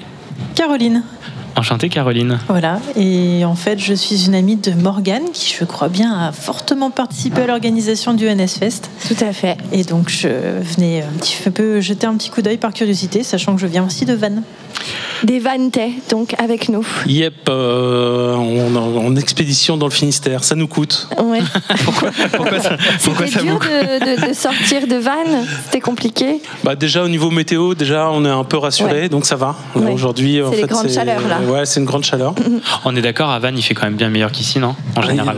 Caroline. 0.55 1.02
Enchantée, 1.55 1.89
Caroline. 1.89 2.39
Voilà, 2.48 2.81
et 2.97 3.44
en 3.44 3.55
fait, 3.55 3.78
je 3.78 3.94
suis 3.94 4.26
une 4.26 4.34
amie 4.34 4.56
de 4.56 4.72
Morgane 4.72 5.31
qui, 5.32 5.55
je 5.58 5.64
crois 5.64 5.89
bien, 5.89 6.12
a 6.12 6.32
fortement 6.32 6.90
participé 6.90 7.42
à 7.42 7.47
l'organisation 7.47 8.14
du 8.14 8.26
NS 8.26 8.58
Fest. 8.58 8.90
Tout 9.06 9.24
à 9.24 9.32
fait. 9.32 9.58
Et 9.70 9.84
donc, 9.84 10.08
je 10.08 10.28
venais 10.28 11.02
un 11.02 11.18
petit 11.18 11.36
peu 11.50 11.81
jeter 11.81 12.06
un 12.06 12.16
petit 12.16 12.31
coup 12.31 12.42
d'œil 12.42 12.56
par 12.56 12.72
curiosité, 12.72 13.22
sachant 13.22 13.55
que 13.55 13.60
je 13.60 13.66
viens 13.66 13.84
aussi 13.84 14.05
de 14.05 14.14
Vannes. 14.14 14.42
Des 15.25 15.39
vannetais, 15.39 15.91
donc 16.10 16.34
avec 16.39 16.68
nous. 16.68 16.84
Yep, 17.07 17.49
euh, 17.49 18.34
on 18.34 18.75
est 18.75 18.78
en, 18.78 19.07
en 19.07 19.17
expédition 19.17 19.76
dans 19.76 19.86
le 19.86 19.92
Finistère. 19.92 20.42
Ça 20.42 20.55
nous 20.57 20.67
coûte. 20.67 21.09
Ouais. 21.23 21.39
Pourquoi 22.36 22.60
ça, 22.60 22.76
pourquoi 23.05 23.26
C'était 23.26 23.42
dur 23.44 23.59
de, 23.60 24.23
de- 24.23 24.28
de 24.28 24.33
sortir 24.34 24.86
de 24.86 24.97
Vannes, 24.97 25.47
c'était 25.65 25.81
compliqué. 25.81 26.41
Bah 26.65 26.75
déjà 26.75 27.05
au 27.05 27.09
niveau 27.09 27.31
météo, 27.31 27.75
déjà 27.75 28.10
on 28.10 28.25
est 28.25 28.28
un 28.28 28.44
peu 28.44 28.57
rassuré, 28.59 29.09
donc 29.09 29.25
ça 29.26 29.36
va. 29.36 29.55
Ouais. 29.75 29.92
Aujourd'hui, 29.92 30.42
en 30.42 30.51
C'est 30.51 30.57
les 30.57 30.62
fait, 30.62 30.68
grandes 30.68 30.91
chaleurs, 30.91 31.23
là. 31.28 31.41
Ouais, 31.47 31.65
c'est 31.67 31.81
une 31.81 31.86
grande 31.86 32.05
chaleur. 32.05 32.34
On 32.84 32.94
est 32.97 33.02
d'accord, 33.02 33.31
à 33.31 33.39
Vannes, 33.39 33.55
il 33.57 33.62
fait 33.62 33.75
quand 33.75 33.84
même 33.86 33.97
bien 33.97 34.09
meilleur 34.09 34.33
qu'ici, 34.33 34.59
non 34.59 34.75
En 34.97 35.02
général. 35.02 35.36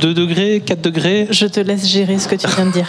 2 0.00 0.14
degrés, 0.14 0.62
4 0.64 0.80
degrés. 0.80 1.28
Je 1.30 1.44
te 1.46 1.60
laisse 1.60 1.86
gérer 1.86 2.18
ce 2.18 2.26
que 2.28 2.34
tu 2.36 2.46
viens 2.48 2.66
de 2.66 2.72
dire. 2.72 2.88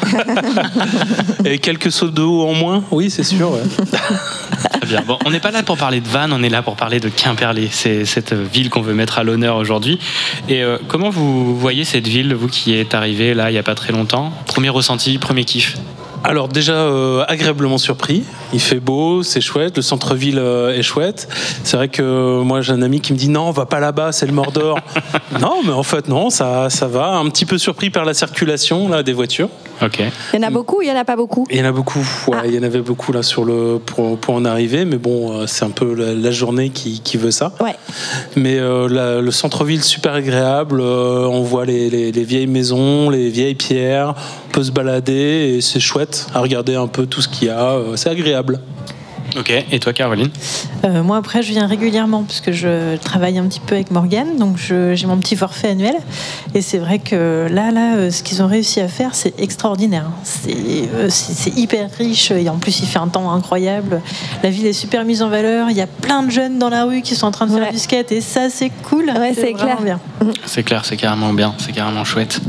Et 1.45 1.58
quelques 1.59 1.91
seaux 1.91 2.08
d'eau 2.09 2.41
en 2.48 2.53
moins, 2.53 2.83
oui, 2.91 3.09
c'est 3.09 3.24
sûr. 3.24 3.51
ouais. 3.51 3.59
Très 4.82 4.88
bien. 4.88 5.03
On 5.25 5.31
n'est 5.31 5.40
pas 5.40 5.51
là 5.51 5.64
pour 5.64 5.77
parler 5.77 6.01
de 6.01 6.07
Vannes, 6.07 6.33
on 6.33 6.43
est 6.43 6.49
là 6.49 6.61
pour 6.61 6.75
parler 6.75 6.99
de 6.99 7.09
Quimperlé. 7.09 7.69
C'est 7.72 8.06
cette 8.06 8.33
ville 8.33 8.69
qu'on 8.69 8.81
veut 8.81 8.93
mettre 8.93 9.17
à 9.17 9.23
l'honneur 9.23 9.57
aujourd'hui. 9.57 9.99
Et 10.49 10.64
euh, 10.64 10.77
comment 10.88 11.09
vous 11.09 11.57
voyez 11.57 11.85
cette 11.85 12.07
ville, 12.07 12.33
vous 12.33 12.48
qui 12.48 12.75
êtes 12.75 12.93
arrivé 12.93 13.33
là 13.33 13.49
il 13.49 13.53
n'y 13.53 13.59
a 13.59 13.64
pas 13.64 13.75
très 13.75 13.91
longtemps? 13.93 14.31
Premier 14.45 14.69
ressenti, 14.69 15.17
premier 15.17 15.45
kiff? 15.45 15.77
Alors 16.24 16.48
déjà 16.48 16.74
euh, 16.74 17.24
agréablement 17.27 17.77
surpris. 17.80 18.24
Il 18.53 18.59
fait 18.59 18.80
beau, 18.80 19.24
c'est 19.24 19.41
chouette, 19.41 19.77
le 19.77 19.82
centre-ville 19.82 20.38
euh, 20.38 20.77
est 20.77 20.83
chouette. 20.83 21.27
C'est 21.64 21.77
vrai 21.77 21.88
que 21.90 22.03
euh, 22.03 22.41
moi 22.43 22.61
j'ai 22.61 22.74
un 22.74 22.82
ami 22.83 23.01
qui 23.01 23.11
me 23.14 23.17
dit 23.17 23.27
non, 23.30 23.48
on 23.48 23.51
va 23.51 23.66
pas 23.66 23.80
là-bas, 23.80 24.11
c'est 24.11 24.27
le 24.27 24.32
Mordor. 24.32 24.77
non, 25.41 25.61
mais 25.66 25.72
en 25.74 25.82
fait 25.83 26.08
non, 26.08 26.30
ça, 26.30 26.69
ça 26.69 26.88
va. 26.88 27.16
Un 27.16 27.27
petit 27.30 27.45
peu 27.45 27.58
surpris 27.58 27.90
par 27.90 28.06
la 28.06 28.14
circulation 28.14 28.88
là 28.88 29.01
des 29.01 29.14
voitures. 29.14 29.50
Ok. 29.82 30.00
Il 30.33 30.40
y 30.40 30.43
en 30.43 30.48
a 30.48 30.51
beaucoup, 30.51 30.83
il 30.83 30.90
y 30.90 30.91
en 30.91 30.95
a 30.95 31.03
pas 31.03 31.16
beaucoup? 31.16 31.48
Il 31.50 31.58
y 31.58 31.61
en 31.61 31.66
a 31.66 31.72
beaucoup, 31.72 32.06
ouais, 32.27 32.38
il 32.45 32.53
y 32.53 32.59
en 32.59 32.64
avait 32.64 32.82
beaucoup 32.82 33.11
là 33.11 33.24
sur 33.24 33.43
le 33.43 33.80
pour, 33.83 34.16
pour 34.19 34.35
en 34.35 34.45
arriver, 34.45 34.85
mais 34.85 34.98
bon, 34.98 35.48
c'est 35.48 35.66
un 35.66 35.72
peu 35.72 35.95
la, 35.95 36.14
la 36.14 36.32
journée 36.32 36.69
qui, 36.69 37.00
qui 37.01 37.17
veut 37.17 37.32
ça. 37.32 37.51
Ouais. 37.59 37.75
Mais 38.35 38.59
euh, 38.59 38.88
la- 38.88 39.22
le 39.22 39.32
centre-ville 39.32 39.83
super 39.83 40.14
agréable, 40.14 40.80
euh, 40.82 41.25
on 41.25 41.41
voit 41.41 41.66
les, 41.66 41.90
les- 41.90 42.11
les 42.11 42.24
vieilles 42.24 42.45
maisons, 42.45 43.09
les 43.09 43.30
vieilles 43.30 43.56
pierres, 43.56 44.14
peut 44.51 44.63
se 44.63 44.71
balader 44.71 45.55
et 45.55 45.61
c'est 45.61 45.80
chouette 45.80 46.27
à 46.33 46.39
regarder 46.39 46.75
un 46.75 46.88
peu 46.88 47.05
tout 47.05 47.21
ce 47.21 47.27
qu'il 47.27 47.47
y 47.47 47.51
a, 47.51 47.71
euh, 47.71 47.95
c'est 47.95 48.09
agréable. 48.09 48.59
Ok. 49.38 49.51
Et 49.71 49.80
toi, 49.80 49.93
Caroline 49.93 50.30
Euh, 50.83 51.03
moi, 51.03 51.17
après, 51.17 51.41
je 51.41 51.51
viens 51.51 51.65
régulièrement 51.65 52.23
puisque 52.23 52.51
je 52.51 52.97
travaille 52.97 53.38
un 53.38 53.45
petit 53.45 53.59
peu 53.59 53.75
avec 53.75 53.91
Morgane, 53.91 54.38
donc 54.38 54.57
j'ai 54.57 55.05
mon 55.07 55.17
petit 55.17 55.35
forfait 55.35 55.69
annuel. 55.69 55.95
Et 56.53 56.61
c'est 56.61 56.80
vrai 56.80 56.99
que 56.99 57.47
là, 57.49 57.71
là, 57.71 57.95
euh, 57.95 58.11
ce 58.11 58.23
qu'ils 58.23 58.43
ont 58.43 58.47
réussi 58.47 58.81
à 58.81 58.88
faire, 58.88 59.15
c'est 59.15 59.39
extraordinaire. 59.39 60.07
C'est 60.23 61.57
hyper 61.57 61.89
riche 61.97 62.31
et 62.31 62.49
en 62.49 62.57
plus, 62.57 62.81
il 62.81 62.88
fait 62.88 62.99
un 62.99 63.07
temps 63.07 63.31
incroyable. 63.31 64.01
La 64.43 64.49
ville 64.49 64.65
est 64.65 64.73
super 64.73 65.05
mise 65.05 65.21
en 65.21 65.30
valeur. 65.30 65.69
Il 65.69 65.77
y 65.77 65.81
a 65.81 65.88
plein 65.88 66.23
de 66.23 66.31
jeunes 66.31 66.59
dans 66.59 66.69
la 66.69 66.83
rue 66.85 67.01
qui 67.01 67.15
sont 67.15 67.27
en 67.27 67.31
train 67.31 67.47
de 67.47 67.57
faire 67.57 67.71
du 67.71 67.80
skate 67.80 68.11
et 68.11 68.21
ça, 68.21 68.49
c'est 68.49 68.71
cool. 68.83 69.05
Ouais, 69.05 69.31
c'est 69.33 69.53
vraiment 69.53 69.77
clair. 69.77 69.81
bien. 69.81 69.99
C'est 70.45 70.63
clair, 70.63 70.83
c'est 70.83 70.97
carrément 70.97 71.33
bien, 71.33 71.53
c'est 71.57 71.71
carrément 71.71 72.03
chouette. 72.03 72.41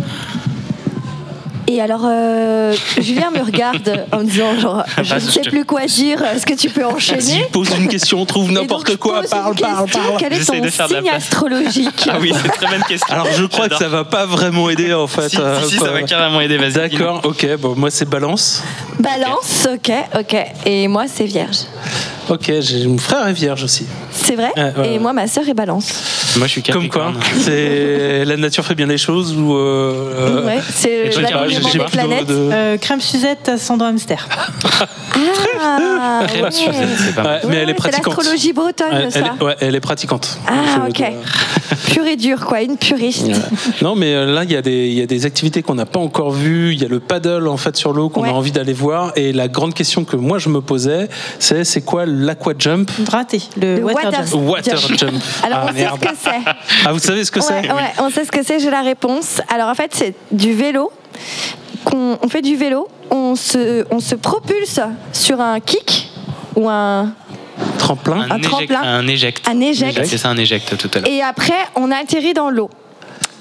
Et 1.75 1.81
alors, 1.81 2.03
euh, 2.05 2.75
Julien 2.99 3.31
me 3.31 3.41
regarde 3.43 4.05
en 4.13 4.19
me 4.19 4.25
disant 4.25 4.59
genre, 4.59 4.85
je 5.03 5.15
ne 5.15 5.21
sais 5.21 5.31
je 5.37 5.41
te- 5.41 5.49
plus 5.49 5.65
quoi 5.65 5.87
dire, 5.87 6.23
est-ce 6.23 6.45
que 6.45 6.53
tu 6.53 6.69
peux 6.69 6.83
Vas-y, 6.83 6.93
enchaîner 6.95 7.47
pose 7.51 7.71
une 7.79 7.89
question, 7.89 8.27
trouve 8.27 8.53
n'importe 8.53 8.97
quoi, 8.99 9.23
parle, 9.23 9.55
parle, 9.55 9.89
parle. 9.89 10.17
Quel 10.19 10.35
est 10.35 10.45
ton 10.45 10.59
de 10.61 10.69
faire 10.69 10.87
signe 10.89 11.09
astrologique 11.09 12.09
Ah 12.13 12.17
oui, 12.21 12.33
c'est 12.35 12.45
une 12.47 12.53
très 12.53 12.67
bonne 12.67 12.85
question. 12.85 13.15
Alors 13.15 13.27
je 13.35 13.45
crois 13.47 13.71
que 13.71 13.77
ça 13.77 13.89
va 13.89 14.05
pas 14.05 14.27
vraiment 14.27 14.69
aider 14.69 14.93
en 14.93 15.07
fait. 15.07 15.31
Si, 15.31 15.37
si, 15.37 15.71
si, 15.71 15.79
ça 15.79 15.91
va 15.93 16.03
carrément 16.03 16.43
aider, 16.43 16.59
vas-y. 16.59 16.73
D'accord, 16.91 17.23
ok, 17.25 17.47
bon 17.59 17.75
moi 17.75 17.91
c'est 17.91 18.05
balance. 18.09 18.63
Balance, 18.99 19.67
ok, 19.73 19.93
ok. 20.19 20.37
Et 20.67 20.87
moi, 20.89 21.05
c'est 21.09 21.25
vierge. 21.25 21.61
Ok, 22.29 22.53
j'ai 22.61 22.87
mon 22.87 22.99
frère 22.99 23.27
est 23.27 23.33
vierge 23.33 23.65
aussi. 23.65 23.87
C'est 24.13 24.37
vrai 24.37 24.53
Et 24.85 24.99
moi, 24.99 25.13
ma 25.13 25.27
sœur 25.27 25.49
est 25.49 25.55
balance. 25.55 26.35
Moi 26.39 26.47
je 26.47 26.53
suis 26.53 26.63
Comme 26.63 26.89
quoi, 26.89 27.13
c'est 27.41 28.25
la 28.25 28.37
nature 28.37 28.65
fait 28.65 28.75
bien 28.75 28.87
les 28.87 28.97
choses 28.99 29.37
ou. 29.37 29.55
euh, 29.57 30.47
Ouais, 30.47 30.61
c'est 30.71 31.11
l'alignement 31.21 31.69
j'ai 31.71 31.79
des 31.79 31.85
planètes. 31.85 32.27
de- 32.27 32.35
Euh, 32.53 32.77
crème 32.79 33.01
Suzette, 33.01 33.49
ascendant 33.49 33.87
hamster. 33.87 34.27
Ah, 35.15 36.21
ouais. 36.43 36.51
C'est 36.51 37.15
pas 37.15 37.23
mal. 37.23 37.41
Ouais, 37.45 37.49
mais 37.49 37.57
elle 37.57 37.63
est 37.71 37.73
c'est 37.73 37.75
pratiquante. 37.75 38.17
l'astrologie 38.17 38.53
bretonne, 38.53 38.87
Elle, 38.93 39.13
ça. 39.13 39.19
elle 39.21 39.27
est, 39.27 39.45
ouais, 39.45 39.57
elle 39.61 39.75
est 39.75 39.81
pratiquante. 39.81 40.39
Ah, 40.47 40.87
ok. 40.89 41.03
Pur 41.93 42.07
et 42.07 42.17
dur, 42.17 42.41
quoi, 42.47 42.63
une 42.63 42.77
puriste. 42.77 43.29
Non, 43.83 43.95
mais 43.95 44.15
euh, 44.15 44.27
là, 44.33 44.45
il 44.45 44.53
y, 44.53 44.57
a 44.57 44.63
des- 44.63 44.87
il 44.89 44.95
y 44.95 45.03
a 45.03 45.07
des 45.07 45.27
activités 45.27 45.63
qu'on 45.63 45.75
n'a 45.75 45.87
pas 45.87 46.01
encore 46.01 46.31
vues. 46.31 46.73
Il 46.73 46.81
y 46.81 46.85
a 46.85 46.89
le 46.89 47.01
paddle 47.01 47.49
en 47.49 47.57
fait 47.57 47.77
sur 47.77 47.93
l'eau 47.93 48.09
qu'on 48.09 48.23
Ouais. 48.23 48.29
a 48.31 48.33
envie 48.33 48.53
d'aller 48.53 48.73
voir. 48.73 49.13
Et 49.17 49.33
la 49.33 49.49
grande 49.49 49.75
question 49.75 50.05
que 50.05 50.17
moi 50.17 50.39
je 50.39 50.49
me 50.49 50.61
posais, 50.61 51.09
c'est 51.39 51.65
c'est 51.65 51.83
quoi 51.83 52.05
l'aqua 52.07 52.55
jump? 52.59 52.91
Raté, 53.11 53.43
le, 53.61 53.77
Le 53.77 53.85
water, 53.85 54.05
water- 54.11 54.27
jump. 54.27 54.49
Water 54.49 54.77
jump. 54.97 55.23
Alors, 55.43 55.59
Ah, 55.63 55.67
on 55.71 55.73
sait 55.75 55.81
merde. 55.83 55.99
ce 56.03 56.09
que 56.09 56.15
c'est. 56.23 56.53
Ah, 56.87 56.93
vous 56.93 56.99
savez 56.99 57.25
ce 57.25 57.31
que 57.31 57.41
c'est? 57.41 57.55
Ouais, 57.61 57.93
on 58.01 58.11
sait 58.11 58.25
ce 58.25 58.31
que 58.31 58.43
c'est, 58.45 58.59
j'ai 58.61 58.71
la 58.71 58.83
réponse. 58.83 59.41
Alors 59.53 59.69
en 59.69 59.75
fait, 59.75 59.91
c'est 59.95 60.15
du 60.31 60.53
vélo. 60.55 60.91
Qu'on, 61.85 62.19
on 62.23 62.29
fait 62.29 62.43
du 62.43 62.57
vélo, 62.57 62.89
on 63.11 63.35
se, 63.35 63.85
on 63.91 64.01
se 64.01 64.15
propulse 64.15 64.81
sur 65.13 65.41
un 65.41 65.61
kick 65.61 66.11
ou 66.57 66.69
un. 66.69 67.13
Tremplin. 67.79 68.27
Un 68.31 68.39
tremplin. 68.39 68.81
Un 68.83 69.07
éject. 69.07 69.47
Un 69.49 69.61
éject. 69.61 70.05
C'est 70.05 70.19
ça, 70.19 70.29
un 70.29 70.37
éject 70.37 70.77
tout 70.77 70.91
à 70.95 71.01
l'heure. 71.01 71.09
Et 71.09 71.23
après, 71.23 71.53
on 71.77 71.91
atterrit 71.91 72.35
dans 72.35 72.51
l'eau. 72.51 72.71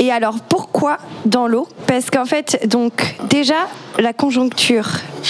Et 0.02 0.11
alors, 0.11 0.40
pourquoi 0.50 0.98
dans 1.26 1.45
l'eau? 1.45 1.68
Parce 1.86 2.10
qu'en 2.10 2.26
fait, 2.26 2.68
donc, 2.68 3.16
déjà, 3.30 3.68
la 4.00 4.14
conjoncture 4.14 4.88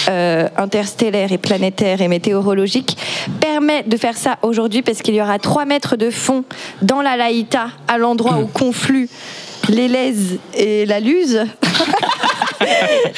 euh, 0.08 0.48
interstellaire 0.56 1.30
et 1.30 1.36
planétaire 1.36 2.00
et 2.00 2.08
météorologique 2.08 2.96
permet 3.38 3.82
de 3.82 3.98
faire 3.98 4.16
ça 4.16 4.38
aujourd'hui 4.40 4.80
parce 4.80 5.02
qu'il 5.02 5.14
y 5.14 5.20
aura 5.20 5.38
3 5.38 5.66
mètres 5.66 5.96
de 5.96 6.10
fond 6.10 6.44
dans 6.80 7.02
la 7.02 7.18
Laïta, 7.18 7.68
à 7.86 7.98
l'endroit 7.98 8.38
où 8.38 8.46
confluent 8.46 9.10
l'Élèse 9.68 10.38
et 10.54 10.86
la 10.86 11.00
Luz. 11.00 11.44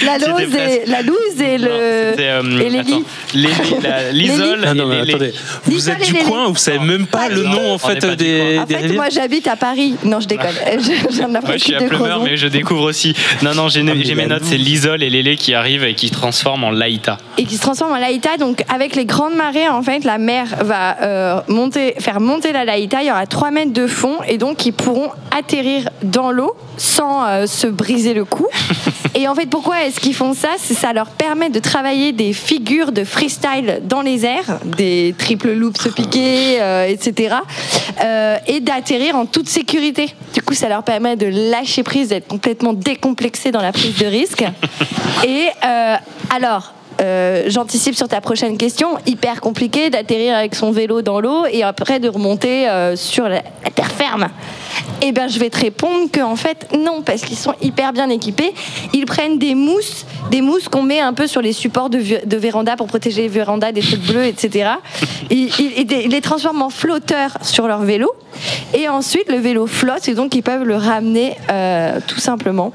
la, 0.05 0.19
Lose 0.19 0.55
et, 0.55 0.87
la 0.87 1.01
et 1.01 1.59
le. 1.59 1.69
Euh, 1.71 2.61
et 2.61 2.71
les 2.71 2.79
attends, 2.79 2.89
lits. 2.99 3.05
les- 3.35 3.81
la- 3.89 4.13
L'isole. 4.13 4.65
Ah 4.67 4.75
non, 4.75 4.87
mais 4.87 5.01
et 5.01 5.05
les- 5.05 5.15
attendez, 5.15 5.33
vous 5.65 5.91
êtes 5.91 6.03
du 6.05 6.15
coin, 6.15 6.49
vous 6.49 6.57
savez 6.57 6.79
même 6.79 7.07
pas 7.07 7.29
le 7.29 7.43
nom 7.43 7.73
en 7.75 7.79
fait 7.79 8.05
du 8.05 8.17
des, 8.17 8.59
En 8.59 8.67
fait, 8.67 8.89
moi, 8.93 9.09
j'habite 9.11 9.47
à 9.47 9.57
Paris. 9.57 9.97
Non, 10.05 10.21
je 10.21 10.29
déconne. 10.29 10.49
Je, 10.79 11.23
Moi, 11.27 11.41
je 11.57 11.59
suis 11.65 11.75
à 11.75 11.79
Plumeur, 11.83 12.23
mais 12.23 12.37
je 12.37 12.47
découvre 12.49 12.83
aussi. 12.85 13.15
Non, 13.43 13.55
non, 13.55 13.69
j'ai 13.69 13.81
Ah, 13.81 14.15
mes 14.15 14.27
notes. 14.27 14.43
C'est 14.45 14.57
l'isole 14.57 15.03
et 15.03 15.11
l'élé 15.11 15.37
qui 15.37 15.55
arrivent 15.55 15.85
et 15.85 15.95
qui 15.95 16.09
se 16.09 16.13
transforment 16.13 16.65
en 16.65 16.71
laïta. 16.71 17.19
et 17.39 17.45
qui 17.45 17.57
se 17.57 17.63
transforme 17.63 17.93
en 17.93 17.99
laïta. 17.99 18.37
Donc, 18.39 18.65
avec 18.73 18.95
les 18.97 19.05
grandes 19.05 19.35
marées, 19.35 19.69
en 19.69 19.83
fait, 19.83 20.05
la 20.05 20.19
mer 20.19 20.47
va 20.61 20.97
euh, 21.03 21.41
monter, 21.49 21.95
faire 21.99 22.21
monter 22.21 22.53
la 22.53 22.65
laïta. 22.65 23.03
Il 23.03 23.09
y 23.09 23.11
aura 23.11 23.27
3 23.27 23.51
mètres 23.51 23.73
de 23.73 23.87
fond 23.87 24.17
et 24.29 24.39
donc 24.39 24.67
ils 24.67 24.73
pourront 24.73 25.11
atterrir 25.37 25.89
dans 26.03 26.31
l'eau 26.31 26.55
sans 26.77 27.27
euh, 27.27 27.47
se 27.47 27.67
briser 27.67 28.15
le 28.15 28.25
cou. 28.25 28.47
et 29.15 29.28
en 29.28 29.34
fait, 29.34 29.47
pourquoi 29.47 29.84
est-ce 29.84 30.01
qu'ils 30.01 30.15
font 30.15 30.34
ça? 30.34 30.51
C'est 30.59 30.75
ça 30.75 30.93
leur 30.93 31.10
permet 31.10 31.51
de 31.51 31.59
travailler 31.59 32.12
des 32.12 32.33
figures 32.33 32.93
de 32.93 33.05
freestyle 33.05 33.81
dans 33.84 34.02
les 34.02 34.25
airs, 34.25 34.59
des 34.65 35.15
triple 35.17 35.52
loops 35.52 35.89
piqués, 35.94 36.60
euh, 36.60 36.86
etc. 36.86 37.36
euh, 38.02 38.36
et 38.47 38.60
d'atterrir 38.60 39.17
en 39.17 39.26
toute 39.26 39.49
sécurité. 39.49 40.15
Du 40.33 40.43
coup, 40.43 40.55
ça 40.55 40.68
leur 40.68 40.83
permet 40.83 41.17
de 41.17 41.26
lâcher 41.51 41.83
prise, 41.83 42.09
d'être 42.09 42.26
complètement 42.26 42.73
décomplexé 42.73 43.52
dans 43.52 43.62
la 43.62 43.73
prise 43.73 43.97
de 43.99 44.07
risque. 44.07 44.44
Et 45.25 45.49
euh, 45.65 45.97
alors, 46.34 46.75
euh, 47.01 47.45
j'anticipe 47.49 47.95
sur 47.95 48.09
ta 48.09 48.21
prochaine 48.21 48.57
question. 48.57 48.91
Hyper 49.07 49.41
compliqué 49.41 49.91
d'atterrir 49.91 50.37
avec 50.37 50.55
son 50.55 50.71
vélo 50.73 51.03
dans 51.03 51.21
l'eau 51.21 51.45
et 51.51 51.63
après 51.63 52.01
de 52.01 52.09
remonter 52.09 52.69
euh, 52.69 52.97
sur 52.97 53.25
la, 53.29 53.43
la 53.65 53.71
terre 53.75 53.91
ferme. 53.91 54.29
Eh 55.03 55.13
bien, 55.13 55.29
je 55.29 55.39
vais 55.39 55.51
te 55.51 55.59
répondre 55.59 56.11
que 56.11 56.21
en 56.21 56.37
fait 56.37 56.69
non, 56.77 57.03
parce 57.03 57.23
qu'ils 57.23 57.37
sont 57.37 57.55
hyper 57.63 57.93
bien 57.93 58.09
équipés. 58.11 58.53
Ils 58.93 59.07
prennent 59.07 59.39
des 59.39 59.55
mousses, 59.55 60.05
des 60.31 60.41
mousses 60.41 60.69
qu'on 60.69 60.83
met 60.83 61.01
un 61.01 61.13
peu 61.13 61.27
sur 61.27 61.41
les 61.43 61.53
supports 61.53 61.91
de, 61.91 61.99
de 62.25 62.37
véranda 62.37 62.77
pour 62.77 62.87
protéger 62.87 63.23
les 63.23 63.29
vérandas 63.29 63.73
des 63.73 63.81
trucs 63.83 64.03
bleus, 64.07 64.25
etc. 64.27 64.71
Ils, 65.31 65.51
ils- 65.59 65.73
ils- 65.79 65.93
ils 66.05 66.11
les 66.11 66.21
transforment 66.21 66.63
en 66.63 66.71
flotteurs 66.71 67.39
sur 67.43 67.67
leur 67.69 67.81
vélo. 67.83 68.11
Et 68.77 68.89
ensuite, 68.89 69.29
le 69.31 69.37
vélo 69.37 69.67
flotte 69.69 70.09
et 70.09 70.15
donc 70.15 70.35
ils 70.35 70.43
peuvent 70.43 70.65
le 70.65 70.75
ramener 70.77 71.37
euh, 71.53 72.01
tout 72.07 72.19
simplement 72.19 72.73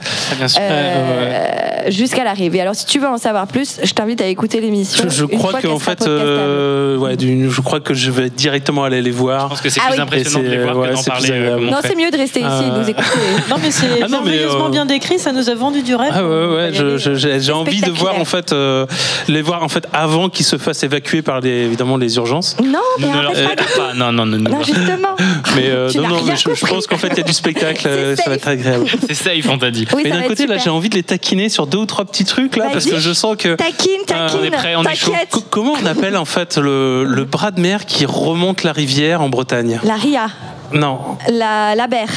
jusqu'à 1.90 2.24
l'arrivée. 2.24 2.62
Alors, 2.62 2.76
si 2.76 2.86
tu 2.86 3.00
veux 3.00 3.08
en 3.10 3.18
savoir 3.18 3.48
plus, 3.48 3.80
je 3.84 3.92
t'invite 3.94 4.09
à 4.20 4.28
écouter 4.28 4.62
l'émission. 4.62 5.06
Je, 5.10 5.26
crois 5.26 5.54
qu'elle 5.54 5.70
sera 5.72 5.80
fait, 5.80 6.08
euh, 6.08 6.98
ouais, 6.98 7.16
je 7.20 7.62
crois 7.62 7.80
que 7.80 7.94
je 7.94 8.12
vais 8.12 8.30
directement 8.30 8.84
aller 8.84 9.02
les 9.02 9.12
voir. 9.12 9.44
Je 9.44 9.50
pense 9.50 9.62
que 9.62 9.70
c'est 9.70 9.80
Ah 9.84 9.90
plus 9.90 9.98
oui. 9.98 10.02
impressionnant 10.02 10.44
de 10.44 10.50
les 10.50 10.64
voir 10.64 10.76
que 10.76 10.94
d'en 10.94 11.04
parler, 11.04 11.30
euh, 11.32 11.60
Non, 11.60 11.78
c'est 11.82 11.96
mieux 11.96 12.12
de 12.12 12.18
rester 12.18 12.42
ici 12.42 12.64
et 12.68 12.72
de 12.72 12.78
nous 12.78 12.90
écouter. 12.90 13.08
Non, 13.50 13.56
mais 13.62 13.72
c'est 13.72 14.02
Ah 14.04 14.08
merveilleusement 14.08 14.68
euh, 14.68 14.70
bien 14.70 14.86
décrit, 14.86 15.20
ça 15.20 15.32
nous 15.32 15.50
a 15.50 15.56
vendu 15.56 15.82
du 15.82 15.96
rêve. 15.96 16.12
Ah 16.14 16.24
ouais, 16.24 16.72
ouais, 16.72 16.98
j'ai 16.98 17.52
envie 17.52 17.82
de 17.82 17.92
voir 17.92 18.20
en 18.20 18.26
fait 18.26 18.54
euh, 18.54 18.86
les 19.28 19.42
voir 19.42 19.64
en 19.64 19.70
fait 19.70 19.88
avant 19.94 20.30
qu'ils 20.30 20.46
se 20.46 20.58
fassent 20.58 20.84
évacuer 20.84 21.22
par 21.22 21.42
les, 21.42 21.50
évidemment 21.50 21.98
les 21.98 22.16
urgences. 22.18 22.56
Non, 22.64 22.80
mais 23.00 23.08
Ne 23.08 23.18
en 23.18 23.22
leur 23.22 23.34
fait, 23.34 23.56
dites 23.56 23.76
pas. 23.76 23.94
Non, 23.94 24.12
non, 24.12 24.26
non, 24.26 24.38
non. 24.38 24.64
justement. 24.64 25.16
Mais 25.56 25.68
euh, 25.68 25.92
non, 25.96 26.08
non, 26.08 26.22
je, 26.36 26.66
pense 26.66 26.88
qu'en 26.88 26.98
fait 26.98 27.10
il 27.12 27.18
y 27.18 27.22
a 27.22 27.24
du 27.24 27.34
spectacle, 27.34 27.88
euh, 27.88 28.16
ça 28.16 28.30
va 28.30 28.36
être 28.36 28.48
agréable. 28.48 28.86
C'est 29.08 29.14
safe, 29.14 29.50
on 29.50 29.58
t'a 29.58 29.72
dit. 29.72 29.88
Mais 29.96 30.10
d'un 30.10 30.24
côté, 30.24 30.48
là, 30.48 30.58
j'ai 30.58 30.70
envie 30.70 30.90
de 30.90 30.96
les 30.96 31.04
taquiner 31.04 31.50
sur 31.50 31.68
deux 31.68 31.80
ou 31.80 31.86
trois 31.86 32.06
petits 32.06 32.26
trucs 32.26 32.56
là, 32.56 32.70
parce 32.72 32.86
que 32.86 33.00
je 33.00 33.14
sens 33.14 33.36
que. 33.38 33.56
Taquine, 33.56 33.99
taquine, 34.06 34.40
on 34.42 34.44
est 34.44 34.52
prêt, 34.52 34.76
on 34.76 34.84
est 34.84 34.96
chaud. 34.96 35.12
t'inquiète. 35.12 35.30
Co- 35.32 35.42
Comment 35.50 35.74
on 35.82 35.86
appelle 35.86 36.18
en 36.18 36.26
fait 36.26 36.58
le, 36.58 37.04
le 37.04 37.24
bras 37.26 37.52
de 37.52 37.60
mer 37.60 37.86
qui 37.86 38.06
remonte 38.06 38.64
la 38.64 38.72
rivière 38.72 39.22
en 39.22 39.30
Bretagne? 39.30 39.80
La 39.84 39.96
RIA, 39.96 40.28
Non. 40.74 41.18
la, 41.32 41.76
la 41.76 41.88
berre. 41.88 42.10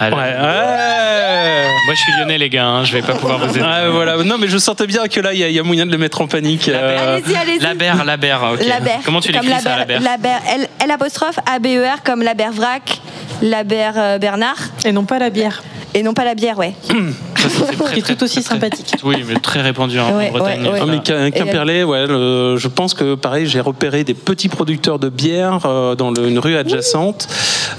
Ouais. 0.00 0.10
ouais. 0.10 1.66
Moi, 1.86 1.94
je 1.94 2.00
suis 2.00 2.12
lyonnais, 2.18 2.38
les 2.38 2.48
gars. 2.50 2.66
hein, 2.66 2.84
Je 2.84 2.92
vais 2.92 3.02
pas 3.02 3.14
pouvoir 3.14 3.38
vous 3.38 3.50
aider. 3.56 3.64
Ah, 3.64 3.88
voilà. 3.90 4.16
Non, 4.24 4.36
mais 4.38 4.48
je 4.48 4.58
sentais 4.58 4.86
bien 4.86 5.06
que 5.08 5.20
là, 5.20 5.32
il 5.32 5.40
y, 5.40 5.52
y 5.52 5.58
a 5.58 5.62
moyen 5.62 5.86
de 5.86 5.92
le 5.92 5.98
mettre 5.98 6.20
en 6.20 6.26
panique. 6.26 6.68
euh, 6.68 7.14
Allez-y, 7.16 7.36
allez-y. 7.36 7.58
La 7.60 7.74
berre, 7.74 8.04
la 8.04 8.16
berre. 8.16 8.42
ok. 8.54 8.66
La 8.66 8.80
berre. 8.80 9.00
Comment 9.04 9.20
tu 9.20 9.32
l'écris 9.32 9.48
la 9.48 9.58
ça, 9.60 9.76
la 9.76 9.84
berre 9.84 10.00
La 10.00 10.16
berre. 10.16 10.40
L, 10.54 10.68
L 10.84 10.90
apostrophe 10.90 11.38
A 11.52 11.58
B 11.58 11.66
E 11.66 11.84
R 11.84 12.02
comme 12.04 12.22
la 12.22 12.34
berre 12.34 12.52
vrac, 12.52 13.00
la 13.42 13.64
berre 13.64 13.94
euh, 13.96 14.18
Bernard 14.18 14.56
Et 14.84 14.92
non 14.92 15.04
pas 15.04 15.18
la 15.18 15.30
bière. 15.30 15.62
et 15.94 16.02
non 16.02 16.12
pas 16.14 16.24
la 16.24 16.34
bière, 16.34 16.58
ouais. 16.58 16.74
qui 17.94 18.00
est 18.00 18.02
tout 18.16 18.22
aussi 18.24 18.42
sympathique. 18.42 18.94
Oui, 19.04 19.24
mais 19.26 19.36
très 19.36 19.60
répandu 19.62 19.98
en 20.00 20.16
Ouais, 20.16 20.30
Bretagne. 20.30 20.62
ouais, 20.64 20.68
ouais. 20.72 20.78
Ah, 20.82 20.86
mais 20.86 20.96
Quin- 20.98 21.30
Quimperlé, 21.30 21.84
ouais, 21.84 22.06
le- 22.06 22.56
je 22.58 22.68
pense 22.68 22.92
que 22.92 23.14
pareil, 23.14 23.46
j'ai 23.46 23.60
repéré 23.60 24.02
des 24.04 24.14
petits 24.14 24.48
producteurs 24.48 24.98
de 24.98 25.08
bière 25.08 25.60
euh, 25.64 25.94
dans 25.94 26.10
le- 26.10 26.28
une 26.28 26.38
rue 26.40 26.56
adjacente 26.56 27.28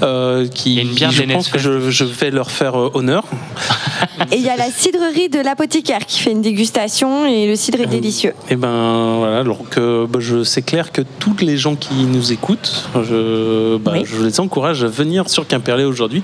euh, 0.02 0.17
qui, 0.52 0.76
une 0.80 0.94
bière 0.94 1.10
je 1.10 1.22
de 1.22 1.32
pense 1.32 1.48
que 1.48 1.58
je, 1.58 1.90
je 1.90 2.04
vais 2.04 2.30
leur 2.30 2.50
faire 2.50 2.78
euh, 2.78 2.90
honneur. 2.94 3.24
Et 4.32 4.36
il 4.36 4.42
y 4.42 4.48
a 4.48 4.56
la 4.56 4.70
cidrerie 4.70 5.28
de 5.28 5.40
l'apothicaire 5.40 6.04
qui 6.06 6.18
fait 6.20 6.32
une 6.32 6.42
dégustation 6.42 7.24
et 7.26 7.46
le 7.46 7.54
cidre 7.56 7.80
est 7.80 7.86
délicieux. 7.86 8.34
Et 8.50 8.56
ben 8.56 9.16
voilà, 9.18 9.44
donc 9.44 9.78
euh, 9.78 10.06
bah, 10.08 10.18
je 10.20 10.42
c'est 10.42 10.62
clair 10.62 10.90
que 10.92 11.02
tous 11.20 11.36
les 11.40 11.56
gens 11.56 11.76
qui 11.76 11.94
nous 11.94 12.32
écoutent, 12.32 12.88
je, 12.94 13.76
bah, 13.76 13.92
Oui. 13.94 14.02
je 14.04 14.22
les 14.24 14.40
encourage 14.40 14.82
à 14.82 14.88
venir 14.88 15.28
sur 15.30 15.46
Quimperlé 15.46 15.84
aujourd'hui. 15.84 16.22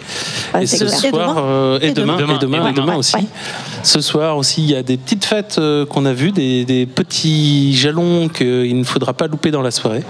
Ouais, 0.55 0.64
et 0.64 0.66
ce 0.66 0.84
clair. 0.84 0.92
Et 1.05 1.08
soir 1.10 1.34
demain. 1.34 1.42
euh, 1.47 1.78
et, 1.81 1.86
Et 1.89 1.92
demain, 1.92 2.16
demain. 2.16 2.34
et 2.34 2.39
demain, 2.39 2.66
Et 2.66 2.70
et 2.70 2.73
demain 2.73 2.86
demain. 2.86 2.97
aussi. 2.97 3.16
Ce 3.84 4.00
soir 4.00 4.36
aussi, 4.36 4.62
il 4.62 4.70
y 4.70 4.76
a 4.76 4.82
des 4.82 4.97
petites 4.97 5.24
fêtes 5.24 5.56
euh, 5.58 5.86
qu'on 5.86 6.05
a 6.05 6.12
vues, 6.12 6.32
des, 6.32 6.64
des 6.64 6.86
petits 6.86 7.74
jalons 7.76 8.28
qu'il 8.28 8.76
ne 8.76 8.84
faudra 8.84 9.12
pas 9.12 9.28
louper 9.28 9.50
dans 9.52 9.62
la 9.62 9.70
soirée. 9.70 10.02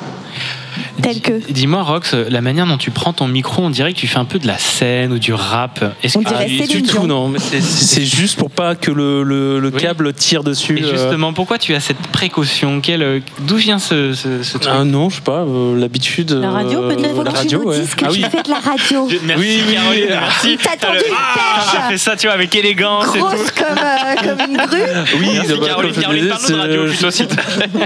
Tel 1.03 1.21
que. 1.21 1.33
Dis-moi, 1.51 1.83
Rox, 1.83 2.15
la 2.15 2.41
manière 2.41 2.67
dont 2.67 2.77
tu 2.79 2.91
prends 2.91 3.13
ton 3.13 3.27
micro, 3.29 3.63
on 3.63 3.71
dirait 3.71 3.93
que 3.93 3.99
tu 3.99 4.07
fais 4.07 4.19
un 4.19 4.25
peu 4.25 4.39
de 4.39 4.47
la 4.47 4.59
scène 4.59 5.13
ou 5.13 5.19
du 5.19 5.33
rap. 5.35 5.85
Est-ce 6.03 6.19
que 6.19 6.25
tu- 6.25 6.35
Céline 6.35 6.67
du 6.67 6.83
tout, 6.83 7.07
non. 7.07 7.33
c'est- 7.39 7.61
C'est 7.63 8.05
juste 8.05 8.39
pour 8.39 8.51
pas 8.51 8.75
que 8.75 8.91
le, 8.91 9.23
le- 9.23 9.59
le 9.61 9.69
Oui. 9.69 9.81
câble 9.81 10.13
tire 10.13 10.43
dessus. 10.45 10.79
Et 10.79 10.85
euh. 10.85 10.91
justement, 10.91 11.33
pourquoi 11.33 11.59
tu 11.59 11.75
as 11.75 11.81
cette 11.81 11.99
précaution? 12.13 12.81
Quelle- 12.81 13.23
D'où 13.41 13.57
vient 13.57 13.79
ce, 13.79 14.13
ce, 14.15 14.43
ce 14.43 14.59
truc? 14.59 14.73
Ah 14.75 14.85
non, 14.85 15.11
je 15.11 15.17
sais 15.17 15.21
pas, 15.23 15.41
euh, 15.47 15.79
l'habitude. 15.79 16.31
La 16.33 16.51
radio, 16.51 16.83
euh, 16.83 16.95
peut-être 16.95 17.15
Faut 17.15 17.23
La 17.23 17.31
que 17.31 17.37
tu 17.37 17.43
radio, 17.43 17.63
nous 17.63 17.69
ouais. 17.71 17.81
dises 17.81 17.95
que 17.95 18.05
Ah 18.05 18.09
tu 18.11 18.19
oui. 18.23 18.27
fais 18.31 18.43
de 18.43 18.51
la 18.51 18.59
radio. 18.61 19.09
Je- 19.11 19.17
Merci 19.27 19.43
Oui, 19.43 19.63
oui, 19.69 19.75
Caroline, 19.75 20.03
oui. 20.03 20.07
merci. 20.11 20.59
T'as 20.63 20.77
tendu 20.77 20.99
une 21.07 21.15
Ah, 21.17 21.61
j'ai 21.73 21.93
fait 21.93 21.99
ça, 21.99 22.17
tu 22.17 22.27
vois, 22.27 22.35
avec 22.35 22.55
élégance 22.55 23.15
et 23.15 23.19
Grosse 23.19 23.33
tout. 23.55 23.63
comme, 23.63 23.79
euh, 23.79 24.15
comme 24.37 24.51
une 24.51 24.57
grue. 24.57 25.19
Oui, 25.21 25.39
bah, 25.61 25.67
Caroline, 25.67 25.93
Caroline, 25.93 26.29
parle-nous 26.29 26.57
de 26.57 26.61
radio 26.61 26.85
plutôt, 26.87 27.09
plaît. 27.11 27.85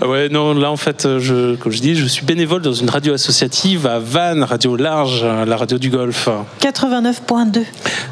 Ouais, 0.06 0.28
non, 0.28 0.54
là 0.54 0.70
en 0.70 0.76
fait, 0.76 1.06
je, 1.18 1.47
comme 1.56 1.72
je 1.72 1.80
dis, 1.80 1.94
je 1.94 2.06
suis 2.06 2.24
bénévole 2.24 2.62
dans 2.62 2.72
une 2.72 2.90
radio 2.90 3.14
associative 3.14 3.86
à 3.86 3.98
Vannes, 3.98 4.42
radio 4.42 4.76
large, 4.76 5.24
la 5.24 5.56
radio 5.56 5.78
du 5.78 5.90
Golfe. 5.90 6.28
89.2. 6.60 7.62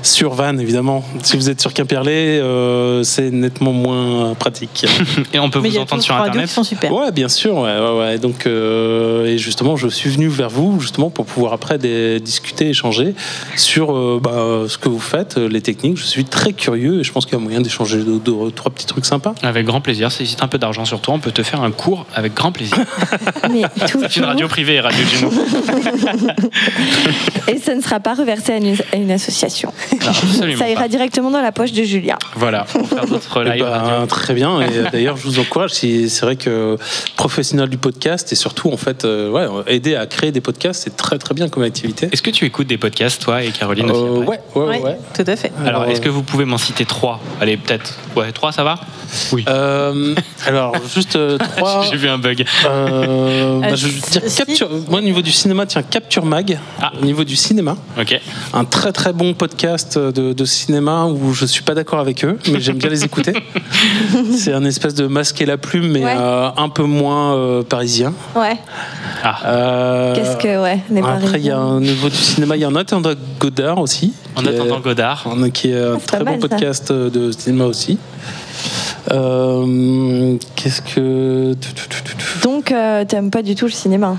Sur 0.02 0.34
Vannes, 0.34 0.60
évidemment. 0.60 1.04
Si 1.22 1.36
vous 1.36 1.50
êtes 1.50 1.60
sur 1.60 1.72
Quimperlé, 1.74 2.38
euh, 2.40 3.02
c'est 3.02 3.30
nettement 3.30 3.72
moins 3.72 4.34
pratique. 4.34 4.86
Et 5.32 5.38
on 5.38 5.50
peut 5.50 5.60
Mais 5.60 5.70
vous 5.70 5.78
entendre 5.78 6.02
sur 6.02 6.14
Internet 6.14 6.48
qui 6.48 6.54
sont 6.54 6.64
super. 6.64 6.92
Ouais, 6.92 7.10
bien 7.12 7.28
sûr. 7.28 7.56
Ouais, 7.58 7.78
ouais, 7.78 7.98
ouais. 7.98 8.18
Donc, 8.18 8.46
euh, 8.46 9.26
et 9.26 9.38
justement, 9.38 9.76
je 9.76 9.88
suis 9.88 10.10
venu 10.10 10.28
vers 10.28 10.50
vous 10.50 10.80
justement 10.80 11.10
pour 11.10 11.26
pouvoir 11.26 11.52
après 11.52 11.78
des- 11.78 12.20
discuter, 12.20 12.68
échanger 12.68 13.14
sur 13.56 13.94
euh, 13.96 14.20
bah, 14.22 14.66
ce 14.68 14.78
que 14.78 14.88
vous 14.88 14.98
faites, 15.00 15.36
les 15.36 15.60
techniques. 15.60 15.96
Je 15.98 16.04
suis 16.04 16.24
très 16.24 16.52
curieux 16.52 17.00
et 17.00 17.04
je 17.04 17.12
pense 17.12 17.26
qu'il 17.26 17.34
y 17.34 17.40
a 17.40 17.42
moyen 17.44 17.60
d'échanger 17.60 17.98
deux, 18.02 18.18
deux- 18.18 18.50
trois 18.54 18.70
petits 18.72 18.86
trucs 18.86 19.06
sympas. 19.06 19.34
Avec 19.42 19.66
grand 19.66 19.80
plaisir. 19.80 20.10
Si 20.12 20.24
tu 20.24 20.42
un 20.42 20.48
peu 20.48 20.58
d'argent 20.58 20.84
sur 20.84 21.00
toi, 21.00 21.14
on 21.14 21.18
peut 21.18 21.32
te 21.32 21.42
faire 21.42 21.62
un 21.62 21.70
cours 21.70 22.06
avec 22.14 22.34
grand 22.34 22.52
plaisir. 22.52 22.76
C'est 24.00 24.16
une 24.16 24.24
radio 24.24 24.48
privée, 24.48 24.80
Radio 24.80 25.04
Juno. 25.04 25.30
Et 27.48 27.58
ça 27.58 27.74
ne 27.74 27.80
sera 27.80 28.00
pas 28.00 28.14
reversé 28.14 28.52
à 28.52 28.56
une, 28.56 28.76
à 28.92 28.96
une 28.96 29.10
association. 29.10 29.72
absolument 29.92 30.58
ça 30.58 30.68
ira 30.68 30.82
pas. 30.82 30.88
directement 30.88 31.30
dans 31.30 31.40
la 31.40 31.52
poche 31.52 31.72
de 31.72 31.82
Julia. 31.84 32.18
Voilà, 32.34 32.64
pour 32.64 32.88
faire 32.88 33.06
d'autres 33.06 33.42
Eh 33.46 33.50
lives 33.50 33.64
ben, 33.64 33.70
radio. 33.70 34.06
très 34.06 34.34
bien. 34.34 34.60
Et 34.62 34.66
euh, 34.78 34.84
d'ailleurs, 34.92 35.16
je 35.16 35.22
vous 35.24 35.38
encourage. 35.38 35.70
si- 35.70 36.10
C'est 36.10 36.24
vrai 36.24 36.36
que 36.36 36.76
professionnel 37.16 37.68
du 37.68 37.78
podcast 37.78 38.32
et 38.32 38.36
surtout, 38.36 38.70
en 38.72 38.76
fait, 38.76 39.04
euh, 39.04 39.30
ouais, 39.30 39.46
aider 39.68 39.94
à 39.96 40.06
créer 40.06 40.32
des 40.32 40.40
podcasts, 40.40 40.82
c'est 40.84 40.96
très 40.96 41.18
très 41.18 41.34
bien 41.34 41.48
comme 41.48 41.62
activité. 41.62 42.08
Est-ce 42.12 42.22
que 42.22 42.30
tu 42.30 42.44
écoutes 42.44 42.66
des 42.66 42.78
podcasts, 42.78 43.22
toi 43.22 43.42
et 43.42 43.50
Caroline 43.50 43.90
aussi 43.90 44.02
Euh, 44.02 44.22
après 44.22 44.40
ouais, 44.54 44.80
ouais, 44.82 44.96
tout 45.14 45.24
à 45.26 45.36
fait. 45.36 45.52
Alors, 45.60 45.82
Alors, 45.82 45.90
est-ce 45.90 46.00
que 46.00 46.08
vous 46.08 46.22
pouvez 46.22 46.44
m'en 46.44 46.58
citer 46.58 46.84
trois? 46.84 47.20
Allez, 47.40 47.56
peut-être. 47.56 47.94
Ouais, 48.16 48.32
trois, 48.32 48.52
ça 48.52 48.64
va? 48.64 48.78
Oui. 49.32 49.44
Euh, 49.48 50.14
alors, 50.46 50.74
juste 50.94 51.16
euh, 51.16 51.38
trois. 51.38 51.84
J'ai 51.90 51.96
vu 51.96 52.08
un 52.08 52.18
bug. 52.18 52.44
Euh, 53.16 53.60
bah, 53.60 53.74
je 53.74 53.86
veux 53.88 53.92
dire 53.92 54.22
si- 54.26 54.36
Capture. 54.44 54.68
Moi, 54.90 54.98
au 55.00 55.02
niveau 55.02 55.22
du 55.22 55.32
cinéma, 55.32 55.66
tiens, 55.66 55.82
Capture 55.82 56.24
Mag. 56.24 56.58
Ah. 56.80 56.92
Au 57.00 57.04
niveau 57.04 57.24
du 57.24 57.36
cinéma, 57.36 57.76
Ok. 57.98 58.20
un 58.54 58.64
très 58.64 58.92
très 58.92 59.12
bon 59.12 59.34
podcast 59.34 59.98
de, 59.98 60.32
de 60.32 60.44
cinéma 60.44 61.06
où 61.06 61.32
je 61.32 61.46
suis 61.46 61.62
pas 61.62 61.74
d'accord 61.74 61.98
avec 62.00 62.24
eux, 62.24 62.38
mais 62.52 62.60
j'aime 62.60 62.76
bien 62.78 62.90
les 62.90 63.04
écouter. 63.04 63.32
C'est 64.36 64.52
un 64.52 64.64
espèce 64.64 64.94
de 64.94 65.06
masque 65.06 65.40
et 65.40 65.46
la 65.46 65.56
plume, 65.58 65.88
mais 65.92 66.04
Ouais. 66.04 66.14
euh, 66.16 66.48
un 66.56 66.68
peu 66.68 66.84
moins 66.84 67.34
euh, 67.36 67.62
parisien. 67.62 68.12
Ouais. 68.34 68.56
Ah. 69.24 69.38
Euh, 69.46 70.14
Qu'est-ce 70.14 70.36
que, 70.36 70.62
ouais, 70.62 70.80
les 70.90 71.00
Après, 71.00 71.38
il 71.38 71.46
y 71.46 71.50
a 71.50 71.60
au 71.60 71.80
niveau 71.80 72.08
du 72.08 72.16
cinéma, 72.16 72.56
il 72.56 72.60
y 72.60 72.64
a 72.64 72.68
en 72.68 72.74
attendant 72.76 73.12
Godard 73.40 73.78
aussi. 73.78 74.12
En 74.36 74.44
attendant 74.44 74.80
Godard. 74.80 75.26
un- 75.26 75.50
qui 75.50 75.70
est 75.70 75.80
un 75.82 75.96
très 75.98 76.18
bon 76.18 76.24
mal, 76.32 76.38
podcast 76.38 76.92
de 76.92 77.32
cinéma 77.32 77.64
aussi. 77.64 77.98
Euh, 79.12 80.36
Qu'est-ce 80.56 80.82
que. 80.82 81.54
Donc, 82.42 82.72
euh, 82.72 83.04
t'aimes 83.04 83.30
pas 83.30 83.42
du 83.42 83.54
tout 83.54 83.66
le 83.66 83.70
cinéma? 83.72 84.16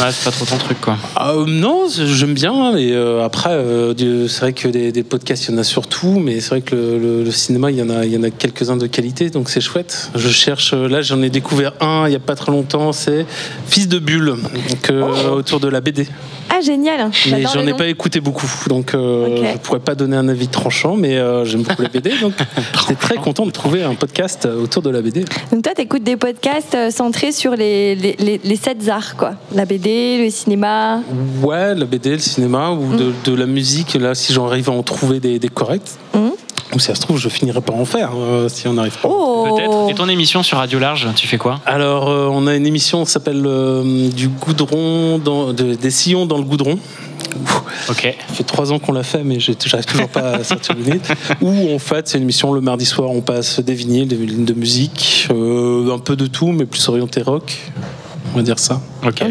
Ouais, 0.00 0.10
c'est 0.12 0.24
pas 0.24 0.30
trop 0.30 0.44
ton 0.44 0.56
truc, 0.58 0.80
quoi. 0.80 0.96
Euh, 1.20 1.44
non, 1.46 1.86
j'aime 1.88 2.34
bien, 2.34 2.72
mais 2.72 2.92
euh, 2.92 3.24
après, 3.24 3.50
euh, 3.50 4.28
c'est 4.28 4.40
vrai 4.40 4.52
que 4.52 4.68
des, 4.68 4.92
des 4.92 5.02
podcasts, 5.02 5.46
il 5.48 5.52
y 5.52 5.54
en 5.54 5.58
a 5.58 5.64
surtout, 5.64 6.18
mais 6.20 6.40
c'est 6.40 6.50
vrai 6.50 6.60
que 6.60 6.74
le, 6.74 6.98
le- 6.98 7.24
le 7.24 7.30
cinéma, 7.30 7.70
il 7.70 7.78
y 7.78 7.82
en 7.82 7.90
a, 7.90 8.04
il 8.04 8.12
y 8.12 8.16
en 8.16 8.22
a 8.22 8.30
quelques-uns 8.30 8.76
de 8.76 8.86
qualité, 8.86 9.30
donc 9.30 9.50
c'est 9.50 9.60
chouette. 9.60 10.10
Je 10.14 10.28
cherche, 10.28 10.72
là, 10.72 11.02
j'en 11.02 11.20
ai 11.22 11.30
découvert 11.30 11.72
un 11.80 12.04
il 12.06 12.12
y 12.12 12.16
a 12.16 12.20
pas 12.20 12.34
très 12.34 12.52
longtemps, 12.52 12.92
c'est 12.92 13.26
Fils 13.66 13.88
de 13.88 13.98
Bulle, 13.98 14.26
donc, 14.36 14.90
euh, 14.90 15.30
autour 15.30 15.60
de 15.60 15.68
la 15.68 15.80
BD. 15.80 16.06
Ah, 16.50 16.60
génial 16.62 17.10
Mais 17.30 17.42
j'en 17.52 17.66
ai 17.66 17.74
pas 17.74 17.86
écouté 17.86 18.20
beaucoup, 18.20 18.48
donc 18.68 18.94
euh, 18.94 19.26
Ok. 19.26 19.46
je 19.52 19.58
pourrais 19.58 19.80
pas 19.80 19.94
donner 19.94 20.16
un 20.16 20.28
avis 20.28 20.48
tranchant, 20.48 20.96
mais 20.96 21.16
euh, 21.18 21.44
j'aime 21.44 21.62
beaucoup 21.62 21.82
la 21.82 21.88
BD, 21.90 22.10
donc 22.22 22.32
j'étais 22.80 22.94
très 22.94 23.16
content 23.16 23.44
de 23.44 23.50
trouver 23.50 23.82
un 23.82 23.94
podcast 23.94 24.46
autour 24.46 24.82
de 24.82 24.88
la 24.90 25.02
BD. 25.02 25.24
Donc 25.52 25.62
toi, 25.62 25.74
t'écoutes 25.74 26.02
des 26.04 26.16
podcasts 26.16 26.76
centrés 26.90 27.32
sur 27.32 27.54
les, 27.54 27.94
les, 27.94 28.16
les, 28.18 28.40
les 28.42 28.56
sept 28.56 28.88
arts, 28.88 29.16
quoi. 29.16 29.32
La 29.54 29.66
BD, 29.66 29.87
le 30.24 30.30
cinéma. 30.30 31.00
Ouais, 31.42 31.74
la 31.74 31.84
BD, 31.84 32.10
le 32.12 32.18
cinéma 32.18 32.70
ou 32.70 32.96
de, 32.96 33.12
de 33.24 33.34
la 33.34 33.46
musique. 33.46 33.94
Là, 33.94 34.14
si 34.14 34.32
j'en 34.32 34.46
arrive 34.46 34.68
à 34.68 34.72
en 34.72 34.82
trouver 34.82 35.20
des, 35.20 35.38
des 35.38 35.48
corrects, 35.48 35.90
ou 36.74 36.78
si 36.78 36.86
ça 36.86 36.94
se 36.94 37.00
trouve, 37.00 37.18
je 37.18 37.28
finirai 37.30 37.60
par 37.62 37.76
en 37.76 37.84
faire 37.86 38.10
euh, 38.14 38.48
si 38.48 38.68
on 38.68 38.74
n'arrive 38.74 38.98
pas. 39.00 39.08
Oh. 39.10 39.56
Peut-être. 39.56 39.90
Et 39.90 39.94
ton 39.94 40.08
émission 40.08 40.42
sur 40.42 40.58
Radio 40.58 40.78
Large, 40.78 41.08
tu 41.16 41.26
fais 41.26 41.38
quoi? 41.38 41.60
Alors, 41.64 42.08
euh, 42.10 42.28
on 42.30 42.46
a 42.46 42.54
une 42.54 42.66
émission 42.66 43.04
qui 43.04 43.10
s'appelle 43.10 43.42
euh, 43.46 44.08
Du 44.10 44.28
goudron, 44.28 45.18
dans, 45.18 45.52
de- 45.54 45.74
des 45.74 45.90
sillons 45.90 46.26
dans 46.26 46.36
le 46.38 46.44
goudron. 46.44 46.78
Ok. 47.90 48.14
Ça 48.28 48.34
fait 48.34 48.42
trois 48.44 48.72
ans 48.72 48.78
qu'on 48.78 48.92
l'a 48.92 49.02
fait, 49.02 49.22
mais 49.22 49.38
j'arrive 49.38 49.84
toujours 49.86 50.08
pas 50.08 50.30
à 50.32 50.44
sortir 50.44 50.74
le 50.74 50.82
vinyle. 50.84 51.00
Ou 51.40 51.74
en 51.74 51.78
fait, 51.78 52.08
c'est 52.08 52.18
une 52.18 52.24
émission 52.24 52.52
le 52.52 52.60
mardi 52.60 52.84
soir, 52.84 53.10
on 53.10 53.20
passe 53.20 53.60
des 53.60 53.74
vinyles, 53.74 54.08
des 54.08 54.16
vinyles 54.16 54.44
de 54.44 54.52
musique, 54.54 55.28
euh, 55.30 55.94
un 55.94 55.98
peu 55.98 56.16
de 56.16 56.26
tout, 56.26 56.48
mais 56.48 56.66
plus 56.66 56.86
orienté 56.88 57.22
rock. 57.22 57.56
On 58.34 58.36
va 58.38 58.42
dire 58.42 58.58
ça. 58.58 58.80
Ok. 59.06 59.22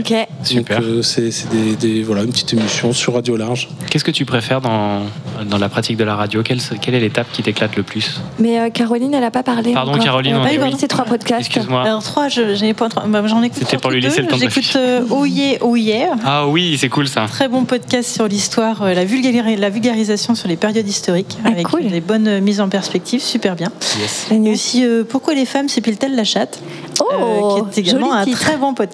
Super. 0.43 0.79
Euh, 0.81 1.01
c'est 1.01 1.29
c'est 1.31 1.49
des, 1.49 1.75
des- 1.75 2.03
voilà, 2.03 2.23
une 2.23 2.31
petite 2.31 2.53
émission 2.53 2.93
sur 2.93 3.13
Radio 3.13 3.35
Large. 3.37 3.69
Qu'est-ce 3.89 4.03
que 4.03 4.11
tu 4.11 4.25
préfères 4.25 4.59
dans, 4.61 5.01
dans 5.45 5.57
la 5.57 5.69
pratique 5.69 5.97
de 5.97 6.03
la 6.03 6.15
radio? 6.15 6.41
Quelle, 6.41 6.59
quelle 6.81 6.95
est 6.95 6.99
l'étape 6.99 7.27
qui 7.31 7.43
t'éclate 7.43 7.75
le 7.75 7.83
plus? 7.83 8.19
Mais 8.39 8.59
euh, 8.59 8.69
Caroline, 8.69 9.13
elle 9.13 9.23
a 9.23 9.31
pas 9.31 9.43
parlé. 9.43 9.73
Pardon, 9.73 9.91
encore. 9.91 10.03
Caroline, 10.03 10.35
on 10.35 10.41
pas 10.41 10.47
dit 10.49 10.55
eu 10.55 10.57
oui. 10.57 10.59
parlé 10.61 10.73
de 10.75 10.79
ces 10.79 10.87
trois 10.87 11.05
podcasts. 11.05 11.41
Excuse-moi. 11.41 11.83
Alors 11.83 12.01
trois, 12.03 12.27
je- 12.29 12.55
j'en 12.55 12.65
ai 12.65 12.73
pas 12.73 12.89
trois. 12.89 13.03
bah, 13.07 13.21
j'en 13.27 13.43
écoute 13.43 13.57
C'était 13.59 13.77
pour 13.77 13.91
lui 13.91 14.01
laisser 14.01 14.21
le 14.21 14.23
deux. 14.23 14.31
temps 14.31 14.37
de 14.37 14.41
J'écoute 14.49 14.73
euh, 14.77 15.01
Oh 15.09 15.25
yeah, 15.25 15.57
oh 15.61 15.75
yeah. 15.75 16.11
Ah 16.25 16.47
oui, 16.47 16.77
c'est 16.79 16.89
cool 16.89 17.07
ça. 17.07 17.25
Très 17.29 17.47
bon 17.49 17.65
podcast 17.65 18.09
sur 18.13 18.27
l'histoire, 18.27 18.81
euh, 18.83 18.93
la, 18.93 19.05
vulgari- 19.05 19.57
la 19.57 19.69
vulgarisation 19.69 20.33
sur 20.33 20.47
les 20.47 20.55
périodes 20.57 20.87
historiques, 20.87 21.37
Ah, 21.43 21.49
avec 21.49 21.67
cool. 21.67 21.87
des 21.87 22.01
bonnes 22.01 22.27
euh, 22.27 22.41
mises 22.41 22.61
en 22.61 22.69
perspective, 22.69 23.21
super 23.21 23.55
bien. 23.55 23.69
Yes. 23.99 24.27
Et 24.31 24.51
aussi 24.51 24.85
euh, 24.85 25.03
Pourquoi 25.07 25.33
les 25.33 25.45
femmes 25.45 25.69
s'épilent-elles 25.69 26.15
la 26.15 26.23
chatte? 26.23 26.59
Oh, 26.99 27.65
qui 27.71 27.79
est 27.79 27.83
également 27.83 28.11
un 28.13 28.23
titre. 28.25 28.39
très 28.39 28.57
bon 28.57 28.73
podcast, 28.73 28.86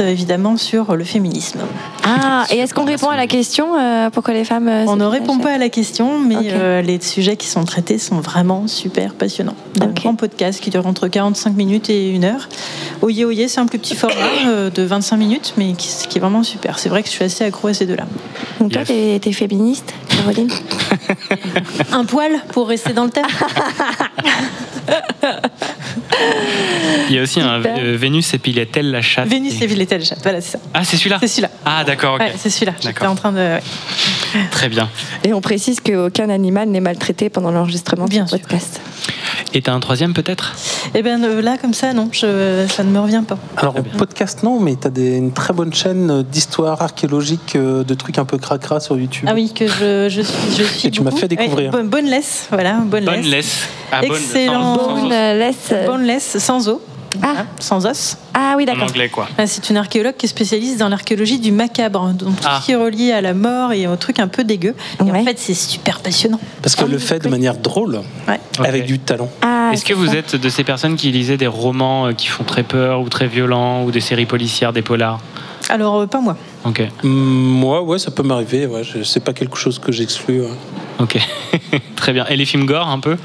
euh, 0.00 0.08
évidemment, 0.08 0.56
sur 0.56 0.96
le 0.96 1.04
féminisme. 1.04 1.60
Ah, 2.04 2.46
et 2.50 2.58
est-ce 2.58 2.72
qu'on 2.72 2.84
répond 2.84 3.08
à 3.08 3.16
la 3.16 3.26
question 3.26 3.78
euh, 3.78 4.10
pourquoi 4.10 4.34
les 4.34 4.44
femmes 4.44 4.68
euh, 4.68 4.84
On 4.86 4.96
ne 4.96 5.04
répond 5.04 5.38
pas 5.38 5.52
à 5.52 5.58
la 5.58 5.68
question, 5.68 6.18
mais 6.18 6.52
euh, 6.52 6.80
les 6.80 7.00
sujets 7.00 7.36
qui 7.36 7.46
sont 7.46 7.64
traités 7.64 7.98
sont 7.98 8.20
vraiment 8.20 8.66
super 8.66 9.14
passionnants. 9.14 9.56
Un 9.80 9.88
grand 9.88 10.14
podcast 10.14 10.60
qui 10.60 10.70
dure 10.70 10.86
entre 10.86 11.08
45 11.08 11.54
minutes 11.54 11.90
et 11.90 12.10
une 12.10 12.24
heure. 12.24 12.48
Oye 13.02 13.24
Oye, 13.24 13.48
c'est 13.48 13.60
un 13.60 13.66
plus 13.66 13.78
petit 13.78 13.94
format 13.94 14.14
euh, 14.46 14.70
de 14.70 14.82
25 14.82 15.16
minutes, 15.16 15.54
mais 15.56 15.74
qui, 15.74 15.88
qui 16.08 16.18
est 16.18 16.20
vraiment 16.20 16.42
super. 16.42 16.78
C'est 16.78 16.88
vrai 16.88 17.02
que 17.02 17.08
je 17.08 17.12
suis 17.12 17.24
assez 17.24 17.44
accro 17.44 17.68
à 17.68 17.74
ces 17.74 17.86
deux-là. 17.86 18.06
Donc 18.58 18.72
toi, 18.72 18.82
t'es 18.84 19.32
féministe, 19.32 19.94
Caroline 20.08 20.50
Un 21.92 22.04
poil 22.04 22.32
pour 22.52 22.68
rester 22.68 22.92
dans 22.92 23.04
le 23.04 23.10
thème. 23.10 23.26
Il 27.08 27.16
y 27.16 27.18
a 27.18 27.22
aussi 27.22 27.40
un 27.40 27.62
euh, 27.64 27.96
Vénus 27.96 28.34
épilait-elle 28.34 28.90
la 28.90 29.02
chatte 29.02 29.28
Vénus 29.28 29.60
et 29.62 29.66
Villetel, 29.66 30.02
voilà, 30.22 30.40
c'est 30.40 30.52
ça. 30.52 30.58
Ah, 30.74 30.84
c'est 30.84 30.96
celui-là 30.96 31.18
C'est 31.20 31.28
celui-là. 31.28 31.50
Ah, 31.64 31.84
d'accord, 31.84 32.14
ok. 32.14 32.20
Ouais, 32.20 32.32
c'est 32.36 32.50
celui-là. 32.50 32.72
J'étais 32.80 33.06
en 33.06 33.14
train 33.14 33.32
de. 33.32 33.38
ouais. 33.38 33.60
Très 34.50 34.68
bien. 34.68 34.88
Et 35.24 35.32
on 35.32 35.40
précise 35.40 35.80
qu'aucun 35.80 36.28
animal 36.28 36.68
n'est 36.68 36.80
maltraité 36.80 37.30
pendant 37.30 37.50
l'enregistrement 37.50 38.04
de 38.04 38.10
Bien 38.10 38.26
ce 38.26 38.36
sûr. 38.36 38.46
Et 39.54 39.62
t'as 39.62 39.72
un 39.72 39.80
troisième 39.80 40.14
peut-être? 40.14 40.54
Eh 40.94 41.02
ben 41.02 41.22
euh, 41.24 41.40
là, 41.42 41.56
comme 41.58 41.74
ça, 41.74 41.92
non, 41.92 42.08
je- 42.12 42.66
ça 42.68 42.82
ne 42.84 42.90
me 42.90 43.00
revient 43.00 43.22
pas. 43.26 43.38
Alors, 43.56 43.74
podcast, 43.96 44.42
non, 44.42 44.60
mais 44.60 44.76
t'as 44.76 44.90
des- 44.90 45.16
une 45.16 45.32
très 45.32 45.52
bonne 45.52 45.72
chaîne 45.72 46.22
d'histoire 46.22 46.80
archéologique, 46.82 47.56
euh, 47.56 47.84
de 47.84 47.94
trucs 47.94 48.18
un 48.18 48.24
peu 48.24 48.38
cracra 48.38 48.80
sur 48.80 48.96
YouTube. 48.98 49.26
Ah 49.28 49.34
oui, 49.34 49.52
que 49.54 49.66
je, 49.66 50.08
je 50.08 50.20
suis. 50.22 50.56
Je 50.58 50.62
suis 50.64 50.88
Et 50.88 50.90
tu 50.90 51.02
m'as 51.02 51.10
fait 51.10 51.28
découvrir. 51.28 51.72
Ouais, 51.74 51.82
Bo- 51.82 51.88
Boneless, 51.88 52.48
voilà, 52.50 52.74
Boneless. 52.84 53.14
Boneless. 53.22 53.68
Ah, 53.92 54.00
bonne- 54.00 54.10
Excellent. 54.12 54.74
sans 54.76 54.94
os. 54.94 55.02
Boneless. 55.02 55.74
Boneless, 55.86 56.38
sans 56.38 56.68
os. 56.68 56.78
Voilà, 57.16 57.46
sans 57.58 57.86
os. 57.86 58.18
Ah 58.34 58.54
oui, 58.56 58.64
En 58.64 58.66
d'accord. 58.66 58.84
anglais, 58.84 59.08
quoi. 59.08 59.28
Ah, 59.38 59.46
C'est 59.46 59.70
une 59.70 59.76
archéologue 59.78 60.14
qui 60.16 60.26
est 60.26 60.28
spécialiste 60.28 60.78
dans 60.78 60.88
l'archéologie 60.88 61.38
du 61.38 61.52
macabre, 61.52 62.12
donc 62.12 62.36
tout 62.40 62.46
Ah. 62.46 62.58
ce 62.60 62.66
qui 62.66 62.72
est 62.72 62.76
relié 62.76 63.12
à 63.12 63.20
la 63.20 63.34
mort 63.34 63.72
et 63.72 63.86
aux 63.86 63.96
trucs 63.96 64.18
un 64.20 64.28
peu 64.28 64.44
dégueux. 64.44 64.74
Et 65.04 65.10
en 65.10 65.24
fait, 65.24 65.38
c'est 65.38 65.54
super 65.54 66.00
passionnant. 66.00 66.38
Parce 66.62 66.76
que 66.76 66.84
le 66.84 66.98
fait 66.98 67.18
de 67.22 67.28
manière 67.28 67.56
drôle, 67.56 68.00
Ouais. 68.28 68.40
avec 68.64 68.84
du 68.84 68.98
talent. 68.98 69.28
Ah, 69.42 69.70
Est-ce 69.72 69.84
que 69.84 69.94
vous 69.94 70.14
êtes 70.14 70.36
de 70.36 70.48
ces 70.48 70.64
personnes 70.64 70.96
qui 70.96 71.10
lisaient 71.10 71.36
des 71.36 71.46
romans 71.46 72.06
euh, 72.08 72.12
qui 72.12 72.26
font 72.28 72.44
très 72.44 72.62
peur 72.62 73.00
ou 73.00 73.08
très 73.08 73.26
violents 73.26 73.84
ou 73.84 73.90
des 73.90 74.00
séries 74.00 74.26
policières, 74.26 74.72
des 74.72 74.82
polars? 74.82 75.20
Alors, 75.70 75.96
euh, 76.00 76.06
pas 76.06 76.20
moi. 76.20 76.36
Ok. 76.64 76.82
Mm, 77.02 77.08
Moi, 77.08 77.82
ouais, 77.82 77.98
ça 77.98 78.10
peut 78.10 78.22
m'arriver. 78.22 78.66
Ouais, 78.66 78.82
je- 78.84 79.02
c'est 79.02 79.20
pas 79.20 79.32
quelque 79.32 79.56
chose 79.56 79.78
que 79.78 79.92
j'exclus. 79.92 80.42
ouais. 80.42 80.48
Ok. 81.00 81.16
très 81.96 82.12
bien. 82.12 82.26
Et 82.26 82.36
les 82.36 82.44
films 82.44 82.66
gore 82.66 82.88
un 82.88 82.98
peu? 82.98 83.16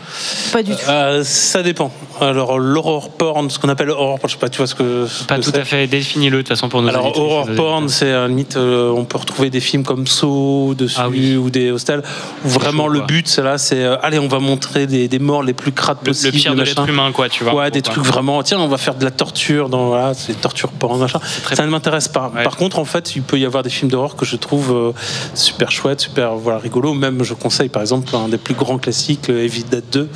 Pas 0.52 0.62
du 0.62 0.72
tout. 0.74 0.78
Euh, 0.88 1.24
ça 1.24 1.64
dépend. 1.64 1.92
Alors, 2.22 2.60
l'horror 2.60 3.10
porn, 3.10 3.50
ce 3.50 3.58
qu'on 3.58 3.70
appelle 3.70 3.90
horror 3.90 4.20
porn, 4.20 4.30
je 4.30 4.34
sais 4.36 4.40
pas, 4.40 4.50
tu 4.50 4.58
vois 4.58 4.68
ce 4.68 4.76
que. 4.76 5.08
ce 5.08 5.24
Pas 5.24 5.40
que 5.40 5.42
tout 5.44 5.52
à 5.56 5.64
fait. 5.66 5.88
Définis-le 5.88 6.38
de 6.38 6.42
toute 6.44 6.50
façon 6.50 6.70
pour 6.70 6.84
nos 6.84 6.90
Alors, 6.90 7.18
horror 7.18 7.48
porn, 7.56 7.90
c'est 7.90 8.12
la 8.12 8.28
limite, 8.28 8.56
euh, 8.58 8.92
on 8.92 9.06
peut 9.06 9.18
retrouver 9.18 9.50
des 9.50 9.60
films 9.60 9.84
comme 9.84 10.06
Saw 10.06 10.76
dessus 10.76 11.36
ou 11.36 11.50
des 11.50 11.72
hostels. 11.72 12.04
Où 12.46 12.50
vraiment, 12.50 12.84
chaud, 12.86 12.90
le 12.90 13.02
but, 13.02 13.28
c'est 13.28 13.42
là, 13.42 13.58
c'est 13.58 13.84
euh, 13.84 13.96
allez, 14.04 14.20
on 14.20 14.28
va 14.28 14.38
montrer 14.40 14.86
des, 14.86 15.08
des 15.08 15.20
morts 15.20 15.42
les 15.42 15.54
plus 15.54 15.72
crades 15.72 15.98
Le, 16.04 16.10
le 16.10 16.12
possibles. 16.14 16.38
pire 16.38 16.56
de 16.56 16.62
l'être 16.62 16.88
humain, 16.88 17.12
quoi, 17.12 17.28
tu 17.30 17.44
vois. 17.44 17.56
Ouais, 17.56 17.72
des 17.72 17.82
trucs 17.82 18.04
vraiment. 18.06 18.44
Tiens, 18.44 18.60
on 18.60 18.68
va 18.68 18.78
faire 18.78 18.94
de 18.96 19.04
la 19.04 19.12
torture 19.12 19.70
dans 19.70 19.88
voilà, 19.88 20.14
c'est 20.14 20.40
torture 20.40 20.70
porn, 20.70 21.00
machin. 21.00 21.20
Ça 21.52 21.66
ne 21.66 21.72
m'intéresse 21.72 22.08
pas. 22.08 22.32
Ouais. 22.36 22.44
Par 22.44 22.56
contre, 22.56 22.78
en 22.78 22.86
fait, 22.86 23.16
il 23.24 23.26
peut 23.26 23.40
y 23.40 23.46
avoir 23.46 23.64
des 23.64 23.70
films 23.70 23.90
d'horreur 23.90 24.18
que 24.18 24.26
je 24.26 24.36
trouve 24.36 24.72
euh, 24.74 24.92
super 25.34 25.72
chouettes, 25.72 26.02
super 26.02 26.36
voilà 26.36 26.60
rigolo. 26.60 26.94
Même, 26.94 27.24
je 27.24 27.34
conseille 27.34 27.70
par 27.70 27.82
exemple 27.82 28.14
un 28.16 28.28
des 28.28 28.38
plus 28.38 28.54
grands 28.54 28.78
classiques, 28.78 29.30
le 29.30 29.40
Evil 29.44 29.64
Dead 29.64 29.84
2, 29.94 30.10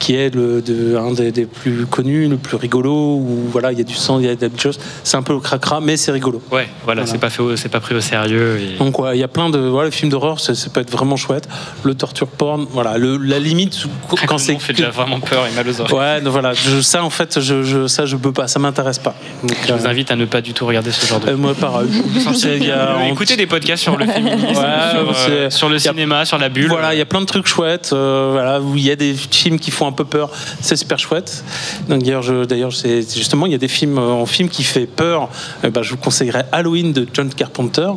qui 0.00 0.14
est 0.16 0.34
le, 0.34 0.60
de- 0.60 0.96
un 0.96 1.12
des, 1.12 1.30
des 1.30 1.46
plus 1.46 1.86
connus, 1.86 2.28
le 2.28 2.36
plus 2.36 2.56
rigolo. 2.56 2.92
Où 3.16 3.44
voilà, 3.52 3.70
il 3.72 3.78
y 3.78 3.80
a 3.80 3.84
du 3.84 3.94
sang, 3.94 4.18
il 4.18 4.26
y 4.26 4.28
a 4.28 4.34
des 4.34 4.50
choses. 4.58 4.78
C'est 5.04 5.16
un 5.16 5.22
peu 5.22 5.32
au 5.32 5.40
cracra, 5.40 5.80
mais 5.80 5.96
c'est 5.96 6.10
rigolo. 6.10 6.42
Ouais, 6.50 6.68
voilà, 6.84 7.06
c'est 7.06 7.18
pas 7.18 7.30
fait, 7.30 7.42
au- 7.42 7.56
c'est 7.56 7.68
pas 7.68 7.80
pris 7.80 7.94
au 7.94 8.00
sérieux. 8.00 8.58
Et... 8.60 8.78
Donc 8.78 8.98
ouais, 8.98 9.16
il 9.16 9.20
y 9.20 9.24
a 9.24 9.28
plein 9.28 9.50
de 9.50 9.58
voilà, 9.58 9.86
les 9.90 9.94
films 9.94 10.10
d'horreur, 10.10 10.40
ça, 10.40 10.54
ça 10.54 10.68
peut 10.70 10.80
être 10.80 10.90
vraiment 10.90 11.16
chouette. 11.16 11.48
Le 11.84 11.94
torture 11.94 12.26
porn, 12.26 12.66
voilà, 12.72 12.98
le, 12.98 13.16
la 13.18 13.38
limite 13.38 13.86
quand 14.26 14.38
c'est 14.38 14.58
fait 14.58 14.72
déjà 14.72 14.90
vraiment 14.90 15.20
peur 15.20 15.46
et 15.46 15.54
mal 15.54 15.68
aux 15.68 15.80
oreilles. 15.80 15.96
Ouais, 15.96 16.20
donc 16.20 16.32
voilà, 16.32 16.52
je- 16.54 16.80
ça 16.80 17.04
en 17.04 17.10
fait, 17.10 17.40
je, 17.40 17.62
je- 17.62 17.86
ça 17.86 18.04
je 18.06 18.16
peux 18.16 18.32
pas, 18.32 18.48
ça 18.48 18.58
m'intéresse 18.58 18.98
pas. 18.98 19.14
Donc, 19.42 19.56
Je 19.66 19.72
vous 19.74 19.86
euh, 19.86 19.90
invite 19.90 20.10
à 20.10 20.16
ne 20.16 20.24
pas 20.24 20.40
du 20.40 20.52
tout 20.54 20.66
regarder 20.66 20.90
ce 20.90 21.06
genre 21.06 21.20
de. 21.20 21.30
euh, 21.30 21.36
moi 21.36 21.54
pareil. 21.54 21.88
Il 22.56 22.64
y 22.64 22.70
a- 22.70 22.98
Euh, 22.98 23.04
Écoutez 23.12 23.36
des 23.36 23.46
podcasts 23.46 23.82
sur 23.82 23.96
le 23.96 24.06
féminisme, 24.06 24.46
Ouais, 24.46 24.54
sur, 24.54 25.30
euh, 25.30 25.50
sur 25.50 25.68
le 25.68 25.76
a- 25.76 25.78
cinéma, 25.78 26.24
sur 26.24 26.38
la 26.38 26.48
bulle. 26.48 26.68
Voilà, 26.68 26.94
il 26.94 26.98
y 26.98 27.02
a 27.02 27.06
plein 27.06 27.20
de 27.20 27.26
trucs 27.26 27.46
chouettes, 27.46 27.90
euh, 27.92 28.30
voilà, 28.32 28.60
où 28.60 28.76
il 28.76 28.84
y 28.84 28.90
a 28.90 28.96
des 28.96 29.14
films 29.14 29.58
qui 29.58 29.70
font 29.70 29.86
un 29.86 29.92
peu 29.92 30.04
peur, 30.04 30.30
c'est 30.60 30.76
super 30.76 30.98
chouette. 30.98 31.44
Donc 31.88 32.02
d'ailleurs, 32.02 32.22
je, 32.22 32.44
d'ailleurs, 32.44 32.72
c'est 32.72 33.02
justement, 33.14 33.46
il 33.46 33.52
y 33.52 33.54
a 33.54 33.58
des 33.58 33.68
films 33.68 33.98
euh, 33.98 34.10
en 34.12 34.26
film 34.26 34.48
qui 34.48 34.62
fait 34.64 34.86
peur. 34.86 35.28
Eh 35.64 35.68
ben, 35.70 35.82
je 35.82 35.90
vous 35.90 35.96
conseillerais 35.96 36.46
Halloween 36.52 36.92
de 36.92 37.06
John 37.12 37.28
Carpenter, 37.32 37.90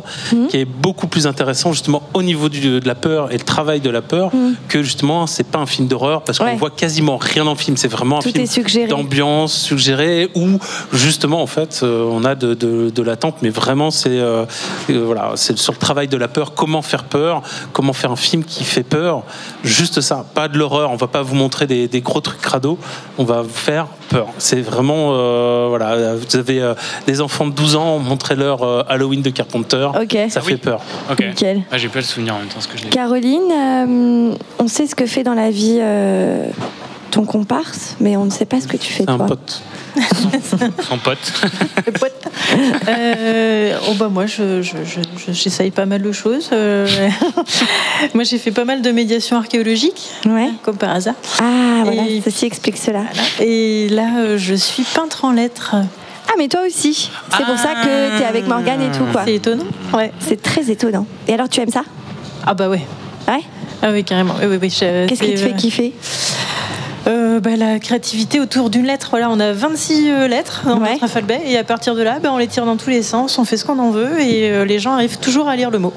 qui 0.48 0.56
est 0.56 0.64
beaucoup 0.64 1.06
plus 1.06 1.26
intéressant 1.26 1.72
justement 1.72 2.02
au 2.14 2.22
niveau 2.22 2.48
du- 2.48 2.80
de 2.80 2.86
la 2.86 2.94
peur 2.94 3.30
et 3.32 3.38
le 3.38 3.44
travail 3.44 3.80
de 3.80 3.90
la 3.90 4.02
peur 4.02 4.30
que 4.68 4.82
justement, 4.82 5.26
c'est 5.26 5.46
pas 5.46 5.58
un 5.58 5.66
film 5.66 5.88
d'horreur 5.88 6.22
parce 6.24 6.38
qu'on 6.38 6.44
Ouais. 6.46 6.56
voit 6.56 6.70
quasiment 6.70 7.16
rien 7.16 7.44
dans 7.44 7.52
le 7.52 7.58
film. 7.58 7.76
C'est 7.76 7.88
vraiment 7.88 8.18
un 8.18 8.22
Tout 8.22 8.30
film 8.32 8.86
d'ambiance 8.88 9.52
suggérée 9.54 10.28
où 10.34 10.58
justement 10.92 11.42
en 11.42 11.46
fait 11.46 11.80
euh, 11.82 12.02
on 12.10 12.24
a 12.24 12.34
de, 12.34 12.54
de, 12.54 12.90
de 12.90 13.02
l'attente, 13.02 13.36
mais 13.42 13.50
vraiment 13.50 13.90
c'est 13.90 14.08
euh, 14.10 14.22
euh, 14.32 14.41
voilà, 14.88 15.32
c'est 15.36 15.56
sur 15.58 15.72
le 15.72 15.78
travail 15.78 16.08
de 16.08 16.16
la 16.16 16.28
peur, 16.28 16.54
comment 16.54 16.82
faire 16.82 17.04
peur, 17.04 17.42
comment 17.72 17.92
faire 17.92 18.10
un 18.12 18.16
film 18.16 18.44
qui 18.44 18.64
fait 18.64 18.82
peur, 18.82 19.22
juste 19.64 20.00
ça, 20.00 20.24
pas 20.34 20.48
de 20.48 20.58
l'horreur. 20.58 20.90
On 20.90 20.96
va 20.96 21.06
pas 21.06 21.22
vous 21.22 21.34
montrer 21.34 21.66
des, 21.66 21.88
des 21.88 22.00
gros 22.00 22.20
trucs 22.20 22.40
crado, 22.40 22.78
on 23.18 23.24
va 23.24 23.42
vous 23.42 23.48
faire 23.48 23.86
peur. 24.08 24.26
C'est 24.38 24.60
vraiment 24.60 25.10
euh, 25.12 25.66
voilà, 25.68 26.14
vous 26.14 26.36
avez 26.36 26.60
euh, 26.60 26.74
des 27.06 27.20
enfants 27.20 27.46
de 27.46 27.52
12 27.52 27.76
ans, 27.76 27.98
montrez-leur 27.98 28.62
euh, 28.62 28.82
Halloween 28.88 29.22
de 29.22 29.30
Carpenter, 29.30 29.88
ça 29.92 30.00
Ah 30.36 30.40
fait 30.40 30.52
oui. 30.52 30.56
peur. 30.56 30.80
Ok. 31.10 31.24
Ah, 31.70 31.78
J'ai 31.78 31.88
pas 31.88 31.98
le 32.00 32.04
souvenir 32.04 32.34
en 32.34 32.38
même 32.38 32.48
temps 32.48 32.60
ce 32.60 32.68
que 32.68 32.76
je 32.78 32.84
l'ai. 32.84 32.90
Caroline, 32.90 33.50
euh, 33.52 34.34
on 34.58 34.68
sait 34.68 34.86
ce 34.86 34.94
que 34.94 35.06
fait 35.06 35.22
dans 35.22 35.34
la 35.34 35.50
vie 35.50 35.78
euh, 35.80 36.46
ton 37.12 37.24
comparse, 37.24 37.94
mais 38.00 38.16
on 38.16 38.24
ne 38.24 38.30
sait 38.30 38.44
pas 38.46 38.60
ce 38.60 38.66
que 38.66 38.76
tu 38.76 38.92
fais 38.92 39.04
un 39.08 39.16
toi. 39.16 39.26
pote. 39.26 39.62
Son 40.88 40.98
pote. 40.98 41.18
Euh, 42.88 43.76
oh 43.88 43.94
bah 43.98 44.08
moi, 44.08 44.24
je, 44.26 44.62
je- 44.62 44.76
je- 44.84 45.00
je- 45.26 45.32
j'essaye 45.32 45.70
pas 45.70 45.84
mal 45.86 46.00
de 46.02 46.12
choses. 46.12 46.48
euh. 46.52 46.86
moi, 48.14 48.24
j'ai 48.24 48.38
fait 48.38 48.50
pas 48.50 48.64
mal 48.64 48.80
de 48.82 48.90
médiation 48.90 49.36
archéologique, 49.36 50.00
Ouais. 50.26 50.48
comme 50.62 50.76
par 50.76 50.90
hasard. 50.90 51.14
Ah 51.40 51.82
voilà, 51.84 52.02
Et- 52.08 52.22
ceci 52.24 52.46
explique 52.46 52.78
cela. 52.78 53.02
Et 53.40 53.88
là, 53.90 54.08
euh, 54.18 54.38
je 54.38 54.54
suis 54.54 54.82
peintre 54.84 55.24
en 55.26 55.32
lettres. 55.32 55.74
Ah 56.28 56.32
mais 56.38 56.48
toi 56.48 56.60
aussi. 56.66 57.10
C'est 57.36 57.44
pour 57.44 57.58
ça 57.58 57.74
que 57.74 58.16
tu 58.16 58.22
es 58.22 58.26
avec 58.26 58.46
Morgane 58.46 58.80
et 58.80 58.90
tout 58.96 59.04
quoi. 59.12 59.22
C'est 59.26 59.34
étonnant. 59.34 59.66
Ouais. 59.92 60.12
C'est 60.20 60.40
très 60.40 60.70
étonnant. 60.70 61.06
Et 61.28 61.34
alors 61.34 61.48
tu 61.50 61.60
aimes 61.60 61.68
ça? 61.70 61.82
Ah 62.46 62.54
bah 62.54 62.70
ouais. 62.70 62.80
Ouais? 63.28 63.40
Ah 63.82 63.88
oui, 63.92 64.04
carrément. 64.04 64.34
Oui, 64.40 64.46
oui, 64.48 64.58
oui, 64.62 64.68
Qu'est-ce 64.70 65.22
qui 65.22 65.34
te 65.34 65.38
fait 65.40 65.54
kiffer? 65.56 65.92
Euh, 67.08 67.40
bah, 67.40 67.56
la 67.56 67.80
créativité 67.80 68.38
autour 68.38 68.70
d'une 68.70 68.86
lettre. 68.86 69.08
Voilà, 69.10 69.28
on 69.30 69.40
a 69.40 69.52
26 69.52 70.08
euh, 70.08 70.28
lettres 70.28 70.62
dans 70.64 70.78
notre 70.78 71.02
alphabet 71.02 71.40
et 71.46 71.58
à 71.58 71.64
partir 71.64 71.96
de 71.96 72.02
là, 72.02 72.20
bah, 72.20 72.30
on 72.32 72.38
les 72.38 72.46
tire 72.46 72.64
dans 72.64 72.76
tous 72.76 72.90
les 72.90 73.02
sens, 73.02 73.38
on 73.38 73.44
fait 73.44 73.56
ce 73.56 73.64
qu'on 73.64 73.78
en 73.80 73.90
veut 73.90 74.20
et 74.20 74.50
euh, 74.50 74.64
les 74.64 74.78
gens 74.78 74.92
arrivent 74.92 75.18
toujours 75.18 75.48
à 75.48 75.56
lire 75.56 75.70
le 75.70 75.80
mot. 75.80 75.92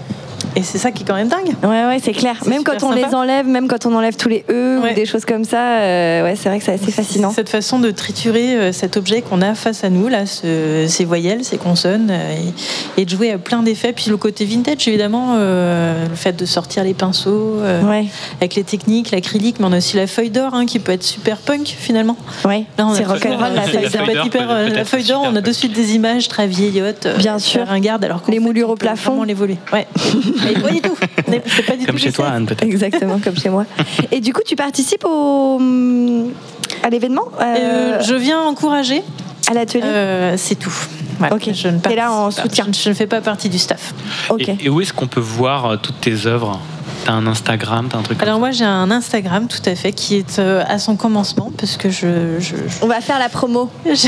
Et 0.58 0.64
c'est 0.64 0.78
ça 0.78 0.92
qui 0.92 1.04
est 1.04 1.06
quand 1.06 1.16
même 1.16 1.28
dingue. 1.28 1.54
Ouais, 1.64 1.86
ouais, 1.86 1.98
c'est 2.02 2.14
clair. 2.14 2.38
Même 2.48 2.64
quand 2.64 2.76
on 2.84 2.92
sympa. 2.94 3.08
les 3.08 3.14
enlève, 3.16 3.46
même 3.46 3.68
quand 3.68 3.86
on 3.86 3.94
enlève 3.94 4.16
tous 4.16 4.30
les 4.30 4.46
E 4.50 4.80
Ouais. 4.80 4.92
ou 4.92 4.96
des 4.96 5.06
choses 5.06 5.26
comme 5.26 5.44
ça, 5.44 5.60
euh, 5.80 6.24
ouais, 6.24 6.36
c'est 6.38 6.48
vrai 6.48 6.60
que 6.60 6.64
c'est 6.66 6.72
assez 6.74 6.92
fascinant. 6.92 7.32
Cette 7.32 7.50
façon 7.50 7.80
de 7.80 7.92
triturer 7.92 8.56
euh, 8.56 8.72
cet 8.72 8.96
objet 8.96 9.22
qu'on 9.22 9.42
a 9.42 9.54
face 9.54 9.84
à 9.84 9.90
nous, 9.90 10.08
là, 10.08 10.26
ce- 10.26 10.86
ces 10.88 11.04
voyelles, 11.04 11.44
ces 11.44 11.58
consonnes, 11.58 12.08
euh, 12.10 12.36
et, 12.98 13.02
et 13.02 13.06
de 13.06 13.10
jouer 13.10 13.32
à 13.32 13.38
plein 13.38 13.64
d'effets. 13.64 13.92
Puis 13.92 14.10
le 14.10 14.16
côté 14.18 14.46
vintage, 14.46 14.88
évidemment, 14.88 15.34
euh, 15.36 16.08
le 16.08 16.16
fait 16.16 16.34
de 16.34 16.46
sortir 16.46 16.84
les 16.86 16.94
pinceaux, 16.94 17.56
euh, 17.60 17.82
Ouais. 17.84 18.06
avec 18.40 18.56
les 18.56 18.64
techniques, 18.64 19.12
l'acrylique, 19.12 19.60
mais 19.60 19.66
on 19.66 19.74
a 19.74 19.78
aussi 19.78 19.98
la 19.98 20.08
feuille 20.08 20.30
d'or 20.30 20.54
hein, 20.54 20.66
qui 20.66 20.80
peut 20.80 20.94
être 20.94 21.04
super 21.04 21.38
punk 21.38 21.68
finalement. 21.78 22.16
Ouais. 22.46 22.64
C'est 22.96 23.04
rock'n'roll, 23.04 23.54
la 23.56 23.62
feuille 23.64 23.90
d'or. 23.90 24.48
la 24.74 24.86
feuille 24.86 25.04
d'or, 25.04 25.28
on 25.30 25.36
a 25.36 25.42
de 25.42 25.52
suite 25.52 25.74
des 25.74 25.96
images 25.96 26.30
très 26.30 26.48
vieillottes. 26.48 27.08
Bien 27.18 27.40
sûr. 27.40 27.66
ringardes, 27.68 28.06
alors 28.06 28.22
Les 28.30 28.40
moulures 28.40 28.70
au 28.70 28.76
plafond. 28.76 29.24
les 29.24 29.34
voler. 29.34 29.58
Ouais. 29.74 29.86
Mais 30.46 30.54
pas 30.54 30.70
du 30.72 30.82
tout. 30.82 30.96
C'est 31.48 31.66
pas 31.66 31.76
du 31.76 31.86
Comme 31.86 31.96
tout 31.96 32.02
chez 32.02 32.12
toi. 32.12 32.28
Anne, 32.30 32.46
peut-être. 32.46 32.64
Exactement 32.64 33.20
comme 33.24 33.36
chez 33.38 33.50
moi. 33.50 33.66
Et 34.12 34.20
du 34.22 34.32
coup, 34.34 34.42
tu 34.46 34.56
participes 34.56 35.04
au 35.06 35.60
à 36.84 36.90
l'événement 36.90 37.28
euh, 37.42 37.44
Euh, 37.58 38.02
je 38.02 38.16
viens 38.16 38.42
encourager. 38.42 39.02
à 39.50 39.54
l'atelier. 39.54 39.84
Euh, 39.86 40.36
c'est 40.38 40.56
tout. 40.56 40.74
Voilà. 41.20 41.36
Ok. 41.36 41.50
Je 41.54 41.68
ne 41.70 41.80
T'es 41.80 41.96
là 41.96 42.12
en 42.12 42.30
soutien. 42.32 42.66
Je, 42.72 42.90
ne- 42.90 42.94
fais 42.94 43.08
pas 43.08 43.22
partie 43.22 43.50
du 43.50 43.58
staff. 43.58 43.94
ok. 44.30 44.50
Et, 44.50 44.58
et 44.66 44.70
où 44.70 44.82
est-ce 44.82 44.94
qu'on 44.94 45.08
peut 45.08 45.20
voir 45.22 45.66
euh, 45.66 45.78
toutes 45.78 46.02
tes 46.02 46.26
œuvres? 46.28 46.60
T'as 47.06 47.14
un 47.14 47.28
Instagram, 47.28 47.88
t'as 47.88 48.00
un 48.00 48.02
truc 48.02 48.18
comme 48.18 48.28
Alors 48.28 48.40
moi 48.40 48.50
j'ai 48.50 48.66
un 48.66 48.90
Instagram 48.90 49.48
tout 49.48 49.62
à 49.70 49.76
fait 49.76 49.94
qui 49.94 50.16
est 50.16 50.40
euh, 50.40 50.64
à 50.68 50.80
son 50.80 50.96
commencement 50.96 51.52
parce 51.56 51.78
que 51.78 51.92
je 51.92 52.40
je, 52.40 52.56
On 52.82 52.88
va 52.88 53.00
faire 53.00 53.20
la 53.20 53.30
promo. 53.30 53.70
je, 53.86 54.08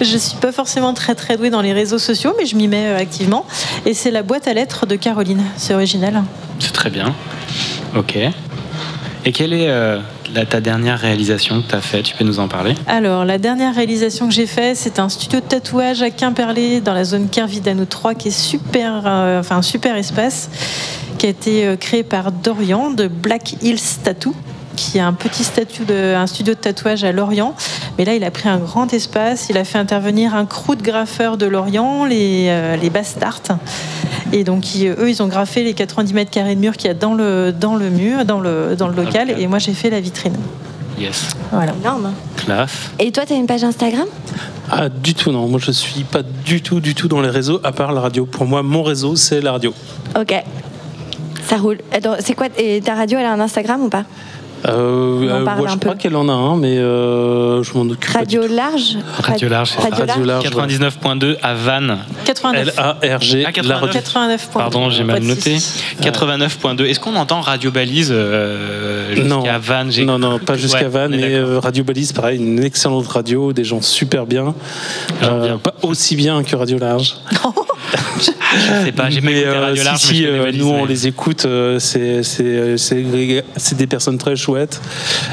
je 0.00 0.16
suis 0.16 0.36
pas 0.36 0.52
forcément 0.52 0.94
très 0.94 1.16
très 1.16 1.36
douée 1.36 1.50
dans 1.50 1.60
les 1.60 1.72
réseaux 1.72 1.98
sociaux 1.98 2.34
mais 2.38 2.46
je 2.46 2.54
m'y 2.54 2.68
mets 2.68 2.86
euh, 2.86 2.98
activement 2.98 3.44
et 3.84 3.94
c'est 3.94 4.12
la 4.12 4.22
boîte 4.22 4.46
à 4.46 4.54
lettres 4.54 4.86
de 4.86 4.94
Caroline. 4.94 5.42
C'est 5.56 5.74
original. 5.74 6.22
C'est 6.60 6.72
très 6.72 6.88
bien. 6.88 7.16
Ok. 7.96 8.16
Et 9.24 9.32
quelle 9.32 9.52
est 9.52 9.68
euh, 9.68 9.98
la- 10.34 10.46
ta 10.46 10.60
dernière 10.60 10.98
réalisation 10.98 11.62
que 11.62 11.68
t'as 11.70 11.80
fait 11.80 12.02
Tu 12.02 12.14
peux 12.16 12.24
nous 12.24 12.38
en 12.40 12.48
parler? 12.48 12.74
Alors, 12.86 13.24
la 13.24 13.38
dernière 13.38 13.74
réalisation 13.74 14.28
que 14.28 14.34
j'ai 14.34 14.46
faite, 14.46 14.76
c'est 14.76 14.98
un 14.98 15.08
studio 15.08 15.40
de 15.40 15.44
tatouage 15.44 16.02
à 16.02 16.10
Quimperlé, 16.10 16.80
dans 16.80 16.94
la 16.94 17.04
zone 17.04 17.28
Kervidano 17.28 17.84
3, 17.84 18.14
qui 18.14 18.28
est 18.28 18.30
super, 18.30 19.02
euh, 19.06 19.40
enfin, 19.40 19.56
un 19.56 19.62
super 19.62 19.96
espace, 19.96 20.48
qui 21.18 21.26
a 21.26 21.28
été 21.28 21.66
euh, 21.66 21.76
créé 21.76 22.02
par 22.02 22.32
Dorian 22.32 22.90
de 22.90 23.06
Black 23.08 23.54
Hills 23.62 23.78
Tattoo 24.02 24.34
qui 24.76 24.98
a 24.98 25.06
un 25.06 25.12
petit 25.12 25.44
statut 25.44 25.84
de, 25.84 26.14
un 26.14 26.26
studio 26.26 26.54
de 26.54 26.58
tatouage 26.58 27.04
à 27.04 27.12
Lorient. 27.12 27.54
Mais 27.98 28.04
là, 28.04 28.14
il 28.14 28.24
a 28.24 28.30
pris 28.30 28.48
un 28.48 28.58
grand 28.58 28.92
espace. 28.92 29.46
Il 29.50 29.56
a 29.58 29.64
fait 29.64 29.78
intervenir 29.78 30.34
un 30.34 30.46
crew 30.46 30.74
de 30.76 30.82
graffeurs 30.82 31.36
de 31.36 31.46
Lorient, 31.46 32.04
les, 32.04 32.46
euh, 32.48 32.76
les 32.76 32.90
Bastards. 32.90 33.42
Et 34.32 34.44
donc, 34.44 34.74
ils- 34.74 34.88
eux, 34.88 35.10
ils 35.10 35.22
ont 35.22 35.28
graffé 35.28 35.62
les 35.62 35.74
90 35.74 36.14
mètres 36.14 36.30
carrés 36.30 36.54
de 36.54 36.60
mur 36.60 36.76
qu'il 36.76 36.88
y 36.88 36.90
a 36.90 36.94
dans 36.94 37.14
le, 37.14 37.52
dans 37.52 37.76
le 37.76 37.90
mur, 37.90 38.24
dans 38.24 38.40
le, 38.40 38.74
dans 38.76 38.88
le 38.88 38.94
local. 38.96 39.30
Et 39.38 39.46
moi, 39.46 39.58
j'ai 39.58 39.74
fait 39.74 39.90
la 39.90 40.00
vitrine. 40.00 40.36
Yes. 40.98 41.28
Voilà. 41.50 41.72
Énorme. 41.80 42.12
Classe. 42.36 42.90
Et 42.98 43.10
toi, 43.12 43.24
tu 43.26 43.32
as 43.32 43.36
une 43.36 43.46
page 43.46 43.64
Instagram? 43.64 44.06
Ah, 44.70 44.88
du 44.88 45.14
tout, 45.14 45.32
non. 45.32 45.48
Moi, 45.48 45.58
je 45.62 45.70
suis 45.72 46.04
pas 46.04 46.22
du 46.22 46.62
tout, 46.62 46.80
du 46.80 46.94
tout 46.94 47.08
dans 47.08 47.20
les 47.20 47.28
réseaux, 47.30 47.60
à 47.64 47.72
part 47.72 47.92
la 47.92 48.00
radio. 48.00 48.24
Pour 48.26 48.46
moi, 48.46 48.62
mon 48.62 48.82
réseau, 48.82 49.16
c'est 49.16 49.40
la 49.40 49.52
radio. 49.52 49.74
Ok. 50.18 50.34
Ça 51.46 51.56
roule. 51.56 51.78
C'est 52.20 52.34
quoi 52.34 52.46
Et 52.56 52.80
ta 52.80 52.94
radio, 52.94 53.18
elle 53.18 53.26
a 53.26 53.32
un 53.32 53.40
Instagram 53.40 53.82
ou 53.82 53.88
pas? 53.88 54.04
Euh, 54.68 55.28
euh, 55.28 55.44
moi, 55.44 55.66
je 55.68 55.76
crois 55.76 55.94
qu'elle 55.96 56.16
en 56.16 56.28
a 56.28 56.32
un, 56.32 56.56
mais 56.56 56.78
euh, 56.78 57.62
je 57.62 57.74
m'en 57.74 57.82
occupe 57.82 58.12
Radio 58.12 58.46
large 58.46 58.96
Radio 59.18 59.48
Large, 59.48 59.70
c'est 59.70 59.82
Radio 59.82 60.06
ça. 60.06 60.06
Large. 60.06 60.26
large, 60.26 60.44
ouais. 60.44 60.50
99.2 60.50 61.36
à 61.42 61.54
Vannes. 61.54 61.98
89. 62.24 62.68
L-A-R-G. 62.68 63.44
Ah, 63.46 63.62
la 63.62 63.78
radio. 63.78 63.92
89 63.92 64.48
points. 64.48 64.62
Pardon, 64.62 64.90
j'ai 64.90 65.04
mal 65.04 65.22
noté. 65.22 65.58
soucis. 65.58 65.82
89.2. 66.00 66.84
Est-ce 66.84 67.00
qu'on 67.00 67.16
entend 67.16 67.40
Radio 67.40 67.70
Balise 67.70 68.10
euh, 68.12 69.14
jusqu'à. 69.14 69.58
Vannes? 69.58 69.90
Non, 70.04 70.18
non, 70.18 70.38
pas 70.38 70.56
jusqu'à 70.56 70.82
Ouais, 70.82 70.88
Vannes, 70.88 71.16
mais 71.16 71.34
euh, 71.34 71.58
Radio 71.58 71.84
Balise, 71.84 72.12
pareil, 72.12 72.38
une 72.38 72.62
excellente 72.62 73.06
radio, 73.08 73.52
des 73.52 73.64
gens 73.64 73.80
super 73.80 74.26
bien. 74.26 74.54
Euh, 75.22 75.56
pas 75.58 75.74
aussi 75.82 76.16
bien 76.16 76.42
que 76.42 76.54
Radio 76.56 76.78
Large. 76.78 77.16
Je 78.18 78.84
sais 78.84 78.92
pas, 78.92 79.10
j'ai 79.10 79.20
pas 79.20 79.30
écouté 79.30 79.46
euh, 79.46 79.60
Radio 79.60 79.84
Large, 79.84 79.98
si, 79.98 80.22
mais 80.22 80.28
euh, 80.28 80.52
nous 80.54 80.68
on 80.68 80.84
les 80.84 81.06
écoute, 81.06 81.44
euh, 81.46 81.78
c'est 81.78 82.22
des 83.76 83.86
personnes 83.86 84.18
très 84.18 84.36
chouettes, 84.36 84.80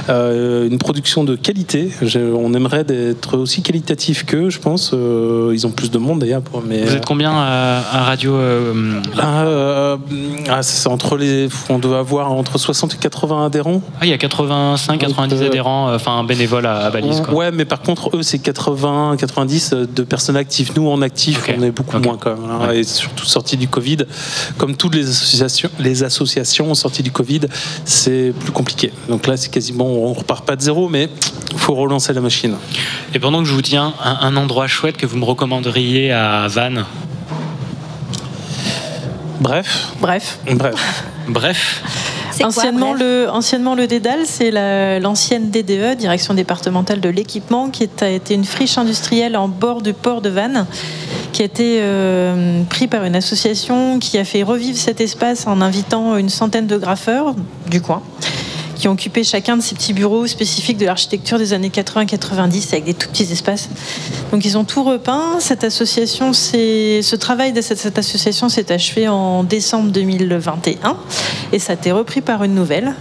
une 0.07 0.77
production 0.77 1.23
de 1.23 1.35
qualité. 1.35 1.91
On 2.15 2.53
aimerait 2.53 2.85
être 2.89 3.37
aussi 3.37 3.61
qualitatif 3.61 4.25
qu'eux, 4.25 4.49
je 4.49 4.59
pense. 4.59 4.93
Ils 4.93 5.67
ont 5.67 5.71
plus 5.71 5.91
de 5.91 5.97
monde 5.97 6.19
d'ailleurs. 6.19 6.41
Mais 6.67 6.83
Vous 6.83 6.95
êtes 6.95 7.05
combien 7.05 7.31
à, 7.33 8.03
Radio 8.03 8.37
Ah, 9.17 9.97
ah, 10.49 10.63
c'est 10.63 10.87
entre 10.87 11.17
les, 11.17 11.47
on 11.69 11.79
doit 11.79 11.99
avoir 11.99 12.31
entre 12.31 12.57
60 12.57 12.95
et 12.95 12.97
80 12.97 13.45
adhérents. 13.45 13.81
Ah, 13.99 14.05
il 14.05 14.09
y 14.09 14.13
a 14.13 14.17
85, 14.17 14.97
90 14.99 15.41
euh, 15.41 15.45
adhérents, 15.47 15.93
enfin 15.93 16.23
bénévoles 16.23 16.65
à, 16.65 16.85
à 16.85 16.89
Balise. 16.89 17.21
Quoi. 17.21 17.33
Ouais, 17.33 17.51
mais 17.51 17.65
par 17.65 17.81
contre, 17.81 18.15
eux, 18.15 18.23
c'est 18.23 18.39
80, 18.39 19.15
90 19.17 19.73
de 19.73 20.03
personnes 20.03 20.37
actives. 20.37 20.71
Nous, 20.75 20.87
en 20.87 21.01
actifs, 21.01 21.49
on 21.57 21.61
est 21.63 21.71
beaucoup 21.71 21.99
moins 21.99 22.17
quand 22.17 22.31
même. 22.35 22.48
Hein. 22.49 22.71
Et 22.71 22.83
surtout 22.83 23.25
sorti 23.25 23.57
du 23.57 23.67
Covid, 23.67 23.99
comme 24.57 24.75
toutes 24.75 24.95
les 24.95 25.07
associations, 25.09 25.69
les 25.79 26.03
associations 26.03 26.73
sorties 26.75 27.03
du 27.03 27.11
Covid, 27.11 27.41
c'est 27.85 28.33
plus 28.39 28.51
compliqué. 28.51 28.91
Donc 29.07 29.27
là, 29.27 29.37
c'est 29.37 29.49
quasiment, 29.49 29.85
on 29.85 30.13
repart 30.13 30.45
pas 30.45 30.55
de 30.55 30.61
zéro, 30.61 30.89
mais 30.89 31.09
faut 31.55 31.75
relancer 31.75 32.13
la 32.13 32.21
machine. 32.21 32.55
Et 33.13 33.19
pendant 33.19 33.39
que 33.39 33.47
je 33.47 33.53
vous 33.53 33.61
tiens, 33.61 33.93
un, 34.03 34.17
un 34.21 34.35
endroit 34.35 34.67
chouette 34.67 34.97
que 34.97 35.05
vous 35.05 35.17
me 35.17 35.25
recommanderiez 35.25 36.11
à 36.11 36.47
Vannes? 36.47 36.85
Bref. 39.39 39.93
Bref. 40.01 40.39
Bref. 40.51 41.03
Bref. 41.27 41.83
Anciennement, 42.47 42.93
le, 42.93 43.27
anciennement 43.29 43.75
le 43.75 43.87
Dédale, 43.87 44.21
c'est 44.25 44.51
la- 44.51 44.99
l'ancienne 44.99 45.49
DDE, 45.51 45.95
Direction 45.97 46.33
départementale 46.33 46.99
de 47.01 47.09
l'équipement, 47.09 47.69
qui 47.69 47.87
a 48.01 48.09
été 48.09 48.33
une 48.33 48.45
friche 48.45 48.77
industrielle 48.77 49.35
en 49.37 49.47
bord 49.47 49.81
du 49.81 49.93
port 49.93 50.21
de 50.21 50.29
Vannes, 50.29 50.65
qui 51.31 51.41
a 51.41 51.45
été 51.45 51.79
euh, 51.81 52.63
pris 52.69 52.87
par 52.87 53.03
une 53.05 53.15
association 53.15 53.99
qui 53.99 54.17
a 54.17 54.23
fait 54.25 54.43
revivre 54.43 54.77
cet 54.77 55.01
espace 55.01 55.47
en 55.47 55.61
invitant 55.61 56.17
une 56.17 56.29
centaine 56.29 56.67
de 56.67 56.77
graffeurs 56.77 57.35
du 57.69 57.81
coin 57.81 58.01
qui 58.79 58.87
ont 58.87 58.93
occupé 58.93 59.23
chacun 59.23 59.57
de 59.57 59.61
ces 59.61 59.75
petits 59.75 59.93
bureaux 59.93 60.25
spécifiques 60.25 60.77
de 60.77 60.85
l'architecture 60.85 61.37
des 61.37 61.53
années 61.53 61.69
80-90 61.69 62.69
avec 62.71 62.85
des 62.85 62.93
tout 62.93 63.09
petits 63.09 63.31
espaces. 63.31 63.69
Donc 64.31 64.45
ils 64.45 64.57
ont 64.57 64.63
tout 64.63 64.83
repeint. 64.83 65.39
Cette 65.39 65.63
association, 65.65 66.31
ce 66.33 67.15
travail 67.17 67.51
de 67.53 67.61
cette, 67.61 67.77
cette 67.77 67.99
association 67.99 68.47
s'est 68.49 68.71
achevé 68.71 69.07
en 69.09 69.43
décembre 69.43 69.91
2021 69.91 70.95
et 71.51 71.59
ça 71.59 71.73
a 71.73 71.75
été 71.75 71.91
repris 71.91 72.21
par 72.21 72.43
une 72.43 72.55
nouvelle. 72.55 72.95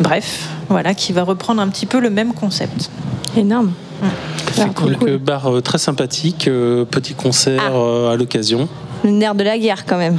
Bref, 0.00 0.48
voilà, 0.70 0.94
qui 0.94 1.12
va 1.12 1.22
reprendre 1.22 1.60
un 1.60 1.68
petit 1.68 1.86
peu 1.86 2.00
le 2.00 2.08
même 2.10 2.32
concept. 2.32 2.90
Énorme. 3.36 3.72
C'est 4.54 4.72
cool. 4.74 4.96
Euh, 5.06 5.18
bar 5.18 5.46
euh, 5.54 5.60
très 5.60 5.76
sympathique, 5.78 6.48
euh, 6.48 6.84
petit 6.86 7.12
concert 7.14 7.60
Ah. 7.66 7.76
euh, 7.76 8.10
à 8.12 8.16
l'occasion. 8.16 8.68
Le 9.04 9.10
nerf 9.10 9.34
de 9.34 9.44
la 9.44 9.58
guerre 9.58 9.84
quand 9.84 9.98
même. 9.98 10.16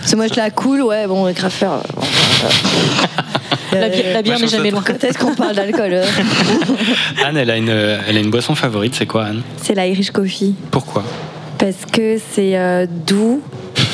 Parce 0.00 0.12
que 0.12 0.16
moi 0.16 0.26
je 0.28 0.34
la 0.34 0.50
cool, 0.50 0.80
ouais, 0.82 1.06
bon, 1.06 1.26
le 1.26 1.32
graffeur. 1.32 1.72
euh, 1.74 1.82
bon, 1.94 2.02
euh, 2.02 3.22
La 3.72 3.88
bière- 3.88 4.12
la 4.14 4.22
bière 4.22 4.36
euh, 4.36 4.40
n'est 4.40 4.48
jamais 4.48 4.70
loin. 4.70 4.82
Quand 4.84 5.02
est-ce 5.04 5.18
qu'on 5.18 5.34
parle 5.34 5.54
d'alcool 5.56 5.92
euh 5.92 6.04
Anne, 7.24 7.36
elle 7.36 7.50
a, 7.50 7.56
une, 7.56 7.68
elle 7.68 8.16
a 8.16 8.20
une 8.20 8.30
boisson 8.30 8.54
favorite, 8.54 8.94
c'est 8.96 9.06
quoi 9.06 9.24
Anne? 9.26 9.42
C'est 9.62 9.74
l'Irish 9.74 10.10
Coffee. 10.10 10.54
Pourquoi? 10.70 11.04
Parce 11.58 11.84
que 11.92 12.18
c'est 12.32 12.56
euh, 12.56 12.86
doux, 13.06 13.42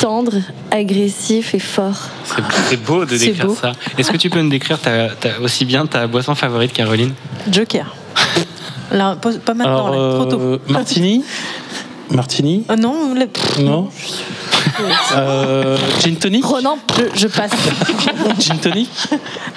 tendre, 0.01 0.35
agressif 0.71 1.55
et 1.55 1.59
fort. 1.59 1.99
C'est 2.69 2.83
beau 2.83 3.05
de 3.05 3.17
décrire 3.17 3.47
beau. 3.47 3.55
ça. 3.61 3.73
Est-ce 3.99 4.11
que 4.11 4.17
tu 4.17 4.31
peux 4.31 4.41
nous 4.41 4.51
décrire 4.51 4.79
ta- 4.79 5.09
ta- 5.09 5.41
aussi 5.43 5.65
bien 5.65 5.85
ta 5.87 6.07
boisson 6.07 6.35
favorite, 6.35 6.73
Caroline? 6.73 7.13
Joker. 7.51 7.95
Là, 8.93 9.17
pas 9.17 9.31
maintenant, 9.55 9.87
Alors, 9.87 9.91
là, 9.91 10.15
trop 10.15 10.25
tôt. 10.31 10.41
euh, 10.41 10.59
Martini? 10.69 11.25
Martini? 12.11 12.65
Euh, 12.71 12.77
non, 12.77 13.15
le- 13.15 13.63
Non? 13.65 13.91
Euh, 15.17 15.77
Gin 16.03 16.17
tonic 16.17 16.45
Ronan, 16.45 16.79
je, 16.97 17.21
je 17.21 17.27
passe. 17.29 17.51
Gin 18.41 18.59
tonic 18.59 18.91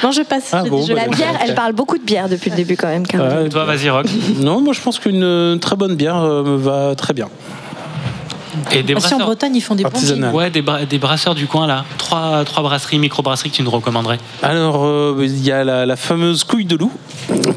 Non, 0.03 0.11
je 0.11 0.21
passe. 0.21 0.49
Ah 0.51 0.63
bon, 0.63 0.85
je 0.85 0.93
bah, 0.93 1.01
La 1.01 1.07
passe. 1.07 1.17
bière, 1.17 1.39
elle 1.45 1.55
parle 1.55 1.73
beaucoup 1.73 1.97
de 1.97 2.03
bière 2.03 2.29
depuis 2.29 2.49
le 2.49 2.55
début 2.55 2.75
quand 2.77 2.87
même. 2.87 3.03
Ouais, 3.13 3.49
Toi, 3.49 3.65
vas-y, 3.65 3.89
Rock. 3.89 4.05
Non, 4.39 4.61
moi 4.61 4.73
je 4.73 4.81
pense 4.81 4.99
qu'une 4.99 5.23
euh, 5.23 5.57
très 5.57 5.75
bonne 5.75 5.95
bière 5.95 6.17
euh, 6.17 6.43
me 6.43 6.55
va 6.57 6.95
très 6.95 7.13
bien. 7.13 7.27
Et 8.71 8.83
des 8.83 8.93
Ah, 8.95 8.99
si 8.99 9.05
en 9.05 9.09
brasseurs 9.09 9.27
Bretagne, 9.27 9.55
ils 9.55 9.61
font 9.61 9.75
des 9.75 9.83
bons 9.83 9.89
Artisanal. 9.89 10.33
Ouais, 10.33 10.49
des, 10.49 10.61
bra- 10.61 10.83
des 10.83 10.97
brasseurs 10.97 11.33
du 11.35 11.47
coin 11.47 11.65
là. 11.67 11.85
Trois, 11.97 12.43
trois 12.45 12.61
brasseries, 12.63 12.99
micro-brasseries 12.99 13.51
que 13.51 13.55
tu 13.55 13.63
nous 13.63 13.69
recommanderais. 13.71 14.17
Alors, 14.43 14.85
euh, 14.85 15.15
il 15.21 15.43
y 15.43 15.51
a 15.51 15.63
la, 15.63 15.85
la 15.85 15.95
fameuse 15.95 16.43
couille 16.43 16.65
de 16.65 16.75
loup 16.75 16.91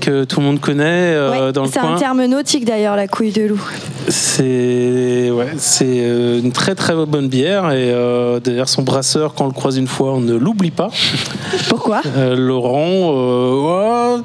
que 0.01 0.25
tout 0.25 0.41
le 0.41 0.47
monde 0.47 0.61
connaît 0.61 0.85
euh, 1.15 1.47
Ouais, 1.49 1.53
dans 1.53 1.63
le 1.65 1.69
c'est 1.73 1.81
coin. 1.81 1.95
un 1.95 1.99
terme 1.99 2.25
nautique 2.27 2.65
d'ailleurs, 2.67 2.95
la 2.97 3.09
couille 3.09 3.33
de 3.33 3.43
loup. 3.43 3.61
C'est 4.09 5.31
ouais, 5.31 5.53
c'est 5.59 5.85
euh, 5.89 6.41
une 6.41 6.53
très 6.53 6.75
très 6.75 6.95
bonne 7.07 7.29
bière 7.29 7.71
et 7.71 7.91
euh, 7.93 8.41
d'ailleurs 8.41 8.69
son 8.69 8.83
brasseur 8.83 9.35
quand 9.35 9.45
on 9.45 9.49
le 9.49 9.53
croise 9.55 9.77
une 9.77 9.87
fois 9.87 10.13
on 10.15 10.21
ne 10.21 10.35
l'oublie 10.35 10.71
pas. 10.71 10.89
Pourquoi 11.69 12.03
Euh, 12.17 12.35
Laurent, 12.37 13.13
euh, 13.15 14.17
ouais, 14.19 14.23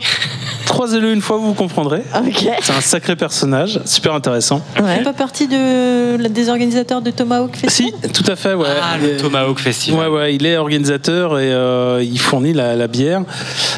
croisez-le 0.68 1.14
une 1.14 1.22
fois 1.22 1.38
vous 1.38 1.54
comprendrez. 1.54 2.04
Ok. 2.16 2.48
C'est 2.62 2.74
un 2.74 2.82
sacré 2.82 3.16
personnage, 3.16 3.80
super 3.86 4.14
intéressant. 4.14 4.62
Tu 4.76 4.84
fais 4.84 5.04
pas 5.04 5.14
partie 5.14 5.48
de, 5.48 6.28
des 6.28 6.50
organisateurs 6.50 7.02
de 7.02 7.12
Tomahawk 7.12 7.56
Festival 7.56 7.94
Si, 8.04 8.10
tout 8.12 8.30
à 8.32 8.36
fait, 8.36 8.54
ouais. 8.54 8.68
Ah, 8.82 8.98
le 8.98 9.18
Tomahawk 9.18 9.60
Festival. 9.60 10.00
Ouais, 10.10 10.16
ouais, 10.16 10.36
il 10.36 10.46
est 10.46 10.58
organisateur 10.58 11.40
et 11.40 11.52
euh, 11.52 12.04
il 12.04 12.20
fournit 12.20 12.54
la, 12.54 12.76
la 12.76 12.88
bière. 12.88 13.22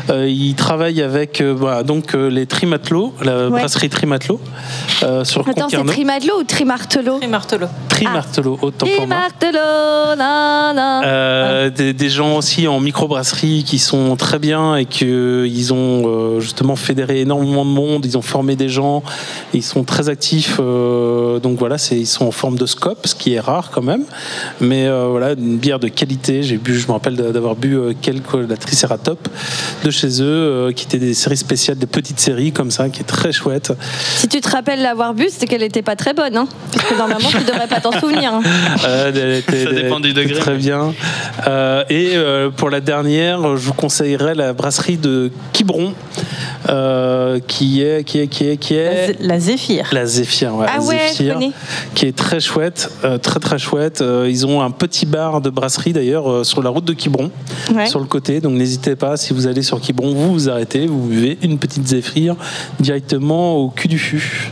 Euh, 0.10 0.28
il 0.28 0.56
travaille 0.56 1.02
avec 1.02 1.42
euh, 1.42 1.54
voilà, 1.56 1.84
donc 1.84 2.16
euh, 2.16 2.30
les 2.30 2.46
Trimatelot, 2.46 3.14
la 3.24 3.40
Ouais. 3.50 3.60
brasserie 3.62 3.90
Trimatelot 3.90 4.40
euh, 5.04 5.24
sur 5.24 5.48
Attends, 5.48 5.68
Concarneau. 5.90 5.94
Trimadlo 5.94 6.40
ou 6.40 6.44
Trimartelo 6.44 7.20
Trimartelo. 7.20 7.68
Trimartelot, 7.90 8.60
autant 8.62 8.86
pour 8.86 9.08
moi. 9.08 9.18
Trimartelo, 9.40 10.16
nan, 10.18 10.76
nan. 10.76 11.04
Euh, 11.06 11.70
des, 11.70 11.94
des 11.94 12.10
gens 12.10 12.38
aussi 12.38 12.68
en 12.68 12.80
microbrasserie 12.80 13.64
qui 13.66 13.78
sont 13.80 14.16
très 14.16 14.40
bien 14.40 14.76
et 14.78 14.86
qu'ils 14.86 15.74
ont 15.74 16.04
euh, 16.06 16.40
justement 16.40 16.76
fédéré 16.76 17.22
énormément 17.22 17.66
de 17.66 17.72
monde, 17.72 18.06
ils 18.06 18.18
ont 18.18 18.22
formé 18.22 18.56
des 18.56 18.70
gens, 18.70 19.04
ils 19.54 19.64
sont 19.64 19.84
très 19.84 20.08
actifs. 20.10 20.58
euh, 20.60 21.40
donc 21.40 21.60
voilà, 21.60 21.76
ils 21.92 22.08
sont 22.08 22.26
en 22.26 22.32
forme 22.32 22.58
de 22.58 22.66
scope, 22.66 23.06
ce 23.06 23.16
qui 23.16 23.34
est 23.34 23.40
rare 23.40 23.70
quand 23.72 23.82
même. 23.82 24.04
Mais 24.62 24.88
euh, 24.88 25.08
voilà, 25.10 25.34
une 25.34 25.58
bière 25.58 25.80
de 25.80 25.88
qualité. 25.90 26.44
J'ai 26.44 26.58
bu, 26.58 26.78
je 26.80 26.88
me 26.88 26.94
rappelle 26.94 27.16
d'avoir 27.16 27.56
bu 27.56 27.76
euh, 27.76 27.94
quelques 28.00 28.34
la 28.34 28.56
Triceratop 28.58 29.28
de 29.84 29.92
chez 29.92 30.22
eux, 30.22 30.26
euh, 30.26 30.72
qui 30.72 30.86
étaient 30.86 31.00
des 31.00 31.14
séries 31.14 31.38
spéciales, 31.38 31.78
des 31.78 31.86
petites 31.86 32.20
séries 32.20 32.52
comme 32.52 32.72
ça, 32.72 32.90
qui 32.90 33.02
est 33.02 33.04
très 33.06 33.32
chouette. 33.32 33.74
Si 34.16 34.28
tu 34.28 34.40
te 34.40 34.50
rappelles 34.50 34.82
l'avoir 34.82 35.14
bu, 35.14 35.28
c'est 35.30 35.46
qu'elle 35.46 35.64
n'était 35.80 35.86
pas 35.92 35.96
très 35.96 36.14
bonne. 36.14 36.36
Hein 36.36 36.48
Parce 36.74 36.86
que 36.86 36.98
normalement, 36.98 37.30
tu 37.30 37.44
devrais 37.44 37.68
pas 37.68 37.80
t'en 37.80 37.92
souvenir. 38.00 38.34
hein. 38.34 38.42
Euh, 38.86 39.12
elle 39.14 39.38
était- 39.40 39.64
Ça 39.66 39.72
dépend 39.72 40.00
du 40.00 40.14
degré. 40.14 40.40
Très 40.40 40.56
bien. 40.56 40.94
Euh, 41.48 41.84
et 41.90 42.12
euh, 42.16 42.50
pour 42.50 42.70
la 42.70 42.80
dernière, 42.82 43.42
je 43.58 43.62
vous 43.66 43.74
conseillerais 43.74 44.36
la 44.36 44.54
brasserie 44.54 44.98
de 44.98 45.32
Quiberon, 45.54 45.94
euh, 46.70 47.40
qui 47.48 47.82
est 47.84 48.04
qui 48.04 48.20
est 48.20 48.28
qui 48.28 48.48
est 48.48 48.58
qui 48.58 48.76
La, 48.76 48.80
est 48.82 49.16
la 49.22 49.40
Zéphyr. 49.40 49.90
la 49.92 50.06
Zéphyr, 50.06 50.56
ouais, 50.56 50.66
Ah 50.70 50.82
ouais, 50.82 50.98
Zéphyr, 51.12 51.40
qui 51.96 52.06
est 52.06 52.16
très 52.16 52.40
chouette, 52.40 52.92
euh, 53.04 53.18
très 53.18 53.40
très 53.40 53.58
chouette. 53.60 54.02
Euh, 54.02 54.28
ils 54.30 54.46
ont 54.46 54.62
un 54.62 54.72
petit 54.72 55.06
bar 55.06 55.42
de 55.42 55.50
brasserie 55.50 55.94
d'ailleurs 55.94 56.30
euh, 56.30 56.44
sur 56.44 56.62
la 56.64 56.70
route 56.70 56.86
de 56.86 56.94
Quiberon, 56.94 57.32
Ouais. 57.74 57.88
sur 57.88 58.00
le 58.00 58.06
côté. 58.06 58.40
Donc 58.42 58.54
n'hésitez 58.54 58.96
pas, 58.96 59.18
si 59.18 59.34
vous 59.34 59.48
allez 59.48 59.62
sur 59.62 59.80
Quiberon, 59.80 60.14
vous 60.14 60.34
vous 60.34 60.50
arrêtez, 60.50 60.88
vous 60.88 61.08
buvez 61.08 61.38
une 61.42 61.58
petite 61.60 61.88
Zéphyr 61.88 62.36
directement 62.80 63.56
au 63.58 63.70
cul 63.70 63.88
du 63.88 64.00
fût. 64.00 64.52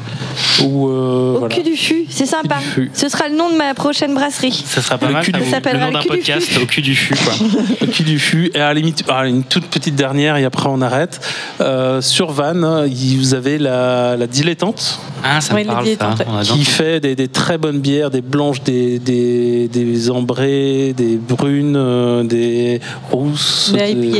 Ou 0.63 0.89
euh, 0.89 1.35
Au 1.35 1.39
voilà. 1.39 1.55
cul 1.55 1.63
du 1.63 1.75
fût, 1.75 2.05
c'est 2.09 2.25
sympa. 2.25 2.55
fût. 2.57 2.89
Ce 2.93 3.09
sera 3.09 3.27
le 3.29 3.35
nom 3.35 3.49
de 3.51 3.55
ma 3.57 3.73
prochaine 3.73 4.13
brasserie. 4.13 4.63
Ça 4.65 4.81
sera 4.81 4.97
pas 4.97 5.07
Le 5.07 5.13
mal. 5.13 5.23
cul 5.23 5.31
ça 5.31 5.37
du- 5.37 5.43
vous- 5.43 5.49
Ça 5.49 5.55
s'appellera 5.57 5.87
le 5.87 5.93
nom 5.93 5.99
d'un 5.99 6.03
cul 6.03 6.09
du 6.09 6.15
podcast 6.17 6.47
fût. 6.47 6.61
au 6.61 6.65
cul 6.65 6.81
du 6.81 6.95
fût, 6.95 7.15
quoi. 7.15 7.33
Au 7.81 7.85
cul 7.87 8.03
du 8.03 8.19
fût. 8.19 8.51
Et 8.53 8.59
à 8.59 8.67
la 8.67 8.73
limite, 8.73 9.03
ah, 9.09 9.27
une 9.27 9.43
toute 9.43 9.65
petite 9.67 9.95
dernière, 9.95 10.37
et 10.37 10.45
après 10.45 10.67
on 10.69 10.81
arrête. 10.81 11.19
Euh, 11.61 12.01
sur 12.01 12.31
Vannes, 12.31 12.87
il- 12.87 13.17
vous 13.17 13.33
avez 13.33 13.57
la, 13.57 14.15
la 14.17 14.27
dilettante 14.27 14.99
Ah, 15.23 15.41
ça 15.41 15.53
Ouais, 15.53 15.63
me 15.63 15.69
parle 15.69 15.87
ça. 15.97 16.15
On 16.29 16.41
qui 16.55 16.65
fait 16.65 16.99
des, 16.99 17.15
des 17.15 17.27
très 17.27 17.57
bonnes 17.57 17.79
bières, 17.79 18.09
des 18.11 18.21
blanches, 18.21 18.61
des, 18.63 18.99
des, 18.99 19.67
des 19.67 20.09
ambrées, 20.09 20.93
des 20.95 21.17
brunes, 21.17 21.75
euh, 21.75 22.23
des 22.23 22.79
rousses, 23.11 23.71
Des 23.73 23.91
IPA, 23.91 24.17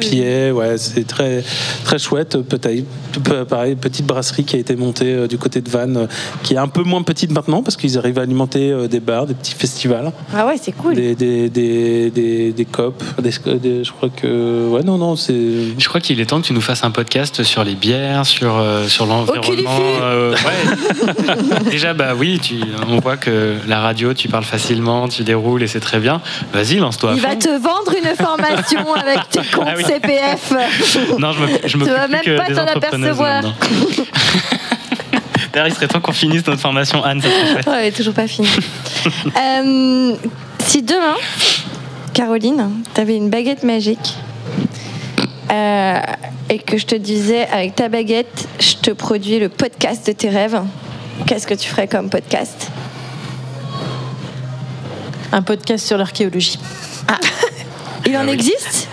IPA, 0.00 0.52
ouais, 0.54 0.78
c'est 0.78 1.06
très, 1.06 1.42
très 1.84 1.98
chouette. 1.98 2.38
Peut-être, 2.42 2.84
peu- 3.22 3.44
pareil, 3.44 3.74
petite 3.76 4.06
brasserie 4.06 4.44
qui 4.44 4.56
a 4.56 4.58
été 4.58 4.76
montée 4.76 5.12
euh, 5.14 5.26
du 5.26 5.38
côté 5.38 5.60
de 5.60 5.68
Vannes. 5.70 5.79
Euh, 5.80 6.06
qui 6.42 6.54
est 6.54 6.58
un 6.58 6.68
peu 6.68 6.82
moins 6.82 7.02
petite 7.02 7.30
maintenant 7.32 7.62
parce 7.62 7.76
qu'ils 7.76 7.96
arrivent 7.98 8.18
à 8.18 8.22
alimenter 8.22 8.70
euh, 8.70 8.86
des 8.88 9.00
bars, 9.00 9.26
des 9.26 9.34
petits 9.34 9.54
festivals, 9.54 10.12
Ah 10.34 10.46
ouais, 10.46 10.56
c'est 10.60 10.72
cool. 10.72 10.94
des, 10.94 11.14
des, 11.14 11.48
des, 11.48 12.10
des, 12.10 12.52
des 12.52 12.64
COP. 12.64 13.02
des- 13.22 13.30
des- 13.58 13.84
je 13.84 13.92
crois 13.92 14.08
que. 14.08 14.68
Ouais, 14.68 14.82
non, 14.82 14.98
non, 14.98 15.16
c'est. 15.16 15.34
Je 15.78 15.88
crois 15.88 16.00
qu'il 16.00 16.20
est 16.20 16.26
temps 16.26 16.40
que 16.40 16.46
tu 16.46 16.52
nous 16.52 16.60
fasses 16.60 16.84
un 16.84 16.90
podcast 16.90 17.42
sur 17.42 17.64
les 17.64 17.74
bières, 17.74 18.26
sur, 18.26 18.56
euh, 18.58 18.86
sur 18.88 19.06
l'environnement. 19.06 19.70
euh, 20.02 20.32
ouais. 20.34 21.64
Déjà, 21.70 21.94
bah 21.94 22.12
oui, 22.16 22.38
tu, 22.42 22.56
on 22.88 22.98
voit 23.00 23.16
que 23.16 23.54
la 23.66 23.80
radio, 23.80 24.14
tu 24.14 24.28
parles 24.28 24.44
facilement, 24.44 25.08
tu 25.08 25.22
déroules 25.24 25.62
et 25.62 25.66
c'est 25.66 25.80
très 25.80 25.98
bien. 25.98 26.20
Vas-y, 26.52 26.76
lance-toi. 26.76 27.12
Il 27.14 27.20
va 27.20 27.30
fond. 27.30 27.38
te 27.38 27.48
vendre 27.48 27.92
une 27.96 28.16
formation 28.16 28.92
avec 28.94 29.28
tes 29.30 29.40
comptes 29.54 29.66
Ah 29.68 29.74
oui. 29.76 29.84
CPF. 29.84 30.52
Non, 31.18 31.32
je 31.32 31.40
me, 31.40 31.46
je 31.64 31.68
Tu 31.68 31.76
m'occupe 31.78 31.94
vas 31.94 32.08
même 32.08 32.20
que 32.22 32.36
pas 32.36 32.46
t'en 32.54 32.66
apercevoir. 32.76 33.42
D'ailleurs, 35.52 35.68
il 35.68 35.74
serait 35.74 35.88
temps 35.88 36.00
qu'on 36.00 36.12
finisse 36.12 36.46
notre 36.46 36.60
formation, 36.60 37.02
Anne. 37.04 37.20
Ça 37.20 37.28
serait. 37.28 37.68
Ouais, 37.68 37.80
elle 37.80 37.86
est 37.86 37.96
toujours 37.96 38.14
pas 38.14 38.26
fini. 38.28 38.48
Euh, 39.34 40.14
si 40.58 40.82
demain, 40.82 41.16
Caroline, 42.12 42.82
t'avais 42.92 43.16
une 43.16 43.30
baguette 43.30 43.62
magique 43.62 44.14
euh, 45.50 45.98
et 46.50 46.58
que 46.58 46.76
je 46.76 46.84
te 46.84 46.94
disais 46.94 47.48
avec 47.48 47.76
ta 47.76 47.88
baguette, 47.88 48.46
je 48.60 48.74
te 48.74 48.90
produis 48.90 49.38
le 49.38 49.48
podcast 49.48 50.06
de 50.06 50.12
tes 50.12 50.28
rêves, 50.28 50.60
qu'est-ce 51.26 51.46
que 51.46 51.54
tu 51.54 51.66
ferais 51.66 51.88
comme 51.88 52.10
podcast? 52.10 52.70
Un 55.32 55.40
podcast 55.40 55.86
sur 55.86 55.96
l'archéologie. 55.96 56.58
Il 58.06 58.16
en 58.16 58.26
existe? 58.26 58.88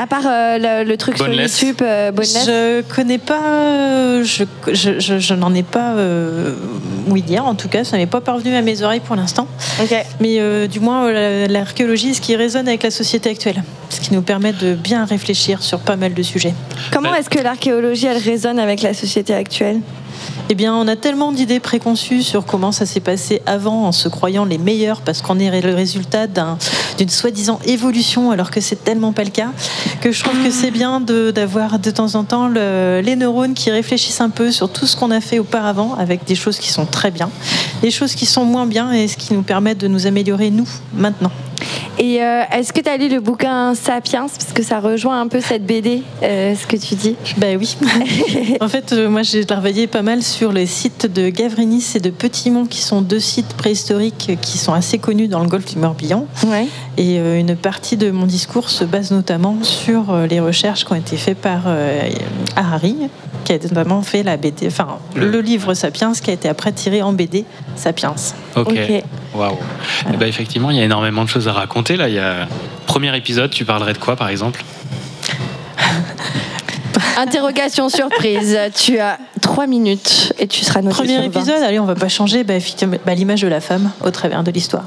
À 0.00 0.06
part 0.06 0.22
euh, 0.26 0.58
le, 0.84 0.88
le 0.88 0.96
truc 0.96 1.18
Boneless. 1.18 1.52
sur 1.52 1.66
YouTube, 1.68 1.82
euh, 1.84 2.12
Boneless 2.12 2.46
Je 2.46 2.82
connais 2.82 3.18
pas, 3.18 3.40
euh, 3.42 4.22
je, 4.24 4.44
je, 4.72 5.00
je- 5.00 5.18
je 5.18 5.34
n'en 5.34 5.52
ai 5.54 5.64
pas 5.64 5.94
euh, 5.96 6.54
ouï 7.08 7.20
dire, 7.22 7.44
en 7.44 7.56
tout 7.56 7.68
cas, 7.68 7.82
ça 7.82 7.96
n'est 7.96 8.06
pas 8.06 8.20
parvenu 8.20 8.54
à 8.54 8.62
mes 8.62 8.82
oreilles 8.82 9.00
pour 9.00 9.16
l'instant. 9.16 9.48
Mais 10.20 10.38
euh, 10.38 10.68
du 10.68 10.78
moins, 10.78 11.10
la- 11.10 11.48
l'archéologie, 11.48 12.14
ce 12.14 12.20
qui 12.20 12.36
résonne 12.36 12.68
avec 12.68 12.84
la 12.84 12.92
société 12.92 13.28
actuelle, 13.30 13.62
ce 13.90 14.00
qui 14.00 14.14
nous 14.14 14.22
permet 14.22 14.52
de 14.52 14.74
bien 14.74 15.04
réfléchir 15.04 15.62
sur 15.64 15.80
pas 15.80 15.96
mal 15.96 16.14
de 16.14 16.22
sujets. 16.22 16.54
Comment 16.92 17.14
est-ce 17.14 17.28
que 17.30 17.40
l'archéologie, 17.40 18.06
elle 18.06 18.18
résonne 18.22 18.60
avec 18.60 18.82
la 18.82 18.94
société 18.94 19.34
actuelle? 19.34 19.80
Eh 20.50 20.54
bien, 20.54 20.74
on 20.74 20.88
a 20.88 20.96
tellement 20.96 21.32
d'idées 21.32 21.60
préconçues 21.60 22.22
sur 22.22 22.46
comment 22.46 22.72
ça 22.72 22.86
s'est 22.86 23.00
passé 23.00 23.42
avant 23.46 23.84
en 23.86 23.92
se 23.92 24.08
croyant 24.08 24.44
les 24.44 24.58
meilleurs 24.58 25.00
parce 25.02 25.20
qu'on 25.22 25.38
est 25.38 25.60
le 25.60 25.74
résultat 25.74 26.26
d'un- 26.26 26.56
d'une 26.96 27.08
soi-disant 27.08 27.60
évolution 27.66 28.30
alors 28.30 28.50
que 28.50 28.60
c'est 28.60 28.82
tellement 28.82 29.12
pas 29.12 29.24
le 29.24 29.30
cas 29.30 29.48
que 30.00 30.10
je 30.12 30.22
trouve 30.24 30.42
que 30.42 30.50
c'est 30.50 30.70
bien 30.70 31.00
d'avoir 31.00 31.78
de, 31.78 31.90
temps 31.90 32.14
en 32.14 32.24
temps 32.24 32.48
le- 32.48 33.00
les 33.04 33.16
neurones 33.16 33.54
qui 33.54 33.70
réfléchissent 33.70 34.20
un 34.20 34.30
peu 34.30 34.50
sur 34.50 34.70
tout 34.70 34.86
ce 34.86 34.96
qu'on 34.96 35.10
a 35.10 35.20
fait 35.20 35.38
auparavant 35.38 35.94
avec 35.98 36.24
des 36.24 36.34
choses 36.34 36.58
qui 36.58 36.70
sont 36.72 36.86
très 36.86 37.10
bien, 37.10 37.30
des 37.82 37.90
choses 37.90 38.14
qui 38.14 38.26
sont 38.26 38.44
moins 38.44 38.66
bien 38.66 38.92
et 38.92 39.06
ce 39.08 39.16
qui 39.16 39.34
nous 39.34 39.42
permet 39.42 39.74
de 39.74 39.86
nous 39.88 40.06
améliorer 40.06 40.50
nous 40.50 40.68
maintenant. 40.94 41.30
Et 41.98 42.22
euh, 42.22 42.42
est-ce 42.52 42.72
que 42.72 42.80
tu 42.80 42.88
as 42.88 42.96
lu 42.96 43.08
le 43.08 43.20
bouquin 43.20 43.74
Sapiens? 43.74 44.26
Parce 44.28 44.52
que 44.52 44.62
ça 44.62 44.78
rejoint 44.78 45.20
un 45.20 45.28
peu 45.28 45.40
cette 45.40 45.66
BD, 45.66 46.02
euh, 46.22 46.54
ce 46.54 46.66
que 46.66 46.76
tu 46.76 46.94
dis. 46.94 47.16
Ben 47.36 47.58
oui. 47.58 47.76
en 48.60 48.68
fait, 48.68 48.92
euh, 48.92 49.08
moi 49.08 49.22
j'ai 49.22 49.44
travaillé 49.44 49.86
pas 49.86 50.02
mal 50.02 50.22
sur 50.22 50.52
les 50.52 50.66
sites 50.66 51.12
de 51.12 51.28
Gavrinis 51.28 51.84
et 51.96 52.00
de 52.00 52.10
Petit-Mont, 52.10 52.66
qui 52.66 52.82
sont 52.82 53.02
deux 53.02 53.18
sites 53.18 53.54
préhistoriques 53.54 54.38
qui 54.40 54.58
sont 54.58 54.72
assez 54.72 54.98
connus 54.98 55.28
dans 55.28 55.40
le 55.40 55.48
golfe 55.48 55.72
du 55.72 55.78
Morbihan. 55.78 56.26
Et 56.96 57.18
euh, 57.18 57.38
une 57.38 57.56
partie 57.56 57.96
de 57.96 58.10
mon 58.10 58.26
discours 58.26 58.70
se 58.70 58.84
base 58.84 59.10
notamment 59.10 59.58
sur 59.62 60.16
les 60.28 60.40
recherches 60.40 60.84
qui 60.84 60.92
ont 60.92 60.96
été 60.96 61.16
faites 61.16 61.38
par 61.38 61.62
Harari, 62.56 62.96
qui 63.48 63.54
a 63.54 63.58
notamment 63.74 64.02
fait 64.02 64.22
la 64.22 64.36
BD, 64.36 64.66
enfin 64.66 64.98
le 65.14 65.40
livre 65.40 65.72
Sapiens, 65.72 66.12
qui 66.12 66.28
a 66.28 66.34
été 66.34 66.50
après 66.50 66.70
tiré 66.70 67.00
en 67.00 67.14
BD 67.14 67.46
Sapiens. 67.76 68.14
Ok. 68.56 68.76
Waouh. 69.34 69.56
Eh 70.12 70.16
ben, 70.18 70.28
effectivement, 70.28 70.70
il 70.70 70.76
y 70.76 70.80
a 70.80 70.84
énormément 70.84 71.24
de 71.24 71.30
choses 71.30 71.48
à 71.48 71.52
raconter. 71.52 71.96
Là, 71.96 72.08
il 72.08 72.14
y 72.14 72.18
a 72.18 72.46
premier 72.86 73.16
épisode. 73.16 73.50
Tu 73.50 73.64
parlerais 73.64 73.94
de 73.94 73.98
quoi, 73.98 74.16
par 74.16 74.28
exemple? 74.28 74.62
Interrogation 77.18 77.88
surprise. 77.88 78.56
tu 78.74 78.98
as 78.98 79.18
trois 79.40 79.66
minutes 79.66 80.32
et 80.38 80.46
tu 80.46 80.64
seras 80.64 80.82
noté 80.82 80.94
Premier 80.94 81.14
sur 81.14 81.22
20. 81.22 81.26
épisode, 81.28 81.62
allez, 81.62 81.78
on 81.80 81.84
va 81.84 81.94
pas 81.94 82.08
changer, 82.08 82.44
bah, 82.44 82.54
bah, 83.04 83.14
l'image 83.14 83.40
de 83.42 83.48
la 83.48 83.60
femme 83.60 83.90
au 84.04 84.10
travers 84.10 84.42
de 84.44 84.50
l'histoire. 84.50 84.84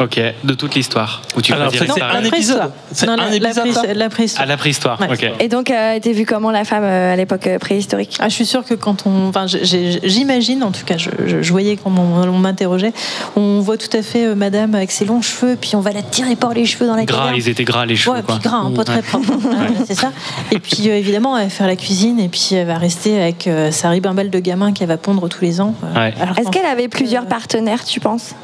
Ok. 0.00 0.20
De 0.44 0.54
toute 0.54 0.74
l'histoire. 0.74 1.22
Ou 1.36 1.42
tu 1.42 1.52
Alors, 1.52 1.70
c'est 1.72 2.00
un 2.02 2.22
épisode 2.24 2.70
C'est 2.92 3.06
Non, 3.06 3.14
un 3.18 3.30
épisode, 3.32 3.66
la 3.94 4.08
préhistoire. 4.10 4.42
À 4.44 4.46
la 4.46 4.56
préhistoire. 4.56 5.00
Ouais. 5.00 5.08
Ok. 5.12 5.30
Et 5.40 5.48
donc, 5.48 5.70
euh, 5.70 5.98
t'es 6.00 6.12
vu 6.12 6.26
comment 6.26 6.50
la 6.50 6.64
femme 6.64 6.84
euh, 6.84 7.12
à 7.12 7.16
l'époque 7.16 7.46
euh, 7.46 7.58
préhistorique? 7.58 8.16
Ah, 8.20 8.28
je 8.28 8.34
suis 8.34 8.46
sûre 8.46 8.64
que 8.64 8.74
quand 8.74 9.06
on. 9.06 9.28
Enfin, 9.28 9.46
j'imagine, 9.46 10.62
en 10.62 10.70
tout 10.70 10.84
cas, 10.84 10.96
je, 10.98 11.10
je- 11.26 11.42
je 11.42 11.50
voyais 11.50 11.76
quand 11.76 11.90
on, 11.96 12.28
on 12.28 12.38
m'interrogeait, 12.38 12.92
on 13.36 13.60
voit 13.60 13.76
tout 13.78 13.94
à 13.96 14.02
fait 14.02 14.26
euh, 14.26 14.34
madame 14.34 14.74
avec 14.74 14.90
ses 14.90 15.04
longs 15.06 15.22
cheveux, 15.22 15.56
puis 15.58 15.76
on 15.76 15.80
va 15.80 15.92
la 15.92 16.02
tirer 16.02 16.36
par 16.36 16.52
les 16.52 16.66
cheveux 16.66 16.86
dans 16.86 16.96
la 16.96 17.04
Gras, 17.04 17.18
caverne. 17.18 17.36
ils 17.36 17.48
étaient 17.48 17.64
gras 17.64 17.86
les 17.86 17.96
cheveux. 17.96 18.16
Ouais, 18.16 18.22
quoi. 18.22 18.34
puis 18.38 18.48
gras, 18.48 18.58
hein, 18.58 18.72
pas 18.74 18.84
très 18.84 19.02
propre. 19.02 19.32
C'est 19.86 19.94
ça. 19.94 20.12
Et 20.52 20.58
puis 20.58 20.90
euh, 20.90 20.96
évidemment, 20.98 21.36
elle 21.38 21.48
va 21.48 21.65
faire 21.66 21.74
la 21.74 21.76
cuisine 21.76 22.20
et 22.20 22.28
puis 22.28 22.50
elle 22.52 22.66
va 22.66 22.78
rester 22.78 23.20
avec 23.20 23.46
euh, 23.46 23.70
sa 23.72 23.90
ribambelle 23.90 24.30
de 24.30 24.38
gamin 24.38 24.72
qu'elle 24.72 24.88
va 24.88 24.96
pondre 24.96 25.28
tous 25.28 25.42
les 25.42 25.60
ans. 25.60 25.74
euh, 25.82 25.94
Ouais. 25.98 26.14
Est-ce 26.38 26.50
qu'elle 26.50 26.64
avait 26.66 26.88
plusieurs 26.88 27.26
partenaires, 27.26 27.84
tu 27.84 27.98
penses? 28.00 28.34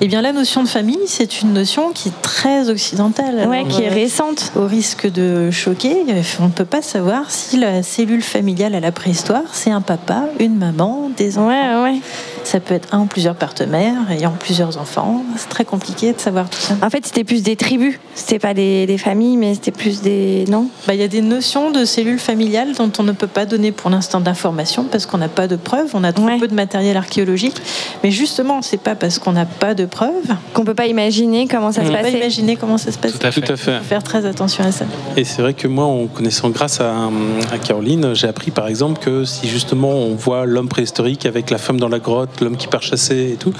Eh 0.00 0.06
bien, 0.06 0.20
la 0.22 0.32
notion 0.32 0.62
de 0.62 0.68
famille, 0.68 0.98
c'est 1.06 1.40
une 1.42 1.52
notion 1.52 1.90
qui 1.92 2.08
est 2.10 2.22
très 2.22 2.68
occidentale. 2.68 3.48
Ouais, 3.48 3.58
Alors, 3.60 3.68
qui 3.68 3.82
est 3.82 3.90
euh, 3.90 3.94
récente. 3.94 4.52
Au 4.56 4.66
risque 4.66 5.10
de 5.10 5.50
choquer, 5.50 5.96
on 6.40 6.44
ne 6.44 6.50
peut 6.50 6.64
pas 6.64 6.82
savoir 6.82 7.30
si 7.30 7.56
la 7.58 7.82
cellule 7.82 8.22
familiale 8.22 8.74
à 8.74 8.80
la 8.80 8.92
préhistoire, 8.92 9.42
c'est 9.52 9.70
un 9.70 9.80
papa, 9.80 10.24
une 10.38 10.56
maman, 10.56 11.10
des 11.16 11.38
enfants. 11.38 11.48
Ouais, 11.48 11.82
ouais. 11.82 12.00
Ça 12.48 12.60
peut 12.60 12.72
être 12.72 12.94
un 12.94 13.00
ou 13.00 13.04
plusieurs 13.04 13.34
partenaires 13.34 14.10
ayant 14.10 14.30
plusieurs 14.30 14.78
enfants. 14.78 15.22
C'est 15.36 15.50
très 15.50 15.66
compliqué 15.66 16.14
de 16.14 16.18
savoir 16.18 16.48
tout 16.48 16.58
ça. 16.58 16.76
En 16.80 16.88
fait, 16.88 17.04
c'était 17.04 17.22
plus 17.22 17.42
des 17.42 17.56
tribus. 17.56 17.96
C'était 18.14 18.38
pas 18.38 18.54
des, 18.54 18.86
des 18.86 18.96
familles, 18.96 19.36
mais 19.36 19.52
c'était 19.52 19.70
plus 19.70 20.00
des. 20.00 20.46
Non? 20.48 20.68
Bah, 20.86 20.94
Il 20.94 21.00
y 21.00 21.04
a 21.04 21.08
des 21.08 21.20
notions 21.20 21.70
de 21.70 21.84
cellules 21.84 22.18
familiales 22.18 22.72
dont 22.72 22.90
on 22.98 23.02
ne 23.02 23.12
peut 23.12 23.26
pas 23.26 23.44
donner 23.44 23.70
pour 23.70 23.90
l'instant 23.90 24.20
d'informations 24.20 24.84
parce 24.90 25.04
qu'on 25.04 25.18
n'a 25.18 25.28
pas 25.28 25.46
de 25.46 25.56
preuves, 25.56 25.90
on 25.92 26.02
a 26.04 26.12
trop 26.14 26.26
peu 26.40 26.48
de 26.48 26.54
matériel 26.54 26.96
archéologique. 26.96 27.56
Mais 28.02 28.10
justement, 28.10 28.62
c'est 28.62 28.80
pas 28.80 28.94
parce 28.94 29.18
qu'on 29.18 29.32
n'a 29.32 29.44
pas 29.44 29.74
de 29.74 29.84
preuves 29.84 30.34
Qu'on 30.54 30.64
peut 30.64 30.74
pas 30.74 30.86
imaginer 30.86 31.48
comment 31.48 31.70
ça 31.70 31.82
qu'on 31.82 31.88
se 31.88 31.92
peut 31.92 31.98
pas 31.98 32.04
passait. 32.04 32.16
imaginer 32.16 32.56
comment 32.56 32.78
ça 32.78 32.92
se 32.92 32.96
passe. 32.98 33.12
Tout 33.18 33.26
à 33.26 33.30
fait. 33.30 33.42
Tout 33.42 33.52
à 33.52 33.56
fait. 33.56 33.76
Faut 33.76 33.84
faire 33.84 34.02
très 34.02 34.24
attention 34.24 34.64
à 34.64 34.72
ça. 34.72 34.86
Et 35.18 35.24
c'est 35.24 35.42
vrai 35.42 35.52
que 35.52 35.68
moi, 35.68 35.84
en 35.84 36.06
connaissant 36.06 36.48
grâce 36.48 36.80
à, 36.80 36.94
à 37.52 37.58
Caroline, 37.58 38.14
j'ai 38.14 38.26
appris 38.26 38.52
par 38.52 38.68
exemple 38.68 39.00
que 39.04 39.26
si 39.26 39.48
justement 39.48 39.90
on 39.90 40.14
voit 40.14 40.46
l'homme 40.46 40.68
préhistorique 40.68 41.26
avec 41.26 41.50
la 41.50 41.58
femme 41.58 41.78
dans 41.78 41.88
la 41.90 41.98
grotte, 41.98 42.37
l'homme 42.44 42.56
qui 42.56 42.66
part 42.66 42.82
chasser 42.82 43.32
et 43.32 43.36
tout, 43.36 43.52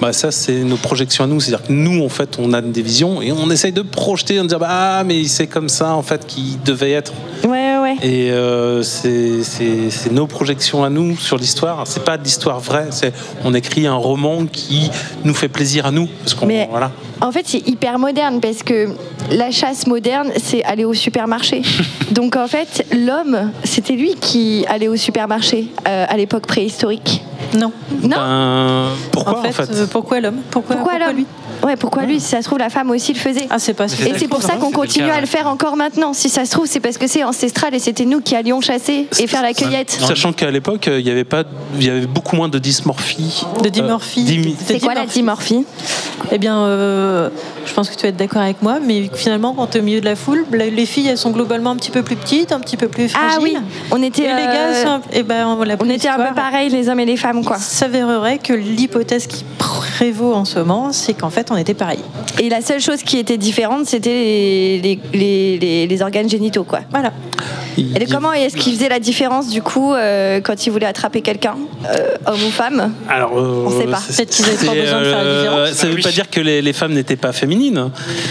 bah 0.00 0.12
ça 0.12 0.30
c'est 0.30 0.64
nos 0.64 0.76
projections 0.76 1.24
à 1.24 1.26
nous. 1.26 1.40
C'est-à-dire 1.40 1.66
que 1.66 1.72
nous, 1.72 2.04
en 2.04 2.08
fait, 2.08 2.38
on 2.38 2.52
a 2.52 2.60
des 2.60 2.82
visions 2.82 3.22
et 3.22 3.32
on 3.32 3.50
essaye 3.50 3.72
de 3.72 3.82
projeter, 3.82 4.40
en 4.40 4.44
disant 4.44 4.58
bah 4.58 4.68
ah, 4.70 5.04
mais 5.04 5.24
c'est 5.24 5.46
comme 5.46 5.68
ça 5.68 5.92
en 5.92 6.02
fait 6.02 6.26
qu'il 6.26 6.60
devait 6.62 6.92
être. 6.92 7.12
Ouais, 7.44 7.67
ouais. 8.00 8.06
Et 8.06 8.30
euh, 8.30 8.82
c'est 8.82 10.12
nos 10.12 10.26
projections 10.26 10.84
à 10.84 10.90
nous 10.90 11.16
sur 11.16 11.36
l'histoire. 11.36 11.86
C'est 11.86 12.04
pas 12.04 12.16
de 12.18 12.24
l'histoire 12.24 12.60
vraie. 12.60 12.88
C'est 12.90 13.12
on 13.44 13.54
écrit 13.54 13.86
un 13.86 13.94
roman 13.94 14.46
qui 14.46 14.90
nous 15.24 15.34
fait 15.34 15.48
plaisir 15.48 15.86
à 15.86 15.90
nous 15.90 16.06
parce 16.22 16.34
qu'on 16.34 16.46
Mais- 16.46 16.68
voilà. 16.70 16.90
En 17.20 17.32
fait, 17.32 17.42
c'est 17.46 17.66
hyper 17.66 17.98
moderne 17.98 18.40
parce 18.40 18.62
que 18.62 18.90
la 19.32 19.50
chasse 19.50 19.88
moderne, 19.88 20.30
c'est 20.40 20.62
aller 20.62 20.84
au 20.84 20.94
supermarché. 20.94 21.62
Donc 22.12 22.36
en 22.36 22.46
fait, 22.46 22.86
l'homme, 22.92 23.50
c'était 23.64 23.94
lui 23.94 24.14
qui 24.14 24.64
allait 24.68 24.86
au 24.86 24.96
supermarché 24.96 25.66
euh, 25.88 26.04
à 26.08 26.16
l'époque 26.16 26.46
préhistorique. 26.46 27.22
Non. 27.54 27.72
Non. 28.02 28.08
Ben, 28.16 28.88
pourquoi 29.10 29.40
en 29.40 29.52
fait, 29.52 29.70
euh, 29.70 29.86
pourquoi 29.90 30.20
l'homme? 30.20 30.38
Pourquoi, 30.50 30.76
Pourquoi 30.76 30.98
l'homme? 30.98 31.24
Ouais, 31.64 31.76
pourquoi 31.76 32.04
lui 32.04 32.20
Si 32.20 32.28
ça 32.28 32.38
se 32.42 32.46
trouve, 32.46 32.58
la 32.58 32.70
femme 32.70 32.90
aussi 32.90 33.12
le 33.12 33.18
faisait. 33.18 33.46
Ah, 33.50 33.58
c'est 33.58 33.74
pas 33.74 33.86
Et 33.86 34.14
c'est 34.18 34.28
pour 34.28 34.42
ça 34.42 34.54
qu'on 34.56 34.70
continue 34.70 35.10
à 35.10 35.20
le 35.20 35.26
faire 35.26 35.46
encore 35.48 35.76
maintenant. 35.76 36.12
Si 36.12 36.28
ça 36.28 36.44
se 36.44 36.50
trouve, 36.50 36.66
c'est 36.66 36.80
parce 36.80 36.98
que 36.98 37.06
c'est 37.06 37.24
ancestral 37.24 37.74
et 37.74 37.78
c'était 37.78 38.04
nous 38.04 38.20
qui 38.20 38.34
allions 38.36 38.60
chasser 38.60 39.06
et 39.18 39.26
faire 39.26 39.42
la 39.42 39.52
cueillette. 39.52 39.90
Sachant 39.90 40.32
qu'à 40.32 40.50
l'époque, 40.50 40.88
euh, 40.88 41.00
il 41.00 41.06
y 41.06 41.10
avait 41.10 41.24
pas, 41.24 41.44
il 41.76 41.84
y 41.84 41.90
avait 41.90 42.06
beaucoup 42.06 42.36
moins 42.36 42.48
de 42.48 42.58
dysmorphie. 42.58 43.44
De 43.62 43.68
dimorphie. 43.68 44.20
Euh, 44.26 44.30
dimi- 44.30 44.56
C'est 44.66 44.80
quoi 44.80 44.94
la 44.94 45.06
dimorphie? 45.06 45.64
Eh 46.32 46.38
bien, 46.38 46.58
euh, 46.58 47.30
je 47.66 47.72
pense 47.72 47.88
que 47.90 47.94
tu 47.96 48.02
vas 48.02 48.08
être 48.08 48.16
d'accord 48.16 48.42
avec 48.42 48.62
moi, 48.62 48.78
mais 48.84 49.10
finalement, 49.14 49.54
quand 49.54 49.68
tu 49.68 49.78
es 49.78 49.80
au 49.80 49.84
milieu 49.84 50.00
de 50.00 50.04
la 50.04 50.16
foule, 50.16 50.44
les 50.52 50.86
filles, 50.86 51.08
elles 51.08 51.18
sont 51.18 51.30
globalement 51.30 51.70
un 51.70 51.76
petit 51.76 51.90
peu 51.90 52.02
plus 52.02 52.16
petites, 52.16 52.52
un 52.52 52.60
petit 52.60 52.76
peu 52.76 52.88
plus 52.88 53.08
fragiles. 53.08 53.30
Ah 53.36 53.42
oui, 53.42 53.56
on 53.90 54.02
était. 54.02 54.22
Et 54.22 54.34
les 54.34 54.42
gars, 54.44 55.00
eh 55.12 55.22
ben, 55.22 55.46
on 55.80 55.88
était 55.90 56.08
un 56.08 56.16
peu 56.16 56.34
pareil, 56.34 56.68
les 56.70 56.88
hommes 56.88 57.00
et 57.00 57.06
les 57.06 57.16
femmes, 57.16 57.44
quoi. 57.44 57.56
s'avérerait 57.58 58.38
que 58.38 58.52
l'hypothèse 58.52 59.26
qui 59.26 59.44
prévaut 59.58 60.34
en 60.34 60.44
ce 60.44 60.58
moment, 60.58 60.92
c'est 60.92 61.14
qu'en 61.14 61.30
fait, 61.30 61.47
on 61.50 61.56
était 61.56 61.74
pareil. 61.74 61.98
Et 62.40 62.48
la 62.48 62.60
seule 62.60 62.80
chose 62.80 63.02
qui 63.02 63.18
était 63.18 63.36
différente, 63.38 63.86
c'était 63.86 64.10
les, 64.10 64.80
les, 64.82 64.98
les- 65.12 65.58
les- 65.58 65.86
les 65.86 66.02
organes 66.02 66.28
génitaux, 66.28 66.64
quoi. 66.64 66.80
Voilà. 66.90 67.12
Et 67.78 68.06
comment 68.06 68.32
est-ce 68.32 68.56
qu'il 68.56 68.74
faisait 68.74 68.88
la 68.88 68.98
différence 68.98 69.50
du 69.50 69.62
coup 69.62 69.94
euh, 69.94 70.40
quand 70.40 70.66
il 70.66 70.70
voulait 70.70 70.86
attraper 70.86 71.20
quelqu'un, 71.20 71.54
euh, 71.86 72.16
homme 72.26 72.40
ou 72.46 72.50
femme? 72.50 72.92
Alors, 73.08 73.38
euh, 73.38 73.66
On 73.66 73.70
sait 73.70 73.86
pas. 73.86 74.00
Peut-être 74.04 74.30
qu'ils 74.30 74.44
avaient 74.46 74.66
pas 74.66 74.74
besoin 74.74 74.98
de 75.00 75.04
faire 75.04 75.24
la 75.24 75.30
euh, 75.30 75.40
différence. 75.42 75.70
Ça 75.78 75.86
ne 75.86 75.92
veut 75.92 76.00
pas 76.02 76.10
dire 76.10 76.28
que 76.28 76.40
les, 76.40 76.60
les 76.60 76.72
femmes 76.72 76.92
n'étaient 76.92 77.14
pas 77.16 77.32
féminines. 77.32 77.90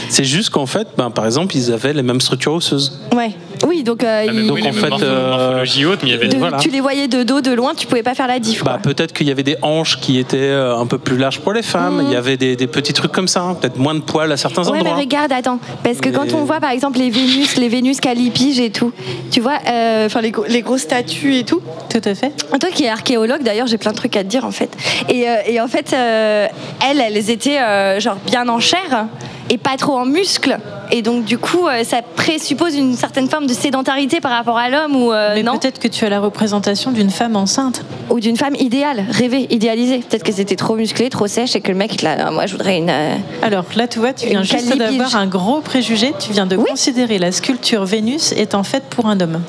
C'est 0.09 0.25
juste 0.25 0.49
qu'en 0.49 0.65
fait, 0.65 0.87
ben, 0.97 1.11
par 1.11 1.25
exemple, 1.25 1.55
ils 1.55 1.71
avaient 1.71 1.93
les 1.93 2.03
mêmes 2.03 2.19
structures 2.19 2.55
osseuses. 2.55 2.99
Ouais. 3.15 3.31
Oui, 3.65 3.83
donc, 3.83 4.03
euh, 4.03 4.25
il- 4.31 4.47
donc 4.47 4.59
en 4.59 4.71
fait, 4.73 4.91
euh, 5.03 5.29
morphologie 5.29 5.85
haute, 5.85 5.99
mais 6.03 6.09
il 6.09 6.11
y 6.11 6.15
avait 6.15 6.27
de- 6.27 6.37
voilà. 6.37 6.57
tu 6.57 6.69
les 6.69 6.81
voyais 6.81 7.07
de 7.07 7.23
dos, 7.23 7.39
de 7.41 7.51
loin, 7.51 7.73
tu 7.73 7.87
pouvais 7.87 8.03
pas 8.03 8.13
faire 8.15 8.27
la 8.27 8.39
diff. 8.39 8.63
Bah, 8.65 8.79
peut-être 8.83 9.13
qu'il 9.13 9.27
y 9.27 9.31
avait 9.31 9.43
des 9.43 9.55
hanches 9.61 9.97
qui 9.99 10.19
étaient 10.19 10.37
euh, 10.37 10.75
un 10.77 10.85
peu 10.85 10.97
plus 10.97 11.17
larges 11.17 11.39
pour 11.39 11.53
les 11.53 11.63
femmes. 11.63 12.03
Il 12.05 12.11
y 12.11 12.15
avait 12.17 12.35
des, 12.37 12.55
des 12.57 12.67
petits 12.67 12.93
trucs 12.93 13.07
comme 13.08 13.27
ça. 13.27 13.42
hein. 13.42 13.53
Peut-être 13.56 13.77
moins 13.77 13.95
de 13.95 14.00
poils 14.02 14.32
à 14.32 14.38
certains 14.38 14.64
Ouais, 14.64 14.72
mais 14.74 14.80
endroits. 14.90 14.98
regarde, 14.98 15.32
attends, 15.32 15.60
parce 15.84 15.98
que 16.00 16.10
Mais- 16.10 16.16
quand 16.16 16.34
on 16.34 16.44
voit 16.44 16.60
par 16.60 16.72
exemple 16.72 17.00
les 17.00 17.10
Vénus, 17.10 17.58
les 17.58 17.69
Vénus 17.69 18.00
calipiges 18.00 18.60
et 18.60 18.69
tout, 18.72 18.92
tu 19.32 19.40
vois, 19.42 19.58
euh, 19.69 20.06
enfin 20.06 20.22
les, 20.22 20.32
gros- 20.32 20.45
les 20.48 20.61
grosses 20.61 20.82
statues 20.82 21.36
et 21.36 21.44
tout. 21.44 21.61
Tout 21.90 22.02
à 22.03 22.16
fait. 22.16 22.32
Toi 22.60 22.69
qui 22.74 22.84
es 22.86 22.90
archéologue, 22.90 23.44
d'ailleurs, 23.44 23.68
j'ai 23.68 23.77
plein 23.77 23.92
de 23.92 23.98
trucs 23.98 24.16
à 24.16 24.24
te 24.24 24.30
dire 24.30 24.45
en 24.45 24.52
fait. 24.52 24.69
Et, 25.10 25.27
euh, 25.30 25.36
et 25.48 25.60
en 25.61 25.68
fait, 25.68 25.94
euh, 25.94 26.48
elles, 26.90 27.00
elles 27.02 27.30
étaient 27.30 27.60
euh, 27.60 28.00
genre 28.00 28.18
bien 28.26 28.48
en 28.50 28.60
chair 28.60 29.08
et 29.50 29.58
pas 29.58 29.77
trop 29.77 29.98
en 29.98 30.06
muscles. 30.06 30.58
Et 30.92 31.01
donc 31.01 31.26
du 31.26 31.38
coup, 31.38 31.67
euh, 31.67 31.84
ça 31.84 32.01
présuppose 32.01 32.76
une 32.76 32.95
certaine 32.95 33.30
forme 33.30 33.45
de 33.48 33.53
sédentarité 33.53 34.19
par 34.22 34.32
rapport 34.32 34.58
à 34.58 34.69
l'homme 34.69 34.95
ou 34.95 35.11
euh, 35.11 35.34
Mais 35.35 35.43
peut-être 35.43 35.80
que 35.80 35.88
tu 35.88 36.06
as 36.06 36.09
la 36.09 36.19
représentation 36.19 36.92
d'une 36.92 37.09
femme 37.09 37.35
enceinte. 37.35 37.84
Ou 38.09 38.19
d'une 38.19 38.38
femme 38.38 38.56
idéale, 38.56 39.06
rêvée, 39.09 39.48
idéalisée. 39.50 40.00
Peut-être 40.00 40.24
que 40.24 40.32
c'était 40.32 40.56
trop 40.56 40.76
musclé, 40.76 41.09
trop 41.09 41.27
sèche 41.27 41.56
et 41.56 41.61
que 41.61 41.72
le 41.72 41.77
mec, 41.77 42.03
a, 42.03 42.32
moi, 42.32 42.45
je 42.45 42.53
voudrais 42.53 42.77
une. 42.77 42.90
euh, 42.90 43.16
Alors 43.42 43.66
là, 43.76 43.88
tu 43.88 44.00
vois, 44.00 44.14
tu 44.14 44.27
viens 44.27 44.43
juste 44.43 44.76
d'avoir 44.77 45.16
un 45.16 45.27
gros 45.27 45.61
préjugé. 45.61 46.14
Tu 46.19 46.32
viens 46.32 46.45
de 46.45 46.56
considérer 46.56 47.19
la 47.19 47.32
sculpture 47.32 47.85
Vénus 47.85 48.32
étant 48.32 48.64
faite 48.64 48.84
pour 48.90 49.08
un 49.08 49.19
homme. 49.19 49.42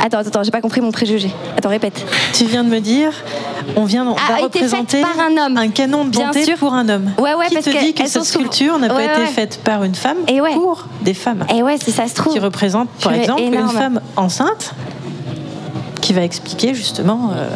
Attends, 0.00 0.18
attends, 0.18 0.42
j'ai 0.42 0.50
pas 0.50 0.60
compris 0.60 0.80
mon 0.80 0.90
préjugé. 0.92 1.30
Attends, 1.56 1.68
répète. 1.68 2.04
Tu 2.32 2.44
viens 2.44 2.64
de 2.64 2.68
me 2.68 2.80
dire, 2.80 3.10
on 3.76 3.84
vient, 3.84 4.06
on 4.06 4.14
Ah, 4.16 4.32
va 4.32 4.34
a 4.36 4.46
été 4.46 4.60
faite 4.60 4.70
représenter 4.70 5.00
par 5.02 5.18
un 5.18 5.46
homme. 5.46 5.56
un 5.56 5.68
canon 5.68 6.04
de 6.04 6.10
Bien 6.10 6.32
sûr. 6.32 6.56
pour 6.58 6.74
un 6.74 6.88
homme. 6.88 7.10
Ouais, 7.18 7.34
ouais, 7.34 7.46
Qui 7.48 7.54
parce 7.54 7.66
te 7.66 7.70
que 7.70 7.78
dit 7.78 7.94
que 7.94 8.06
cette 8.06 8.24
sculpture 8.24 8.78
n'a 8.78 8.88
pas 8.88 8.96
Ouais, 8.96 9.04
été 9.06 9.20
ouais. 9.20 9.26
faite 9.26 9.60
par 9.64 9.84
une 9.84 9.94
femme 9.94 10.18
pour 10.54 10.86
des 11.02 11.14
femmes 11.14 11.44
Et 11.54 11.62
ouais, 11.62 11.76
si 11.82 11.92
ça 11.92 12.06
se 12.08 12.14
trouve. 12.14 12.32
Qui 12.32 12.38
représente, 12.40 12.88
par 13.02 13.12
exemple, 13.14 13.42
énorme. 13.42 13.64
une 13.70 13.76
femme 13.76 14.00
enceinte 14.16 14.74
qui 16.00 16.12
va 16.12 16.22
expliquer 16.22 16.74
justement 16.74 17.30
euh, 17.34 17.48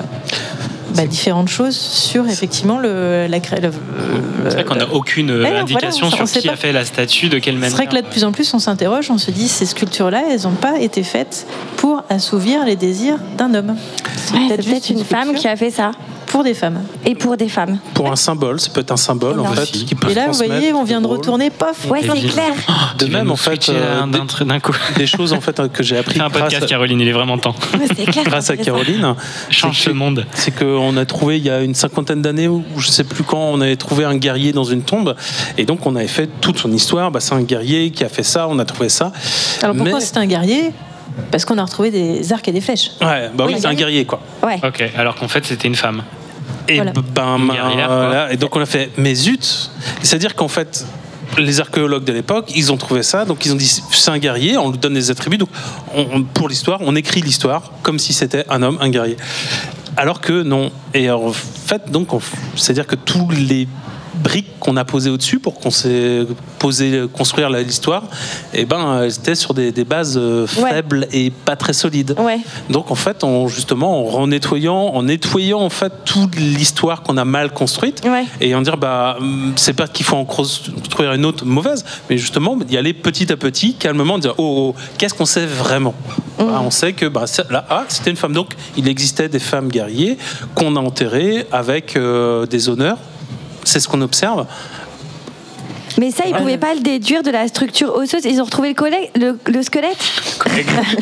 bah, 0.95 1.07
différentes 1.07 1.49
choses 1.49 1.77
sur 1.77 2.27
effectivement 2.29 2.79
le, 2.79 3.27
la 3.29 3.41
cré- 3.41 3.61
le- 3.61 3.71
C'est 4.49 4.55
vrai 4.55 4.65
qu'on 4.65 4.75
n'a 4.77 4.89
aucune 4.93 5.27
non, 5.27 5.45
indication 5.57 6.09
voilà, 6.09 6.27
sur 6.27 6.41
qui 6.41 6.47
pas. 6.49 6.55
a 6.55 6.57
fait 6.57 6.73
la 6.73 6.85
statue, 6.85 7.29
de 7.29 7.39
quelle 7.39 7.55
C'est 7.55 7.61
manière. 7.61 7.77
vrai 7.77 7.87
que 7.87 7.95
là, 7.95 8.03
de 8.03 8.07
plus 8.09 8.25
en 8.25 8.33
plus, 8.33 8.53
on 8.55 8.59
s'interroge, 8.59 9.11
on 9.11 9.19
se 9.19 9.31
dit, 9.31 9.49
ces 9.49 9.67
sculptures-là, 9.67 10.23
elles 10.31 10.43
n'ont 10.43 10.53
pas 10.53 10.79
été 10.81 11.03
faites 11.03 11.47
pour 11.77 12.03
assouvir 12.09 12.65
les 12.65 12.77
désirs 12.77 13.19
d'un 13.37 13.55
homme. 13.55 13.77
C'est 14.17 14.35
Ouais, 14.35 14.49
peut-être 14.57 14.65
c'est 14.83 14.91
une 14.91 15.05
femme 15.05 15.35
qui 15.35 15.47
a 15.49 15.57
fait 15.57 15.71
ça. 15.71 15.91
Pour 16.29 16.45
des 16.45 16.55
femmes. 16.55 16.83
Et 17.05 17.15
pour 17.15 17.37
des 17.37 17.49
femmes. 17.49 17.79
Pour 17.95 18.11
un 18.11 18.17
symbole, 18.17 18.61
ça 18.61 18.71
peut 18.71 18.81
être 18.81 18.93
un 18.93 18.97
symbole 18.97 19.41
en 19.41 19.53
fait. 19.53 19.67
Qui 19.71 19.95
peut 19.95 20.11
Et 20.11 20.15
là, 20.15 20.29
vous 20.29 20.35
voyez, 20.35 20.73
on 20.73 20.85
vient 20.85 21.01
de 21.01 21.07
retourner, 21.07 21.51
pof 21.51 21.87
Ouais, 21.91 22.01
c'est 22.03 22.29
clair. 22.29 22.53
De 22.99 23.07
même, 23.07 23.31
en 23.31 23.37
fait, 23.37 23.69
euh, 23.69 24.07
d'un 24.07 24.27
trait 24.27 24.45
d'un 24.45 24.61
coup. 24.61 24.75
des 24.97 25.07
choses 25.07 25.33
en 25.33 25.41
fait 25.41 25.61
que 25.73 25.83
j'ai 25.83 25.97
appris 25.97 26.21
un 26.21 26.31
podcast, 26.31 26.59
grâce, 26.59 26.71
Caroline, 26.71 27.01
il 27.01 27.09
est 27.09 27.13
vraiment 27.13 27.39
temps. 27.39 27.55
c'est 27.97 28.05
clair. 28.05 28.25
grâce 28.27 28.51
à 28.51 28.57
Caroline. 28.57 29.15
Change 29.51 29.77
c'est 29.79 29.85
ce 29.85 29.89
que- 29.91 29.95
monde. 29.95 30.27
C'est 30.35 30.57
qu'on 30.57 30.97
a 30.97 31.05
trouvé 31.05 31.39
il 31.39 31.45
y 31.45 31.51
a 31.51 31.63
une 31.63 31.75
cinquantaine 31.75 32.23
d'années, 32.23 32.49
ou 32.49 32.65
je 32.77 32.89
sais 32.89 33.05
plus 33.05 33.25
quand, 33.25 33.39
on 33.39 33.61
avait 33.61 33.77
trouvé 33.77 34.05
un 34.05 34.17
guerrier 34.17 34.53
dans 34.53 34.65
une 34.65 34.83
tombe, 34.83 35.15
et 35.57 35.65
donc 35.65 35.87
on 35.87 35.97
avait 35.97 36.09
fait 36.09 36.29
toute 36.41 36.59
son 36.59 36.73
histoire. 36.73 37.11
Bah, 37.11 37.21
c'est 37.21 37.35
un 37.35 37.43
guerrier 37.43 37.91
qui 37.91 38.05
a 38.05 38.09
fait 38.09 38.23
ça, 38.23 38.49
on 38.49 38.59
a 38.59 38.65
trouvé 38.65 38.89
ça. 38.89 39.13
Alors 39.63 39.75
pourquoi 39.75 39.95
Mais- 39.99 40.05
c'était 40.05 40.19
un 40.19 40.27
guerrier? 40.27 40.73
Parce 41.31 41.45
qu'on 41.45 41.59
a 41.59 41.65
retrouvé 41.65 41.91
des 41.91 42.33
arcs 42.33 42.47
et 42.49 42.53
des 42.53 42.61
flèches. 42.61 42.91
Ouais, 43.01 43.31
bah 43.35 43.45
oui, 43.47 43.55
Oui, 43.55 43.61
c'est 43.61 43.67
un 43.67 43.75
guerrier 43.75 44.05
quoi. 44.05 44.21
Ouais. 44.43 44.59
Ok, 44.65 44.83
alors 44.97 45.15
qu'en 45.17 45.29
fait 45.29 45.45
c'était 45.45 45.69
une 45.69 45.75
femme. 45.75 46.03
Et 46.69 46.77
Voilà. 46.77 46.93
ben, 47.15 47.39
guerrière, 47.47 47.87
quoi. 47.87 47.97
voilà. 48.07 48.33
et 48.33 48.37
donc 48.37 48.55
on 48.55 48.61
a 48.61 48.67
fait, 48.67 48.91
mais 48.99 49.15
zut 49.15 49.71
C'est-à-dire 50.03 50.35
qu'en 50.35 50.49
fait, 50.49 50.85
les 51.39 51.61
archéologues 51.61 52.05
de 52.05 52.13
l'époque, 52.13 52.51
ils 52.55 52.71
ont 52.73 52.77
trouvé 52.77 53.03
ça, 53.03 53.25
donc 53.25 53.45
ils 53.47 53.53
ont 53.53 53.57
dit 53.57 53.67
c'est 53.67 54.11
un 54.11 54.19
guerrier, 54.19 54.57
on 54.59 54.71
lui 54.71 54.79
donne 54.79 54.95
des 54.95 55.11
attributs, 55.11 55.39
donc 55.39 55.49
on- 55.95 56.07
on- 56.13 56.23
pour 56.25 56.49
l'histoire, 56.49 56.81
on 56.83 56.95
écrit 56.95 57.21
l'histoire 57.23 57.73
comme 57.83 57.99
si 57.99 58.13
c'était 58.13 58.45
un 58.51 58.63
homme, 58.63 58.79
un 58.81 58.91
guerrier. 58.91 59.17
Alors 59.97 60.21
que 60.21 60.43
non. 60.43 60.71
Et 60.95 61.11
en 61.11 61.33
fait, 61.33 61.91
donc, 61.91 62.13
on- 62.13 62.21
c'est-à-dire 62.55 62.87
que 62.87 62.95
tous 62.97 63.29
les 63.31 63.67
briques 64.23 64.59
qu'on 64.61 64.77
a 64.77 64.85
posées 64.85 65.11
au-dessus 65.11 65.39
pour 65.39 65.55
qu'on 65.61 65.71
s'est 65.71 66.27
posé 66.59 67.05
construire 67.13 67.49
l'histoire, 67.51 68.05
et 68.55 68.65
ben 68.65 69.03
elles 69.03 69.15
étaient 69.15 69.35
sur 69.35 69.55
des, 69.55 69.73
des 69.73 69.85
bases 69.85 70.17
euh, 70.19 70.47
Ouais. 70.59 70.71
faibles 70.71 71.07
et 71.13 71.31
pas 71.31 71.57
très 71.57 71.73
solides. 71.73 72.15
Ouais. 72.19 72.39
Donc 72.71 72.91
en 72.91 72.95
fait, 72.95 73.23
on, 73.25 73.49
justement, 73.49 74.01
en 74.01 74.05
renettoyant, 74.05 74.75
en 74.77 75.03
nettoyant 75.05 75.61
en 75.61 75.71
fait 75.71 75.93
toute 76.05 76.37
l'histoire 76.37 77.03
qu'on 77.03 77.17
a 77.17 77.25
mal 77.25 77.53
construite, 77.53 78.03
Ouais. 78.05 78.25
et 78.41 78.55
en 78.55 78.63
dire 78.63 78.77
bah 78.77 79.17
hum, 79.21 79.53
c'est 79.57 79.73
pas 79.75 79.87
qu'il 79.89 80.05
faut 80.07 80.17
en 80.17 80.25
construire 80.25 81.13
une 81.13 81.25
autre 81.25 81.45
mauvaise, 81.45 81.85
mais 82.11 82.19
justement 82.19 82.57
y 82.71 82.77
aller 82.77 82.93
petit 82.93 83.31
à 83.33 83.37
petit, 83.37 83.75
calmement, 83.75 84.19
dire 84.19 84.35
oh, 84.39 84.75
oh, 84.75 84.81
qu'est-ce 84.99 85.15
qu'on 85.15 85.25
sait 85.27 85.47
vraiment? 85.47 85.95
Bah, 86.39 86.61
On 86.65 86.71
sait 86.71 86.93
que 86.93 87.07
bah, 87.07 87.25
là 87.51 87.65
ah 87.69 87.85
c'était 87.89 88.11
une 88.11 88.17
femme, 88.17 88.33
donc 88.33 88.51
il 88.77 88.89
existait 88.89 89.29
des 89.29 89.39
femmes 89.39 89.69
guerriers 89.69 90.19
qu'on 90.55 90.77
a 90.77 90.81
enterrées 90.81 91.47
avec 91.53 91.97
euh, 91.97 92.47
des 92.47 92.69
honneurs. 92.69 92.99
C'est 93.69 93.81
ce 93.81 93.89
qu'on 93.89 94.01
observe. 94.01 94.47
Mais 95.99 96.13
ça, 96.13 96.23
ils 96.29 96.35
pouvaient 96.35 96.59
pas 96.59 96.75
le 96.75 96.81
déduire 96.81 97.25
de 97.25 97.31
la 97.31 97.49
structure 97.49 97.93
osseuse. 97.97 98.25
Ils 98.25 98.41
ont 98.41 98.45
retrouvé 98.45 98.69
le, 98.69 98.75
collègue, 98.75 99.11
le, 99.19 99.37
le 99.47 99.63
squelette. 99.65 99.97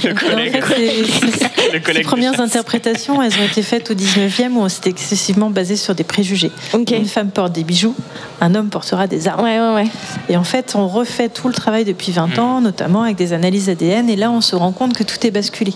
Le 0.05 0.13
En 0.13 0.15
collègue. 0.15 0.65
fait, 0.65 0.75
c'est- 0.75 1.05
c'est- 1.31 1.73
Le 1.73 1.73
ces 1.73 1.81
collègue 1.81 2.03
de 2.05 2.09
premières 2.09 2.41
interprétations, 2.41 3.21
elles 3.23 3.33
ont 3.39 3.45
été 3.45 3.63
faites 3.63 3.91
au 3.91 3.95
19e 3.95 4.53
où 4.57 4.67
c'était 4.71 4.89
excessivement 4.91 5.51
basé 5.51 5.77
sur 5.77 5.95
des 5.95 6.05
préjugés. 6.05 6.51
Ok. 6.73 6.91
Une 6.93 7.05
femme 7.07 7.29
porte 7.31 7.53
des 7.53 7.63
bijoux, 7.65 7.95
un 8.41 8.55
homme 8.55 8.69
portera 8.71 9.07
des 9.07 9.29
armes. 9.29 9.43
Ouais, 9.45 9.61
ouais, 9.61 9.75
ouais. 9.75 9.87
Et 10.31 10.37
en 10.39 10.45
fait, 10.45 10.75
on 10.75 10.89
refait 10.89 11.29
tout 11.29 11.49
le 11.49 11.55
travail 11.55 11.85
depuis 11.85 12.13
20 12.13 12.39
ans, 12.39 12.61
notamment 12.63 13.03
avec 13.03 13.17
des 13.17 13.33
analyses 13.35 13.69
ADN, 13.69 14.09
et 14.09 14.17
là, 14.17 14.31
on 14.31 14.41
se 14.41 14.57
rend 14.57 14.73
compte 14.73 14.95
que 14.95 15.03
tout 15.05 15.27
est 15.27 15.31
basculé. 15.31 15.75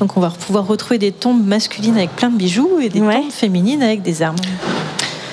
Donc, 0.00 0.16
on 0.16 0.20
va 0.20 0.30
pouvoir 0.30 0.66
retrouver 0.66 0.96
des 0.98 1.12
tombes 1.12 1.46
masculines 1.46 1.96
avec 1.98 2.16
plein 2.16 2.30
de 2.30 2.36
bijoux 2.36 2.80
et 2.80 2.88
des 2.88 3.00
Ouais. 3.00 3.16
tombes 3.20 3.30
féminines 3.32 3.82
avec 3.82 4.00
des 4.02 4.22
armes. 4.22 4.36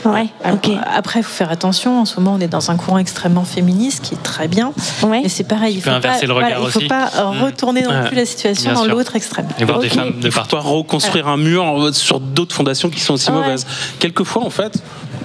Ouais. 0.05 0.27
Après, 0.43 1.19
il 1.19 1.23
faut 1.23 1.33
faire 1.33 1.51
attention. 1.51 1.99
En 2.01 2.05
ce 2.05 2.19
moment, 2.19 2.35
on 2.37 2.39
est 2.41 2.47
dans 2.47 2.71
un 2.71 2.75
courant 2.77 2.97
extrêmement 2.97 3.43
féministe 3.43 4.03
qui 4.03 4.13
est 4.15 4.23
très 4.23 4.47
bien. 4.47 4.71
Ouais. 5.03 5.21
Mais 5.23 5.29
c'est 5.29 5.43
pareil. 5.43 5.75
Il 5.75 5.81
faut 5.81 5.89
inverser 5.89 6.21
pas, 6.21 6.27
le 6.27 6.33
regard 6.33 6.49
voilà, 6.61 6.65
il 6.65 6.71
faut 6.71 6.87
pas 6.87 7.09
euh, 7.17 7.33
Mm. 7.39 7.43
retourner 7.43 7.81
non 7.81 7.89
Ouais. 7.89 8.07
plus 8.07 8.15
la 8.15 8.25
situation 8.25 8.71
Bien 8.73 8.81
dans 8.81 8.87
l'autre 8.87 9.15
extrême. 9.15 9.47
Et 9.59 9.65
voir 9.65 9.79
des 9.79 9.87
Ok. 9.87 9.93
femmes 9.93 10.19
de 10.19 10.27
Il 10.27 10.31
faut 10.31 10.39
partout. 10.41 10.57
reconstruire 10.59 11.27
un 11.27 11.37
mur 11.37 11.89
sur 11.93 12.19
d'autres 12.19 12.55
fondations 12.55 12.89
qui 12.89 12.99
sont 12.99 13.13
aussi 13.15 13.29
Ouais. 13.31 13.37
mauvaises. 13.37 13.65
Quelquefois, 13.99 14.43
en 14.43 14.49
fait, 14.49 14.81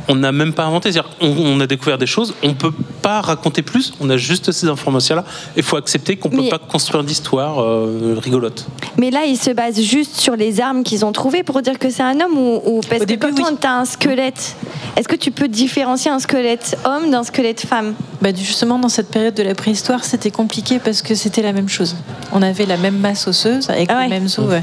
on 0.08 0.14
n'a 0.16 0.32
même 0.32 0.52
pas 0.52 0.64
inventé. 0.64 0.92
C'est-à-dire, 0.92 1.10
on, 1.20 1.28
on 1.28 1.60
a 1.60 1.66
découvert 1.66 1.98
des 1.98 2.06
choses, 2.06 2.34
on 2.42 2.54
peut 2.54 2.72
pas 3.02 3.20
raconter 3.20 3.62
plus. 3.62 3.92
On 4.00 4.10
a 4.10 4.16
juste 4.16 4.52
ces 4.52 4.68
informations-là. 4.68 5.24
Il 5.56 5.62
faut 5.62 5.76
accepter 5.76 6.16
qu'on 6.16 6.30
peut 6.30 6.36
Mais- 6.42 6.48
pas 6.48 6.58
construire 6.58 7.04
d'histoire 7.04 7.60
euh, 7.62 8.18
rigolote. 8.22 8.66
Mais 8.96 9.10
là, 9.10 9.24
ils 9.26 9.36
se 9.36 9.50
basent 9.50 9.80
juste 9.80 10.16
sur 10.16 10.36
les 10.36 10.60
armes 10.60 10.82
qu'ils 10.82 11.04
ont 11.04 11.12
trouvées 11.12 11.42
pour 11.42 11.60
dire 11.62 11.78
que 11.78 11.90
c'est 11.90 12.02
un 12.02 12.20
homme 12.20 12.36
ou, 12.38 12.60
ou- 12.64 12.80
parce 12.88 13.02
Au 13.02 13.04
que 13.04 13.08
début, 13.08 13.26
quand 13.26 13.36
oui. 13.38 13.44
on 13.52 13.56
t'as 13.56 13.72
un 13.80 13.84
squelette, 13.84 14.56
est-ce 14.96 15.08
que 15.08 15.16
tu 15.16 15.30
peux 15.30 15.48
différencier 15.48 16.10
un 16.10 16.18
squelette 16.18 16.76
homme 16.84 17.10
d'un 17.10 17.22
squelette 17.24 17.60
femme? 17.66 17.94
Bah, 18.22 18.30
justement, 18.34 18.78
dans 18.78 18.88
cette 18.88 19.10
période 19.10 19.34
de 19.34 19.42
la 19.42 19.54
préhistoire, 19.54 20.04
c'était 20.04 20.30
compliqué 20.30 20.78
parce 20.78 21.02
que 21.02 21.14
c'était 21.14 21.42
la 21.42 21.52
même 21.52 21.68
chose. 21.68 21.96
On 22.32 22.40
avait 22.42 22.66
la 22.66 22.76
même 22.76 22.98
masse 22.98 23.26
osseuse 23.26 23.68
avec 23.70 23.88
Ah 23.90 23.96
ouais. 23.98 24.04
les 24.04 24.08
mêmes 24.10 24.24
os. 24.26 24.38
ouais. 24.38 24.62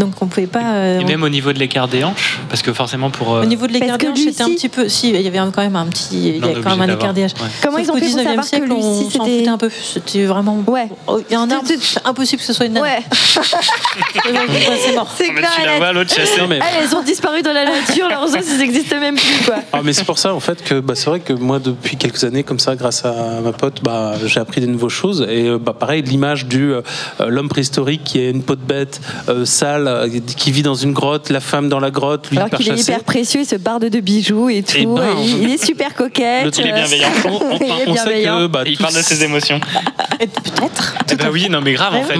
Donc 0.00 0.14
on 0.20 0.26
pouvait 0.26 0.46
pas. 0.46 0.74
euh, 0.74 1.00
Et 1.00 1.04
on- 1.04 1.06
même 1.06 1.22
au 1.22 1.28
niveau 1.28 1.52
de 1.52 1.58
l'écart 1.58 1.86
des 1.88 2.02
hanches, 2.04 2.40
parce 2.48 2.62
que 2.62 2.72
forcément 2.72 3.10
pour. 3.10 3.34
euh, 3.36 3.42
Au 3.42 3.44
niveau 3.46 3.66
de 3.66 3.72
l'écart 3.72 3.98
des 3.98 4.08
hanches, 4.08 4.18
c'était 4.18 4.42
un 4.42 4.48
petit 4.48 4.68
peu. 4.68 4.88
Si, 4.88 5.10
il 5.10 5.20
y 5.20 5.26
avait 5.28 5.38
quand 5.38 5.58
même 5.58 5.76
un 5.76 5.86
petit. 5.86 6.08
Il 6.30 6.36
y 6.36 6.40
Non, 6.40 6.48
on 6.48 6.54
a 6.54 6.58
est 6.58 6.62
quand 6.62 6.76
même 6.76 6.90
un 6.90 6.94
écart 6.94 7.12
des 7.14 7.24
hanches. 7.24 7.34
ouais. 7.40 7.46
Comment 7.62 7.78
Sauf 7.78 7.86
ils 7.86 7.90
ont 7.90 7.94
fait 7.94 8.00
pour 8.00 8.08
19e 8.08 8.24
savoir 8.24 8.44
que 8.44 8.48
siècle, 8.48 8.72
on 8.72 8.76
Lucie 8.76 9.04
s'en 9.16 9.24
c'était 9.24 9.38
foutait 9.38 9.48
un 9.48 9.58
peu. 9.58 9.70
C'était 9.70 10.24
vraiment. 10.24 10.64
Ouais. 10.66 10.88
Oh, 11.06 11.20
Il 11.28 11.32
y 11.32 11.36
a 11.36 11.40
un 11.40 11.50
arbre, 11.50 11.68
c'est 11.80 12.06
impossible 12.06 12.40
que 12.40 12.46
ce 12.46 12.52
soit 12.52 12.66
une 12.66 12.72
nana. 12.74 12.86
Ouais, 12.90 14.76
c'est 14.84 14.94
mort. 14.94 15.08
c'est 15.16 15.26
Ah, 15.30 15.34
clair. 15.38 15.50
tu 15.56 15.66
la 15.66 15.76
vois, 15.78 15.92
l'autre 15.92 16.14
chasser. 16.14 16.40
Non, 16.40 16.46
mais- 16.48 16.58
Elles, 16.80 16.94
ont 16.96 17.02
disparu 17.02 17.42
dans 17.42 17.52
la 17.52 17.64
nature, 17.64 18.08
leurs 18.08 18.24
os, 18.24 18.34
ils 18.50 18.58
n'existent 18.58 18.98
même 19.00 19.14
plus, 19.16 19.44
quoi. 19.44 19.56
Ah, 19.72 19.80
mais 19.84 19.92
c'est 19.92 20.04
pour 20.04 20.18
ça 20.18 20.34
en 20.34 20.40
fait 20.40 20.62
que 20.62 20.80
bah, 20.80 20.94
c'est 20.96 21.06
vrai 21.10 21.20
que 21.20 21.32
moi 21.32 21.58
depuis 21.58 21.96
quelques 21.96 22.24
années 22.24 22.42
comme 22.42 22.58
ça 22.58 22.76
grâce 22.76 23.04
à 23.04 23.40
ma 23.42 23.52
pote 23.52 23.82
bah, 23.82 24.12
j'ai 24.24 24.40
appris 24.40 24.60
des 24.60 24.66
nouvelles 24.66 24.88
choses 24.88 25.26
et 25.28 25.46
euh, 25.48 25.58
bah, 25.58 25.74
pareil 25.78 26.02
l'image 26.02 26.46
du 26.46 26.72
euh, 26.72 26.82
l'homme 27.26 27.48
préhistorique 27.48 28.04
qui 28.04 28.18
est 28.20 28.30
une 28.30 28.42
peau 28.42 28.56
de 28.56 28.60
bête 28.62 29.00
euh, 29.28 29.44
sale 29.44 29.86
qui 30.36 30.50
vit 30.52 30.62
dans 30.62 30.74
une 30.74 30.92
grotte 30.92 31.30
la 31.30 31.40
femme 31.40 31.68
dans 31.68 31.80
la 31.80 31.90
grotte 31.90 32.30
lui 32.30 32.38
Alors 32.38 32.50
qu'il 32.50 32.68
est 32.70 32.80
hyper 32.80 33.04
précieux, 33.04 33.40
il 33.40 33.46
se 33.46 33.56
barde 33.56 33.84
de 33.86 34.00
bijoux 34.00 34.48
et 34.50 34.62
tout. 34.62 34.94
Ben, 34.94 35.02
et 35.18 35.24
il, 35.24 35.42
il 35.44 35.50
est 35.50 35.64
super 35.64 35.94
truc 35.94 36.18
Il 36.18 36.24
est 36.24 36.72
bienveillant. 36.72 37.08
on, 37.24 37.28
on- 37.30 37.56
Il 37.60 37.62
est 37.62 37.72
on 37.72 37.94
sait 37.96 38.04
bienveillant. 38.04 38.38
que 38.38 38.46
bah, 38.46 38.62
Il 38.66 38.76
tous- 38.76 38.82
parle 38.82 38.94
de 38.94 39.02
ses 39.02 39.22
émotions. 39.24 39.60
Peut-être. 40.18 40.94
Eh 41.10 41.14
bah 41.16 41.24
oui, 41.32 41.48
non 41.48 41.60
mais 41.60 41.72
grave 41.72 41.94
en 41.94 42.02
fait. 42.04 42.18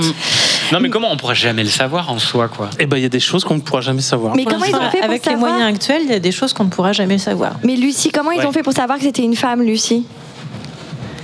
Non 0.72 0.80
mais 0.80 0.88
comment 0.88 1.12
on 1.12 1.16
pourra 1.16 1.34
jamais 1.34 1.62
le 1.64 1.68
savoir 1.68 2.10
en 2.10 2.18
soi 2.18 2.48
quoi? 2.48 2.70
eh 2.78 2.86
ben, 2.86 2.96
il 2.96 3.02
y 3.02 3.06
a 3.06 3.10
des 3.10 3.20
choses 3.20 3.44
qu'on 3.44 3.54
ne 3.56 3.60
pourra 3.60 3.80
jamais 3.80 4.00
savoir 4.02 4.34
Mais 4.36 4.44
comment 4.44 4.64
ils 4.64 4.74
ont 4.74 4.90
fait 4.90 4.98
pour 4.98 5.04
Avec 5.04 5.26
les 5.26 5.36
moyens 5.36 5.62
actuels, 5.74 6.02
il 6.04 6.10
y 6.10 6.14
a 6.14 6.18
des 6.18 6.32
choses 6.32 6.52
qu'on 6.52 6.64
ne 6.64 6.70
pourra 6.70 6.92
jamais 6.92 7.18
savoir. 7.18 7.52
Mais 7.64 7.76
Lucie, 7.76 8.10
comment 8.10 8.30
ils 8.30 8.38
Ouais. 8.40 8.46
ont 8.46 8.52
fait 8.52 8.62
pour 8.62 8.72
savoir 8.72 8.98
que 8.98 9.04
c'était 9.04 9.22
une 9.22 9.36
femme, 9.36 9.62
Lucie? 9.62 10.04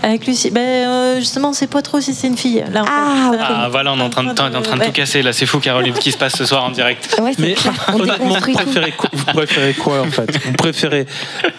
Avec 0.07 0.25
Lucie. 0.25 0.51
Ben, 0.53 0.61
euh, 0.61 1.19
justement, 1.19 1.49
on 1.49 1.53
sait 1.53 1.67
pas 1.67 1.83
trop 1.83 2.01
si 2.01 2.15
c'est 2.15 2.29
une 2.29 2.37
fille. 2.37 2.63
Là, 2.73 2.83
en 2.83 2.87
Ah, 2.89 3.31
fait. 3.33 3.39
Ah 3.43 3.69
voilà, 3.69 3.93
on 3.93 3.99
est 3.99 4.03
en 4.03 4.09
train 4.09 4.23
de, 4.23 4.31
en 4.31 4.35
train 4.63 4.77
de 4.77 4.85
tout 4.85 4.93
casser 4.93 5.21
là, 5.23 5.33
c'est 5.33 5.47
fou 5.47 5.59
Caroline, 5.59 5.95
ce 5.97 6.01
qui 6.01 6.13
se 6.13 6.17
passe 6.17 6.37
ce 6.37 6.45
soir 6.45 6.63
en 6.63 6.71
direct. 6.71 7.21
Mais 7.39 7.57
honnêtement, 7.93 8.29
vous 8.39 8.53
préférez, 8.53 8.93
quoi, 8.93 9.11
vous 9.13 9.25
préférez 9.25 9.75
quoi 9.75 10.03
en 10.03 10.11
fait? 10.13 10.31
Vous 10.45 10.53
préférez 10.53 11.07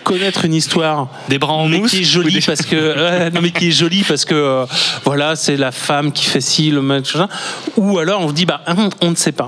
connaître 0.05 0.45
une 0.45 0.53
histoire 0.53 1.09
des 1.27 1.39
bras 1.39 1.53
en 1.53 1.67
mais 1.67 1.79
mousse 1.79 1.91
qui 1.91 1.99
est 1.99 2.03
jolie 2.05 2.39
parce 2.39 2.61
que 2.61 3.29
non 3.31 3.41
mais 3.41 3.51
qui 3.51 3.67
est 3.67 3.71
jolie 3.71 4.03
parce 4.03 4.23
que 4.23 4.33
euh, 4.33 4.65
voilà 5.03 5.35
c'est 5.35 5.57
la 5.57 5.73
femme 5.73 6.13
qui 6.13 6.23
fait 6.25 6.39
ci 6.39 6.71
le 6.71 6.81
machin 6.81 7.27
ou 7.75 7.99
alors 7.99 8.21
on 8.21 8.27
vous 8.27 8.31
dit 8.31 8.45
bah 8.45 8.61
hum, 8.67 8.89
on 9.01 9.09
ne 9.09 9.15
sait 9.15 9.33
pas. 9.33 9.47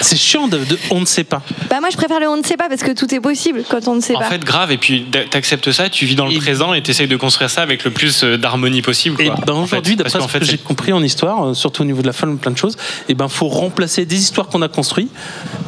C'est 0.00 0.16
chiant 0.16 0.48
de, 0.48 0.56
de- 0.58 0.78
on 0.90 1.00
ne 1.00 1.04
sait 1.04 1.24
pas. 1.24 1.42
Bah 1.68 1.80
moi 1.80 1.90
je 1.90 1.96
préfère 1.98 2.20
le 2.20 2.28
on 2.28 2.38
ne 2.38 2.42
sait 2.42 2.56
pas 2.56 2.68
parce 2.70 2.82
que 2.82 2.92
tout 2.92 3.14
est 3.14 3.20
possible 3.20 3.64
quand 3.68 3.86
on 3.88 3.96
ne 3.96 4.00
sait 4.00 4.16
En 4.16 4.20
pas. 4.20 4.24
fait, 4.26 4.42
grave, 4.44 4.72
et 4.72 4.78
puis 4.78 5.06
t'acceptes 5.30 5.70
ça, 5.72 5.90
tu 5.90 6.06
vis 6.06 6.14
dans 6.14 6.26
le 6.26 6.38
présent 6.38 6.72
et 6.72 6.82
t'essayes 6.82 7.08
de 7.08 7.16
construire 7.16 7.50
ça 7.50 7.60
avec 7.62 7.84
le 7.84 7.90
plus 7.90 8.05
euh, 8.24 8.36
d'harmonie 8.36 8.82
possible. 8.82 9.20
Et 9.20 9.30
ben 9.46 9.54
aujourd'hui, 9.54 9.96
d'après 9.96 10.20
ce 10.20 10.28
fait, 10.28 10.38
que 10.40 10.44
j'ai 10.44 10.58
compris 10.58 10.92
en 10.92 11.02
histoire, 11.02 11.48
euh, 11.48 11.54
surtout 11.54 11.82
au 11.82 11.84
niveau 11.84 12.02
de 12.02 12.06
la 12.06 12.12
femme, 12.12 12.38
plein 12.38 12.52
de 12.52 12.58
choses, 12.58 12.76
et 13.08 13.14
ben 13.14 13.28
faut 13.28 13.48
remplacer 13.48 14.06
des 14.06 14.16
histoires 14.16 14.48
qu'on 14.48 14.62
a 14.62 14.68
construites 14.68 15.10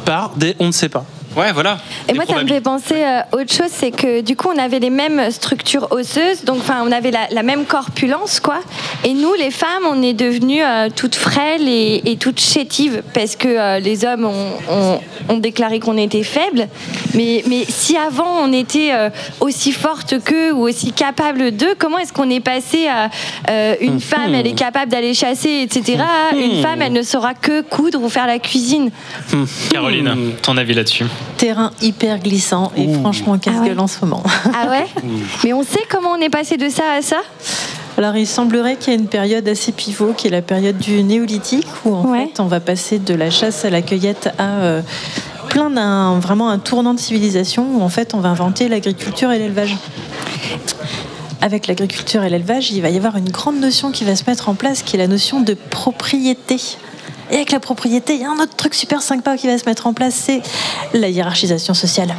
par 0.05 0.31
des 0.35 0.55
on 0.59 0.67
ne 0.67 0.71
sait 0.71 0.89
pas. 0.89 1.05
Ouais, 1.35 1.51
voilà. 1.53 1.77
Et 2.07 2.13
moi, 2.13 2.25
ça 2.25 2.33
me 2.43 2.47
fait 2.47 2.61
penser 2.61 2.95
euh, 3.03 3.21
autre 3.39 3.53
chose, 3.53 3.69
c'est 3.69 3.91
que 3.91 4.21
du 4.21 4.35
coup, 4.35 4.49
on 4.53 4.57
avait 4.57 4.79
les 4.79 4.89
mêmes 4.89 5.29
structures 5.31 5.87
osseuses, 5.91 6.43
donc 6.43 6.57
enfin, 6.59 6.83
on 6.85 6.91
avait 6.91 7.11
la, 7.11 7.27
la 7.31 7.43
même 7.43 7.65
corpulence, 7.65 8.39
quoi. 8.39 8.59
Et 9.03 9.13
nous, 9.13 9.33
les 9.35 9.51
femmes, 9.51 9.83
on 9.89 10.01
est 10.01 10.13
devenues 10.13 10.63
euh, 10.63 10.89
toutes 10.95 11.15
frêles 11.15 11.67
et, 11.67 12.01
et 12.05 12.17
toutes 12.17 12.39
chétives, 12.41 13.03
parce 13.13 13.35
que 13.35 13.47
euh, 13.47 13.79
les 13.79 14.05
hommes 14.05 14.25
ont, 14.25 14.51
ont- 14.71 14.99
ont 15.29 15.37
déclaré 15.37 15.79
qu'on 15.79 15.97
était 15.97 16.23
faibles. 16.23 16.67
Mais, 17.13 17.43
mais 17.47 17.63
si 17.67 17.95
avant 17.95 18.41
on 18.43 18.51
était 18.51 18.89
euh, 18.91 19.09
aussi 19.39 19.71
forte 19.71 20.21
qu'eux 20.23 20.51
ou 20.51 20.67
aussi 20.67 20.91
capable 20.91 21.51
d'eux, 21.51 21.75
comment 21.77 21.99
est-ce 21.99 22.11
qu'on 22.13 22.29
est 22.29 22.39
passé 22.39 22.87
à 22.87 23.09
euh, 23.49 23.75
une 23.81 23.99
femme, 23.99 24.33
elle 24.33 24.47
est 24.47 24.53
capable 24.57 24.91
d'aller 24.91 25.13
chasser, 25.13 25.61
etc. 25.61 25.99
à 26.31 26.35
Une 26.35 26.61
femme, 26.63 26.81
elle 26.81 26.93
ne 26.93 27.03
saura 27.03 27.33
que 27.35 27.61
coudre 27.61 28.01
ou 28.01 28.09
faire 28.09 28.25
la 28.27 28.39
cuisine? 28.39 28.89
Caroline, 29.71 30.33
ton 30.41 30.57
avis 30.57 30.73
là-dessus? 30.73 31.05
Terrain 31.37 31.71
hyper 31.81 32.19
glissant 32.19 32.71
et 32.75 32.93
franchement 32.93 33.37
casse-gueule 33.37 33.79
en 33.79 33.87
ce 33.87 34.01
moment. 34.01 34.23
Ah 34.53 34.69
ouais 34.69 34.85
Mais 35.43 35.53
on 35.53 35.63
sait 35.63 35.83
comment 35.89 36.11
on 36.11 36.21
est 36.21 36.29
passé 36.29 36.57
de 36.57 36.69
ça 36.69 36.83
à 36.97 37.01
ça? 37.01 37.17
Alors 37.97 38.15
il 38.15 38.27
semblerait 38.27 38.77
qu'il 38.77 38.93
y 38.93 38.95
ait 38.95 38.99
une 38.99 39.07
période 39.07 39.47
assez 39.47 39.71
pivot 39.71 40.13
qui 40.13 40.27
est 40.27 40.31
la 40.31 40.41
période 40.41 40.77
du 40.77 41.03
néolithique 41.03 41.67
où 41.85 41.95
en 41.95 42.13
fait 42.13 42.39
on 42.39 42.45
va 42.45 42.59
passer 42.59 42.99
de 42.99 43.13
la 43.13 43.29
chasse 43.29 43.65
à 43.65 43.69
la 43.69 43.81
cueillette 43.81 44.29
à 44.37 44.59
euh, 44.59 44.81
plein 45.49 45.69
d'un 45.69 46.19
vraiment 46.19 46.49
un 46.49 46.59
tournant 46.59 46.93
de 46.93 46.99
civilisation 46.99 47.77
où 47.77 47.81
en 47.81 47.89
fait 47.89 48.13
on 48.13 48.19
va 48.19 48.29
inventer 48.29 48.69
l'agriculture 48.69 49.31
et 49.31 49.39
l'élevage. 49.39 49.75
Avec 51.41 51.67
l'agriculture 51.67 52.23
et 52.23 52.29
l'élevage, 52.29 52.71
il 52.71 52.81
va 52.81 52.89
y 52.89 52.97
avoir 52.97 53.15
une 53.15 53.29
grande 53.29 53.59
notion 53.59 53.91
qui 53.91 54.03
va 54.03 54.15
se 54.15 54.23
mettre 54.27 54.49
en 54.49 54.55
place 54.55 54.81
qui 54.83 54.95
est 54.95 54.99
la 54.99 55.07
notion 55.07 55.41
de 55.41 55.53
propriété. 55.53 56.57
Et 57.31 57.35
avec 57.35 57.51
la 57.51 57.59
propriété, 57.59 58.15
il 58.15 58.21
y 58.21 58.25
a 58.25 58.29
un 58.31 58.39
autre 58.39 58.55
truc 58.55 58.73
super 58.73 59.01
sympa 59.01 59.37
qui 59.37 59.47
va 59.47 59.57
se 59.57 59.65
mettre 59.65 59.87
en 59.87 59.93
place, 59.93 60.15
c'est 60.15 60.41
la 60.93 61.09
hiérarchisation 61.09 61.73
sociale. 61.73 62.13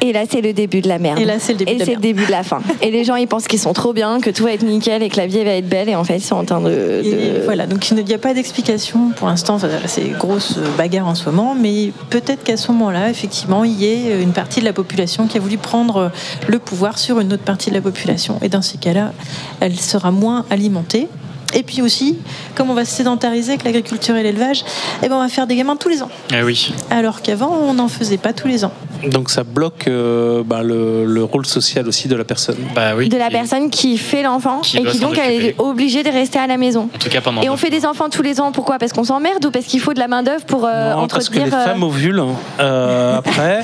Et 0.00 0.12
là, 0.12 0.22
c'est 0.28 0.40
le 0.40 0.52
début 0.52 0.80
de 0.80 0.88
la 0.88 0.98
merde. 0.98 1.18
Et 1.20 1.24
là, 1.24 1.34
c'est 1.38 1.52
le 1.52 1.58
début 1.58 1.70
Et 1.70 1.74
de 1.76 1.84
la 1.84 1.92
le 1.94 2.00
début 2.00 2.26
de 2.26 2.30
la 2.30 2.42
fin. 2.42 2.60
Et 2.80 2.90
les 2.90 3.04
gens, 3.04 3.14
ils 3.16 3.28
pensent 3.28 3.46
qu'ils 3.46 3.58
sont 3.60 3.72
trop 3.72 3.92
bien, 3.92 4.20
que 4.20 4.30
tout 4.30 4.44
va 4.44 4.52
être 4.52 4.64
nickel 4.64 5.02
et 5.02 5.08
que 5.08 5.16
la 5.16 5.26
vie 5.26 5.44
va 5.44 5.52
être 5.52 5.68
belle. 5.68 5.88
Et 5.88 5.94
en 5.94 6.02
fait, 6.04 6.16
ils 6.16 6.22
sont 6.22 6.36
en 6.36 6.44
train 6.44 6.60
de- 6.60 7.42
voilà, 7.44 7.66
donc 7.66 7.88
il 7.90 8.02
n'y 8.04 8.14
a 8.14 8.18
pas 8.18 8.34
d'explication 8.34 9.10
pour 9.16 9.28
l'instant, 9.28 9.54
enfin, 9.54 9.68
c'est 9.86 10.08
grosse 10.18 10.58
bagarre 10.76 11.06
en 11.06 11.14
ce 11.14 11.26
moment, 11.28 11.54
mais 11.54 11.92
peut-être 12.10 12.42
qu'à 12.42 12.56
ce 12.56 12.72
moment-là, 12.72 13.10
effectivement, 13.10 13.62
il 13.64 13.72
y 13.80 13.86
ait 13.86 14.20
une 14.22 14.32
partie 14.32 14.60
de 14.60 14.64
la 14.64 14.72
population 14.72 15.26
qui 15.26 15.36
a 15.36 15.40
voulu 15.40 15.58
prendre 15.58 16.10
le 16.48 16.58
pouvoir 16.58 16.98
sur 16.98 17.20
une 17.20 17.32
autre 17.32 17.44
partie 17.44 17.70
de 17.70 17.74
la 17.74 17.80
population. 17.82 18.38
Et 18.42 18.48
dans 18.48 18.62
ces 18.62 18.78
cas-là, 18.78 19.12
elle 19.60 19.78
sera 19.78 20.10
moins 20.10 20.44
alimentée. 20.50 21.08
Et 21.54 21.62
puis 21.62 21.82
aussi, 21.82 22.18
comme 22.54 22.70
on 22.70 22.74
va 22.74 22.84
se 22.84 22.92
sédentariser 22.94 23.52
avec 23.52 23.64
l'agriculture 23.64 24.16
et 24.16 24.22
l'élevage, 24.22 24.64
eh 25.02 25.08
ben 25.08 25.16
on 25.16 25.20
va 25.22 25.28
faire 25.28 25.46
des 25.46 25.56
gamins 25.56 25.76
tous 25.76 25.88
les 25.88 26.02
ans. 26.02 26.08
Ah 26.32 26.36
oui. 26.44 26.72
Alors 26.90 27.22
qu'avant, 27.22 27.50
on 27.50 27.74
n'en 27.74 27.88
faisait 27.88 28.16
pas 28.18 28.32
tous 28.32 28.48
les 28.48 28.64
ans. 28.64 28.72
Donc 29.10 29.30
ça 29.30 29.42
bloque 29.42 29.88
euh, 29.88 30.42
bah, 30.44 30.62
le, 30.62 31.04
le 31.04 31.24
rôle 31.24 31.44
social 31.44 31.88
aussi 31.88 32.06
de 32.08 32.14
la 32.14 32.22
personne. 32.24 32.56
Bah 32.74 32.92
oui. 32.96 33.08
de 33.08 33.16
la 33.16 33.30
personne 33.30 33.68
qui 33.68 33.98
fait 33.98 34.22
l'enfant 34.22 34.60
Qui 34.60 34.78
et 34.78 34.84
qui 34.84 35.00
donc 35.00 35.18
elle 35.18 35.44
est 35.44 35.54
obligée 35.58 36.04
de 36.04 36.08
rester 36.10 36.38
à 36.38 36.46
la 36.46 36.56
maison. 36.56 36.88
En 36.94 36.98
tout 36.98 37.08
cas 37.08 37.20
pendant. 37.20 37.42
Et 37.42 37.48
on 37.50 37.56
fait 37.56 37.70
des 37.70 37.84
enfants 37.84 38.08
tous 38.10 38.22
les 38.22 38.40
ans, 38.40 38.52
pourquoi? 38.52 38.78
Parce 38.78 38.92
qu'on 38.92 39.02
s'emmerde 39.04 39.44
ou 39.44 39.50
parce 39.50 39.64
qu'il 39.66 39.80
faut 39.80 39.92
de 39.92 39.98
la 39.98 40.06
main-d'œuvre 40.08 40.44
pour 40.44 40.64
euh, 40.66 40.94
Non, 40.94 41.08
parce 41.08 41.28
que 41.28 41.38
entretenir. 41.38 41.46
les 41.46 41.52
euh, 41.54 41.64
femmes 41.64 41.82
ovulent 41.82 42.22
euh, 42.60 43.18
après 43.18 43.62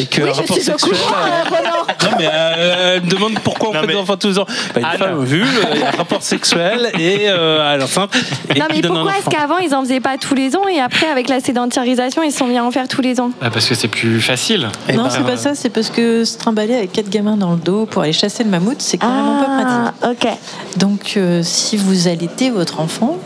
et 0.00 0.06
que 0.06 0.22
Oui, 0.30 0.30
je 0.34 0.42
suis 0.44 0.52
au 0.52 0.78
sexuel. 0.78 0.78
courant, 0.96 1.14
euh, 1.26 1.50
Roland. 1.50 1.86
Non 2.02 2.16
mais 2.18 2.28
euh, 2.32 2.96
elle 2.96 3.02
me 3.04 3.10
demande 3.10 3.38
pourquoi 3.44 3.70
on 3.70 3.72
fait 3.74 3.86
des 3.86 3.96
enfants 3.96 4.16
tous 4.16 4.28
les 4.28 4.38
ans. 4.38 4.46
Bah, 4.74 4.80
une 4.92 4.98
femme 4.98 5.18
ovule, 5.18 5.46
il 5.74 5.80
y 5.80 5.82
a 5.82 5.88
un 5.88 5.90
rapport 5.90 6.22
sexuel 6.22 6.90
et 6.98 7.19
euh, 7.28 7.74
à 7.74 7.76
et 7.76 8.58
Non, 8.58 8.66
mais 8.70 8.82
pourquoi 8.82 9.12
est-ce 9.18 9.28
qu'avant 9.30 9.58
ils 9.58 9.74
en 9.74 9.82
faisaient 9.82 10.00
pas 10.00 10.16
tous 10.18 10.34
les 10.34 10.56
ans 10.56 10.66
et 10.68 10.80
après 10.80 11.06
avec 11.08 11.28
la 11.28 11.40
sédentarisation 11.40 12.22
ils 12.22 12.32
sont 12.32 12.46
mis 12.46 12.58
à 12.58 12.64
en 12.64 12.70
faire 12.70 12.88
tous 12.88 13.00
les 13.00 13.20
ans 13.20 13.30
Ah, 13.40 13.50
parce 13.50 13.68
que 13.68 13.74
c'est 13.74 13.88
plus 13.88 14.20
facile. 14.20 14.68
non, 14.94 15.04
ben, 15.04 15.10
c'est 15.10 15.24
pas 15.24 15.36
ça, 15.36 15.54
c'est 15.54 15.70
parce 15.70 15.90
que 15.90 16.24
se 16.24 16.38
trimballer 16.38 16.74
avec 16.74 16.92
quatre 16.92 17.10
gamins 17.10 17.36
dans 17.36 17.52
le 17.52 17.58
dos 17.58 17.86
pour 17.86 18.02
aller 18.02 18.12
chasser 18.12 18.44
le 18.44 18.50
mammouth, 18.50 18.80
c'est 18.80 18.98
carrément 18.98 19.42
pas 19.42 19.90
pratique. 20.02 20.26
ok. 20.28 20.78
Donc, 20.78 21.14
euh, 21.16 21.42
si 21.42 21.76
vous 21.76 22.08
allaitez 22.08 22.50
votre 22.50 22.80
enfant, 22.80 23.18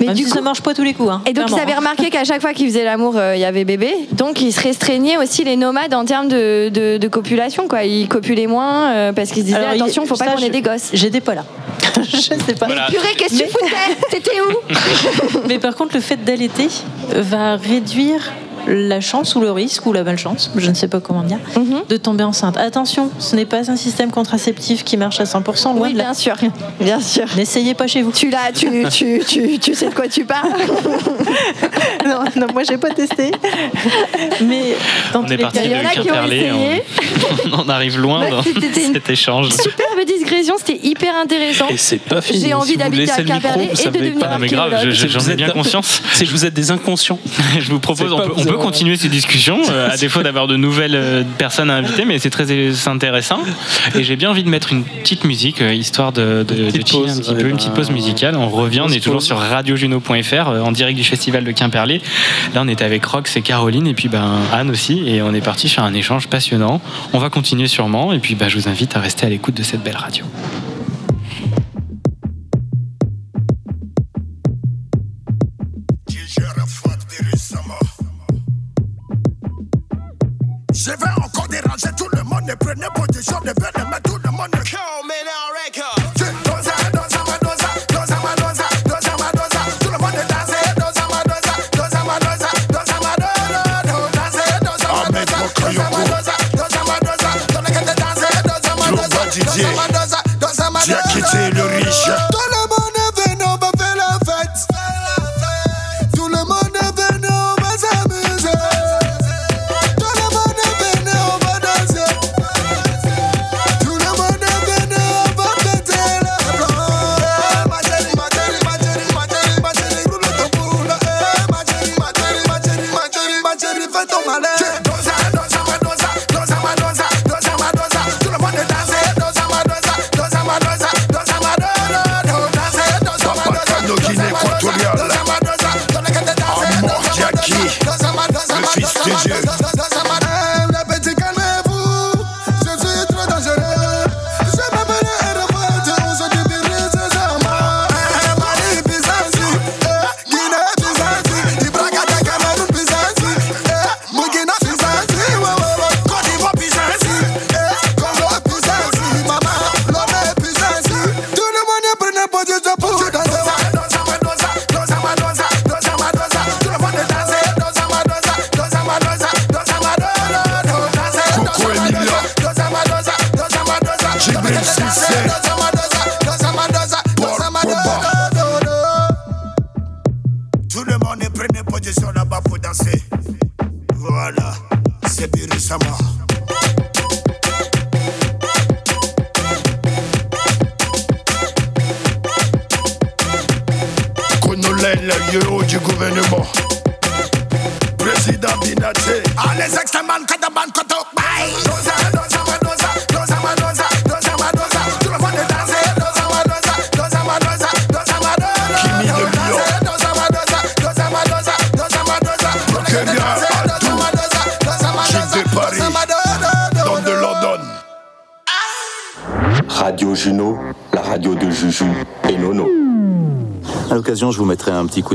Mais 0.00 0.06
même 0.06 0.14
du 0.14 0.24
si 0.24 0.28
coup- 0.30 0.34
ça 0.36 0.40
marche 0.42 0.60
pas 0.62 0.74
tous 0.74 0.82
les 0.82 0.94
coups. 0.94 1.10
hein, 1.10 1.22
Et 1.26 1.32
donc 1.32 1.50
ils 1.50 1.58
avaient 1.58 1.74
remarqué 1.74 2.10
qu'à 2.10 2.24
chaque 2.24 2.40
fois 2.40 2.52
qu'ils 2.52 2.66
faisaient 2.68 2.84
l'amour, 2.84 3.14
euh, 3.16 3.34
il 3.36 3.40
y 3.40 3.44
avait 3.44 3.64
bébé. 3.64 3.92
Donc 4.12 4.40
ils 4.40 4.52
se 4.52 4.60
restreignaient 4.60 5.16
aussi 5.16 5.44
les 5.44 5.56
nomades 5.56 5.94
en 5.94 6.04
termes 6.04 6.28
de, 6.28 6.68
de, 6.68 6.98
de 6.98 7.08
copulation. 7.08 7.68
Quoi. 7.68 7.84
Ils 7.84 8.08
copulaient 8.08 8.46
moins 8.46 8.90
euh, 8.92 9.12
parce 9.12 9.30
qu'ils 9.30 9.42
se 9.42 9.46
disaient 9.46 9.58
Alors, 9.58 9.74
il- 9.74 9.82
attention, 9.82 10.06
faut 10.06 10.16
pas 10.16 10.26
qu'on 10.26 10.38
ait 10.38 10.48
des 10.50 10.62
gosses. 10.62 10.90
J'étais 10.92 11.20
pas 11.20 11.34
là. 11.34 11.44
je 12.02 12.16
sais 12.16 12.36
pas. 12.58 12.66
Voilà. 12.66 12.86
Purée, 12.88 13.14
qu'est-ce 13.16 13.38
que 13.38 13.44
tu 13.44 13.48
foutais? 13.50 13.74
T'étais 14.10 14.40
où? 14.40 15.38
Mais 15.48 15.58
par 15.58 15.74
contre, 15.76 15.94
le 15.94 16.00
fait 16.00 16.16
d'allaiter 16.24 16.68
va 17.14 17.56
réduire 17.56 18.32
la 18.66 19.00
chance 19.00 19.34
ou 19.34 19.40
le 19.40 19.50
risque 19.50 19.84
ou 19.86 19.92
la 19.92 20.04
malchance, 20.04 20.50
je 20.56 20.68
ne 20.70 20.74
sais 20.74 20.88
pas 20.88 21.00
comment 21.00 21.22
dire, 21.22 21.38
Mhm. 21.56 21.82
de 21.88 21.96
tomber 21.96 22.24
enceinte. 22.24 22.56
Attention, 22.56 23.10
ce 23.18 23.36
n'est 23.36 23.44
pas 23.44 23.70
un 23.70 23.76
système 23.76 24.10
contraceptif 24.10 24.84
qui 24.84 24.96
marche 24.96 25.20
à 25.20 25.26
100%, 25.26 25.72
loin 25.74 25.88
Oui, 25.88 25.92
de 25.92 25.98
là. 25.98 26.04
bien 26.04 26.14
sûr, 26.14 26.34
bien 26.80 27.00
sûr. 27.00 27.24
N'essayez 27.36 27.74
pas 27.74 27.86
chez 27.86 28.02
vous. 28.02 28.12
Tu 28.12 28.30
l'as, 28.30 28.52
tu, 28.54 28.68
tu, 28.90 29.20
tu, 29.26 29.58
tu 29.58 29.74
sais 29.74 29.88
de 29.88 29.94
quoi 29.94 30.08
tu 30.08 30.24
parles. 30.24 30.48
non, 32.06 32.24
non, 32.36 32.46
moi 32.52 32.62
j'ai 32.68 32.76
pas 32.78 32.90
testé. 32.90 33.30
Mais 34.42 34.76
dans 35.12 35.20
On 35.20 35.24
tous 35.24 35.32
est 35.32 35.36
les 35.36 35.42
parti 35.42 35.58
cas, 35.58 35.64
de 35.64 35.68
Il 35.68 35.72
y 35.72 35.76
en 35.76 35.78
a 35.86 35.90
qui 35.90 35.98
ont 36.00 36.04
Quimperlé, 36.04 36.36
essayé. 36.38 36.82
on, 37.52 37.60
on 37.66 37.68
arrive 37.68 37.98
loin 37.98 38.20
Ouais, 38.22 38.30
dans 38.30 38.42
cet 38.92 39.10
échange. 39.10 39.50
Superbe 39.50 40.04
digression, 40.06 40.54
c'était 40.58 40.80
hyper 40.86 41.14
intéressant. 41.16 41.68
Et 41.68 41.76
c'est 41.76 41.98
pas 41.98 42.20
fini. 42.20 42.40
J'ai 42.46 42.54
envie 42.54 42.68
Si 42.72 42.72
vous 42.74 42.78
d'habiter 42.80 43.10
à 43.10 43.18
le 43.18 43.24
micro, 43.24 43.40
Quimperlé 43.40 43.64
vous 43.66 43.70
et 43.70 43.72
de 43.72 43.76
savez 43.78 43.98
devenir 43.98 44.18
pas. 44.20 44.28
Non 44.34 44.38
mais 44.38 44.48
grave, 44.48 44.70
j'en 44.90 45.18
vous 45.18 45.28
ai 45.28 45.32
êtes- 45.32 45.36
bien 45.36 45.50
conscience. 45.50 46.02
C'est 46.12 46.24
que 46.26 46.30
vous 46.30 46.44
êtes 46.44 46.54
des 46.54 46.70
inconscients. 46.70 47.18
Je 47.58 47.70
vous 47.70 47.80
propose, 47.80 48.12
on 48.12 48.16
peut, 48.18 48.32
on 48.36 48.44
peut 48.56 48.62
continuer 48.62 48.96
ces 48.96 49.08
discussions, 49.08 49.60
euh, 49.70 49.90
à 49.90 49.96
défaut 49.96 50.22
d'avoir 50.22 50.46
de 50.46 50.56
nouvelles 50.56 50.94
euh, 50.94 51.22
personnes 51.38 51.70
à 51.70 51.74
inviter, 51.74 52.04
mais 52.04 52.18
c'est 52.18 52.30
très 52.30 52.88
intéressant. 52.88 53.40
Et 53.94 54.04
j'ai 54.04 54.16
bien 54.16 54.30
envie 54.30 54.44
de 54.44 54.48
mettre 54.48 54.72
une 54.72 54.84
petite 54.84 55.24
musique, 55.24 55.60
euh, 55.60 55.72
histoire 55.72 56.12
de, 56.12 56.44
de, 56.46 56.70
chiller 56.84 57.10
un 57.10 57.16
petit 57.16 57.34
peu, 57.34 57.42
une 57.42 57.50
bah, 57.50 57.56
petite 57.56 57.74
pause 57.74 57.90
musicale. 57.90 58.36
On 58.36 58.48
revient, 58.48 58.82
on 58.84 58.88
est 58.88 59.02
toujours 59.02 59.22
sur 59.22 59.38
radiojuno.fr, 59.38 60.48
en 60.48 60.72
direct 60.72 60.96
du 60.96 61.04
festival 61.04 61.44
de 61.44 61.52
Quimperlé. 61.52 62.00
Là, 62.54 62.62
on 62.64 62.68
était 62.68 62.84
avec 62.84 63.04
Rox 63.04 63.36
et 63.36 63.42
Caroline, 63.42 63.86
et 63.86 63.94
puis 63.94 64.08
ben, 64.08 64.40
Anne 64.52 64.70
aussi, 64.70 65.02
et 65.06 65.22
on 65.22 65.34
est 65.34 65.44
parti 65.44 65.68
sur 65.68 65.82
un 65.82 65.94
échange 65.94 66.28
passionnant. 66.28 66.80
On 67.12 67.18
va 67.18 67.30
continuer 67.30 67.68
sûrement, 67.68 68.12
et 68.12 68.18
puis 68.18 68.34
ben, 68.34 68.48
je 68.48 68.58
vous 68.58 68.68
invite 68.68 68.96
à 68.96 69.00
rester 69.00 69.26
à 69.26 69.28
l'écoute 69.28 69.54
de 69.54 69.62
cette 69.62 69.82
belle 69.82 69.96
radio. 69.96 70.24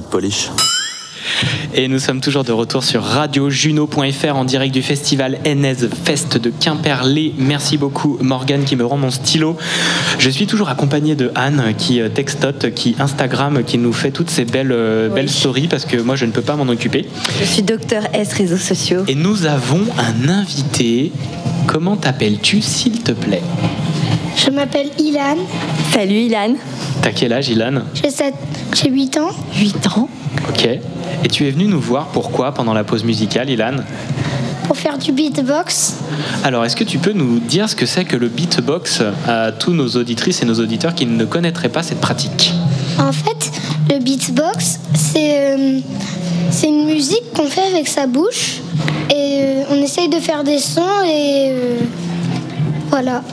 Polish. 0.09 0.49
Et 1.75 1.87
nous 1.87 1.99
sommes 1.99 2.21
toujours 2.21 2.43
de 2.43 2.51
retour 2.51 2.83
sur 2.83 3.03
radiojuno.fr 3.03 4.35
en 4.35 4.45
direct 4.45 4.73
du 4.73 4.81
festival 4.81 5.37
NS 5.45 5.87
Fest 6.03 6.37
de 6.37 6.49
Quimperlé. 6.49 7.33
Merci 7.37 7.77
beaucoup 7.77 8.17
Morgane 8.21 8.63
qui 8.63 8.75
me 8.75 8.83
rend 8.85 8.97
mon 8.97 9.11
stylo. 9.11 9.55
Je 10.17 10.29
suis 10.29 10.47
toujours 10.47 10.69
accompagné 10.69 11.15
de 11.15 11.31
Anne 11.35 11.73
qui 11.77 12.01
euh, 12.01 12.09
textote, 12.09 12.73
qui 12.73 12.95
Instagram, 12.99 13.63
qui 13.63 13.77
nous 13.77 13.93
fait 13.93 14.11
toutes 14.11 14.29
ces 14.31 14.45
belles, 14.45 14.71
euh, 14.71 15.09
belles 15.09 15.29
stories 15.29 15.67
parce 15.67 15.85
que 15.85 15.97
moi 15.97 16.15
je 16.15 16.25
ne 16.25 16.31
peux 16.31 16.41
pas 16.41 16.55
m'en 16.55 16.67
occuper. 16.67 17.05
Je 17.39 17.45
suis 17.45 17.61
docteur 17.61 18.03
S 18.13 18.33
réseaux 18.33 18.57
sociaux. 18.57 19.03
Et 19.07 19.15
nous 19.15 19.45
avons 19.45 19.81
un 19.97 20.29
invité. 20.29 21.11
Comment 21.67 21.95
t'appelles-tu 21.95 22.61
s'il 22.61 23.03
te 23.03 23.11
plaît? 23.11 23.43
Je 24.35 24.49
m'appelle 24.49 24.89
Ilan, 24.97 25.37
Salut 25.93 26.13
Ilan. 26.21 26.55
T'as 27.01 27.11
quel 27.11 27.33
âge 27.33 27.49
Ilan? 27.49 27.83
J'ai 27.93 28.09
sept- 28.09 28.33
j'ai 28.81 28.89
8 28.89 29.17
ans. 29.17 29.31
8 29.57 29.87
ans. 29.87 30.09
Ok. 30.49 30.65
Et 30.65 31.27
tu 31.27 31.47
es 31.47 31.51
venu 31.51 31.65
nous 31.65 31.81
voir 31.81 32.07
pourquoi 32.07 32.53
pendant 32.53 32.73
la 32.73 32.83
pause 32.83 33.03
musicale 33.03 33.49
Ilan 33.49 33.77
Pour 34.67 34.77
faire 34.77 34.97
du 34.97 35.11
beatbox, 35.11 35.95
Alors, 36.43 36.63
est-ce 36.63 36.75
que 36.75 36.83
tu 36.83 36.97
peux 36.97 37.11
nous 37.11 37.39
dire 37.39 37.67
ce 37.67 37.75
que 37.75 37.85
c'est 37.85 38.05
que 38.05 38.15
le 38.15 38.29
beatbox 38.29 39.03
à 39.27 39.51
tous 39.51 39.73
nos 39.73 39.89
auditrices 39.89 40.41
et 40.41 40.45
nos 40.45 40.59
auditeurs 40.59 40.95
qui 40.95 41.05
ne 41.05 41.25
connaîtraient 41.25 41.69
pas 41.69 41.83
cette 41.83 41.99
pratique? 41.99 42.53
En 42.97 43.11
fait, 43.11 43.51
le 43.89 43.99
beatbox, 43.99 44.79
c'est 44.93 45.57
euh, 45.57 45.79
c'est 46.51 46.67
une 46.67 46.85
musique 46.85 47.33
qu'on 47.35 47.45
fait 47.47 47.67
avec 47.73 47.87
sa 47.87 48.07
bouche 48.07 48.61
et 49.09 49.41
euh, 49.41 49.63
on 49.71 49.75
essaye 49.75 50.09
de 50.09 50.19
faire 50.19 50.43
des 50.43 50.59
sons 50.59 50.81
et 51.05 51.49
euh, 51.51 51.79
voilà. 52.89 53.23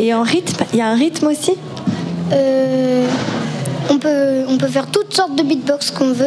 Et 0.00 0.14
en 0.14 0.22
rythme, 0.22 0.64
il 0.72 0.78
y 0.78 0.82
a 0.82 0.88
un 0.88 0.94
rythme 0.94 1.26
aussi? 1.26 1.52
Euh, 2.32 3.06
on, 3.92 3.98
peut, 3.98 4.44
on 4.48 4.56
peut 4.58 4.66
faire 4.68 4.86
toutes 4.86 5.14
sortes 5.14 5.36
de 5.36 5.42
beatbox 5.42 5.90
qu'on 5.90 6.12
veut. 6.12 6.26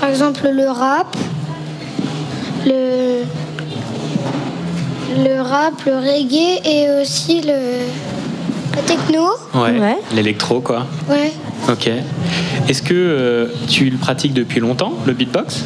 Par 0.00 0.10
exemple, 0.10 0.48
le 0.52 0.68
rap, 0.68 1.16
le, 2.66 3.22
le 5.24 5.40
rap, 5.42 5.74
le 5.86 5.94
reggae 5.96 6.60
et 6.64 7.00
aussi 7.00 7.40
le, 7.42 7.86
la 8.74 8.82
techno. 8.82 9.26
Ouais. 9.54 9.96
L'électro, 10.14 10.60
quoi. 10.60 10.86
Ouais. 11.08 11.32
Ok. 11.68 11.88
Est-ce 12.68 12.82
que 12.82 12.94
euh, 12.94 13.46
tu 13.68 13.90
le 13.90 13.96
pratiques 13.98 14.32
depuis 14.34 14.60
longtemps, 14.60 14.92
le 15.06 15.12
beatbox? 15.12 15.64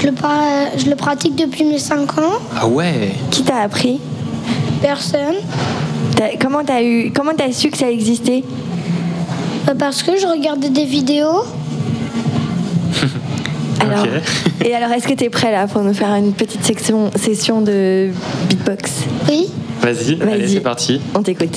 Je 0.00 0.06
le, 0.06 0.12
pra- 0.12 0.68
je 0.76 0.88
le 0.88 0.96
pratique 0.96 1.34
depuis 1.36 1.64
mes 1.64 1.78
5 1.78 2.18
ans. 2.18 2.38
Ah 2.56 2.66
ouais 2.66 3.12
Qui 3.30 3.42
t'a 3.42 3.56
appris? 3.62 4.00
Personne. 4.80 5.34
Comment 6.40 6.64
t'as 6.64 6.82
eu 6.82 7.12
Comment 7.14 7.32
t'as 7.36 7.52
su 7.52 7.70
que 7.70 7.76
ça 7.78 7.90
existait? 7.90 8.42
Parce 9.76 10.02
que 10.02 10.18
je 10.18 10.26
regardais 10.26 10.70
des 10.70 10.84
vidéos. 10.84 11.44
Alors. 13.80 14.06
Et 14.64 14.74
alors, 14.74 14.90
est-ce 14.92 15.06
que 15.06 15.14
t'es 15.14 15.30
prêt 15.30 15.52
là 15.52 15.66
pour 15.66 15.82
nous 15.82 15.94
faire 15.94 16.14
une 16.14 16.32
petite 16.32 16.64
section, 16.64 17.10
session 17.16 17.60
de 17.60 18.10
beatbox? 18.48 19.04
Oui. 19.28 19.48
Vas-y, 19.80 20.20
allez, 20.20 20.40
Vas-y. 20.40 20.48
c'est 20.54 20.60
parti. 20.60 21.00
On 21.14 21.22
t'écoute. 21.22 21.56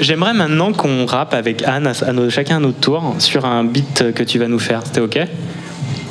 J'aimerais 0.00 0.34
maintenant 0.34 0.72
qu'on 0.72 1.06
rappe 1.06 1.34
avec 1.34 1.62
Anne, 1.62 1.92
à, 2.06 2.12
nos- 2.12 2.30
chacun 2.30 2.56
à 2.56 2.60
notre 2.60 2.78
tour, 2.80 3.14
sur 3.18 3.44
un 3.44 3.64
beat 3.64 4.12
que 4.12 4.22
tu 4.22 4.38
vas 4.38 4.48
nous 4.48 4.58
faire. 4.58 4.82
C'était 4.84 5.00
ok? 5.00 5.18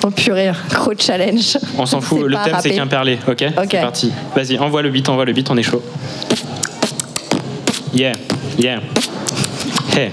Oh 0.06 0.10
purée, 0.12 0.52
gros 0.70 0.94
challenge. 0.98 1.58
On 1.78 1.86
s'en 1.86 2.02
fout, 2.02 2.22
le 2.24 2.34
thème 2.36 2.44
c'est 2.45 2.52
rappé. 2.52 2.76
Quimperlé, 2.76 3.20
ok 3.28 3.44
Ok? 3.58 3.68
C'est 3.72 3.82
parti. 3.82 4.12
Vas-y, 4.36 4.58
envoie 4.60 4.82
le 4.82 4.90
beat, 4.90 5.08
envoie 5.10 5.26
le 5.26 5.34
beat, 5.34 5.50
on 5.50 5.58
est 5.58 5.64
chaud. 5.64 5.82
Yeah, 7.94 8.14
yeah. 8.58 8.80
Hey. 9.95 10.12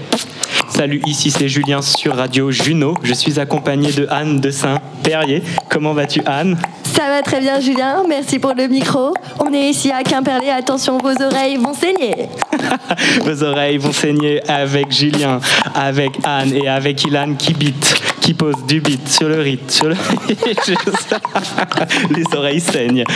Salut, 0.69 1.01
ici 1.07 1.31
c'est 1.31 1.49
Julien 1.49 1.83
sur 1.83 2.15
Radio 2.17 2.51
Juno. 2.51 2.95
Je 3.03 3.13
suis 3.15 3.41
accompagné 3.41 3.91
de 3.93 4.07
Anne 4.11 4.41
de 4.41 4.51
Saint-Perrier. 4.51 5.43
Comment 5.69 5.93
vas-tu 5.95 6.23
Anne? 6.27 6.57
Ça 6.95 7.09
va 7.09 7.23
très 7.23 7.41
bien 7.41 7.61
Julien, 7.61 8.03
merci 8.09 8.39
pour 8.39 8.55
le 8.55 8.67
micro. 8.67 9.15
On 9.39 9.53
est 9.53 9.71
ici 9.71 9.91
à 9.93 10.03
Quimperlé, 10.03 10.51
attention 10.51 10.99
vos 10.99 11.15
oreilles 11.23 11.57
vont 11.57 11.73
saigner. 11.73 12.29
Vos 13.25 13.43
oreilles 13.43 13.79
vont 13.79 13.93
saigner 13.93 14.43
avec 14.49 14.93
Julien, 14.93 15.41
avec 15.75 16.11
Anne 16.25 16.53
et 16.55 16.69
avec 16.69 17.03
Ilan 17.05 17.35
qui 17.39 17.55
beat, 17.55 17.95
qui 18.21 18.35
pose 18.35 18.55
du 18.67 18.81
beat 18.81 19.09
sur 19.09 19.29
le 19.29 19.41
rythme, 19.41 19.71
sur 19.71 19.89
le 19.89 19.95
Les 22.17 22.25
oreilles 22.37 22.61
saignent. 22.61 23.05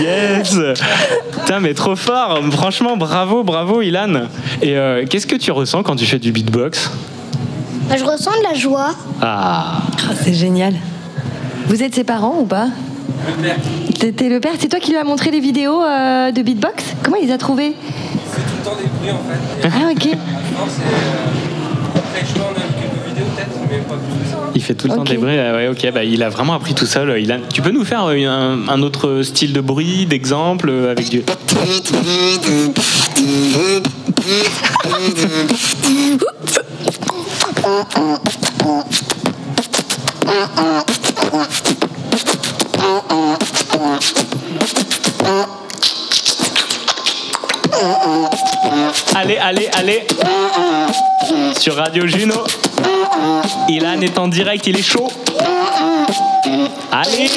Yes 0.00 0.56
Putain, 1.32 1.60
mais 1.60 1.74
trop 1.74 1.96
fort 1.96 2.40
Franchement, 2.52 2.96
bravo, 2.96 3.42
bravo 3.42 3.82
Ilan 3.82 4.28
Et 4.62 4.76
euh, 4.76 5.04
qu'est-ce 5.08 5.26
que 5.26 5.36
tu 5.36 5.50
ressens 5.50 5.82
quand 5.82 5.96
tu 5.96 6.06
fais 6.06 6.18
du 6.18 6.32
beatbox? 6.32 6.90
Bah, 7.88 7.96
je 7.96 8.04
ressens 8.04 8.32
de 8.38 8.42
la 8.42 8.54
joie. 8.54 8.90
Ah 9.20 9.82
c'est 10.22 10.34
génial. 10.34 10.74
Vous 11.66 11.82
êtes 11.82 11.94
ses 11.94 12.04
parents 12.04 12.38
ou 12.40 12.44
pas 12.44 12.68
T'es 13.98 14.12
t'es 14.12 14.28
le 14.28 14.38
père, 14.40 14.52
c'est 14.58 14.68
toi 14.68 14.78
qui 14.80 14.90
lui 14.90 14.98
as 14.98 15.04
montré 15.04 15.30
les 15.30 15.40
vidéos 15.40 15.82
euh, 15.82 16.30
de 16.30 16.42
beatbox 16.42 16.84
Comment 17.02 17.16
il 17.20 17.26
les 17.28 17.32
a 17.32 17.38
trouvées 17.38 17.74
C'est 18.30 18.42
tout 18.42 18.48
le 18.58 18.64
temps 18.64 18.76
des 18.76 18.86
bruits 18.88 19.10
en 19.10 19.20
fait. 19.30 19.38
Ah, 19.68 19.90
ok. 19.90 20.04
Maintenant, 20.04 20.68
c'est. 20.68 20.82
euh, 20.82 21.96
Après, 21.96 22.22
je 22.26 22.34
vois, 22.38 22.48
on 22.50 22.52
a 22.52 22.54
quelques 22.62 23.06
vidéos 23.08 23.26
peut-être, 23.34 23.56
mais 23.70 23.78
pas 23.78 23.94
plus 23.94 24.14
que 24.24 24.28
ça. 24.30 24.36
Il 24.54 24.62
fait 24.62 24.74
tout 24.74 24.88
le 24.88 24.94
temps 24.94 25.04
des 25.04 25.16
bruits. 25.16 25.38
ah 25.38 25.54
Ouais, 25.54 25.68
ok, 25.68 25.90
bah, 25.92 26.04
il 26.04 26.22
a 26.22 26.28
vraiment 26.28 26.52
appris 26.54 26.74
tout 26.74 26.86
seul. 26.86 27.18
Ilan. 27.20 27.38
Tu 27.52 27.62
peux 27.62 27.70
nous 27.70 27.84
faire 27.84 28.04
euh, 28.06 28.16
un, 28.26 28.68
un 28.68 28.82
autre 28.82 29.22
style 29.22 29.52
de 29.52 29.60
bruit, 29.60 30.06
d'exemple, 30.06 30.68
euh, 30.70 30.92
avec 30.92 31.08
du. 31.08 31.22
Allez, 49.14 49.36
allez, 49.38 49.68
allez. 49.74 50.06
Sur 51.58 51.76
Radio 51.76 52.06
Juno. 52.06 52.44
Ilan 53.68 54.00
est 54.00 54.18
en 54.18 54.28
direct, 54.28 54.66
il 54.66 54.78
est 54.78 54.82
chaud. 54.82 55.08
Allez. 56.92 57.30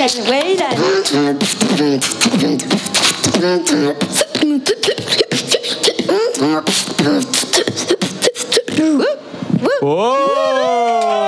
Oh 9.82 11.27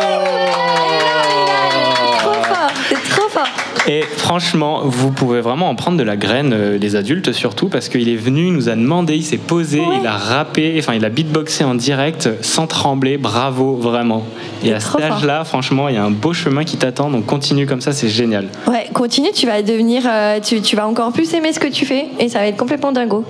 Et 3.91 4.01
franchement, 4.03 4.81
vous 4.83 5.09
pouvez 5.11 5.41
vraiment 5.41 5.67
en 5.67 5.73
prendre 5.73 5.97
de 5.97 6.03
la 6.03 6.15
graine, 6.15 6.51
euh, 6.53 6.77
les 6.77 6.95
adultes 6.95 7.31
surtout, 7.31 7.69
parce 7.69 7.89
qu'il 7.89 8.07
est 8.07 8.15
venu, 8.15 8.45
il 8.47 8.53
nous 8.53 8.69
a 8.69 8.75
demandé, 8.75 9.15
il 9.15 9.23
s'est 9.25 9.37
posé, 9.37 9.81
il 9.99 10.05
a 10.05 10.11
rappé, 10.15 10.75
enfin 10.77 10.93
il 10.93 11.03
a 11.03 11.09
beatboxé 11.09 11.63
en 11.63 11.73
direct 11.73 12.29
sans 12.41 12.67
trembler. 12.67 13.17
Bravo, 13.17 13.75
vraiment. 13.77 14.23
Et 14.63 14.71
à 14.73 14.79
cet 14.79 15.01
âge-là, 15.01 15.43
franchement, 15.43 15.89
il 15.89 15.95
y 15.95 15.97
a 15.97 16.03
un 16.03 16.11
beau 16.11 16.33
chemin 16.33 16.63
qui 16.65 16.77
t'attend, 16.77 17.09
donc 17.09 17.25
continue 17.25 17.65
comme 17.65 17.81
ça, 17.81 17.91
c'est 17.91 18.09
génial. 18.09 18.47
Ouais, 18.67 18.87
continue, 18.93 19.31
tu 19.33 19.47
vas 19.47 19.63
devenir, 19.63 20.03
euh, 20.07 20.39
tu, 20.39 20.61
tu 20.61 20.75
vas 20.75 20.87
encore 20.87 21.11
plus 21.11 21.33
aimer 21.33 21.51
ce 21.51 21.59
que 21.59 21.67
tu 21.67 21.87
fais 21.87 22.05
et 22.19 22.29
ça 22.29 22.39
va 22.39 22.45
être 22.45 22.57
complètement 22.57 22.91
dingo. 22.91 23.25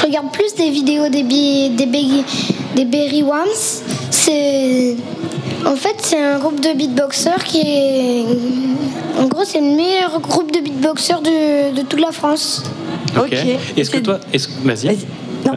regarde 0.04 0.32
plus 0.32 0.52
des 0.56 0.70
vidéos 0.70 1.08
des, 1.08 1.22
bi- 1.22 1.70
des, 1.70 1.86
Beggy- 1.86 2.24
des 2.74 2.84
Berry 2.84 3.22
Ones. 3.22 3.86
C'est. 4.10 4.96
En 5.66 5.76
fait, 5.76 5.96
c'est 5.98 6.22
un 6.22 6.38
groupe 6.38 6.60
de 6.60 6.72
beatboxers 6.76 7.42
qui 7.44 7.60
est. 7.60 8.24
En 9.18 9.26
gros, 9.26 9.44
c'est 9.44 9.60
le 9.60 9.66
meilleur 9.76 10.20
groupe 10.20 10.52
de 10.52 10.60
beatboxers 10.60 11.20
de, 11.22 11.74
de 11.74 11.82
toute 11.82 12.00
la 12.00 12.12
France. 12.12 12.62
Ok. 13.18 13.34
Est-ce 13.76 13.90
que 13.90 13.98
toi, 13.98 14.18
vas-y. 14.64 14.96
Non. 15.46 15.52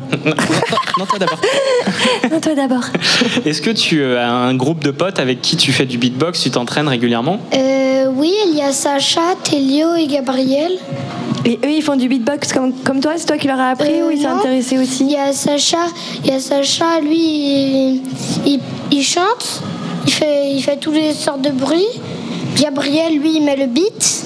non, 1.00 1.06
toi 1.08 1.18
d'abord. 1.18 1.40
Non, 2.32 2.40
toi 2.40 2.54
d'abord. 2.54 2.84
Est-ce 3.46 3.60
que 3.60 3.72
tu 3.72 4.02
euh, 4.04 4.20
as 4.24 4.30
un 4.32 4.54
groupe 4.54 4.84
de 4.84 4.92
potes 4.92 5.18
avec 5.18 5.42
qui 5.42 5.58
tu 5.58 5.72
fais 5.72 5.88
du 5.88 5.98
beatbox, 5.98 6.42
tu 6.44 6.52
t'entraînes 6.52 6.88
régulièrement? 6.88 7.40
Euh, 7.56 8.06
oui, 8.14 8.32
il 8.52 8.56
y 8.56 8.62
a 8.62 8.72
Sacha, 8.72 9.22
Télio 9.44 9.96
et 9.96 10.06
Gabriel. 10.06 10.74
Et 11.44 11.58
eux, 11.66 11.72
ils 11.72 11.82
font 11.82 11.96
du 11.96 12.08
beatbox 12.08 12.54
comme, 12.54 12.72
comme 12.84 13.00
toi, 13.00 13.14
c'est 13.18 13.26
toi 13.26 13.38
qui 13.40 13.48
leur 13.48 13.60
as 13.60 13.70
appris 13.72 14.04
ou 14.04 14.12
ils 14.12 14.22
sont 14.22 14.28
intéressés 14.28 14.78
aussi? 14.78 15.06
Il 15.06 15.12
y 15.12 15.16
a 15.18 15.34
Sacha, 15.34 15.88
il 16.24 16.30
y 16.30 16.34
a 16.36 16.40
Sacha, 16.40 17.00
lui, 17.02 17.18
il, 17.18 18.02
il- 18.46 18.60
il 18.92 19.02
chante, 19.04 19.64
il 20.06 20.12
fait, 20.12 20.52
il 20.52 20.62
fait 20.62 20.78
toutes 20.78 20.96
les 20.96 21.14
sortes 21.14 21.42
de 21.42 21.50
bruits. 21.52 21.86
Gabriel, 22.60 23.18
lui, 23.20 23.36
il 23.38 23.44
met 23.44 23.56
le 23.56 23.68
beat. 23.68 24.24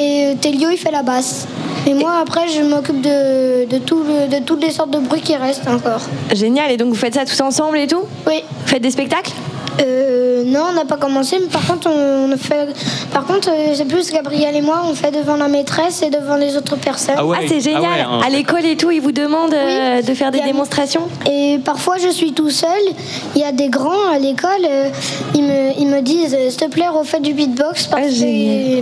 Et 0.00 0.26
euh, 0.26 0.34
Télio, 0.40 0.70
il 0.70 0.78
fait 0.78 0.90
la 0.90 1.02
basse. 1.02 1.46
Et 1.86 1.94
moi, 1.94 2.12
après, 2.22 2.48
je 2.48 2.62
m'occupe 2.62 3.00
de, 3.00 3.66
de, 3.66 3.78
tout 3.78 4.02
le- 4.04 4.28
de 4.38 4.44
toutes 4.44 4.62
les 4.62 4.70
sortes 4.70 4.90
de 4.90 4.98
bruits 4.98 5.20
qui 5.20 5.34
restent 5.36 5.66
encore. 5.68 6.00
Génial, 6.32 6.70
et 6.70 6.76
donc 6.76 6.88
vous 6.90 6.94
faites 6.94 7.14
ça 7.14 7.24
tous 7.24 7.40
ensemble 7.40 7.78
et 7.78 7.86
tout? 7.86 8.02
Oui. 8.26 8.42
Vous 8.62 8.68
faites 8.68 8.82
des 8.82 8.90
spectacles? 8.90 9.32
Euh, 9.80 10.42
non, 10.44 10.64
on 10.70 10.72
n'a 10.74 10.84
pas 10.84 10.96
commencé, 10.96 11.36
mais 11.40 11.46
par 11.48 11.64
contre, 11.66 11.88
on, 11.88 12.30
on 12.32 12.36
fait. 12.36 12.68
Par 13.12 13.24
contre, 13.24 13.48
euh, 13.50 13.72
c'est 13.74 13.86
plus 13.86 14.10
Gabriel 14.12 14.54
et 14.56 14.60
moi, 14.60 14.82
on 14.88 14.94
fait 14.94 15.10
devant 15.10 15.36
la 15.36 15.48
maîtresse 15.48 16.02
et 16.02 16.10
devant 16.10 16.36
les 16.36 16.56
autres 16.56 16.76
personnes. 16.76 17.14
Ah, 17.18 17.22
c'est 17.48 17.60
génial. 17.60 18.06
à 18.24 18.28
l'école 18.30 18.64
et 18.66 18.76
tout, 18.76 18.90
ils 18.90 19.00
vous 19.00 19.12
demandent 19.12 19.54
euh, 19.54 20.02
de 20.02 20.14
faire 20.14 20.30
des 20.30 20.40
démonstrations 20.40 21.08
Et 21.30 21.58
parfois, 21.64 21.96
je 21.98 22.08
suis 22.12 22.32
tout 22.32 22.50
seul. 22.50 22.68
Il 23.34 23.40
y 23.40 23.44
a 23.44 23.52
des 23.52 23.68
grands 23.68 24.10
à 24.14 24.18
l'école. 24.18 24.50
euh, 24.68 24.88
ils, 25.34 25.42
me, 25.42 25.78
ils 25.78 25.86
me 25.86 26.00
disent 26.02 26.36
S'il 26.50 26.58
te 26.58 26.70
plaît, 26.70 26.88
refais 26.88 27.20
du 27.20 27.32
beatbox 27.34 27.86
parce 27.86 28.06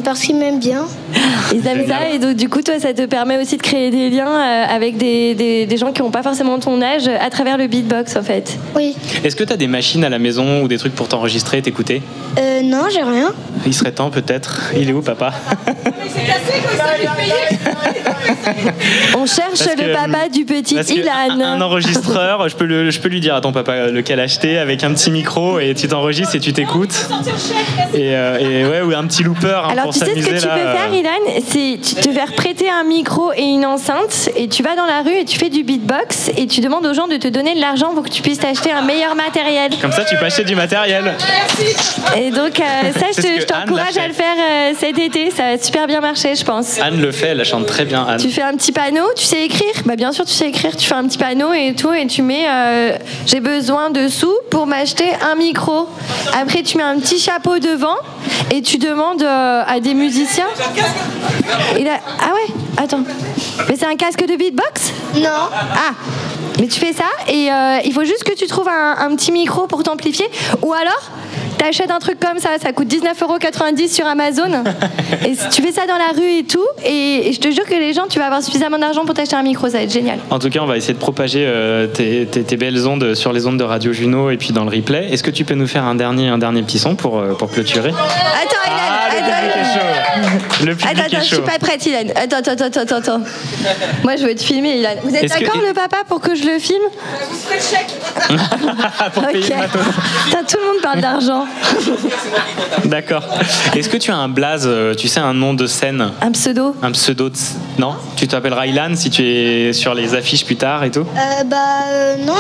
parce 0.05 0.21
qu'ils 0.21 0.37
m'aiment 0.37 0.59
bien. 0.61 0.85
Ils 1.53 1.67
aiment 1.67 1.87
ça 1.89 2.09
et 2.13 2.19
donc 2.21 2.37
du 2.37 2.49
coup 2.49 2.63
toi 2.63 2.79
ça 2.79 2.95
te 2.95 3.05
permet 3.07 3.37
aussi 3.41 3.57
de 3.57 3.63
créer 3.63 3.91
des 3.91 4.09
liens 4.11 4.29
euh, 4.31 4.65
avec 4.69 4.97
des, 4.97 5.35
des- 5.35 5.67
des 5.67 5.77
gens 5.77 5.91
qui 5.91 6.01
n'ont 6.01 6.11
pas 6.13 6.23
forcément 6.23 6.59
ton 6.61 6.81
âge 6.81 7.09
à 7.09 7.29
travers 7.29 7.57
le 7.59 7.67
beatbox 7.67 8.15
en 8.17 8.23
fait. 8.23 8.57
Oui. 8.77 8.95
Est-ce 9.25 9.35
que 9.35 9.43
tu 9.43 9.53
as 9.53 9.57
des 9.57 9.67
machines 9.67 10.05
à 10.05 10.09
la 10.09 10.21
maison 10.21 10.63
ou 10.63 10.69
des 10.69 10.79
trucs 10.81 10.95
pour 10.95 11.09
t'enregistrer 11.09 11.59
et 11.59 11.63
t'écouter 11.63 12.03
Euh, 12.39 12.63
non, 12.63 12.85
j'ai 12.93 13.03
rien. 13.03 13.33
Il 13.67 13.75
serait 13.75 13.93
temps 13.93 14.11
peut-être. 14.11 14.73
Il 14.77 14.89
est 14.89 14.93
où 14.93 15.03
papa 15.03 15.33
On 19.17 19.27
cherche 19.27 19.59
Parce 19.59 19.77
le 19.77 19.83
que- 19.85 19.93
papa 19.95 20.29
du 20.29 20.45
petit 20.45 20.75
Ilan. 20.77 21.41
Un 21.41 21.61
enregistreur, 21.61 22.49
je 22.49 22.57
peux, 22.57 22.65
le, 22.65 22.91
je 22.91 23.01
peux 23.01 23.09
lui 23.09 23.21
dire 23.21 23.35
à 23.35 23.41
ton 23.41 23.53
papa 23.53 23.73
euh, 23.73 23.93
lequel 23.93 24.21
acheter 24.21 24.59
avec 24.59 24.85
un 24.85 24.93
petit 24.93 25.11
micro 25.11 25.59
et 25.59 25.75
tu 25.75 25.89
t'enregistres 25.89 26.35
et 26.37 26.41
tu 26.41 26.53
t'écoutes. 26.53 27.09
Et, 27.95 28.15
euh, 28.15 28.39
et 28.39 28.65
ouais, 28.67 28.81
ou 28.83 28.95
un 28.97 29.07
petit 29.07 29.23
looper 29.23 29.49
hein, 29.65 29.71
Alors 29.73 29.85
pour 29.85 29.93
tu 29.95 30.01
sais 30.01 30.07
ce 30.07 30.13
que 30.15 30.41
tu 30.41 30.47
là, 30.47 30.55
peux 30.55 30.61
euh. 30.61 30.75
faire 30.75 30.93
Ilan? 30.95 31.43
C'est 31.47 31.79
tu 31.83 31.95
te 31.97 32.11
faire 32.13 32.33
prêter 32.35 32.69
un 32.71 32.85
micro 32.85 33.33
et 33.33 33.43
une 33.43 33.67
enceinte 33.67 34.31
et 34.37 34.49
tu 34.49 34.63
vas 34.63 34.77
dans 34.77 34.87
la 34.87 35.03
rue 35.03 35.17
et 35.21 35.25
tu 35.25 35.39
fais 35.39 35.49
du 35.51 35.63
beatbox 35.65 36.31
et 36.37 36.47
tu 36.47 36.61
demandes 36.61 36.87
aux 36.87 36.95
gens 36.95 37.09
de 37.09 37.17
te 37.17 37.29
donner 37.29 37.55
de 37.55 37.61
l'argent 37.61 37.93
pour 37.95 38.03
que 38.05 38.09
tu 38.11 38.23
puisses 38.23 38.39
t'acheter 38.39 38.71
un 38.73 38.83
meilleur 38.83 39.15
matériel. 39.15 39.71
Comme 39.81 39.93
ça, 39.93 40.05
tu 40.05 40.17
peux 40.17 40.25
acheter 40.25 40.45
du 40.45 40.55
matériel. 40.55 40.70
Et 42.17 42.31
donc 42.31 42.61
euh, 42.61 42.63
ça 42.99 43.07
je 43.17 43.21
te- 43.23 43.41
je 43.41 43.47
t'encourage 43.47 43.97
à 43.99 44.07
le 44.07 44.15
faire 44.15 44.35
euh, 44.39 44.73
cet 44.79 44.99
été, 44.99 45.31
ça 45.31 45.43
va 45.57 45.59
super 45.63 45.87
bien 45.87 46.01
marcher 46.01 46.35
je 46.35 46.45
pense. 46.45 46.79
Anne 46.81 47.01
le 47.01 47.13
fait, 47.13 47.29
elle 47.29 47.39
la 47.39 47.45
chante 47.45 47.67
très 47.67 47.85
bien, 47.85 48.05
Anne. 48.07 48.21
Tu 48.21 48.31
fais 48.31 48.43
un 48.43 48.55
petit 48.55 48.73
panneau, 48.73 49.05
tu 49.17 49.25
sais 49.25 49.45
écrire? 49.45 49.73
Bah 49.85 49.97
bien 49.97 50.13
sûr 50.13 50.25
tu 50.25 50.33
sais 50.33 50.49
écrire, 50.49 50.77
tu 50.77 50.87
fais 50.87 50.95
un 50.95 51.05
petit 51.07 51.19
panneau 51.19 51.53
et 51.53 51.75
tout 51.75 51.93
et 51.93 52.07
tu 52.07 52.23
mets 52.23 52.45
euh, 52.49 52.97
j'ai 53.27 53.41
besoin 53.41 53.91
de 53.91 54.09
sous 54.09 54.35
pour 54.51 54.67
m'acheter 54.67 55.09
un 55.31 55.35
micro. 55.37 55.89
Après 56.41 56.63
tu 56.63 56.77
mets 56.77 56.83
un 56.85 56.99
petit 56.99 57.19
chapeau 57.19 57.59
devant 57.59 57.97
et 58.51 58.63
tu 58.63 58.79
demandes 58.79 59.23
euh, 59.23 59.63
à 59.67 59.81
des 59.81 59.95
musiciens. 59.95 60.47
Il 61.79 61.89
a... 61.89 61.99
Ah 62.21 62.33
ouais, 62.35 62.55
attends. 62.83 63.03
Mais 63.69 63.77
c'est 63.77 63.87
un 63.87 63.97
casque 63.97 64.25
de 64.27 64.37
beatbox? 64.37 64.93
Non. 65.17 65.29
Ah 65.75 65.93
mais 66.61 66.69
tu 66.69 66.79
fais 66.79 66.93
ça 66.93 67.05
et 67.29 67.51
euh, 67.51 67.79
il 67.85 67.93
faut 67.93 68.05
juste 68.05 68.23
que 68.25 68.35
tu 68.35 68.47
trouves 68.47 68.69
un, 68.69 68.97
un 69.01 69.17
petit 69.17 69.33
micro 69.33 69.67
pour 69.67 69.83
t'amplifier 69.83 70.27
ou 70.63 70.73
alors 70.73 71.11
t'achètes 71.59 71.91
un 71.91 71.99
truc 71.99 72.19
comme 72.21 72.39
ça, 72.39 72.51
ça 72.63 72.73
coûte 72.73 72.89
19,90€ 72.89 73.89
sur 73.93 74.07
Amazon 74.07 74.65
et 75.27 75.33
tu 75.51 75.63
fais 75.63 75.73
ça 75.73 75.87
dans 75.87 75.97
la 75.99 76.09
rue 76.17 76.39
et 76.39 76.45
tout 76.45 76.65
et, 76.85 77.29
et 77.29 77.33
je 77.33 77.41
te 77.41 77.51
jure 77.51 77.65
que 77.65 77.75
les 77.75 77.93
gens 77.93 78.05
tu 78.09 78.19
vas 78.19 78.27
avoir 78.27 78.43
suffisamment 78.43 78.79
d'argent 78.79 79.05
pour 79.05 79.15
t'acheter 79.15 79.37
un 79.37 79.43
micro, 79.43 79.67
ça 79.69 79.79
va 79.79 79.83
être 79.85 79.93
génial. 79.93 80.19
En 80.31 80.39
tout 80.39 80.49
cas, 80.51 80.61
on 80.63 80.67
va 80.67 80.77
essayer 80.77 80.95
de 80.95 80.99
propager 80.99 81.45
euh, 81.47 81.87
tes, 81.87 82.27
tes- 82.27 82.45
tes 82.45 82.57
belles 82.57 82.87
ondes 82.89 83.15
sur 83.15 83.33
les 83.33 83.47
ondes 83.47 83.59
de 83.59 83.65
Radio 83.65 83.93
Juno 83.93 84.31
et 84.31 84.37
puis 84.37 84.53
dans 84.53 84.65
le 84.65 84.71
replay. 84.71 85.09
Est-ce 85.13 85.23
que 85.23 85.31
tu 85.31 85.45
peux 85.45 85.55
nous 85.55 85.67
faire 85.67 85.85
un 85.85 85.95
dernier, 85.95 86.29
un 86.29 86.39
dernier 86.39 86.63
petit 86.63 86.79
son 86.79 86.95
pour, 86.95 87.19
euh, 87.19 87.35
pour 87.35 87.51
clôturer? 87.51 87.91
Attends, 87.91 88.57
Ah, 88.67 89.09
public 89.11 89.57
est 89.57 89.65
chaud. 89.75 90.10
Le 90.65 90.75
public 90.75 90.87
Attends, 90.91 91.03
attends, 91.07 91.17
est 91.17 91.21
je 91.21 91.25
suis 91.27 91.37
chaud. 91.37 91.43
pas 91.43 91.59
prête, 91.59 91.85
Ilan. 91.87 91.99
Attends, 92.17 92.37
attends, 92.39 92.65
attends, 92.65 92.81
attends, 92.81 92.97
attends. 92.97 93.21
Moi, 94.05 94.17
je 94.17 94.25
veux 94.27 94.35
te 94.35 94.43
filmer, 94.43 94.77
Ilan. 94.79 94.91
Vous 95.03 95.15
êtes 95.15 95.23
que- 95.33 95.41
d'accord, 95.41 95.61
le 95.67 95.73
papa, 95.75 95.99
pour 96.09 96.21
que 96.21 96.35
je 96.35 96.45
le 96.45 96.59
filme 96.59 96.83
Pour 99.15 99.27
payer 99.27 99.45
Ok. 99.45 99.51
le 99.51 99.57
matos. 99.57 99.83
Putain, 100.27 100.45
tout 100.49 100.57
le 100.61 100.73
monde 100.73 100.83
parle 100.83 101.01
d'argent. 101.01 101.47
D'accord. 102.85 103.25
Est-ce 103.77 103.89
que 103.89 103.97
tu 103.97 104.11
as 104.11 104.17
un 104.17 104.29
blaze, 104.29 104.65
euh, 104.67 104.95
tu 104.95 105.09
sais, 105.09 105.21
un 105.21 105.35
nom 105.35 105.55
de 105.55 105.67
scène 105.67 106.11
Un 106.21 106.31
pseudo 106.33 106.75
Un 106.83 106.93
pseudo 106.93 107.29
de... 107.29 107.37
Non 107.79 107.95
Tu 108.17 108.29
t'appelleras 108.29 108.67
Ilan 108.67 108.91
si 108.95 109.11
tu 109.11 109.23
es 109.25 109.73
sur 109.73 109.95
les 109.95 110.15
affiches 110.15 110.45
plus 110.45 110.57
tard 110.57 110.85
et 110.85 110.91
tout 110.91 111.01
Euh, 111.17 111.45
bah 111.45 111.57
euh, 111.89 112.17
non, 112.25 112.35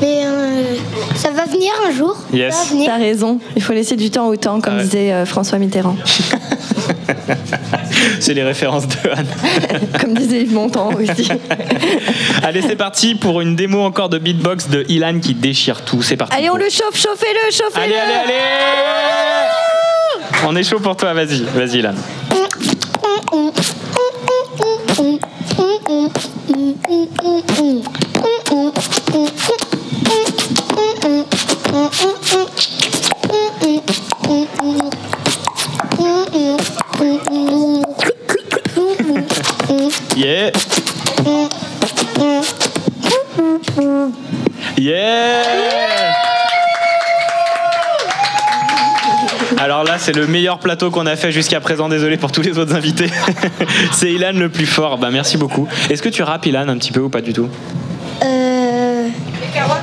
mais 0.00 0.22
euh, 0.24 0.74
ça 1.16 1.30
va 1.30 1.44
venir 1.44 1.70
un 1.88 1.92
jour. 1.92 2.16
Yes. 2.32 2.54
Ça 2.54 2.62
va 2.64 2.70
venir. 2.70 2.86
T'as 2.92 2.98
raison, 2.98 3.38
il 3.56 3.62
faut 3.62 3.72
laisser 3.72 3.96
du 3.96 4.10
temps 4.10 4.26
au 4.26 4.36
temps, 4.36 4.60
comme 4.60 4.74
Ah 4.74 4.78
ouais. 4.78 4.84
disait 4.84 5.12
euh, 5.12 5.26
François 5.26 5.58
Mitterrand. 5.58 5.96
C'est 8.20 8.34
les 8.34 8.42
références 8.42 8.86
de 8.86 9.08
Anne. 9.10 9.26
comme 10.00 10.14
disait 10.14 10.42
Yves 10.42 10.52
Montand 10.52 10.90
aussi. 10.94 11.28
Allez, 12.42 12.62
c'est 12.62 12.76
parti 12.76 13.14
pour 13.14 13.40
une 13.40 13.56
démo 13.56 13.80
encore 13.82 14.08
de 14.08 14.18
beatbox 14.18 14.68
de 14.68 14.84
Ilan 14.88 15.20
qui 15.20 15.34
déchire 15.34 15.84
tout. 15.84 16.02
C'est 16.02 16.16
parti. 16.16 16.36
Allez, 16.36 16.50
on 16.50 16.56
le 16.56 16.68
chauffe, 16.68 16.96
chauffez-le, 16.96 17.50
chauffez-le 17.50 17.82
Allez, 17.82 17.94
allez, 17.94 18.14
allez 18.24 18.38
On 20.46 20.56
est 20.56 20.64
chaud 20.64 20.80
pour 20.80 20.96
toi, 20.96 21.12
vas-y, 21.14 21.42
vas-y 21.54 21.78
Ilan. 21.78 21.94
Yeah 40.16 40.52
Yeah 44.78 45.42
Alors 49.58 49.84
là, 49.84 49.98
c'est 49.98 50.12
le 50.12 50.26
meilleur 50.26 50.58
plateau 50.58 50.90
qu'on 50.90 51.06
a 51.06 51.16
fait 51.16 51.30
jusqu'à 51.32 51.60
présent. 51.60 51.88
Désolé 51.88 52.16
pour 52.16 52.32
tous 52.32 52.42
les 52.42 52.58
autres 52.58 52.74
invités. 52.74 53.10
c'est 53.92 54.12
Ilan 54.12 54.32
le 54.32 54.48
plus 54.48 54.66
fort. 54.66 54.98
Bah 54.98 55.10
merci 55.10 55.36
beaucoup. 55.36 55.68
Est-ce 55.90 56.02
que 56.02 56.08
tu 56.08 56.22
rappes 56.22 56.46
Ilan 56.46 56.68
un 56.68 56.78
petit 56.78 56.92
peu 56.92 57.00
ou 57.00 57.08
pas 57.08 57.20
du 57.20 57.32
tout? 57.32 57.48
Euh, 58.22 59.08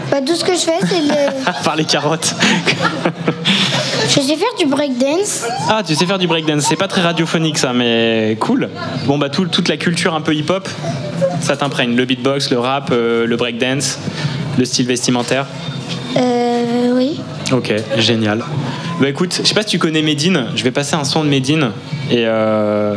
bah, 0.09 0.17
tout 0.25 0.35
ce 0.35 0.43
que 0.43 0.53
je 0.53 0.59
fais, 0.59 0.79
c'est 0.81 1.01
le... 1.01 1.63
Par 1.63 1.75
les 1.75 1.85
carottes. 1.85 2.35
je 4.15 4.21
sais 4.21 4.35
faire 4.35 4.53
du 4.59 4.65
breakdance. 4.65 5.43
Ah, 5.69 5.81
tu 5.85 5.95
sais 5.95 6.05
faire 6.05 6.19
du 6.19 6.27
breakdance. 6.27 6.63
C'est 6.67 6.75
pas 6.75 6.87
très 6.87 7.01
radiophonique 7.01 7.57
ça, 7.57 7.73
mais 7.73 8.37
cool. 8.39 8.69
Bon 9.05 9.17
bah 9.17 9.29
tout- 9.29 9.45
toute 9.45 9.67
la 9.69 9.77
culture 9.77 10.13
un 10.13 10.21
peu 10.21 10.33
hip-hop, 10.35 10.67
ça 11.39 11.55
t'imprègne. 11.57 11.95
Le 11.95 12.05
beatbox, 12.05 12.49
le 12.51 12.59
rap, 12.59 12.89
euh, 12.91 13.25
le 13.25 13.35
breakdance, 13.37 13.99
le 14.57 14.65
style 14.65 14.87
vestimentaire. 14.87 15.45
Euh, 16.17 16.91
oui. 16.95 17.19
Ok, 17.53 17.73
génial. 17.97 18.43
Bah 18.99 19.09
écoute, 19.09 19.39
je 19.41 19.47
sais 19.47 19.53
pas 19.53 19.61
si 19.63 19.69
tu 19.69 19.79
connais 19.79 20.01
Medine, 20.01 20.47
je 20.55 20.63
vais 20.63 20.71
passer 20.71 20.95
un 20.95 21.03
son 21.05 21.23
de 21.23 21.29
Medine 21.29 21.71
et 22.09 22.23
euh, 22.25 22.95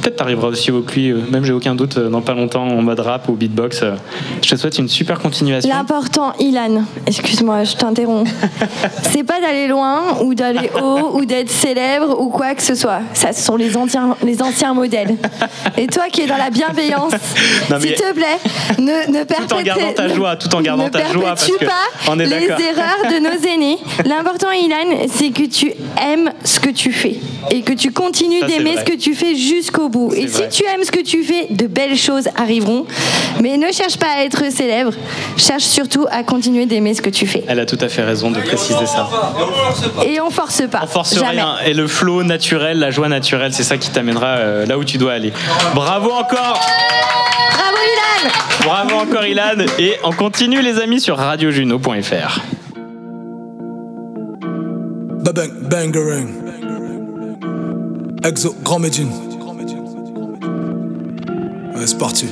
peut-être 0.00 0.16
t'arriveras 0.16 0.48
aussi 0.48 0.70
au 0.70 0.82
QI, 0.82 1.10
euh, 1.10 1.20
même 1.30 1.44
j'ai 1.44 1.52
aucun 1.52 1.74
doute, 1.74 1.96
euh, 1.98 2.08
dans 2.08 2.20
pas 2.20 2.34
longtemps, 2.34 2.66
en 2.66 2.82
mode 2.82 3.00
rap 3.00 3.28
ou 3.28 3.32
beatbox. 3.32 3.82
Euh, 3.82 3.94
Je 4.42 4.50
te 4.50 4.56
souhaite 4.56 4.78
une 4.78 4.88
super 4.88 5.18
continuation. 5.20 5.68
L'important, 5.70 6.32
Ilan, 6.38 6.82
excuse-moi, 7.06 7.64
je 7.64 7.76
t'interromps. 7.76 8.30
c'est 9.12 9.24
pas 9.24 9.40
d'aller 9.40 9.66
loin 9.68 10.18
ou 10.22 10.34
d'aller 10.34 10.70
haut 10.80 11.12
ou 11.18 11.24
d'être 11.24 11.50
célèbre 11.50 12.20
ou 12.20 12.28
quoi 12.28 12.54
que 12.54 12.62
ce 12.62 12.74
soit. 12.74 13.00
Ça, 13.14 13.32
ce 13.32 13.42
sont 13.44 13.56
les 13.56 13.76
anciens, 13.76 14.16
les 14.24 14.42
anciens 14.42 14.74
modèles. 14.74 15.16
Et 15.76 15.86
toi 15.86 16.04
qui 16.10 16.22
es 16.22 16.26
dans 16.26 16.36
la 16.36 16.50
bienveillance, 16.50 17.12
s'il 17.80 17.94
te 17.94 18.12
plaît, 18.12 18.38
ne, 18.78 19.12
ne 19.18 19.24
Tout 19.24 19.54
en 19.54 19.62
gardant 19.62 19.82
perpétue- 19.82 19.94
ta 19.94 20.08
joie, 20.08 20.36
tout 20.36 20.54
en 20.54 20.60
gardant 20.60 20.88
ta 20.88 21.04
joie, 21.12 21.22
parce 21.24 21.46
perpétue 21.46 21.64
que 21.64 21.64
pas 21.66 22.10
on 22.10 22.18
est 22.18 22.26
les 22.26 22.46
erreurs 22.46 23.02
de 23.10 23.18
nos 23.18 23.48
aînés. 23.48 23.78
L'important, 24.04 24.50
Ilan, 24.50 25.06
c'est 25.12 25.30
que 25.30 25.44
tu 25.46 25.72
aimes 26.02 26.30
ce 26.44 26.60
que 26.60 26.70
tu 26.70 26.92
fais 26.92 27.16
et 27.50 27.62
que 27.62 27.72
tu 27.72 27.92
continues 27.92 28.42
d'aimer 28.46 28.76
ce 28.78 28.84
que 28.84 28.96
tu 28.96 29.14
fais 29.14 29.34
jusqu'au 29.34 29.81
bout. 29.88 30.12
Et 30.14 30.26
vrai. 30.26 30.50
si 30.50 30.62
tu 30.62 30.68
aimes 30.68 30.84
ce 30.84 30.90
que 30.90 31.00
tu 31.02 31.22
fais, 31.22 31.46
de 31.50 31.66
belles 31.66 31.96
choses 31.96 32.28
arriveront. 32.36 32.86
Mais 33.40 33.56
ne 33.56 33.72
cherche 33.72 33.96
pas 33.96 34.08
à 34.18 34.24
être 34.24 34.50
célèbre, 34.52 34.92
cherche 35.36 35.62
surtout 35.64 36.06
à 36.10 36.22
continuer 36.22 36.66
d'aimer 36.66 36.94
ce 36.94 37.02
que 37.02 37.10
tu 37.10 37.26
fais. 37.26 37.44
Elle 37.48 37.60
a 37.60 37.66
tout 37.66 37.78
à 37.80 37.88
fait 37.88 38.02
raison 38.02 38.30
de 38.30 38.40
préciser 38.40 38.86
ça. 38.86 39.08
Et 40.06 40.20
on 40.20 40.30
force 40.30 40.62
pas. 40.70 40.80
On 40.82 40.86
force 40.86 41.14
Jamais. 41.14 41.30
rien. 41.30 41.56
Et 41.66 41.74
le 41.74 41.86
flow 41.86 42.22
naturel, 42.22 42.78
la 42.78 42.90
joie 42.90 43.08
naturelle, 43.08 43.52
c'est 43.52 43.62
ça 43.62 43.78
qui 43.78 43.90
t'amènera 43.90 44.26
euh, 44.36 44.66
là 44.66 44.78
où 44.78 44.84
tu 44.84 44.98
dois 44.98 45.12
aller. 45.12 45.32
Bravo 45.74 46.10
encore 46.10 46.60
Bravo 47.50 47.76
Ilan 47.76 48.30
Bravo 48.64 48.96
encore 48.96 49.26
Ilan 49.26 49.64
Et 49.78 49.94
on 50.04 50.12
continue 50.12 50.62
les 50.62 50.78
amis 50.78 51.00
sur 51.00 51.16
radiojuno.fr. 51.16 52.40
Babang, 55.24 55.50
bangerang. 55.70 56.28
Exo, 58.24 58.54
Grand 58.62 58.78
Médine. 58.78 59.10
Ouais, 61.74 61.86
c'est 61.86 61.98
parti. 61.98 62.26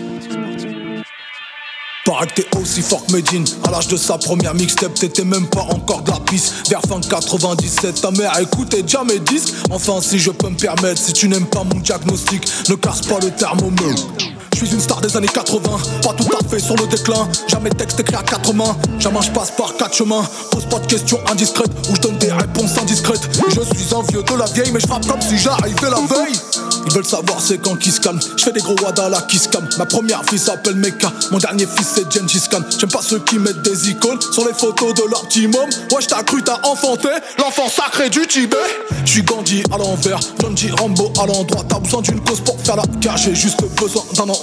Paraît 2.04 2.26
que 2.26 2.42
t'es 2.42 2.56
aussi 2.58 2.82
fort 2.82 3.04
que 3.06 3.12
Medine. 3.12 3.44
À 3.66 3.70
l'âge 3.70 3.88
de 3.88 3.96
sa 3.96 4.18
première 4.18 4.54
mixtape 4.54 4.94
T'étais 4.94 5.24
même 5.24 5.46
pas 5.46 5.62
encore 5.62 6.02
de 6.02 6.10
la 6.10 6.18
piste. 6.20 6.68
Vers 6.68 6.80
fin 6.82 7.00
97 7.00 8.00
Ta 8.00 8.10
mère 8.10 8.38
écoutait 8.40 8.82
déjà 8.82 9.04
mes 9.04 9.18
disques. 9.20 9.54
Enfin 9.70 10.00
si 10.00 10.18
je 10.18 10.30
peux 10.30 10.48
me 10.48 10.56
permettre 10.56 10.98
Si 10.98 11.12
tu 11.12 11.28
n'aimes 11.28 11.46
pas 11.46 11.62
mon 11.62 11.78
diagnostic 11.80 12.46
Ne 12.68 12.74
casse 12.74 13.02
pas 13.02 13.20
le 13.20 13.30
thermomètre 13.30 14.08
je 14.54 14.64
suis 14.64 14.74
une 14.74 14.80
star 14.80 15.00
des 15.00 15.16
années 15.16 15.28
80, 15.28 15.60
pas 16.02 16.12
tout 16.14 16.28
à 16.38 16.48
fait 16.48 16.58
sur 16.58 16.76
le 16.76 16.86
déclin. 16.86 17.28
Jamais 17.48 17.70
texte 17.70 18.00
écrit 18.00 18.16
à 18.16 18.22
quatre 18.22 18.52
mains, 18.52 18.76
jamais 18.98 19.22
je 19.22 19.30
passe 19.30 19.50
par 19.52 19.74
quatre 19.76 19.94
chemins. 19.94 20.24
Pose 20.50 20.66
pas 20.66 20.78
de 20.78 20.86
questions 20.86 21.18
indiscrètes 21.30 21.70
ou 21.90 21.94
je 21.94 22.00
donne 22.00 22.18
des 22.18 22.32
réponses 22.32 22.76
indiscrètes. 22.78 23.28
Je 23.48 23.60
suis 23.60 23.94
un 23.94 24.02
vieux 24.10 24.22
de 24.22 24.34
la 24.34 24.46
vieille, 24.46 24.70
mais 24.72 24.80
je 24.80 24.86
frappe 24.86 25.06
comme 25.06 25.20
si 25.20 25.38
j'arrivais 25.38 25.90
la 25.90 26.00
veille. 26.00 26.38
Ils 26.86 26.92
veulent 26.92 27.04
savoir 27.04 27.40
c'est 27.40 27.58
quand 27.58 27.76
qui 27.76 27.90
se 27.90 28.00
calme. 28.00 28.18
Je 28.36 28.42
fais 28.42 28.52
des 28.52 28.60
gros 28.60 28.76
wadas 28.82 29.08
là 29.08 29.22
qui 29.28 29.38
se. 29.38 29.48
Ma 29.78 29.86
première 29.86 30.24
fille 30.24 30.38
s'appelle 30.38 30.76
Meka, 30.76 31.12
mon 31.30 31.38
dernier 31.38 31.66
fils 31.66 31.88
c'est 31.94 32.12
Gengis 32.12 32.48
Khan. 32.50 32.60
J'aime 32.78 32.90
pas 32.90 33.02
ceux 33.02 33.18
qui 33.18 33.38
mettent 33.38 33.62
des 33.62 33.90
icônes 33.90 34.20
sur 34.32 34.46
les 34.46 34.54
photos 34.54 34.94
de 34.94 35.02
leur 35.10 35.26
petit 35.26 35.46
môme. 35.46 35.68
Ouais, 35.92 36.02
t'ai 36.02 36.24
cru, 36.24 36.42
t'as 36.42 36.60
enfanté 36.64 37.08
l'enfant 37.38 37.68
sacré 37.68 38.08
du 38.10 38.26
Tibet. 38.26 38.56
Je 39.04 39.10
suis 39.10 39.22
Gandhi 39.22 39.62
à 39.72 39.78
l'envers, 39.78 40.20
John 40.40 40.56
G. 40.56 40.70
Rambo 40.78 41.12
à 41.20 41.26
l'endroit. 41.26 41.64
T'as 41.68 41.78
besoin 41.78 42.00
d'une 42.02 42.20
cause 42.20 42.40
pour 42.40 42.58
faire 42.60 42.76
la 42.76 42.86
guerre, 43.00 43.16
j'ai 43.16 43.34
juste 43.34 43.62
besoin 43.80 44.02
d'un 44.14 44.22
endroit. 44.22 44.39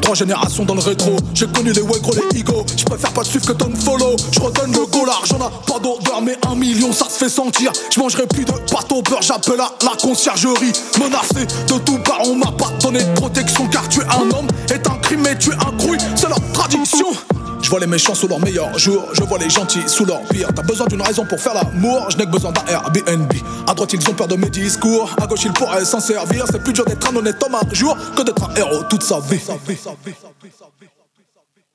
Trois 0.00 0.14
générations 0.14 0.64
dans 0.64 0.74
le 0.74 0.80
rétro, 0.80 1.16
j'ai 1.34 1.46
connu 1.46 1.72
les 1.72 1.82
way 1.82 2.00
gros, 2.00 2.14
les 2.14 2.40
ego. 2.40 2.64
Je 2.76 2.84
préfère 2.84 3.12
pas 3.12 3.22
te 3.22 3.28
suivre 3.28 3.46
que 3.46 3.52
ton 3.52 3.70
follow. 3.74 4.16
Je 4.32 4.40
redonne 4.40 4.72
le 4.72 4.86
go, 4.86 5.04
l'argent 5.04 5.38
n'a 5.38 5.50
pas 5.50 5.78
d'odeur, 5.78 6.22
mais 6.22 6.36
un 6.46 6.54
million 6.54 6.92
ça 6.92 7.06
se 7.06 7.18
fait 7.24 7.28
sentir. 7.28 7.72
Je 7.90 8.00
mangerai 8.00 8.26
plus 8.26 8.44
de 8.44 8.52
pâte 8.52 8.90
au 8.92 9.02
beurre, 9.02 9.22
j'appelle 9.22 9.60
à 9.60 9.72
la 9.84 9.92
conciergerie. 10.00 10.72
Menacé 10.98 11.46
de 11.66 11.78
tout 11.78 11.98
part, 11.98 12.22
on 12.26 12.36
m'a 12.36 12.52
pas 12.52 12.70
donné 12.80 13.02
de 13.02 13.14
protection 13.14 13.66
car 13.68 13.88
tu 13.88 14.00
es 14.00 14.04
un 14.04 14.30
homme, 14.36 14.48
est 14.72 14.86
un 14.88 14.96
crime 14.96 15.26
et 15.26 15.36
tu 15.38 15.50
es 15.50 15.54
un 15.54 15.76
grouille, 15.76 15.98
c'est 16.16 16.28
leur 16.28 16.40
tradition. 16.52 17.08
Je 17.62 17.70
vois 17.70 17.80
les 17.80 17.86
méchants 17.86 18.14
sous 18.14 18.28
leur 18.28 18.40
meilleur 18.40 18.78
jour, 18.78 19.04
je 19.12 19.22
vois 19.22 19.38
les 19.38 19.50
gentils 19.50 19.86
sous 19.86 20.04
leur 20.04 20.22
pire. 20.22 20.48
T'as 20.54 20.62
besoin 20.62 20.86
d'une 20.86 21.02
raison 21.02 21.24
pour 21.26 21.40
faire 21.40 21.54
l'amour, 21.54 22.10
je 22.10 22.16
n'ai 22.16 22.24
que 22.24 22.30
besoin 22.30 22.52
d'un 22.52 22.64
Airbnb. 22.66 23.32
À 23.66 23.74
droite, 23.74 23.92
ils 23.92 24.10
ont 24.10 24.14
peur 24.14 24.28
de 24.28 24.36
mes 24.36 24.50
discours, 24.50 25.10
à 25.20 25.26
gauche, 25.26 25.44
ils 25.44 25.52
pourraient 25.52 25.84
s'en 25.84 26.00
servir. 26.00 26.44
C'est 26.50 26.62
plus 26.62 26.72
dur 26.72 26.84
d'être 26.84 27.10
un 27.10 27.16
honnête 27.16 27.36
homme 27.44 27.54
un 27.54 27.74
jour 27.74 27.96
que 28.16 28.22
d'être 28.22 28.42
un 28.42 28.54
héros 28.54 28.84
toute 28.88 29.02
sa 29.02 29.20
vie. 29.20 29.40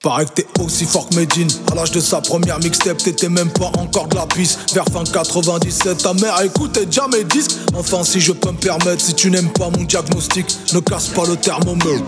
Paraît 0.03 0.25
que 0.25 0.31
t'es 0.31 0.47
aussi 0.59 0.83
fort 0.83 1.07
que 1.07 1.15
Medine 1.15 1.47
À 1.71 1.75
l'âge 1.75 1.91
de 1.91 2.01
sa 2.01 2.19
première 2.19 2.59
mixtape 2.59 2.97
T'étais 2.97 3.29
même 3.29 3.49
pas 3.49 3.71
encore 3.77 4.07
de 4.07 4.15
la 4.15 4.25
piste 4.25 4.73
Vers 4.73 4.83
fin 4.91 5.05
97 5.05 6.03
Ta 6.03 6.13
mère 6.13 6.41
écoutait 6.41 6.85
déjà 6.85 7.07
mes 7.07 7.23
disques 7.23 7.55
Enfin 7.73 8.03
si 8.03 8.19
je 8.19 8.33
peux 8.33 8.51
me 8.51 8.57
permettre 8.57 9.01
Si 9.01 9.13
tu 9.13 9.31
n'aimes 9.31 9.53
pas 9.53 9.69
mon 9.69 9.85
diagnostic 9.85 10.45
Ne 10.73 10.81
casse 10.81 11.07
pas 11.07 11.25
le 11.25 11.37
thermomètre 11.37 12.03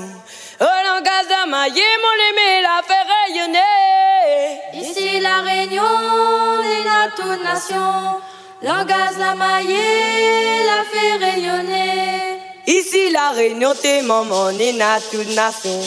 Langage 0.60 1.28
d'amaillé, 1.28 1.82
mon 2.02 2.14
l'aimé, 2.20 2.62
la 2.62 2.82
fait 2.86 3.06
rayonner. 3.12 4.60
Ici 4.74 5.20
la 5.20 5.40
Réunion, 5.40 5.82
les 6.62 6.84
toute 7.16 7.42
nation. 7.42 8.20
Langage 8.62 9.16
la 9.18 9.34
maillée, 9.34 10.64
la 10.66 10.84
fait 10.90 11.24
rayonner. 11.24 12.38
Ici 12.66 13.10
la 13.10 13.30
réunion, 13.30 13.72
t'es 13.80 14.02
maman, 14.02 14.52
nina, 14.52 14.98
toute 15.10 15.34
nation. 15.34 15.80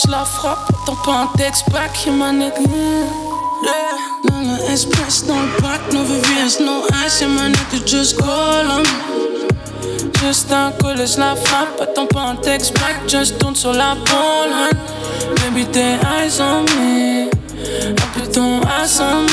College, 0.00 0.10
la 0.10 0.24
frappe, 0.24 0.58
attends 0.82 0.96
pas 1.04 1.12
un 1.12 1.26
texte 1.36 1.70
back, 1.70 1.90
yeah, 2.04 2.12
my 2.12 2.32
nigga. 2.32 2.60
Yeah. 3.62 3.72
Dans 4.24 4.40
la 4.40 4.72
express 4.72 5.24
dans 5.26 5.40
le 5.40 5.62
bac, 5.62 5.80
nos 5.92 6.04
VVS, 6.04 6.60
no 6.60 6.82
ice, 7.06 7.20
yeah, 7.20 7.28
my 7.28 7.50
nigga, 7.50 7.86
just 7.86 8.16
call 8.18 8.66
'em. 8.70 8.82
Juste 10.20 10.52
en 10.52 10.72
college, 10.82 11.16
la 11.16 11.34
frappe, 11.34 11.80
attends 11.80 12.06
pas 12.06 12.20
un 12.20 12.36
texte 12.36 12.74
back, 12.74 12.96
just 13.08 13.38
tourne 13.38 13.56
sur 13.56 13.72
la 13.72 13.96
pole. 14.04 14.52
Baby, 15.36 15.66
tes 15.66 15.80
eyes 15.80 16.40
on 16.40 16.62
me, 16.62 17.30
un 17.90 18.08
peu 18.14 18.26
ton 18.32 18.60
ass 18.62 19.00
on. 19.00 19.26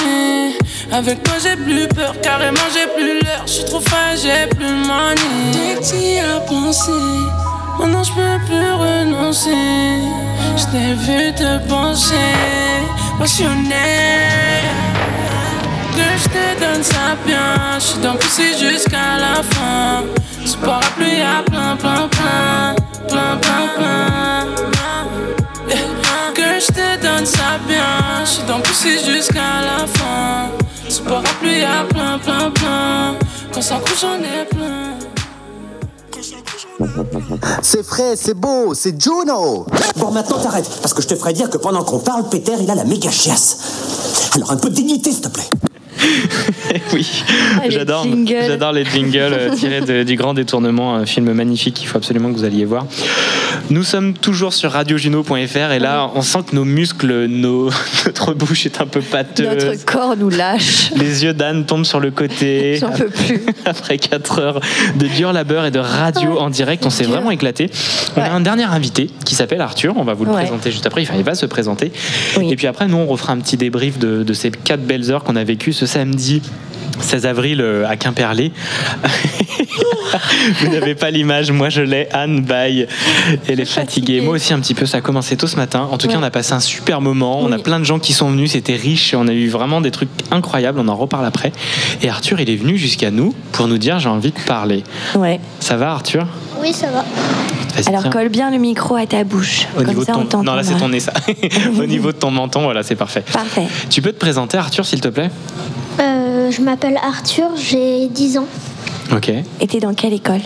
Avec 0.96 1.22
toi 1.24 1.34
j'ai 1.44 1.58
plus 1.58 1.88
peur, 1.90 2.16
carrément 2.22 2.68
j'ai 2.74 2.88
plus 2.96 3.20
l'heure. 3.22 3.44
Je 3.46 3.52
suis 3.52 3.66
trop 3.66 3.82
fin, 3.82 4.16
j'ai 4.16 4.48
plus 4.48 4.66
le 4.66 4.88
money. 4.88 5.52
Dès 5.52 5.76
que 5.76 5.84
t'y 5.84 6.20
as 6.20 6.40
pensé, 6.40 6.92
maintenant 7.80 8.04
je 8.04 8.12
peux 8.12 8.46
plus 8.46 8.72
renoncer. 8.72 10.02
Je 10.56 10.66
t'ai 10.72 10.94
vu 10.94 11.34
te 11.34 11.58
pencher, 11.68 12.34
passionné. 13.20 13.76
Que 15.96 16.08
je 16.24 16.28
te 16.30 16.60
donne 16.60 16.84
ça 16.84 17.16
bien, 17.26 17.80
je 17.80 17.84
suis 17.84 18.00
dans 18.00 18.14
le 18.14 18.20
pousser 18.20 18.52
jusqu'à 18.58 19.18
la 19.18 19.44
fin. 19.44 20.04
C'est 20.46 20.60
pas 20.62 20.80
rappelé 20.80 21.22
à 21.22 21.44
plein, 21.44 21.76
plein, 21.76 22.08
plein, 22.08 22.76
plein, 23.08 23.38
plein, 23.38 23.68
plein. 23.78 24.46
Yeah. 25.68 26.34
Que 26.34 26.60
je 26.60 26.68
te 26.68 27.02
donne 27.02 27.26
ça 27.26 27.60
bien, 27.68 28.24
je 28.24 28.30
suis 28.30 28.44
dans 28.44 28.58
le 28.58 28.64
pousser 28.64 28.98
jusqu'à 29.00 29.62
la 29.70 29.86
fin. 29.88 30.50
C'est 30.90 31.04
pas 31.04 31.16
rappelé 31.18 31.64
à 31.64 31.84
plein, 31.84 32.18
plein, 32.20 32.52
plein. 32.52 33.16
Quand 33.52 33.62
ça 33.62 33.80
couche, 33.80 34.02
j'en 34.02 34.20
ai 34.20 34.46
plein. 34.46 35.17
C'est 37.62 37.84
frais, 37.84 38.16
c'est 38.16 38.34
beau, 38.36 38.74
c'est 38.74 39.02
Juno 39.02 39.66
Bon, 39.98 40.12
maintenant 40.12 40.38
t'arrêtes, 40.40 40.70
parce 40.82 40.94
que 40.94 41.02
je 41.02 41.08
te 41.08 41.16
ferai 41.16 41.34
dire 41.34 41.50
que 41.50 41.58
pendant 41.58 41.84
qu'on 41.84 42.00
parle, 42.00 42.30
Peter, 42.30 42.54
il 42.62 42.70
a 42.70 42.76
la 42.76 42.84
méga 42.86 43.10
chiasse. 43.10 44.32
Alors 44.36 44.52
un 44.52 44.58
peu 44.58 44.70
de 44.70 44.76
dignité, 44.76 45.12
s'il 45.12 45.22
te 45.22 45.30
plaît. 45.30 45.44
oui, 46.94 47.08
Ah, 47.60 47.70
j'adore, 47.70 48.06
j'adore 48.28 48.72
les 48.72 48.86
jingles 48.86 49.18
euh, 49.34 49.56
tirés 49.56 49.82
de- 49.82 50.04
du 50.04 50.16
Grand 50.16 50.36
Détournement, 50.36 50.94
un 50.96 51.06
film 51.08 51.34
magnifique 51.34 51.74
qu'il 51.74 51.88
faut 51.88 51.98
absolument 51.98 52.32
que 52.32 52.38
vous 52.38 52.44
alliez 52.44 52.66
voir. 52.66 52.86
Nous 53.70 53.84
sommes 53.84 54.14
toujours 54.14 54.54
sur 54.54 54.72
radiojuno.fr 54.72 55.72
et 55.72 55.80
là, 55.80 56.10
on 56.16 56.22
sent 56.22 56.40
que 56.50 56.56
nos 56.56 56.66
muscles, 56.66 57.26
nos, 57.26 57.70
notre 58.06 58.34
bouche 58.34 58.66
est 58.66 58.82
un 58.82 58.86
peu 58.88 59.02
pâteuse. 59.02 59.66
Notre 59.66 59.86
corps 59.86 60.16
nous 60.18 60.30
lâche. 60.30 60.92
Les 60.96 61.24
yeux 61.24 61.34
d'Anne 61.34 61.66
tombent 61.66 61.86
sur 61.86 62.00
le 62.00 62.12
côté. 62.12 62.78
J'en 62.80 62.92
peux 62.92 63.10
plus. 63.10 63.42
Après 63.66 63.98
4 63.98 64.40
heures 64.40 64.60
de 64.96 65.08
dur 65.08 65.34
labeur 65.34 65.66
et 65.66 65.72
de 65.72 65.80
radio 65.80 66.38
en 66.40 66.50
direct, 66.50 66.86
on 66.86 66.90
s'est 66.90 67.04
vraiment 67.04 67.32
éclaté. 67.32 67.70
On 68.16 68.22
a 68.22 68.30
un 68.30 68.42
dernier 68.42 68.64
invité 68.66 69.10
qui 69.26 69.36
s'appelle 69.36 69.62
Arthur. 69.62 69.94
On 69.98 70.04
va 70.04 70.14
vous 70.14 70.26
le 70.26 70.32
Ouais. 70.32 70.44
présenter 70.44 70.72
juste 70.72 70.86
après. 70.86 71.02
Enfin, 71.02 71.16
il 71.18 71.24
va 71.24 71.36
se 71.36 71.46
présenter. 71.46 71.92
Et 72.42 72.56
puis 72.56 72.68
après, 72.68 72.88
nous, 72.88 72.98
on 72.98 73.06
refera 73.08 73.34
un 73.34 73.40
petit 73.40 73.58
débrief 73.58 73.98
de, 74.00 74.24
de 74.24 74.34
ces 74.34 74.52
quatre 74.52 74.84
belles 74.84 75.12
heures 75.12 75.24
qu'on 75.24 75.36
a 75.36 75.44
vécues 75.44 75.74
ce 75.74 75.86
samedi. 75.86 76.42
16 77.00 77.26
avril 77.26 77.62
euh, 77.62 77.88
à 77.88 77.96
Quimperlé. 77.96 78.52
Vous 80.60 80.70
n'avez 80.70 80.96
pas 80.96 81.12
l'image, 81.12 81.52
moi 81.52 81.70
je 81.70 81.82
l'ai. 81.82 82.08
Anne 82.14 82.42
baille. 82.42 82.88
Elle 83.48 83.60
est 83.60 83.66
fatiguée. 83.66 84.22
Moi 84.22 84.36
aussi 84.36 84.54
un 84.54 84.60
petit 84.60 84.74
peu. 84.74 84.86
Ça 84.86 84.98
a 84.98 85.02
commencé 85.02 85.36
tôt 85.38 85.48
ce 85.48 85.56
matin. 85.56 85.88
En 85.92 85.98
tout 85.98 86.08
cas, 86.08 86.16
on 86.18 86.24
a 86.24 86.32
passé 86.32 86.54
un 86.54 86.60
super 86.60 87.02
moment. 87.02 87.40
On 87.42 87.52
a 87.52 87.60
plein 87.60 87.80
de 87.80 87.86
gens 87.86 88.00
qui 88.00 88.14
sont 88.14 88.30
venus. 88.30 88.52
C'était 88.52 88.76
riche. 88.76 89.14
On 89.14 89.28
a 89.28 89.34
eu 89.34 89.48
vraiment 89.48 89.82
des 89.82 89.92
trucs 89.92 90.10
incroyables. 90.32 90.80
On 90.80 90.88
en 90.88 90.96
reparle 90.96 91.26
après. 91.26 91.52
Et 92.02 92.10
Arthur, 92.10 92.40
il 92.40 92.50
est 92.50 92.56
venu 92.56 92.78
jusqu'à 92.78 93.12
nous 93.12 93.34
pour 93.52 93.68
nous 93.68 93.78
dire 93.78 94.00
j'ai 94.00 94.10
envie 94.10 94.32
de 94.32 94.40
parler. 94.40 94.84
Ouais. 95.16 95.40
Ça 95.60 95.78
va, 95.78 95.92
Arthur? 95.92 96.26
Oui, 96.62 96.74
ça 96.74 96.88
va. 96.90 97.04
Vas-y, 97.78 97.88
Alors 97.90 98.02
tiens. 98.02 98.10
colle 98.12 98.30
bien 98.30 98.50
le 98.52 98.58
micro 98.58 98.96
à 98.96 99.06
ta 99.06 99.24
bouche. 99.24 99.68
Au 99.76 99.80
Comme 99.80 99.88
niveau 99.90 100.04
ça, 100.04 100.14
de 100.14 100.18
on 100.18 100.26
ton... 100.26 100.44
Non, 100.44 100.54
là, 100.56 100.64
c'est 100.64 100.76
ton 100.78 100.90
nez, 100.90 101.00
ça. 101.00 101.14
Au 101.80 101.86
niveau 101.86 102.12
de 102.12 102.18
ton 102.18 102.32
menton, 102.32 102.64
voilà, 102.64 102.82
c'est 102.84 102.96
parfait. 102.96 103.24
Parfait. 103.32 103.68
Tu 103.90 104.02
peux 104.02 104.12
te 104.12 104.18
présenter, 104.20 104.58
Arthur, 104.58 104.86
s'il 104.86 105.00
te 105.02 105.08
plaît? 105.10 105.30
Euh, 106.00 106.52
je 106.52 106.62
m'appelle 106.62 106.98
Arthur, 107.04 107.50
j'ai 107.56 108.08
10 108.08 108.40
ans. 108.40 108.46
Ok. 109.14 109.30
Et 109.62 109.68
t'es 109.68 109.80
dans 109.80 109.94
quelle 109.94 110.14
école? 110.14 110.42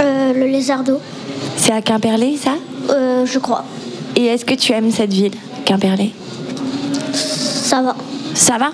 Euh, 0.00 0.32
le 0.32 0.46
lézardo. 0.46 1.00
C'est 1.56 1.72
à 1.72 1.82
Quimperlé, 1.82 2.36
ça? 2.36 2.54
Euh, 2.90 3.26
je 3.26 3.38
crois. 3.38 3.64
Et 4.16 4.24
est-ce 4.26 4.44
que 4.44 4.54
tu 4.54 4.72
aimes 4.72 4.90
cette 4.90 5.12
ville, 5.12 5.32
Quimperlé? 5.64 6.12
Ça 7.12 7.82
va. 7.82 7.94
Ça 8.34 8.56
va? 8.58 8.70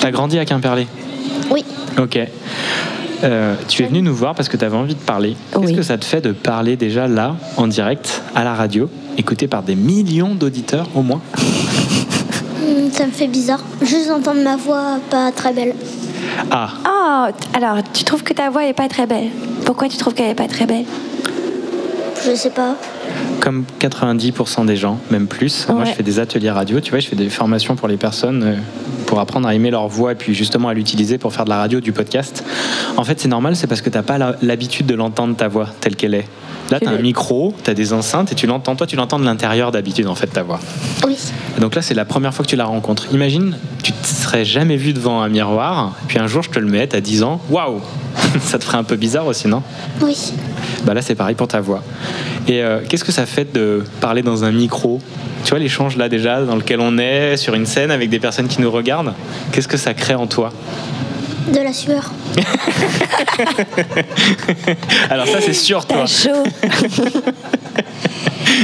T'as 0.00 0.10
grandi 0.10 0.38
à 0.38 0.44
Quimperlé? 0.44 0.86
Oui. 1.50 1.64
Ok. 1.98 2.18
Euh, 3.24 3.54
tu 3.68 3.82
es 3.82 3.86
venu 3.86 4.02
nous 4.02 4.14
voir 4.14 4.34
parce 4.34 4.48
que 4.48 4.56
tu 4.56 4.64
avais 4.64 4.76
envie 4.76 4.94
de 4.94 5.00
parler. 5.00 5.36
Qu'est-ce 5.52 5.72
que 5.72 5.82
ça 5.82 5.96
te 5.98 6.04
fait 6.04 6.20
de 6.20 6.32
parler 6.32 6.76
déjà 6.76 7.08
là, 7.08 7.36
en 7.56 7.66
direct, 7.66 8.22
à 8.34 8.44
la 8.44 8.54
radio, 8.54 8.90
écouté 9.16 9.48
par 9.48 9.62
des 9.62 9.74
millions 9.74 10.34
d'auditeurs 10.34 10.88
au 10.94 11.02
moins 11.02 11.20
Hmm, 12.60 12.90
Ça 12.92 13.06
me 13.06 13.12
fait 13.12 13.28
bizarre. 13.28 13.62
Juste 13.82 14.08
d'entendre 14.08 14.42
ma 14.42 14.56
voix 14.56 14.98
pas 15.10 15.30
très 15.32 15.52
belle. 15.52 15.74
Ah, 16.50 16.70
Oh, 16.84 17.26
alors 17.56 17.78
tu 17.92 18.04
trouves 18.04 18.22
que 18.22 18.32
ta 18.34 18.50
voix 18.50 18.66
est 18.66 18.72
pas 18.74 18.88
très 18.88 19.06
belle? 19.06 19.28
Pourquoi 19.64 19.88
tu 19.88 19.96
trouves 19.96 20.12
qu'elle 20.14 20.30
est 20.30 20.34
pas 20.34 20.48
très 20.48 20.66
belle? 20.66 20.84
Je 22.28 22.34
sais 22.34 22.50
pas. 22.50 22.74
comme 23.40 23.64
90% 23.80 24.66
des 24.66 24.74
gens, 24.76 24.98
même 25.10 25.26
plus. 25.28 25.66
Moi, 25.68 25.84
je 25.84 25.92
fais 25.92 26.02
des 26.02 26.18
ateliers 26.18 26.50
radio, 26.50 26.80
tu 26.80 26.90
vois, 26.90 26.98
je 26.98 27.06
fais 27.06 27.14
des 27.16 27.28
formations 27.30 27.76
pour 27.76 27.86
les 27.88 27.96
personnes 27.96 28.42
euh, 28.42 28.56
pour 29.06 29.20
apprendre 29.20 29.48
à 29.48 29.54
aimer 29.54 29.70
leur 29.70 29.88
voix 29.88 30.12
et 30.12 30.14
puis 30.14 30.34
justement 30.34 30.68
à 30.68 30.74
l'utiliser 30.74 31.18
pour 31.18 31.32
faire 31.32 31.44
de 31.44 31.50
la 31.50 31.58
radio, 31.58 31.80
du 31.80 31.92
podcast. 31.92 32.44
En 32.96 33.04
fait, 33.04 33.20
c'est 33.20 33.28
normal, 33.28 33.56
c'est 33.56 33.66
parce 33.66 33.80
que 33.80 33.90
tu 33.90 33.96
n'as 33.96 34.02
pas 34.02 34.18
l'habitude 34.42 34.86
de 34.86 34.94
l'entendre 34.94 35.36
ta 35.36 35.48
voix 35.48 35.68
telle 35.80 35.96
qu'elle 35.96 36.14
est. 36.14 36.26
Là, 36.70 36.80
tu 36.80 36.88
as 36.88 36.90
un 36.90 36.98
micro, 36.98 37.54
tu 37.62 37.70
as 37.70 37.74
des 37.74 37.92
enceintes 37.92 38.32
et 38.32 38.34
tu 38.34 38.46
l'entends. 38.46 38.74
Toi, 38.74 38.86
tu 38.86 38.96
l'entends 38.96 39.20
de 39.20 39.24
l'intérieur 39.24 39.70
d'habitude, 39.70 40.08
en 40.08 40.16
fait, 40.16 40.26
ta 40.26 40.42
voix. 40.42 40.58
Oui. 41.06 41.16
Donc 41.60 41.74
là, 41.74 41.82
c'est 41.82 41.94
la 41.94 42.04
première 42.04 42.34
fois 42.34 42.44
que 42.44 42.50
tu 42.50 42.56
la 42.56 42.64
rencontres. 42.64 43.06
Imagine, 43.12 43.56
tu 43.82 43.92
te 43.92 44.06
serais 44.06 44.44
jamais 44.44 44.76
vu 44.76 44.92
devant 44.92 45.22
un 45.22 45.28
miroir, 45.28 45.94
puis 46.08 46.18
un 46.18 46.26
jour, 46.26 46.42
je 46.42 46.50
te 46.50 46.58
le 46.58 46.66
mets, 46.66 46.94
à 46.94 47.00
10 47.00 47.22
ans. 47.22 47.40
Waouh 47.50 47.80
Ça 48.40 48.58
te 48.58 48.64
ferait 48.64 48.78
un 48.78 48.84
peu 48.84 48.96
bizarre 48.96 49.26
aussi, 49.26 49.46
non? 49.46 49.62
Oui. 50.02 50.32
Bah 50.86 50.94
là, 50.94 51.02
c'est 51.02 51.16
pareil 51.16 51.34
pour 51.34 51.48
ta 51.48 51.60
voix. 51.60 51.82
Et 52.46 52.62
euh, 52.62 52.78
qu'est-ce 52.88 53.02
que 53.02 53.10
ça 53.10 53.26
fait 53.26 53.52
de 53.52 53.82
parler 54.00 54.22
dans 54.22 54.44
un 54.44 54.52
micro? 54.52 55.00
Tu 55.42 55.50
vois 55.50 55.58
l'échange 55.58 55.96
là 55.96 56.08
déjà 56.08 56.42
dans 56.42 56.54
lequel 56.54 56.80
on 56.80 56.96
est, 56.96 57.36
sur 57.36 57.54
une 57.54 57.66
scène 57.66 57.90
avec 57.90 58.08
des 58.08 58.20
personnes 58.20 58.46
qui 58.46 58.60
nous 58.60 58.70
regardent 58.70 59.12
Qu'est-ce 59.50 59.66
que 59.66 59.76
ça 59.76 59.94
crée 59.94 60.14
en 60.14 60.28
toi? 60.28 60.52
De 61.52 61.58
la 61.58 61.72
sueur. 61.72 62.12
Alors 65.10 65.26
ça, 65.26 65.40
c'est 65.40 65.52
sur 65.52 65.84
toi. 65.86 66.06
Chaud 66.06 66.44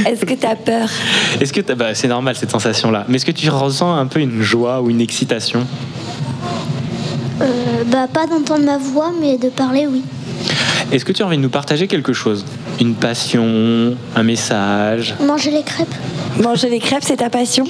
Est-ce 0.05 0.25
que 0.25 0.33
t'as 0.33 0.55
peur? 0.55 0.89
Est-ce 1.41 1.51
que 1.51 1.73
bah, 1.73 1.93
c'est 1.93 2.07
normal 2.07 2.35
cette 2.37 2.51
sensation-là 2.51 3.05
Mais 3.09 3.17
est-ce 3.17 3.25
que 3.25 3.31
tu 3.31 3.49
ressens 3.49 3.93
un 3.95 4.07
peu 4.07 4.21
une 4.21 4.41
joie 4.41 4.81
ou 4.81 4.89
une 4.89 5.01
excitation? 5.01 5.67
Euh, 7.41 7.45
bah, 7.87 8.07
pas 8.11 8.27
d'entendre 8.27 8.63
ma 8.63 8.77
voix, 8.77 9.11
mais 9.19 9.37
de 9.37 9.49
parler, 9.49 9.87
oui. 9.87 10.03
Est-ce 10.91 11.05
que 11.05 11.11
tu 11.11 11.23
as 11.23 11.25
envie 11.25 11.37
de 11.37 11.41
nous 11.41 11.49
partager 11.49 11.87
quelque 11.87 12.13
chose? 12.13 12.45
Une 12.79 12.93
passion, 12.95 13.95
un 14.15 14.23
message? 14.23 15.15
Manger 15.25 15.51
les 15.51 15.63
crêpes. 15.63 15.93
Manger 16.41 16.69
les 16.69 16.79
crêpes, 16.79 17.03
c'est 17.03 17.17
ta 17.17 17.29
passion? 17.29 17.65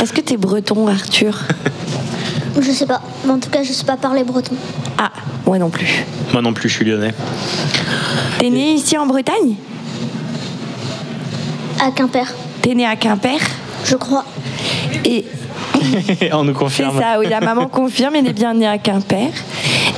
Est-ce 0.00 0.12
que 0.12 0.20
t'es 0.20 0.36
breton, 0.36 0.86
Arthur? 0.88 1.38
Je 2.60 2.70
sais 2.70 2.86
pas. 2.86 3.00
Mais 3.24 3.32
en 3.32 3.38
tout 3.38 3.48
cas, 3.48 3.62
je 3.62 3.72
sais 3.72 3.84
pas 3.84 3.96
parler 3.96 4.24
breton. 4.24 4.54
Ah, 4.98 5.10
Moi 5.46 5.58
non 5.58 5.70
plus. 5.70 6.04
Moi 6.32 6.42
non 6.42 6.52
plus, 6.52 6.68
je 6.68 6.74
suis 6.74 6.84
lyonnais. 6.84 7.14
T'es 8.38 8.50
né 8.50 8.72
ici 8.74 8.98
en 8.98 9.06
Bretagne? 9.06 9.54
À 11.80 11.90
Quimper. 11.92 12.26
T'es 12.60 12.74
né 12.74 12.84
à 12.84 12.96
Quimper? 12.96 13.38
Je 13.84 13.94
crois. 13.96 14.24
Et 15.04 15.24
On 16.32 16.42
nous 16.44 16.52
c'est 16.52 16.58
confirme. 16.58 17.00
ça, 17.00 17.18
oui, 17.18 17.28
la 17.30 17.40
maman 17.40 17.68
confirme, 17.72 18.16
elle 18.16 18.26
est 18.26 18.32
bien 18.32 18.52
née 18.52 18.66
à 18.66 18.78
Quimper. 18.78 19.30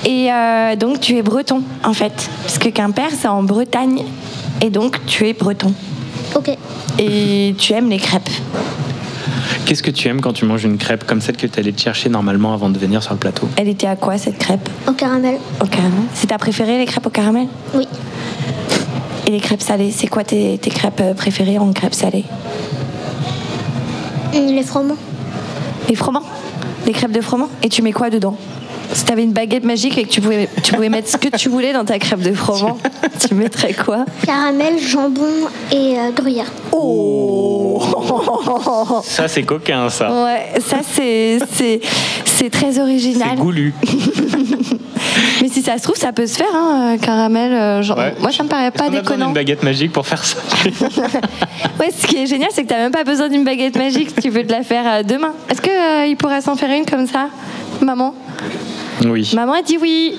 Et 0.04 0.32
euh, 0.32 0.76
donc 0.76 1.00
tu 1.00 1.16
es 1.16 1.22
breton 1.22 1.62
en 1.84 1.92
fait. 1.92 2.28
Parce 2.42 2.58
que 2.58 2.68
Quimper, 2.68 3.10
c'est 3.18 3.28
en 3.28 3.42
Bretagne. 3.42 4.02
Et 4.60 4.70
donc 4.70 5.04
tu 5.06 5.26
es 5.26 5.32
breton. 5.32 5.72
Ok. 6.34 6.50
Et 6.98 7.54
tu 7.58 7.72
aimes 7.72 7.90
les 7.90 7.98
crêpes. 7.98 8.28
Qu'est-ce 9.64 9.82
que 9.82 9.90
tu 9.90 10.08
aimes 10.08 10.20
quand 10.20 10.32
tu 10.32 10.44
manges 10.44 10.64
une 10.64 10.76
crêpe 10.78 11.04
comme 11.04 11.20
celle 11.20 11.36
que 11.36 11.46
tu 11.46 11.58
allais 11.58 11.72
te 11.72 11.80
chercher 11.80 12.08
normalement 12.08 12.52
avant 12.52 12.68
de 12.68 12.78
venir 12.78 13.02
sur 13.02 13.12
le 13.12 13.18
plateau? 13.18 13.48
Elle 13.56 13.68
était 13.68 13.86
à 13.86 13.96
quoi 13.96 14.18
cette 14.18 14.38
crêpe? 14.38 14.68
Au 14.88 14.92
caramel. 14.92 15.36
Au 15.60 15.66
caramel. 15.66 16.02
C'est 16.14 16.26
ta 16.28 16.38
préférée 16.38 16.78
les 16.78 16.84
crêpes 16.86 17.06
au 17.06 17.10
caramel? 17.10 17.46
Oui. 17.74 17.86
Et 19.26 19.30
les 19.30 19.40
crêpes 19.40 19.62
salées, 19.62 19.92
c'est 19.92 20.08
quoi 20.08 20.24
tes, 20.24 20.58
tes 20.58 20.70
crêpes 20.70 21.00
euh, 21.00 21.14
préférées 21.14 21.58
en 21.58 21.72
crêpes 21.72 21.94
salées? 21.94 22.24
Hum, 24.34 24.46
Les 24.46 24.62
froment. 24.62 24.96
Les 25.88 25.94
froment 25.94 26.22
Les 26.86 26.92
crêpes 26.92 27.12
de 27.12 27.20
froment 27.20 27.48
Et 27.62 27.68
tu 27.68 27.82
mets 27.82 27.92
quoi 27.92 28.10
dedans? 28.10 28.36
Si 28.94 29.04
t'avais 29.04 29.22
une 29.24 29.32
baguette 29.32 29.64
magique 29.64 29.96
et 29.98 30.04
que 30.04 30.08
tu 30.10 30.20
pouvais, 30.20 30.48
tu 30.62 30.72
pouvais 30.72 30.88
mettre 30.88 31.08
ce 31.08 31.16
que 31.16 31.28
tu 31.36 31.48
voulais 31.48 31.72
dans 31.72 31.84
ta 31.84 31.98
crêpe 31.98 32.20
de 32.20 32.32
froment, 32.34 32.78
tu 33.26 33.34
mettrais 33.34 33.72
quoi 33.72 34.04
Caramel, 34.26 34.78
jambon 34.78 35.24
et 35.70 35.98
euh, 35.98 36.10
gruyère. 36.14 36.50
Oh 36.72 37.80
Ça, 39.04 39.28
c'est 39.28 39.42
coquin, 39.44 39.88
ça. 39.88 40.24
Ouais, 40.24 40.60
ça 40.60 40.78
c'est 40.82 41.38
c'est 41.52 41.80
c'est 42.24 42.50
très 42.50 42.78
original. 42.78 43.30
C'est 43.34 43.40
goulu. 43.40 43.74
Mais 45.40 45.48
si 45.48 45.62
ça 45.62 45.76
se 45.78 45.82
trouve, 45.82 45.96
ça 45.96 46.12
peut 46.12 46.26
se 46.26 46.36
faire, 46.36 46.54
hein, 46.54 46.94
euh, 46.94 46.98
caramel. 46.98 47.52
euh, 47.52 47.82
genre, 47.82 47.98
Ouais. 47.98 48.14
Moi, 48.20 48.30
ça 48.30 48.42
me 48.44 48.48
paraît 48.48 48.70
pas 48.70 48.84
On 48.84 48.86
a 48.86 48.90
besoin 48.90 49.02
déconnant. 49.02 49.24
d'une 49.26 49.34
baguette 49.34 49.62
magique 49.62 49.92
pour 49.92 50.06
faire 50.06 50.24
ça. 50.24 50.38
Ouais, 51.80 51.90
ce 51.96 52.06
qui 52.06 52.16
est 52.18 52.26
génial, 52.26 52.50
c'est 52.52 52.62
que 52.62 52.68
t'as 52.68 52.76
même 52.78 52.92
pas 52.92 53.02
besoin 53.04 53.28
d'une 53.28 53.42
baguette 53.44 53.76
magique 53.76 54.10
si 54.10 54.22
tu 54.22 54.30
veux 54.30 54.46
te 54.46 54.52
la 54.52 54.62
faire 54.62 54.84
euh, 54.86 55.02
demain. 55.02 55.32
Est-ce 55.50 55.60
que 55.60 55.70
euh, 55.70 56.06
il 56.06 56.16
pourrait 56.16 56.40
s'en 56.40 56.54
faire 56.54 56.70
une 56.70 56.84
comme 56.86 57.06
ça, 57.06 57.28
maman? 57.80 58.14
Oui. 59.04 59.30
Maman 59.34 59.54
a 59.54 59.62
dit 59.62 59.78
oui. 59.80 60.14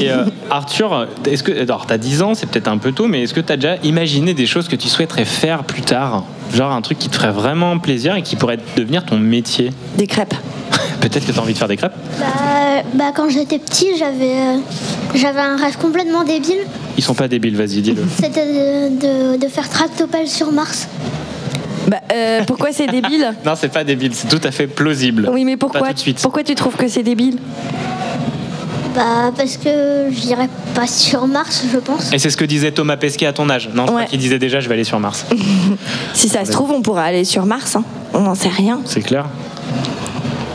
Et 0.00 0.10
euh, 0.10 0.24
Arthur, 0.50 1.06
est-ce 1.26 1.42
que 1.42 1.52
alors 1.62 1.86
t'as 1.86 1.98
10 1.98 2.22
ans, 2.22 2.34
c'est 2.34 2.46
peut-être 2.48 2.68
un 2.68 2.78
peu 2.78 2.92
tôt, 2.92 3.06
mais 3.06 3.22
est-ce 3.22 3.34
que 3.34 3.40
t'as 3.40 3.56
déjà 3.56 3.76
imaginé 3.84 4.34
des 4.34 4.46
choses 4.46 4.68
que 4.68 4.76
tu 4.76 4.88
souhaiterais 4.88 5.24
faire 5.24 5.64
plus 5.64 5.82
tard, 5.82 6.24
genre 6.54 6.72
un 6.72 6.80
truc 6.82 6.98
qui 6.98 7.08
te 7.08 7.16
ferait 7.16 7.30
vraiment 7.32 7.78
plaisir 7.78 8.16
et 8.16 8.22
qui 8.22 8.36
pourrait 8.36 8.58
devenir 8.76 9.04
ton 9.04 9.18
métier? 9.18 9.70
Des 9.96 10.06
crêpes. 10.06 10.34
Peut-être 11.00 11.26
que 11.26 11.32
t'as 11.32 11.40
envie 11.40 11.52
de 11.52 11.58
faire 11.58 11.68
des 11.68 11.76
crêpes? 11.76 11.92
Bah, 12.18 12.82
bah, 12.94 13.12
quand 13.14 13.28
j'étais 13.28 13.58
petit, 13.58 13.88
j'avais 13.98 14.32
euh, 14.38 14.58
j'avais 15.14 15.40
un 15.40 15.56
rêve 15.56 15.76
complètement 15.78 16.24
débile. 16.24 16.58
Ils 16.96 17.04
sont 17.04 17.14
pas 17.14 17.28
débiles, 17.28 17.56
vas-y, 17.56 17.80
dis-le. 17.82 18.02
C'était 18.20 18.46
de, 18.46 19.34
de- 19.36 19.36
de 19.38 19.48
faire 19.48 19.68
tractopelle 19.68 20.26
sur 20.28 20.50
Mars. 20.52 20.88
Bah, 21.86 21.98
euh, 22.12 22.42
pourquoi 22.44 22.72
c'est 22.72 22.88
débile? 22.88 23.32
Non, 23.44 23.52
c'est 23.56 23.68
pas 23.68 23.84
débile, 23.84 24.12
c'est 24.12 24.26
tout 24.26 24.40
à 24.42 24.50
fait 24.50 24.66
plausible. 24.66 25.28
Oui, 25.32 25.44
mais 25.44 25.56
Pas 25.56 25.66
pourquoi 25.68 25.88
tout 25.88 25.94
de 25.94 25.98
suite. 26.00 26.18
Pourquoi 26.20 26.42
tu 26.42 26.56
trouves 26.56 26.74
que 26.74 26.88
c'est 26.88 27.04
débile? 27.04 27.38
Bah, 28.96 29.30
parce 29.36 29.58
que 29.58 30.08
j'irais 30.10 30.48
pas 30.74 30.86
sur 30.86 31.26
Mars, 31.26 31.64
je 31.70 31.76
pense. 31.78 32.10
Et 32.14 32.18
c'est 32.18 32.30
ce 32.30 32.36
que 32.38 32.46
disait 32.46 32.72
Thomas 32.72 32.96
Pesquet 32.96 33.26
à 33.26 33.32
ton 33.34 33.50
âge. 33.50 33.68
Non, 33.74 33.84
Ouais. 33.94 34.06
qu'il 34.06 34.18
disait 34.18 34.38
déjà 34.38 34.58
je 34.58 34.68
vais 34.68 34.74
aller 34.74 34.84
sur 34.84 34.98
Mars. 34.98 35.26
Si 36.14 36.28
ça 36.30 36.44
se 36.46 36.50
trouve, 36.50 36.70
on 36.72 36.80
pourra 36.80 37.04
aller 37.04 37.24
sur 37.24 37.44
Mars. 37.44 37.76
hein. 37.76 37.84
On 38.14 38.20
n'en 38.20 38.34
sait 38.34 38.48
rien. 38.48 38.80
C'est 38.86 39.02
clair. 39.02 39.26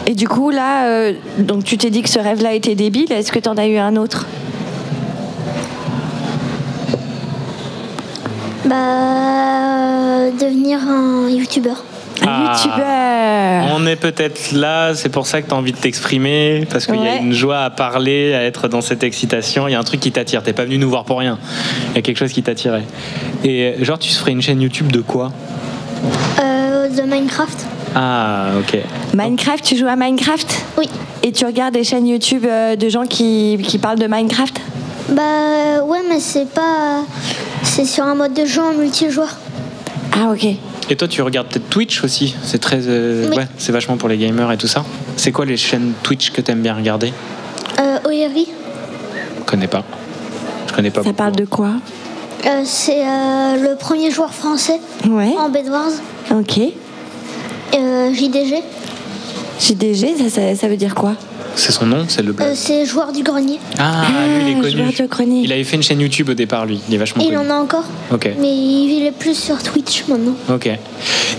Et 0.07 0.15
du 0.15 0.27
coup, 0.27 0.49
là, 0.49 0.85
euh, 0.87 1.13
donc 1.37 1.63
tu 1.63 1.77
t'es 1.77 1.91
dit 1.91 2.01
que 2.01 2.09
ce 2.09 2.17
rêve-là 2.19 2.53
était 2.53 2.73
débile. 2.75 3.11
Est-ce 3.11 3.31
que 3.31 3.37
t'en 3.39 3.55
as 3.57 3.67
eu 3.67 3.77
un 3.77 3.95
autre? 3.95 4.25
Bah, 8.65 10.29
devenir 10.39 10.79
un 10.87 11.29
youtubeur. 11.29 11.83
Ah. 12.25 12.53
youtubeur. 12.53 13.75
On 13.75 13.85
est 13.87 13.95
peut-être 13.95 14.51
là, 14.51 14.93
c'est 14.95 15.09
pour 15.09 15.25
ça 15.25 15.41
que 15.41 15.47
tu 15.47 15.53
as 15.53 15.57
envie 15.57 15.71
de 15.71 15.77
t'exprimer, 15.77 16.67
parce 16.69 16.85
qu'il 16.85 17.01
y 17.01 17.07
a 17.07 17.17
une 17.17 17.33
joie 17.33 17.59
à 17.59 17.69
parler, 17.69 18.33
à 18.33 18.43
être 18.43 18.67
dans 18.67 18.81
cette 18.81 19.03
excitation. 19.03 19.67
Il 19.67 19.71
y 19.71 19.75
a 19.75 19.79
un 19.79 19.83
truc 19.83 19.99
qui 19.99 20.11
t'attire. 20.11 20.43
T'es 20.43 20.53
pas 20.53 20.65
venu 20.65 20.77
nous 20.77 20.89
voir 20.89 21.05
pour 21.05 21.19
rien. 21.19 21.39
Il 21.89 21.95
y 21.95 21.99
a 21.99 22.01
quelque 22.01 22.17
chose 22.17 22.31
qui 22.33 22.43
t'attirait. 22.43 22.83
Et 23.43 23.75
genre, 23.81 23.99
tu 23.99 24.09
se 24.09 24.19
ferais 24.19 24.31
une 24.31 24.41
chaîne 24.41 24.61
YouTube 24.61 24.91
de 24.91 25.01
quoi? 25.01 25.31
Euh, 26.39 26.89
de 26.89 27.01
Minecraft. 27.01 27.65
Ah, 27.95 28.47
ok. 28.59 28.77
Minecraft, 29.13 29.63
tu 29.63 29.77
joues 29.77 29.87
à 29.87 29.95
Minecraft? 29.95 30.65
Oui. 30.77 30.89
Et 31.23 31.31
tu 31.31 31.45
regardes 31.45 31.73
des 31.73 31.83
chaînes 31.83 32.07
YouTube 32.07 32.45
euh, 32.45 32.75
de 32.75 32.89
gens 32.89 33.05
qui, 33.05 33.59
qui 33.63 33.77
parlent 33.77 33.99
de 33.99 34.07
Minecraft? 34.07 34.61
Bah, 35.09 35.83
ouais, 35.85 35.99
mais 36.07 36.19
c'est 36.19 36.49
pas. 36.49 37.03
C'est 37.63 37.85
sur 37.85 38.05
un 38.05 38.15
mode 38.15 38.33
de 38.33 38.45
jeu 38.45 38.61
en 38.61 38.73
multijoueur. 38.73 39.37
Ah, 40.13 40.31
ok. 40.31 40.47
Et 40.91 40.97
toi, 40.97 41.07
tu 41.07 41.21
regardes 41.21 41.47
peut-être 41.47 41.69
Twitch 41.69 42.03
aussi 42.03 42.35
C'est 42.43 42.57
très, 42.59 42.81
euh, 42.85 43.29
Oui. 43.29 43.37
ouais, 43.37 43.47
c'est 43.57 43.71
vachement 43.71 43.95
pour 43.95 44.09
les 44.09 44.17
gamers 44.17 44.51
et 44.51 44.57
tout 44.57 44.67
ça. 44.67 44.83
C'est 45.15 45.31
quoi 45.31 45.45
les 45.45 45.55
chaînes 45.55 45.93
Twitch 46.03 46.31
que 46.31 46.41
t'aimes 46.41 46.59
bien 46.61 46.75
regarder? 46.75 47.13
Euh, 47.79 47.97
Je 48.03 49.43
connais 49.45 49.67
pas. 49.69 49.85
Je 50.67 50.73
connais 50.73 50.89
pas. 50.91 51.01
Ça 51.01 51.13
parle 51.13 51.31
de 51.37 51.45
quoi? 51.45 51.69
Euh, 52.45 52.63
c'est 52.65 53.05
euh, 53.07 53.69
le 53.69 53.77
premier 53.77 54.11
joueur 54.11 54.33
français 54.33 54.81
Ouais. 55.07 55.33
en 55.39 55.47
Bedwars. 55.47 55.91
Ok. 56.31 56.59
Euh, 57.73 58.13
JDG, 58.13 58.61
JDG, 59.61 60.17
ça, 60.17 60.29
ça, 60.29 60.55
ça 60.57 60.67
veut 60.67 60.75
dire 60.75 60.93
quoi? 60.93 61.13
C'est 61.55 61.71
son 61.71 61.85
nom, 61.85 62.05
c'est 62.07 62.21
le 62.23 62.33
euh, 62.39 62.53
c'est 62.55 62.85
joueur 62.85 63.11
du 63.11 63.23
grenier. 63.23 63.59
Ah, 63.77 64.03
lui, 64.25 64.41
il 64.41 64.57
est 64.57 64.61
connu. 64.61 64.71
joueur 64.71 64.91
de 64.99 65.05
grenier. 65.05 65.41
Il 65.43 65.51
avait 65.51 65.63
fait 65.63 65.75
une 65.75 65.83
chaîne 65.83 65.99
YouTube 65.99 66.29
au 66.29 66.33
départ, 66.33 66.65
lui. 66.65 66.79
Il 66.87 66.95
est 66.95 66.97
vachement 66.97 67.21
Il 67.23 67.33
connu. 67.35 67.37
en 67.37 67.49
a 67.49 67.55
encore, 67.55 67.83
Ok. 68.11 68.29
mais 68.39 68.47
il 68.55 69.05
est 69.05 69.11
plus 69.11 69.37
sur 69.37 69.61
Twitch 69.61 70.05
maintenant. 70.07 70.33
Ok. 70.49 70.69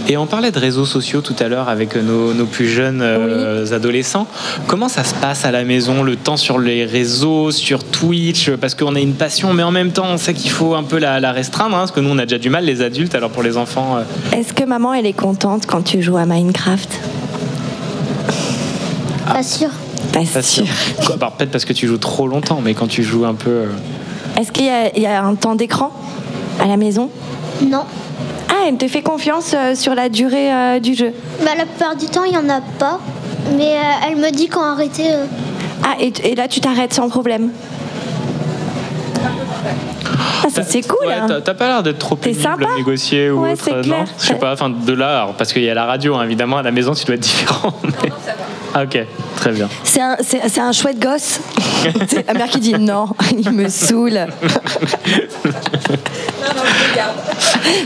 Et 0.08 0.16
on 0.16 0.26
parlait 0.26 0.50
de 0.50 0.58
réseaux 0.58 0.84
sociaux 0.84 1.22
tout 1.22 1.34
à 1.38 1.48
l'heure 1.48 1.68
avec 1.68 1.96
nos, 1.96 2.34
nos 2.34 2.44
plus 2.46 2.68
jeunes 2.68 3.00
euh, 3.02 3.66
adolescents. 3.74 4.26
Comment 4.66 4.88
ça 4.88 5.02
se 5.02 5.14
passe 5.14 5.44
à 5.44 5.50
la 5.50 5.64
maison, 5.64 6.02
le 6.02 6.16
temps 6.16 6.36
sur 6.36 6.58
les 6.58 6.84
réseaux, 6.84 7.50
sur 7.50 7.82
Twitch? 7.84 8.50
Parce 8.50 8.74
qu'on 8.74 8.94
a 8.94 9.00
une 9.00 9.14
passion, 9.14 9.52
mais 9.54 9.62
en 9.62 9.70
même 9.72 9.92
temps, 9.92 10.06
on 10.10 10.18
sait 10.18 10.34
qu'il 10.34 10.50
faut 10.50 10.74
un 10.74 10.82
peu 10.84 10.98
la, 10.98 11.20
la 11.20 11.32
restreindre, 11.32 11.74
hein, 11.76 11.80
parce 11.80 11.92
que 11.92 12.00
nous, 12.00 12.10
on 12.10 12.18
a 12.18 12.26
déjà 12.26 12.38
du 12.38 12.50
mal, 12.50 12.64
les 12.64 12.82
adultes. 12.82 13.14
Alors 13.14 13.30
pour 13.30 13.42
les 13.42 13.56
enfants, 13.56 13.96
euh, 13.96 14.36
Est-ce 14.38 14.52
que 14.52 14.64
maman, 14.64 14.92
elle 14.94 15.06
est 15.06 15.12
contente 15.14 15.64
quand 15.66 15.82
tu 15.82 16.02
joues 16.02 16.16
à 16.18 16.26
Minecraft? 16.26 16.90
Pas 19.26 19.42
sûr. 19.42 19.68
Pas 20.12 20.20
pas 20.32 20.42
sûr. 20.42 20.64
bah, 21.18 21.32
Peut-être 21.36 21.50
parce 21.50 21.64
que 21.64 21.72
tu 21.72 21.86
joues 21.86 21.98
trop 21.98 22.26
longtemps, 22.26 22.60
mais 22.62 22.74
quand 22.74 22.86
tu 22.88 23.02
joues 23.02 23.24
un 23.24 23.34
peu. 23.34 23.50
euh, 23.50 23.66
Est-ce 24.38 24.52
qu'il 24.52 24.66
y, 24.66 24.70
a- 24.70 24.94
il 24.96 25.02
y 25.02 25.06
a 25.06 25.22
un 25.22 25.34
temps 25.34 25.54
d'écran 25.54 25.90
à 26.60 26.66
la 26.66 26.76
maison? 26.76 27.08
Non. 27.62 27.84
Ah, 28.48 28.64
elle 28.68 28.76
te 28.76 28.88
fait 28.88 29.02
confiance 29.02 29.52
euh, 29.54 29.74
sur 29.74 29.94
la 29.94 30.08
durée 30.08 30.52
euh, 30.52 30.80
du 30.80 30.94
jeu? 30.94 31.12
Bah, 31.44 31.52
la 31.56 31.64
plupart 31.66 31.96
du 31.96 32.06
temps, 32.06 32.24
il 32.24 32.32
y 32.34 32.36
en 32.36 32.48
a 32.48 32.60
pas. 32.78 32.98
Mais 33.56 33.72
euh, 33.74 34.06
elle 34.08 34.16
me 34.16 34.30
dit 34.30 34.48
quand 34.48 34.62
arrêter. 34.62 35.10
euh, 35.12 35.24
Ah, 35.82 35.94
et, 36.00 36.12
et 36.24 36.34
là, 36.34 36.48
tu 36.48 36.60
t'arrêtes 36.60 36.94
sans 36.94 37.08
problème? 37.08 37.50
Ah, 40.44 40.48
ça 40.50 40.62
c'est 40.62 40.82
cool 40.82 41.06
Ouais, 41.06 41.14
hein. 41.14 41.26
t'as- 41.28 41.40
T'as 41.40 41.54
pas 41.54 41.68
l'air 41.68 41.82
d'être 41.82 41.98
trop 41.98 42.16
pénible 42.16 42.40
sympa. 42.42 42.66
à 42.72 42.76
négocier 42.76 43.30
ou 43.30 43.42
Ouais, 43.42 43.52
autre, 43.52 43.64
clair. 43.64 43.84
non 43.86 44.04
Je 44.18 44.24
sais 44.26 44.34
pas, 44.34 44.52
enfin 44.52 44.70
de 44.70 44.92
là, 44.92 45.20
alors, 45.22 45.34
parce 45.34 45.52
qu'il 45.52 45.62
y 45.62 45.70
a 45.70 45.74
la 45.74 45.84
radio, 45.84 46.14
hein, 46.16 46.24
évidemment, 46.24 46.58
à 46.58 46.62
la 46.62 46.70
maison, 46.70 46.92
tu 46.94 47.04
dois 47.04 47.14
être 47.14 47.20
différent. 47.20 47.72
mais- 47.84 48.10
Ah, 48.74 48.84
ok, 48.84 48.98
très 49.36 49.52
bien. 49.52 49.68
C'est 49.84 50.00
un, 50.00 50.16
c'est- 50.20 50.48
c'est 50.48 50.60
un 50.60 50.72
chouette 50.72 50.98
gosse. 50.98 51.40
C'est 52.08 52.26
la 52.26 52.32
mère 52.34 52.48
qui 52.48 52.60
dit 52.60 52.74
non, 52.74 53.06
il 53.36 53.50
me 53.50 53.68
saoule. 53.68 54.18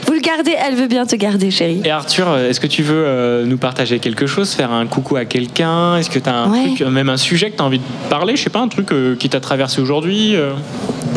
Vous 0.07 0.13
le 0.13 0.21
gardez, 0.21 0.55
elle 0.59 0.75
veut 0.75 0.87
bien 0.87 1.07
te 1.07 1.17
garder, 1.17 1.51
chérie. 1.51 1.81
Et 1.85 1.91
Arthur, 1.91 2.29
euh, 2.29 2.49
est-ce 2.51 2.61
que 2.61 2.67
tu 2.67 2.83
veux 2.83 3.05
euh, 3.07 3.45
nous 3.47 3.57
partager 3.59 3.99
quelque 3.99 4.27
chose, 4.27 4.53
faire 4.53 4.71
un 4.73 4.87
coucou 4.87 5.17
à 5.17 5.25
quelqu'un? 5.25 5.97
Est-ce 5.97 6.11
que 6.11 6.19
tu 6.19 6.29
as 6.29 6.35
un 6.35 6.51
Ouais. 6.51 6.65
truc, 6.67 6.81
euh, 6.83 6.91
même 6.91 7.09
un 7.09 7.17
sujet 7.17 7.51
que 7.51 7.57
tu 7.57 7.63
as 7.63 7.67
envie 7.67 7.79
de 7.79 7.85
parler? 8.11 8.37
Je 8.37 8.43
sais 8.45 8.51
pas, 8.51 8.61
un 8.61 8.69
truc 8.69 8.93
euh, 8.93 9.17
qui 9.17 9.29
t'a 9.29 9.41
traversé 9.41 9.81
aujourd'hui 9.81 10.37
euh, 10.37 10.53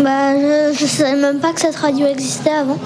Bah, 0.03 0.33
je, 0.35 0.77
je 0.79 0.85
savais 0.85 1.15
même 1.15 1.39
pas 1.39 1.51
que 1.53 1.59
cette 1.61 1.75
radio 1.75 2.05
existait 2.07 2.51
avant. 2.51 2.77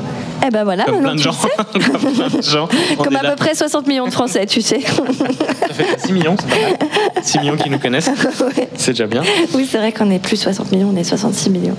Eh 0.45 0.50
ben 0.50 0.64
voilà, 0.64 0.83
Comme 0.85 1.00
plein 1.01 1.14
de 1.14 1.17
tu 1.19 1.24
gens. 1.24 1.32
sais. 1.32 1.48
Comme 1.74 2.14
plein 2.14 2.27
de 2.30 2.42
gens. 2.42 2.67
Comme 3.03 3.16
à 3.16 3.22
là. 3.22 3.30
peu 3.32 3.35
près 3.38 3.56
60 3.56 3.88
millions 3.88 4.06
de 4.08 4.11
Français, 4.11 4.45
tu 4.45 4.61
sais. 4.61 4.82
Ça 4.82 5.74
fait 5.74 6.00
6 6.08 6.11
millions, 6.11 6.35
c'est 6.40 6.50
pas 6.50 6.56
mal. 6.69 6.77
6 7.22 7.40
millions 7.40 7.56
qui 7.58 7.69
nous 7.69 7.80
connaissent. 7.80 8.09
C'est 8.75 8.92
déjà 8.92 9.08
bien. 9.08 9.22
Oui, 9.53 9.67
c'est 9.69 9.77
vrai 9.77 9.92
qu'on 9.92 10.09
est 10.11 10.19
plus 10.19 10.38
60 10.38 10.72
millions, 10.72 10.92
on 10.93 10.98
est 10.98 11.03
66 11.03 11.50
millions. 11.50 11.75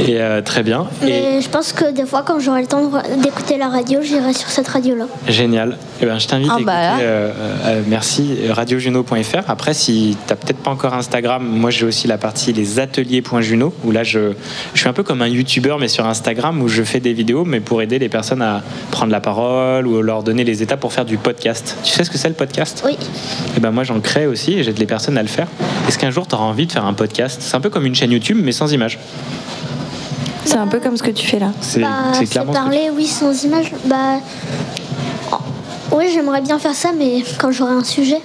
Et 0.00 0.20
euh, 0.20 0.40
très 0.40 0.62
bien. 0.62 0.86
Et 1.02 1.06
Mais 1.06 1.40
je 1.42 1.48
pense 1.48 1.72
que 1.72 1.90
des 1.92 2.06
fois, 2.06 2.22
quand 2.26 2.38
j'aurai 2.40 2.62
le 2.62 2.66
temps 2.66 2.90
d'écouter 3.22 3.58
la 3.58 3.68
radio, 3.68 4.00
j'irai 4.02 4.32
sur 4.32 4.48
cette 4.48 4.68
radio-là. 4.68 5.06
génial. 5.28 5.76
Eh 6.00 6.06
ben, 6.06 6.18
je 6.18 6.26
t'invite 6.26 6.50
Ah 6.50 6.56
à 6.60 6.64
bah 6.64 6.72
euh, 7.00 7.32
euh, 7.66 7.82
merci, 7.86 8.36
radiojuno.fr. 8.50 9.48
Après, 9.50 9.74
si 9.74 10.16
tu 10.26 10.32
n'as 10.32 10.36
peut-être 10.36 10.58
pas 10.58 10.70
encore 10.70 10.94
Instagram, 10.94 11.44
moi 11.44 11.70
j'ai 11.70 11.84
aussi 11.86 12.06
la 12.06 12.18
partie 12.18 12.52
les 12.52 12.78
ateliers.juno 12.78 13.74
où 13.84 13.90
là 13.90 14.02
je, 14.04 14.32
Je 14.74 14.80
suis 14.80 14.88
un 14.88 14.92
peu 14.92 15.02
comme 15.02 15.22
un 15.22 15.28
YouTuber, 15.28 15.76
mais 15.78 15.88
sur 15.88 16.06
Instagram, 16.06 16.60
où 16.62 16.68
je 16.68 16.82
fais 16.82 17.00
des 17.00 17.12
vidéos, 17.12 17.44
mais 17.44 17.60
pour 17.60 17.82
aider 17.82 17.98
les 17.98 18.08
personnes 18.08 18.42
à 18.42 18.62
prendre 18.90 19.12
la 19.12 19.20
parole 19.20 19.86
ou 19.86 20.02
leur 20.02 20.22
donner 20.22 20.44
les 20.44 20.62
étapes 20.62 20.80
pour 20.80 20.92
faire 20.92 21.04
du 21.04 21.18
podcast. 21.18 21.76
Tu 21.84 21.90
sais 21.92 22.04
ce 22.04 22.10
que 22.10 22.18
c'est 22.18 22.28
le 22.28 22.34
podcast? 22.34 22.82
Oui. 22.86 22.96
Et 23.56 23.60
ben 23.60 23.70
moi, 23.70 23.84
j'en 23.84 24.00
crée 24.00 24.26
aussi 24.26 24.51
et 24.58 24.64
j'aide 24.64 24.78
les 24.78 24.86
personnes 24.86 25.18
à 25.18 25.22
le 25.22 25.28
faire. 25.28 25.46
Est-ce 25.88 25.98
qu'un 25.98 26.10
jour, 26.10 26.26
tu 26.26 26.34
auras 26.34 26.44
envie 26.44 26.66
de 26.66 26.72
faire 26.72 26.84
un 26.84 26.94
podcast? 26.94 27.40
C'est 27.42 27.54
un 27.54 27.60
peu 27.60 27.70
comme 27.70 27.86
une 27.86 27.94
chaîne 27.94 28.12
YouTube, 28.12 28.38
mais 28.42 28.52
sans 28.52 28.72
images. 28.72 28.98
C'est 30.44 30.56
un 30.56 30.66
peu 30.66 30.80
comme 30.80 30.96
ce 30.96 31.02
que 31.02 31.10
tu 31.10 31.26
fais 31.26 31.38
là. 31.38 31.52
C'est 31.60 31.80
Bah, 31.80 31.88
clairement. 32.30 32.52
ce 32.52 32.58
que 32.58 32.62
parler, 32.64 32.90
oui, 32.94 33.06
sans 33.06 33.44
image. 33.44 33.72
Bah. 33.84 34.18
oh, 35.32 35.36
Oui, 35.92 36.06
j'aimerais 36.12 36.40
bien 36.42 36.58
faire 36.58 36.74
ça, 36.74 36.90
mais 36.96 37.22
quand 37.38 37.52
j'aurai 37.52 37.72
un 37.72 37.84
sujet. 37.84 38.20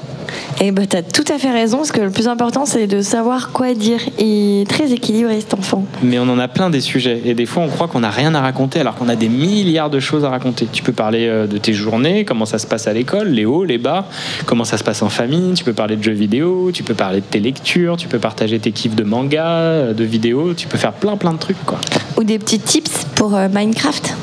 Et 0.60 0.72
bah 0.72 0.84
t'as 0.90 1.04
tout 1.04 1.24
à 1.28 1.38
fait 1.38 1.52
raison, 1.52 1.78
parce 1.78 1.92
que 1.92 2.02
le 2.02 2.10
plus 2.10 2.28
important 2.28 2.66
c'est 2.66 2.88
de 2.88 3.02
savoir 3.02 3.52
quoi 3.52 3.74
dire. 3.76 4.00
Et 4.18 4.64
très 4.68 4.92
équilibré 4.92 5.40
cet 5.40 5.54
enfant. 5.54 5.86
Mais 6.02 6.18
on 6.18 6.24
en 6.24 6.40
a 6.40 6.48
plein 6.48 6.70
des 6.70 6.82
sujets. 6.82 7.22
Et 7.26 7.36
des 7.36 7.46
fois, 7.46 7.64
on 7.64 7.68
croit 7.68 7.88
qu'on 7.88 8.00
n'a 8.00 8.10
rien 8.10 8.34
à 8.34 8.42
raconter 8.42 8.80
alors 8.80 8.96
qu'on 8.96 9.10
a 9.10 9.16
des 9.16 9.30
milliards 9.30 9.90
de 9.90 10.00
choses 10.00 10.26
à 10.26 10.30
raconter. 10.30 10.68
Tu 10.72 10.82
peux 10.82 10.94
parler 10.94 11.28
euh, 11.28 11.46
de 11.46 11.58
tes 11.58 11.74
journées, 11.74 12.26
comment 12.26 12.46
ça 12.46 12.58
se 12.58 12.66
passe 12.66 12.88
à 12.88 12.94
l'école, 12.94 13.30
les 13.30 13.46
hauts, 13.46 13.66
les 13.66 13.78
bas, 13.78 14.08
comment 14.46 14.64
ça 14.64 14.78
se 14.78 14.84
passe 14.84 15.02
en 15.04 15.10
famille. 15.10 15.54
Tu 15.54 15.64
peux 15.64 15.74
parler 15.74 15.96
de 15.96 16.04
jeux 16.04 16.12
vidéo, 16.12 16.72
tu 16.74 16.84
peux 16.84 16.96
parler 16.96 17.20
de 17.20 17.26
tes 17.26 17.40
lectures, 17.40 17.98
tu 17.98 18.08
peux 18.08 18.20
partager 18.20 18.60
tes 18.60 18.72
kiffs 18.72 18.96
de 18.96 19.04
manga, 19.04 19.46
euh, 19.46 19.94
de 19.94 20.04
vidéos. 20.04 20.54
Tu 20.56 20.68
peux 20.68 20.78
faire 20.78 20.94
plein, 20.94 21.18
plein 21.18 21.34
de 21.34 21.40
trucs, 21.40 21.64
quoi. 21.66 21.80
Ou 22.18 22.24
des 22.24 22.40
petits 22.40 22.60
tips 22.60 23.06
pour 23.16 23.36
euh, 23.36 23.48
Minecraft. 23.48 24.16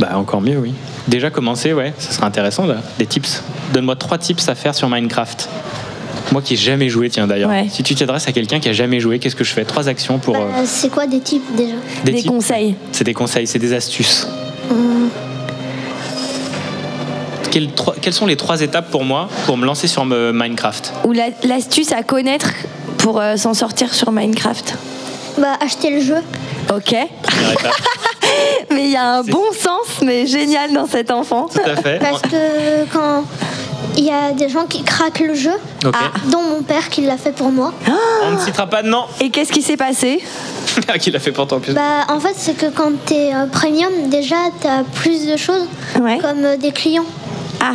Bah, 0.00 0.10
encore 0.16 0.40
mieux, 0.40 0.58
oui. 0.58 0.72
Déjà 1.10 1.28
commencer, 1.30 1.72
ouais, 1.72 1.92
ça 1.98 2.12
serait 2.12 2.26
intéressant, 2.26 2.66
là. 2.66 2.76
Des 2.98 3.06
tips. 3.06 3.42
Donne-moi 3.74 3.96
trois 3.96 4.16
tips 4.16 4.48
à 4.48 4.54
faire 4.54 4.74
sur 4.74 4.88
Minecraft. 4.88 5.48
Moi 6.30 6.40
qui 6.40 6.54
ai 6.54 6.56
jamais 6.56 6.88
joué, 6.88 7.10
tiens 7.10 7.26
d'ailleurs. 7.26 7.50
Ouais. 7.50 7.66
Si 7.68 7.82
tu 7.82 7.96
t'adresses 7.96 8.28
à 8.28 8.32
quelqu'un 8.32 8.60
qui 8.60 8.68
a 8.68 8.72
jamais 8.72 9.00
joué, 9.00 9.18
qu'est-ce 9.18 9.34
que 9.34 9.42
je 9.42 9.52
fais? 9.52 9.64
Trois 9.64 9.88
actions 9.88 10.18
pour. 10.18 10.36
euh, 10.36 10.38
Bah, 10.48 10.62
c'est 10.64 10.88
quoi 10.88 11.08
des 11.08 11.18
types 11.20 11.42
déjà? 11.56 11.74
Des 12.04 12.14
tips. 12.14 12.28
conseils. 12.28 12.76
C'est 12.92 13.02
des 13.02 13.14
conseils, 13.14 13.48
c'est 13.48 13.58
des 13.58 13.72
astuces. 13.72 14.28
Hum, 14.70 15.08
Quelles, 17.50 17.72
trois- 17.72 17.96
quelles 18.00 18.12
sont 18.12 18.26
les 18.26 18.36
trois 18.36 18.60
étapes 18.60 18.90
pour 18.92 19.04
moi 19.04 19.28
pour 19.46 19.56
me 19.56 19.66
lancer 19.66 19.88
sur 19.88 20.04
me- 20.04 20.30
Minecraft? 20.32 20.92
Ou 21.04 21.12
la- 21.12 21.30
l'astuce 21.42 21.90
à 21.90 22.04
connaître 22.04 22.52
pour 22.98 23.20
euh, 23.20 23.36
s'en 23.36 23.54
sortir 23.54 23.92
sur 23.92 24.12
Minecraft. 24.12 24.76
Bah, 25.38 25.54
acheter 25.60 25.90
le 25.90 26.00
jeu. 26.00 26.18
Ok. 26.72 26.94
Première 27.22 27.52
étape. 27.52 27.72
Mais 28.70 28.84
il 28.84 28.90
y 28.92 28.96
a 28.96 29.18
un 29.18 29.22
bon 29.22 29.44
sens, 29.52 30.00
mais 30.02 30.26
génial 30.26 30.72
dans 30.72 30.86
cet 30.86 31.10
enfant. 31.10 31.46
Tout 31.52 31.60
à 31.64 31.76
fait. 31.76 31.98
Parce 31.98 32.22
que 32.22 32.84
quand 32.92 33.24
il 33.96 34.04
y 34.04 34.10
a 34.10 34.32
des 34.32 34.48
gens 34.48 34.66
qui 34.66 34.82
craquent 34.84 35.20
le 35.20 35.34
jeu, 35.34 35.52
Ok. 35.84 35.94
dont 36.30 36.42
mon 36.42 36.62
père 36.62 36.88
qui 36.88 37.02
l'a 37.02 37.16
fait 37.16 37.32
pour 37.32 37.50
moi. 37.50 37.72
On 38.24 38.30
ne 38.32 38.38
citera 38.38 38.66
pas 38.66 38.82
de 38.82 38.88
nom. 38.88 39.04
Et 39.20 39.30
qu'est-ce 39.30 39.52
qui 39.52 39.62
s'est 39.62 39.76
passé 39.76 40.22
Qui 41.00 41.10
l'a 41.10 41.18
fait 41.18 41.32
pour 41.32 41.46
toi 41.46 41.58
en 41.58 41.60
plus 41.60 41.72
Bah, 41.74 42.06
en 42.08 42.20
fait, 42.20 42.34
c'est 42.36 42.54
que 42.56 42.66
quand 42.66 42.92
t'es 43.04 43.32
euh, 43.34 43.46
premium, 43.46 43.90
déjà, 44.08 44.36
t'as 44.60 44.84
plus 44.84 45.26
de 45.26 45.36
choses, 45.36 45.66
comme 45.94 46.44
euh, 46.44 46.56
des 46.56 46.70
clients. 46.72 47.04
Ah. 47.60 47.72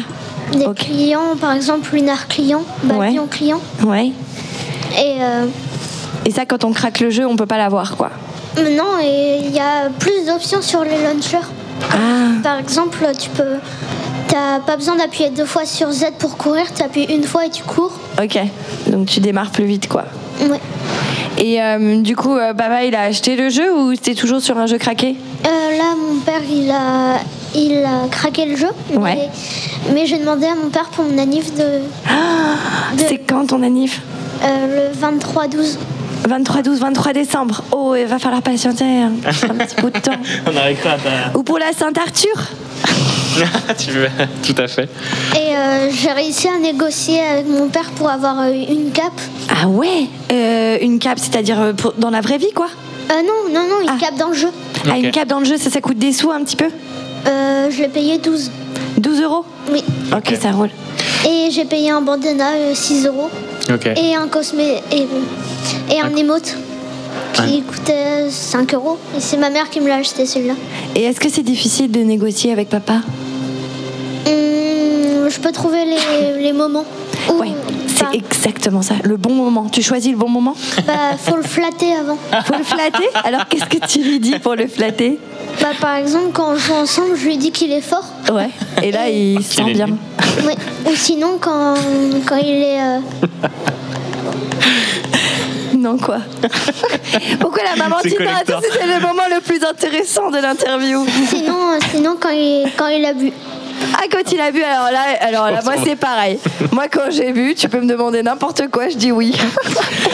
Des 0.54 0.66
clients, 0.76 1.36
par 1.40 1.54
exemple, 1.54 1.94
lunar 1.94 2.28
client, 2.28 2.62
babillon 2.84 3.28
client. 3.28 3.60
Ouais. 3.86 4.12
Et 4.98 5.18
euh, 5.22 5.46
Et 6.24 6.32
ça, 6.32 6.46
quand 6.46 6.64
on 6.64 6.72
craque 6.72 7.02
le 7.02 7.10
jeu, 7.10 7.26
on 7.28 7.36
peut 7.36 7.46
pas 7.48 7.58
l'avoir, 7.58 7.98
quoi. 7.98 8.10
Non, 8.58 9.00
et 9.02 9.42
il 9.46 9.54
y 9.54 9.60
a 9.60 9.90
plus 10.00 10.26
d'options 10.26 10.62
sur 10.62 10.84
les 10.84 11.02
launchers. 11.04 11.38
Ah. 11.92 11.96
Par 12.42 12.58
exemple, 12.58 13.06
tu 13.20 13.30
peux. 13.30 13.56
T'as 14.28 14.60
pas 14.60 14.76
besoin 14.76 14.96
d'appuyer 14.96 15.30
deux 15.30 15.46
fois 15.46 15.66
sur 15.66 15.92
Z 15.92 16.06
pour 16.20 16.38
courir, 16.38 16.66
tu 16.74 16.82
appuies 16.82 17.04
une 17.04 17.24
fois 17.24 17.46
et 17.46 17.50
tu 17.50 17.64
cours. 17.64 17.94
Ok. 18.22 18.40
Donc 18.88 19.08
tu 19.08 19.20
démarres 19.20 19.52
plus 19.52 19.66
vite, 19.66 19.88
quoi. 19.88 20.06
Ouais. 20.42 20.60
Et 21.38 21.62
euh, 21.62 22.02
du 22.02 22.16
coup, 22.16 22.36
euh, 22.36 22.54
Baba, 22.54 22.84
il 22.84 22.96
a 22.96 23.02
acheté 23.02 23.36
le 23.36 23.50
jeu 23.50 23.74
ou 23.74 23.94
c'était 23.94 24.16
toujours 24.16 24.42
sur 24.42 24.58
un 24.58 24.66
jeu 24.68 24.78
craqué? 24.78 25.16
Euh, 25.46 25.78
là, 25.78 25.96
mon 25.98 26.20
père, 26.22 26.42
il 26.50 26.72
a, 26.72 27.20
il 27.54 27.84
a 27.86 28.08
craqué 28.10 28.46
le 28.46 28.56
jeu. 28.56 28.70
Ouais. 28.94 29.16
Mais, 29.16 29.30
mais 29.94 30.06
j'ai 30.06 30.18
demandé 30.18 30.46
à 30.46 30.56
mon 30.56 30.70
père 30.70 30.90
pour 30.90 31.04
mon 31.04 31.18
anniv 31.18 31.54
de. 31.56 31.82
C'est 32.98 33.18
quand 33.18 33.48
ton 33.48 33.62
anniv? 33.64 34.00
Euh, 34.44 34.90
Le 34.92 34.98
23-12. 34.98 35.78
23-12, 36.28 36.76
23 36.80 37.14
décembre. 37.14 37.64
Oh, 37.72 37.96
il 37.96 38.06
va 38.06 38.20
falloir 38.20 38.42
patienter 38.42 38.84
un, 39.04 39.12
un 39.26 39.54
petit 39.56 39.76
bout 39.82 39.90
de 39.92 40.00
temps. 40.00 40.12
On 40.52 40.56
arrivera 40.58 40.92
à 40.92 40.98
ta- 40.98 41.38
Ou 41.38 41.44
pour 41.44 41.60
la 41.60 41.72
Saint-Arthur 41.74 42.34
tu 43.78 43.92
veux 43.92 44.08
Tout 44.46 44.56
à 44.62 44.68
fait. 44.68 44.90
Et 45.36 45.56
euh, 45.56 45.90
j'ai 45.92 46.12
réussi 46.12 46.48
à 46.48 46.58
négocier 46.58 47.20
avec 47.22 47.48
mon 47.48 47.68
père 47.68 47.92
pour 47.98 48.10
avoir 48.10 48.40
euh, 48.40 48.52
une 48.54 48.92
cape. 48.92 49.20
Ah 49.50 49.68
ouais 49.68 50.06
Euh, 50.32 50.78
Une 50.82 51.00
cape, 51.00 51.20
c'est-à-dire 51.20 51.74
pour- 51.76 51.94
dans 51.98 52.10
la 52.12 52.22
vraie 52.22 52.38
vie, 52.38 52.52
quoi 52.56 52.68
Euh, 53.12 53.14
non, 53.24 53.54
non, 53.54 53.68
non, 53.68 53.92
une 53.94 54.00
cape 54.00 54.16
dans 54.18 54.30
le 54.30 54.36
jeu. 54.36 54.48
Ah, 54.90 54.98
une 54.98 55.12
cape 55.12 55.28
dans 55.28 55.40
le 55.40 55.46
jeu, 55.46 55.58
ça, 55.58 55.70
ça 55.70 55.82
coûte 55.82 55.98
des 55.98 56.14
sous 56.14 56.32
un 56.32 56.44
petit 56.44 56.56
peu 56.56 56.68
Euh, 57.28 57.70
je 57.72 57.82
l'ai 57.82 57.90
payé 57.90 58.20
12. 58.20 58.52
12 59.00 59.22
euros 59.22 59.44
Oui. 59.72 59.84
Ok, 60.16 60.34
ça 60.42 60.52
roule. 60.52 60.70
Et 61.28 61.50
j'ai 61.52 61.66
payé 61.66 61.90
un 61.90 62.02
bandana 62.02 62.52
euh, 62.54 62.72
6 62.74 63.06
euros. 63.08 63.30
Et 63.98 64.16
un 64.16 64.28
cosmé. 64.28 64.82
Et, 64.92 65.08
et 65.94 66.00
un 66.02 66.16
émote 66.16 66.56
qui 67.34 67.62
coûtait 67.62 68.30
5 68.30 68.74
euros. 68.74 68.98
Et 69.18 69.20
c'est 69.20 69.38
ma 69.38 69.50
mère 69.50 69.70
qui 69.70 69.82
me 69.82 69.88
l'a 69.88 69.96
acheté 69.96 70.26
celui-là. 70.26 70.56
Et 70.96 71.04
est-ce 71.04 71.20
que 71.20 71.30
c'est 71.30 71.44
difficile 71.44 71.92
de 71.92 72.00
négocier 72.00 72.52
avec 72.52 72.70
papa? 72.70 73.02
Hum, 74.28 75.30
je 75.30 75.40
peux 75.40 75.52
trouver 75.52 75.86
les, 75.86 76.42
les 76.44 76.54
moments. 76.54 76.86
Où, 77.30 77.44
C'est 78.12 78.18
exactement 78.18 78.82
ça, 78.82 78.96
le 79.04 79.18
bon 79.18 79.34
moment. 79.34 79.68
Tu 79.72 79.82
choisis 79.82 80.12
le 80.12 80.18
bon 80.18 80.30
moment 80.30 80.56
Bah, 80.86 80.94
faut 81.18 81.36
le 81.38 81.44
flatter 81.44 81.94
avant. 81.96 82.18
Faut 82.46 82.58
le 82.58 82.64
flatter 82.64 83.10
Alors 83.24 83.48
qu'est-ce 83.48 83.66
que 83.66 83.86
tu 83.88 84.00
lui 84.04 84.20
dis 84.20 84.38
pour 84.40 84.56
le 84.56 84.68
flatter 84.68 85.20
Bah, 85.62 85.68
par 85.80 85.96
exemple, 85.96 86.30
quand 86.34 86.54
on 86.54 86.56
joue 86.58 86.74
ensemble, 86.74 87.16
je 87.16 87.26
lui 87.26 87.38
dis 87.38 87.52
qu'il 87.52 87.72
est 87.72 87.82
fort. 87.82 88.06
Ouais. 88.32 88.50
Et 88.84 88.92
là, 88.92 89.10
il 89.10 89.44
se 89.44 89.56
sent 89.56 89.74
bien. 89.74 89.88
Ouais. 90.46 90.56
Ou 90.86 90.96
sinon, 90.96 91.38
quand, 91.40 91.76
quand 92.26 92.38
il 92.38 92.62
est. 92.64 92.82
euh, 92.82 93.00
Non, 95.78 95.98
quoi 95.98 96.18
Pourquoi 97.40 97.64
la 97.64 97.76
maman 97.76 97.98
dit. 98.04 98.16
Attends, 98.18 98.60
c'est 98.62 98.88
le 98.88 99.02
moment 99.02 99.24
le 99.30 99.42
plus 99.42 99.64
intéressant 99.64 100.32
de 100.32 100.38
l'interview? 100.40 101.06
Sinon, 101.30 101.54
euh, 101.74 101.80
sinon 101.92 102.16
quand, 102.20 102.30
il, 102.30 102.66
quand 102.78 102.88
il 102.88 103.06
a 103.06 103.14
bu. 103.14 103.32
Ah, 103.94 104.04
quand 104.12 104.32
il 104.32 104.40
a 104.40 104.52
bu, 104.52 104.62
alors 104.64 104.92
là, 104.92 105.04
alors 105.22 105.52
là 105.52 105.62
moi 105.64 105.76
c'est 105.84 105.96
pareil. 105.96 106.40
Moi, 106.72 106.88
quand 106.92 107.10
j'ai 107.12 107.32
bu, 107.32 107.56
tu 107.56 107.70
peux 107.70 107.80
me 107.80 107.88
demander 107.88 108.24
n'importe 108.24 108.70
quoi, 108.70 108.90
je 108.90 108.98
dis 108.98 109.12
oui. 109.12 109.34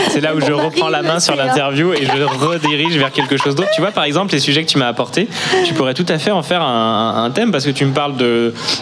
C'est 0.09 0.21
là 0.21 0.35
où 0.35 0.41
je 0.41 0.51
reprends 0.51 0.89
la 0.89 1.01
main 1.01 1.19
sur 1.19 1.35
l'interview 1.35 1.93
et 1.93 2.05
je 2.05 2.23
redirige 2.23 2.97
vers 2.97 3.11
quelque 3.11 3.37
chose 3.37 3.55
d'autre. 3.55 3.69
Tu 3.73 3.81
vois, 3.81 3.91
par 3.91 4.03
exemple, 4.03 4.33
les 4.33 4.39
sujets 4.39 4.63
que 4.63 4.69
tu 4.69 4.77
m'as 4.77 4.87
apportés, 4.87 5.27
tu 5.65 5.73
pourrais 5.73 5.93
tout 5.93 6.05
à 6.09 6.17
fait 6.17 6.31
en 6.31 6.43
faire 6.43 6.61
un, 6.61 7.23
un 7.23 7.31
thème 7.31 7.51
parce 7.51 7.65
que 7.65 7.71
tu 7.71 7.85
me 7.85 7.93
parles 7.93 8.13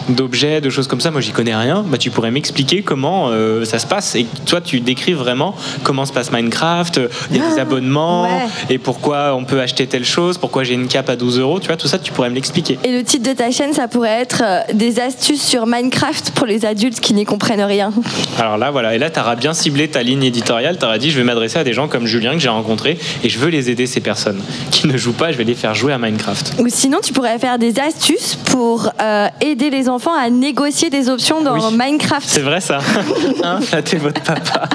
d'objets, 0.08 0.60
de, 0.60 0.70
choses 0.70 0.88
comme 0.88 1.00
ça. 1.00 1.10
Moi, 1.10 1.20
j'y 1.20 1.32
connais 1.32 1.54
rien. 1.54 1.84
Bah, 1.86 1.98
tu 1.98 2.10
pourrais 2.10 2.30
m'expliquer 2.30 2.82
comment 2.82 3.28
euh, 3.30 3.64
ça 3.64 3.78
se 3.78 3.86
passe 3.86 4.14
et 4.14 4.26
toi, 4.46 4.60
tu 4.60 4.80
décris 4.80 5.12
vraiment 5.12 5.54
comment 5.82 6.04
se 6.04 6.12
passe 6.12 6.32
Minecraft. 6.32 7.00
Il 7.30 7.36
y 7.36 7.40
a 7.40 7.48
des 7.48 7.60
abonnements 7.60 8.24
ouais. 8.24 8.46
et 8.68 8.78
pourquoi 8.78 9.34
on 9.34 9.44
peut 9.44 9.60
acheter 9.60 9.86
telle 9.86 10.04
chose, 10.04 10.38
pourquoi 10.38 10.64
j'ai 10.64 10.74
une 10.74 10.88
cape 10.88 11.08
à 11.08 11.16
12 11.16 11.38
euros. 11.38 11.60
Tu 11.60 11.68
vois, 11.68 11.76
tout 11.76 11.88
ça, 11.88 11.98
tu 11.98 12.12
pourrais 12.12 12.30
me 12.30 12.34
l'expliquer. 12.34 12.78
Et 12.84 12.92
le 12.92 13.04
titre 13.04 13.28
de 13.28 13.34
ta 13.34 13.50
chaîne, 13.50 13.72
ça 13.72 13.88
pourrait 13.88 14.20
être 14.20 14.42
euh, 14.44 14.60
des 14.74 15.00
astuces 15.00 15.42
sur 15.42 15.66
Minecraft 15.66 16.32
pour 16.32 16.46
les 16.46 16.64
adultes 16.64 17.00
qui 17.00 17.14
n'y 17.14 17.24
comprennent 17.24 17.62
rien. 17.62 17.92
Alors 18.38 18.58
là, 18.58 18.70
voilà. 18.70 18.94
Et 18.94 18.98
là, 18.98 19.10
tu 19.10 19.20
auras 19.20 19.36
bien 19.36 19.54
ciblé 19.54 19.88
ta 19.88 20.02
ligne 20.02 20.22
éditoriale. 20.24 20.78
Tu 20.78 20.84
auras 20.84 20.98
dit, 20.98 21.10
je 21.10 21.16
vais 21.18 21.24
m'adresser 21.24 21.58
à 21.58 21.64
des 21.64 21.72
gens 21.72 21.88
comme 21.88 22.06
Julien 22.06 22.32
que 22.32 22.38
j'ai 22.38 22.48
rencontré 22.48 22.98
et 23.22 23.28
je 23.28 23.38
veux 23.38 23.48
les 23.48 23.70
aider, 23.70 23.86
ces 23.86 24.00
personnes 24.00 24.40
qui 24.70 24.86
ne 24.86 24.96
jouent 24.96 25.12
pas. 25.12 25.32
Je 25.32 25.38
vais 25.38 25.44
les 25.44 25.54
faire 25.54 25.74
jouer 25.74 25.92
à 25.92 25.98
Minecraft. 25.98 26.54
Ou 26.58 26.68
sinon, 26.68 26.98
tu 27.02 27.12
pourrais 27.12 27.38
faire 27.38 27.58
des 27.58 27.78
astuces 27.78 28.36
pour 28.46 28.90
euh, 29.00 29.28
aider 29.40 29.70
les 29.70 29.88
enfants 29.88 30.14
à 30.14 30.30
négocier 30.30 30.90
des 30.90 31.08
options 31.08 31.42
dans 31.42 31.70
Minecraft. 31.70 32.26
C'est 32.28 32.40
vrai 32.40 32.60
ça 32.60 32.78
Hein, 33.42 33.60
Flattez 33.60 33.96
votre 33.96 34.20
papa. 34.22 34.68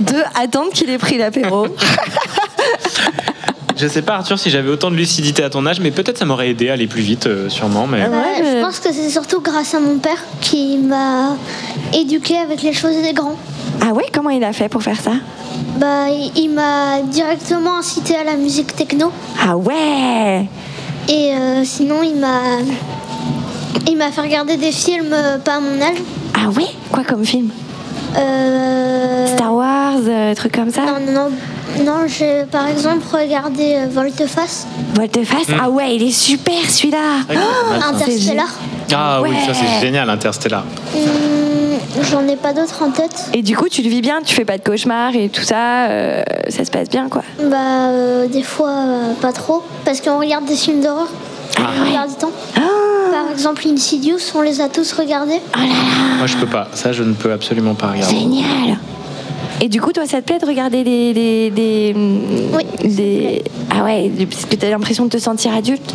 De 0.00 0.16
attendre 0.40 0.70
qu'il 0.72 0.90
ait 0.90 0.98
pris 0.98 1.18
l'apéro. 1.18 1.68
Je 3.76 3.88
sais 3.88 4.02
pas 4.02 4.14
Arthur 4.14 4.38
si 4.38 4.50
j'avais 4.50 4.70
autant 4.70 4.90
de 4.90 4.96
lucidité 4.96 5.42
à 5.42 5.50
ton 5.50 5.66
âge, 5.66 5.80
mais 5.80 5.90
peut-être 5.90 6.18
ça 6.18 6.24
m'aurait 6.24 6.50
aidé 6.50 6.68
à 6.70 6.74
aller 6.74 6.86
plus 6.86 7.02
vite, 7.02 7.26
euh, 7.26 7.48
sûrement. 7.48 7.86
Mais... 7.86 8.08
Bah, 8.08 8.16
Je 8.38 8.60
pense 8.60 8.78
que 8.78 8.92
c'est 8.92 9.10
surtout 9.10 9.40
grâce 9.40 9.74
à 9.74 9.80
mon 9.80 9.98
père 9.98 10.22
qui 10.40 10.78
m'a 10.78 11.36
éduqué 11.92 12.36
avec 12.36 12.62
les 12.62 12.72
choses 12.72 12.96
des 13.02 13.12
grands. 13.12 13.36
Ah 13.80 13.92
ouais 13.92 14.04
Comment 14.12 14.30
il 14.30 14.44
a 14.44 14.52
fait 14.52 14.68
pour 14.68 14.82
faire 14.82 15.00
ça? 15.00 15.12
Bah, 15.78 16.06
il 16.36 16.48
m'a 16.50 17.00
directement 17.02 17.78
incité 17.78 18.14
à 18.16 18.24
la 18.24 18.36
musique 18.36 18.74
techno. 18.76 19.10
Ah 19.44 19.56
ouais 19.56 20.46
Et 21.08 21.32
euh, 21.32 21.64
sinon, 21.64 22.02
il 22.02 22.16
m'a. 22.16 22.40
Il 23.88 23.96
m'a 23.96 24.10
fait 24.10 24.22
regarder 24.22 24.56
des 24.56 24.72
films 24.72 25.12
euh, 25.12 25.38
pas 25.38 25.56
à 25.56 25.60
mon 25.60 25.80
âge. 25.80 25.98
Ah 26.34 26.48
ouais? 26.50 26.68
Quoi 26.90 27.04
comme 27.04 27.24
film? 27.24 27.50
Euh... 27.50 27.63
Star 28.14 29.54
Wars, 29.54 29.98
euh, 30.06 30.34
trucs 30.34 30.52
comme 30.54 30.70
ça 30.70 30.82
Non, 30.82 31.00
non, 31.06 31.12
non. 31.12 31.30
Non, 31.84 32.06
j'ai 32.06 32.44
par 32.50 32.68
exemple 32.68 33.02
regardé 33.12 33.74
euh, 33.76 33.86
Volte-Face. 33.90 34.66
Volte-face 34.94 35.48
Hmm. 35.48 35.60
Ah 35.60 35.70
ouais, 35.70 35.96
il 35.96 36.02
est 36.04 36.12
super 36.12 36.54
celui-là 36.68 36.98
mal, 37.28 37.38
ça. 37.80 37.88
Interstellar. 37.88 38.48
Ah 38.94 39.20
oui, 39.22 39.30
ça 39.46 39.52
c'est 39.54 39.80
génial, 39.84 40.08
Interstellar. 40.08 40.64
Hum, 40.94 41.00
J'en 42.10 42.26
ai 42.28 42.36
pas 42.36 42.52
d'autres 42.52 42.82
en 42.82 42.90
tête. 42.90 43.26
Et 43.34 43.42
du 43.42 43.56
coup, 43.56 43.68
tu 43.68 43.82
le 43.82 43.88
vis 43.88 44.00
bien, 44.02 44.20
tu 44.24 44.34
fais 44.34 44.44
pas 44.44 44.58
de 44.58 44.62
cauchemars 44.62 45.14
et 45.16 45.28
tout 45.28 45.42
ça, 45.42 45.86
euh, 45.86 46.22
ça 46.48 46.64
se 46.64 46.70
passe 46.70 46.88
bien 46.88 47.08
quoi. 47.08 47.22
Bah, 47.42 47.56
euh, 47.88 48.26
des 48.28 48.42
fois, 48.42 48.70
euh, 48.70 49.12
pas 49.20 49.32
trop. 49.32 49.62
Parce 49.84 50.00
qu'on 50.00 50.18
regarde 50.20 50.44
des 50.44 50.56
films 50.56 50.80
d'horreur. 50.80 51.08
La 51.58 51.84
plupart 51.84 52.06
du 52.08 52.14
temps. 52.14 52.30
Par 53.14 53.30
exemple, 53.30 53.62
Insidious, 53.68 54.18
on 54.34 54.40
les 54.42 54.60
a 54.60 54.68
tous 54.68 54.92
regardés? 54.92 55.38
Moi, 56.18 56.26
je 56.26 56.36
peux 56.36 56.48
pas. 56.48 56.66
Ça, 56.74 56.92
je 56.92 57.04
ne 57.04 57.12
peux 57.12 57.30
absolument 57.30 57.74
pas 57.76 57.92
regarder. 57.92 58.12
Génial. 58.12 58.76
Et 59.60 59.68
du 59.68 59.80
coup, 59.80 59.92
toi, 59.92 60.04
ça 60.04 60.20
te 60.20 60.26
plaît 60.26 60.40
de 60.40 60.46
regarder 60.46 60.82
des. 60.82 61.14
des, 61.14 61.50
des, 61.50 61.94
des- 62.88 63.44
Ah 63.70 63.84
ouais, 63.84 64.10
parce 64.28 64.46
que 64.46 64.56
t'as 64.56 64.68
l'impression 64.68 65.04
de 65.04 65.10
te 65.10 65.18
sentir 65.18 65.54
adulte? 65.54 65.94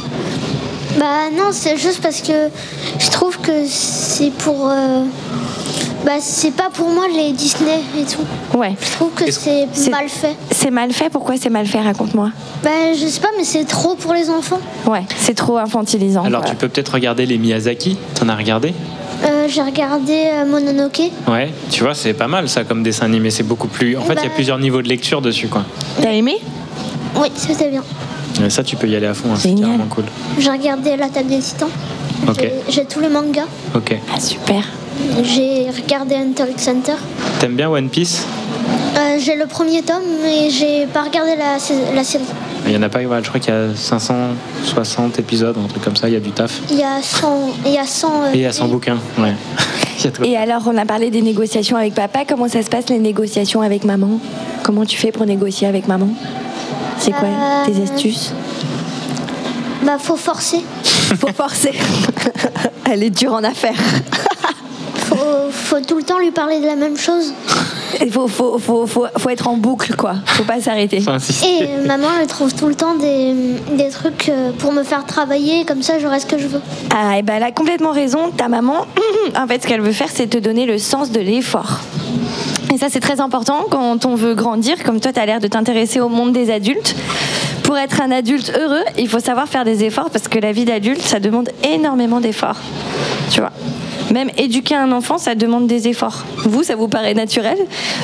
Bah 0.98 1.30
non, 1.36 1.50
c'est 1.52 1.78
juste 1.78 2.02
parce 2.02 2.22
que 2.22 2.50
je 3.00 3.10
trouve 3.12 3.38
que 3.40 3.66
c'est 3.68 4.32
pour... 4.32 4.70
euh, 4.70 5.04
Bah 6.06 6.14
c'est 6.20 6.52
pas 6.52 6.70
pour 6.74 6.90
moi 6.90 7.06
les 7.14 7.32
Disney 7.32 7.80
et 7.98 8.04
tout. 8.04 8.58
Ouais. 8.58 8.76
Je 8.82 8.92
trouve 8.94 9.12
que 9.12 9.30
c'est 9.32 9.68
mal 9.90 10.10
fait. 10.10 10.36
C'est 10.52 10.72
mal 10.72 10.92
fait 10.92 11.10
Pourquoi 11.10 11.36
c'est 11.38 11.50
mal 11.50 11.68
fait 11.68 11.80
Raconte-moi. 11.80 12.32
Bah 12.64 12.70
je 13.00 13.06
sais 13.08 13.20
pas, 13.22 13.30
mais 13.38 13.44
c'est 13.44 13.66
trop 13.66 13.96
pour 13.96 14.14
les 14.14 14.30
enfants. 14.30 14.60
Ouais, 14.88 15.04
c'est 15.18 15.36
trop 15.36 15.58
infantilisant. 15.58 16.24
Alors, 16.26 16.44
tu 16.44 16.56
peux 16.56 16.68
peut-être 16.68 16.94
regarder 16.94 17.26
les 17.26 17.38
Miyazaki. 17.38 17.98
T'en 18.16 18.28
as 18.30 18.36
regardé? 18.36 18.74
Euh, 19.24 19.48
J'ai 19.50 19.62
regardé 19.62 20.14
euh, 20.32 20.46
Mononoke. 20.46 21.02
Ouais. 21.28 21.52
Tu 21.70 21.84
vois, 21.84 21.94
c'est 21.94 22.14
pas 22.14 22.28
mal 22.28 22.48
ça 22.50 22.64
comme 22.64 22.84
dessin 22.84 23.06
animé. 23.06 23.30
C'est 23.30 23.44
beaucoup 23.44 23.68
plus. 23.68 23.96
En 23.98 24.02
fait, 24.02 24.14
il 24.14 24.16
y 24.16 24.20
a 24.20 24.24
Bah- 24.30 24.30
plusieurs 24.36 24.58
niveaux 24.60 24.82
de 24.82 24.88
lecture 24.88 25.22
dessus, 25.22 25.48
quoi. 25.50 25.64
T'as 26.02 26.12
aimé? 26.14 26.38
Oui, 27.16 27.28
c'était 27.36 27.70
bien. 27.70 27.84
Et 28.46 28.50
ça, 28.50 28.64
tu 28.64 28.76
peux 28.76 28.88
y 28.88 28.96
aller 28.96 29.08
à 29.08 29.14
fond. 29.14 29.30
hein, 29.34 29.38
C'est 29.38 29.54
carrément 29.54 29.86
cool. 29.90 30.06
J'ai 30.38 30.50
regardé 30.52 30.96
L'attaque 30.96 31.28
des 31.28 31.40
titans. 31.40 31.70
J'ai- 32.70 32.86
tous 32.86 33.00
les 33.00 33.10
mangas. 33.10 33.46
Ok. 33.76 33.96
Ah, 34.14 34.20
super. 34.20 34.64
J'ai 35.24 35.68
regardé 35.70 36.16
Hunter 36.16 36.44
x 36.52 36.68
Hunter. 36.68 36.94
T'aimes 37.40 37.56
bien 37.56 37.70
One 37.70 37.90
Piece? 37.90 38.26
Euh, 38.98 39.18
j'ai 39.20 39.36
le 39.36 39.46
premier 39.46 39.82
tome, 39.82 40.02
mais 40.24 40.50
j'ai 40.50 40.86
pas 40.88 41.04
regardé 41.04 41.32
la, 41.38 41.58
la 41.96 42.04
série. 42.04 42.24
Il 42.66 42.74
y 42.74 42.78
en 42.78 42.82
a 42.84 42.90
pas. 42.90 43.00
je 43.02 43.28
crois 43.30 43.40
qu'il 43.40 43.54
y 43.54 43.58
a 43.58 43.74
560 43.76 45.20
épisodes, 45.20 45.56
un 45.64 45.68
truc 45.68 45.84
comme 45.84 45.96
ça. 45.96 46.08
Il 46.10 46.14
y 46.14 46.18
a 46.18 46.20
du 46.20 46.32
taf. 46.32 46.62
Il 46.70 46.78
y 46.78 46.84
a 46.84 47.02
100, 47.02 47.50
il 47.66 47.72
y 47.74 47.78
a 47.78 47.86
100 47.86 48.08
euh, 48.08 48.32
Et 48.34 48.38
il 48.38 48.42
y 48.42 48.46
a 48.46 48.52
100 48.52 48.68
bouquins. 48.68 48.98
Ouais. 49.18 49.34
Tout. 50.14 50.24
Et 50.24 50.38
alors, 50.38 50.62
on 50.66 50.78
a 50.78 50.86
parlé 50.86 51.10
des 51.12 51.22
négociations 51.22 51.76
avec 51.76 51.94
papa. 51.94 52.22
Comment 52.28 52.48
ça 52.48 52.62
se 52.64 52.70
passe 52.70 52.88
les 52.90 53.00
négociations 53.00 53.62
avec 53.62 53.84
maman? 53.84 54.20
Comment 54.64 54.86
tu 54.86 54.98
fais 54.98 55.12
pour 55.12 55.26
négocier 55.26 55.68
avec 55.68 55.88
maman? 55.88 56.08
C'est 57.00 57.12
quoi 57.12 57.28
Euh, 57.28 57.66
tes 57.66 57.82
astuces 57.82 58.34
Bah, 59.84 59.98
faut 60.00 60.16
forcer. 60.18 60.64
Faut 61.20 61.34
forcer. 61.34 61.74
Elle 62.86 63.04
est 63.04 63.10
dure 63.10 63.34
en 63.34 63.44
affaires. 63.44 63.74
Faut, 65.10 65.50
faut 65.52 65.80
tout 65.82 65.98
le 65.98 66.04
temps 66.04 66.20
lui 66.20 66.30
parler 66.30 66.60
de 66.60 66.68
la 66.68 66.76
même 66.76 66.96
chose. 66.96 67.34
Il 68.00 68.12
faut, 68.12 68.28
faut, 68.28 68.60
faut, 68.60 68.86
faut, 68.86 69.08
faut 69.18 69.30
être 69.30 69.48
en 69.48 69.58
boucle, 69.58 69.96
quoi. 69.96 70.14
Faut 70.26 70.44
pas 70.44 70.62
s'arrêter. 70.62 70.98
Et 70.98 71.64
euh, 71.64 71.88
maman, 71.88 72.08
elle 72.22 72.28
trouve 72.28 72.54
tout 72.54 72.68
le 72.68 72.76
temps 72.76 72.94
des, 72.94 73.34
des 73.76 73.90
trucs 73.90 74.30
euh, 74.30 74.52
pour 74.60 74.72
me 74.72 74.84
faire 74.84 75.06
travailler, 75.06 75.66
comme 75.66 75.82
ça 75.82 75.98
j'aurai 75.98 76.20
ce 76.20 76.28
que 76.28 76.38
je 76.38 76.46
veux. 76.46 76.62
Ah, 76.96 77.18
et 77.18 77.24
ben 77.24 77.38
elle 77.38 77.44
a 77.44 77.52
complètement 77.52 77.92
raison. 77.92 78.30
Ta 78.30 78.50
maman, 78.50 78.86
en 79.36 79.48
fait, 79.48 79.64
ce 79.64 79.68
qu'elle 79.68 79.82
veut 79.82 79.92
faire, 79.94 80.10
c'est 80.14 80.28
te 80.28 80.38
donner 80.38 80.68
le 80.68 80.78
sens 80.78 81.10
de 81.10 81.20
l'effort. 81.20 81.80
Et 82.72 82.78
ça, 82.78 82.88
c'est 82.90 83.00
très 83.00 83.20
important 83.20 83.66
quand 83.70 84.06
on 84.06 84.16
veut 84.16 84.36
grandir. 84.36 84.84
Comme 84.84 85.00
toi, 85.00 85.12
tu 85.12 85.20
as 85.20 85.26
l'air 85.26 85.40
de 85.40 85.48
t'intéresser 85.48 86.00
au 86.00 86.10
monde 86.10 86.34
des 86.34 86.52
adultes. 86.52 86.96
Pour 87.64 87.78
être 87.78 88.02
un 88.02 88.12
adulte 88.12 88.52
heureux, 88.58 88.84
il 88.98 89.08
faut 89.08 89.20
savoir 89.20 89.48
faire 89.48 89.66
des 89.66 89.84
efforts 89.84 90.10
parce 90.10 90.28
que 90.28 90.40
la 90.40 90.52
vie 90.52 90.66
d'adulte, 90.66 91.02
ça 91.02 91.20
demande 91.20 91.50
énormément 91.64 92.20
d'efforts. 92.20 92.60
Tu 93.32 93.40
vois 93.40 93.52
même 94.12 94.30
éduquer 94.38 94.76
un 94.76 94.92
enfant, 94.92 95.18
ça 95.18 95.36
demande 95.36 95.68
des 95.68 95.88
efforts. 95.88 96.24
Vous, 96.38 96.64
ça 96.64 96.76
vous 96.76 96.88
paraît 96.88 97.14
naturel, 97.14 97.58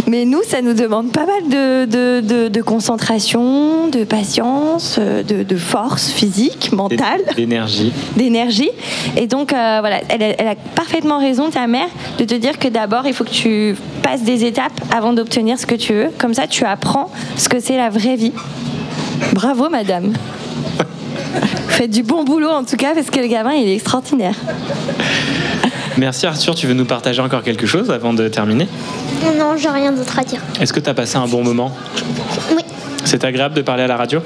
mais 0.07 0.25
nous, 0.25 0.41
ça 0.47 0.61
nous 0.61 0.73
demande 0.73 1.11
pas 1.11 1.25
mal 1.25 1.49
de, 1.49 1.85
de, 1.85 2.21
de- 2.21 2.47
de 2.47 2.61
concentration, 2.61 3.87
de 3.87 4.03
patience, 4.03 4.97
euh, 4.99 5.23
de, 5.23 5.43
de 5.43 5.55
force 5.55 6.09
physique, 6.11 6.71
mentale 6.71 7.21
D'énergie. 7.35 7.91
d'énergie. 8.15 8.69
Et 9.17 9.27
donc, 9.27 9.51
euh, 9.53 9.77
voilà, 9.79 10.01
elle, 10.09 10.23
a- 10.23 10.41
elle 10.41 10.47
a 10.47 10.55
parfaitement 10.55 11.19
raison, 11.19 11.49
ta 11.49 11.67
mère, 11.67 11.87
de 12.19 12.23
te 12.25 12.35
dire 12.35 12.59
que 12.59 12.67
d'abord, 12.67 13.07
il 13.07 13.13
faut 13.13 13.23
que 13.23 13.29
tu 13.29 13.75
passes 14.03 14.23
des 14.23 14.45
étapes 14.45 14.79
avant 14.95 15.13
d'obtenir 15.13 15.57
ce 15.59 15.65
que 15.65 15.75
tu 15.75 15.93
veux. 15.93 16.09
Comme 16.19 16.33
ça, 16.33 16.47
tu 16.47 16.63
apprends 16.65 17.09
ce 17.37 17.49
que 17.49 17.59
c'est 17.59 17.77
la 17.77 17.89
vraie 17.89 18.15
vie. 18.15 18.33
Bravo, 19.33 19.69
madame. 19.69 20.13
Faites 21.67 21.91
du 21.91 22.03
bon 22.03 22.23
boulot, 22.23 22.49
en 22.49 22.63
tout 22.63 22.77
cas, 22.77 22.93
parce 22.93 23.09
que 23.09 23.19
le 23.19 23.27
gamin, 23.27 23.53
il 23.53 23.67
est 23.67 23.75
extraordinaire. 23.75 24.35
Merci 25.97 26.25
Arthur. 26.25 26.55
Tu 26.55 26.67
veux 26.67 26.73
nous 26.73 26.85
partager 26.85 27.21
encore 27.21 27.43
quelque 27.43 27.65
chose 27.65 27.89
avant 27.91 28.13
de 28.13 28.27
terminer? 28.27 28.67
Non, 29.37 29.55
j'ai 29.57 29.69
rien 29.69 29.91
d'autre 29.91 30.19
à 30.19 30.23
dire. 30.23 30.41
Est-ce 30.59 30.73
que 30.73 30.79
tu 30.79 30.89
as 30.89 30.93
passé 30.93 31.17
un 31.17 31.27
bon 31.27 31.43
moment? 31.43 31.71
Oui, 32.55 32.63
C'est 33.05 33.23
agréable 33.23 33.55
de 33.55 33.61
parler 33.61 33.83
à 33.83 33.87
la 33.87 33.95
radio? 33.97 34.21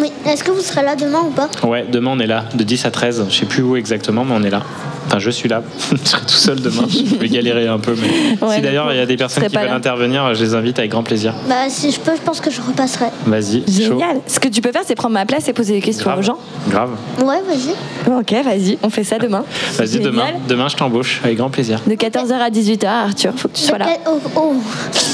Oui. 0.00 0.12
Est-ce 0.26 0.44
que 0.44 0.50
vous 0.50 0.60
serez 0.60 0.82
là 0.82 0.96
demain 0.96 1.20
ou 1.26 1.30
pas 1.30 1.48
Ouais, 1.66 1.84
demain 1.90 2.12
on 2.14 2.18
est 2.18 2.26
là, 2.26 2.44
de 2.54 2.64
10 2.64 2.84
à 2.86 2.90
13. 2.90 3.24
Je 3.28 3.34
sais 3.34 3.46
plus 3.46 3.62
où 3.62 3.76
exactement, 3.76 4.24
mais 4.24 4.34
on 4.36 4.42
est 4.42 4.50
là. 4.50 4.62
Enfin, 5.06 5.18
je 5.18 5.30
suis 5.30 5.48
là. 5.48 5.62
je 5.90 6.08
serai 6.08 6.22
tout 6.22 6.28
seul 6.34 6.60
demain. 6.60 6.84
Je 6.88 7.16
vais 7.16 7.28
galérer 7.28 7.66
un 7.68 7.78
peu. 7.78 7.94
Mais 8.00 8.38
Ouais, 8.46 8.56
si 8.56 8.60
d'ailleurs 8.62 8.92
il 8.92 8.96
y 8.96 9.00
a 9.00 9.06
des 9.06 9.16
personnes 9.16 9.44
qui 9.46 9.54
veulent 9.56 9.66
là. 9.66 9.74
intervenir, 9.74 10.32
je 10.34 10.42
les 10.44 10.54
invite 10.54 10.78
avec 10.78 10.90
grand 10.92 11.02
plaisir. 11.02 11.34
Bah, 11.48 11.68
si 11.68 11.90
je 11.90 12.00
peux, 12.00 12.14
je 12.16 12.22
pense 12.22 12.40
que 12.40 12.50
je 12.50 12.60
repasserai. 12.62 13.06
Vas-y, 13.26 13.60
chaud. 13.60 13.66
Génial. 13.68 14.20
Ce 14.26 14.38
que 14.40 14.48
tu 14.48 14.60
peux 14.60 14.72
faire, 14.72 14.82
c'est 14.86 14.94
prendre 14.94 15.14
ma 15.14 15.26
place 15.26 15.48
et 15.48 15.52
poser 15.52 15.74
des 15.74 15.80
questions 15.80 16.10
aux 16.16 16.22
gens. 16.22 16.38
Grave. 16.68 16.90
Ouais, 17.18 17.40
vas-y. 17.46 18.12
Ok, 18.12 18.32
vas-y, 18.44 18.78
on 18.82 18.90
fait 18.90 19.04
ça 19.04 19.18
demain. 19.18 19.44
Vas-y, 19.76 20.00
demain, 20.00 20.26
demain 20.48 20.68
je 20.68 20.76
t'embauche 20.76 21.20
avec 21.24 21.36
grand 21.36 21.50
plaisir. 21.50 21.80
De 21.86 21.94
14h 21.94 22.32
à 22.32 22.50
18h, 22.50 22.86
Arthur, 22.86 23.32
faut 23.36 23.48
que 23.48 23.54
tu 23.56 23.62
sois 23.62 23.78
là. 23.78 23.86
Oh, 24.06 24.18
oh. 24.36 24.54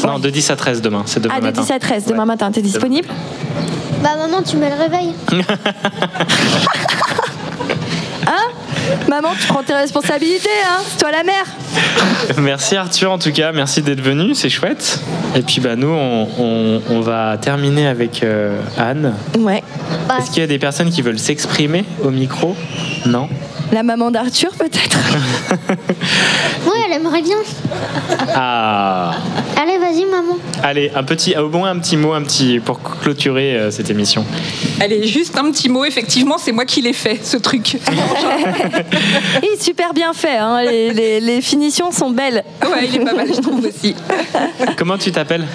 Non, 0.07 0.19
de 0.19 0.31
10 0.31 0.51
à 0.51 0.57
13 0.57 0.83
demain, 0.83 1.03
c'est 1.07 1.21
demain 1.21 1.35
Ah, 1.37 1.41
de 1.41 1.47
matin. 1.47 1.63
10 1.63 1.71
à 1.73 1.79
13, 1.79 2.07
demain 2.07 2.25
matin, 2.25 2.51
t'es 2.53 2.63
disponible? 2.63 3.09
Bah, 4.03 4.11
maman, 4.17 4.43
tu 4.43 4.57
mets 4.57 4.71
le 4.71 4.77
réveil. 4.77 5.15
Hein 8.27 8.49
Maman, 9.09 9.31
tu 9.41 9.47
prends 9.47 9.63
tes 9.63 9.73
responsabilités, 9.73 10.49
hein 10.67 10.81
C'est 10.87 10.99
toi 10.99 11.11
la 11.11 11.23
mère 11.23 11.45
Merci 12.39 12.77
Arthur 12.77 13.11
en 13.11 13.19
tout 13.19 13.33
cas, 13.33 13.53
merci 13.53 13.81
d'être 13.81 14.03
venu, 14.03 14.35
c'est 14.35 14.51
chouette. 14.51 15.01
Et 15.35 15.41
puis 15.41 15.61
bah 15.61 15.77
nous 15.77 15.89
on, 15.89 16.29
on- 16.39 16.83
on 16.91 17.01
va 17.01 17.39
terminer 17.39 17.87
avec 17.87 18.23
euh, 18.23 18.61
Anne. 18.77 19.15
Ouais. 19.39 19.63
Est-ce 20.19 20.31
qu'il 20.31 20.41
y 20.41 20.45
a 20.45 20.47
des 20.47 20.59
personnes 20.59 20.91
qui 20.91 21.01
veulent 21.01 21.19
s'exprimer 21.19 21.85
au 22.05 22.11
micro? 22.11 22.55
Non? 23.07 23.29
La 23.73 23.83
maman 23.83 24.11
d'Arthur, 24.11 24.51
peut-être? 24.53 24.99
Ouais, 26.67 26.75
elle 26.87 26.93
aimerait 26.95 27.23
bien. 27.23 27.37
Ah 28.35 29.15
Allez, 29.61 29.79
vas-y, 29.79 30.05
maman. 30.05 30.37
Allez, 30.63 30.91
un 30.95 31.03
petit, 31.05 31.35
au 31.37 31.49
moins 31.49 31.71
un 31.71 31.79
petit 31.79 31.97
mot, 31.97 32.13
un 32.13 32.23
petit 32.23 32.61
pour 32.61 32.81
clôturer 32.81 33.57
euh, 33.57 33.71
cette 33.71 33.89
émission. 33.91 34.25
Allez, 34.81 35.07
juste 35.07 35.39
un 35.39 35.51
petit 35.51 35.69
mot, 35.69 35.85
effectivement, 35.85 36.37
c'est 36.39 36.53
moi 36.53 36.65
qui 36.65 36.83
l'ai 36.83 36.93
fait, 36.93 37.21
ce 37.25 37.37
truc. 37.37 37.75
Et 39.43 39.57
super 39.61 39.95
bien 39.95 40.13
fait, 40.13 40.37
hein. 40.37 40.61
les, 40.63 40.93
les- 40.93 41.21
les 41.21 41.41
finitions 41.41 41.91
sont 41.93 42.11
belles. 42.11 42.45
Ouais, 42.63 42.87
il 42.89 42.97
est 42.97 43.05
pas 43.05 43.15
mal, 43.15 43.29
je 43.35 43.41
trouve 43.41 43.65
aussi. 43.65 43.95
Comment 44.77 44.99
tu 44.99 45.11
t'appelles? 45.13 45.47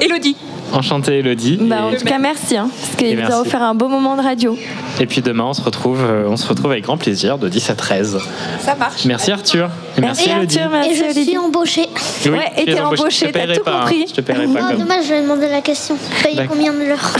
Elodie. 0.00 0.36
Enchanté 0.72 1.18
Elodie. 1.18 1.58
Bah, 1.60 1.86
en 1.86 1.90
tout 1.96 2.04
cas, 2.04 2.18
merci, 2.18 2.56
hein, 2.56 2.68
parce 2.80 2.96
qu'il 2.96 3.10
nous 3.10 3.16
merci. 3.16 3.32
a 3.32 3.40
offert 3.40 3.62
un 3.62 3.74
beau 3.74 3.88
moment 3.88 4.16
de 4.16 4.22
radio. 4.22 4.56
et 5.00 5.06
puis 5.06 5.20
demain 5.20 5.44
on 5.44 5.52
se 5.52 5.62
retrouve, 5.62 6.00
euh, 6.02 6.24
on 6.28 6.36
se 6.36 6.46
retrouve 6.46 6.70
avec 6.70 6.84
grand 6.84 6.96
plaisir 6.96 7.38
de 7.38 7.48
10 7.48 7.70
à 7.70 7.74
13. 7.74 8.18
Ça 8.60 8.74
marche. 8.76 9.04
Merci 9.04 9.30
Arthur. 9.32 9.68
Et 9.98 10.00
merci, 10.00 10.30
Elodie. 10.30 10.58
Et 10.90 10.94
je 10.94 11.20
suis 11.20 11.36
embauchée. 11.38 11.86
Oui, 12.26 12.30
Ouais, 12.30 12.52
et 12.56 12.64
tu 12.64 12.70
es 12.70 12.74
t'es 12.74 12.80
embauchée. 12.80 13.00
embauchée, 13.02 13.26
Je 13.26 13.26
te 13.26 13.32
t'as 13.32 13.38
paierai 13.40 13.56
tout 13.58 13.64
pas, 13.64 13.70
hein. 13.72 13.80
compris. 13.80 14.04
Je 14.08 14.14
te 14.14 14.20
paierai 14.20 14.46
pas 14.46 14.60
comme. 14.62 14.78
dommage, 14.78 15.04
je 15.08 15.14
vais 15.14 15.22
demander 15.22 15.48
la 15.48 15.60
question. 15.60 15.96
Payer 16.22 16.46
combien 16.48 16.72
de 16.72 16.84
l'heure 16.84 16.98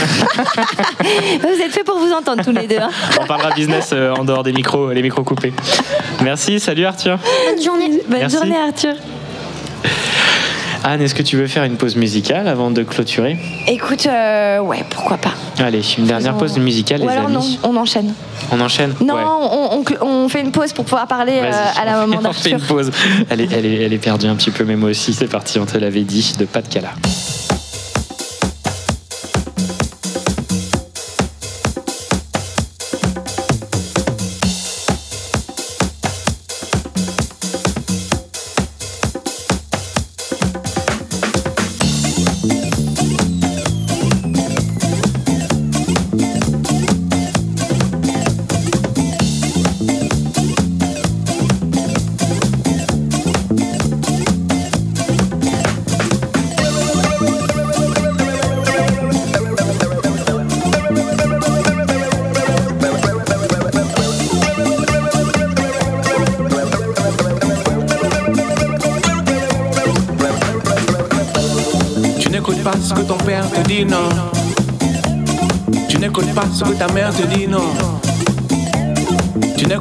Vous 1.41 1.61
êtes 1.63 1.71
fait 1.71 1.83
pour 1.83 1.97
vous 1.97 2.11
entendre 2.13 2.43
tous 2.43 2.51
les 2.51 2.67
deux. 2.67 2.77
hein. 2.79 2.89
On 3.21 3.25
parlera 3.25 3.51
business 3.53 3.89
euh, 3.93 4.13
en 4.13 4.23
dehors 4.23 4.43
des 4.43 4.53
micros, 4.53 4.91
les 4.91 5.01
micros 5.01 5.23
coupés. 5.23 5.53
Merci, 6.23 6.59
salut 6.59 6.85
Arthur. 6.85 7.17
Bonne 7.53 7.61
journée. 7.63 8.01
Bonne 8.07 8.19
Merci. 8.19 8.35
journée, 8.37 8.55
Arthur. 8.57 8.93
Anne, 10.83 11.01
est-ce 11.01 11.13
que 11.13 11.21
tu 11.21 11.37
veux 11.37 11.45
faire 11.45 11.63
une 11.63 11.75
pause 11.77 11.95
musicale 11.95 12.47
avant 12.47 12.71
de 12.71 12.81
clôturer? 12.81 13.37
Écoute, 13.67 14.07
euh, 14.07 14.59
ouais, 14.61 14.83
pourquoi 14.89 15.17
pas. 15.17 15.33
Allez, 15.59 15.81
une 15.97 16.05
dernière 16.05 16.35
pause 16.35 16.57
musicale, 16.57 17.01
Ou 17.01 17.07
les 17.07 17.11
alors 17.13 17.29
non, 17.29 17.41
on 17.63 17.75
enchaîne. 17.77 18.13
On 18.51 18.59
enchaîne? 18.59 18.93
Non, 18.99 19.13
Ouais. 19.13 19.21
on, 19.23 19.73
on 19.77 19.83
cl- 19.83 20.01
on 20.01 20.27
fait 20.27 20.41
une 20.41 20.51
pause 20.51 20.73
pour 20.73 20.85
pouvoir 20.85 21.05
parler 21.05 21.33
euh, 21.43 21.51
à 21.79 21.85
la 21.85 21.97
maman 21.97 22.17
on 22.25 22.33
fait 22.33 22.49
d'Arthur. 22.49 22.57
une 22.57 22.65
pause. 22.65 22.91
Elle 23.29 23.41
est, 23.41 23.51
elle, 23.53 23.65
est, 23.67 23.83
elle 23.83 23.93
est 23.93 23.97
perdue 23.99 24.25
un 24.25 24.35
petit 24.35 24.49
peu, 24.49 24.63
mais 24.63 24.75
moi 24.75 24.89
aussi, 24.89 25.13
c'est 25.13 25.27
parti, 25.27 25.59
on 25.59 25.65
te 25.67 25.77
l'avait 25.77 26.01
dit, 26.01 26.33
de 26.39 26.45
pas 26.45 26.63
de 26.63 26.67
cala. 26.67 26.89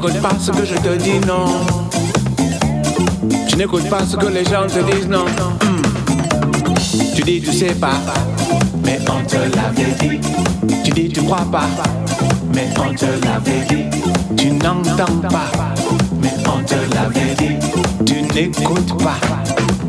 N'écoutes 0.00 0.22
pas 0.22 0.38
ce 0.38 0.50
que 0.50 0.64
je 0.64 0.74
te 0.76 0.96
dis, 0.96 1.20
non. 1.26 1.44
Tu 3.48 3.56
n'écoutes 3.56 3.88
pas 3.90 4.06
ce 4.06 4.16
que 4.16 4.26
les 4.28 4.44
gens 4.44 4.66
te 4.66 4.80
disent, 4.90 5.08
non. 5.08 5.26
Hmm. 5.26 5.82
Tu 7.14 7.22
dis, 7.22 7.42
tu 7.42 7.52
sais 7.52 7.74
pas, 7.74 8.00
mais 8.82 8.98
on 9.10 9.22
te 9.26 9.36
l'avait 9.36 9.92
dit. 10.00 10.20
Tu 10.84 10.90
dis, 10.92 11.08
tu 11.10 11.22
crois 11.22 11.44
pas, 11.52 11.68
mais 12.54 12.68
on 12.78 12.94
te 12.94 13.04
l'avait 13.04 13.66
dit. 13.68 13.84
Tu 14.38 14.52
n'entends 14.52 15.20
pas, 15.28 15.50
mais 16.22 16.32
on 16.46 16.64
te 16.64 16.76
l'avait 16.94 17.34
dit. 17.36 17.56
Tu 18.06 18.22
n'écoutes 18.22 19.02
pas, 19.02 19.18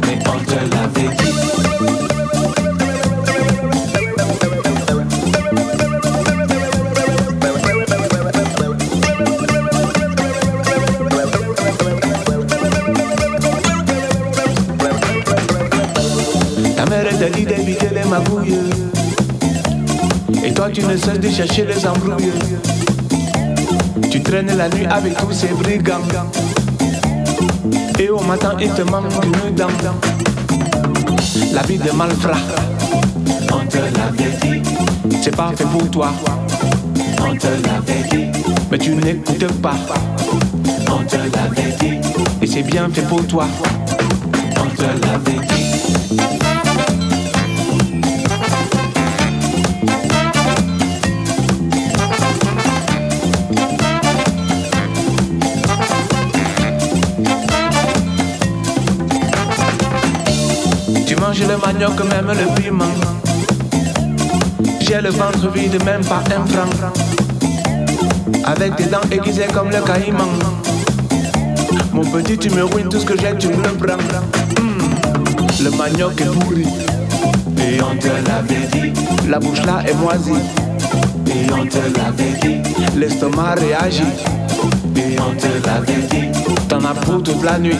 mais 0.01 0.19
on 0.27 0.43
te 0.43 0.55
l'avait 0.55 1.15
dit. 1.15 2.30
Et 20.43 20.53
toi 20.53 20.69
tu 20.69 20.83
ne 20.83 20.97
cesses 20.97 21.19
de 21.19 21.29
chercher 21.29 21.65
les 21.65 21.87
embrouilles. 21.87 22.33
Tu 24.09 24.21
traînes 24.21 24.53
la 24.57 24.67
nuit 24.67 24.85
avec 24.85 25.15
tous 25.15 25.31
ces 25.31 25.47
brigands. 25.47 26.01
Et 27.99 28.09
au 28.09 28.19
matin 28.19 28.57
il 28.59 28.69
te 28.71 28.81
manque 28.81 29.05
une 29.23 29.55
dent 29.55 29.67
La 31.53 31.61
vie 31.61 31.77
de 31.77 31.91
malfrat. 31.91 32.33
On 33.53 33.65
te 33.65 33.77
l'avait 33.77 34.37
dit 34.41 34.61
C'est 35.21 35.35
pas 35.35 35.53
fait 35.55 35.63
pour 35.63 35.89
toi. 35.89 36.11
On 37.25 37.33
te 37.37 37.47
l'avait 37.47 38.09
dit 38.11 38.25
Mais 38.69 38.77
tu 38.77 38.93
n'écoutes 38.93 39.53
pas. 39.61 39.75
On 40.89 41.03
te 41.05 41.15
l'avait 41.15 41.77
dit 41.79 41.99
Et 42.41 42.47
c'est 42.47 42.63
bien 42.63 42.89
fait 42.89 43.07
pour 43.07 43.25
toi. 43.25 43.47
On 44.57 44.75
te 44.75 44.81
l'avait 44.81 45.47
dit 45.47 45.50
Manges 61.41 61.49
le 61.49 61.57
manioc, 61.57 61.99
même 62.09 62.27
le 62.27 62.61
piment. 62.61 62.85
J'ai 64.81 65.01
le 65.01 65.09
ventre 65.09 65.49
vide, 65.51 65.83
même 65.85 66.03
pas 66.03 66.23
un 66.35 66.45
franc. 66.45 66.91
Avec 68.45 68.75
des 68.75 68.85
dents 68.85 69.01
aiguisées 69.11 69.47
comme 69.53 69.69
le 69.69 69.81
caïman. 69.81 70.27
Mon 71.93 72.03
petit, 72.03 72.37
tu 72.37 72.49
me 72.51 72.63
ruines 72.63 72.89
tout 72.89 72.99
ce 72.99 73.05
que 73.05 73.17
j'ai, 73.19 73.35
tu 73.37 73.47
me 73.47 73.63
le 73.63 73.71
prends. 73.71 73.97
Hmm, 74.61 75.63
Le 75.63 75.71
manioc 75.71 76.19
est 76.21 76.25
pourri. 76.25 76.65
Et 77.57 77.81
on 77.81 77.95
te 77.97 78.07
l'avait 78.07 78.67
dit. 78.71 78.93
La 79.29 79.39
bouche 79.39 79.63
là 79.65 79.81
est 79.87 79.95
moisie. 79.95 80.31
Et 81.27 81.51
on 81.53 81.65
te 81.65 81.77
l'avait 81.97 82.39
dit. 82.41 82.61
L'estomac 82.97 83.55
réagit. 83.55 84.03
Et 84.95 85.15
on 85.19 85.35
te 85.35 85.67
l'avait 85.67 86.07
dit. 86.09 86.39
T'en 86.67 86.83
as 86.85 86.93
pour 86.93 87.23
toute 87.23 87.43
la 87.43 87.57
nuit. 87.57 87.77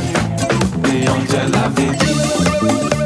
Et 0.86 1.06
on 1.10 1.26
te 1.26 1.52
l'avait 1.52 1.98
dit. 1.98 3.01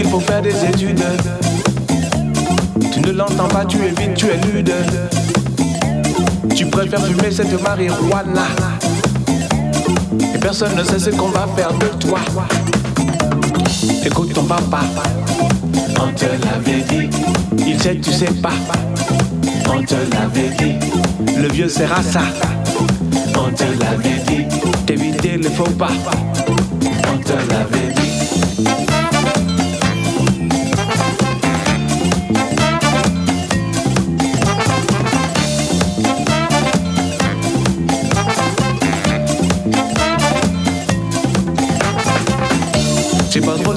Qu'il 0.00 0.08
faut 0.08 0.20
faire 0.20 0.40
des 0.40 0.64
études, 0.64 1.02
tu 2.90 3.00
ne 3.00 3.12
l'entends 3.12 3.48
pas, 3.48 3.66
tu 3.66 3.76
évites, 3.78 4.14
tu 4.14 4.26
es 4.26 4.36
lude. 4.46 4.72
Tu 6.54 6.64
préfères 6.66 7.04
fumer 7.04 7.30
cette 7.30 7.60
marijuana. 7.62 8.46
Et 10.34 10.38
personne 10.38 10.74
ne 10.74 10.84
sait 10.84 10.98
ce 10.98 11.10
qu'on 11.10 11.28
va 11.28 11.46
faire 11.54 11.72
de 11.74 11.86
toi. 11.98 12.20
Écoute 14.04 14.32
ton 14.32 14.44
papa, 14.44 14.80
on 16.00 16.12
te 16.12 16.24
l'avait 16.24 16.82
dit. 16.82 17.10
Il 17.66 17.78
sait, 17.78 17.96
tu 17.96 18.10
sais 18.10 18.32
pas. 18.42 18.50
On 19.68 19.82
te 19.82 19.96
l'avait 20.12 20.54
dit. 20.56 20.76
Le 21.36 21.48
vieux 21.48 21.68
sert 21.68 21.92
à 21.92 22.02
ça. 22.02 22.22
On 23.36 23.52
te 23.52 23.64
l'avait 23.64 24.22
dit. 24.26 24.46
T'éviter 24.86 25.36
le 25.36 25.50
faux 25.50 25.64
pas. 25.64 25.90
On 27.12 27.18
te 27.18 27.32
l'avait 27.32 27.92
dit. 27.94 29.09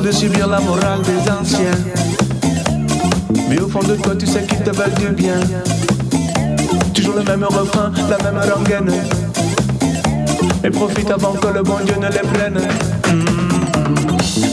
De 0.03 0.11
subir 0.11 0.47
la 0.47 0.59
morale 0.59 1.01
des 1.03 1.31
anciens. 1.31 1.79
Mais 3.49 3.57
au 3.61 3.69
fond 3.69 3.79
de 3.79 3.95
toi, 3.95 4.13
tu 4.19 4.27
sais 4.27 4.43
qu'ils 4.43 4.61
te 4.61 4.69
veulent 4.69 4.93
du 4.95 5.09
bien. 5.13 5.39
Toujours 6.93 7.15
le 7.15 7.23
même 7.23 7.45
refrain, 7.45 7.89
la 8.09 8.17
même 8.17 8.41
rengaine. 8.51 8.91
Et 10.61 10.69
profite 10.69 11.09
avant 11.09 11.31
que 11.33 11.47
le 11.47 11.63
bon 11.63 11.77
Dieu 11.85 11.95
ne 12.01 12.09
les 12.09 12.27
prenne. 12.33 12.59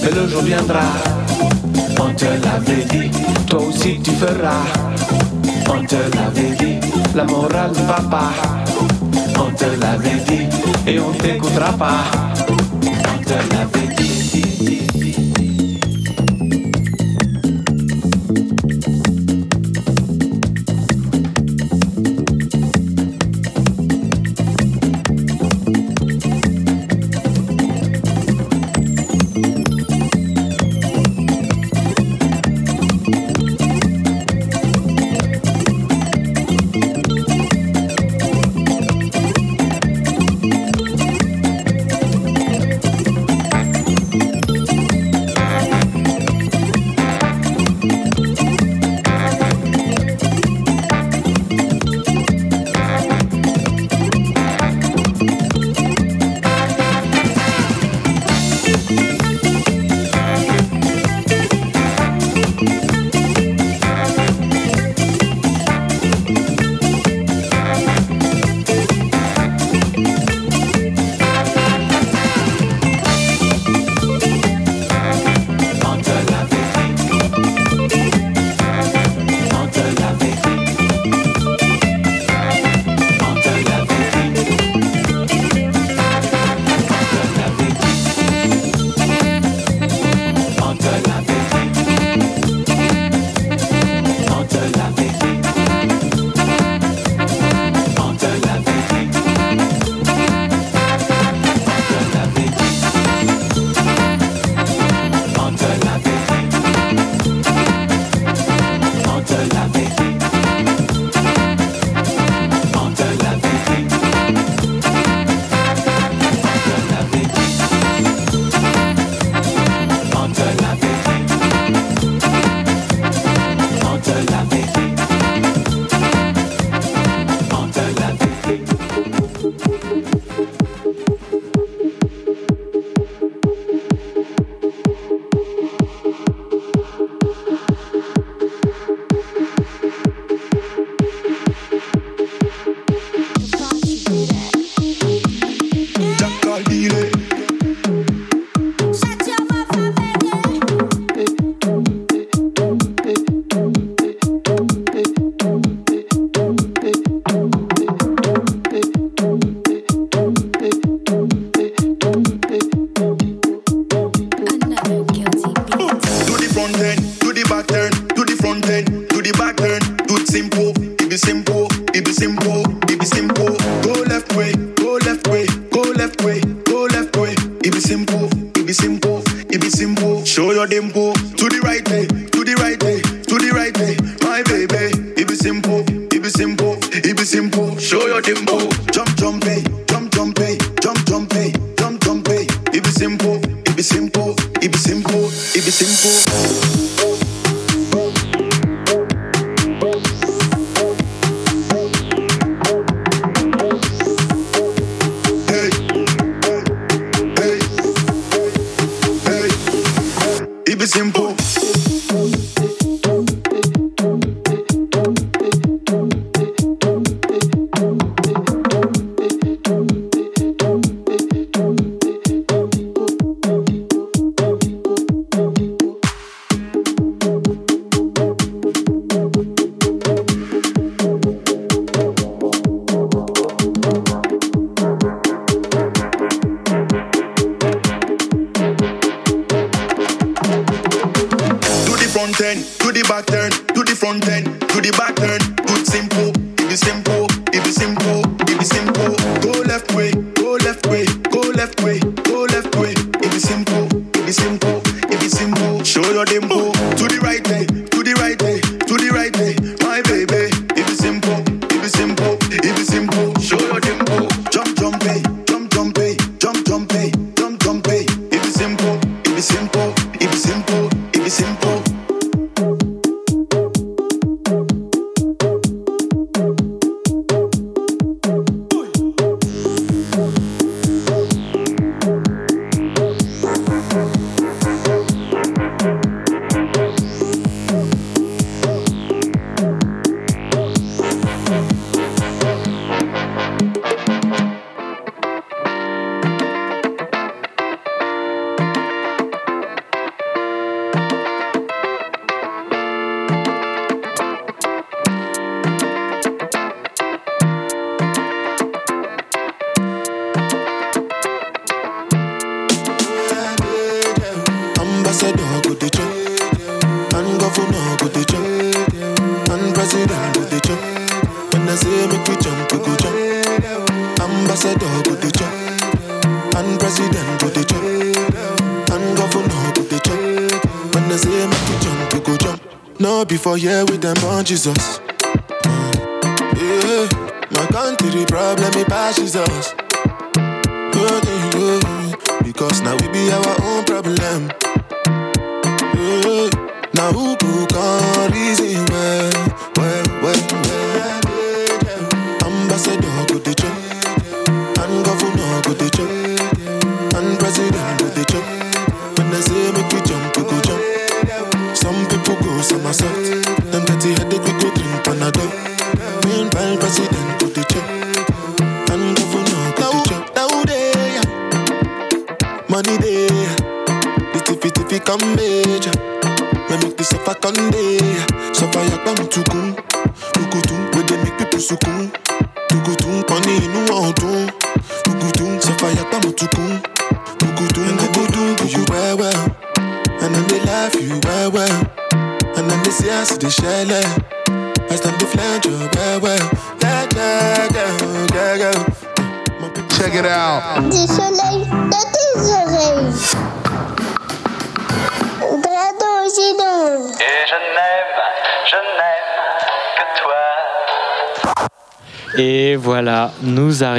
Mais 0.04 0.10
le 0.12 0.28
jour 0.28 0.42
viendra, 0.42 0.86
on 1.98 2.14
te 2.14 2.26
l'avait 2.26 2.84
dit. 2.84 3.10
Toi 3.48 3.60
aussi 3.68 4.00
tu 4.00 4.12
feras. 4.12 4.62
On 5.68 5.84
te 5.84 5.96
l'avait 6.16 6.54
dit. 6.60 6.78
La 7.16 7.24
morale 7.24 7.72
du 7.72 7.80
papa, 7.82 8.30
on 9.36 9.50
te 9.52 9.64
l'avait 9.80 10.22
dit. 10.28 10.46
Et 10.86 11.00
on 11.00 11.10
t'écoutera 11.10 11.72
pas. 11.72 12.04
On 12.48 13.24
te 13.24 13.30
l'avait 13.30 13.88
dit. 13.88 13.89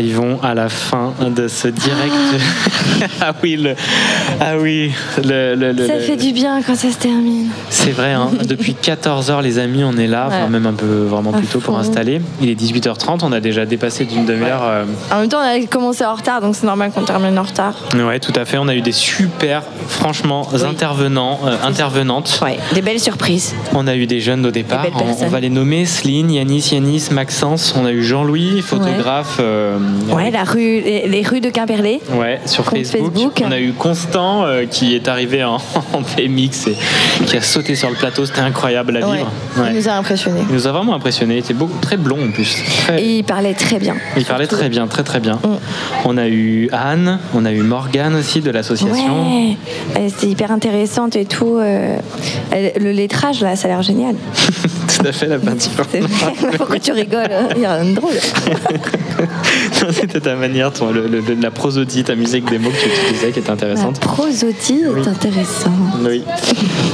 arrivons 0.01 0.39
à 0.41 0.55
la 0.55 0.67
fin 0.67 1.13
de 1.29 1.47
ce 1.47 1.67
direct. 1.67 2.13
ah, 3.01 3.05
ah 3.21 3.33
oui, 3.43 3.55
le, 3.55 3.75
ah 4.39 4.57
oui, 4.59 4.91
le, 5.23 5.75
ça 5.85 5.99
fait 5.99 6.15
du 6.15 6.31
bien 6.31 6.63
quand 6.63 6.75
ça 6.75 6.89
se 6.89 6.97
termine. 6.97 7.49
C'est 7.69 7.91
vrai, 7.91 8.13
hein, 8.13 8.31
depuis 8.47 8.75
14h 8.81 9.43
les 9.43 9.59
amis, 9.59 9.83
on 9.83 9.95
est 9.97 10.07
là, 10.07 10.27
ouais. 10.29 10.49
même 10.49 10.65
un 10.65 10.73
peu 10.73 11.03
vraiment 11.03 11.31
plus 11.31 11.45
ah, 11.47 11.53
tôt 11.53 11.59
pour 11.59 11.77
installer. 11.77 12.19
Il 12.41 12.49
est 12.49 12.59
18h30, 12.59 13.19
on 13.21 13.31
a 13.31 13.39
déjà 13.39 13.67
dépassé 13.67 14.05
d'une 14.05 14.25
demi-heure. 14.25 14.63
Euh. 14.63 14.85
En 15.11 15.19
même 15.19 15.29
temps, 15.29 15.37
on 15.39 15.63
a 15.63 15.63
commencé 15.67 16.03
en 16.03 16.15
retard, 16.15 16.41
donc 16.41 16.55
c'est 16.55 16.65
normal 16.65 16.91
qu'on 16.91 17.03
termine 17.03 17.37
en 17.37 17.43
retard. 17.43 17.75
Ouais, 17.93 18.19
tout 18.19 18.33
à 18.35 18.45
fait, 18.45 18.57
on 18.57 18.67
a 18.67 18.73
eu 18.73 18.81
des 18.81 18.91
super 18.91 19.61
franchement 19.91 20.47
intervenants, 20.63 21.39
euh, 21.45 21.55
intervenantes. 21.63 22.41
Des 22.73 22.81
belles 22.81 22.99
surprises. 22.99 23.53
On 23.73 23.87
a 23.87 23.95
eu 23.95 24.05
des 24.05 24.19
jeunes 24.19 24.45
au 24.45 24.51
départ. 24.51 24.85
On, 25.21 25.27
va 25.27 25.39
les 25.39 25.49
nommer 25.49 25.85
Céline, 25.85 26.31
Yanis, 26.31 26.69
Yanis, 26.71 27.09
Maxence. 27.11 27.75
On 27.77 27.85
a 27.85 27.91
eu 27.91 28.03
Jean-Louis, 28.03 28.61
photographe. 28.61 29.37
Euh, 29.39 29.77
ouais, 30.11 30.31
la 30.31 30.43
rue, 30.43 30.81
les, 30.81 31.23
rues 31.23 31.41
de 31.41 31.49
Quimperlé. 31.49 32.01
Ouais, 32.13 32.39
sur 32.45 32.65
Facebook. 32.65 33.43
On 33.45 33.51
a 33.51 33.59
eu 33.59 33.73
Constant 33.73 34.45
euh, 34.45 34.65
qui 34.65 34.95
est 34.95 35.07
arrivé 35.07 35.43
en, 35.43 35.55
en, 35.93 36.03
PMX 36.03 36.67
et 36.67 37.25
qui 37.25 37.37
a 37.37 37.41
sauté 37.41 37.75
sur 37.75 37.89
le 37.89 37.95
plateau. 37.95 38.25
C'était 38.25 38.41
incroyable 38.41 38.97
à 38.97 38.99
vivre. 38.99 39.31
Il 39.67 39.75
nous 39.75 39.87
a 39.87 39.93
impressionnés. 39.93 40.41
Il 40.49 40.55
nous 40.55 40.67
a 40.67 40.71
vraiment 40.71 40.95
impressionnés. 40.95 41.35
Il 41.35 41.39
était 41.39 41.53
beaucoup, 41.53 41.77
très 41.81 41.97
blond 41.97 42.27
en 42.27 42.31
plus. 42.31 42.57
Et 42.97 43.17
il 43.17 43.23
parlait 43.23 43.53
très 43.53 43.79
bien. 43.79 43.95
Il 44.17 44.25
parlait 44.25 44.47
très 44.47 44.69
bien, 44.69 44.87
très 44.87 45.03
très 45.03 45.19
bien. 45.19 45.35
Mm. 45.35 45.57
On 46.05 46.17
a 46.17 46.27
eu 46.27 46.69
Anne, 46.71 47.19
on 47.33 47.45
a 47.45 47.51
eu 47.51 47.61
Morgane 47.61 48.15
aussi 48.15 48.41
de 48.41 48.51
l'association 48.51 49.55
c'était 50.09 50.27
hyper 50.27 50.51
intéressante 50.51 51.15
et 51.15 51.25
tout. 51.25 51.57
euh, 51.57 51.97
Le 52.79 52.91
lettrage, 52.91 53.41
là, 53.41 53.55
ça 53.55 53.67
a 53.67 53.71
l'air 53.71 53.81
génial. 53.81 54.15
Tout 54.99 55.05
à 55.07 55.11
fait 55.11 55.27
la 55.27 55.39
peinture. 55.39 55.85
Pourquoi 56.57 56.79
tu 56.79 56.91
rigoles 56.91 57.31
hein 57.31 57.49
Il 57.55 57.61
y 57.61 57.65
a 57.65 57.75
rien 57.75 57.85
de 57.85 57.95
drôle. 57.95 58.13
C'était 59.91 60.19
ta 60.19 60.35
manière, 60.35 60.71
ton- 60.71 60.91
le- 60.91 61.07
le- 61.07 61.21
la 61.39 61.51
prosodie, 61.51 62.03
ta 62.03 62.15
musique 62.15 62.49
des 62.49 62.57
mots 62.59 62.69
que 62.69 62.75
tu 62.75 62.89
utilisais 63.03 63.31
qui 63.31 63.39
était 63.39 63.47
La 63.47 63.53
intéressante. 63.53 63.99
prosodie 63.99 64.81
est 64.83 65.07
intéressant. 65.07 65.71
Oui. 66.03 66.23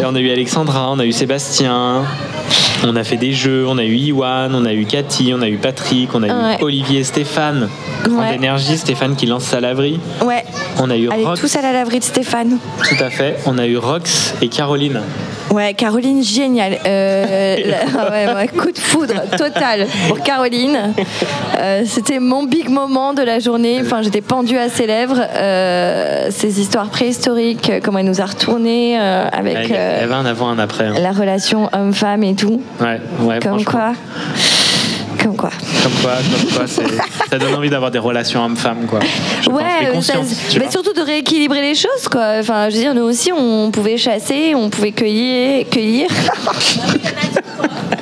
Et 0.01 0.06
on 0.06 0.16
a 0.16 0.19
eu 0.19 0.30
Alexandra, 0.32 0.92
on 0.92 1.00
a 1.00 1.06
eu 1.06 1.11
Sébastien, 1.11 2.03
on 2.85 2.95
a 2.95 3.03
fait 3.03 3.17
des 3.17 3.34
jeux, 3.34 3.66
on 3.67 3.77
a 3.77 3.84
eu 3.84 3.95
Iwan, 3.95 4.53
on 4.56 4.66
a 4.66 4.74
eu 4.74 4.85
Cathy, 4.85 5.34
on 5.38 5.42
a 5.42 5.48
eu 5.50 5.58
Patrick, 5.58 6.09
on 6.14 6.24
a 6.24 6.27
Ouais. 6.27 6.58
eu 6.59 6.64
Olivier 6.64 7.03
Stéphane. 7.03 7.69
Grande 8.03 8.19
Ouais. 8.19 8.35
énergie, 8.35 8.77
Stéphane 8.77 9.16
qui 9.16 9.26
lance 9.26 9.43
sa 9.43 9.59
laverie. 9.59 10.00
Ouais, 10.24 10.43
On 10.80 10.90
a 10.90 10.96
eu 10.98 11.10
allez 11.10 11.26
Rox, 11.26 11.40
tous 11.42 11.56
à 11.56 11.62
la 11.62 11.72
laverie 11.74 12.00
de 12.00 12.04
Stéphane. 12.04 12.58
tout 12.88 13.04
à 13.04 13.10
fait. 13.10 13.38
On 13.46 13.58
a 13.58 13.66
eu 13.66 13.78
Rox 13.78 14.34
et 14.42 14.48
Caroline. 14.50 15.02
Ouais, 15.50 15.74
Caroline, 15.74 16.22
géniale. 16.22 16.78
Euh, 16.86 17.56
la- 17.66 18.10
ouais, 18.10 18.34
ouais, 18.36 18.48
coup 18.50 18.70
de 18.72 18.78
foudre 18.78 19.14
total 19.38 19.88
pour 20.10 20.20
Caroline. 20.22 20.94
Euh, 21.58 21.84
C'était 21.86 22.20
mon 22.20 22.44
big 22.44 22.70
moment 22.70 23.14
de 23.14 23.22
la 23.24 23.40
journée. 23.40 23.80
Enfin, 23.82 24.02
j'étais 24.02 24.22
pendue 24.22 24.58
à 24.58 24.68
ses 24.70 24.86
lèvres. 24.88 25.20
Euh, 25.36 26.28
ces 26.32 26.60
histoires 26.60 26.90
préhistoriques, 26.90 27.70
euh, 27.70 27.80
comment 27.82 28.00
elle 28.00 28.06
nous 28.08 28.22
a 28.22 28.26
retourné 28.26 29.00
euh, 29.00 29.26
Il 29.34 29.40
avec 29.40 29.70
y 29.70 29.74
euh, 29.74 30.04
avait 30.04 30.14
un 30.14 30.26
avant, 30.26 30.50
un 30.50 30.60
après. 30.60 30.86
hein. 30.88 30.96
la 31.02 31.12
relation 31.14 31.70
homme-femme 31.74 32.24
et 32.26 32.36
tout. 32.36 32.62
Ouais, 32.82 33.00
ouais, 33.22 33.40
Comme 33.40 33.64
quoi. 33.64 33.94
Comme 35.28 35.36
quoi. 35.36 35.50
Comme 35.84 35.92
quoi, 36.02 36.12
comme 36.16 36.52
quoi, 36.52 36.68
ça 37.30 37.38
donne 37.38 37.54
envie 37.54 37.70
d'avoir 37.70 37.92
des 37.92 38.00
relations 38.00 38.46
homme-femme, 38.46 38.86
quoi. 38.88 39.00
Je 39.42 39.50
pense, 39.50 39.60
mais 39.82 39.90
Ouais, 39.92 40.02
ça- 40.02 40.14
mais 40.60 40.72
surtout 40.72 40.94
de 40.94 41.02
rééquilibrer 41.02 41.62
les 41.62 41.76
choses, 41.76 42.08
quoi. 42.10 42.36
Enfin, 42.40 42.70
je 42.70 42.76
veux 42.76 42.82
dire, 42.82 42.94
nous 42.96 43.04
aussi, 43.04 43.32
on 43.34 43.70
pouvait 43.72 43.98
chasser, 43.98 44.54
on 44.56 44.70
pouvait 44.70 44.94
cueillir. 44.94 45.68
cueillir. 45.70 46.08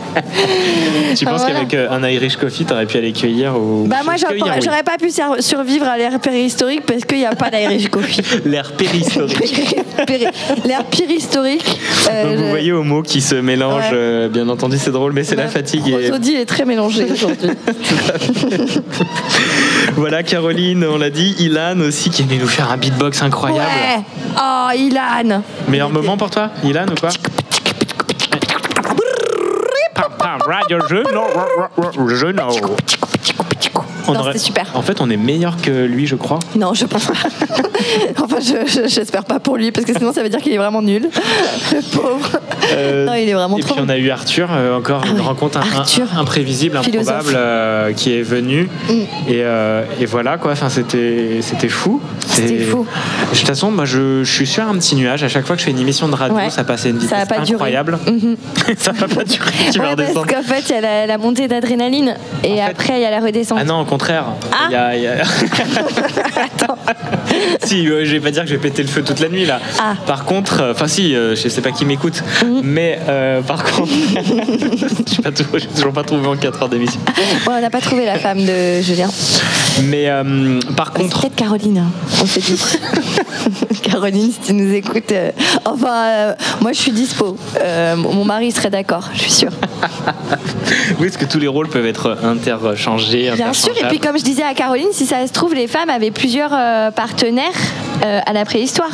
Tu 1.15 1.25
penses 1.25 1.41
Voilà. 1.41 1.55
qu'avec 1.65 1.73
euh, 1.73 1.87
un 1.91 2.03
Irish 2.07 2.35
Coffee, 2.37 2.65
t'aurais 2.65 2.85
pu 2.85 2.97
aller 2.97 3.13
cueillir 3.13 3.55
ou 3.57 3.85
Bah, 3.87 3.97
moi, 4.03 4.15
j'aurais 4.17 4.37
pas- 4.37 4.57
oui. 4.59 4.83
pas 4.85 4.97
pu 4.97 5.09
survivre 5.41 5.85
à 5.87 5.97
l'ère 5.97 6.19
préhistorique 6.19 6.85
parce 6.85 7.05
qu'il 7.05 7.17
n'y 7.19 7.25
a 7.25 7.35
pas 7.35 7.49
d'Irish 7.49 7.89
Coffee. 7.89 8.21
L'air 8.45 8.71
périhistorique. 8.73 9.75
Péri- 10.07 10.25
L'ère 10.65 10.83
préhistorique. 10.85 11.79
euh, 12.11 12.23
Donc 12.29 12.37
vous 12.43 12.49
voyez 12.49 12.71
aux 12.71 12.83
mots 12.83 13.01
qui 13.01 13.21
se 13.21 13.35
mélangent, 13.35 13.75
Ouais. 13.91 13.91
euh, 13.93 14.29
bien 14.29 14.47
entendu 14.49 14.77
c'est 14.77 14.91
drôle, 14.91 15.13
mais 15.13 15.23
c'est 15.23 15.35
la 15.35 15.47
fatigue. 15.47 15.87
Et... 15.87 16.07
Prosodie 16.09 16.35
est 16.35 16.45
très 16.45 16.65
mélangée 16.65 17.07
aujourd'hui. 17.11 17.49
Voilà 19.95 20.23
Caroline, 20.23 20.85
on 20.85 20.97
l'a 20.97 21.09
dit, 21.09 21.35
Ilan 21.39 21.79
aussi 21.79 22.09
qui 22.09 22.21
est 22.21 22.25
venu 22.25 22.39
nous 22.39 22.47
faire 22.47 22.71
un 22.71 22.77
beatbox 22.77 23.21
incroyable. 23.21 23.61
Ouais. 23.61 24.03
Oh, 24.37 24.69
Ilan. 24.75 25.41
Meilleur 25.69 25.89
moment 25.89 26.17
pour 26.17 26.29
toi, 26.29 26.49
Ilan 26.63 26.85
ou 26.91 26.99
quoi 26.99 27.09
Pam, 29.95 30.11
pam, 30.17 30.39
Radio 30.45 30.79
Juno, 30.89 31.25
Juno. 32.09 32.75
On 34.07 34.13
Non, 34.13 34.19
aurait- 34.19 34.37
super. 34.37 34.67
En 34.75 34.83
fait, 34.83 35.01
on 35.01 35.09
est 35.09 35.17
meilleur 35.17 35.57
que 35.59 35.71
lui, 35.85 36.05
je 36.05 36.15
crois. 36.15 36.37
Non, 36.55 36.73
je 36.75 36.85
pense 36.85 37.05
pas. 37.05 37.13
enfin, 38.23 38.37
je- 38.39 38.69
je- 38.69 38.87
j'espère 38.87 39.23
pas 39.25 39.39
pour 39.39 39.57
lui 39.57 39.71
parce 39.71 39.85
que 39.85 39.93
sinon 39.93 40.13
ça 40.13 40.21
veut 40.21 40.29
dire 40.29 40.39
qu'il 40.41 40.53
est 40.53 40.57
vraiment 40.57 40.81
nul. 40.83 41.09
Le 41.71 41.81
pauvre. 41.95 42.39
Euh, 42.73 43.05
Non, 43.05 43.13
il 43.15 43.27
est 43.29 43.33
vraiment 43.33 43.57
et 43.57 43.61
trop 43.61 43.73
puis 43.75 43.83
on 43.85 43.89
a 43.89 43.97
eu 43.97 44.09
Arthur, 44.11 44.49
euh, 44.51 44.77
encore 44.77 45.03
une 45.05 45.21
rencontre 45.21 45.57
un- 45.57 45.61
un- 45.61 45.79
Arthur. 45.79 46.05
imprévisible, 46.17 46.79
Philosophe. 46.83 47.07
improbable, 47.15 47.35
euh, 47.37 47.93
qui 47.93 48.13
est 48.13 48.21
venu. 48.21 48.69
Mm. 48.87 48.91
Et, 48.93 49.07
euh, 49.43 49.83
et 49.99 50.05
voilà 50.05 50.37
quoi, 50.37 50.51
enfin, 50.51 50.69
c'était 50.69 51.39
c'était 51.41 51.69
fou. 51.69 51.99
C'était 52.27 52.53
Et- 52.55 52.59
fou. 52.59 52.85
De 53.31 53.37
toute 53.37 53.47
façon, 53.47 53.71
moi 53.71 53.85
je, 53.85 54.23
je 54.23 54.31
suis 54.31 54.47
sur 54.47 54.63
un 54.67 54.75
petit 54.75 54.95
nuage. 54.95 55.23
À 55.23 55.29
chaque 55.29 55.45
fois 55.47 55.55
que 55.55 55.61
je 55.61 55.65
fais 55.65 55.71
une 55.71 55.79
émission 55.79 56.07
de 56.07 56.15
radio, 56.15 56.35
Ouais. 56.37 56.49
ça 56.51 56.63
passe 56.63 56.85
à 56.85 56.89
une 56.89 56.99
Ça 57.01 57.23
vitesse 57.23 57.27
durer. 57.43 57.53
incroyable. 57.53 57.97
Mhm. 58.07 58.35
ça 58.77 58.91
va 58.91 59.07
pas 59.07 59.23
durer, 59.23 59.51
tu 59.71 59.79
vas 59.79 59.89
Ouais, 59.89 59.95
parce 59.95 60.09
redescendre. 60.09 60.27
qu'en 60.27 60.43
fait, 60.43 60.63
il 60.69 60.75
y 60.75 60.77
a 60.77 60.81
la, 60.81 61.07
la 61.07 61.17
montée 61.17 61.47
d'adrénaline 61.47 62.15
et 62.43 62.61
après, 62.61 62.93
il 62.97 63.01
y 63.01 63.05
a 63.05 63.11
la 63.11 63.19
redescente. 63.19 63.44
Ah 63.55 63.63
non, 63.63 63.81
au 63.81 63.85
contraire. 63.85 64.25
Ah. 64.51 64.65
Il 64.69 64.73
y 64.73 64.75
a- 64.75 64.95
il 64.95 65.03
y 65.03 65.07
a- 65.07 65.23
si, 67.63 67.87
euh, 67.87 68.05
je 68.05 68.11
vais 68.13 68.19
pas 68.19 68.31
dire 68.31 68.43
que 68.43 68.49
je 68.49 68.55
vais 68.55 68.61
péter 68.61 68.81
le 68.81 68.87
feu 68.87 69.03
toute 69.03 69.19
la 69.19 69.29
nuit 69.29 69.45
là. 69.45 69.59
Ah. 69.79 69.95
Par 70.05 70.25
contre, 70.25 70.61
euh, 70.61 70.71
enfin 70.71 70.87
si, 70.87 71.15
euh, 71.15 71.35
je 71.35 71.47
sais 71.49 71.61
pas 71.61 71.71
qui 71.71 71.85
m'écoute, 71.85 72.23
Mhm. 72.43 72.61
mais 72.63 72.99
euh, 73.07 73.41
par 73.41 73.63
contre, 73.63 73.91
tout- 75.35 75.57
j'ai 75.57 75.67
toujours 75.67 75.93
pas 75.93 76.03
trouvé 76.03 76.27
en 76.27 76.35
4 76.35 76.63
heures 76.63 76.69
d'émission. 76.69 76.99
Ouais, 77.47 77.53
on 77.57 77.61
n'a 77.61 77.69
pas 77.69 77.81
trouvé 77.81 78.05
la 78.05 78.17
femme 78.19 78.43
de 78.45 78.81
Julien. 78.81 79.09
Mais 79.83 80.09
euh, 80.09 80.59
par 80.77 80.91
contre, 80.93 81.19
Peut-être 81.21 81.35
Caroline, 81.35 81.79
hein, 81.79 81.91
on 82.21 82.25
s'est 82.25 82.39
dit. 82.39 82.59
Caroline, 83.83 84.31
si 84.31 84.39
tu 84.39 84.53
nous 84.53 84.73
écoutes. 84.73 85.13
enfin, 85.65 86.35
moi 86.61 86.71
je 86.71 86.79
suis 86.79 86.91
dispo. 86.91 87.37
Mon 87.97 88.13
mon 88.15 88.25
mari 88.25 88.51
serait 88.51 88.69
d'accord, 88.69 89.09
je 89.13 89.19
suis 89.21 89.31
sûre. 89.31 89.51
oui, 90.99 91.07
est-ce 91.07 91.17
que 91.17 91.25
tous 91.25 91.39
les 91.39 91.47
rôles 91.47 91.67
peuvent 91.67 91.85
être 91.85 92.17
interchangés 92.23 93.29
Bien 93.35 93.53
sûr, 93.53 93.73
et 93.81 93.87
puis 93.87 93.99
comme 93.99 94.17
je 94.17 94.23
disais 94.23 94.43
à 94.43 94.53
Caroline, 94.53 94.87
si 94.91 95.05
ça 95.05 95.25
se 95.27 95.33
trouve, 95.33 95.53
les 95.53 95.67
femmes 95.67 95.89
avaient 95.89 96.11
plusieurs 96.11 96.51
euh, 96.53 96.91
partenaires 96.91 97.45
euh, 98.03 98.19
à 98.25 98.33
la 98.33 98.45
préhistoire. 98.45 98.89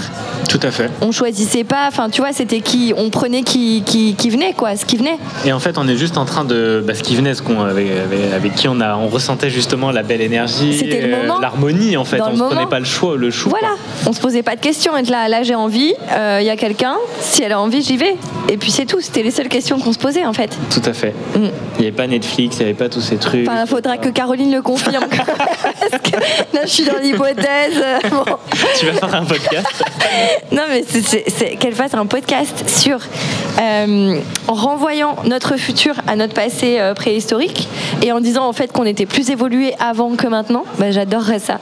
Tout 0.49 0.59
à 0.63 0.71
fait. 0.71 0.89
On 1.01 1.11
choisissait 1.11 1.63
pas, 1.63 1.85
enfin 1.87 2.09
tu 2.09 2.21
vois, 2.21 2.33
c'était 2.33 2.59
qui, 2.59 2.93
on 2.97 3.09
prenait 3.09 3.43
qui, 3.43 3.83
qui, 3.85 4.15
qui 4.15 4.29
venait, 4.29 4.53
quoi, 4.53 4.75
ce 4.75 4.85
qui 4.85 4.97
venait. 4.97 5.17
Et 5.45 5.53
en 5.53 5.59
fait, 5.59 5.77
on 5.77 5.87
est 5.87 5.95
juste 5.95 6.17
en 6.17 6.25
train 6.25 6.43
de. 6.43 6.83
Bah, 6.85 6.93
ce 6.93 7.03
qui 7.03 7.15
venait, 7.15 7.33
ce 7.33 7.41
qu'on, 7.41 7.61
avec, 7.61 7.87
avec- 7.89 8.33
avec 8.33 8.55
qui 8.55 8.67
on, 8.67 8.79
a, 8.81 8.95
on 8.97 9.07
ressentait 9.07 9.49
justement 9.49 9.91
la 9.91 10.03
belle 10.03 10.21
énergie, 10.21 10.79
euh, 10.93 11.27
l'harmonie 11.41 11.95
en 11.97 12.03
fait. 12.05 12.17
Dans 12.17 12.29
on 12.31 12.33
ne 12.33 12.49
prenait 12.49 12.65
pas 12.67 12.79
le 12.79 12.85
choix, 12.85 13.15
le 13.17 13.31
chou. 13.31 13.49
Voilà, 13.49 13.75
on 14.05 14.13
se 14.13 14.19
posait 14.19 14.43
pas 14.43 14.55
de 14.55 14.61
questions. 14.61 14.95
Être 14.97 15.09
là, 15.09 15.27
là 15.29 15.43
j'ai 15.43 15.55
envie, 15.55 15.93
euh, 16.11 16.39
il 16.41 16.45
y 16.45 16.49
a 16.49 16.55
quelqu'un, 16.57 16.95
si 17.19 17.43
elle 17.43 17.53
a 17.53 17.59
envie, 17.59 17.81
j'y 17.81 17.97
vais. 17.97 18.15
Et 18.49 18.57
puis 18.57 18.71
c'est 18.71 18.85
tout, 18.85 18.99
c'était 18.99 19.23
les 19.23 19.31
seules 19.31 19.47
questions 19.49 19.79
qu'on 19.79 19.93
se 19.93 19.99
posait 19.99 20.25
en 20.25 20.33
fait. 20.33 20.57
Tout 20.73 20.81
à 20.89 20.93
fait. 20.93 21.13
Mm. 21.35 21.39
Il 21.77 21.81
n'y 21.81 21.87
avait 21.87 21.91
pas 21.95 22.07
Netflix, 22.07 22.57
il 22.57 22.59
n'y 22.59 22.65
avait 22.65 22.73
pas 22.77 22.89
tous 22.89 23.01
ces 23.01 23.15
trucs. 23.17 23.47
Enfin, 23.47 23.65
faudra 23.65 23.97
que 23.97 24.09
Caroline 24.09 24.30
le 24.35 24.61
confirme. 24.61 25.05
Parce 25.09 26.01
que 26.03 26.11
là, 26.53 26.61
je 26.63 26.69
suis 26.69 26.85
dans 26.85 26.97
l'hypothèse. 27.01 27.73
euh, 27.77 27.99
bon. 28.09 28.23
tu 28.79 28.85
vas 28.87 28.93
faire 28.93 29.15
un 29.15 29.25
podcast. 29.25 29.67
Non, 30.51 30.63
mais 30.69 30.83
c'est- 30.87 31.55
qu'elle 31.57 31.73
fasse 31.75 31.93
un 31.93 32.05
podcast 32.05 32.63
sur. 32.67 32.99
euh, 33.61 34.19
en 34.47 34.53
renvoyant 34.53 35.15
notre 35.25 35.57
futur 35.57 35.95
à 36.07 36.15
notre 36.15 36.33
passé 36.33 36.77
euh, 36.79 36.93
préhistorique 36.93 37.67
et 38.01 38.11
en 38.11 38.19
disant 38.19 38.45
en 38.47 38.53
fait 38.53 38.71
qu'on 38.71 38.85
était 38.85 39.05
plus 39.05 39.29
évolué 39.29 39.73
avant 39.79 40.15
que 40.15 40.27
maintenant. 40.27 40.63
Bah, 40.79 40.91
J'adorerais 40.91 41.39
ça. 41.39 41.59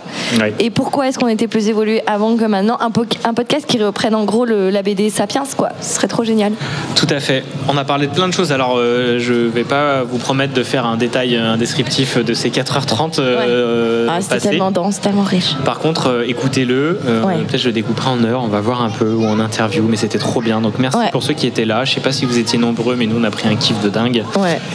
Et 0.59 0.69
pourquoi 0.69 1.07
est-ce 1.07 1.17
qu'on 1.19 1.27
était 1.27 1.47
plus 1.47 1.67
évolué 1.67 2.01
avant 2.07 2.35
que 2.37 2.45
maintenant? 2.45 2.77
Un, 2.79 2.91
po- 2.91 3.05
un 3.23 3.33
podcast 3.33 3.65
qui 3.65 3.81
reprenne 3.83 4.15
en 4.15 4.23
gros 4.25 4.45
le, 4.45 4.69
la 4.69 4.81
BD 4.83 5.09
Sapiens, 5.09 5.43
quoi. 5.57 5.69
Ce 5.81 5.95
serait 5.95 6.07
trop 6.07 6.23
génial. 6.23 6.53
Tout 6.95 7.07
à 7.09 7.19
fait. 7.19 7.43
On 7.67 7.77
a 7.77 7.83
parlé 7.83 8.07
de 8.07 8.13
plein 8.13 8.27
de 8.27 8.33
choses. 8.33 8.51
Alors, 8.51 8.75
euh, 8.77 9.17
je 9.19 9.33
vais 9.33 9.63
pas 9.63 10.03
vous 10.03 10.17
promettre 10.17 10.53
de 10.53 10.63
faire 10.63 10.85
un 10.85 10.97
détail, 10.97 11.35
un 11.35 11.57
descriptif 11.57 12.17
de 12.17 12.33
ces 12.33 12.49
4h30 12.61 13.15
euh, 13.19 14.07
ah, 14.09 14.21
c'était 14.21 14.35
passées. 14.35 14.49
tellement 14.49 14.71
dense, 14.71 14.99
tellement 15.01 15.23
riche. 15.23 15.55
Par 15.65 15.79
contre, 15.79 16.07
euh, 16.07 16.23
écoutez-le. 16.27 16.99
Euh, 17.05 17.23
Ouais. 17.23 17.35
Peut-être 17.47 17.61
je 17.61 17.67
le 17.67 17.73
découperai 17.73 18.09
en 18.09 18.23
heures. 18.23 18.41
On 18.43 18.47
va 18.47 18.61
voir 18.61 18.81
un 18.81 18.89
peu 18.89 19.11
ou 19.13 19.25
en 19.25 19.39
interview, 19.39 19.83
mais 19.87 19.97
c'était 19.97 20.17
trop 20.19 20.41
bien. 20.41 20.61
Donc 20.61 20.73
merci 20.79 20.97
Ouais. 20.97 21.09
pour 21.11 21.21
ceux 21.23 21.33
qui 21.33 21.47
étaient 21.47 21.65
là. 21.65 21.85
Je 21.85 21.93
sais 21.93 21.99
pas 22.01 22.11
si 22.11 22.25
vous 22.25 22.37
étiez 22.37 22.57
nombreux, 22.57 22.95
mais 22.95 23.05
nous 23.05 23.17
on 23.19 23.23
a 23.23 23.31
pris 23.31 23.47
un 23.47 23.55
kiff 23.55 23.79
de 23.81 23.89
dingue. 23.89 24.23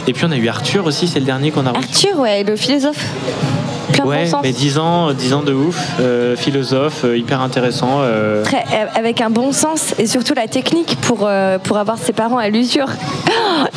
Et 0.07 0.13
puis 0.13 0.25
on 0.25 0.31
a 0.31 0.37
eu 0.37 0.47
Arthur 0.47 0.85
aussi. 0.85 1.07
C'est 1.07 1.19
le 1.19 1.25
dernier 1.25 1.51
qu'on 1.51 1.65
a 1.65 1.71
reçu. 1.71 1.83
Arthur, 2.07 2.19
ouais, 2.19 2.43
le 2.43 2.55
philosophe. 2.55 3.05
Plein 3.95 4.03
de 4.05 4.09
Ouais, 4.09 4.23
bon 4.25 4.29
sens. 4.31 4.39
mais 4.43 4.51
10 4.51 4.77
ans, 4.79 5.11
10 5.13 5.33
ans 5.33 5.41
de 5.43 5.53
ouf, 5.53 5.77
euh, 5.99 6.35
philosophe, 6.35 7.03
euh, 7.05 7.17
hyper 7.17 7.41
intéressant. 7.41 7.99
euh, 8.01 8.43
Très- 8.43 8.63
avec 8.95 9.21
un 9.21 9.29
bon 9.29 9.51
sens 9.51 9.93
et 9.99 10.07
surtout 10.07 10.33
la 10.35 10.47
technique 10.47 10.97
pour, 11.01 11.29
pour 11.63 11.77
avoir 11.77 11.97
ses 11.97 12.13
parents 12.13 12.37
à 12.37 12.49
l'usure. 12.49 12.87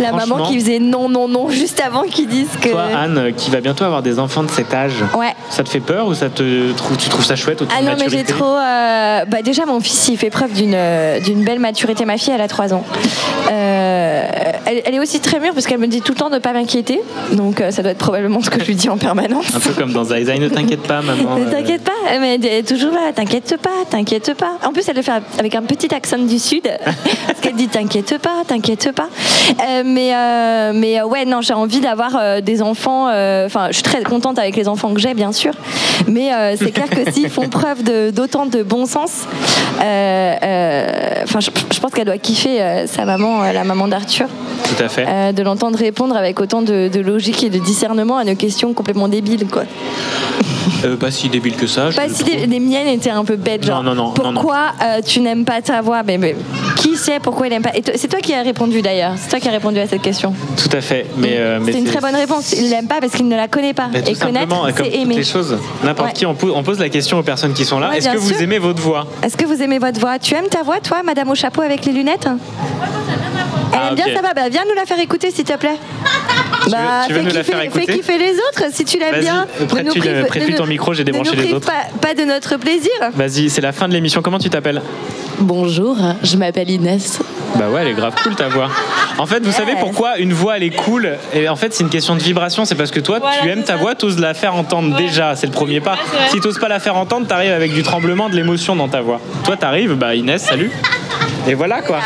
La 0.01 0.13
maman 0.13 0.47
qui 0.49 0.59
faisait 0.59 0.81
non, 0.81 1.09
non, 1.09 1.29
non 1.29 1.49
juste 1.51 1.81
avant 1.85 2.03
qu'ils 2.03 2.27
disent 2.29 2.49
que. 2.61 2.69
Toi, 2.71 2.83
Anne, 2.97 3.33
qui 3.37 3.51
va 3.51 3.61
bientôt 3.61 3.85
avoir 3.85 4.03
des 4.03 4.19
enfants 4.19 4.43
de 4.43 4.51
cet 4.51 4.75
âge, 4.75 4.93
Ouais. 5.17 5.33
ça 5.51 5.63
te 5.63 5.69
fait 5.69 5.81
peur 5.81 6.07
ou 6.07 6.15
ça 6.15 6.29
te 6.29 6.73
tu 6.99 7.09
trouves 7.09 7.25
ça 7.25 7.37
chouette 7.37 7.63
Ah 7.71 7.83
non, 7.83 7.93
mais 7.99 8.09
j'ai 8.11 8.25
trop. 8.25 8.45
Bah 8.57 9.43
déjà, 9.45 9.67
mon 9.67 9.81
fils, 9.81 10.09
il 10.09 10.17
fait 10.19 10.31
preuve 10.31 10.53
d'une 10.53 11.45
belle 11.45 11.59
maturité. 11.61 12.05
Ma 12.05 12.17
fille, 12.19 12.33
elle 12.35 12.41
a 12.41 12.49
3 12.49 12.75
ans. 12.75 12.85
Elle, 13.51 14.83
elle 14.85 14.95
est 14.95 14.99
aussi 15.01 15.21
très 15.21 15.41
mûre 15.41 15.55
parce 15.55 15.67
qu'elle 15.67 15.79
me 15.79 15.87
dit 15.87 16.03
tout 16.03 16.13
le 16.13 16.19
temps 16.19 16.29
de 16.29 16.35
ne 16.35 16.39
pas 16.41 16.53
m'inquiéter. 16.53 17.01
Donc, 17.33 17.63
ça 17.71 17.83
doit 17.83 17.93
être 17.93 17.99
probablement 17.99 18.43
ce 18.43 18.51
que 18.51 18.61
je 18.61 18.67
lui 18.67 18.75
dis 18.75 18.89
en 18.89 18.99
permanence. 18.99 19.47
Un 19.55 19.61
peu 19.61 19.73
comme 19.73 19.93
dans 19.93 20.08
Zaïzaï, 20.09 20.39
ne 20.41 20.49
t'inquiète 20.49 20.83
pas, 20.83 21.01
maman. 21.03 21.37
Ne 21.37 21.47
euh, 21.47 21.51
t'inquiète 21.51 21.83
pas, 21.85 22.19
mais 22.21 22.35
elle 22.35 22.47
est 22.47 22.67
toujours 22.67 22.93
là, 22.93 23.13
t'inquiète 23.15 23.57
pas, 23.63 23.85
t'inquiète 23.89 24.35
pas. 24.35 24.59
En 24.67 24.73
plus, 24.73 24.89
elle 24.89 24.97
le 24.97 25.03
fait 25.03 25.13
avec 25.39 25.55
un 25.55 25.63
petit 25.63 25.95
accent 25.95 26.19
du 26.19 26.39
sud, 26.39 26.63
parce 27.27 27.41
qu'elle 27.41 27.55
dit 27.55 27.69
t'inquiète 27.69 28.19
pas, 28.19 28.43
t'inquiète 28.47 28.93
pas. 28.93 29.09
Euh, 29.67 29.83
mais 29.85 30.15
euh, 30.15 30.73
mais 30.75 31.01
euh, 31.01 31.07
ouais, 31.07 31.25
non, 31.25 31.41
j'ai 31.41 31.55
envie 31.55 31.81
d'avoir 31.81 32.17
euh, 32.21 32.41
des 32.41 32.63
enfants. 32.63 33.09
euh, 33.09 33.47
Enfin, 33.47 33.69
je 33.69 33.75
suis 33.75 33.83
très 33.83 34.03
contente 34.03 34.39
avec 34.39 34.57
les 34.57 34.69
enfants 34.69 34.93
que 34.93 35.01
j'ai, 35.01 35.15
bien 35.15 35.33
sûr. 35.33 35.53
Mais 36.07 36.33
euh, 36.33 36.55
c'est 36.57 36.71
clair 36.73 36.89
que 36.91 37.11
s'ils 37.13 37.31
font 37.31 37.49
preuve 37.51 37.83
d'autant 38.13 38.47
de, 38.47 38.63
bon 38.63 38.87
sens, 38.87 39.27
euh, 39.81 40.35
euh, 40.43 40.87
enfin, 41.25 41.41
je, 41.41 41.51
je 41.73 41.81
pense 41.81 41.93
qu'elle 41.93 42.07
doit 42.07 42.19
kiffer 42.19 42.61
euh, 42.61 42.87
sa 42.87 43.05
maman, 43.05 43.43
euh, 43.45 43.53
la 43.53 43.65
maman 43.65 43.89
d'Arthur. 43.89 44.27
Tout 44.65 44.83
à 44.83 44.89
fait. 44.89 45.07
Euh, 45.09 45.33
de 45.33 45.43
l'entendre 45.43 45.79
répondre 45.79 46.17
avec 46.17 46.41
autant 46.41 46.63
de, 46.63 46.89
de 46.93 47.01
logique 47.01 47.43
et 47.45 47.49
de 47.51 47.59
discernement 47.59 48.19
à 48.19 48.25
nos 48.25 48.35
questions 48.35 48.73
complètement 48.75 49.09
débiles, 49.09 49.47
quoi. 49.47 49.63
Euh, 50.85 50.97
pas 50.97 51.11
si 51.11 51.29
débile 51.29 51.57
que 51.57 51.67
ça. 51.67 51.91
je 51.91 51.97
Pas 51.97 52.09
si 52.09 52.23
les 52.25 52.61
miennes 52.61 52.87
étaient 52.87 53.11
un 53.11 53.25
peu 53.25 53.35
bêtes, 53.37 53.65
genre. 53.67 53.83
Non, 53.83 53.95
non, 53.95 54.05
non. 54.09 54.33
Pourquoi 54.33 54.73
euh, 54.83 55.01
tu 55.05 55.21
n'aimes 55.21 55.45
pas 55.45 55.61
ta 55.61 55.81
voix? 55.81 56.03
Mais, 56.05 56.19
mais 56.19 56.37
qui 56.77 56.97
sait 56.97 57.19
pourquoi 57.21 57.49
il 57.49 57.51
n'aime 57.51 57.63
pas? 57.63 57.73
C'est 57.97 58.07
toi 58.07 58.21
qui 58.21 58.33
as 58.33 58.43
répondu 58.43 58.81
d'ailleurs. 58.81 59.15
C'est 59.17 59.29
toi 59.31 59.41
qui 59.41 59.49
as 59.49 59.53
répondu 59.53 59.79
à 59.81 59.89
cette 59.89 60.03
question. 60.03 60.35
Tout 60.57 60.77
à 60.77 60.81
fait. 60.81 61.07
Mais, 61.17 61.37
euh, 61.39 61.59
mais 61.61 61.73
C'est 61.73 61.79
une 61.79 61.85
très 61.87 62.01
bonne 62.01 62.15
réponse. 62.15 62.53
Il 62.53 62.71
l'aime 62.71 62.87
pas 62.87 63.01
parce 63.01 63.13
qu'il 63.15 63.27
ne 63.27 63.35
la 63.35 63.49
connaît 63.49 63.75
pas. 63.75 63.89
Et 64.07 64.15
connaître, 64.15 64.55
c'est 64.77 64.95
aimer. 64.95 65.17
les 65.17 65.25
choses, 65.25 65.57
n'importe 65.83 66.09
Ouais. 66.11 66.15
qui, 66.15 66.27
on 66.27 66.35
pose, 66.35 66.53
on 66.55 66.63
pose 66.63 66.79
la 66.79 66.89
question 66.91 67.19
aux 67.19 67.23
personnes 67.25 67.55
qui 67.55 67.65
sont 67.65 67.81
là. 67.81 67.89
Ouais, 67.91 67.99
Est-ce 67.99 68.11
que 68.11 68.17
vous 68.19 68.29
sûr. 68.29 68.41
aimez 68.43 68.59
votre 68.61 68.81
voix? 68.81 69.07
Est-ce 69.25 69.37
que 69.37 69.47
vous 69.47 69.61
aimez 69.61 69.79
votre 69.81 69.99
voix? 69.99 70.19
Tu 70.21 70.35
aimes 70.35 70.49
ta 70.49 70.63
voix, 70.63 70.79
toi, 70.81 71.03
Madame 71.05 71.29
au 71.31 71.35
chapeau 71.35 71.63
avec 71.63 71.85
les 71.87 71.93
lunettes? 71.93 72.27
Elle 72.29 73.79
Ah, 73.81 73.89
aime 73.89 73.95
bien 73.97 74.07
sa 74.15 74.21
voix. 74.21 74.33
Bah, 74.35 74.49
viens 74.49 74.63
nous 74.69 74.75
la 74.77 74.85
faire 74.87 75.01
écouter, 75.01 75.31
s'il 75.33 75.45
te 75.45 75.57
plaît. 75.57 75.77
Bah, 76.71 77.05
tu 77.07 77.13
veux 77.15 77.21
fais 77.21 77.25
nous 77.27 77.35
la 77.35 77.41
kiffer- 77.43 77.45
faire 77.45 77.63
écouter 77.63 77.87
Fais 77.87 77.93
kiffer 77.99 78.19
les 78.19 78.33
autres 78.35 78.65
si 78.73 78.85
tu 78.85 78.99
l'aimes 78.99 79.21
bien. 79.21 79.47
euh, 79.61 79.83
nous- 79.83 80.57
ton 80.57 80.67
micro, 80.67 80.93
j'ai 80.95 81.05
débranché 81.05 81.35
les 81.37 81.53
autres. 81.55 81.67
Pas, 81.67 81.87
pas 82.01 82.15
de 82.15 82.25
notre 82.25 82.57
plaisir. 82.57 82.91
Vas-y, 83.15 83.49
c'est 83.51 83.61
la 83.61 83.73
fin 83.73 83.89
de 83.89 83.93
l'émission. 83.95 84.23
Comment 84.23 84.39
tu 84.39 84.51
t'appelles? 84.51 84.83
Bonjour, 85.41 85.97
je 86.23 86.37
m'appelle 86.37 86.69
Inès. 86.71 87.21
Bah 87.57 87.69
ouais, 87.71 87.83
elle 87.83 87.89
est 87.89 87.95
grave 87.95 88.15
cool 88.23 88.35
ta 88.35 88.49
voix. 88.49 88.69
En 89.19 89.27
fait, 89.27 89.45
vous 89.45 89.53
savez 89.53 89.73
pourquoi 89.81 90.19
une 90.19 90.33
voix 90.33 90.57
elle 90.57 90.65
est 90.65 90.71
cool 90.75 91.17
Et 91.33 91.49
en 91.49 91.57
fait, 91.57 91.73
c'est 91.73 91.83
une 91.85 91.91
question 91.91 92.15
de 92.17 92.21
vibration. 92.23 92.65
C'est 92.65 92.75
parce 92.75 92.91
que 92.91 93.01
toi, 93.01 93.21
tu 93.43 93.49
aimes 93.49 93.63
ta 93.63 93.77
voix, 93.77 93.95
t'oses 93.95 94.19
la 94.19 94.35
faire 94.35 94.55
entendre 94.55 94.97
déjà. 94.97 95.37
C'est 95.37 95.47
le 95.47 95.53
premier 95.53 95.81
pas. 95.81 95.95
vrai. 95.95 96.29
Si 96.31 96.41
t'oses 96.41 96.59
pas 96.59 96.69
la 96.69 96.81
faire 96.81 96.97
entendre, 96.97 97.27
t'arrives 97.27 97.53
avec 97.53 97.73
du 97.73 97.83
tremblement, 97.83 98.29
de 98.29 98.35
l'émotion 98.37 98.75
dans 98.77 98.89
ta 98.89 99.01
voix. 99.01 99.21
Toi, 99.45 99.57
t'arrives, 99.57 99.95
bah 99.95 100.15
Inès, 100.15 100.43
salut. 100.43 100.71
Et 101.47 101.55
voilà 101.55 101.81
quoi. 101.83 101.99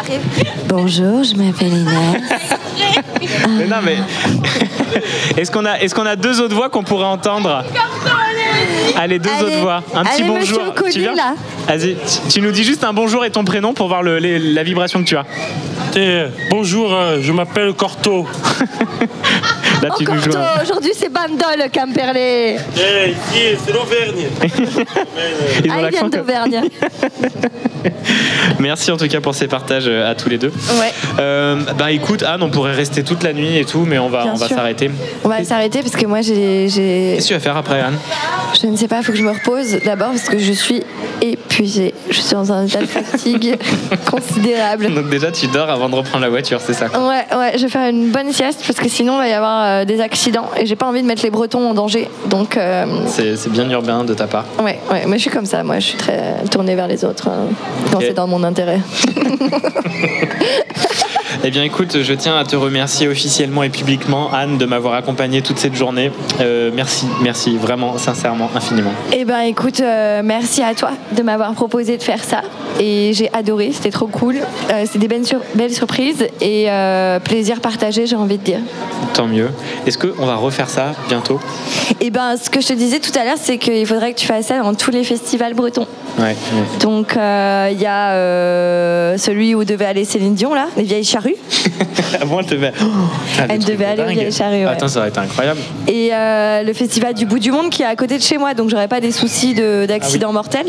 Bonjour, 0.68 1.24
je 1.24 1.34
m'appelle 1.34 1.72
Inès. 1.72 2.20
Mais 3.58 3.66
non, 3.66 3.76
mais. 3.84 3.96
Est-ce 5.36 5.50
qu'on 5.50 5.64
a, 5.64 5.78
est-ce 5.80 5.94
qu'on 5.94 6.04
a 6.06 6.16
deux 6.16 6.40
autres 6.40 6.54
voix 6.54 6.68
qu'on 6.68 6.82
pourrait 6.82 7.06
entendre? 7.06 7.64
Allez, 8.96 9.18
deux 9.18 9.30
Allez, 9.30 9.44
autres 9.44 9.58
voix. 9.60 9.82
Un 9.94 10.04
petit 10.04 10.22
allez, 10.22 10.30
bonjour. 10.30 10.74
Connu, 10.74 10.92
tu 10.92 11.00
viens? 11.00 11.14
là. 11.14 11.34
Vas-y, 11.66 11.94
tu- 11.94 12.28
tu 12.30 12.40
nous 12.42 12.50
dis 12.50 12.64
juste 12.64 12.84
un 12.84 12.92
bonjour 12.92 13.21
et 13.24 13.30
ton 13.30 13.44
prénom 13.44 13.72
pour 13.74 13.88
voir 13.88 14.02
le- 14.02 14.18
les- 14.18 14.38
la 14.38 14.62
vibration 14.62 15.02
que 15.02 15.08
tu 15.08 15.16
as. 15.16 15.24
bonjour, 16.50 16.92
euh, 16.94 17.18
je 17.22 17.32
m'appelle 17.32 17.72
Corto. 17.74 18.26
Là, 19.82 19.88
tu 19.98 20.04
nous 20.04 20.14
joues. 20.20 20.30
Corto, 20.30 20.38
un- 20.38 20.62
aujourd'hui 20.62 20.92
c'est 20.96 21.08
Bandol, 21.12 21.68
Camperlé. 21.74 22.56
Eh, 22.76 23.10
ici, 23.10 23.58
c'est 23.64 23.72
l'Auvergne. 23.72 24.26
Ils 25.64 25.70
ont 25.70 25.74
Ah, 25.78 25.82
l'accent 25.82 26.08
d'Auvergne. 26.08 26.60
Merci 28.58 28.90
en 28.92 28.96
tout 28.96 29.08
cas 29.08 29.20
pour 29.20 29.34
ces 29.34 29.48
partages 29.48 29.84
euh, 29.88 30.08
à 30.10 30.14
tous 30.14 30.28
les 30.28 30.38
deux. 30.38 30.48
Ouais. 30.78 30.92
Euh, 31.18 31.56
bah 31.76 31.90
écoute, 31.90 32.22
Anne, 32.22 32.42
on 32.42 32.50
pourrait 32.50 32.74
rester 32.74 33.02
toute 33.02 33.22
la 33.22 33.32
nuit 33.32 33.56
et 33.58 33.64
tout, 33.64 33.84
mais 33.86 33.98
on 33.98 34.08
va, 34.08 34.22
Bien 34.22 34.32
on 34.34 34.36
va 34.36 34.46
sûr. 34.46 34.56
s'arrêter. 34.56 34.90
On 35.24 35.28
va 35.28 35.42
s'arrêter 35.44 35.80
parce 35.82 35.96
que 35.96 36.06
moi 36.06 36.20
j'ai. 36.20 36.68
j'ai- 36.68 37.14
Qu'est-ce 37.16 37.24
que 37.24 37.28
tu 37.28 37.34
vas 37.34 37.40
faire 37.40 37.56
après, 37.56 37.80
Anne? 37.80 37.96
Je 38.60 38.66
ne 38.68 38.76
sais 38.76 38.86
pas, 38.88 38.98
il 38.98 39.04
faut 39.04 39.12
que 39.12 39.18
je 39.18 39.24
me 39.24 39.30
repose 39.32 39.78
d'abord 39.84 40.10
parce 40.10 40.28
que 40.28 40.38
je 40.38 40.52
suis 40.52 40.82
épuisée. 41.20 41.94
Je 42.10 42.20
suis 42.20 42.34
dans 42.34 42.52
un 42.52 42.66
état 42.66 42.80
de 42.80 42.86
fatigue 42.86 43.56
considérable. 44.10 44.92
Donc 44.94 45.08
déjà, 45.10 45.30
tu 45.32 45.46
dors 45.48 45.70
avant 45.70 45.88
de 45.88 45.96
reprendre 45.96 46.22
la 46.22 46.30
voiture, 46.30 46.60
c'est 46.60 46.74
ça? 46.74 46.86
Ouais, 46.86 47.24
ouais, 47.36 47.52
je 47.56 47.62
vais 47.62 47.68
faire 47.68 47.88
une 47.88 48.10
bonne 48.10 48.32
sieste 48.32 48.62
parce 48.66 48.78
que 48.78 48.88
sinon 48.88 49.14
il 49.14 49.18
va 49.18 49.28
y 49.28 49.32
avoir 49.32 49.62
euh, 49.72 49.84
des 49.84 50.00
accidents 50.00 50.48
et 50.58 50.66
j'ai 50.66 50.76
pas 50.76 50.86
envie 50.86 51.02
de 51.02 51.06
mettre 51.06 51.22
les 51.22 51.30
Bretons 51.30 51.68
en 51.70 51.74
danger. 51.74 52.08
Donc, 52.26 52.56
euh, 52.56 52.84
C'est 53.06 53.50
bien 53.50 53.68
urbain 53.70 54.04
de 54.04 54.14
ta 54.14 54.26
part. 54.26 54.44
ouais, 54.62 54.78
ouais, 54.90 55.04
mais 55.06 55.16
je 55.16 55.22
suis 55.22 55.30
comme 55.30 55.46
ça, 55.46 55.62
moi 55.64 55.78
je 55.78 55.86
suis 55.88 55.98
très 55.98 56.34
tournée 56.50 56.74
vers 56.74 56.88
les 56.88 57.04
autres 57.04 57.28
hein, 57.28 57.46
quand 57.90 57.98
Ok. 57.98 58.04
c'est 58.08 58.14
dans 58.14 58.26
mon 58.26 58.42
intérêt. 58.44 58.80
Eh 61.44 61.50
bien 61.50 61.62
écoute, 61.64 62.02
je 62.02 62.12
tiens 62.14 62.36
à 62.36 62.44
te 62.44 62.54
remercier 62.56 63.08
officiellement 63.08 63.62
et 63.62 63.68
publiquement, 63.68 64.32
Anne, 64.32 64.58
de 64.58 64.64
m'avoir 64.66 64.94
accompagné 64.94 65.42
toute 65.42 65.58
cette 65.58 65.74
journée. 65.74 66.10
Euh, 66.40 66.70
merci, 66.74 67.06
merci, 67.20 67.56
vraiment, 67.56 67.98
sincèrement, 67.98 68.50
infiniment. 68.54 68.92
Eh 69.12 69.24
ben 69.24 69.40
écoute, 69.40 69.80
euh, 69.80 70.22
merci 70.24 70.62
à 70.62 70.74
toi 70.74 70.90
de 71.16 71.22
m'avoir 71.22 71.52
proposé 71.54 71.96
de 71.96 72.02
faire 72.02 72.22
ça. 72.22 72.42
Et 72.80 73.12
j'ai 73.14 73.28
adoré, 73.32 73.70
c'était 73.72 73.90
trop 73.90 74.06
cool. 74.06 74.36
Euh, 74.70 74.84
c'est 74.90 74.98
des 74.98 75.08
belles, 75.08 75.26
sur- 75.26 75.40
belles 75.54 75.72
surprises 75.72 76.26
et 76.40 76.68
plaisir 77.24 77.60
partagé, 77.60 78.06
j'ai 78.06 78.16
envie 78.16 78.38
de 78.38 78.44
dire. 78.44 78.60
Tant 79.14 79.26
mieux. 79.26 79.50
Est-ce 79.86 79.98
qu'on 79.98 80.26
va 80.26 80.36
refaire 80.36 80.68
ça 80.68 80.92
bientôt? 81.08 81.40
Et 82.00 82.10
ben 82.10 82.36
ce 82.36 82.48
que 82.50 82.60
je 82.60 82.68
te 82.68 82.72
disais 82.72 82.98
tout 83.00 83.12
à 83.18 83.24
l'heure, 83.24 83.36
c'est 83.40 83.58
qu'il 83.58 83.86
faudrait 83.86 84.12
que 84.12 84.18
tu 84.18 84.26
fasses 84.26 84.46
ça 84.46 84.60
dans 84.60 84.74
tous 84.74 84.90
les 84.90 85.04
festivals 85.04 85.54
bretons. 85.54 85.86
Ouais. 86.18 86.24
ouais. 86.24 86.36
Donc 86.80 87.12
il 87.14 87.80
y 87.80 87.86
a 87.86 89.16
celui 89.18 89.54
où 89.54 89.64
devait 89.64 89.84
aller 89.86 90.04
Céline 90.04 90.34
Dion, 90.34 90.54
là, 90.54 90.66
les 90.76 90.82
vieilles 90.84 91.04
charrues. 91.22 91.36
Avant, 92.22 92.40
elle 92.40 92.46
devait. 92.46 92.72
Oh, 92.80 92.84
le 92.84 93.44
Elle 93.48 93.58
devait 93.64 93.76
de 93.76 93.84
aller 93.84 94.02
aux 94.02 94.06
dingue. 94.06 94.14
Vieilles 94.18 94.32
Charrues, 94.32 94.64
ouais. 94.64 94.66
Attends, 94.66 94.88
ça 94.88 95.00
aurait 95.00 95.08
été 95.08 95.18
incroyable. 95.20 95.60
Et 95.88 96.10
euh, 96.12 96.62
le 96.62 96.72
festival 96.72 97.14
du 97.14 97.26
bout 97.26 97.38
du 97.38 97.50
monde 97.50 97.70
qui 97.70 97.82
est 97.82 97.86
à 97.86 97.96
côté 97.96 98.18
de 98.18 98.22
chez 98.22 98.38
moi, 98.38 98.54
donc 98.54 98.70
j'aurais 98.70 98.88
pas 98.88 99.00
des 99.00 99.12
soucis 99.12 99.54
de- 99.54 99.86
d'accidents 99.86 100.32
mortels. 100.32 100.66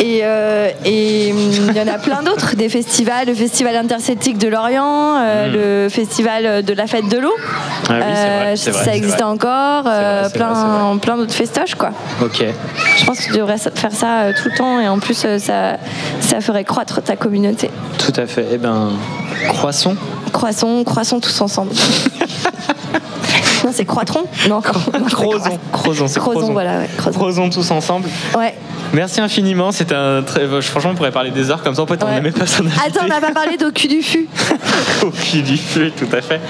Et 0.00 0.20
euh, 0.22 0.70
et, 0.84 1.32
hum, 1.32 1.50
il 1.70 1.76
y 1.76 1.80
en 1.80 1.88
a 1.92 1.98
plein 1.98 2.22
d'autres, 2.22 2.56
des 2.56 2.68
festivals, 2.68 3.26
le 3.26 3.34
festival 3.34 3.76
interceltique 3.76 4.38
de 4.38 4.48
Lorient, 4.48 5.16
euh, 5.18 5.48
Mm. 5.48 5.52
le 5.84 5.88
festival 5.88 6.64
de 6.64 6.72
la 6.72 6.86
fête 6.86 7.08
de 7.08 7.18
l'eau. 7.18 7.34
Ah 7.88 7.92
oui, 7.92 7.98
vrai, 8.00 8.38
vrai, 8.44 8.56
ça 8.56 8.72
c'est 8.72 8.96
existe 8.96 9.16
vrai. 9.16 9.24
encore, 9.24 9.82
vrai, 9.84 10.28
plein, 10.34 10.98
plein 11.00 11.16
d'autres 11.16 11.34
festoches 11.34 11.74
quoi. 11.74 11.90
Ok. 12.22 12.44
Je 12.98 13.04
pense 13.04 13.18
que 13.20 13.24
tu 13.32 13.38
devrais 13.38 13.58
faire 13.58 13.92
ça 13.92 14.26
tout 14.36 14.48
le 14.50 14.56
temps 14.56 14.80
et 14.80 14.88
en 14.88 14.98
plus 14.98 15.14
ça, 15.38 15.38
ça 16.20 16.40
ferait 16.40 16.64
croître 16.64 17.02
ta 17.02 17.16
communauté. 17.16 17.70
Tout 17.98 18.12
à 18.20 18.26
fait. 18.26 18.46
Eh 18.52 18.58
ben, 18.58 18.90
croissons. 19.66 19.96
Croissons, 20.32 20.84
croissons 20.84 21.18
tous 21.18 21.40
ensemble. 21.40 21.72
non, 23.70 23.72
c'est 23.72 23.84
croîtrons 23.84 24.24
Non, 24.48 24.60
Crozons. 24.60 25.58
Crozons, 25.72 26.08
c'est 26.08 26.20
Crozons. 26.20 26.52
voilà, 26.52 26.78
ouais. 26.78 26.88
Crozons 27.12 27.50
tous 27.50 27.70
ensemble. 27.70 28.08
Ouais. 28.36 28.54
Merci 28.92 29.20
infiniment. 29.20 29.72
C'était 29.72 29.94
un 29.96 30.22
très. 30.22 30.46
Franchement, 30.62 30.90
on 30.92 30.94
pourrait 30.94 31.10
parler 31.10 31.30
des 31.32 31.50
heures 31.50 31.62
comme 31.62 31.74
ça. 31.74 31.82
En 31.82 31.86
fait, 31.86 32.02
on 32.04 32.08
n'aimait 32.08 32.30
pas 32.30 32.46
son 32.46 32.64
Attends, 32.66 33.00
on 33.04 33.08
n'a 33.08 33.20
pas 33.20 33.32
parlé 33.32 33.56
d'au 33.56 33.72
cul 33.72 33.88
du 33.88 33.96
au 35.02 35.10
cul 35.10 35.42
du 35.42 35.56
feu, 35.56 35.90
tout 35.96 36.06
à 36.16 36.22
fait. 36.22 36.40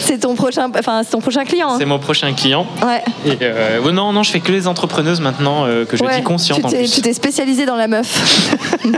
C'est 0.00 0.18
ton 0.18 0.34
prochain, 0.34 0.70
enfin, 0.76 1.02
c'est 1.04 1.10
ton 1.12 1.20
prochain 1.20 1.44
client. 1.44 1.68
hein. 1.70 1.76
C'est 1.78 1.84
mon 1.86 1.98
prochain 2.00 2.32
client. 2.32 2.66
Ouais. 2.84 3.02
Et 3.24 3.38
euh, 3.42 3.92
non, 3.92 4.12
non, 4.12 4.22
je 4.24 4.30
fais 4.32 4.40
que 4.40 4.50
les 4.50 4.66
entrepreneuses 4.66 5.20
maintenant 5.20 5.64
euh, 5.66 5.84
que 5.84 5.96
je 5.96 6.02
Ouais, 6.02 6.16
dis 6.16 6.22
conscientes 6.24 6.60
tu 6.60 6.66
en 6.66 6.68
t'es- 6.70 6.78
plus. 6.78 6.90
Tu 6.92 7.00
t'es 7.00 7.12
spécialisé 7.12 7.64
dans 7.64 7.76
la 7.76 7.86
meuf. 7.86 8.48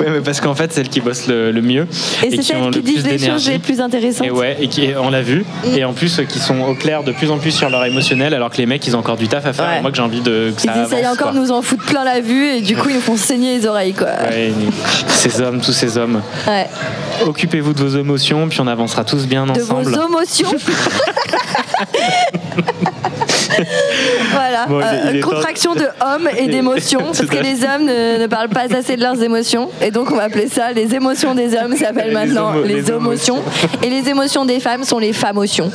Ouais, 0.00 0.06
mais 0.10 0.20
parce 0.20 0.40
qu'en 0.40 0.54
fait, 0.54 0.70
c'est 0.72 0.78
celles 0.80 0.88
qui 0.88 1.00
bossent 1.00 1.28
le, 1.28 1.52
le 1.52 1.62
mieux 1.62 1.86
Et, 2.22 2.30
c'est 2.30 2.38
qui 2.38 2.42
celles 2.44 2.56
ont 2.56 2.70
qui 2.70 2.78
le 2.78 2.82
plus 2.84 3.04
les 3.04 3.18
choses 3.18 3.48
les 3.48 3.58
plus 3.58 3.80
intéressantes. 3.80 4.26
Et 4.26 4.30
ouais, 4.30 4.56
et 4.60 4.66
qui, 4.68 4.88
on 5.00 5.08
l'a 5.10 5.22
vu. 5.22 5.44
Et 5.76 5.84
en 5.84 5.92
plus, 5.92 6.20
qui 6.28 6.38
sont 6.38 6.60
au 6.60 6.74
clair 6.74 7.02
de 7.02 7.12
plus 7.12 7.30
en 7.30 7.38
plus 7.38 7.50
sur 7.52 7.68
leur 7.70 7.84
émotionnel, 7.84 8.34
alors 8.34 8.50
que 8.50 8.58
les 8.58 8.66
mecs, 8.66 8.86
ils 8.86 8.94
ont 8.94 9.00
encore 9.00 9.16
du 9.16 9.28
taf 9.28 9.46
à 9.46 9.52
faire. 9.52 9.66
Ouais. 9.66 9.80
Moi, 9.80 9.90
que 9.90 9.96
j'ai 9.96 10.02
envie 10.02 10.20
de 10.20 10.52
que 10.54 10.62
ça 10.62 10.72
Ils 10.76 10.82
essayent 10.84 11.06
encore 11.08 11.32
de 11.32 11.38
nous 11.38 11.50
en 11.50 11.62
foutre 11.62 11.84
plein 11.84 12.04
la 12.04 12.20
vue 12.20 12.46
et 12.48 12.60
du 12.60 12.76
coup 12.76 12.88
ils 12.88 12.94
nous 12.96 13.00
font 13.00 13.16
saigner 13.16 13.58
les 13.58 13.66
oreilles 13.66 13.94
quoi. 13.94 14.08
Ouais, 14.28 14.52
ces 15.08 15.40
hommes, 15.40 15.60
tous 15.60 15.72
ces 15.72 15.96
hommes. 15.98 16.20
Ouais. 16.46 16.66
Occupez-vous 17.26 17.72
de 17.72 17.82
vos 17.82 17.98
émotions, 17.98 18.48
puis 18.48 18.60
on 18.60 18.66
avancera 18.66 19.04
tous 19.04 19.26
bien 19.26 19.46
De 19.46 19.50
ensemble. 19.60 19.90
vos 19.90 20.06
émotions. 20.06 20.48
voilà, 24.32 24.66
Bon, 24.68 24.80
il 24.80 24.82
est- 24.82 24.86
Euh, 24.86 25.10
il 25.10 25.16
est 25.16 25.20
temps- 25.20 25.28
contraction 25.30 25.74
de 25.74 25.84
hommes 26.00 26.28
et 26.36 26.46
d'émotions, 26.48 27.00
parce 27.00 27.22
que 27.26 27.36
les 27.38 27.64
hommes 27.64 27.84
ne, 27.86 28.18
ne 28.22 28.26
parlent 28.26 28.48
pas 28.48 28.66
assez 28.74 28.96
de 28.96 29.02
leurs 29.02 29.22
émotions, 29.22 29.70
et 29.82 29.90
donc 29.90 30.10
on 30.10 30.16
va 30.16 30.24
appeler 30.24 30.48
ça 30.48 30.72
les 30.72 30.94
émotions 30.94 31.34
des 31.34 31.54
hommes, 31.56 31.72
ça 31.76 31.86
s'appelle 31.86 32.08
Les 32.08 32.14
maintenant 32.14 32.52
homo- 32.54 32.62
les, 32.64 32.82
les 32.82 32.90
émotions, 32.90 33.42
et 33.82 33.90
les 33.90 34.08
émotions 34.08 34.44
des 34.44 34.60
femmes 34.60 34.84
sont 34.84 34.98
les 34.98 35.12
famotions. 35.12 35.70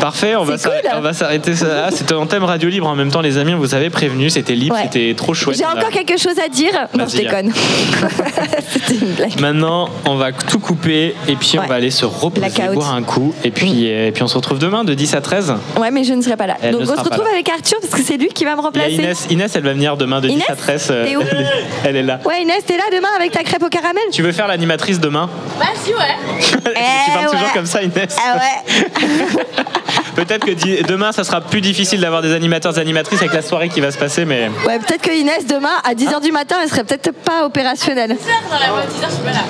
Parfait, 0.00 0.36
on 0.36 0.44
va 0.44 0.58
C'est 0.58 0.64
s'arrêter- 0.64 0.88
cool. 0.88 0.98
on 0.98 1.02
va 1.02 1.12
s'arrêter 1.12 1.54
ça. 1.54 1.66
là. 1.66 1.88
C'était 1.90 2.14
un 2.14 2.26
thème 2.26 2.44
radio 2.44 2.68
libre 2.68 2.86
en 2.88 2.94
même 2.96 3.10
temps, 3.10 3.20
les 3.20 3.38
amis, 3.38 3.54
vous 3.54 3.74
avez 3.74 3.90
prévenu, 3.90 4.28
c'était 4.30 4.54
libre, 4.54 4.74
Ouais. 4.74 4.82
c'était 4.84 5.14
trop 5.16 5.34
chouette. 5.34 5.56
J'ai 5.56 5.64
On 5.64 5.68
a- 5.68 5.78
encore 5.78 5.90
quelque 5.90 6.18
chose 6.18 6.34
à 6.44 6.48
dire. 6.48 6.72
Non, 6.96 7.06
je 7.06 7.16
Vas-y, 7.16 7.24
déconne. 7.24 7.52
C'était 8.70 9.04
une 9.04 9.12
blague. 9.12 9.40
Maintenant, 9.40 9.88
on 10.06 10.16
va 10.16 10.32
tout 10.32 10.58
couper 10.58 11.14
et 11.28 11.36
puis 11.36 11.52
on 11.56 11.62
Ouais. 11.62 11.68
va 11.68 11.74
aller 11.76 11.90
se 11.90 12.04
reposer, 12.04 12.40
Blackout. 12.40 12.70
Mm. 12.72 12.74
boire 12.74 12.94
un 12.94 13.02
coup 13.02 13.34
et 13.44 13.50
puis, 13.50 13.86
et 13.86 14.10
puis 14.12 14.22
on 14.22 14.28
se 14.28 14.36
retrouve 14.36 14.58
demain 14.58 14.84
de 14.84 14.94
10 14.94 15.13
à 15.14 15.20
13. 15.20 15.54
Ouais, 15.78 15.90
mais 15.90 16.04
je 16.04 16.12
ne 16.14 16.22
serai 16.22 16.36
pas 16.36 16.46
là. 16.46 16.56
Elle 16.62 16.72
Donc 16.72 16.82
ne 16.82 16.86
on 16.86 16.90
se 16.90 16.94
pas 16.96 17.02
retrouve 17.02 17.24
là. 17.24 17.30
avec 17.32 17.48
Arthur 17.48 17.78
parce 17.80 17.92
que 17.94 18.02
c'est 18.02 18.16
lui 18.16 18.28
qui 18.28 18.44
va 18.44 18.52
me 18.52 18.56
Il 18.56 18.58
y 18.58 18.60
a 18.60 18.62
remplacer. 18.64 18.92
Inès, 18.94 19.26
Inès, 19.30 19.56
elle 19.56 19.62
va 19.64 19.72
venir 19.72 19.96
demain 19.96 20.20
de 20.20 20.28
10 20.28 20.34
à 20.34 20.36
Inès 20.36 20.58
13. 20.58 20.88
euh, 20.90 21.06
T'es 21.06 21.16
où 21.16 21.22
elle, 21.22 21.40
est, 21.40 21.46
elle 21.84 21.96
est 21.96 22.02
là. 22.02 22.20
Ouais, 22.24 22.42
Inès, 22.42 22.64
t'es 22.66 22.76
là 22.76 22.84
demain 22.92 23.08
avec 23.16 23.32
ta 23.32 23.42
crêpe 23.42 23.62
au 23.62 23.68
caramel 23.68 24.02
Tu 24.12 24.22
veux 24.22 24.32
faire 24.32 24.46
l'animatrice 24.48 25.00
demain 25.00 25.28
Vas-y, 25.58 25.94
ouais. 25.94 26.40
Tu 26.50 27.12
parles 27.12 27.30
toujours 27.30 27.52
comme 27.52 27.66
ça, 27.66 27.82
Inès 27.82 28.16
Ah 28.18 28.36
ouais 28.38 28.74
Peut-être 30.14 30.46
que 30.46 30.82
demain, 30.86 31.12
ça 31.12 31.24
sera 31.24 31.40
plus 31.40 31.60
difficile 31.60 32.00
d'avoir 32.00 32.22
des 32.22 32.32
animateurs 32.32 32.76
et 32.78 32.80
animatrices 32.80 33.20
avec 33.20 33.32
la 33.34 33.42
soirée 33.42 33.68
qui 33.68 33.80
va 33.80 33.90
se 33.90 33.98
passer, 33.98 34.24
mais. 34.24 34.48
Ouais, 34.66 34.78
peut-être 34.78 35.02
que 35.02 35.10
Inès, 35.12 35.46
demain, 35.46 35.72
à 35.84 35.94
10h 35.94 36.22
du 36.22 36.30
matin, 36.32 36.56
elle 36.62 36.68
serait 36.68 36.84
peut-être 36.84 37.12
pas 37.12 37.44
opérationnelle. 37.44 38.16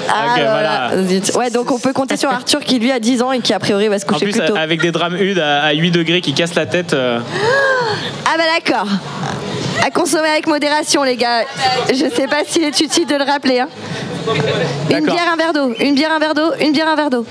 Ah, 0.09 0.25
Ok, 0.27 0.41
voilà. 0.41 0.91
Zut. 1.05 1.33
Ouais, 1.35 1.51
donc 1.51 1.71
on 1.71 1.79
peut 1.79 1.93
compter 1.93 2.17
sur 2.17 2.31
Arthur 2.31 2.61
qui, 2.61 2.79
lui, 2.79 2.91
a 2.93 2.99
10 2.99 3.23
ans 3.23 3.33
et 3.33 3.41
qui, 3.41 3.53
a 3.53 3.59
priori, 3.59 3.89
va 3.89 3.99
se 3.99 4.05
En 4.07 4.09
coucher 4.09 4.27
plus, 4.27 4.33
plus 4.39 4.47
tôt. 4.47 4.57
avec 4.57 4.81
des 4.81 4.91
drames 4.93 5.17
à, 5.41 5.61
à 5.67 5.73
8 5.73 5.91
degrés 5.91 6.21
qui 6.21 6.33
cassent 6.35 6.55
la 6.55 6.67
tête. 6.67 6.93
euh, 6.95 7.19
Ah, 8.27 8.37
bah 8.39 8.45
d'accord. 8.59 8.87
À 9.83 9.91
consommer 9.91 10.29
avec 10.29 10.47
modération, 10.47 11.03
les 11.03 11.17
gars. 11.17 11.43
Je 11.89 12.09
sais 12.15 12.27
pas 12.27 12.45
s'il 12.47 12.65
est 12.65 12.81
utile 12.81 13.07
de 13.07 13.17
le 13.17 13.25
rappeler. 13.25 13.61
hein. 13.61 13.69
Une 14.91 15.05
bière, 15.05 15.31
un 15.33 15.37
verre 15.37 15.53
d'eau. 15.53 15.75
Une 15.81 15.95
bière, 15.95 16.11
un 16.13 16.19
verre 16.19 16.35
d'eau. 16.35 16.53
Une 16.61 16.73
bière, 16.73 16.89
un 16.89 16.97
verre 16.97 17.11
d'eau. 17.11 17.27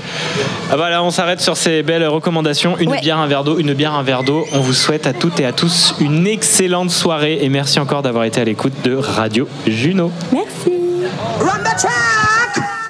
Ah, 0.71 0.75
Voilà, 0.77 1.01
on 1.03 1.09
s'arrête 1.09 1.41
sur 1.41 1.57
ces 1.57 1.81
belles 1.81 2.05
recommandations. 2.07 2.77
Une 2.77 2.91
Ouais. 2.91 2.99
bière, 3.01 3.17
un 3.17 3.25
verre 3.27 3.43
d'eau, 3.43 3.57
une 3.57 3.73
bière, 3.73 3.93
un 3.95 4.03
verre 4.03 4.23
d'eau. 4.23 4.45
On 4.53 4.59
vous 4.59 4.73
souhaite 4.73 5.07
à 5.07 5.13
toutes 5.13 5.39
et 5.39 5.45
à 5.45 5.53
tous 5.53 5.95
une 5.99 6.27
excellente 6.27 6.91
soirée 6.91 7.39
et 7.41 7.49
merci 7.49 7.79
encore 7.79 8.03
d'avoir 8.03 8.25
été 8.25 8.41
à 8.41 8.43
l'écoute 8.43 8.73
de 8.83 8.95
Radio 8.95 9.47
Juno. 9.65 10.11
Merci. 10.31 10.71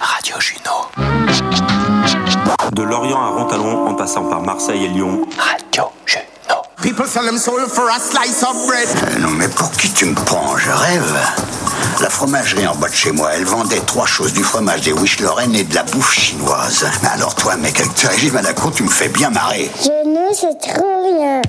Radio 0.01 0.35
Juno. 0.39 0.71
De 2.73 2.81
Lorient 2.83 3.21
à 3.21 3.29
Rontalon 3.29 3.87
en 3.87 3.93
passant 3.93 4.25
par 4.29 4.41
Marseille 4.41 4.83
et 4.85 4.89
Lyon. 4.89 5.21
Radio 5.37 5.83
Juno. 6.05 6.23
People 6.83 7.05
sell 7.07 7.23
them 7.23 7.37
soul 7.37 7.65
for 7.69 7.89
a 7.89 7.97
slice 7.97 8.43
of 8.43 8.67
bread. 8.67 8.89
Euh, 8.89 9.19
non 9.19 9.29
mais 9.29 9.47
pour 9.47 9.71
qui 9.71 9.89
tu 9.89 10.03
me 10.03 10.13
prends? 10.13 10.57
Je 10.57 10.69
rêve. 10.69 11.17
La 12.01 12.09
fromagerie 12.09 12.67
en 12.67 12.75
bas 12.75 12.89
de 12.89 12.93
chez 12.93 13.13
moi, 13.13 13.29
elle 13.33 13.45
vendait 13.45 13.79
trois 13.79 14.05
choses, 14.05 14.33
du 14.33 14.43
fromage, 14.43 14.81
des 14.81 14.91
wish 14.91 15.21
Lorraine 15.21 15.55
et 15.55 15.63
de 15.63 15.73
la 15.73 15.83
bouffe 15.83 16.11
chinoise. 16.13 16.85
Mais 17.01 17.07
alors 17.09 17.35
toi, 17.35 17.55
mec, 17.55 17.79
avec 17.79 17.95
tes 17.95 18.07
régimes 18.07 18.35
à 18.35 18.41
la 18.41 18.51
con, 18.51 18.69
tu 18.69 18.83
me 18.83 18.89
fais 18.89 19.07
bien 19.07 19.29
marrer. 19.29 19.71
Je 19.81 20.09
ne 20.09 20.33
sais 20.33 20.55
trop 20.59 21.03
rien. 21.05 21.41